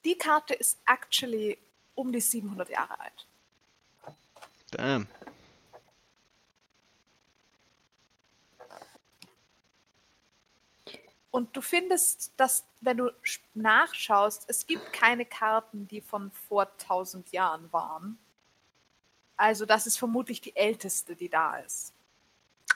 Die 0.05 0.17
Karte 0.17 0.55
ist 0.55 0.79
actually 0.87 1.59
um 1.95 2.13
die 2.13 2.21
700 2.21 2.69
Jahre 2.69 2.99
alt. 3.01 3.27
Damn. 4.71 5.09
Und 11.37 11.55
du 11.55 11.61
findest, 11.61 12.33
dass, 12.39 12.65
wenn 12.81 12.97
du 12.97 13.09
sch- 13.23 13.41
nachschaust, 13.53 14.45
es 14.47 14.67
gibt 14.67 14.91
keine 14.95 15.27
Karten, 15.27 15.87
die 15.87 16.01
von 16.01 16.31
vor 16.31 16.67
1000 16.81 17.31
Jahren 17.31 17.71
waren. 17.75 18.19
Also 19.37 19.67
das 19.67 19.87
ist 19.87 19.99
vermutlich 19.99 20.41
die 20.41 20.57
älteste, 20.57 21.15
die 21.15 21.29
da 21.29 21.59
ist. 21.59 21.93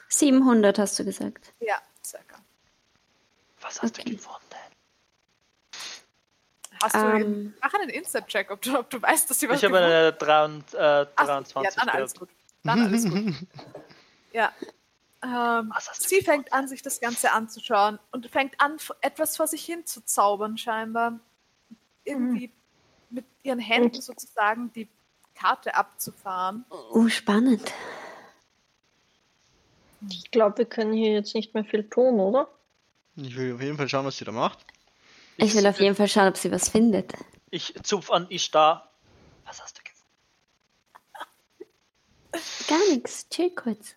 700 0.08 0.78
hast 0.78 0.98
du 0.98 1.06
gesagt. 1.06 1.54
Ja, 1.60 1.80
circa. 2.04 2.36
Was 3.62 3.80
hast 3.80 3.98
Okay. 3.98 4.10
du 4.10 4.16
gefunden? 4.16 4.44
Hast 6.82 6.94
du 6.96 6.98
Ähm. 6.98 7.54
mach 7.62 7.72
einen 7.72 7.88
Instant-Check, 7.88 8.50
ob 8.50 8.60
du, 8.60 8.78
ob 8.78 8.90
du 8.90 9.00
weißt, 9.00 9.30
dass 9.30 9.40
sie 9.40 9.48
was 9.48 9.56
Ich 9.56 9.64
habe 9.64 9.78
eine 9.78 10.12
23, 10.12 10.78
äh, 10.78 11.06
Ach, 11.16 11.24
23 11.24 11.64
Ja, 11.64 11.70
dann 11.86 11.88
alles 11.94 12.14
gut. 12.14 12.28
Dann 12.62 12.82
alles 12.82 13.04
gut. 13.08 13.34
Ja. 14.32 14.52
Ähm, 15.22 15.72
sie 15.98 16.22
fängt 16.22 16.52
an, 16.52 16.66
sich 16.66 16.82
das 16.82 17.00
Ganze 17.00 17.32
anzuschauen 17.32 17.98
und 18.10 18.26
fängt 18.30 18.58
an, 18.60 18.78
etwas 19.00 19.36
vor 19.36 19.46
sich 19.46 19.64
hin 19.64 19.84
zu 19.84 20.04
zaubern, 20.04 20.56
scheinbar. 20.56 21.20
Irgendwie 22.04 22.50
mit 23.10 23.26
ihren 23.42 23.58
Händen 23.58 24.00
sozusagen 24.00 24.72
die 24.72 24.88
Karte 25.34 25.74
abzufahren. 25.74 26.64
Oh, 26.92 27.08
spannend. 27.08 27.72
Ich 30.08 30.30
glaube, 30.30 30.58
wir 30.58 30.64
können 30.64 30.94
hier 30.94 31.12
jetzt 31.12 31.34
nicht 31.34 31.52
mehr 31.52 31.64
viel 31.64 31.88
tun, 31.88 32.20
oder? 32.20 32.48
Ich 33.16 33.36
will 33.36 33.54
auf 33.54 33.60
jeden 33.60 33.76
Fall 33.76 33.88
schauen, 33.88 34.06
was 34.06 34.16
sie 34.16 34.24
da 34.24 34.32
macht. 34.32 34.64
Ich 35.36 35.54
will 35.54 35.66
auf 35.66 35.80
jeden 35.80 35.96
Fall 35.96 36.08
schauen, 36.08 36.28
ob 36.28 36.36
sie 36.36 36.50
was 36.50 36.68
findet. 36.70 37.12
Ich 37.50 37.74
zupf 37.82 38.10
an 38.10 38.26
Ishtar. 38.30 38.90
Was 39.44 39.60
hast 39.62 39.78
du 39.78 39.82
gefunden? 39.82 40.06
Gar 42.68 42.94
nichts. 42.94 43.28
Chill 43.28 43.50
kurz. 43.50 43.94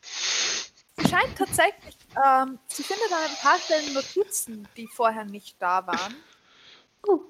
Sie 0.00 1.08
scheint 1.08 1.36
tatsächlich, 1.36 1.96
ähm, 2.24 2.58
sie 2.68 2.82
findet 2.82 3.10
an 3.12 3.22
ein 3.30 3.36
paar 3.36 3.58
Stellen 3.58 3.92
Notizen, 3.94 4.68
die 4.76 4.86
vorher 4.88 5.24
nicht 5.24 5.60
da 5.60 5.86
waren. 5.86 6.14
Oh, 7.06 7.20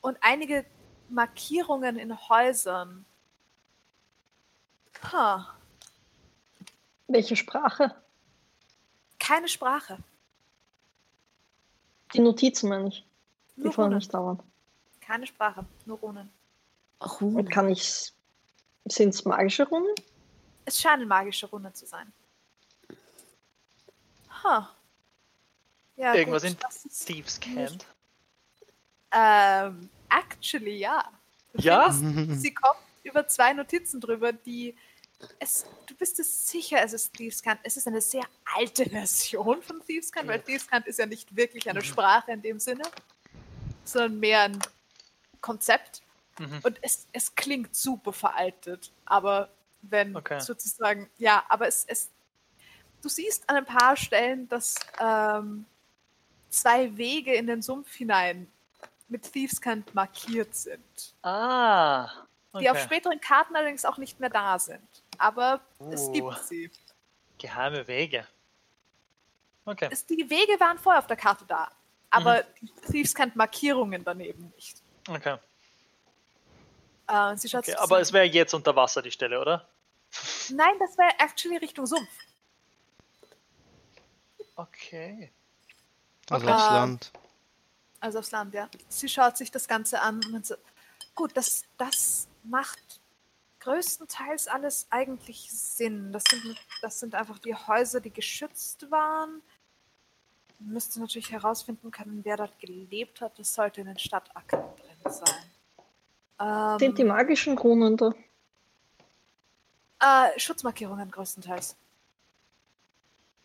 Und 0.00 0.16
einige 0.20 0.64
Markierungen 1.08 1.96
in 1.98 2.16
Häusern. 2.28 3.04
Ha, 5.12 5.54
Welche 7.08 7.36
Sprache? 7.36 7.94
keine 9.18 9.48
Sprache. 9.48 9.98
Die 12.14 12.20
Notizen 12.20 12.68
meine 12.68 12.88
ich, 12.88 13.04
die 13.56 13.62
Nur 13.62 13.72
vorher 13.72 13.88
Runen. 13.88 13.98
nicht 13.98 14.12
da 14.14 14.18
waren. 14.24 14.42
Keine 15.00 15.26
Sprache, 15.26 15.64
nur 15.84 15.98
Runen. 15.98 16.30
Und 17.00 17.20
Runen. 17.20 17.48
kann 17.48 17.68
ich. 17.68 18.12
Sind 18.86 19.10
es 19.10 19.24
magische 19.24 19.66
Runen? 19.68 19.92
Es 20.66 20.80
scheinen 20.80 21.06
magische 21.08 21.46
Runen 21.46 21.72
zu 21.74 21.86
sein. 21.86 22.12
Ha. 24.42 24.68
Ja, 25.96 26.14
Irgendwas 26.14 26.42
gut, 26.42 26.52
in 26.52 26.90
Thieves 27.06 27.40
Cant. 27.40 27.86
Ähm, 29.12 29.88
actually, 30.10 30.76
ja. 30.78 31.02
Du 31.54 31.62
Ja? 31.62 31.90
findest, 31.90 32.42
sie 32.42 32.52
kommt 32.52 32.80
über 33.04 33.26
zwei 33.28 33.52
Notizen 33.54 34.00
drüber, 34.00 34.32
die. 34.32 34.76
Es, 35.38 35.64
du 35.86 35.94
bist 35.94 36.20
es 36.20 36.46
sicher, 36.46 36.82
es 36.82 36.92
ist 36.92 37.14
Thieves 37.14 37.40
Cant. 37.42 37.60
Es 37.62 37.78
ist 37.78 37.86
eine 37.86 38.02
sehr 38.02 38.24
alte 38.54 38.84
Version 38.90 39.62
von 39.62 39.80
Thieves 39.86 40.12
Cant, 40.12 40.28
weil 40.28 40.40
Thieves 40.42 40.66
Cant 40.66 40.86
ist 40.86 40.98
ja 40.98 41.06
nicht 41.06 41.34
wirklich 41.34 41.70
eine 41.70 41.82
Sprache 41.82 42.32
in 42.32 42.42
dem 42.42 42.58
Sinne, 42.60 42.82
sondern 43.84 44.18
mehr 44.20 44.42
ein 44.42 44.58
Konzept. 45.40 46.02
Mhm. 46.38 46.60
Und 46.64 46.78
es, 46.82 47.06
es 47.12 47.34
klingt 47.34 47.74
super 47.74 48.12
veraltet, 48.12 48.92
aber 49.06 49.48
wenn 49.82 50.16
Okay. 50.16 50.40
sozusagen, 50.40 51.08
ja, 51.18 51.44
aber 51.48 51.66
es, 51.68 51.84
es, 51.84 52.10
du 53.02 53.08
siehst 53.08 53.48
an 53.48 53.56
ein 53.56 53.64
paar 53.64 53.96
Stellen, 53.96 54.48
dass 54.48 54.74
ähm, 55.00 55.64
zwei 56.50 56.96
Wege 56.96 57.34
in 57.34 57.46
den 57.46 57.62
Sumpf 57.62 57.92
hinein 57.94 58.50
mit 59.08 59.30
Thieves 59.32 59.60
Cant 59.60 59.94
markiert 59.94 60.54
sind, 60.54 61.14
Ah. 61.22 62.10
die 62.58 62.68
auf 62.68 62.76
okay. 62.76 62.84
späteren 62.86 63.20
Karten 63.20 63.54
allerdings 63.54 63.84
auch 63.84 63.98
nicht 63.98 64.18
mehr 64.18 64.30
da 64.30 64.58
sind. 64.58 64.80
Aber 65.18 65.60
es 65.90 66.02
Uh. 66.08 66.12
gibt 66.12 66.38
sie. 66.44 66.70
Geheime 67.38 67.86
Wege. 67.86 68.26
Okay. 69.64 69.88
Es, 69.90 70.04
die 70.06 70.28
Wege 70.28 70.58
waren 70.58 70.78
vorher 70.78 71.00
auf 71.00 71.06
der 71.06 71.16
Karte 71.16 71.44
da, 71.46 71.70
aber 72.10 72.38
Mhm. 72.38 72.46
die 72.62 72.72
Thieves 72.92 73.14
Cant 73.14 73.36
Markierungen 73.36 74.02
daneben 74.04 74.52
nicht. 74.56 74.80
Okay. 75.08 75.36
Äh, 77.08 77.36
sie 77.36 77.48
schaut 77.48 77.64
okay. 77.68 77.74
Aber 77.76 78.00
es 78.00 78.12
wäre 78.12 78.24
jetzt 78.24 78.54
unter 78.54 78.74
Wasser 78.74 79.02
die 79.02 79.10
Stelle, 79.10 79.40
oder? 79.40 79.68
Nein, 80.50 80.74
das 80.78 80.96
wäre 80.96 81.10
actually 81.18 81.56
Richtung 81.56 81.86
Sumpf. 81.86 82.08
Okay. 84.56 85.32
Also 86.30 86.46
Okay. 86.46 86.54
aufs. 86.54 86.70
Land. 86.70 87.12
Also 88.00 88.18
aufs 88.18 88.30
Land, 88.30 88.54
ja. 88.54 88.68
Sie 88.88 89.08
schaut 89.08 89.36
sich 89.36 89.50
das 89.50 89.68
Ganze 89.68 90.00
an 90.00 90.20
und 90.32 90.46
so, 90.46 90.54
gut, 91.14 91.36
das, 91.36 91.64
das 91.78 92.28
macht 92.42 93.00
größtenteils 93.60 94.48
alles 94.48 94.86
eigentlich 94.90 95.50
Sinn. 95.50 96.12
Das 96.12 96.24
sind, 96.30 96.56
das 96.82 97.00
sind 97.00 97.14
einfach 97.14 97.38
die 97.38 97.54
Häuser, 97.54 98.00
die 98.00 98.12
geschützt 98.12 98.90
waren. 98.90 99.42
Man 100.58 100.72
müsste 100.72 101.00
natürlich 101.00 101.32
herausfinden 101.32 101.90
können, 101.90 102.24
wer 102.24 102.36
dort 102.36 102.58
gelebt 102.58 103.20
hat. 103.20 103.38
Das 103.38 103.52
sollte 103.52 103.80
in 103.80 103.88
den 103.88 103.98
Stadtakten 103.98 104.60
drin 104.76 105.12
sein. 105.12 105.42
Ähm, 106.38 106.78
Sind 106.78 106.98
die 106.98 107.04
magischen 107.04 107.56
Runen 107.58 107.96
da? 107.96 108.12
äh, 109.98 110.38
Schutzmarkierungen 110.38 111.10
größtenteils. 111.10 111.76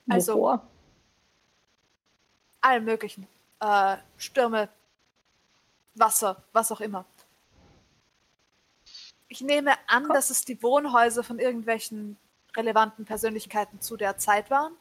Also- 0.10 0.34
Wovor? 0.36 0.68
Allen 2.62 2.84
möglichen. 2.86 3.28
Äh, 3.60 3.98
Stürme, 4.18 4.70
Wasser, 5.96 6.44
was 6.52 6.72
auch 6.72 6.82
immer. 6.82 7.06
Ich 9.30 9.42
nehme 9.42 9.74
an, 9.88 10.10
dass 10.10 10.30
es 10.30 10.44
die 10.44 10.62
Wohnhäuser 10.62 11.24
von 11.24 11.40
irgendwelchen 11.40 12.18
relevanten 12.56 13.06
Persönlichkeiten 13.06 13.80
zu 13.80 13.96
der 13.96 14.18
Zeit 14.18 14.50
waren. 14.52 14.74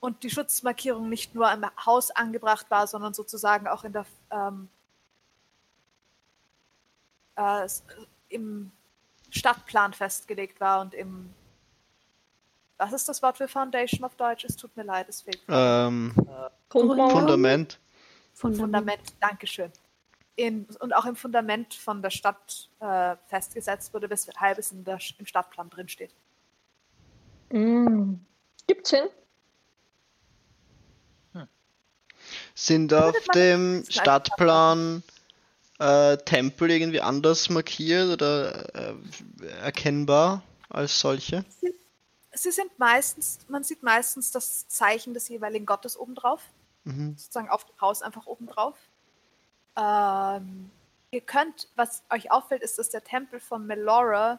Und 0.00 0.22
die 0.24 0.30
Schutzmarkierung 0.30 1.08
nicht 1.08 1.34
nur 1.34 1.50
im 1.52 1.64
Haus 1.86 2.10
angebracht 2.10 2.66
war, 2.70 2.86
sondern 2.86 3.14
sozusagen 3.14 3.68
auch 3.68 3.84
in 3.84 3.92
der, 3.92 4.06
ähm, 4.30 4.68
äh, 7.40 7.68
im 8.28 8.70
Stadtplan 9.30 9.92
festgelegt 9.92 10.60
war 10.60 10.80
und 10.80 10.94
im. 10.94 11.32
Was 12.78 12.92
ist 12.92 13.08
das 13.08 13.22
Wort 13.22 13.36
für 13.36 13.46
Foundation 13.46 14.04
auf 14.04 14.14
Deutsch? 14.14 14.44
Es 14.44 14.56
tut 14.56 14.74
mir 14.76 14.84
leid, 14.84 15.08
es 15.08 15.22
fehlt. 15.22 15.40
Ähm, 15.48 16.14
Grundmauern? 16.70 17.10
Fundament. 17.10 17.78
Fundament. 18.32 18.60
Fundament, 18.60 19.14
Dankeschön. 19.20 19.70
In, 20.36 20.66
und 20.80 20.94
auch 20.94 21.04
im 21.04 21.14
Fundament 21.14 21.74
von 21.74 22.00
der 22.00 22.08
Stadt 22.08 22.70
äh, 22.80 23.16
festgesetzt 23.26 23.92
wurde, 23.92 24.08
weshalb 24.08 24.56
es 24.56 24.72
in 24.72 24.82
der, 24.84 24.98
im 25.18 25.26
Stadtplan 25.26 25.68
drinsteht. 25.68 26.14
Mm. 27.50 28.14
Gibt's 28.66 28.90
Sinn? 28.90 29.08
Sind 32.54 32.94
auf 32.94 33.16
dem 33.34 33.84
Stadtplan 33.88 35.02
äh, 35.80 36.16
Tempel 36.18 36.70
irgendwie 36.70 37.00
anders 37.00 37.48
markiert 37.50 38.10
oder 38.10 38.74
äh, 38.74 38.94
erkennbar 39.62 40.42
als 40.68 41.00
solche? 41.00 41.44
Sie 42.32 42.50
sind 42.52 42.78
meistens, 42.78 43.40
man 43.48 43.64
sieht 43.64 43.82
meistens 43.82 44.30
das 44.30 44.68
Zeichen 44.68 45.14
des 45.14 45.28
jeweiligen 45.28 45.66
Gottes 45.66 45.98
obendrauf, 45.98 46.40
Mhm. 46.84 47.16
sozusagen 47.18 47.48
auf 47.50 47.64
dem 47.64 47.78
Haus 47.80 48.00
einfach 48.02 48.26
obendrauf. 48.26 48.74
Ähm, 49.76 50.70
ihr 51.10 51.20
könnt, 51.20 51.68
was 51.76 52.02
euch 52.10 52.30
auffällt, 52.30 52.62
ist, 52.62 52.78
dass 52.78 52.88
der 52.90 53.04
Tempel 53.04 53.40
von 53.40 53.66
Melora 53.66 54.38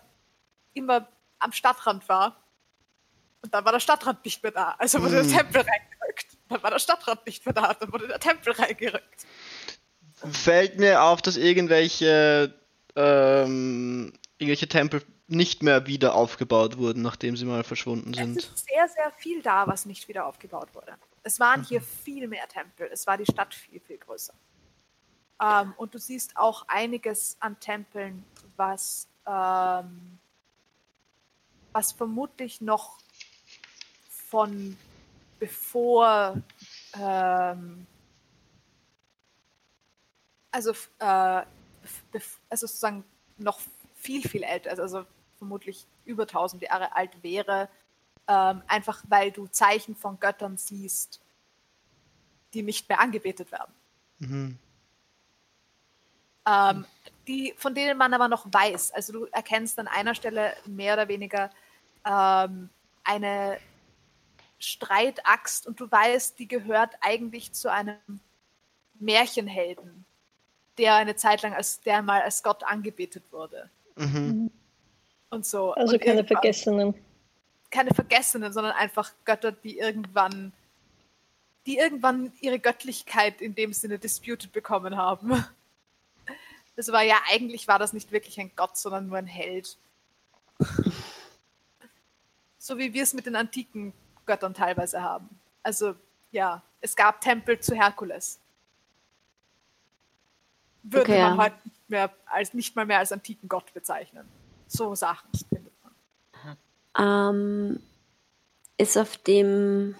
immer 0.74 1.08
am 1.40 1.52
Stadtrand 1.52 2.08
war. 2.10 2.38
Und 3.44 3.54
dann 3.54 3.66
war 3.66 3.72
der 3.72 3.80
Stadtrand 3.80 4.24
nicht 4.26 4.42
mehr 4.44 4.52
da. 4.52 4.76
Also 4.78 5.02
wurde 5.02 5.20
Hm. 5.22 5.28
der 5.28 5.38
Tempel 5.38 5.62
reingerückt. 5.62 6.28
Dann 6.50 6.64
war 6.64 6.72
der 6.72 6.80
Stadtrand 6.80 7.26
nicht 7.26 7.46
mehr 7.46 7.54
da. 7.54 7.74
Dann 7.74 7.92
wurde 7.92 8.08
der 8.08 8.20
Tempel 8.20 8.54
reingerückt. 8.54 9.26
Fällt 10.30 10.78
mir 10.80 11.04
auf, 11.04 11.22
dass 11.22 11.38
irgendwelche, 11.38 12.54
ähm, 12.96 14.14
irgendwelche 14.38 14.68
Tempel 14.68 15.02
nicht 15.28 15.64
mehr 15.64 15.88
wieder 15.88 16.14
aufgebaut 16.14 16.78
wurden, 16.78 17.02
nachdem 17.02 17.38
sie 17.38 17.46
mal 17.46 17.64
verschwunden 17.64 18.12
Es 18.12 18.18
sind. 18.18 18.38
ist 18.38 18.68
sehr, 18.68 18.88
sehr 18.90 19.12
viel 19.18 19.42
da, 19.42 19.66
was 19.66 19.86
nicht 19.86 20.08
wieder 20.08 20.26
aufgebaut 20.26 20.68
wurde. 20.74 20.94
Es 21.24 21.40
waren 21.40 21.64
hier 21.64 21.82
viel 21.82 22.28
mehr 22.28 22.48
Tempel. 22.48 22.90
Es 22.92 23.08
war 23.08 23.18
die 23.18 23.26
Stadt 23.26 23.54
viel, 23.54 23.80
viel 23.80 23.98
größer. 23.98 24.34
Ähm, 25.42 25.74
und 25.78 25.94
du 25.94 26.00
siehst 26.00 26.36
auch 26.36 26.66
einiges 26.68 27.38
an 27.40 27.60
Tempeln, 27.60 28.26
was, 28.58 29.08
ähm, 29.26 30.20
was 31.72 31.94
vermutlich 31.94 32.62
noch 32.62 32.98
von 34.30 34.78
bevor, 35.40 36.38
ähm, 37.00 37.88
also, 40.52 40.72
äh, 41.00 41.06
also 42.50 42.68
sozusagen 42.68 43.04
noch 43.38 43.60
viel, 43.96 44.28
viel 44.28 44.44
älter, 44.44 44.72
ist, 44.72 44.80
also 44.80 45.06
vermutlich 45.38 45.86
über 46.06 46.24
1000 46.24 46.64
Jahre 46.64 46.96
alt 46.96 47.24
wäre, 47.24 47.70
ähm, 48.28 48.62
einfach 48.68 49.04
weil 49.08 49.32
du 49.32 49.48
Zeichen 49.48 49.96
von 49.96 50.20
Göttern 50.20 50.58
siehst, 50.58 51.22
die 52.54 52.64
nicht 52.64 52.88
mehr 52.90 53.00
angebetet 53.00 53.52
werden. 53.52 53.74
Mhm. 54.20 54.60
Ähm, 56.46 56.86
die, 57.28 57.54
von 57.58 57.76
denen 57.76 57.98
man 57.98 58.14
aber 58.14 58.28
noch 58.28 58.46
weiß. 58.52 58.92
Also 58.92 59.14
du 59.14 59.26
erkennst 59.26 59.80
an 59.80 59.88
einer 59.88 60.16
Stelle 60.16 60.56
mehr 60.66 60.94
oder 60.94 61.08
weniger 61.08 61.50
ähm, 62.06 62.70
eine 63.04 63.60
Streitaxt 64.60 65.66
und 65.66 65.80
du 65.80 65.90
weißt, 65.90 66.38
die 66.40 66.48
gehört 66.48 66.96
eigentlich 67.02 67.54
zu 67.54 67.72
einem 67.72 67.98
Märchenhelden, 69.00 70.06
der 70.82 70.96
eine 70.96 71.16
Zeit 71.16 71.44
lang 71.44 71.54
als 71.54 71.80
der 71.82 72.02
mal 72.02 72.22
als 72.24 72.42
Gott 72.42 72.64
angebetet 72.64 73.24
wurde. 73.30 73.70
Mhm. 73.96 74.50
Und 75.30 75.46
so. 75.46 75.74
Also 75.74 75.94
und 75.94 76.02
keine 76.02 76.26
Vergessenen. 76.26 76.96
keine 77.70 77.94
Vergessenen, 77.94 78.52
sondern 78.52 78.74
einfach 78.74 79.12
Götter, 79.24 79.52
die 79.52 79.78
irgendwann, 79.78 80.54
die 81.68 81.78
irgendwann 81.78 82.34
ihre 82.42 82.58
Göttlichkeit 82.58 83.42
in 83.42 83.54
dem 83.54 83.74
Sinne 83.74 84.00
disputed 84.00 84.52
bekommen 84.52 84.98
haben. 84.98 85.46
Das 86.78 86.90
war 86.94 87.04
ja, 87.04 87.18
eigentlich 87.30 87.68
war 87.68 87.78
das 87.80 87.92
nicht 87.92 88.14
wirklich 88.14 88.40
ein 88.40 88.50
Gott, 88.56 88.78
sondern 88.78 89.08
nur 89.08 89.18
ein 89.18 89.28
Held. 89.28 89.78
So 92.58 92.78
wie 92.78 92.94
wir 92.94 93.04
es 93.04 93.14
mit 93.14 93.26
den 93.26 93.36
antiken 93.36 93.92
Göttern 94.26 94.54
teilweise 94.54 95.02
haben. 95.04 95.30
Also, 95.64 95.96
ja, 96.32 96.64
es 96.80 96.96
gab 96.96 97.20
Tempel 97.20 97.60
zu 97.60 97.76
Herkules. 97.76 98.40
Würde 100.84 101.12
Okay, 101.12 101.22
man 101.22 101.38
ja. 101.38 101.44
heute 101.44 101.56
nicht, 101.64 101.90
mehr 101.90 102.12
als, 102.26 102.54
nicht 102.54 102.76
mal 102.76 102.86
mehr 102.86 103.00
als 103.00 103.12
antiken 103.12 103.48
Gott 103.48 103.74
bezeichnen. 103.74 104.28
So 104.68 104.96
Sachen 104.96 105.30
findet 105.50 105.74
man. 105.84 106.58
Ähm, 106.98 107.84
ist 108.78 108.98
auf 108.98 109.18
dem 109.18 109.96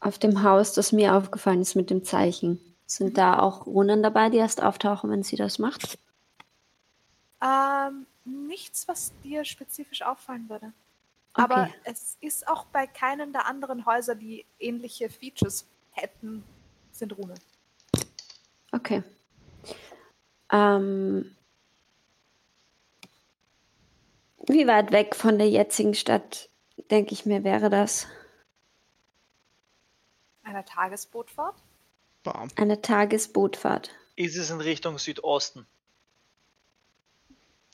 auf 0.00 0.18
dem 0.18 0.42
Haus, 0.42 0.74
das 0.74 0.92
mir 0.92 1.14
aufgefallen 1.14 1.62
ist 1.62 1.76
mit 1.76 1.88
dem 1.88 2.04
Zeichen, 2.04 2.60
sind 2.86 3.16
da 3.16 3.38
auch 3.38 3.66
Runen 3.66 4.02
dabei, 4.02 4.28
die 4.28 4.36
erst 4.36 4.62
auftauchen, 4.62 5.10
wenn 5.10 5.22
sie 5.22 5.36
das 5.36 5.58
macht? 5.58 5.98
Ähm, 7.42 8.06
nichts, 8.24 8.86
was 8.86 9.12
dir 9.22 9.44
spezifisch 9.46 10.02
auffallen 10.02 10.48
würde. 10.50 10.72
Aber 11.32 11.64
Okay. 11.64 11.74
es 11.84 12.16
ist 12.20 12.46
auch 12.46 12.66
bei 12.66 12.86
keinem 12.86 13.32
der 13.32 13.46
anderen 13.46 13.86
Häuser, 13.86 14.14
die 14.14 14.44
ähnliche 14.58 15.08
Features 15.08 15.66
hätten, 15.92 16.44
sind 16.92 17.16
Runen. 17.16 17.38
Okay. 18.74 19.04
Ähm, 20.50 21.36
wie 24.48 24.66
weit 24.66 24.90
weg 24.90 25.14
von 25.14 25.38
der 25.38 25.48
jetzigen 25.48 25.94
Stadt, 25.94 26.50
denke 26.90 27.12
ich 27.14 27.24
mir, 27.24 27.44
wäre 27.44 27.70
das? 27.70 28.08
Eine 30.42 30.64
Tagesbootfahrt? 30.64 31.54
Bam. 32.24 32.48
Eine 32.56 32.82
Tagesbootfahrt. 32.82 33.90
Ist 34.16 34.36
es 34.36 34.50
in 34.50 34.60
Richtung 34.60 34.98
Südosten? 34.98 35.66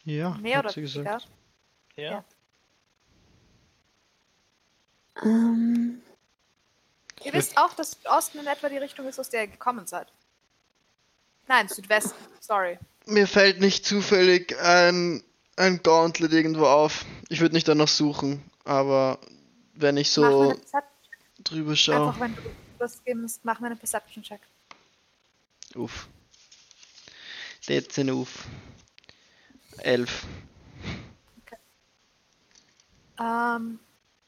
Ja, 0.05 0.37
Mehr 0.41 0.59
hat 0.59 0.65
oder 0.67 0.75
sie 0.75 0.83
weniger? 0.83 1.03
gesagt. 1.03 1.29
Ja. 1.97 2.11
Ja. 2.13 2.25
Ähm, 5.23 6.03
Ihr 7.25 7.33
wisst 7.33 7.57
auch, 7.59 7.73
dass 7.75 7.93
Südosten 7.93 8.39
in 8.41 8.47
etwa 8.47 8.69
die 8.69 8.79
Richtung 8.79 9.07
ist, 9.07 9.19
aus 9.19 9.31
der 9.31 9.43
ihr 9.43 9.49
gekommen 9.49 9.87
seid. 9.87 10.13
Nein, 11.51 11.67
Südwesten. 11.67 12.15
Sorry. 12.39 12.79
Mir 13.07 13.27
fällt 13.27 13.59
nicht 13.59 13.85
zufällig 13.85 14.57
ein, 14.61 15.21
ein 15.57 15.83
Gauntlet 15.83 16.33
irgendwo 16.33 16.67
auf. 16.67 17.05
Ich 17.29 17.41
würde 17.41 17.57
nicht 17.57 17.67
danach 17.67 17.89
suchen, 17.89 18.41
aber 18.65 19.19
wenn 19.75 19.97
ich 19.97 20.11
so 20.11 20.55
drüber 21.43 21.75
schaue. 21.75 22.07
einfach, 22.07 22.21
wenn 22.21 22.37
du 22.37 22.43
das 22.79 23.03
geben 23.03 23.23
musst, 23.23 23.45
mach 23.45 23.59
mir 23.59 23.67
einen 23.67 23.79
Perception-Check. 23.79 24.41
Uff. 25.75 26.07
13 27.67 28.13
Uff. 28.13 28.45
11. 29.79 30.27
Ähm, 33.19 33.81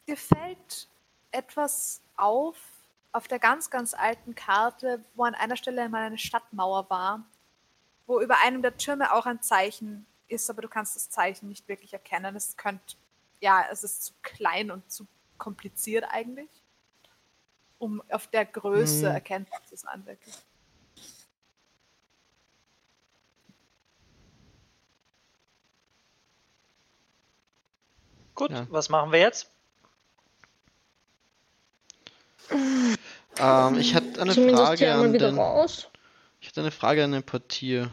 dir 0.09 0.17
fällt 0.17 0.89
etwas 1.31 2.01
auf 2.17 2.57
auf 3.13 3.29
der 3.29 3.39
ganz, 3.39 3.71
ganz 3.71 3.95
alten 3.95 4.35
Karte, 4.35 5.05
wo 5.15 5.25
an 5.25 5.35
einer 5.35 5.57
Stelle 5.57 5.89
mal 5.89 6.03
eine 6.03 6.19
Stadtmauer 6.19 6.89
war, 6.91 7.25
wo 8.07 8.21
über 8.21 8.39
einem 8.43 8.63
der 8.63 8.77
Türme 8.77 9.13
auch 9.13 9.27
ein 9.27 9.43
Zeichen 9.43 10.07
ist, 10.29 10.49
aber 10.51 10.63
du 10.63 10.69
kannst 10.69 10.97
das 10.97 11.11
Zeichen 11.11 11.49
nicht 11.49 11.69
wirklich 11.69 11.93
erkennen. 11.93 12.35
Es 12.35 12.57
könnte, 12.57 12.97
ja, 13.41 13.67
es 13.71 13.85
ist 13.85 14.05
zu 14.05 14.13
klein 14.23 14.71
und 14.71 14.91
zu 14.91 15.07
kompliziert 15.37 16.05
eigentlich, 16.09 16.51
um 17.79 18.03
auf 18.11 18.27
der 18.29 18.47
Größe 18.47 19.09
Hm. 19.09 19.15
erkenntlich 19.15 19.61
zu 19.67 19.77
sein, 19.77 20.07
wirklich. 20.07 20.35
Gut, 28.35 28.51
Ja. 28.51 28.67
was 28.71 28.89
machen 28.89 29.13
wir 29.13 29.21
jetzt? 29.21 29.51
Ähm, 33.43 33.79
ich 33.79 33.95
hatte 33.95 34.21
eine 34.21 34.33
Zumindest 34.35 34.63
Frage 34.65 34.93
an 34.95 35.13
den, 35.13 35.39
raus. 35.39 35.89
ich 36.41 36.49
hatte 36.49 36.61
eine 36.61 36.71
Frage 36.71 37.03
an 37.05 37.13
den 37.13 37.23
Portier. 37.25 37.91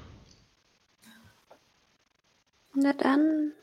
na 2.73 2.93
dann. 2.93 3.53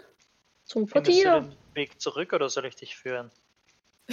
Zum 0.64 0.88
Findest 0.88 1.18
du 1.20 1.22
Portier. 1.30 1.40
den 1.42 1.56
Weg 1.74 2.00
zurück 2.00 2.32
oder 2.32 2.48
soll 2.50 2.66
ich 2.66 2.74
dich 2.74 2.96
führen? 2.96 3.30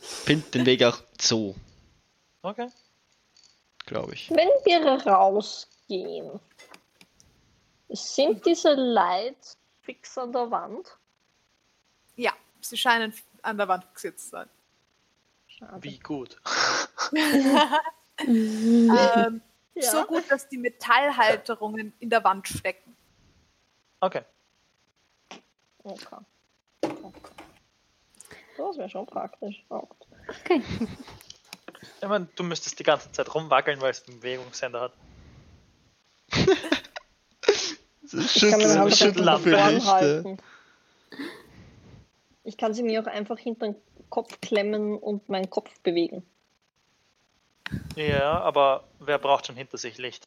Find 0.00 0.54
den 0.54 0.66
Weg 0.66 0.82
auch 0.84 1.00
so, 1.20 1.54
Okay. 2.42 2.68
glaube 3.86 4.14
ich. 4.14 4.30
Wenn 4.30 4.48
wir 4.64 4.80
rausgehen, 5.06 6.38
sind 7.88 8.44
diese 8.46 8.74
Lights 8.74 9.56
fix 9.82 10.16
an 10.18 10.32
der 10.32 10.50
Wand? 10.50 10.96
Ja, 12.16 12.32
sie 12.60 12.76
scheinen 12.76 13.12
an 13.44 13.58
der 13.58 13.68
Wand 13.68 13.94
gesetzt 13.94 14.30
sein. 14.30 14.48
Schade. 15.46 15.82
Wie 15.82 15.98
gut. 15.98 16.40
Ähm, 18.26 19.42
Ja. 19.80 19.90
So 19.92 20.04
gut, 20.04 20.24
dass 20.28 20.48
die 20.48 20.58
Metallhalterungen 20.58 21.92
in 22.00 22.10
der 22.10 22.24
Wand 22.24 22.48
stecken. 22.48 22.96
Okay. 24.00 24.22
Okay. 25.84 26.16
okay. 26.82 27.32
Das 28.56 28.76
wäre 28.76 28.88
schon 28.88 29.06
praktisch. 29.06 29.64
Okay. 29.68 30.62
Ich 32.00 32.08
meine, 32.08 32.26
du 32.34 32.42
müsstest 32.42 32.78
die 32.78 32.82
ganze 32.82 33.12
Zeit 33.12 33.32
rumwackeln, 33.32 33.80
weil 33.80 33.92
es 33.92 34.06
einen 34.08 34.18
Bewegungssender 34.18 34.80
hat. 34.80 34.92
Ich 38.10 38.40
kann 38.40 38.60
meine 38.60 38.90
Schüttel, 38.90 39.24
Schüttel 39.24 39.74
Lichte. 39.74 39.86
halten. 39.86 40.38
Ich 42.48 42.56
kann 42.56 42.72
sie 42.72 42.82
mir 42.82 43.02
auch 43.02 43.06
einfach 43.06 43.38
hinter 43.38 43.66
den 43.66 43.76
Kopf 44.08 44.40
klemmen 44.40 44.96
und 44.96 45.28
meinen 45.28 45.50
Kopf 45.50 45.68
bewegen. 45.80 46.26
Ja, 47.94 48.40
aber 48.40 48.84
wer 49.00 49.18
braucht 49.18 49.46
schon 49.46 49.54
hinter 49.54 49.76
sich 49.76 49.98
Licht? 49.98 50.26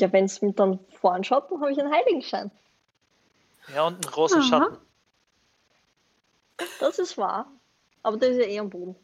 Ja, 0.00 0.10
wenn 0.10 0.24
es 0.24 0.40
mir 0.40 0.54
dann 0.54 0.78
vorn 0.88 1.22
schaut, 1.22 1.50
dann 1.50 1.60
habe 1.60 1.70
ich 1.70 1.78
einen 1.78 1.92
Heiligenschein. 1.92 2.50
Ja, 3.74 3.86
und 3.86 3.96
einen 3.96 4.10
großen 4.10 4.40
Aha. 4.40 4.48
Schatten. 4.48 4.78
Das 6.80 6.98
ist 6.98 7.18
wahr. 7.18 7.52
Aber 8.02 8.16
der 8.16 8.30
ist 8.30 8.38
ja 8.38 8.44
eh 8.44 8.58
am 8.58 8.70
Boden. 8.70 8.96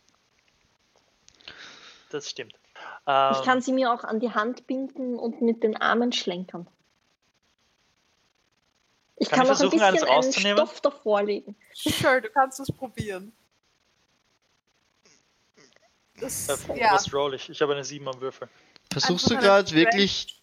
Das 2.09 2.31
stimmt. 2.31 2.55
Ähm, 3.07 3.33
Ich 3.33 3.43
kann 3.43 3.61
sie 3.61 3.75
mir 3.75 3.93
auch 3.93 4.03
an 4.03 4.19
die 4.19 4.33
Hand 4.33 4.67
binden 4.67 5.19
und 5.19 5.43
mit 5.43 5.63
den 5.63 5.77
Armen 5.77 6.13
schlenkern. 6.13 6.67
Ich 9.27 9.31
Kann 9.33 9.41
kann, 9.41 9.47
ich 9.47 9.51
auch 9.51 9.55
ein 9.55 9.71
versuchen, 9.71 9.81
eines 9.83 10.01
bisschen 10.01 10.09
einen 10.09 10.25
rauszunehmen? 10.25 10.57
Stoff 10.67 10.81
davor 10.81 11.23
legen. 11.25 11.57
Sure, 11.75 12.23
du 12.23 12.31
kannst 12.31 12.61
es 12.61 12.71
probieren. 12.71 13.33
Das, 16.21 16.49
äh, 16.49 16.79
ja. 16.79 16.93
Was 16.95 17.13
roll 17.13 17.35
ich? 17.35 17.49
Ich 17.51 17.61
habe 17.61 17.73
eine 17.75 17.85
7 17.85 18.07
am 18.09 18.21
Würfel. 18.21 18.49
Versuchst 18.93 19.29
du 19.29 19.35
Einfach 19.35 19.47
gerade 19.47 19.73
wirklich, 19.73 20.41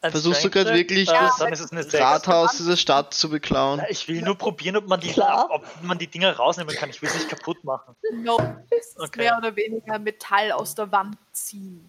Ein 0.00 0.10
versuchst 0.10 0.42
du 0.42 0.50
gerade 0.50 0.72
wirklich 0.74 1.08
Äh, 1.08 1.12
Ja. 1.12 1.20
das 1.26 1.36
dann 1.36 1.52
ist 1.52 1.60
es 1.60 1.70
eine 1.70 1.82
6. 1.82 2.02
Rathaus 2.02 2.56
dieser 2.56 2.76
Stadt 2.76 3.12
zu 3.14 3.28
beklauen? 3.28 3.82
Ich 3.90 4.08
will 4.08 4.22
nur 4.22 4.36
probieren, 4.36 4.76
ob 4.76 4.86
man, 4.88 5.00
die, 5.00 5.12
Klar. 5.12 5.48
ob 5.50 5.64
man 5.82 5.98
die 5.98 6.06
Dinger 6.06 6.34
rausnehmen 6.34 6.74
kann. 6.74 6.88
Ich 6.90 7.00
will 7.02 7.08
es 7.10 7.14
nicht 7.14 7.28
kaputt 7.28 7.62
machen. 7.62 7.94
No, 8.12 8.38
es 8.70 8.86
ist 8.88 8.98
Okay. 8.98 9.20
mehr 9.20 9.36
oder 9.36 9.54
weniger 9.54 9.98
Metall 9.98 10.50
aus 10.52 10.74
der 10.74 10.90
Wand 10.90 11.16
ziehen. 11.32 11.88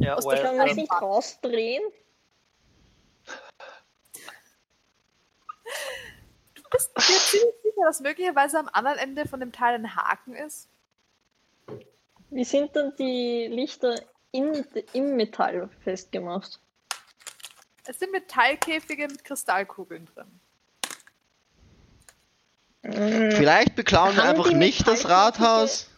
Ja, 0.00 0.16
Aus 0.16 0.24
der 0.24 0.32
well, 0.34 0.42
Kann 0.42 0.56
man 0.58 0.68
es 0.68 0.76
nicht 0.76 0.90
rausdrehen? 0.92 1.82
Du 6.70 6.76
bist 6.76 6.90
dir 6.96 7.02
ziemlich 7.02 7.54
sicher, 7.62 7.84
dass 7.84 8.00
möglicherweise 8.00 8.58
am 8.58 8.68
anderen 8.72 8.98
Ende 8.98 9.26
von 9.26 9.40
dem 9.40 9.52
Teil 9.52 9.74
ein 9.74 9.96
Haken 9.96 10.34
ist? 10.34 10.68
Wie 12.30 12.44
sind 12.44 12.76
denn 12.76 12.94
die 12.98 13.48
Lichter 13.50 14.00
in, 14.32 14.66
im 14.92 15.16
Metall 15.16 15.70
festgemacht? 15.82 16.60
Es 17.86 17.98
sind 17.98 18.12
Metallkäfige 18.12 19.08
mit 19.08 19.24
Kristallkugeln 19.24 20.06
drin. 20.14 20.40
Vielleicht 22.82 23.74
beklauen 23.74 24.14
wir 24.16 24.24
einfach 24.24 24.52
nicht 24.52 24.86
das 24.86 25.08
Rathaus. 25.08 25.90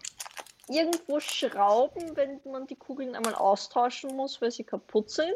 Irgendwo 0.69 1.19
schrauben, 1.19 2.17
wenn 2.17 2.41
man 2.45 2.67
die 2.69 2.77
Kugeln 2.77 3.17
einmal 3.17 3.35
austauschen 3.35 4.15
muss, 4.15 4.41
weil 4.41 4.53
sie 4.53 4.63
kaputt 4.63 5.11
sind? 5.11 5.35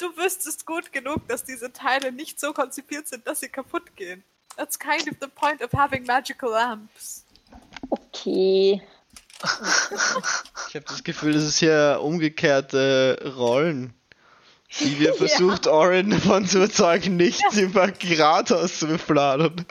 Du 0.00 0.16
wüsstest 0.16 0.64
gut 0.64 0.92
genug, 0.92 1.28
dass 1.28 1.44
diese 1.44 1.72
Teile 1.72 2.10
nicht 2.10 2.40
so 2.40 2.52
konzipiert 2.52 3.06
sind, 3.06 3.26
dass 3.26 3.40
sie 3.40 3.48
kaputt 3.48 3.94
gehen. 3.96 4.24
That's 4.56 4.78
kind 4.78 5.02
of 5.02 5.16
the 5.20 5.28
point 5.28 5.62
of 5.62 5.72
having 5.72 6.06
magical 6.06 6.50
lamps. 6.50 7.24
Okay. 7.90 8.82
Ich 10.68 10.74
habe 10.74 10.84
das 10.86 11.02
Gefühl, 11.04 11.32
das 11.32 11.44
ist 11.44 11.58
hier 11.58 11.98
umgekehrte 12.02 13.32
Rollen. 13.36 13.94
Wie 14.78 14.98
wir 15.00 15.14
versucht, 15.16 15.66
Orin 15.66 16.10
davon 16.10 16.46
zu 16.46 16.58
überzeugen, 16.58 17.16
nicht 17.16 17.42
im 17.54 17.72
Rathaus 17.74 18.78
zu 18.78 18.86
befladen. 18.86 19.66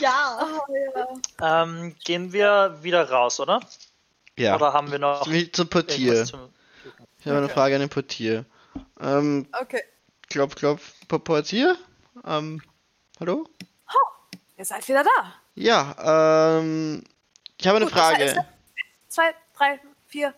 Ja. 0.00 0.60
ähm, 1.42 1.94
gehen 2.04 2.32
wir 2.32 2.78
wieder 2.82 3.10
raus, 3.10 3.40
oder? 3.40 3.60
Ja. 4.38 4.54
Oder 4.56 4.72
haben 4.72 4.90
wir 4.90 4.98
noch 4.98 5.28
zum 5.52 5.68
Portier. 5.68 6.24
zum... 6.24 6.53
Ich 7.24 7.30
habe 7.30 7.38
eine 7.38 7.48
Frage 7.48 7.74
an 7.76 7.80
den 7.80 7.88
Portier. 7.88 8.44
Ähm, 9.00 9.48
Okay. 9.62 9.82
klopf, 10.28 10.56
klopf, 10.56 10.92
Po- 11.08 11.18
Portier? 11.18 11.78
Ähm, 12.22 12.60
hallo? 13.18 13.48
Ihr 14.58 14.64
seid 14.66 14.86
wieder 14.86 15.02
da. 15.02 15.34
Ja, 15.54 16.58
ähm, 16.58 17.02
ich 17.56 17.66
habe 17.66 17.76
eine 17.78 17.86
Gut, 17.86 17.94
heißt, 17.94 18.34
Frage. 18.34 18.46
Zwei, 19.08 19.34
drei, 19.56 19.80
vier, 20.06 20.34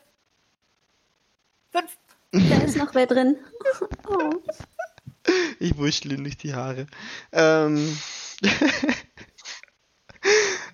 fünf. 1.73 1.91
Da 2.31 2.65
ist 2.65 2.77
noch 2.77 2.95
wer 2.95 3.07
drin. 3.07 3.37
Oh. 4.09 4.31
Ich 5.59 5.77
wurschtel 5.77 6.13
ihm 6.13 6.23
nicht 6.23 6.45
die 6.45 6.55
Haare. 6.55 6.87
Ähm, 7.33 7.99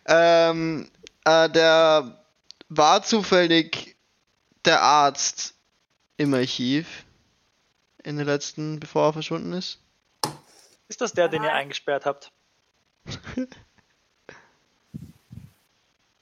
ähm, 0.07 0.91
äh, 1.25 1.49
der 1.49 2.23
war 2.69 3.03
zufällig 3.03 3.97
der 4.67 4.83
Arzt 4.83 5.52
im 6.23 6.35
Archiv 6.35 7.05
in 8.03 8.17
den 8.17 8.27
letzten, 8.27 8.81
bevor 8.81 9.09
er 9.09 9.13
verschwunden 9.13 9.53
ist. 9.53 9.79
Ist 10.89 11.01
das 11.01 11.13
der, 11.13 11.29
den 11.29 11.43
ihr 11.43 11.53
eingesperrt 11.53 12.07
habt? 12.07 12.33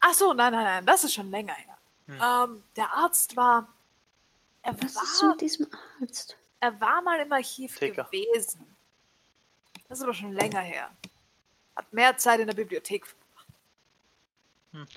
Ach 0.00 0.14
so, 0.14 0.32
nein, 0.32 0.52
nein, 0.52 0.64
nein, 0.64 0.86
das 0.86 1.04
ist 1.04 1.14
schon 1.14 1.30
länger 1.30 1.54
her. 1.54 1.76
Ähm, 2.08 2.62
der 2.76 2.92
Arzt 2.92 3.36
war. 3.36 3.68
Er 4.62 4.74
Was 4.82 4.90
ist 5.02 5.22
war, 5.22 5.30
mit 5.30 5.40
diesem 5.40 5.66
Arzt? 6.00 6.36
er 6.60 6.80
war 6.80 7.02
mal 7.02 7.20
im 7.20 7.32
Archiv 7.32 7.78
Ticker. 7.78 8.04
gewesen. 8.04 8.66
Das 9.88 9.98
ist 9.98 10.04
aber 10.04 10.14
schon 10.14 10.32
länger 10.32 10.60
her. 10.60 10.90
Hat 11.76 11.92
mehr 11.92 12.16
Zeit 12.16 12.40
in 12.40 12.46
der 12.46 12.54
Bibliothek. 12.54 13.14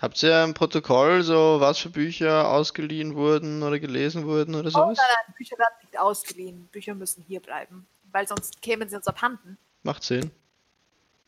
Habt 0.02 0.22
ihr 0.22 0.44
ein 0.44 0.54
Protokoll, 0.54 1.24
so 1.24 1.60
was 1.60 1.80
für 1.80 1.90
Bücher 1.90 2.48
ausgeliehen 2.50 3.16
wurden 3.16 3.64
oder 3.64 3.80
gelesen 3.80 4.26
wurden 4.26 4.54
oder 4.54 4.68
Oh 4.68 4.72
sowas? 4.72 4.98
nein, 4.98 5.08
nein, 5.28 5.36
Bücher 5.36 5.58
werden 5.58 5.74
nicht 5.82 5.98
ausgeliehen. 5.98 6.68
Bücher 6.68 6.94
müssen 6.94 7.24
hier 7.28 7.40
bleiben. 7.40 7.88
Weil 8.12 8.28
sonst 8.28 8.62
kämen 8.62 8.88
sie 8.88 8.96
uns 8.96 9.08
abhanden. 9.08 9.58
Macht 9.82 10.04
Sinn. 10.04 10.30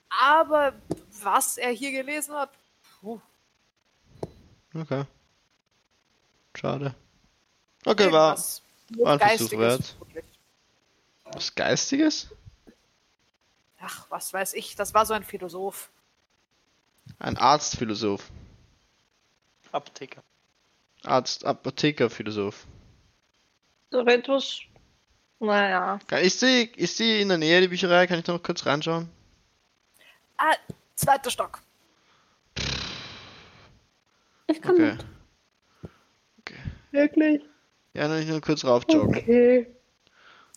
Aber 0.09 0.74
was 1.24 1.57
er 1.57 1.72
hier 1.72 1.91
gelesen 1.91 2.35
hat, 2.35 2.51
puh, 3.01 3.19
Okay. 4.75 5.06
Schade. 6.53 6.93
Okay, 7.85 8.11
war 8.11 8.38
war 8.90 9.14
ein 9.14 9.19
Versuch 9.19 9.51
wert. 9.57 9.95
was 11.25 11.56
Geistiges? 11.56 12.27
Ach, 13.80 14.06
was 14.09 14.33
weiß 14.33 14.53
ich, 14.53 14.75
das 14.75 14.93
war 14.93 15.06
so 15.06 15.14
ein 15.14 15.24
Philosoph. 15.24 15.90
Ein 17.19 17.38
Arztphilosoph. 17.38 18.30
Apotheker. 19.72 20.22
Arzt, 21.03 21.45
Apotheker, 21.45 22.10
Philosoph. 22.10 22.66
So 23.92 24.06
etwas. 24.06 24.60
Naja. 25.40 26.00
Ist 26.22 26.42
die, 26.42 26.72
ist 26.76 27.00
die 27.00 27.22
in 27.22 27.30
der 27.30 27.38
Nähe, 27.38 27.61
die 27.61 27.68
Bücherei? 27.68 28.08
Kann 28.08 28.19
ich 28.19 28.26
da 28.26 28.34
noch 28.34 28.44
kurz 28.44 28.66
reinschauen? 28.66 29.10
Ah, 30.38 30.56
zweiter 30.95 31.30
Stock. 31.30 31.61
Ich 34.48 34.61
kann 34.61 34.76
Okay. 34.76 34.92
mit. 34.92 35.06
Wirklich? 36.92 37.42
Ja, 37.94 38.08
dann 38.08 38.22
ich 38.22 38.27
nur 38.27 38.42
kurz 38.42 38.64
raufjoggen. 38.64 39.18
Okay. 39.18 39.68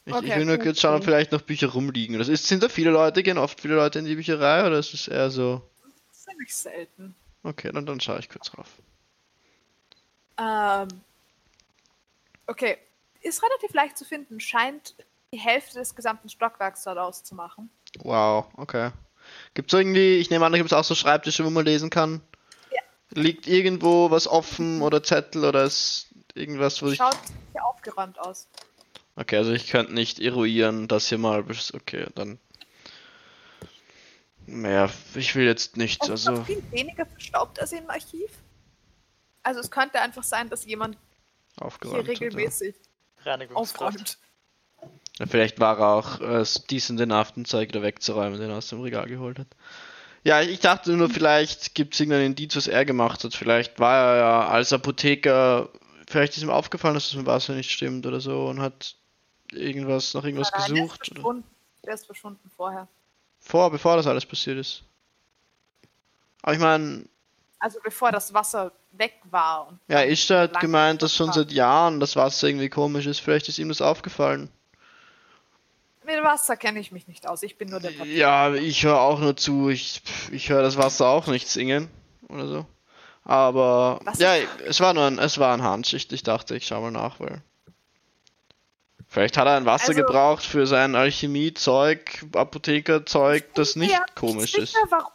Ich, 0.05 0.15
ich 0.15 0.17
Okay. 0.17 0.37
will 0.37 0.45
nur 0.45 0.59
kurz 0.59 0.81
schauen, 0.81 0.97
ob 0.97 1.05
vielleicht 1.05 1.33
noch 1.33 1.43
Bücher 1.43 1.69
rumliegen. 1.69 2.19
Das 2.19 2.29
ist, 2.29 2.47
sind 2.47 2.63
da 2.63 2.69
viele 2.69 2.91
Leute, 2.91 3.23
gehen 3.23 3.39
oft 3.39 3.61
viele 3.61 3.75
Leute 3.75 3.99
in 3.99 4.05
die 4.05 4.15
Bücherei 4.15 4.67
oder 4.67 4.79
ist 4.79 4.95
es 4.95 5.09
eher 5.09 5.31
so? 5.31 5.63
Ziemlich 6.39 6.55
selten. 6.55 7.17
Okay, 7.43 7.73
dann, 7.73 7.85
dann 7.85 8.01
schaue 8.01 8.21
ich 8.21 8.29
kurz 8.29 8.57
rauf. 8.57 8.69
Ähm, 10.39 10.89
okay. 12.47 12.79
Ist 13.23 13.43
relativ 13.43 13.75
leicht 13.75 13.99
zu 13.99 14.05
finden, 14.05 14.39
scheint 14.39 14.95
die 15.33 15.39
Hälfte 15.39 15.81
des 15.81 15.97
gesamten 15.97 16.29
Stockwerks 16.29 16.85
dort 16.85 16.99
auszumachen. 16.99 17.71
Wow, 17.99 18.47
okay. 18.57 18.93
Gibt's 19.55 19.73
irgendwie, 19.73 20.19
ich 20.19 20.31
nehme 20.31 20.47
an, 20.47 20.53
da 20.53 20.59
gibt 20.59 20.71
es 20.71 20.79
auch 20.79 20.85
so 20.85 20.95
Schreibtische, 20.95 21.45
wo 21.45 21.51
man 21.51 21.65
lesen 21.65 21.91
kann. 21.91 22.21
Ja. 22.71 22.81
Liegt 23.11 23.49
irgendwo 23.49 24.13
was 24.13 24.29
offen 24.29 24.81
oder 24.81 25.03
Zettel 25.03 25.45
oder 25.45 25.65
ist 25.65 26.07
irgendwas, 26.35 26.81
wo 26.83 26.89
ich. 26.89 26.99
Schaut 26.99 27.19
sehr 27.53 27.67
aufgeräumt 27.67 28.21
aus. 28.21 28.47
Okay, 29.17 29.39
also 29.39 29.53
ich 29.53 29.67
könnte 29.67 29.93
nicht 29.93 30.21
eruieren, 30.21 30.87
dass 30.87 31.09
hier 31.09 31.19
mal. 31.19 31.45
Okay, 31.75 32.07
dann. 32.15 32.39
Naja, 34.51 34.89
ich 35.15 35.35
will 35.35 35.45
jetzt 35.45 35.77
nicht, 35.77 36.03
Es 36.03 36.09
ist 36.09 36.27
also. 36.27 36.41
noch 36.41 36.47
viel 36.47 36.63
weniger 36.71 37.05
verstaubt 37.05 37.61
als 37.61 37.73
im 37.73 37.89
Archiv. 37.91 38.31
Also 39.43 39.61
es 39.61 39.71
könnte 39.71 40.01
einfach 40.01 40.23
sein, 40.23 40.49
dass 40.49 40.65
jemand 40.65 40.97
hier 41.83 42.07
regelmäßig 42.07 42.75
aufräumt. 43.53 44.19
Ja, 45.19 45.27
vielleicht 45.27 45.61
war 45.61 45.79
er 45.79 45.89
auch 45.89 46.21
äh, 46.21 46.45
decent 46.71 47.01
enough, 47.01 47.33
den 47.33 47.45
Zeug 47.45 47.69
wieder 47.69 47.83
wegzuräumen, 47.83 48.41
den 48.41 48.51
er 48.51 48.59
aus 48.59 48.69
dem 48.69 48.81
Regal 48.81 49.07
geholt 49.07 49.39
hat. 49.39 49.49
Ja, 50.25 50.41
ich 50.41 50.61
dachte 50.61 50.93
nur, 50.93 51.11
vielleicht 51.11 51.75
gibt 51.75 51.95
es 51.95 52.01
irgendeinen 52.01 52.27
Indiz, 52.27 52.57
was 52.57 52.69
er 52.69 52.85
gemacht 52.85 53.25
hat. 53.25 53.35
Vielleicht 53.35 53.79
war 53.81 53.97
er 53.97 54.17
ja 54.17 54.49
als 54.49 54.73
Apotheker, 54.73 55.69
vielleicht 56.07 56.37
ist 56.37 56.43
ihm 56.43 56.51
aufgefallen, 56.51 56.95
dass 56.95 57.09
das 57.09 57.17
mit 57.17 57.27
Wasser 57.27 57.55
nicht 57.55 57.71
stimmt 57.71 58.07
oder 58.07 58.21
so 58.21 58.47
und 58.47 58.61
hat 58.61 58.97
irgendwas 59.53 60.15
nach 60.15 60.25
irgendwas 60.25 60.51
Nein, 60.53 60.75
der 60.75 60.85
ist 60.85 60.91
gesucht. 60.91 61.01
Oder 61.01 61.15
verschwunden. 61.15 61.45
Der 61.85 61.95
ist 61.95 62.07
verschwunden 62.07 62.51
vorher. 62.57 62.89
Vor, 63.49 63.71
bevor 63.71 63.97
das 63.97 64.07
alles 64.07 64.27
passiert 64.27 64.59
ist. 64.59 64.83
Aber 66.43 66.53
ich 66.53 66.59
meine, 66.59 67.05
Also 67.59 67.79
bevor 67.83 68.13
das 68.13 68.35
Wasser 68.35 68.73
weg 68.93 69.15
war. 69.31 69.69
Und 69.69 69.81
ja, 69.89 70.03
Ishtar 70.03 70.43
hat 70.43 70.61
gemeint, 70.61 71.03
dass 71.03 71.15
schon 71.15 71.33
seit 71.33 71.51
Jahren 71.51 71.99
das 71.99 72.15
Wasser 72.15 72.47
irgendwie 72.49 72.69
komisch 72.69 73.07
ist. 73.07 73.21
Vielleicht 73.21 73.49
ist 73.49 73.59
ihm 73.59 73.69
das 73.71 73.81
aufgefallen. 73.81 74.51
Mit 76.05 76.23
Wasser 76.23 76.57
kenne 76.57 76.79
ich 76.79 76.93
mich 76.93 77.09
nicht 77.09 77.27
aus. 77.27 77.43
Ich 77.43 77.57
bin 77.57 77.71
nur 77.71 77.81
der 77.81 77.91
Papier. 77.91 78.15
Ja, 78.15 78.55
ich 78.55 78.85
höre 78.85 79.01
auch 79.01 79.19
nur 79.19 79.37
zu. 79.37 79.71
Ich, 79.71 80.03
ich 80.31 80.51
höre 80.51 80.63
das 80.63 80.77
Wasser 80.77 81.09
auch 81.09 81.27
nicht 81.27 81.49
singen 81.49 81.91
oder 82.29 82.47
so. 82.47 82.67
Aber 83.25 84.01
Was? 84.05 84.19
ja, 84.19 84.37
es 84.67 84.81
war 84.81 84.95
nur 84.95 85.05
ein, 85.05 85.19
es 85.19 85.39
war 85.39 85.59
ein. 85.59 85.83
Ich, 85.83 86.13
ich 86.13 86.23
dachte, 86.23 86.55
ich 86.57 86.67
schau 86.67 86.81
mal 86.81 86.91
nach, 86.91 87.19
weil 87.21 87.43
vielleicht 89.09 89.37
hat 89.37 89.47
er 89.47 89.57
ein 89.57 89.67
Wasser 89.67 89.89
Also- 89.91 90.01
gebraucht 90.03 90.45
für 90.45 90.67
sein 90.67 90.95
Alchemie-Zeug, 90.95 92.25
Apotheker-Zeug, 92.35 93.45
das 93.55 93.77
nicht 93.77 93.93
Ja, 93.93 94.05
komisch 94.15 94.53
sicher, 94.53 94.63
ist. 94.65 94.91
warum 94.91 95.13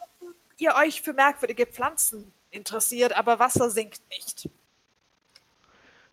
ihr 0.58 0.74
euch 0.76 1.02
für 1.02 1.12
merkwürdige 1.12 1.66
Pflanzen 1.66 2.32
interessiert, 2.50 3.16
aber 3.16 3.38
Wasser 3.38 3.70
sinkt 3.70 4.00
nicht. 4.10 4.48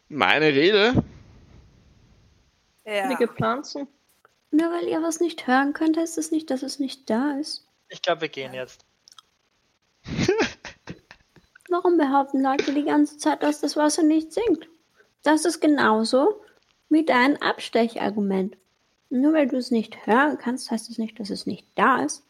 Meine 0.10 0.48
Rede? 0.48 1.04
Ja. 2.86 3.10
Wie 3.18 3.28
Pflanzen. 3.28 3.88
Nur 4.50 4.70
weil 4.72 4.88
ihr 4.88 5.02
was 5.02 5.20
nicht 5.22 5.48
hören 5.48 5.72
könnt, 5.74 5.96
heißt 5.98 6.18
es 6.18 6.32
nicht, 6.32 6.50
dass 6.50 6.62
es 6.64 6.80
nicht 6.80 7.10
da 7.10 7.38
ist. 7.40 7.66
Ich 7.88 8.02
glaube, 8.02 8.22
wir 8.22 8.30
gehen 8.30 8.54
jetzt. 8.54 8.84
Warum 11.70 11.98
behaupten 11.98 12.42
Leute 12.42 12.74
die 12.74 12.84
ganze 12.84 13.18
Zeit, 13.18 13.44
dass 13.44 13.62
das 13.62 13.78
Wasser 13.78 14.04
nicht 14.04 14.34
sinkt? 14.34 14.68
Das 15.24 15.46
ist 15.46 15.62
genauso 15.62 16.44
wie 16.92 17.06
dein 17.06 17.42
Abstechargument. 17.42 18.58
Nur 19.10 19.34
weil 19.34 19.48
du 19.48 19.58
es 19.58 19.72
nicht 19.72 20.06
hören 20.06 20.38
kannst, 20.38 20.70
heißt 20.72 20.90
es 20.90 20.98
nicht, 20.98 21.20
dass 21.20 21.30
es 21.30 21.46
nicht 21.46 21.66
da 21.76 22.04
ist. 22.04 22.24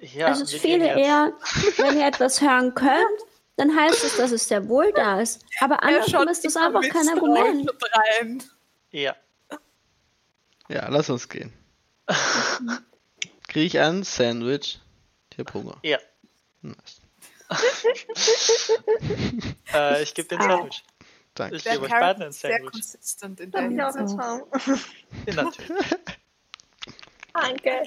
Ja, 0.00 0.30
es 0.30 0.40
ist 0.40 0.52
wir 0.52 0.60
viel 0.60 0.80
eher, 0.82 1.32
wenn 1.76 1.98
ihr 1.98 2.06
etwas 2.06 2.40
hören 2.40 2.74
könnt, 2.74 3.20
dann 3.56 3.74
heißt 3.76 4.02
es, 4.04 4.16
dass 4.16 4.30
es 4.32 4.48
sehr 4.48 4.68
wohl 4.68 4.92
da 4.92 5.20
ist. 5.20 5.44
Aber 5.60 5.76
Er 5.76 5.82
andersrum 5.84 6.26
ist 6.28 6.44
das 6.44 6.56
einfach 6.56 6.82
kein 6.88 7.08
Argument. 7.08 7.70
rein. 7.92 8.42
Ja. 8.90 9.14
Ja, 10.68 10.88
lass 10.88 11.10
uns 11.10 11.28
gehen. 11.28 11.52
Kriege 13.48 13.66
ich 13.66 13.78
ein 13.78 14.02
Sandwich? 14.04 14.80
Ich 15.32 15.38
hab 15.38 15.52
Hunger. 15.52 15.76
Ja. 15.82 15.98
Nice. 16.62 17.00
Äh, 19.72 20.02
ich 20.02 20.14
gebe 20.14 20.28
den 20.28 20.40
Au. 20.40 20.48
Sandwich. 20.48 20.84
Danke. 21.40 21.56
Ich 21.56 21.62
Der 21.62 21.72
gebe 21.74 21.84
euch 21.86 21.90
beiden 21.90 22.22
Charakter 22.22 22.24
ein 22.24 22.30
ist 22.30 22.40
sehr 22.40 22.50
Sandwich. 22.52 22.72
konsistent 22.72 23.40
in 23.40 23.50
der 23.50 23.60
Hinsicht. 23.62 23.96
eins 23.96 24.16
haben? 24.18 24.42
Ja, 25.26 25.34
natürlich. 25.34 25.86
Danke. 27.32 27.82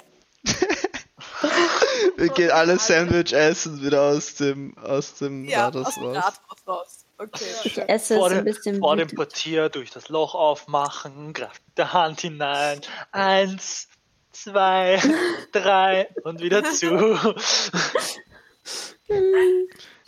Wir 2.17 2.30
gehen 2.30 2.51
alle 2.51 2.80
Sandwich 2.80 3.33
essen 3.33 3.82
wieder 3.82 4.01
aus 4.01 4.35
dem, 4.35 4.77
aus 4.77 5.15
dem 5.15 5.45
Ja, 5.45 5.65
Rathaus 5.65 5.88
aus 5.88 5.95
dem 5.95 6.03
raus. 6.03 6.15
Rathaus 6.17 6.67
raus. 6.67 7.06
Okay. 7.17 7.45
Ich 7.64 7.77
esse 7.77 8.15
vor 8.15 8.27
es 8.27 8.33
ein 8.33 8.38
dem, 8.40 8.45
bisschen 8.45 8.80
vor 8.80 8.95
dem. 8.95 9.07
Portier 9.09 9.69
durch 9.69 9.91
das 9.91 10.09
Loch 10.09 10.33
aufmachen, 10.35 11.33
greift 11.33 11.61
mit 11.67 11.77
der 11.77 11.93
Hand 11.93 12.22
hinein. 12.22 12.82
Eins, 13.11 13.88
zwei, 14.32 14.99
drei 15.51 16.09
und 16.23 16.41
wieder 16.41 16.64
zu. 16.64 17.19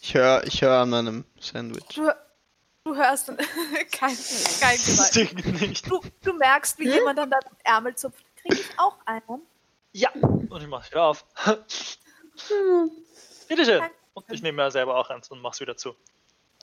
Ich 0.01 0.13
höre 0.13 0.43
ich 0.45 0.61
hör 0.61 0.81
an 0.81 0.89
meinem 0.91 1.25
Sandwich. 1.39 1.83
Du, 1.95 2.09
du 2.85 2.95
hörst 2.95 3.27
kein, 3.91 4.15
kein 4.59 4.77
Geräusch. 4.77 5.81
Du, 5.81 6.01
du 6.21 6.33
merkst, 6.33 6.79
wie 6.79 6.87
jemand 6.89 7.19
an 7.19 7.29
deinem 7.31 7.55
Ärmel 7.63 7.95
zupft. 7.95 8.23
Krieg 8.37 8.53
ich 8.53 8.69
auch 8.79 8.97
einen? 9.05 9.41
Ja, 9.91 10.11
und 10.13 10.61
ich 10.61 10.67
mach's 10.67 10.91
wieder 10.91 11.03
auf. 11.03 11.25
Hm, 12.47 12.91
Bitteschön. 13.47 13.81
Und 14.13 14.25
ich 14.31 14.41
nehme 14.41 14.63
mir 14.63 14.71
selber 14.71 14.95
auch 14.97 15.09
eins 15.09 15.29
und 15.31 15.41
mach's 15.41 15.59
wieder 15.59 15.75
zu. 15.75 15.95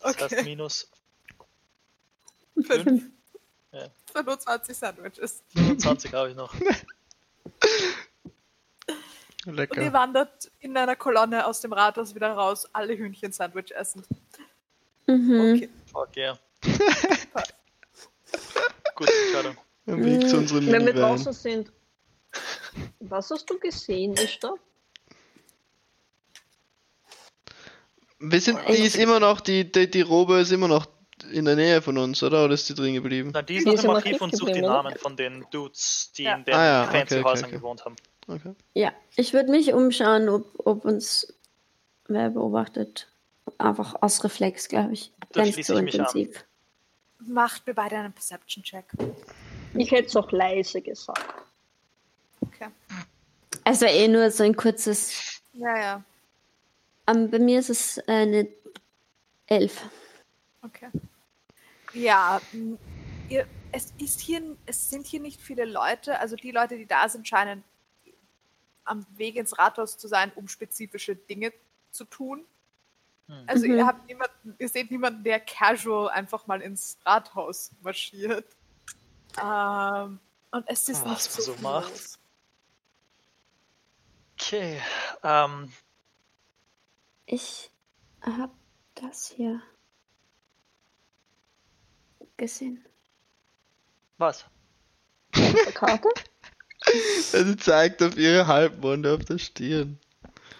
Das 0.00 0.18
heißt 0.20 0.32
Okay. 0.32 0.42
minus 0.44 0.88
Fünf. 2.62 3.04
Ja. 3.72 3.88
25 4.12 4.76
Sandwiches. 4.76 5.42
25 5.54 6.12
habe 6.12 6.30
ich 6.30 6.36
noch. 6.36 6.52
Und 9.44 9.54
ihr 9.54 9.54
Lecker. 9.54 9.92
wandert 9.92 10.52
in 10.60 10.76
einer 10.76 10.94
Kolonne 10.94 11.44
aus 11.46 11.60
dem 11.62 11.72
Rathaus 11.72 12.14
wieder 12.14 12.30
raus, 12.32 12.68
alle 12.72 12.96
Hühnchen 12.96 13.32
Sandwich 13.32 13.74
essen. 13.74 14.04
Mhm. 15.08 15.40
Okay. 15.56 15.68
Fuck 15.92 16.16
yeah. 16.16 16.38
Gute 18.96 19.12
Entscheidung. 19.26 19.56
Am 19.86 20.04
Weg 20.04 20.28
zu 20.28 20.38
unserem 20.38 20.66
Wenn 20.66 20.86
wir 20.86 20.92
Minivan. 20.94 21.10
draußen 21.10 21.32
sind. 21.32 21.72
Was 23.00 23.30
hast 23.30 23.48
du 23.50 23.58
gesehen, 23.58 24.14
Ishtar? 24.14 24.54
Wir 28.18 28.40
sind, 28.40 28.58
die 28.68 28.74
ist 28.74 28.96
immer 28.96 29.18
noch, 29.20 29.40
die, 29.40 29.70
die, 29.70 29.90
die 29.90 30.00
Robe 30.00 30.38
ist 30.38 30.52
immer 30.52 30.68
noch 30.68 30.86
in 31.32 31.44
der 31.44 31.56
Nähe 31.56 31.82
von 31.82 31.98
uns, 31.98 32.22
oder? 32.22 32.44
Oder 32.44 32.54
ist 32.54 32.68
die 32.68 32.74
drin 32.74 32.94
geblieben? 32.94 33.30
Na, 33.34 33.42
die 33.42 33.56
ist 33.56 33.64
Die 33.64 33.70
noch 33.70 33.74
ist 33.74 33.84
im 33.84 33.90
im 33.90 33.96
Archiv 33.96 34.12
Archiv 34.12 34.22
und 34.22 34.30
sucht 34.36 34.40
die 34.48 34.52
geblieben? 34.52 34.68
Namen 34.72 34.94
von 34.96 35.16
den 35.16 35.44
Dudes, 35.50 36.12
die 36.16 36.22
Ja. 36.24 36.36
in 36.36 36.44
den 36.44 36.54
Ah 36.54 36.64
ja, 36.64 36.84
fancy 36.84 37.00
okay, 37.00 37.18
okay, 37.20 37.24
Häusern 37.30 37.44
okay. 37.46 37.56
gewohnt 37.56 37.84
haben. 37.84 37.96
Okay. 38.28 38.54
Ja, 38.74 38.92
ich 39.16 39.32
würde 39.32 39.50
mich 39.50 39.72
umschauen, 39.72 40.28
ob, 40.28 40.46
ob 40.64 40.84
uns 40.84 41.34
wer 42.06 42.30
beobachtet. 42.30 43.08
Einfach 43.58 43.96
aus 44.00 44.22
Reflex, 44.24 44.68
glaube 44.68 44.92
ich. 44.92 45.12
Da 45.32 45.44
zu 45.44 45.50
ich 45.50 45.56
mich 45.56 45.70
an. 45.70 45.86
intensiv. 45.86 46.44
Macht 47.20 47.66
mir 47.66 47.74
beide 47.74 47.96
einen 47.96 48.12
Perception-Check. 48.12 48.84
Ich 49.74 49.90
hätte 49.90 50.08
es 50.08 50.16
auch 50.16 50.30
leise 50.32 50.80
gesagt. 50.80 51.34
Okay. 52.40 52.68
War 53.64 53.88
eh 53.88 54.08
nur 54.08 54.30
so 54.30 54.42
ein 54.42 54.56
kurzes. 54.56 55.40
Ja, 55.52 55.76
ja. 55.78 56.04
Ähm, 57.06 57.30
bei 57.30 57.38
mir 57.38 57.60
ist 57.60 57.70
es 57.70 57.98
eine 58.06 58.48
Elf. 59.46 59.82
Okay. 60.62 60.88
Ja, 61.94 62.40
ihr, 63.28 63.46
es 63.70 63.92
ist 63.98 64.20
hier, 64.20 64.42
es 64.66 64.90
sind 64.90 65.06
hier 65.06 65.20
nicht 65.20 65.40
viele 65.40 65.64
Leute. 65.64 66.18
Also 66.20 66.36
die 66.36 66.50
Leute, 66.50 66.76
die 66.76 66.86
da 66.86 67.08
sind, 67.08 67.26
scheinen 67.26 67.62
am 68.84 69.06
Weg 69.16 69.36
ins 69.36 69.58
Rathaus 69.58 69.96
zu 69.98 70.08
sein, 70.08 70.32
um 70.34 70.48
spezifische 70.48 71.16
Dinge 71.16 71.52
zu 71.90 72.04
tun. 72.04 72.44
Also 73.46 73.66
Mhm. 73.66 73.76
ihr 73.76 73.86
habt 73.86 74.06
niemanden, 74.06 74.54
ihr 74.58 74.68
seht 74.68 74.90
niemanden, 74.90 75.24
der 75.24 75.40
casual 75.40 76.08
einfach 76.10 76.46
mal 76.46 76.60
ins 76.60 76.98
Rathaus 77.04 77.70
marschiert. 77.82 78.44
Ähm, 79.42 80.20
und 80.50 80.64
es 80.68 80.88
ist 80.88 81.04
Was 81.04 81.08
nicht 81.10 81.36
man 81.36 81.44
so 81.44 81.54
so 81.54 81.62
macht. 81.62 82.18
Okay. 84.38 84.80
Ähm, 85.22 85.72
Ich 87.26 87.70
habe 88.22 88.52
das 88.94 89.28
hier 89.28 89.60
gesehen. 92.36 92.84
was? 94.18 94.44
Der 95.34 95.72
Karte? 95.72 96.08
Sie 97.32 97.56
zeigt 97.56 98.02
auf 98.02 98.16
ihre 98.16 98.46
Halbmonde 98.46 99.14
auf 99.14 99.24
der 99.24 99.38
Stirn. 99.38 99.98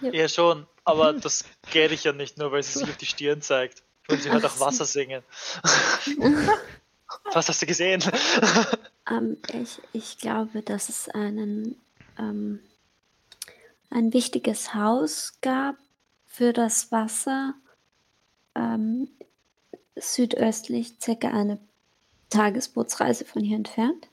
Ja, 0.01 0.29
schon, 0.29 0.67
aber 0.85 1.13
das 1.21 1.45
geht 1.71 1.93
ich 1.93 2.05
ja 2.05 2.13
nicht 2.13 2.39
nur, 2.39 2.53
weil 2.53 2.63
sie 2.63 2.79
sich 2.79 2.89
auf 2.89 2.97
die 2.97 3.07
Stirn 3.07 3.43
zeigt. 3.43 3.83
Und 4.09 4.21
sie 4.21 4.31
hört 4.31 4.45
auch 4.45 4.59
Wasser 4.61 4.85
singen. 4.85 5.23
Was 7.33 7.49
hast 7.49 7.63
du 7.63 7.67
gesehen? 7.67 8.03
Ähm, 9.11 9.37
ich, 9.53 9.81
ich 9.93 10.19
glaube, 10.19 10.63
dass 10.63 10.89
es 10.89 11.09
einen, 11.09 11.77
ähm, 12.19 12.61
ein 13.91 14.13
wichtiges 14.13 14.75
Haus 14.75 15.35
gab 15.41 15.77
für 16.27 16.53
das 16.53 16.91
Wasser 16.91 17.55
ähm, 18.55 19.09
südöstlich, 19.97 20.95
circa 21.01 21.29
eine 21.29 21.59
Tagesbootsreise 22.31 23.25
von 23.25 23.43
hier 23.43 23.57
entfernt. 23.57 24.09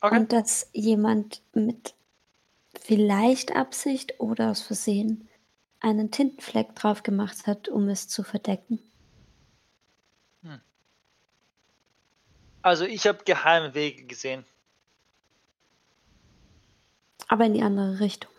Okay. 0.00 0.18
Und 0.18 0.32
dass 0.32 0.68
jemand 0.72 1.42
mit 1.52 1.94
vielleicht 2.80 3.54
Absicht 3.54 4.20
oder 4.20 4.50
aus 4.50 4.62
Versehen 4.62 5.28
einen 5.86 6.10
Tintenfleck 6.10 6.74
drauf 6.74 7.02
gemacht 7.02 7.46
hat, 7.46 7.68
um 7.68 7.88
es 7.88 8.08
zu 8.08 8.22
verdecken. 8.22 8.80
Also 12.66 12.84
ich 12.84 13.06
habe 13.06 13.22
geheime 13.22 13.74
Wege 13.74 14.06
gesehen. 14.06 14.44
Aber 17.28 17.44
in 17.44 17.54
die 17.54 17.62
andere 17.62 18.00
Richtung. 18.00 18.32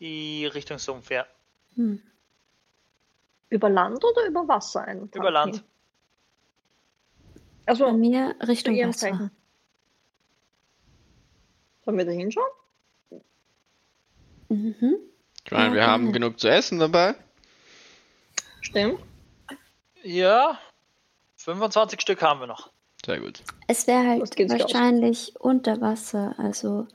Die 0.00 0.46
Richtung 0.46 0.78
Sumpf, 0.78 1.10
ja. 1.12 1.24
Hm. 1.76 2.02
Über 3.48 3.70
Land 3.70 4.04
oder 4.04 4.26
über 4.26 4.48
Wasser 4.48 4.82
ein? 4.82 5.08
Über 5.14 5.30
Land. 5.30 5.62
Also, 7.66 7.84
Bei 7.84 7.92
mir 7.92 8.34
Richtung 8.48 8.74
Wasser. 8.76 8.98
Zeichen. 8.98 9.30
Sollen 11.84 11.98
wir 11.98 12.04
da 12.04 12.10
hinschauen? 12.10 12.50
Mhm. 14.48 14.96
Ich 15.46 15.52
meine, 15.52 15.68
Ja, 15.68 15.74
wir 15.74 15.86
haben 15.86 16.04
gerne. 16.04 16.12
genug 16.18 16.38
zu 16.40 16.48
essen 16.48 16.78
dabei. 16.78 17.14
Stimmt. 18.60 19.00
Ja, 20.02 20.58
25 21.36 22.00
Stück 22.00 22.20
haben 22.22 22.40
wir 22.40 22.46
noch. 22.46 22.70
Sehr 23.04 23.20
gut. 23.20 23.42
Es 23.68 23.86
wäre 23.86 24.06
halt 24.08 24.20
wahrscheinlich 24.50 25.34
unter 25.38 25.80
Wasser. 25.80 26.34
Also 26.38 26.88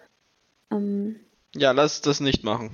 ähm, 0.69 1.19
Ja, 1.55 1.71
lass 1.71 2.01
das 2.01 2.19
nicht 2.19 2.43
machen. 2.43 2.71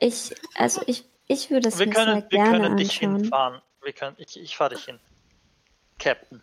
ich, 0.00 0.32
also 0.54 0.80
ich, 0.86 1.04
ich 1.26 1.50
würde 1.50 1.68
es 1.68 1.78
Wir 1.78 1.86
mir 1.88 1.92
können, 1.92 2.20
sehr 2.20 2.30
wir 2.30 2.38
gerne 2.38 2.60
können 2.60 2.76
dich 2.76 2.90
anschauen. 3.02 3.16
hinfahren. 3.22 3.62
Wir 3.82 3.92
können, 3.92 4.16
ich 4.18 4.38
ich 4.40 4.56
fahre 4.56 4.74
dich 4.76 4.84
hin. 4.84 5.00
Captain. 5.98 6.42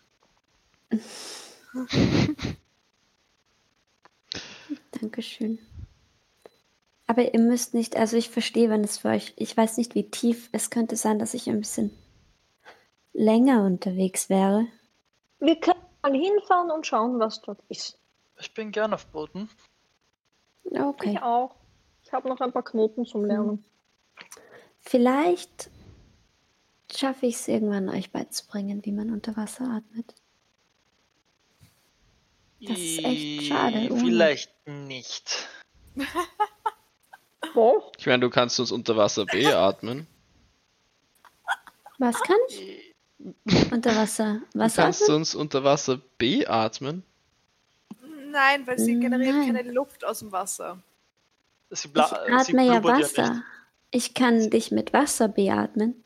Dankeschön. 5.00 5.58
Aber 7.12 7.34
ihr 7.34 7.40
müsst 7.40 7.74
nicht, 7.74 7.94
also 7.94 8.16
ich 8.16 8.30
verstehe, 8.30 8.70
wenn 8.70 8.82
es 8.84 8.96
für 8.96 9.08
euch, 9.08 9.34
ich 9.36 9.54
weiß 9.54 9.76
nicht, 9.76 9.94
wie 9.94 10.08
tief, 10.08 10.48
es 10.52 10.70
könnte 10.70 10.96
sein, 10.96 11.18
dass 11.18 11.34
ich 11.34 11.46
ein 11.46 11.60
bisschen 11.60 11.90
länger 13.12 13.66
unterwegs 13.66 14.30
wäre. 14.30 14.66
Wir 15.38 15.60
können 15.60 15.82
mal 16.00 16.14
hinfahren 16.14 16.70
und 16.70 16.86
schauen, 16.86 17.20
was 17.20 17.42
dort 17.42 17.60
ist. 17.68 17.98
Ich 18.40 18.54
bin 18.54 18.72
gern 18.72 18.94
auf 18.94 19.04
Booten. 19.08 19.50
Okay. 20.64 21.10
Ich 21.12 21.20
auch. 21.20 21.54
Ich 22.02 22.14
habe 22.14 22.30
noch 22.30 22.40
ein 22.40 22.50
paar 22.50 22.64
Knoten 22.64 23.04
zum 23.04 23.26
Lernen. 23.26 23.62
Vielleicht 24.80 25.68
schaffe 26.90 27.26
ich 27.26 27.34
es 27.34 27.46
irgendwann, 27.46 27.90
euch 27.90 28.10
beizubringen, 28.10 28.86
wie 28.86 28.92
man 28.92 29.10
unter 29.10 29.36
Wasser 29.36 29.64
atmet. 29.68 30.14
Das 32.62 32.78
ist 32.78 33.04
echt 33.04 33.42
schade, 33.48 33.90
ohne. 33.90 34.00
Vielleicht 34.00 34.66
nicht. 34.66 35.46
Wo? 37.54 37.90
Ich 37.98 38.06
meine, 38.06 38.20
du 38.20 38.30
kannst 38.30 38.58
uns 38.60 38.72
unter 38.72 38.96
Wasser 38.96 39.26
beatmen. 39.26 40.06
Was 41.98 42.20
kann 42.22 42.36
ich? 42.48 42.94
Unter 43.70 43.94
Wasser. 43.94 44.40
Du 44.52 44.58
Was 44.58 44.74
kannst 44.76 45.02
atmen? 45.02 45.16
uns 45.18 45.34
unter 45.34 45.62
Wasser 45.64 46.00
beatmen. 46.18 47.04
Nein, 48.30 48.66
weil 48.66 48.78
sie 48.78 48.98
generiert 48.98 49.36
Nein. 49.36 49.54
keine 49.54 49.70
Luft 49.72 50.04
aus 50.04 50.20
dem 50.20 50.32
Wasser. 50.32 50.82
Sie, 51.70 51.88
Ich 51.88 52.00
atme 52.02 52.64
ja 52.66 52.82
Wasser. 52.82 53.30
nicht, 53.30 53.42
Ich 53.90 54.14
kann 54.14 54.50
dich 54.50 54.70
mit 54.72 54.92
Wasser 54.92 55.28
beatmen. 55.28 56.02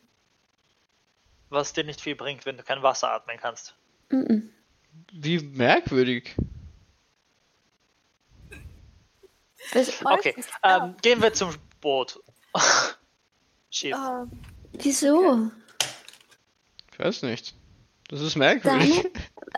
was 1.49 1.71
dir 1.73 1.83
nicht 1.85 2.01
viel 2.01 2.15
bringt, 2.15 2.45
wenn 2.45 2.57
du 2.57 2.63
kein 2.63 2.83
Wasser 2.83 3.11
atmen 3.11 3.37
kannst. 3.41 3.73
Mhm. 4.09 4.49
Wie 5.13 5.39
merkwürdig. 5.39 6.35
Was, 8.49 9.56
Okay, 9.73 10.35
ähm, 10.63 10.95
gehen 11.01 11.21
wir 11.21 11.33
zum 11.33 11.53
Boot. 11.81 12.19
Schiff. 13.69 13.95
Ähm, 13.95 14.31
wieso? 14.73 15.51
Ich 16.93 16.99
weiß 16.99 17.23
nicht. 17.23 17.53
Das 18.09 18.21
ist 18.21 18.35
merkwürdig. 18.35 18.95
Deine, 19.03 19.11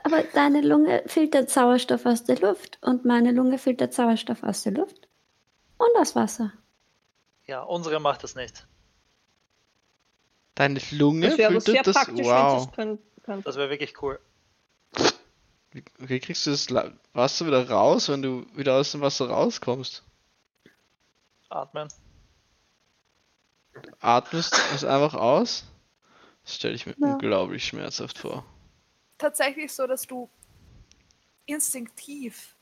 aber 0.03 0.23
deine 0.33 0.61
Lunge 0.61 1.03
filtert 1.05 1.49
Sauerstoff 1.51 2.05
aus 2.05 2.23
der 2.23 2.39
Luft 2.39 2.79
und 2.81 3.05
meine 3.05 3.31
Lunge 3.31 3.57
filtert 3.59 3.93
Sauerstoff 3.93 4.41
aus 4.43 4.63
der 4.63 4.71
Luft 4.73 5.07
und 5.77 5.89
aus 5.97 6.15
Wasser. 6.15 6.51
Ja, 7.45 7.61
unsere 7.61 7.99
macht 7.99 8.23
das 8.23 8.35
nicht. 8.35 8.67
Deine 10.55 10.81
Lunge 10.91 11.29
Das 11.29 11.38
wäre 11.38 11.51
sehr 11.61 11.61
filtert 11.61 11.88
das. 11.88 11.95
praktisch, 11.95 12.25
wenn 12.25 12.33
Wow. 12.35 12.65
es 12.67 12.71
können. 12.75 12.99
können. 13.23 13.43
Das 13.43 13.55
wäre 13.55 13.69
wirklich 13.69 14.01
cool. 14.01 14.19
Wie, 15.72 16.19
kriegst 16.19 16.48
du 16.48 16.51
das 16.51 16.67
Wasser 17.14 17.45
wieder 17.45 17.69
raus, 17.69 18.09
wenn 18.09 18.22
du 18.22 18.45
wieder 18.56 18.75
aus 18.75 18.91
dem 18.91 19.01
Wasser 19.01 19.30
rauskommst? 19.30 20.03
Atmen. 21.49 21.88
Atmest 23.99 24.53
es 24.73 24.83
einfach 24.83 25.14
aus? 25.14 25.65
Das 26.43 26.56
stelle 26.56 26.73
ich 26.73 26.85
mir 26.85 26.95
Ja. 26.98 27.14
unglaublich 27.14 27.65
schmerzhaft 27.65 28.17
vor. 28.17 28.45
tatsächlich 29.17 29.72
so, 29.73 29.85
dass 29.85 30.07
du 30.07 30.30
instinktiv 31.45 32.56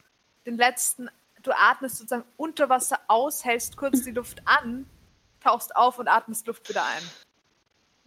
den 0.45 0.57
letzten, 0.57 1.09
du 1.43 1.51
atmest 1.51 1.97
sozusagen 1.97 2.25
unter 2.35 2.67
Wasser 2.67 2.99
aus, 3.07 3.45
hältst 3.45 3.77
kurz 3.77 4.03
die 4.03 4.11
Luft 4.11 4.41
an, 4.45 4.89
tauchst 5.39 5.75
auf 5.75 5.99
und 5.99 6.07
atmest 6.07 6.47
Luft 6.47 6.67
wieder 6.67 6.83
ein. 6.85 7.03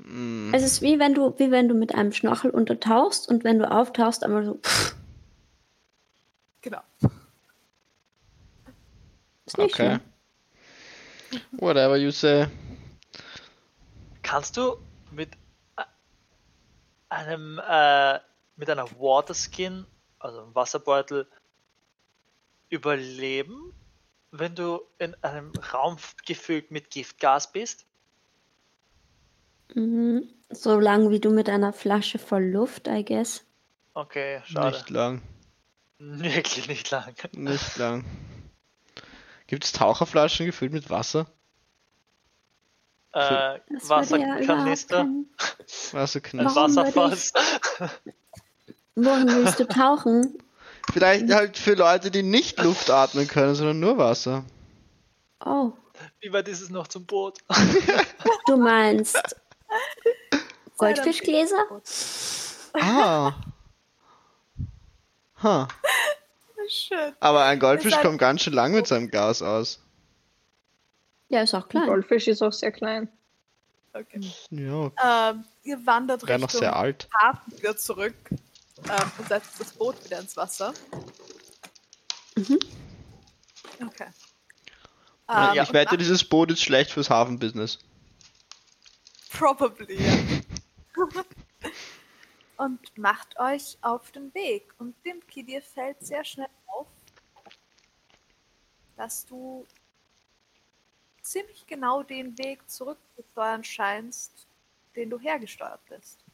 Mm. 0.05 0.53
Es 0.55 0.63
ist 0.63 0.83
wie 0.83 0.99
wenn 0.99 1.15
du, 1.15 1.39
wie 1.39 1.51
wenn 1.51 1.69
du 1.69 1.75
mit 1.75 1.95
einem 1.95 2.13
Schnorchel 2.13 2.51
untertauchst 2.51 3.29
und 3.29 3.45
wenn 3.45 3.59
du 3.59 3.71
auftauchst, 3.71 4.25
einmal 4.25 4.45
so. 4.45 4.55
Pff, 4.55 4.95
Genau. 6.63 6.81
ist 9.47 9.57
nicht 9.59 9.75
Okay. 9.75 9.99
schlimm. 11.31 11.41
Whatever 11.53 11.97
you 11.97 12.11
say. 12.11 12.47
Kannst 14.23 14.57
du 14.57 14.77
mit 15.11 15.31
äh, 15.77 15.85
einem 17.09 17.59
äh, 17.67 18.19
mit 18.57 18.69
einer 18.69 18.91
Waterskin, 19.01 19.87
also 20.19 20.43
einem 20.43 20.55
Wasserbeutel, 20.55 21.27
überleben, 22.69 23.73
wenn 24.33 24.55
du 24.55 24.81
in 24.99 25.15
einem 25.23 25.53
Raum 25.73 25.97
gefüllt 26.27 26.71
mit 26.71 26.91
Giftgas 26.91 27.51
bist? 27.51 27.87
Mhm. 29.75 30.29
So 30.51 30.81
lang 30.81 31.11
wie 31.11 31.21
du 31.21 31.31
mit 31.31 31.49
einer 31.49 31.73
Flasche 31.73 32.19
voll 32.19 32.45
Luft, 32.45 32.89
I 32.89 33.05
guess. 33.05 33.45
Okay, 33.95 34.41
schade. 34.45 34.77
Nicht 34.77 34.91
lang. 34.91 35.23
Wirklich 35.99 36.69
nicht 36.69 36.91
lang. 36.91 37.15
Nicht 37.33 37.77
lang. 37.77 38.05
Gibt 39.47 39.65
es 39.65 39.73
Taucherflaschen 39.73 40.47
gefüllt 40.47 40.73
mit 40.73 40.91
Wasser? 40.91 41.27
Äh, 43.13 43.21
würde 43.21 43.63
ja 43.69 43.89
Wasserkanister, 43.89 45.09
Wasserkanister. 45.93 46.55
Wasserfass. 46.55 47.33
Wohin 48.95 49.29
willst 49.29 49.59
du 49.59 49.67
tauchen? 49.67 50.39
Vielleicht 50.93 51.33
halt 51.33 51.59
für 51.59 51.75
Leute, 51.75 52.11
die 52.13 52.23
nicht 52.23 52.63
Luft 52.63 52.91
atmen 52.91 53.27
können, 53.27 53.55
sondern 53.57 53.81
nur 53.81 53.99
Wasser. 53.99 54.45
Oh, 55.45 55.73
Wie 56.21 56.33
weit 56.33 56.47
ist 56.49 56.61
es 56.61 56.71
noch 56.71 56.87
zum 56.87 57.07
Boot? 57.07 57.39
du 58.47 58.57
meinst 58.57 59.37
Goldfischgläser? 60.81 61.67
Ah. 62.75 63.33
Ha. 65.43 65.69
Schön. 66.69 67.15
Aber 67.19 67.45
ein 67.47 67.59
Goldfisch 67.59 67.99
kommt 68.03 68.19
ganz 68.19 68.43
schön 68.43 68.53
lang 68.53 68.73
mit 68.73 68.87
seinem 68.87 69.11
Gas 69.11 69.41
aus. 69.41 69.81
Ja, 71.31 71.41
ist 71.41 71.55
auch 71.55 71.63
Ein 71.63 71.69
klein. 71.71 71.87
Goldfisch 71.87 72.29
ist 72.29 72.43
auch 72.43 72.53
sehr 72.53 72.73
klein. 72.73 73.09
Okay. 73.95 74.21
Ja, 74.51 75.31
Ähm, 75.31 75.45
ihr 75.63 75.87
wandert 75.87 76.27
wäre 76.29 76.39
noch 76.39 76.49
Richtung 76.49 76.61
sehr 76.61 76.77
alt. 76.77 77.09
Hafen 77.23 77.57
wieder 77.57 77.75
zurück 77.75 78.15
ähm, 78.31 79.11
und 79.17 79.29
setzt 79.29 79.59
das 79.59 79.73
Boot 79.73 80.05
wieder 80.05 80.21
ins 80.21 80.37
Wasser. 80.37 80.75
Mhm. 82.37 82.59
Okay. 83.87 84.09
Ja, 85.27 85.55
Ähm, 85.55 85.63
ich 85.63 85.73
wette, 85.73 85.97
dieses 85.97 86.23
Boot 86.23 86.51
ist 86.51 86.63
schlecht 86.63 86.91
fürs 86.91 87.09
Hafenbusiness. 87.09 87.79
Probably. 89.33 89.97
ja. 89.97 90.41
Und 92.57 92.99
macht 92.99 93.39
euch 93.39 93.79
auf 93.81 94.11
den 94.13 94.33
Weg. 94.35 94.75
Und 94.79 94.95
Dimki, 95.05 95.43
dir 95.45 95.63
fällt 95.63 96.05
sehr 96.05 96.25
schnell 96.25 96.49
auf, 96.67 96.89
dass 98.97 99.25
du 99.25 99.67
ziemlich 101.23 101.67
genau 101.67 102.03
den 102.03 102.37
Weg 102.39 102.69
zurückzusteuern 102.69 103.65
scheinst, 103.65 104.47
den 104.97 105.11
du 105.11 105.19
hergesteuert 105.19 105.81
bist. 105.89 106.25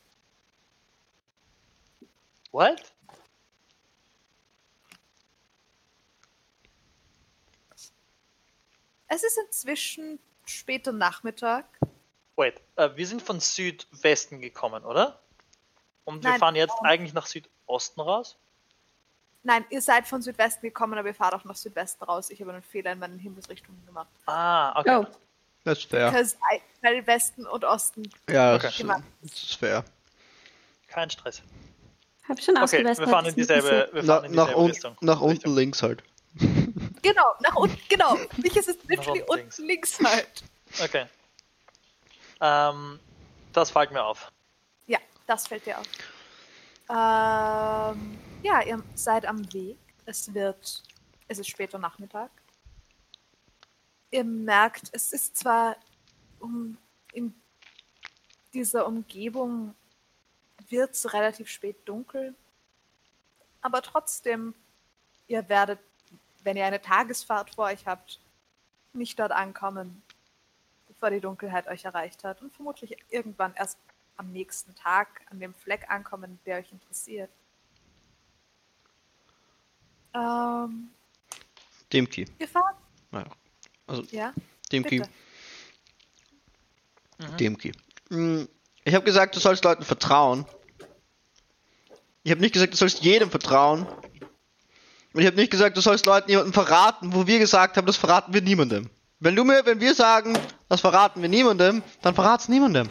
What? 2.51 2.95
Es 9.09 9.23
ist 9.23 9.39
inzwischen 9.39 10.19
später 10.45 10.93
Nachmittag. 10.93 11.67
Wait, 12.37 12.61
äh, 12.77 12.91
wir 12.95 13.07
sind 13.07 13.23
von 13.23 13.41
Südwesten 13.41 14.41
gekommen, 14.41 14.85
oder? 14.85 15.19
Und 16.05 16.23
wir 16.23 16.31
Nein, 16.31 16.39
fahren 16.39 16.55
jetzt 16.55 16.75
ähm, 16.81 16.87
eigentlich 16.87 17.15
nach 17.15 17.27
Südosten 17.27 18.01
raus? 18.01 18.37
Nein, 19.43 19.65
ihr 19.71 19.81
seid 19.81 20.07
von 20.07 20.23
Südwesten 20.23 20.63
gekommen, 20.67 20.99
aber 20.99 21.09
ihr 21.09 21.15
fahrt 21.15 21.35
auch 21.35 21.45
nach 21.45 21.57
Südwesten 21.57 22.05
raus. 22.05 22.31
Ich 22.31 22.41
habe 22.41 22.53
einen 22.53 22.63
Fehler 22.63 22.93
in 22.93 22.99
meinen 22.99 23.19
Himmelsrichtungen 23.19 23.85
gemacht. 23.87 24.09
Ah, 24.27 24.79
okay. 24.79 24.97
Oh, 24.97 25.07
Das 25.65 25.79
ist 25.79 25.89
fair. 25.91 26.11
Because 26.11 26.37
I- 26.53 26.61
Weil 26.83 27.07
Westen 27.07 27.47
und 27.47 27.65
Osten. 27.65 28.03
Ja, 28.29 28.55
Okay. 28.55 28.67
das, 28.67 28.81
ist, 28.81 28.89
das 29.23 29.33
ist 29.43 29.55
fair. 29.55 29.85
Kein 30.89 31.11
Stress. 31.11 31.43
hab 32.29 32.41
schon 32.43 32.57
Okay, 32.59 32.85
wir 32.85 32.95
fahren 33.09 33.27
in 33.27 33.35
dieselbe, 33.35 33.89
wir 33.93 34.03
Na, 34.03 34.15
fahren 34.21 34.25
in 34.27 34.33
nach, 34.37 34.45
dieselbe 34.47 34.61
un 34.61 34.71
Richtung. 34.71 34.97
nach 35.01 35.21
unten 35.21 35.33
Richtung. 35.37 35.55
links 35.57 35.83
halt. 35.83 36.03
Genau, 37.03 37.25
nach 37.41 37.55
unten, 37.57 37.79
genau. 37.89 38.17
Mich 38.37 38.57
ist 38.57 38.69
es 38.69 38.77
literally 38.89 39.23
unten 39.23 39.37
links. 39.37 39.59
unten 39.59 39.69
links 39.69 39.99
halt. 40.05 40.45
Okay. 40.83 41.07
Ähm, 42.41 43.01
das 43.53 43.71
fällt 43.71 43.93
mir 43.93 44.05
auf. 44.05 44.31
Ja, 44.87 44.99
das 45.27 45.47
fällt 45.47 45.67
dir 45.67 45.79
auf. 45.79 45.87
Ähm, 46.89 48.19
ja, 48.43 48.63
ihr 48.63 48.83
seid 48.95 49.27
am 49.27 49.53
Weg. 49.53 49.79
Es 50.05 50.33
wird, 50.33 50.83
es 51.29 51.39
ist 51.39 51.49
später 51.49 51.79
Nachmittag. 51.79 52.31
Ihr 54.11 54.25
merkt, 54.25 54.91
es 54.93 55.13
ist 55.13 55.37
zwar 55.37 55.77
um, 56.39 56.79
in 57.13 57.35
dieser 58.55 58.87
Umgebung 58.87 59.75
wird 60.69 60.93
es 60.95 61.13
relativ 61.13 61.49
spät 61.49 61.77
dunkel, 61.85 62.35
aber 63.61 63.83
trotzdem, 63.83 64.55
ihr 65.27 65.49
werdet, 65.49 65.81
wenn 66.45 66.57
ihr 66.57 66.65
eine 66.65 66.81
Tagesfahrt 66.81 67.55
vor 67.55 67.67
euch 67.67 67.87
habt, 67.87 68.21
nicht 68.93 69.19
dort 69.19 69.33
ankommen, 69.33 70.03
bevor 71.07 71.11
die 71.15 71.21
Dunkelheit 71.21 71.69
euch 71.69 71.85
erreicht 71.85 72.25
hat 72.25 72.43
und 72.43 72.53
vermutlich 72.53 72.97
irgendwann 73.11 73.55
erst 73.55 73.79
am 74.17 74.33
nächsten 74.33 74.75
Tag 74.75 75.07
an 75.31 75.39
dem 75.39 75.55
Fleck 75.55 75.89
ankommen, 75.89 76.41
der 76.45 76.59
euch 76.59 76.73
interessiert. 76.73 77.31
Ähm, 80.13 80.89
Demki. 81.93 82.27
ihr 82.41 82.49
fahrt? 82.49 82.75
Ja. 83.13 83.25
Also, 83.87 84.03
Ja, 84.11 84.33
Demki. 84.73 84.99
bitte. 84.99 85.11
Mhm. 87.19 87.37
Demki. 87.37 87.73
Mm, 88.09 88.45
Ich 88.85 88.95
habe 88.95 89.05
gesagt, 89.05 89.37
du 89.37 89.41
sollst 89.41 89.63
Leuten 89.65 89.85
vertrauen. 89.85 90.45
Ich 92.25 92.33
habe 92.33 92.41
nicht 92.41 92.53
gesagt, 92.53 92.73
du 92.73 92.77
sollst 92.77 93.05
jedem 93.05 93.31
vertrauen. 93.31 93.87
Und 93.87 95.21
ich 95.21 95.27
habe 95.27 95.37
nicht 95.37 95.51
gesagt, 95.53 95.77
du 95.77 95.81
sollst 95.81 96.05
Leuten 96.07 96.31
jemanden 96.31 96.53
verraten, 96.53 97.15
wo 97.15 97.27
wir 97.29 97.39
gesagt 97.39 97.77
haben, 97.77 97.87
das 97.87 97.97
verraten 97.97 98.33
wir 98.35 98.43
niemandem. 98.43 98.91
Wenn 99.19 99.35
du 99.35 99.45
mir, 99.45 99.65
wenn 99.65 99.81
wir 99.81 99.95
sagen, 99.95 100.39
das 100.69 100.83
verraten 100.83 101.23
wir 101.23 101.29
niemandem, 101.29 101.83
dann 102.03 102.15
verrat's 102.15 102.49
niemandem. 102.49 102.89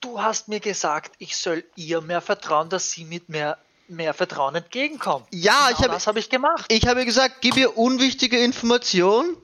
du 0.00 0.20
hast 0.20 0.48
mir 0.48 0.60
gesagt, 0.60 1.14
ich 1.18 1.36
soll 1.36 1.64
ihr 1.76 2.00
mehr 2.00 2.20
vertrauen, 2.20 2.68
dass 2.68 2.90
sie 2.90 3.04
mit 3.04 3.28
mehr, 3.28 3.58
mehr 3.88 4.14
Vertrauen 4.14 4.54
entgegenkommt. 4.54 5.26
Ja, 5.32 5.68
ich 5.70 5.76
genau 5.76 5.82
habe 5.82 5.94
das 5.94 6.06
habe 6.06 6.18
ich 6.18 6.28
gemacht. 6.30 6.66
ich 6.68 6.86
habe 6.86 7.04
gesagt, 7.04 7.36
gib 7.40 7.56
ihr 7.56 7.76
unwichtige 7.76 8.38
Informationen. 8.38 9.36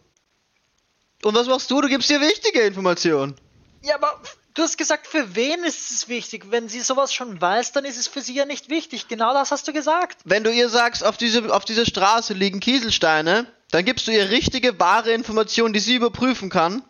Und 1.25 1.35
was 1.35 1.49
machst 1.49 1.71
du? 1.71 1.81
Du 1.81 1.89
gibst 1.89 2.11
ihr 2.11 2.21
wichtige 2.21 2.61
Informationen. 2.61 3.35
Ja, 3.83 3.97
aber 3.97 4.21
du 4.55 4.63
hast 4.63 4.79
gesagt, 4.79 5.09
für 5.09 5.35
wen 5.35 5.65
ist 5.65 5.91
es 5.91 6.09
wichtig? 6.09 6.47
Wenn 6.51 6.69
sie 6.69 6.81
sowas 6.81 7.13
schon 7.13 7.41
weiß, 7.41 7.73
dann 7.73 7.85
ist 7.85 7.99
es 7.99 8.07
für 8.07 8.21
sie 8.21 8.35
ja 8.35 8.45
nicht 8.45 8.69
wichtig. 8.69 9.09
Genau 9.09 9.33
das 9.33 9.51
hast 9.51 9.67
du 9.67 9.73
gesagt. 9.73 10.19
Wenn 10.25 10.45
du 10.45 10.53
ihr 10.53 10.69
sagst, 10.69 11.05
auf, 11.05 11.17
diese, 11.17 11.53
auf 11.53 11.65
dieser 11.65 11.87
Straße 11.87 12.35
liegen 12.35 12.61
Kieselsteine, 12.61 13.47
dann 13.71 13.85
gibst 13.85 14.07
du 14.07 14.13
ihr 14.13 14.31
richtige, 14.31 14.79
wahre 14.81 15.13
Informationen, 15.13 15.73
die 15.73 15.81
sie 15.81 15.95
überprüfen 15.95 16.51
kann. 16.51 16.83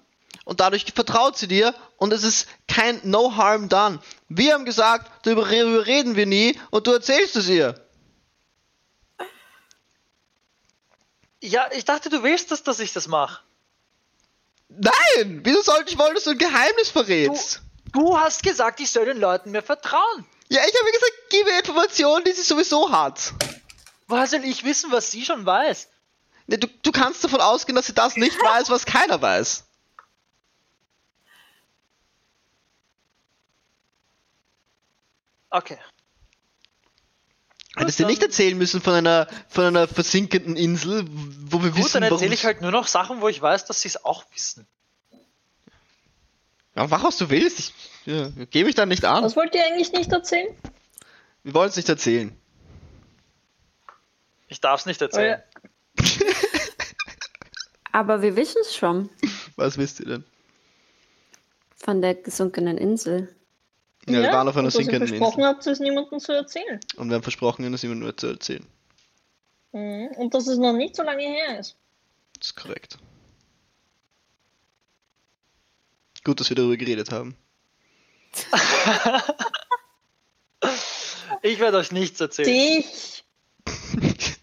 Und 0.45 0.61
dadurch 0.61 0.87
vertraut 0.95 1.37
sie 1.37 1.49
dir 1.49 1.75
und 1.99 2.13
es 2.13 2.23
ist 2.23 2.49
kein 2.67 3.01
No 3.03 3.37
Harm 3.37 3.69
done. 3.69 4.01
Wir 4.29 4.55
haben 4.55 4.65
gesagt, 4.65 5.11
darüber 5.25 5.49
reden 5.49 6.17
wir 6.17 6.27
nie 6.27 6.59
und 6.71 6.87
du 6.87 6.93
erzählst 6.93 7.37
es 7.37 7.49
ihr. 7.49 7.75
Ja, 11.41 11.69
ich 11.73 11.85
dachte, 11.85 12.09
du 12.09 12.23
willst 12.23 12.51
das, 12.51 12.63
dass 12.63 12.81
ich 12.81 12.93
das 12.93 13.09
mache. 13.09 13.43
Nein! 14.69 15.41
Wieso 15.45 15.63
sollte 15.63 15.91
ich 15.91 15.99
wollen, 15.99 16.15
dass 16.15 16.25
du 16.25 16.31
ein 16.31 16.39
Geheimnis 16.39 16.89
verrätst? 16.91 17.63
Du 17.93 18.19
hast 18.19 18.43
gesagt, 18.43 18.81
ich 18.81 18.91
soll 18.91 19.07
den 19.07 19.19
Leuten 19.19 19.51
mehr 19.51 19.63
vertrauen. 19.63 20.27
Ja, 20.49 20.61
ich 20.61 20.81
habe 20.81 20.93
gesagt, 20.93 21.13
gib 21.31 21.47
ihr 21.47 21.59
Informationen, 21.59 22.25
die 22.25 22.33
sie 22.33 22.43
sowieso 22.43 22.91
hat. 22.91 23.33
Woher 24.09 24.27
soll 24.27 24.45
ich 24.45 24.65
wissen, 24.65 24.91
was 24.91 25.11
sie 25.11 25.25
schon 25.25 25.45
weiß? 25.45 25.89
Du, 26.49 26.57
du 26.57 26.93
kannst 26.93 27.23
davon 27.23 27.41
ausgehen, 27.43 27.77
dass 27.77 27.87
sie 27.87 27.93
das 27.95 28.17
nicht 28.17 28.37
weiß, 28.43 28.71
was 28.71 28.87
keiner 28.87 29.21
weiß. 29.21 29.65
Okay. 35.51 35.79
Hättest 37.77 37.99
du 37.99 38.03
dann- 38.03 38.11
nicht 38.11 38.23
erzählen 38.23 38.57
müssen 38.59 38.81
von 38.81 38.95
einer, 38.95 39.29
von 39.49 39.65
einer 39.65 39.87
versinkenden 39.87 40.57
Insel, 40.57 41.05
wo 41.09 41.63
wir 41.63 41.71
Gut, 41.71 41.79
wissen, 41.79 41.93
dann 42.01 42.03
warum... 42.05 42.17
erzähle 42.17 42.35
ich 42.35 42.45
halt 42.45 42.61
nur 42.61 42.71
noch 42.71 42.87
Sachen, 42.87 43.21
wo 43.21 43.29
ich 43.29 43.41
weiß, 43.41 43.65
dass 43.67 43.83
sie 43.83 43.89
es 43.89 44.05
auch 44.05 44.25
wissen. 44.35 44.67
Ja, 46.75 46.87
mach, 46.87 47.03
was 47.05 47.17
du 47.19 47.31
willst. 47.31 47.59
Ich 47.59 47.75
ja, 48.07 48.31
geh 48.51 48.65
mich 48.65 48.75
dann 48.75 48.89
nicht 48.89 49.05
an. 49.05 49.23
Was 49.25 49.37
wollt 49.37 49.55
ihr 49.55 49.65
eigentlich 49.65 49.93
nicht 49.93 50.11
erzählen? 50.13 50.55
Wir 51.45 51.55
wollen 51.55 51.69
es 51.69 51.77
nicht 51.77 51.89
erzählen. 51.89 52.37
Ich 54.49 54.61
darf 54.61 54.81
es 54.81 54.87
nicht 54.87 55.01
erzählen. 55.01 55.43
Aber 57.93 58.23
wir 58.23 58.37
wissen 58.37 58.59
es 58.63 58.75
schon 58.77 59.09
Was 59.57 59.77
wisst 59.79 60.01
ihr 60.01 60.07
denn? 60.07 60.25
von 61.77 62.03
der 62.03 62.15
gesunkenen 62.17 62.77
Insel. 62.77 63.35
Ja, 64.07 64.21
wir 64.21 64.33
waren 64.33 64.49
auf 64.49 64.57
einer 64.57 64.65
und 64.65 64.67
dass 64.67 64.75
ihr 64.75 64.85
sinkenden 64.85 65.09
versprochen 65.09 65.41
Insel. 65.41 65.55
habt, 65.55 65.67
es 65.67 65.81
niemandem 65.81 66.19
zu 66.19 66.33
erzählen. 66.33 66.81
Und 66.97 67.09
wir 67.09 67.15
haben 67.15 67.23
versprochen, 67.23 67.63
ihnen 67.63 67.73
das 67.73 67.85
immer 67.85 67.95
nur 67.95 68.17
zu 68.17 68.27
erzählen. 68.27 68.67
Mhm. 69.73 70.09
Und 70.17 70.35
dass 70.35 70.47
es 70.49 70.59
noch 70.59 70.73
nicht 70.73 70.97
so 70.97 71.03
lange 71.03 71.23
her 71.23 71.59
ist. 71.61 71.77
Das 72.39 72.49
ist 72.49 72.57
korrekt. 72.57 72.99
Gut, 76.25 76.41
dass 76.41 76.51
wir 76.51 76.57
darüber 76.57 76.77
geredet 76.77 77.11
haben. 77.11 77.37
Ich 81.43 81.61
werde 81.61 81.77
euch 81.77 81.93
nichts 81.93 82.21
erzählen. 82.21 82.49
Dich! 82.49 83.25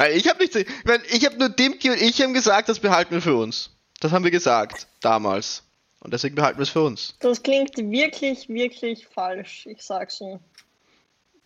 Weil 0.00 0.16
ich 0.16 0.26
habe 0.30 0.38
nicht, 0.42 0.56
ich, 0.56 0.66
mein, 0.84 1.02
ich 1.10 1.26
habe 1.26 1.36
nur 1.36 1.50
Dimki 1.50 1.90
und 1.90 2.00
ich 2.00 2.22
haben 2.22 2.32
gesagt, 2.32 2.70
das 2.70 2.80
behalten 2.80 3.10
wir 3.10 3.20
für 3.20 3.36
uns. 3.36 3.68
Das 4.00 4.12
haben 4.12 4.24
wir 4.24 4.30
gesagt 4.30 4.86
damals. 5.02 5.62
Und 5.98 6.14
deswegen 6.14 6.36
behalten 6.36 6.58
wir 6.58 6.62
es 6.62 6.70
für 6.70 6.84
uns. 6.84 7.16
Das 7.20 7.42
klingt 7.42 7.76
wirklich, 7.76 8.48
wirklich 8.48 9.06
falsch. 9.06 9.66
Ich 9.66 9.82
sag's 9.82 10.20
nur. 10.20 10.40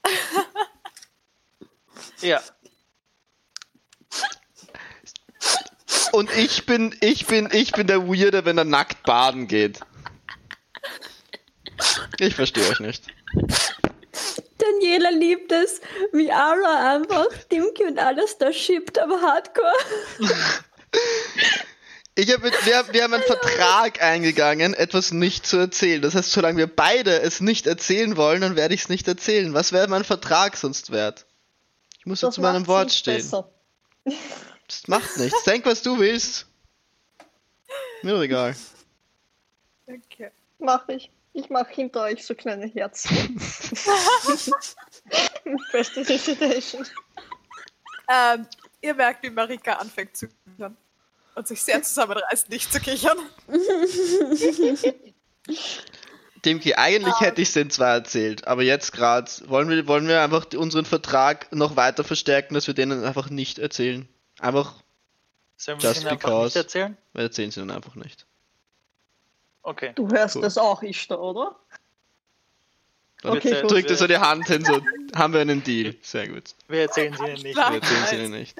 Ja. 2.20 2.40
Und 6.12 6.30
ich 6.36 6.66
bin, 6.66 6.94
ich 7.00 7.26
bin, 7.26 7.48
ich 7.52 7.72
bin 7.72 7.86
der 7.86 8.06
Weirde, 8.06 8.44
wenn 8.44 8.58
er 8.58 8.64
nackt 8.64 9.02
baden 9.04 9.48
geht. 9.48 9.80
Ich 12.18 12.34
verstehe 12.34 12.68
euch 12.68 12.80
nicht. 12.80 13.04
Daniela 14.64 15.10
liebt 15.10 15.52
es, 15.52 15.80
wie 16.12 16.30
Ara 16.30 16.94
einfach 16.94 17.26
Dimki 17.50 17.84
und 17.84 17.98
alles 17.98 18.38
da 18.38 18.52
schiebt, 18.52 18.98
aber 18.98 19.20
hardcore. 19.20 19.72
Ich 22.16 22.32
hab 22.32 22.42
mit, 22.42 22.54
wir, 22.64 22.84
wir 22.92 23.02
haben 23.02 23.14
einen 23.14 23.24
Vertrag 23.24 24.00
eingegangen, 24.00 24.72
etwas 24.74 25.10
nicht 25.10 25.46
zu 25.46 25.56
erzählen. 25.56 26.00
Das 26.00 26.14
heißt, 26.14 26.30
solange 26.30 26.58
wir 26.58 26.68
beide 26.68 27.20
es 27.20 27.40
nicht 27.40 27.66
erzählen 27.66 28.16
wollen, 28.16 28.40
dann 28.40 28.54
werde 28.54 28.74
ich 28.74 28.82
es 28.82 28.88
nicht 28.88 29.08
erzählen. 29.08 29.52
Was 29.52 29.72
wäre 29.72 29.88
mein 29.88 30.04
Vertrag 30.04 30.56
sonst 30.56 30.92
wert? 30.92 31.26
Ich 31.98 32.06
muss 32.06 32.20
ja 32.20 32.30
zu 32.30 32.40
meinem 32.40 32.68
Wort 32.68 32.92
stehen. 32.92 33.16
besser. 33.16 33.50
Das 34.04 34.86
macht 34.86 35.16
nichts. 35.16 35.42
Denk, 35.42 35.66
was 35.66 35.82
du 35.82 35.98
willst. 35.98 36.46
Mir 38.02 38.12
doch 38.12 38.22
egal. 38.22 38.54
Okay. 39.86 40.30
Mach 40.58 40.88
ich. 40.88 41.10
Ich 41.36 41.50
mache 41.50 41.74
hinter 41.74 42.02
euch 42.02 42.24
so 42.24 42.34
kleine 42.36 42.66
Herzen. 42.66 43.10
Prestidigitation. 45.70 46.86
Ähm, 48.08 48.46
ihr 48.80 48.94
merkt, 48.94 49.24
wie 49.24 49.30
Marika 49.30 49.72
anfängt 49.74 50.16
zu 50.16 50.28
kichern. 50.28 50.76
Und 51.34 51.48
sich 51.48 51.60
sehr 51.60 51.82
zusammenreißt, 51.82 52.48
nicht 52.50 52.72
zu 52.72 52.78
kichern. 52.78 53.18
Demki, 56.44 56.74
eigentlich 56.74 57.18
hätte 57.18 57.42
ich 57.42 57.48
es 57.48 57.54
den 57.54 57.70
zwei 57.70 57.94
erzählt, 57.94 58.46
aber 58.46 58.62
jetzt 58.62 58.92
gerade 58.92 59.28
wollen 59.46 59.68
wir, 59.68 59.88
wollen 59.88 60.06
wir 60.06 60.22
einfach 60.22 60.46
unseren 60.54 60.84
Vertrag 60.84 61.52
noch 61.52 61.74
weiter 61.74 62.04
verstärken, 62.04 62.54
dass 62.54 62.68
wir 62.68 62.74
denen 62.74 63.02
einfach 63.02 63.28
nicht 63.28 63.58
erzählen. 63.58 64.08
Einfach, 64.38 64.74
Sollen 65.56 65.82
wir 65.82 65.88
Just 65.88 66.02
ihnen 66.02 66.10
einfach 66.10 66.28
because. 66.28 66.44
nicht 66.44 66.56
erzählen? 66.56 66.96
wir 67.12 67.22
erzählen 67.22 67.50
sie 67.50 67.58
dann 67.60 67.72
einfach 67.72 67.96
nicht. 67.96 68.24
Okay. 69.64 69.92
Du 69.94 70.08
hörst 70.08 70.36
Cool. 70.36 70.42
das 70.42 70.58
auch, 70.58 70.82
Ishtar, 70.82 71.20
oder? 71.20 71.56
Dann 73.22 73.38
Okay, 73.38 73.62
gut. 73.62 73.70
drückt 73.70 73.90
er 73.90 73.96
so 73.96 74.06
die 74.06 74.18
Hand 74.18 74.46
hin, 74.46 74.64
so 74.64 74.80
haben 75.16 75.32
wir 75.32 75.40
einen 75.40 75.64
Deal. 75.64 75.94
Sehr 76.02 76.28
gut. 76.28 76.54
wir 76.68 76.82
erzählen 76.82 77.14
sie 77.14 77.24
ihnen 77.24 77.42
nicht. 77.42 77.56
Wir 77.56 77.64
erzählen 77.80 78.06
sie 78.10 78.16
ihnen 78.16 78.30
nicht. 78.32 78.56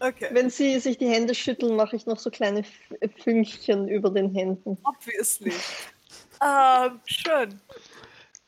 Okay. 0.00 0.28
Wenn 0.30 0.48
sie 0.50 0.78
sich 0.78 0.96
die 0.98 1.08
Hände 1.08 1.34
schütteln, 1.34 1.74
mache 1.74 1.96
ich 1.96 2.06
noch 2.06 2.20
so 2.20 2.30
kleine 2.30 2.64
Fünkchen 3.22 3.88
über 3.88 4.10
den 4.10 4.32
Händen. 4.32 4.78
Obviously. 4.84 5.52
ähm, 6.40 7.00
schön. 7.04 7.60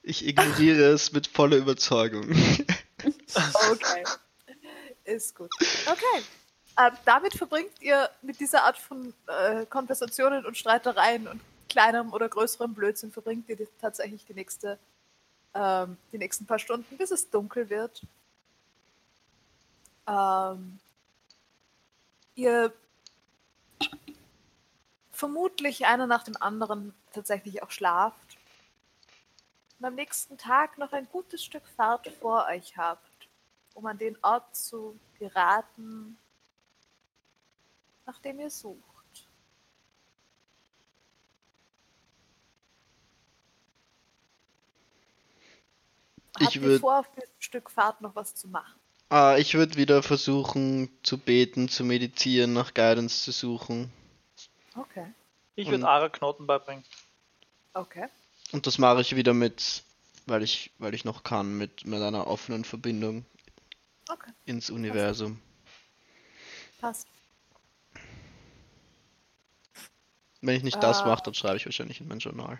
Ich 0.04 0.24
ignoriere 0.24 0.84
es 0.92 1.10
mit 1.12 1.26
voller 1.26 1.56
Überzeugung. 1.56 2.30
Okay. 3.70 4.04
Ist 5.04 5.34
gut. 5.36 5.48
Okay. 5.86 6.22
Ähm, 6.80 6.92
damit 7.04 7.34
verbringt 7.34 7.82
ihr 7.82 8.08
mit 8.22 8.40
dieser 8.40 8.64
Art 8.64 8.78
von 8.78 9.12
äh, 9.26 9.66
Konversationen 9.66 10.46
und 10.46 10.56
Streitereien 10.56 11.28
und 11.28 11.42
kleinerem 11.68 12.12
oder 12.12 12.28
größerem 12.28 12.72
Blödsinn 12.72 13.12
verbringt 13.12 13.48
ihr 13.50 13.58
tatsächlich 13.80 14.24
die 14.24 14.32
nächste, 14.32 14.78
ähm, 15.52 15.98
die 16.10 16.16
nächsten 16.16 16.46
paar 16.46 16.58
Stunden, 16.58 16.96
bis 16.96 17.10
es 17.10 17.28
dunkel 17.28 17.68
wird. 17.68 18.02
Ähm, 20.08 20.78
ihr 22.34 22.72
vermutlich 25.12 25.84
einer 25.84 26.06
nach 26.06 26.24
dem 26.24 26.40
anderen 26.40 26.94
tatsächlich 27.12 27.62
auch 27.62 27.70
schlaft 27.70 28.38
und 29.78 29.84
am 29.84 29.96
nächsten 29.96 30.38
Tag 30.38 30.78
noch 30.78 30.92
ein 30.92 31.06
gutes 31.12 31.44
Stück 31.44 31.66
Fahrt 31.76 32.08
vor 32.20 32.46
euch 32.50 32.78
habt, 32.78 33.28
um 33.74 33.84
an 33.84 33.98
den 33.98 34.16
Ort 34.22 34.56
zu 34.56 34.98
geraten, 35.18 36.16
nach 38.10 38.18
dem 38.18 38.40
ihr 38.40 38.50
sucht. 38.50 39.28
Ich 46.38 46.46
Habt 46.46 46.56
ihr 46.56 46.62
würd- 46.62 46.80
vor, 46.80 46.98
auf 47.00 47.10
diesem 47.12 47.28
Stück 47.38 47.70
Fahrt 47.70 48.00
noch 48.00 48.14
was 48.16 48.34
zu 48.34 48.48
machen? 48.48 48.74
Ah, 49.10 49.36
ich 49.38 49.54
würde 49.54 49.76
wieder 49.76 50.02
versuchen 50.02 50.88
zu 51.02 51.18
beten, 51.18 51.68
zu 51.68 51.84
meditieren, 51.84 52.52
nach 52.52 52.74
Guidance 52.74 53.22
zu 53.24 53.32
suchen. 53.32 53.92
Okay. 54.76 55.06
Ich 55.56 55.68
würde 55.68 55.86
Ara 55.88 56.08
Knoten 56.08 56.46
beibringen. 56.46 56.84
Okay. 57.74 58.06
Und 58.52 58.66
das 58.66 58.78
mache 58.78 59.00
ich 59.00 59.14
wieder 59.16 59.34
mit, 59.34 59.82
weil 60.26 60.42
ich, 60.42 60.70
weil 60.78 60.94
ich 60.94 61.04
noch 61.04 61.22
kann, 61.24 61.56
mit, 61.58 61.84
mit 61.86 62.00
einer 62.00 62.26
offenen 62.26 62.64
Verbindung 62.64 63.24
Okay. 64.08 64.30
ins 64.46 64.70
Universum. 64.70 65.40
Passt. 66.80 67.06
Wenn 70.42 70.56
ich 70.56 70.62
nicht 70.62 70.82
das 70.82 71.02
Ah. 71.02 71.06
mache, 71.06 71.22
dann 71.24 71.34
schreibe 71.34 71.56
ich 71.56 71.66
wahrscheinlich 71.66 72.00
in 72.00 72.08
mein 72.08 72.18
Journal. 72.18 72.58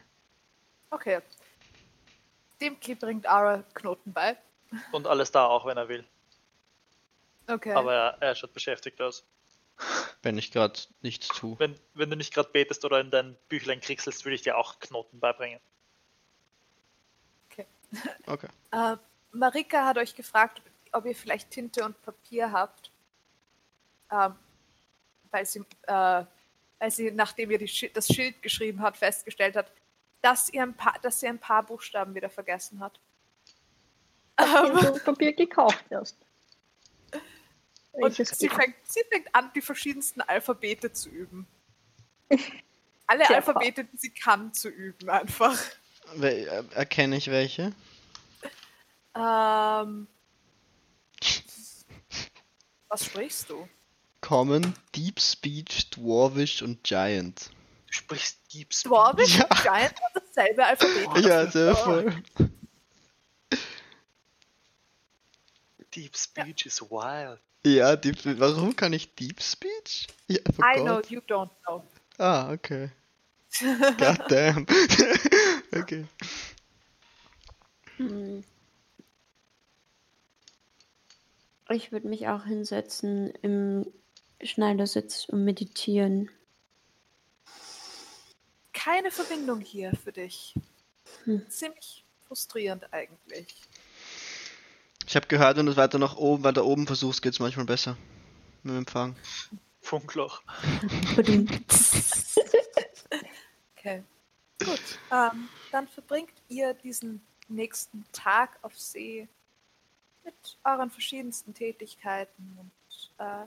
Okay. 0.91 1.21
Demki 2.61 2.95
bringt 2.95 3.27
Ara 3.27 3.63
Knoten 3.75 4.13
bei. 4.13 4.37
Und 4.93 5.07
alles 5.07 5.33
da, 5.33 5.47
auch 5.47 5.65
wenn 5.67 5.77
er 5.77 5.89
will. 5.89 6.05
Okay. 7.49 7.73
Aber 7.73 7.95
er, 7.95 8.17
er 8.21 8.35
schaut 8.35 8.53
beschäftigt 8.53 9.01
aus. 9.01 9.25
wenn 10.23 10.37
ich 10.37 10.53
gerade 10.53 10.79
nichts 11.01 11.29
tue. 11.29 11.59
Wenn, 11.59 11.75
wenn 11.95 12.11
du 12.11 12.17
nicht 12.17 12.35
gerade 12.35 12.51
betest 12.51 12.85
oder 12.85 13.01
in 13.01 13.11
dein 13.11 13.35
Büchlein 13.49 13.81
kriegselst, 13.81 14.25
würde 14.27 14.35
ich 14.35 14.43
dir 14.43 14.59
auch 14.59 14.79
Knoten 14.79 15.19
beibringen. 15.21 15.61
Okay. 18.27 18.47
Äh, 18.71 18.97
Marika 19.33 19.85
hat 19.85 19.99
euch 19.99 20.15
gefragt, 20.15 20.63
ob 20.93 21.07
ihr 21.07 21.15
vielleicht 21.17 21.51
Tinte 21.51 21.85
und 21.85 22.01
Papier 22.03 22.53
habt. 22.53 22.93
Ähm, 24.13 24.37
weil 25.33 25.45
sie, 25.45 25.65
äh, 25.89 26.25
weil 26.81 26.91
sie, 26.91 27.13
nachdem 27.13 27.51
ihr 27.53 27.59
die, 27.59 27.91
das 27.93 28.09
Schild 28.09 28.43
geschrieben 28.43 28.81
hat, 28.81 28.97
festgestellt 28.97 29.55
hat, 29.55 29.71
dass, 30.23 30.49
ihr 30.53 30.63
ein 30.63 30.75
paar, 30.75 30.99
dass 31.03 31.21
sie 31.21 31.29
ein 31.29 31.39
paar 31.39 31.63
Buchstaben 31.63 32.15
wieder 32.15 32.31
vergessen 32.31 32.81
hat. 32.81 32.99
Ähm, 34.39 34.73
Tinte 34.73 34.93
und 34.95 35.05
Papier 35.05 35.33
gekauft 35.35 35.85
erst. 35.91 36.17
und 37.93 38.15
sie 38.15 38.49
fängt, 38.49 38.75
sie 38.85 39.03
fängt 39.11 39.33
an, 39.35 39.51
die 39.55 39.61
verschiedensten 39.61 40.23
Alphabete 40.23 40.93
zu 40.93 41.11
üben. 41.11 41.47
Alle 43.07 43.27
Sehr 43.27 43.37
Alphabete, 43.37 43.85
die 43.85 43.97
sie 43.97 44.11
kann, 44.11 44.55
zu 44.55 44.69
üben, 44.69 45.11
einfach. 45.11 45.59
Äh, 46.21 46.45
erkenne 46.75 47.17
ich 47.17 47.31
welche? 47.31 47.75
Ähm, 49.15 50.07
was 52.89 53.05
sprichst 53.05 53.51
du? 53.51 53.69
Common, 54.31 54.75
Deep 54.95 55.19
Speech, 55.19 55.91
Dwarvish 55.91 56.63
und 56.63 56.85
Giant. 56.85 57.51
Du 57.89 57.93
sprichst 57.93 58.39
Deep 58.55 58.73
Speech. 58.73 58.89
Dwarvish 58.89 59.39
Ja. 59.39 59.45
und 59.47 59.61
Giant 59.61 59.95
hat 60.01 60.23
dasselbe 60.25 60.65
Alphabet. 60.65 61.25
Ja, 61.25 61.51
sehr 61.51 61.75
voll. 61.75 62.15
Deep 65.93 66.17
Speech 66.17 66.67
is 66.67 66.81
wild. 66.81 67.41
Ja, 67.65 67.97
Deep 67.97 68.19
Warum 68.39 68.77
kann 68.77 68.93
ich 68.93 69.13
Deep 69.17 69.43
Speech? 69.43 70.07
Ja, 70.29 70.39
oh 70.47 70.63
I 70.63 70.81
know, 70.81 70.95
Gott. 70.95 71.11
you 71.11 71.21
don't 71.23 71.51
know. 71.67 71.83
Ah, 72.19 72.53
okay. 72.53 72.93
God 73.59 74.21
damn. 74.29 74.65
okay. 75.75 76.07
Hm. 77.97 78.45
Ich 81.71 81.91
würde 81.91 82.07
mich 82.07 82.29
auch 82.29 82.45
hinsetzen 82.45 83.31
im 83.43 83.87
Schneidersitz 84.43 85.27
und 85.29 85.45
meditieren. 85.45 86.31
Keine 88.73 89.11
Verbindung 89.11 89.61
hier 89.61 89.93
für 90.03 90.13
dich. 90.13 90.55
Hm. 91.25 91.49
Ziemlich 91.49 92.05
frustrierend 92.27 92.93
eigentlich. 92.93 93.47
Ich 95.07 95.17
habe 95.17 95.27
gehört, 95.27 95.57
wenn 95.57 95.67
du 95.67 95.73
es 95.73 95.77
weiter 95.77 95.99
nach 95.99 96.17
oben, 96.17 96.45
weiter 96.45 96.65
oben 96.65 96.87
versuchst, 96.87 97.21
geht 97.23 97.33
es 97.33 97.41
manchmal 97.41 97.67
besser. 97.67 97.97
Mit 98.63 98.73
dem 98.73 98.79
Empfang. 98.79 99.17
Funkloch. 99.81 100.43
Okay. 103.81 104.05
Gut. 104.63 104.99
Ähm, 105.11 105.49
dann 105.73 105.89
verbringt 105.89 106.35
ihr 106.49 106.75
diesen 106.75 107.23
nächsten 107.49 108.05
Tag 108.13 108.59
auf 108.61 108.79
See 108.79 109.27
mit 110.23 110.59
euren 110.65 110.91
verschiedensten 110.91 111.55
Tätigkeiten 111.55 112.59
und 112.61 113.11
äh, 113.17 113.47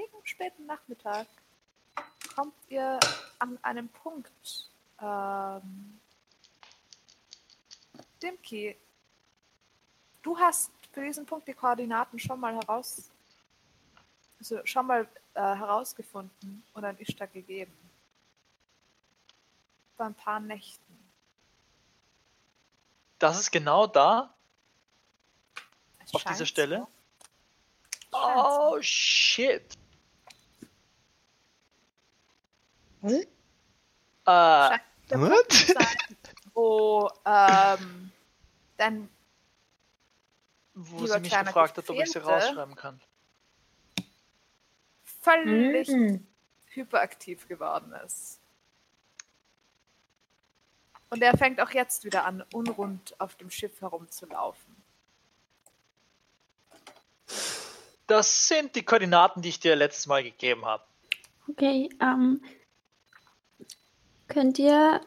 gegen 0.00 0.26
späten 0.26 0.66
Nachmittag 0.66 1.26
kommt 2.34 2.54
ihr 2.68 2.98
an 3.38 3.58
einem 3.62 3.88
Punkt. 3.88 4.70
Ähm, 5.00 6.00
Dimki, 8.22 8.76
du 10.22 10.38
hast 10.38 10.70
für 10.92 11.04
diesen 11.04 11.26
Punkt 11.26 11.48
die 11.48 11.54
Koordinaten 11.54 12.18
schon 12.18 12.40
mal 12.40 12.54
heraus, 12.54 13.10
also 14.38 14.64
schon 14.64 14.86
mal 14.86 15.08
äh, 15.34 15.40
herausgefunden 15.40 16.62
und 16.72 16.84
an 16.84 16.98
Ishtar 16.98 17.26
gegeben. 17.26 17.76
Vor 19.96 20.06
ein 20.06 20.14
paar 20.14 20.40
Nächten. 20.40 20.80
Das 23.18 23.38
ist 23.38 23.50
genau 23.50 23.86
da, 23.86 24.32
Es 26.02 26.14
auf 26.14 26.24
dieser 26.24 26.46
Stelle. 26.46 26.86
so. 28.10 28.18
Oh 28.18 28.78
shit. 28.80 29.76
Was? 33.02 33.12
Äh, 33.12 33.26
Scheint 34.26 34.82
der 35.10 35.20
What? 35.20 35.76
Wo 36.54 37.10
ähm, 37.24 38.12
dein 38.76 39.08
wo 40.74 41.06
sie 41.06 41.20
mich 41.20 41.30
gefragt 41.30 41.76
hat, 41.76 41.90
ob 41.90 41.96
ich 41.96 42.10
sie 42.10 42.18
rausschreiben 42.18 42.74
kann. 42.74 43.00
völlig 45.20 45.88
Mhm. 45.88 46.26
hyperaktiv 46.66 47.46
geworden 47.48 47.92
ist. 48.04 48.40
Und 51.10 51.22
er 51.22 51.36
fängt 51.36 51.60
auch 51.60 51.70
jetzt 51.70 52.04
wieder 52.04 52.24
an, 52.24 52.42
unrund 52.52 53.20
auf 53.20 53.34
dem 53.34 53.50
Schiff 53.50 53.80
herumzulaufen. 53.80 54.76
Das 58.06 58.48
sind 58.48 58.74
die 58.74 58.84
Koordinaten, 58.84 59.42
die 59.42 59.50
ich 59.50 59.60
dir 59.60 59.76
letztes 59.76 60.06
Mal 60.06 60.22
gegeben 60.22 60.64
habe. 60.64 60.84
Okay, 61.48 61.88
ähm. 62.00 62.42
Könnt 64.30 64.58
ihr. 64.58 65.00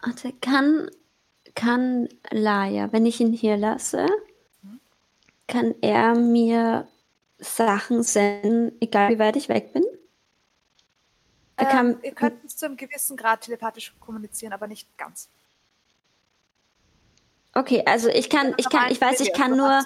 Warte, 0.00 0.32
kann. 0.32 0.90
Kann 1.54 2.08
Laia, 2.30 2.92
wenn 2.92 3.04
ich 3.04 3.20
ihn 3.20 3.34
hier 3.34 3.58
lasse, 3.58 4.06
kann 5.46 5.74
er 5.82 6.14
mir 6.14 6.88
Sachen 7.38 8.02
senden, 8.02 8.72
egal 8.80 9.10
wie 9.10 9.18
weit 9.18 9.36
ich 9.36 9.50
weg 9.50 9.74
bin? 9.74 9.84
Er 11.56 11.66
Ähm, 11.66 11.70
kann, 11.70 12.02
ihr 12.02 12.12
könnt 12.12 12.40
bis 12.40 12.56
zu 12.56 12.64
einem 12.64 12.78
gewissen 12.78 13.18
Grad 13.18 13.42
telepathisch 13.42 13.94
kommunizieren, 14.00 14.54
aber 14.54 14.66
nicht 14.66 14.88
ganz. 14.96 15.28
okay, 17.52 17.82
also 17.84 18.08
ich 18.08 18.30
kann, 18.30 18.54
ich 18.56 18.70
kann, 18.70 18.90
ich 18.90 18.98
weiß, 18.98 19.20
ich 19.20 19.34
kann 19.34 19.54
nur. 19.54 19.84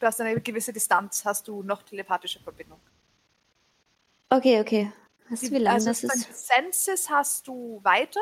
Du 0.00 0.06
hast 0.06 0.20
eine 0.20 0.40
gewisse 0.40 0.72
Distanz, 0.72 1.24
hast 1.24 1.46
du 1.46 1.62
noch 1.62 1.84
telepathische 1.84 2.40
Verbindung. 2.40 2.80
Okay, 4.28 4.60
okay. 4.60 4.92
Du, 5.28 5.50
wie 5.50 5.58
lang 5.58 5.74
also 5.74 5.88
das 5.88 6.04
ist? 6.04 6.46
Senses 6.48 7.08
hast 7.08 7.48
du 7.48 7.80
weiter, 7.82 8.20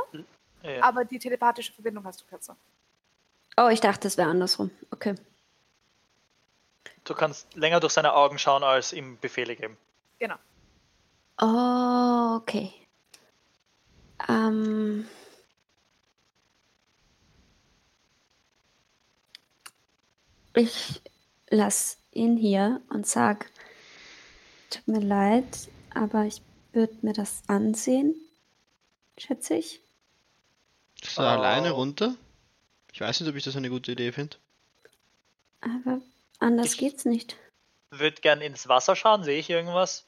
Ja. 0.63 0.83
aber 0.83 1.05
die 1.05 1.19
telepathische 1.19 1.73
Verbindung 1.73 2.05
hast 2.05 2.21
du 2.21 2.25
kürzer. 2.27 2.57
Oh, 3.57 3.69
ich 3.69 3.81
dachte, 3.81 4.09
es 4.09 4.17
wäre 4.17 4.31
andersrum. 4.31 4.71
Okay. 4.91 5.15
Du 7.05 7.15
kannst 7.15 7.55
länger 7.55 7.81
durch 7.81 7.93
seine 7.93 8.15
Augen 8.15 8.39
schauen, 8.39 8.63
als 8.63 8.93
ihm 8.93 9.19
Befehle 9.21 9.57
geben. 9.57 9.77
Genau. 10.19 10.37
Oh, 11.41 12.37
okay. 12.41 12.73
Ähm. 14.29 15.07
Ich 20.55 21.03
lass 21.49 21.99
ihn 22.13 22.37
hier 22.37 22.83
und 22.91 23.07
sag, 23.07 23.51
tut 24.71 24.87
mir 24.87 25.01
leid, 25.01 25.69
aber 25.95 26.25
ich 26.25 26.43
würde 26.73 26.97
mir 27.03 27.13
das 27.13 27.43
ansehen, 27.49 28.15
schätze 29.19 29.55
ich. 29.55 29.81
Ist 31.03 31.19
er 31.19 31.25
Oh. 31.25 31.29
alleine 31.29 31.71
runter? 31.73 32.15
Ich 32.93 33.01
weiß 33.01 33.21
nicht, 33.21 33.31
ob 33.31 33.37
ich 33.37 33.45
das 33.45 33.57
eine 33.57 33.71
gute 33.71 33.93
Idee 33.93 34.13
finde. 34.13 34.37
Aber 35.61 36.01
anders 36.39 36.67
Ich- 36.73 36.79
geht's 36.79 37.05
nicht. 37.05 37.37
Würde 37.91 38.21
gern 38.21 38.41
ins 38.41 38.69
Wasser 38.69 38.97
schauen, 38.97 39.23
sehe 39.25 39.39
ich 39.39 39.51
irgendwas? 39.51 40.05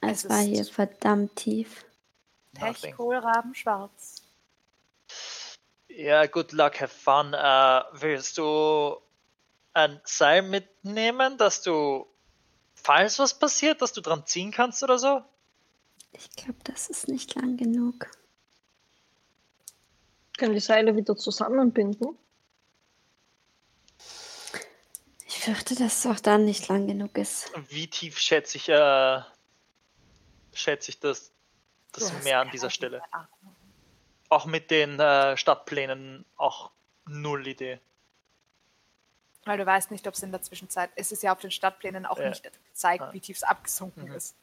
Es 0.00 0.24
Es 0.24 0.30
war 0.30 0.40
hier 0.40 0.64
verdammt 0.64 1.36
tief. 1.36 1.84
Pech, 2.54 2.92
Kohlraben, 2.96 3.54
schwarz. 3.54 4.22
Ja, 5.88 6.26
good 6.26 6.52
luck, 6.52 6.80
have 6.80 6.88
fun. 6.94 7.32
Äh, 7.34 7.82
willst 8.00 8.38
du 8.38 8.96
ein 9.74 10.00
Seil 10.04 10.42
mitnehmen, 10.42 11.38
dass 11.38 11.62
du, 11.62 12.06
falls 12.82 13.18
was 13.18 13.38
passiert, 13.38 13.80
dass 13.82 13.92
du 13.92 14.00
dran 14.00 14.26
ziehen 14.26 14.50
kannst 14.50 14.82
oder 14.82 14.98
so? 14.98 15.22
Ich 16.12 16.30
glaube, 16.30 16.58
das 16.64 16.90
ist 16.90 17.08
nicht 17.08 17.34
lang 17.34 17.56
genug. 17.56 18.10
Können 20.36 20.54
die 20.54 20.60
Seile 20.60 20.96
wieder 20.96 21.16
zusammenbinden? 21.16 22.18
Ich 25.26 25.38
fürchte, 25.38 25.74
dass 25.74 26.04
es 26.04 26.06
auch 26.06 26.20
dann 26.20 26.44
nicht 26.44 26.68
lang 26.68 26.86
genug 26.86 27.16
ist. 27.16 27.50
Wie 27.68 27.88
tief 27.88 28.18
schätze 28.18 28.58
ich, 28.58 28.68
äh, 28.68 29.20
schätze 30.52 30.90
ich 30.90 31.00
das, 31.00 31.32
das 31.92 32.12
Meer 32.22 32.40
an 32.40 32.50
dieser 32.50 32.70
Stelle? 32.70 33.02
Auch 34.28 34.46
mit 34.46 34.70
den 34.70 34.98
äh, 35.00 35.36
Stadtplänen 35.36 36.24
auch 36.36 36.70
null 37.06 37.46
Idee. 37.46 37.80
Weil 39.44 39.58
du 39.58 39.66
weißt 39.66 39.90
nicht, 39.90 40.06
ob 40.06 40.14
es 40.14 40.22
in 40.22 40.30
der 40.30 40.42
Zwischenzeit, 40.42 40.90
es 40.94 41.10
ist 41.10 41.22
ja 41.22 41.32
auf 41.32 41.40
den 41.40 41.50
Stadtplänen 41.50 42.06
auch 42.06 42.18
Ja. 42.18 42.28
nicht 42.28 42.44
gezeigt, 42.44 43.02
Ah. 43.02 43.12
wie 43.12 43.20
tief 43.20 43.36
es 43.36 43.42
abgesunken 43.42 44.04
Mhm. 44.04 44.12
ist. 44.14 44.36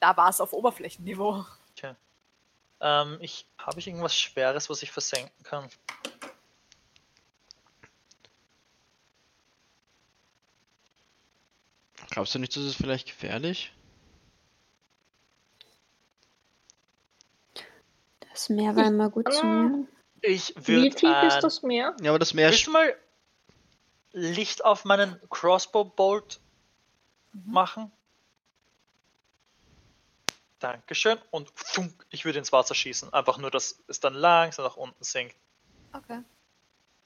Da 0.00 0.16
war 0.16 0.28
es 0.28 0.40
auf 0.40 0.52
Oberflächenniveau. 0.52 1.44
Tja. 1.76 1.94
Ähm, 2.80 3.18
ich 3.20 3.46
habe 3.58 3.78
ich 3.78 3.86
irgendwas 3.86 4.16
Schweres, 4.16 4.68
was 4.70 4.82
ich 4.82 4.90
versenken 4.92 5.42
kann? 5.44 5.68
Glaubst 12.10 12.34
du 12.34 12.38
nicht, 12.38 12.56
das 12.56 12.64
ist 12.64 12.76
vielleicht 12.76 13.06
gefährlich? 13.06 13.72
Das 18.30 18.48
Meer 18.48 18.76
war 18.76 18.86
immer 18.86 19.10
gut 19.10 19.32
zu 19.32 19.44
mir. 19.44 19.86
Ich 20.20 20.54
Wie 20.56 20.66
würde 20.76 20.90
tief 20.90 21.10
ist 21.26 21.34
ein... 21.34 21.40
das 21.42 21.62
Meer? 21.62 21.96
Ja, 22.00 22.10
aber 22.12 22.18
das 22.18 22.34
Meer 22.34 22.50
Willst 22.50 22.66
du 22.66 22.70
mal 22.70 22.94
Licht 24.18 24.64
auf 24.64 24.84
meinen 24.84 25.18
Crossbow 25.30 25.84
Bolt 25.84 26.40
machen? 27.32 27.90
Dankeschön. 30.58 31.18
Und 31.30 31.52
funk, 31.54 32.04
ich 32.10 32.24
würde 32.24 32.38
ins 32.40 32.52
Wasser 32.52 32.74
schießen. 32.74 33.12
Einfach 33.12 33.38
nur, 33.38 33.50
dass 33.50 33.78
es 33.86 34.00
dann 34.00 34.14
langsam 34.14 34.64
nach 34.64 34.76
unten 34.76 35.02
sinkt. 35.04 35.36
Okay. 35.92 36.22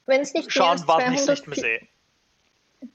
Wenn 0.06 0.22
es 0.22 0.32
nicht 0.32 0.44
mehr 0.44 0.50
Schauen, 0.52 0.70
als 0.78 0.86
wann 0.86 1.12
ich 1.12 1.20
es 1.20 1.28
nicht 1.28 1.46
mehr 1.46 1.56
204 1.58 1.88
sehe. 2.80 2.88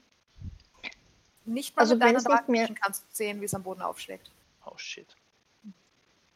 Nicht 1.44 1.76
mal 1.76 1.82
Also 1.82 1.94
mit 1.94 2.16
es 2.16 2.24
nicht 2.24 2.48
mehr- 2.48 2.68
kannst 2.74 3.04
du 3.04 3.06
sehen, 3.14 3.40
wie 3.40 3.44
es 3.46 3.54
am 3.54 3.62
Boden 3.62 3.80
aufschlägt. 3.82 4.30
Oh 4.66 4.76
shit. 4.76 5.06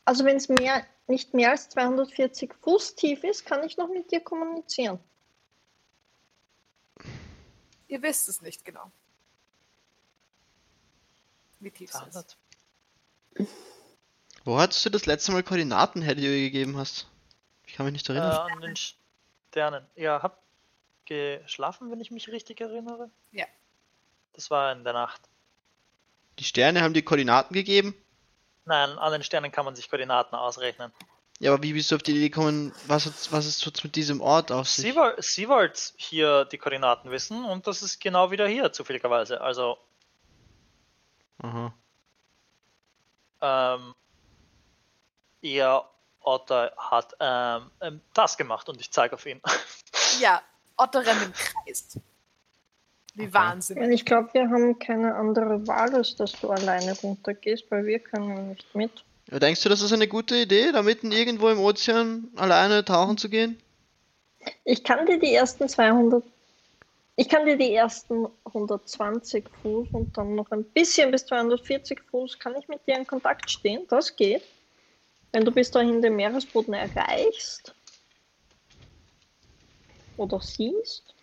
Also 0.04 0.24
wenn 0.24 0.36
es 0.36 0.48
mehr, 0.48 0.86
nicht 1.06 1.34
mehr 1.34 1.50
als 1.50 1.68
240 1.68 2.54
Fuß 2.62 2.94
tief 2.94 3.22
ist, 3.24 3.44
kann 3.44 3.62
ich 3.64 3.76
noch 3.76 3.88
mit 3.88 4.10
dir 4.10 4.20
kommunizieren. 4.20 4.98
Ihr 7.92 8.00
wisst 8.00 8.26
es 8.26 8.40
nicht 8.40 8.64
genau. 8.64 8.90
Wie 11.60 11.70
tief 11.70 11.90
es 11.92 12.00
ist. 12.16 12.36
200. 13.36 13.48
Wo 14.44 14.58
hattest 14.58 14.82
du 14.86 14.88
das 14.88 15.04
letzte 15.04 15.30
Mal 15.32 15.42
Koordinaten, 15.42 16.00
Herr, 16.00 16.14
die 16.14 16.22
du 16.22 16.34
ihr 16.34 16.50
gegeben 16.50 16.78
hast? 16.78 17.06
Ich 17.66 17.74
kann 17.74 17.84
mich 17.84 17.92
nicht 17.92 18.08
Äh, 18.08 18.14
erinnern. 18.14 18.50
an 18.50 18.60
den 18.62 18.76
Sternen. 18.76 19.86
Ja, 19.94 20.22
hab 20.22 20.42
geschlafen, 21.04 21.90
wenn 21.90 22.00
ich 22.00 22.10
mich 22.10 22.28
richtig 22.28 22.62
erinnere. 22.62 23.10
Ja. 23.30 23.44
Das 24.32 24.50
war 24.50 24.72
in 24.72 24.84
der 24.84 24.94
Nacht. 24.94 25.20
Die 26.38 26.44
Sterne 26.44 26.80
haben 26.80 26.94
dir 26.94 27.04
Koordinaten 27.04 27.52
gegeben? 27.52 27.94
Nein, 28.64 28.88
an 28.98 29.12
den 29.12 29.22
Sternen 29.22 29.52
kann 29.52 29.66
man 29.66 29.76
sich 29.76 29.90
Koordinaten 29.90 30.34
ausrechnen. 30.34 30.92
Ja, 31.38 31.52
aber 31.52 31.62
wie 31.62 31.72
bist 31.72 31.90
du 31.90 31.96
auf 31.96 32.02
die 32.02 32.12
Idee 32.12 32.28
gekommen, 32.28 32.72
was, 32.86 33.06
hat's- 33.06 33.32
was 33.32 33.46
ist 33.46 33.64
jetzt 33.66 33.82
mit 33.82 33.96
diesem 33.96 34.20
Ort 34.20 34.52
auf 34.52 34.68
sich? 34.68 34.84
Sie, 34.92 34.96
woll, 34.96 35.14
sie 35.18 35.48
wollte 35.48 35.80
hier 35.96 36.44
die 36.44 36.58
Koordinaten 36.58 37.10
wissen 37.10 37.44
und 37.44 37.66
das 37.66 37.82
ist 37.82 38.00
genau 38.00 38.30
wieder 38.30 38.46
hier, 38.46 38.72
zufälligerweise. 38.72 39.40
Also, 39.40 39.76
Aha. 41.42 41.74
ähm, 43.40 43.94
ihr 45.40 45.82
Otter 46.20 46.72
hat 46.76 47.16
ähm, 47.18 47.70
ähm, 47.80 48.00
das 48.14 48.36
gemacht 48.36 48.68
und 48.68 48.80
ich 48.80 48.92
zeige 48.92 49.14
auf 49.16 49.26
ihn. 49.26 49.40
Ja, 50.20 50.40
Otter 50.76 51.04
rennt 51.04 51.22
im 51.22 51.32
Kreis. 51.32 51.98
Wie 53.14 53.24
Okay. 53.24 53.34
wahnsinnig. 53.34 53.82
Und 53.84 53.92
ich 53.92 54.04
glaube, 54.04 54.32
wir 54.32 54.48
haben 54.48 54.78
keine 54.78 55.14
andere 55.16 55.66
Wahl, 55.66 55.94
als 55.96 56.14
dass 56.14 56.32
du 56.40 56.50
alleine 56.50 56.96
runtergehst, 57.00 57.68
weil 57.70 57.84
wir 57.84 57.98
können 57.98 58.50
nicht 58.50 58.72
mit. 58.74 59.04
Ja, 59.32 59.38
denkst 59.38 59.62
du, 59.62 59.70
das 59.70 59.80
ist 59.80 59.94
eine 59.94 60.08
gute 60.08 60.36
Idee, 60.36 60.72
da 60.72 60.82
mitten 60.82 61.10
irgendwo 61.10 61.48
im 61.48 61.58
Ozean 61.58 62.28
alleine 62.36 62.84
tauchen 62.84 63.16
zu 63.16 63.30
gehen? 63.30 63.58
Ich 64.64 64.84
kann 64.84 65.06
dir 65.06 65.18
die 65.18 65.32
ersten 65.32 65.70
200, 65.70 66.22
ich 67.16 67.30
kann 67.30 67.46
dir 67.46 67.56
die 67.56 67.72
ersten 67.72 68.26
120 68.44 69.46
Fuß 69.62 69.88
und 69.92 70.14
dann 70.18 70.34
noch 70.34 70.50
ein 70.50 70.64
bisschen 70.64 71.10
bis 71.10 71.24
240 71.24 71.98
Fuß 72.10 72.38
kann 72.38 72.56
ich 72.60 72.68
mit 72.68 72.86
dir 72.86 72.96
in 72.96 73.06
Kontakt 73.06 73.50
stehen. 73.50 73.86
Das 73.88 74.14
geht. 74.14 74.42
Wenn 75.32 75.46
du 75.46 75.50
bis 75.50 75.70
dahin 75.70 76.02
den 76.02 76.14
Meeresboden 76.14 76.74
erreichst 76.74 77.74
oder 80.18 80.40
siehst. 80.40 81.14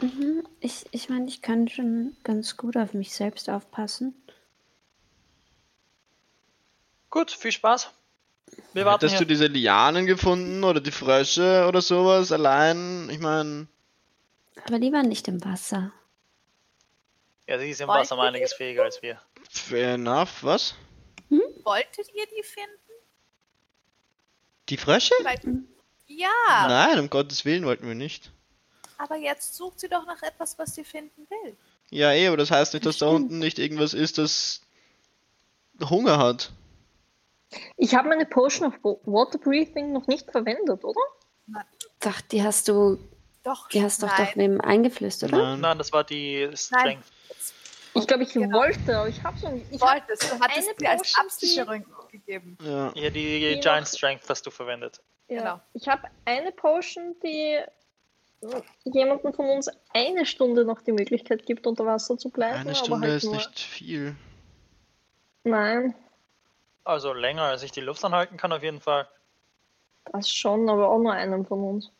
Mhm. 0.00 0.44
Ich, 0.60 0.86
ich 0.90 1.10
meine, 1.10 1.26
ich 1.26 1.42
kann 1.42 1.68
schon 1.68 2.16
ganz 2.24 2.56
gut 2.56 2.78
auf 2.78 2.94
mich 2.94 3.12
selbst 3.12 3.50
aufpassen. 3.50 4.14
Gut, 7.10 7.30
viel 7.30 7.52
Spaß. 7.52 7.90
Wir 8.72 8.84
warten 8.84 9.00
Hättest 9.06 9.14
du 9.20 9.24
hier. 9.24 9.26
diese 9.26 9.46
Lianen 9.46 10.06
gefunden 10.06 10.64
oder 10.64 10.80
die 10.80 10.90
Frösche 10.90 11.66
oder 11.68 11.82
sowas 11.82 12.32
allein? 12.32 13.08
Ich 13.10 13.18
meine, 13.18 13.66
Aber 14.66 14.78
lieber 14.78 15.02
nicht 15.02 15.28
im 15.28 15.44
Wasser. 15.44 15.92
Ja, 17.46 17.56
die 17.58 17.72
sind 17.74 17.84
im 17.84 17.88
Wasser 17.88 18.14
um 18.14 18.20
einiges 18.20 18.52
fähiger 18.54 18.84
als 18.84 19.02
wir. 19.02 19.20
fair 19.50 19.94
enough, 19.94 20.42
was? 20.42 20.74
Wolltet 21.28 22.08
ihr 22.14 22.26
die 22.36 22.42
finden? 22.42 22.70
Die 24.68 24.76
Frösche? 24.76 25.14
Vielleicht. 25.18 25.44
Ja, 26.06 26.28
Nein, 26.68 26.98
um 26.98 27.10
Gottes 27.10 27.44
Willen 27.44 27.64
wollten 27.64 27.86
wir 27.86 27.94
nicht. 27.94 28.32
aber 28.98 29.16
jetzt 29.16 29.54
sucht 29.54 29.78
sie 29.80 29.88
doch 29.88 30.06
nach 30.06 30.22
etwas, 30.22 30.58
was 30.58 30.74
sie 30.74 30.84
finden 30.84 31.26
will. 31.30 31.56
Ja, 31.90 32.12
eh, 32.12 32.26
aber 32.28 32.36
das 32.36 32.50
heißt 32.50 32.74
nicht, 32.74 32.84
dass 32.86 32.98
da 32.98 33.06
unten 33.06 33.38
nicht 33.38 33.58
irgendwas 33.60 33.94
ist, 33.94 34.18
das 34.18 34.60
Hunger 35.80 36.18
hat. 36.18 36.52
Ich 37.76 37.94
habe 37.94 38.08
meine 38.08 38.26
Potion 38.26 38.68
of 38.68 38.74
Wa- 38.82 38.96
Water 39.04 39.38
Breathing 39.38 39.92
noch 39.92 40.06
nicht 40.06 40.30
verwendet, 40.30 40.84
oder? 40.84 41.00
Doch, 42.00 42.20
die 42.22 42.42
hast 42.42 42.68
du, 42.68 42.98
Doch, 43.42 43.68
die 43.68 43.82
hast 43.82 44.02
doch 44.02 44.08
nein. 44.16 44.26
doch 44.28 44.36
wem 44.36 44.60
eingeflößt, 44.60 45.24
oder? 45.24 45.36
Nein. 45.36 45.60
Nein, 45.60 45.78
das 45.78 45.92
war 45.92 46.04
die 46.04 46.48
Strength. 46.54 47.04
Ich 47.94 48.06
glaube, 48.06 48.22
ich 48.22 48.32
Genau. 48.32 48.56
wollte, 48.58 48.96
aber 48.96 49.08
ich 49.08 49.20
habe 49.24 49.36
es 49.36 49.42
noch 49.42 49.50
nicht. 49.50 49.66
Ich 49.72 49.80
hab, 49.82 49.90
wolltest. 50.08 50.22
Du 50.32 50.38
hattest 50.40 50.68
eine 50.68 50.76
sie 50.78 50.86
als 50.86 51.02
Potion, 51.02 51.24
Absicherung 51.26 51.84
gegeben. 52.12 52.56
Ja. 52.62 52.92
Ja, 52.94 53.10
die 53.10 53.40
Die 53.54 53.60
Giant 53.60 53.80
noch- 53.86 53.86
Strength 53.98 54.28
hast 54.28 54.46
du 54.46 54.50
verwendet. 54.52 55.00
ja, 55.28 55.38
Genau. 55.38 55.60
ich 55.74 55.88
habe 55.88 56.02
eine 56.24 56.52
Potion, 56.52 57.16
die 57.24 57.58
jemandem 58.84 59.34
von 59.34 59.50
uns 59.50 59.68
eine 59.92 60.24
Stunde 60.24 60.64
noch 60.64 60.80
die 60.82 60.92
Möglichkeit 60.92 61.44
gibt, 61.44 61.66
unter 61.66 61.84
Wasser 61.84 62.16
zu 62.16 62.30
bleiben. 62.30 62.60
Eine 62.60 62.70
aber 62.70 62.74
Stunde 62.76 63.08
halt 63.08 63.16
ist 63.16 63.24
nur, 63.24 63.34
nicht 63.34 63.58
viel. 63.58 64.14
Nein, 65.44 65.94
Also 66.84 67.12
länger, 67.12 67.42
als 67.42 67.62
ich 67.62 67.72
die 67.72 67.80
Luft 67.80 68.04
anhalten 68.04 68.36
kann, 68.36 68.52
auf 68.52 68.62
jeden 68.62 68.80
Fall. 68.80 69.08
das 70.12 70.30
schon, 70.30 70.68
aber 70.68 70.88
auch 70.90 70.98
nur 70.98 71.12
einem 71.12 71.44
von 71.46 71.62
uns. 71.62 71.90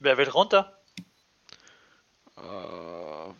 Wer 0.00 0.16
will 0.18 0.28
runter? 0.28 0.78
Äh, 2.36 3.32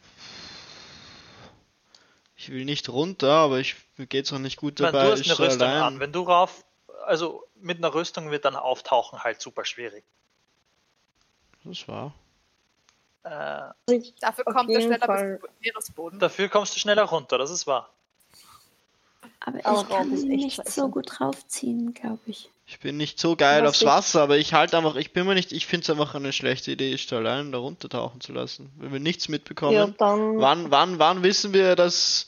Ich 2.37 2.51
will 2.51 2.65
nicht 2.67 2.89
runter, 2.91 3.31
aber 3.33 3.59
ich, 3.59 3.77
mir 3.97 4.07
geht's 4.07 4.33
auch 4.33 4.39
nicht 4.39 4.57
gut 4.59 4.79
dabei. 4.79 5.05
du 5.07 5.13
hast 5.13 5.21
ich 5.21 5.31
eine 5.31 5.39
Rüstung 5.39 5.67
allein. 5.69 5.83
an. 5.83 6.01
Wenn 6.01 6.13
du 6.13 6.23
rauf, 6.23 6.65
also 7.07 7.47
mit 7.55 7.79
einer 7.79 7.95
Rüstung 7.95 8.31
wird 8.31 8.45
dann 8.45 8.55
auftauchen 8.57 9.25
halt 9.25 9.41
super 9.41 9.65
schwierig. 9.65 10.05
Das 11.65 11.89
war. 11.89 12.13
Äh, 13.23 13.29
Also 13.31 14.13
Dafür 14.21 14.45
kommt 14.45 14.69
er 14.69 14.79
jeden 14.79 14.93
schneller 14.93 15.07
Fall. 15.07 15.39
bis 15.39 15.41
zum 15.41 15.57
Meeresboden. 15.61 16.19
dafür 16.19 16.49
kommst 16.51 16.77
du 16.77 16.81
schneller 16.81 17.05
runter, 17.05 17.39
das 17.39 17.51
ist 17.51 17.67
wahr. 17.67 17.89
Aber 19.41 19.59
ich 19.59 19.67
Aber 19.67 19.85
kann 19.85 20.13
echt 20.13 20.25
nicht 20.25 20.55
scheiße. 20.57 20.71
so 20.81 20.89
gut 20.89 21.07
draufziehen, 21.09 21.95
glaube 21.95 22.21
ich. 22.27 22.51
Ich 22.67 22.81
bin 22.81 22.97
nicht 22.97 23.19
so 23.21 23.37
geil 23.37 23.63
Was 23.63 23.71
aufs 23.71 23.83
ich- 23.83 23.87
Wasser, 23.89 24.23
aber 24.23 24.39
ich 24.39 24.55
halt 24.55 24.75
einfach, 24.75 24.97
ich 24.97 25.13
bin 25.13 25.27
mir 25.27 25.35
nicht, 25.35 25.53
ich 25.53 25.67
finde 25.67 25.85
es 25.85 25.91
einfach 25.91 26.15
eine 26.15 26.33
schlechte 26.33 26.71
Idee, 26.73 26.93
ist 26.93 27.11
da 27.13 27.17
allein 27.19 27.53
da 27.53 27.59
runtertauchen 27.59 28.21
zu 28.23 28.33
lassen. 28.33 28.71
Wenn 28.79 28.93
wir 28.93 29.01
nichts 29.01 29.29
mitbekommen. 29.29 29.73
ja, 29.75 29.87
dann. 29.99 30.39
Wann, 30.39 30.71
wann, 30.71 30.99
wann 30.99 31.23
wissen 31.23 31.53
wir, 31.53 31.77
dass 31.77 32.27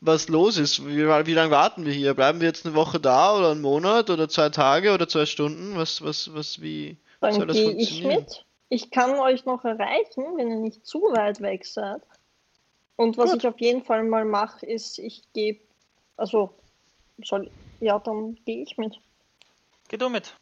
was 0.00 0.28
los 0.28 0.58
ist? 0.58 0.84
Wie, 0.86 1.06
wie 1.06 1.34
lange 1.34 1.50
warten 1.52 1.86
wir 1.86 1.92
hier? 1.92 2.14
Bleiben 2.14 2.40
wir 2.40 2.48
jetzt 2.48 2.66
eine 2.66 2.74
Woche 2.74 2.98
da 3.00 3.36
oder 3.38 3.52
einen 3.52 3.60
Monat 3.62 4.10
oder 4.10 4.28
zwei 4.28 4.50
Tage 4.50 4.92
oder 4.92 5.08
zwei 5.08 5.24
Stunden? 5.24 5.76
Was, 5.76 6.02
was, 6.02 6.34
was, 6.34 6.60
wie 6.60 6.96
soll 7.20 7.30
Dann 7.38 7.48
das 7.48 7.56
gehe 7.56 7.70
ich 7.72 7.88
funktionieren? 7.90 8.20
mit. 8.24 8.44
Ich 8.68 8.90
kann 8.90 9.14
euch 9.20 9.44
noch 9.44 9.64
erreichen, 9.64 10.24
wenn 10.36 10.50
ihr 10.50 10.56
nicht 10.58 10.84
zu 10.84 10.98
weit 11.00 11.40
weg 11.40 11.64
seid. 11.64 12.02
Und 12.96 13.16
was 13.18 13.30
Gut. 13.30 13.42
ich 13.42 13.46
auf 13.48 13.60
jeden 13.60 13.84
Fall 13.84 14.02
mal 14.02 14.24
mache, 14.24 14.66
ist, 14.66 14.98
ich 14.98 15.22
gebe, 15.32 15.60
also, 16.16 16.54
soll, 17.22 17.50
ja, 17.80 17.98
dann 17.98 18.36
gehe 18.44 18.62
ich 18.62 18.76
mit. 18.78 18.98
Geh 19.88 19.96
du 19.96 20.08
mit. 20.08 20.34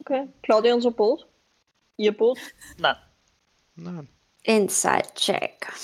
Okay, 0.00 0.28
Claudia, 0.42 0.74
unser 0.74 0.90
Boot. 0.90 1.26
Ihr 1.96 2.16
Boot. 2.16 2.38
Nein. 2.78 2.96
Nein. 3.76 4.08
Inside 4.42 5.12
Check. 5.14 5.66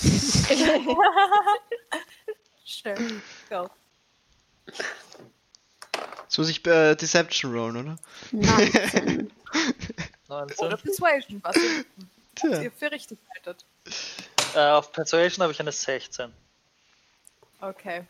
Schön. 2.65 3.21
Go. 3.49 3.69
Jetzt 6.23 6.37
muss 6.37 6.49
ich 6.49 6.65
äh, 6.65 6.95
Deception 6.95 7.53
rollen, 7.53 7.77
oder? 7.77 7.95
19. 8.31 9.31
19. 10.27 10.65
Oder 10.65 10.77
Persuasion, 10.77 11.39
was 11.43 11.55
ihr, 11.57 11.85
was 12.41 12.63
ihr 12.63 12.71
für 12.71 12.91
richtig 12.91 13.19
haltet. 13.35 13.63
Äh, 14.55 14.71
auf 14.71 14.91
Persuasion 14.91 15.43
habe 15.43 15.53
ich 15.53 15.59
eine 15.59 15.71
16. 15.71 16.33
Okay. 17.69 18.03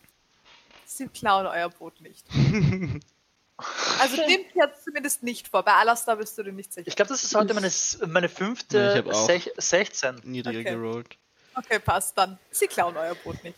Sie 0.85 1.07
klauen 1.07 1.45
euer 1.47 1.69
Boot 1.69 1.99
nicht. 2.01 2.25
Also 4.01 4.17
nimmt 4.17 4.47
jetzt 4.53 4.83
zumindest 4.83 5.23
nicht 5.23 5.47
vor. 5.47 5.63
Bei 5.63 5.71
Alastar 5.75 6.17
bist 6.17 6.37
du 6.37 6.43
dir 6.43 6.51
nicht 6.51 6.73
sicher. 6.73 6.89
Ich 6.89 6.95
glaube, 6.97 7.07
das 7.07 7.23
ist 7.23 7.33
heute 7.35 7.53
meine, 7.53 7.71
meine 8.05 8.27
Ja, 8.27 8.33
fünfte 8.33 9.05
auch. 9.09 9.25
Sech 9.25 9.49
16. 9.55 10.19
Niedriger 10.25 10.59
Okay. 10.59 10.69
gerollt. 10.71 11.17
Okay, 11.55 11.79
passt 11.79 12.17
dann. 12.17 12.37
Sie 12.51 12.67
klauen 12.67 12.97
euer 12.97 13.15
Boot 13.15 13.41
nicht. 13.45 13.57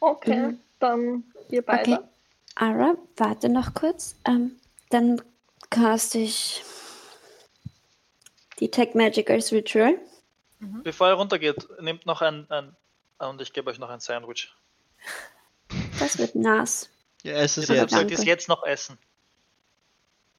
Okay, 0.00 0.38
Mhm. 0.38 0.60
dann 0.78 1.24
ihr 1.50 1.60
beide. 1.60 1.98
Okay. 1.98 2.04
Ara, 2.54 2.94
warte 3.18 3.50
noch 3.50 3.74
kurz. 3.74 4.16
Ähm, 4.26 4.58
dann 4.88 5.20
cast 5.68 6.14
ich 6.14 6.64
Detect 8.58 8.94
Magic 8.94 9.28
als 9.28 9.52
Ritual. 9.52 9.98
Bevor 10.60 11.08
ihr 11.08 11.12
runtergeht, 11.14 11.68
nehmt 11.82 12.06
noch 12.06 12.22
ein, 12.22 12.50
ein 12.50 12.74
und 13.18 13.40
ich 13.42 13.52
gebe 13.52 13.70
euch 13.70 13.78
noch 13.78 13.90
ein 13.90 14.00
Sandwich. 14.00 14.50
Das 15.98 16.18
wird 16.18 16.34
nass. 16.34 16.88
Ja, 17.22 17.34
es 17.34 17.58
ist 17.58 17.68
jetzt. 17.68 17.90
sollt 17.92 18.10
ihr 18.10 18.18
es 18.18 18.24
jetzt 18.24 18.48
noch 18.48 18.64
essen. 18.64 18.98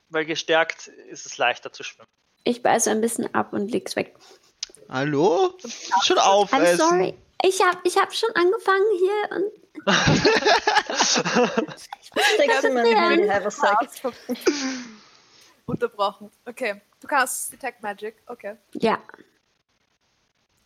Weil 0.10 0.26
gestärkt 0.26 0.88
ist 0.88 1.26
es 1.26 1.38
leichter 1.38 1.72
zu 1.72 1.84
schwimmen. 1.84 2.08
Ich 2.44 2.64
beiße 2.64 2.90
ein 2.90 3.02
bisschen 3.02 3.34
ab 3.36 3.54
und 3.54 3.70
leg's 3.70 3.96
weg. 3.96 4.16
Hallo? 4.90 5.54
Schon 6.04 6.18
I'm 6.18 6.22
aufessen. 6.22 6.78
sorry. 6.78 7.14
Ich 7.44 7.62
hab, 7.62 7.86
ich 7.86 7.96
hab 7.98 8.14
schon 8.14 8.30
angefangen 8.36 8.86
hier 8.98 9.38
und 9.38 9.52
Steck's 12.34 12.64
in 12.64 12.74
meine 12.74 12.92
Ja. 12.92 13.10
Handy, 13.10 13.28
Haversack. 13.28 13.78
Unterbrochen. 15.66 16.32
Okay. 16.46 16.82
Du 17.00 17.08
kannst 17.08 17.54
Detect 17.54 17.82
Magic. 17.82 18.16
Okay. 18.28 18.56
ja. 18.74 19.00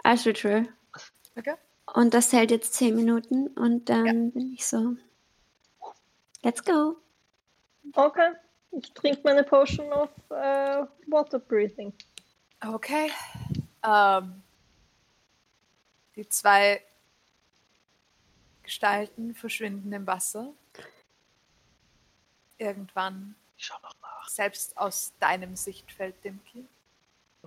As 0.04 0.26
usual. 0.26 0.68
Okay. 1.38 1.54
Und 1.86 2.14
das 2.14 2.32
hält 2.34 2.52
jetzt 2.52 2.74
10 2.76 2.95
Minuten 2.95 3.48
und 3.48 3.90
dann 3.90 4.32
bin 4.32 4.53
ich 4.53 4.66
so. 4.66 4.95
Let's 6.42 6.64
go. 6.64 6.98
Okay. 7.94 8.34
Ich 8.72 8.92
trinke 8.94 9.22
meine 9.24 9.44
Potion 9.44 9.92
of 9.92 10.10
äh, 10.30 10.86
Water 11.08 11.40
Breathing. 11.40 11.94
Okay. 12.66 13.12
Ähm, 13.86 14.42
die 16.16 16.28
zwei 16.30 16.82
Gestalten 18.64 19.36
verschwinden 19.36 19.92
im 19.92 20.08
Wasser. 20.08 20.53
Irgendwann, 22.58 23.36
Ich 23.58 23.66
schau 23.66 23.78
noch 23.84 23.95
nach. 24.02 24.30
selbst 24.30 24.78
aus 24.78 25.12
deinem 25.20 25.56
Sichtfeld, 25.56 26.16
Dimki. 26.24 26.66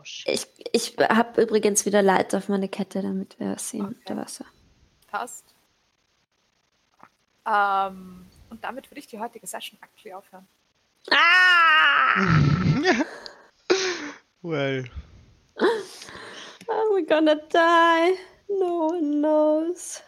Ich, 0.05 0.47
ich 0.73 0.97
habe 0.99 1.42
übrigens 1.42 1.86
wieder 1.86 2.02
Light 2.02 2.34
auf 2.34 2.49
meine 2.49 2.68
Kette, 2.68 3.02
damit 3.02 3.39
wir 3.41 3.55
es 3.55 3.70
sehen 3.70 3.86
Okay. 3.86 3.94
unter 3.99 4.16
Wasser. 4.23 4.44
Passt. 5.08 5.55
Ähm, 7.47 8.26
und 8.50 8.62
damit 8.62 8.91
würde 8.91 9.00
ich 9.00 9.07
die 9.07 9.18
heutige 9.18 9.47
Session 9.47 9.78
actually 9.83 10.12
aufhören. 10.15 10.47
well. 14.42 14.84
Oh, 16.68 16.91
we're 16.92 17.07
gonna 17.07 17.36
die. 17.36 18.18
No 18.49 18.89
one 18.89 19.20
knows. 19.20 20.02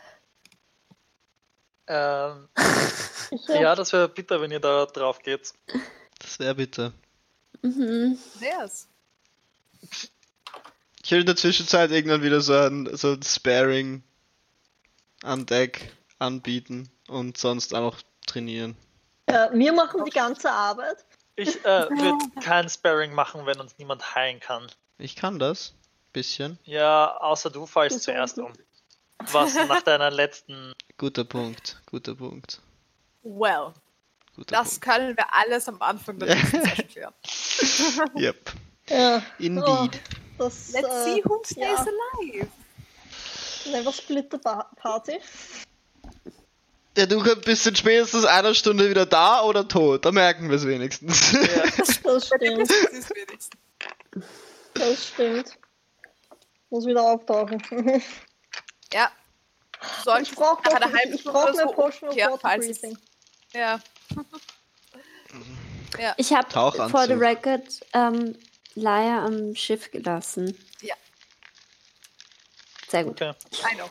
Ähm, 1.86 2.48
ja, 3.48 3.74
das 3.74 3.92
wäre 3.92 4.08
bitter, 4.08 4.40
wenn 4.40 4.50
ihr 4.50 4.60
da 4.60 4.86
drauf 4.86 5.20
geht. 5.20 5.54
Das 6.18 6.38
wäre 6.38 6.54
bitte. 6.54 6.92
Mhm. 7.62 8.18
Yes. 8.40 8.88
Ich 11.02 11.12
will 11.12 11.20
in 11.20 11.26
der 11.26 11.36
Zwischenzeit 11.36 11.90
irgendwann 11.90 12.22
wieder 12.22 12.40
so 12.40 12.54
ein, 12.54 12.94
so 12.96 13.12
ein 13.12 13.22
Sparing 13.22 14.02
an 15.22 15.46
Deck 15.46 15.92
anbieten 16.18 16.90
und 17.08 17.38
sonst 17.38 17.74
auch 17.74 17.96
trainieren. 18.26 18.76
Ja, 19.28 19.50
wir 19.52 19.72
machen 19.72 20.04
die 20.04 20.10
ganze 20.10 20.50
Arbeit. 20.50 21.04
Ich 21.36 21.64
äh, 21.64 21.88
würde 21.90 22.18
kein 22.42 22.68
Sparring 22.68 23.14
machen, 23.14 23.46
wenn 23.46 23.60
uns 23.60 23.78
niemand 23.78 24.14
heilen 24.14 24.40
kann. 24.40 24.66
Ich 24.98 25.16
kann 25.16 25.38
das. 25.38 25.74
Bisschen. 26.12 26.58
Ja, 26.64 27.16
außer 27.18 27.50
du 27.50 27.66
fallst 27.66 27.96
Das 27.96 28.02
zuerst 28.02 28.38
um. 28.38 28.52
Was 29.30 29.54
nach 29.54 29.82
deiner 29.82 30.10
letzten. 30.10 30.72
Guter 30.96 31.24
Punkt. 31.24 31.80
Guter 31.86 32.14
Punkt. 32.14 32.60
Well, 33.22 33.72
Guter 34.34 34.56
das 34.56 34.80
können 34.80 35.16
wir 35.16 35.26
alles 35.32 35.68
am 35.68 35.80
Anfang 35.82 36.18
der 36.18 36.34
nächsten 36.34 36.62
Session. 36.64 37.12
Punkt. 37.96 38.20
Yep. 38.20 38.52
Ja. 38.88 39.22
Indeed. 39.38 39.64
Oh, 39.64 39.88
das, 40.38 40.72
Let's 40.72 40.88
äh, 40.88 41.04
see 41.04 41.22
who 41.24 41.42
stays 41.44 41.56
ja. 41.58 41.86
alive. 42.20 42.48
Never 43.70 43.92
split 43.92 44.30
the 44.30 44.38
party. 44.38 45.20
Ja, 46.96 47.06
du 47.06 47.22
bist 47.36 47.66
in 47.66 47.76
spätestens 47.76 48.24
einer 48.24 48.54
Stunde 48.54 48.90
wieder 48.90 49.06
da 49.06 49.42
oder 49.42 49.68
tot. 49.68 50.04
Da 50.04 50.10
merken 50.10 50.48
wir 50.48 50.56
es 50.56 50.66
wenigstens. 50.66 51.32
Das 52.02 52.28
Bei 52.30 52.38
dem 52.38 52.64
stimmt. 52.64 53.06
Das 54.74 55.06
stimmt. 55.06 55.58
Muss 56.70 56.86
wieder 56.86 57.02
auftauchen. 57.02 57.62
Ja. 58.92 59.10
Du 60.02 60.16
Ich 60.22 60.34
brauche 60.34 60.62
brauch 60.62 60.74
eine 60.74 61.66
Potion 61.72 62.08
of 62.08 62.16
Water 62.16 62.56
Breathing. 62.56 62.98
Ja. 63.52 63.78
ja. 66.00 66.14
Ich 66.16 66.32
habe 66.32 66.50
for 66.88 67.06
the 67.06 67.12
record 67.12 67.68
ähm, 67.92 68.34
Laia 68.80 69.24
am 69.24 69.54
Schiff 69.54 69.90
gelassen. 69.90 70.56
Ja. 70.80 70.94
Sehr 72.88 73.04
gut. 73.04 73.20
Okay. 73.20 73.34
I 73.72 73.74
know. 73.76 73.90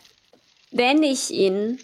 Wenn 0.71 1.03
ich 1.03 1.31
ihn, 1.31 1.79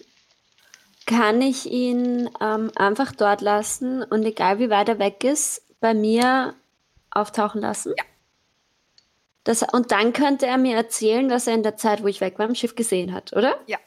kann 1.05 1.41
ich 1.41 1.65
ihn 1.65 2.29
ähm, 2.41 2.71
einfach 2.75 3.11
dort 3.11 3.41
lassen 3.41 4.03
und 4.03 4.23
egal 4.25 4.59
wie 4.59 4.69
weit 4.69 4.89
er 4.89 4.99
weg 4.99 5.23
ist, 5.23 5.61
bei 5.79 5.93
mir 5.93 6.55
auftauchen 7.11 7.61
lassen. 7.61 7.93
Ja. 7.97 8.03
Das, 9.43 9.61
und 9.61 9.91
dann 9.91 10.13
könnte 10.13 10.45
er 10.45 10.57
mir 10.57 10.75
erzählen, 10.75 11.29
was 11.29 11.47
er 11.47 11.53
in 11.53 11.63
der 11.63 11.75
Zeit, 11.75 12.01
wo 12.01 12.07
ich 12.07 12.21
weg 12.21 12.39
war, 12.39 12.45
am 12.45 12.55
Schiff 12.55 12.75
gesehen 12.75 13.13
hat, 13.13 13.33
oder? 13.33 13.59
Ja. 13.67 13.77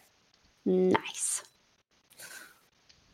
Nice. 0.65 1.43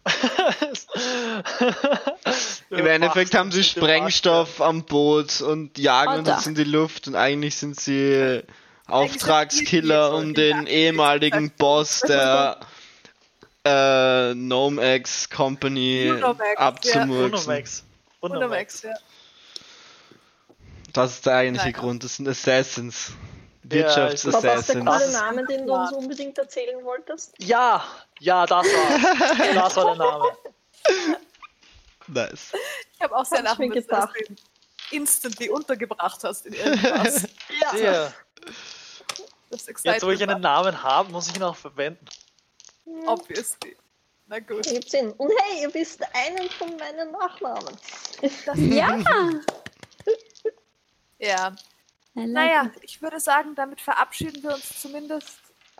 Im 2.70 2.86
Endeffekt 2.86 3.34
haben 3.34 3.52
sie 3.52 3.62
Sprengstoff 3.62 4.60
am 4.60 4.84
Boot 4.84 5.40
und 5.40 5.78
jagen 5.78 6.10
Alter. 6.10 6.36
uns 6.36 6.47
in 6.47 6.55
die 6.55 6.64
Luft 6.64 7.08
und 7.08 7.14
eigentlich 7.14 7.56
sind 7.56 7.78
sie 7.78 8.42
Auftragskiller, 8.86 10.14
um 10.14 10.34
den 10.34 10.66
ehemaligen 10.66 11.50
Boss 11.50 12.00
der 12.00 12.58
äh, 13.64 14.34
Nomex 14.34 15.31
Company 15.31 16.10
Unomex, 16.10 16.56
abzumurksen. 16.56 17.84
Unomax, 18.20 18.82
ja. 18.82 18.94
Das 20.92 21.12
ist 21.12 21.26
der 21.26 21.36
eigentliche 21.36 21.70
Nein. 21.70 21.81
Grund, 21.81 22.05
das 22.05 22.16
sind 22.16 22.28
Assassins. 22.28 23.12
Ja, 23.75 23.97
War 23.97 24.10
das 24.10 24.23
der 24.23 24.33
Wirtschaftsassassins. 24.33 25.12
Name, 25.12 25.47
den 25.47 25.67
du 25.67 25.73
uns 25.75 25.92
unbedingt 25.92 26.39
erzählen 26.39 26.84
wolltest? 26.84 27.34
Ja, 27.39 27.84
ja, 28.20 28.47
das 28.47 28.67
war. 28.67 29.55
Das 29.55 29.76
war 29.76 29.84
der 29.84 29.94
Name. 29.97 30.36
nice. 32.09 32.52
Ich 32.94 33.02
habe 33.02 33.17
auch 33.17 33.25
sehr 33.25 33.39
Hab 33.39 33.44
ich 33.44 33.51
lachen 33.51 33.68
mir 33.68 33.75
müssen, 33.75 33.91
als 33.92 34.12
gedacht. 34.12 34.28
du 34.28 34.33
ihn 34.33 34.36
instantly 35.01 35.49
untergebracht 35.49 36.23
hast 36.25 36.47
in 36.47 36.52
irgendwas. 36.55 37.28
Ja. 37.60 37.76
Ja. 37.78 38.12
Das 39.51 39.67
Jetzt, 39.67 40.02
wo 40.05 40.10
ich 40.10 40.23
einen 40.23 40.41
Namen 40.41 40.83
habe, 40.83 41.12
muss 41.12 41.28
ich 41.28 41.36
ihn 41.36 41.42
auch 41.42 41.55
verwenden. 41.57 42.05
Obviously. 43.07 43.76
Na 44.26 44.39
gut. 44.41 44.67
Ergibt 44.67 44.91
Sinn. 44.91 45.12
Und 45.12 45.31
hey, 45.42 45.62
ihr 45.62 45.75
wisst 45.75 46.02
einen 46.15 46.49
von 46.51 46.75
meinen 46.76 47.10
Nachnamen. 47.12 47.76
Ja. 48.73 48.99
Ja. 51.18 51.55
Like 52.15 52.28
Naja, 52.28 52.65
it. 52.66 52.82
ich 52.82 53.00
würde 53.02 53.20
sagen, 53.20 53.55
damit 53.55 53.81
verabschieden 53.81 54.42
wir 54.42 54.55
uns 54.55 54.81
zumindest 54.81 55.39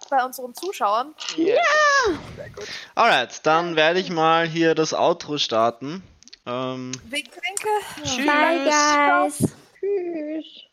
bei 0.09 0.25
unseren 0.25 0.55
Zuschauern. 0.55 1.15
Ja! 1.37 1.55
Sehr 2.37 2.51
gut. 2.51 2.67
Alright, 2.95 3.45
dann 3.47 3.77
werde 3.77 4.01
ich 4.01 4.11
mal 4.11 4.47
hier 4.49 4.75
das 4.75 4.95
Outro 4.95 5.39
starten. 5.39 6.03
Ähm, 6.47 6.93
Winke, 7.05 7.41
winke. 7.41 8.27
Bye, 8.27 8.65
guys. 8.65 9.39
Tschüss. 9.79 10.72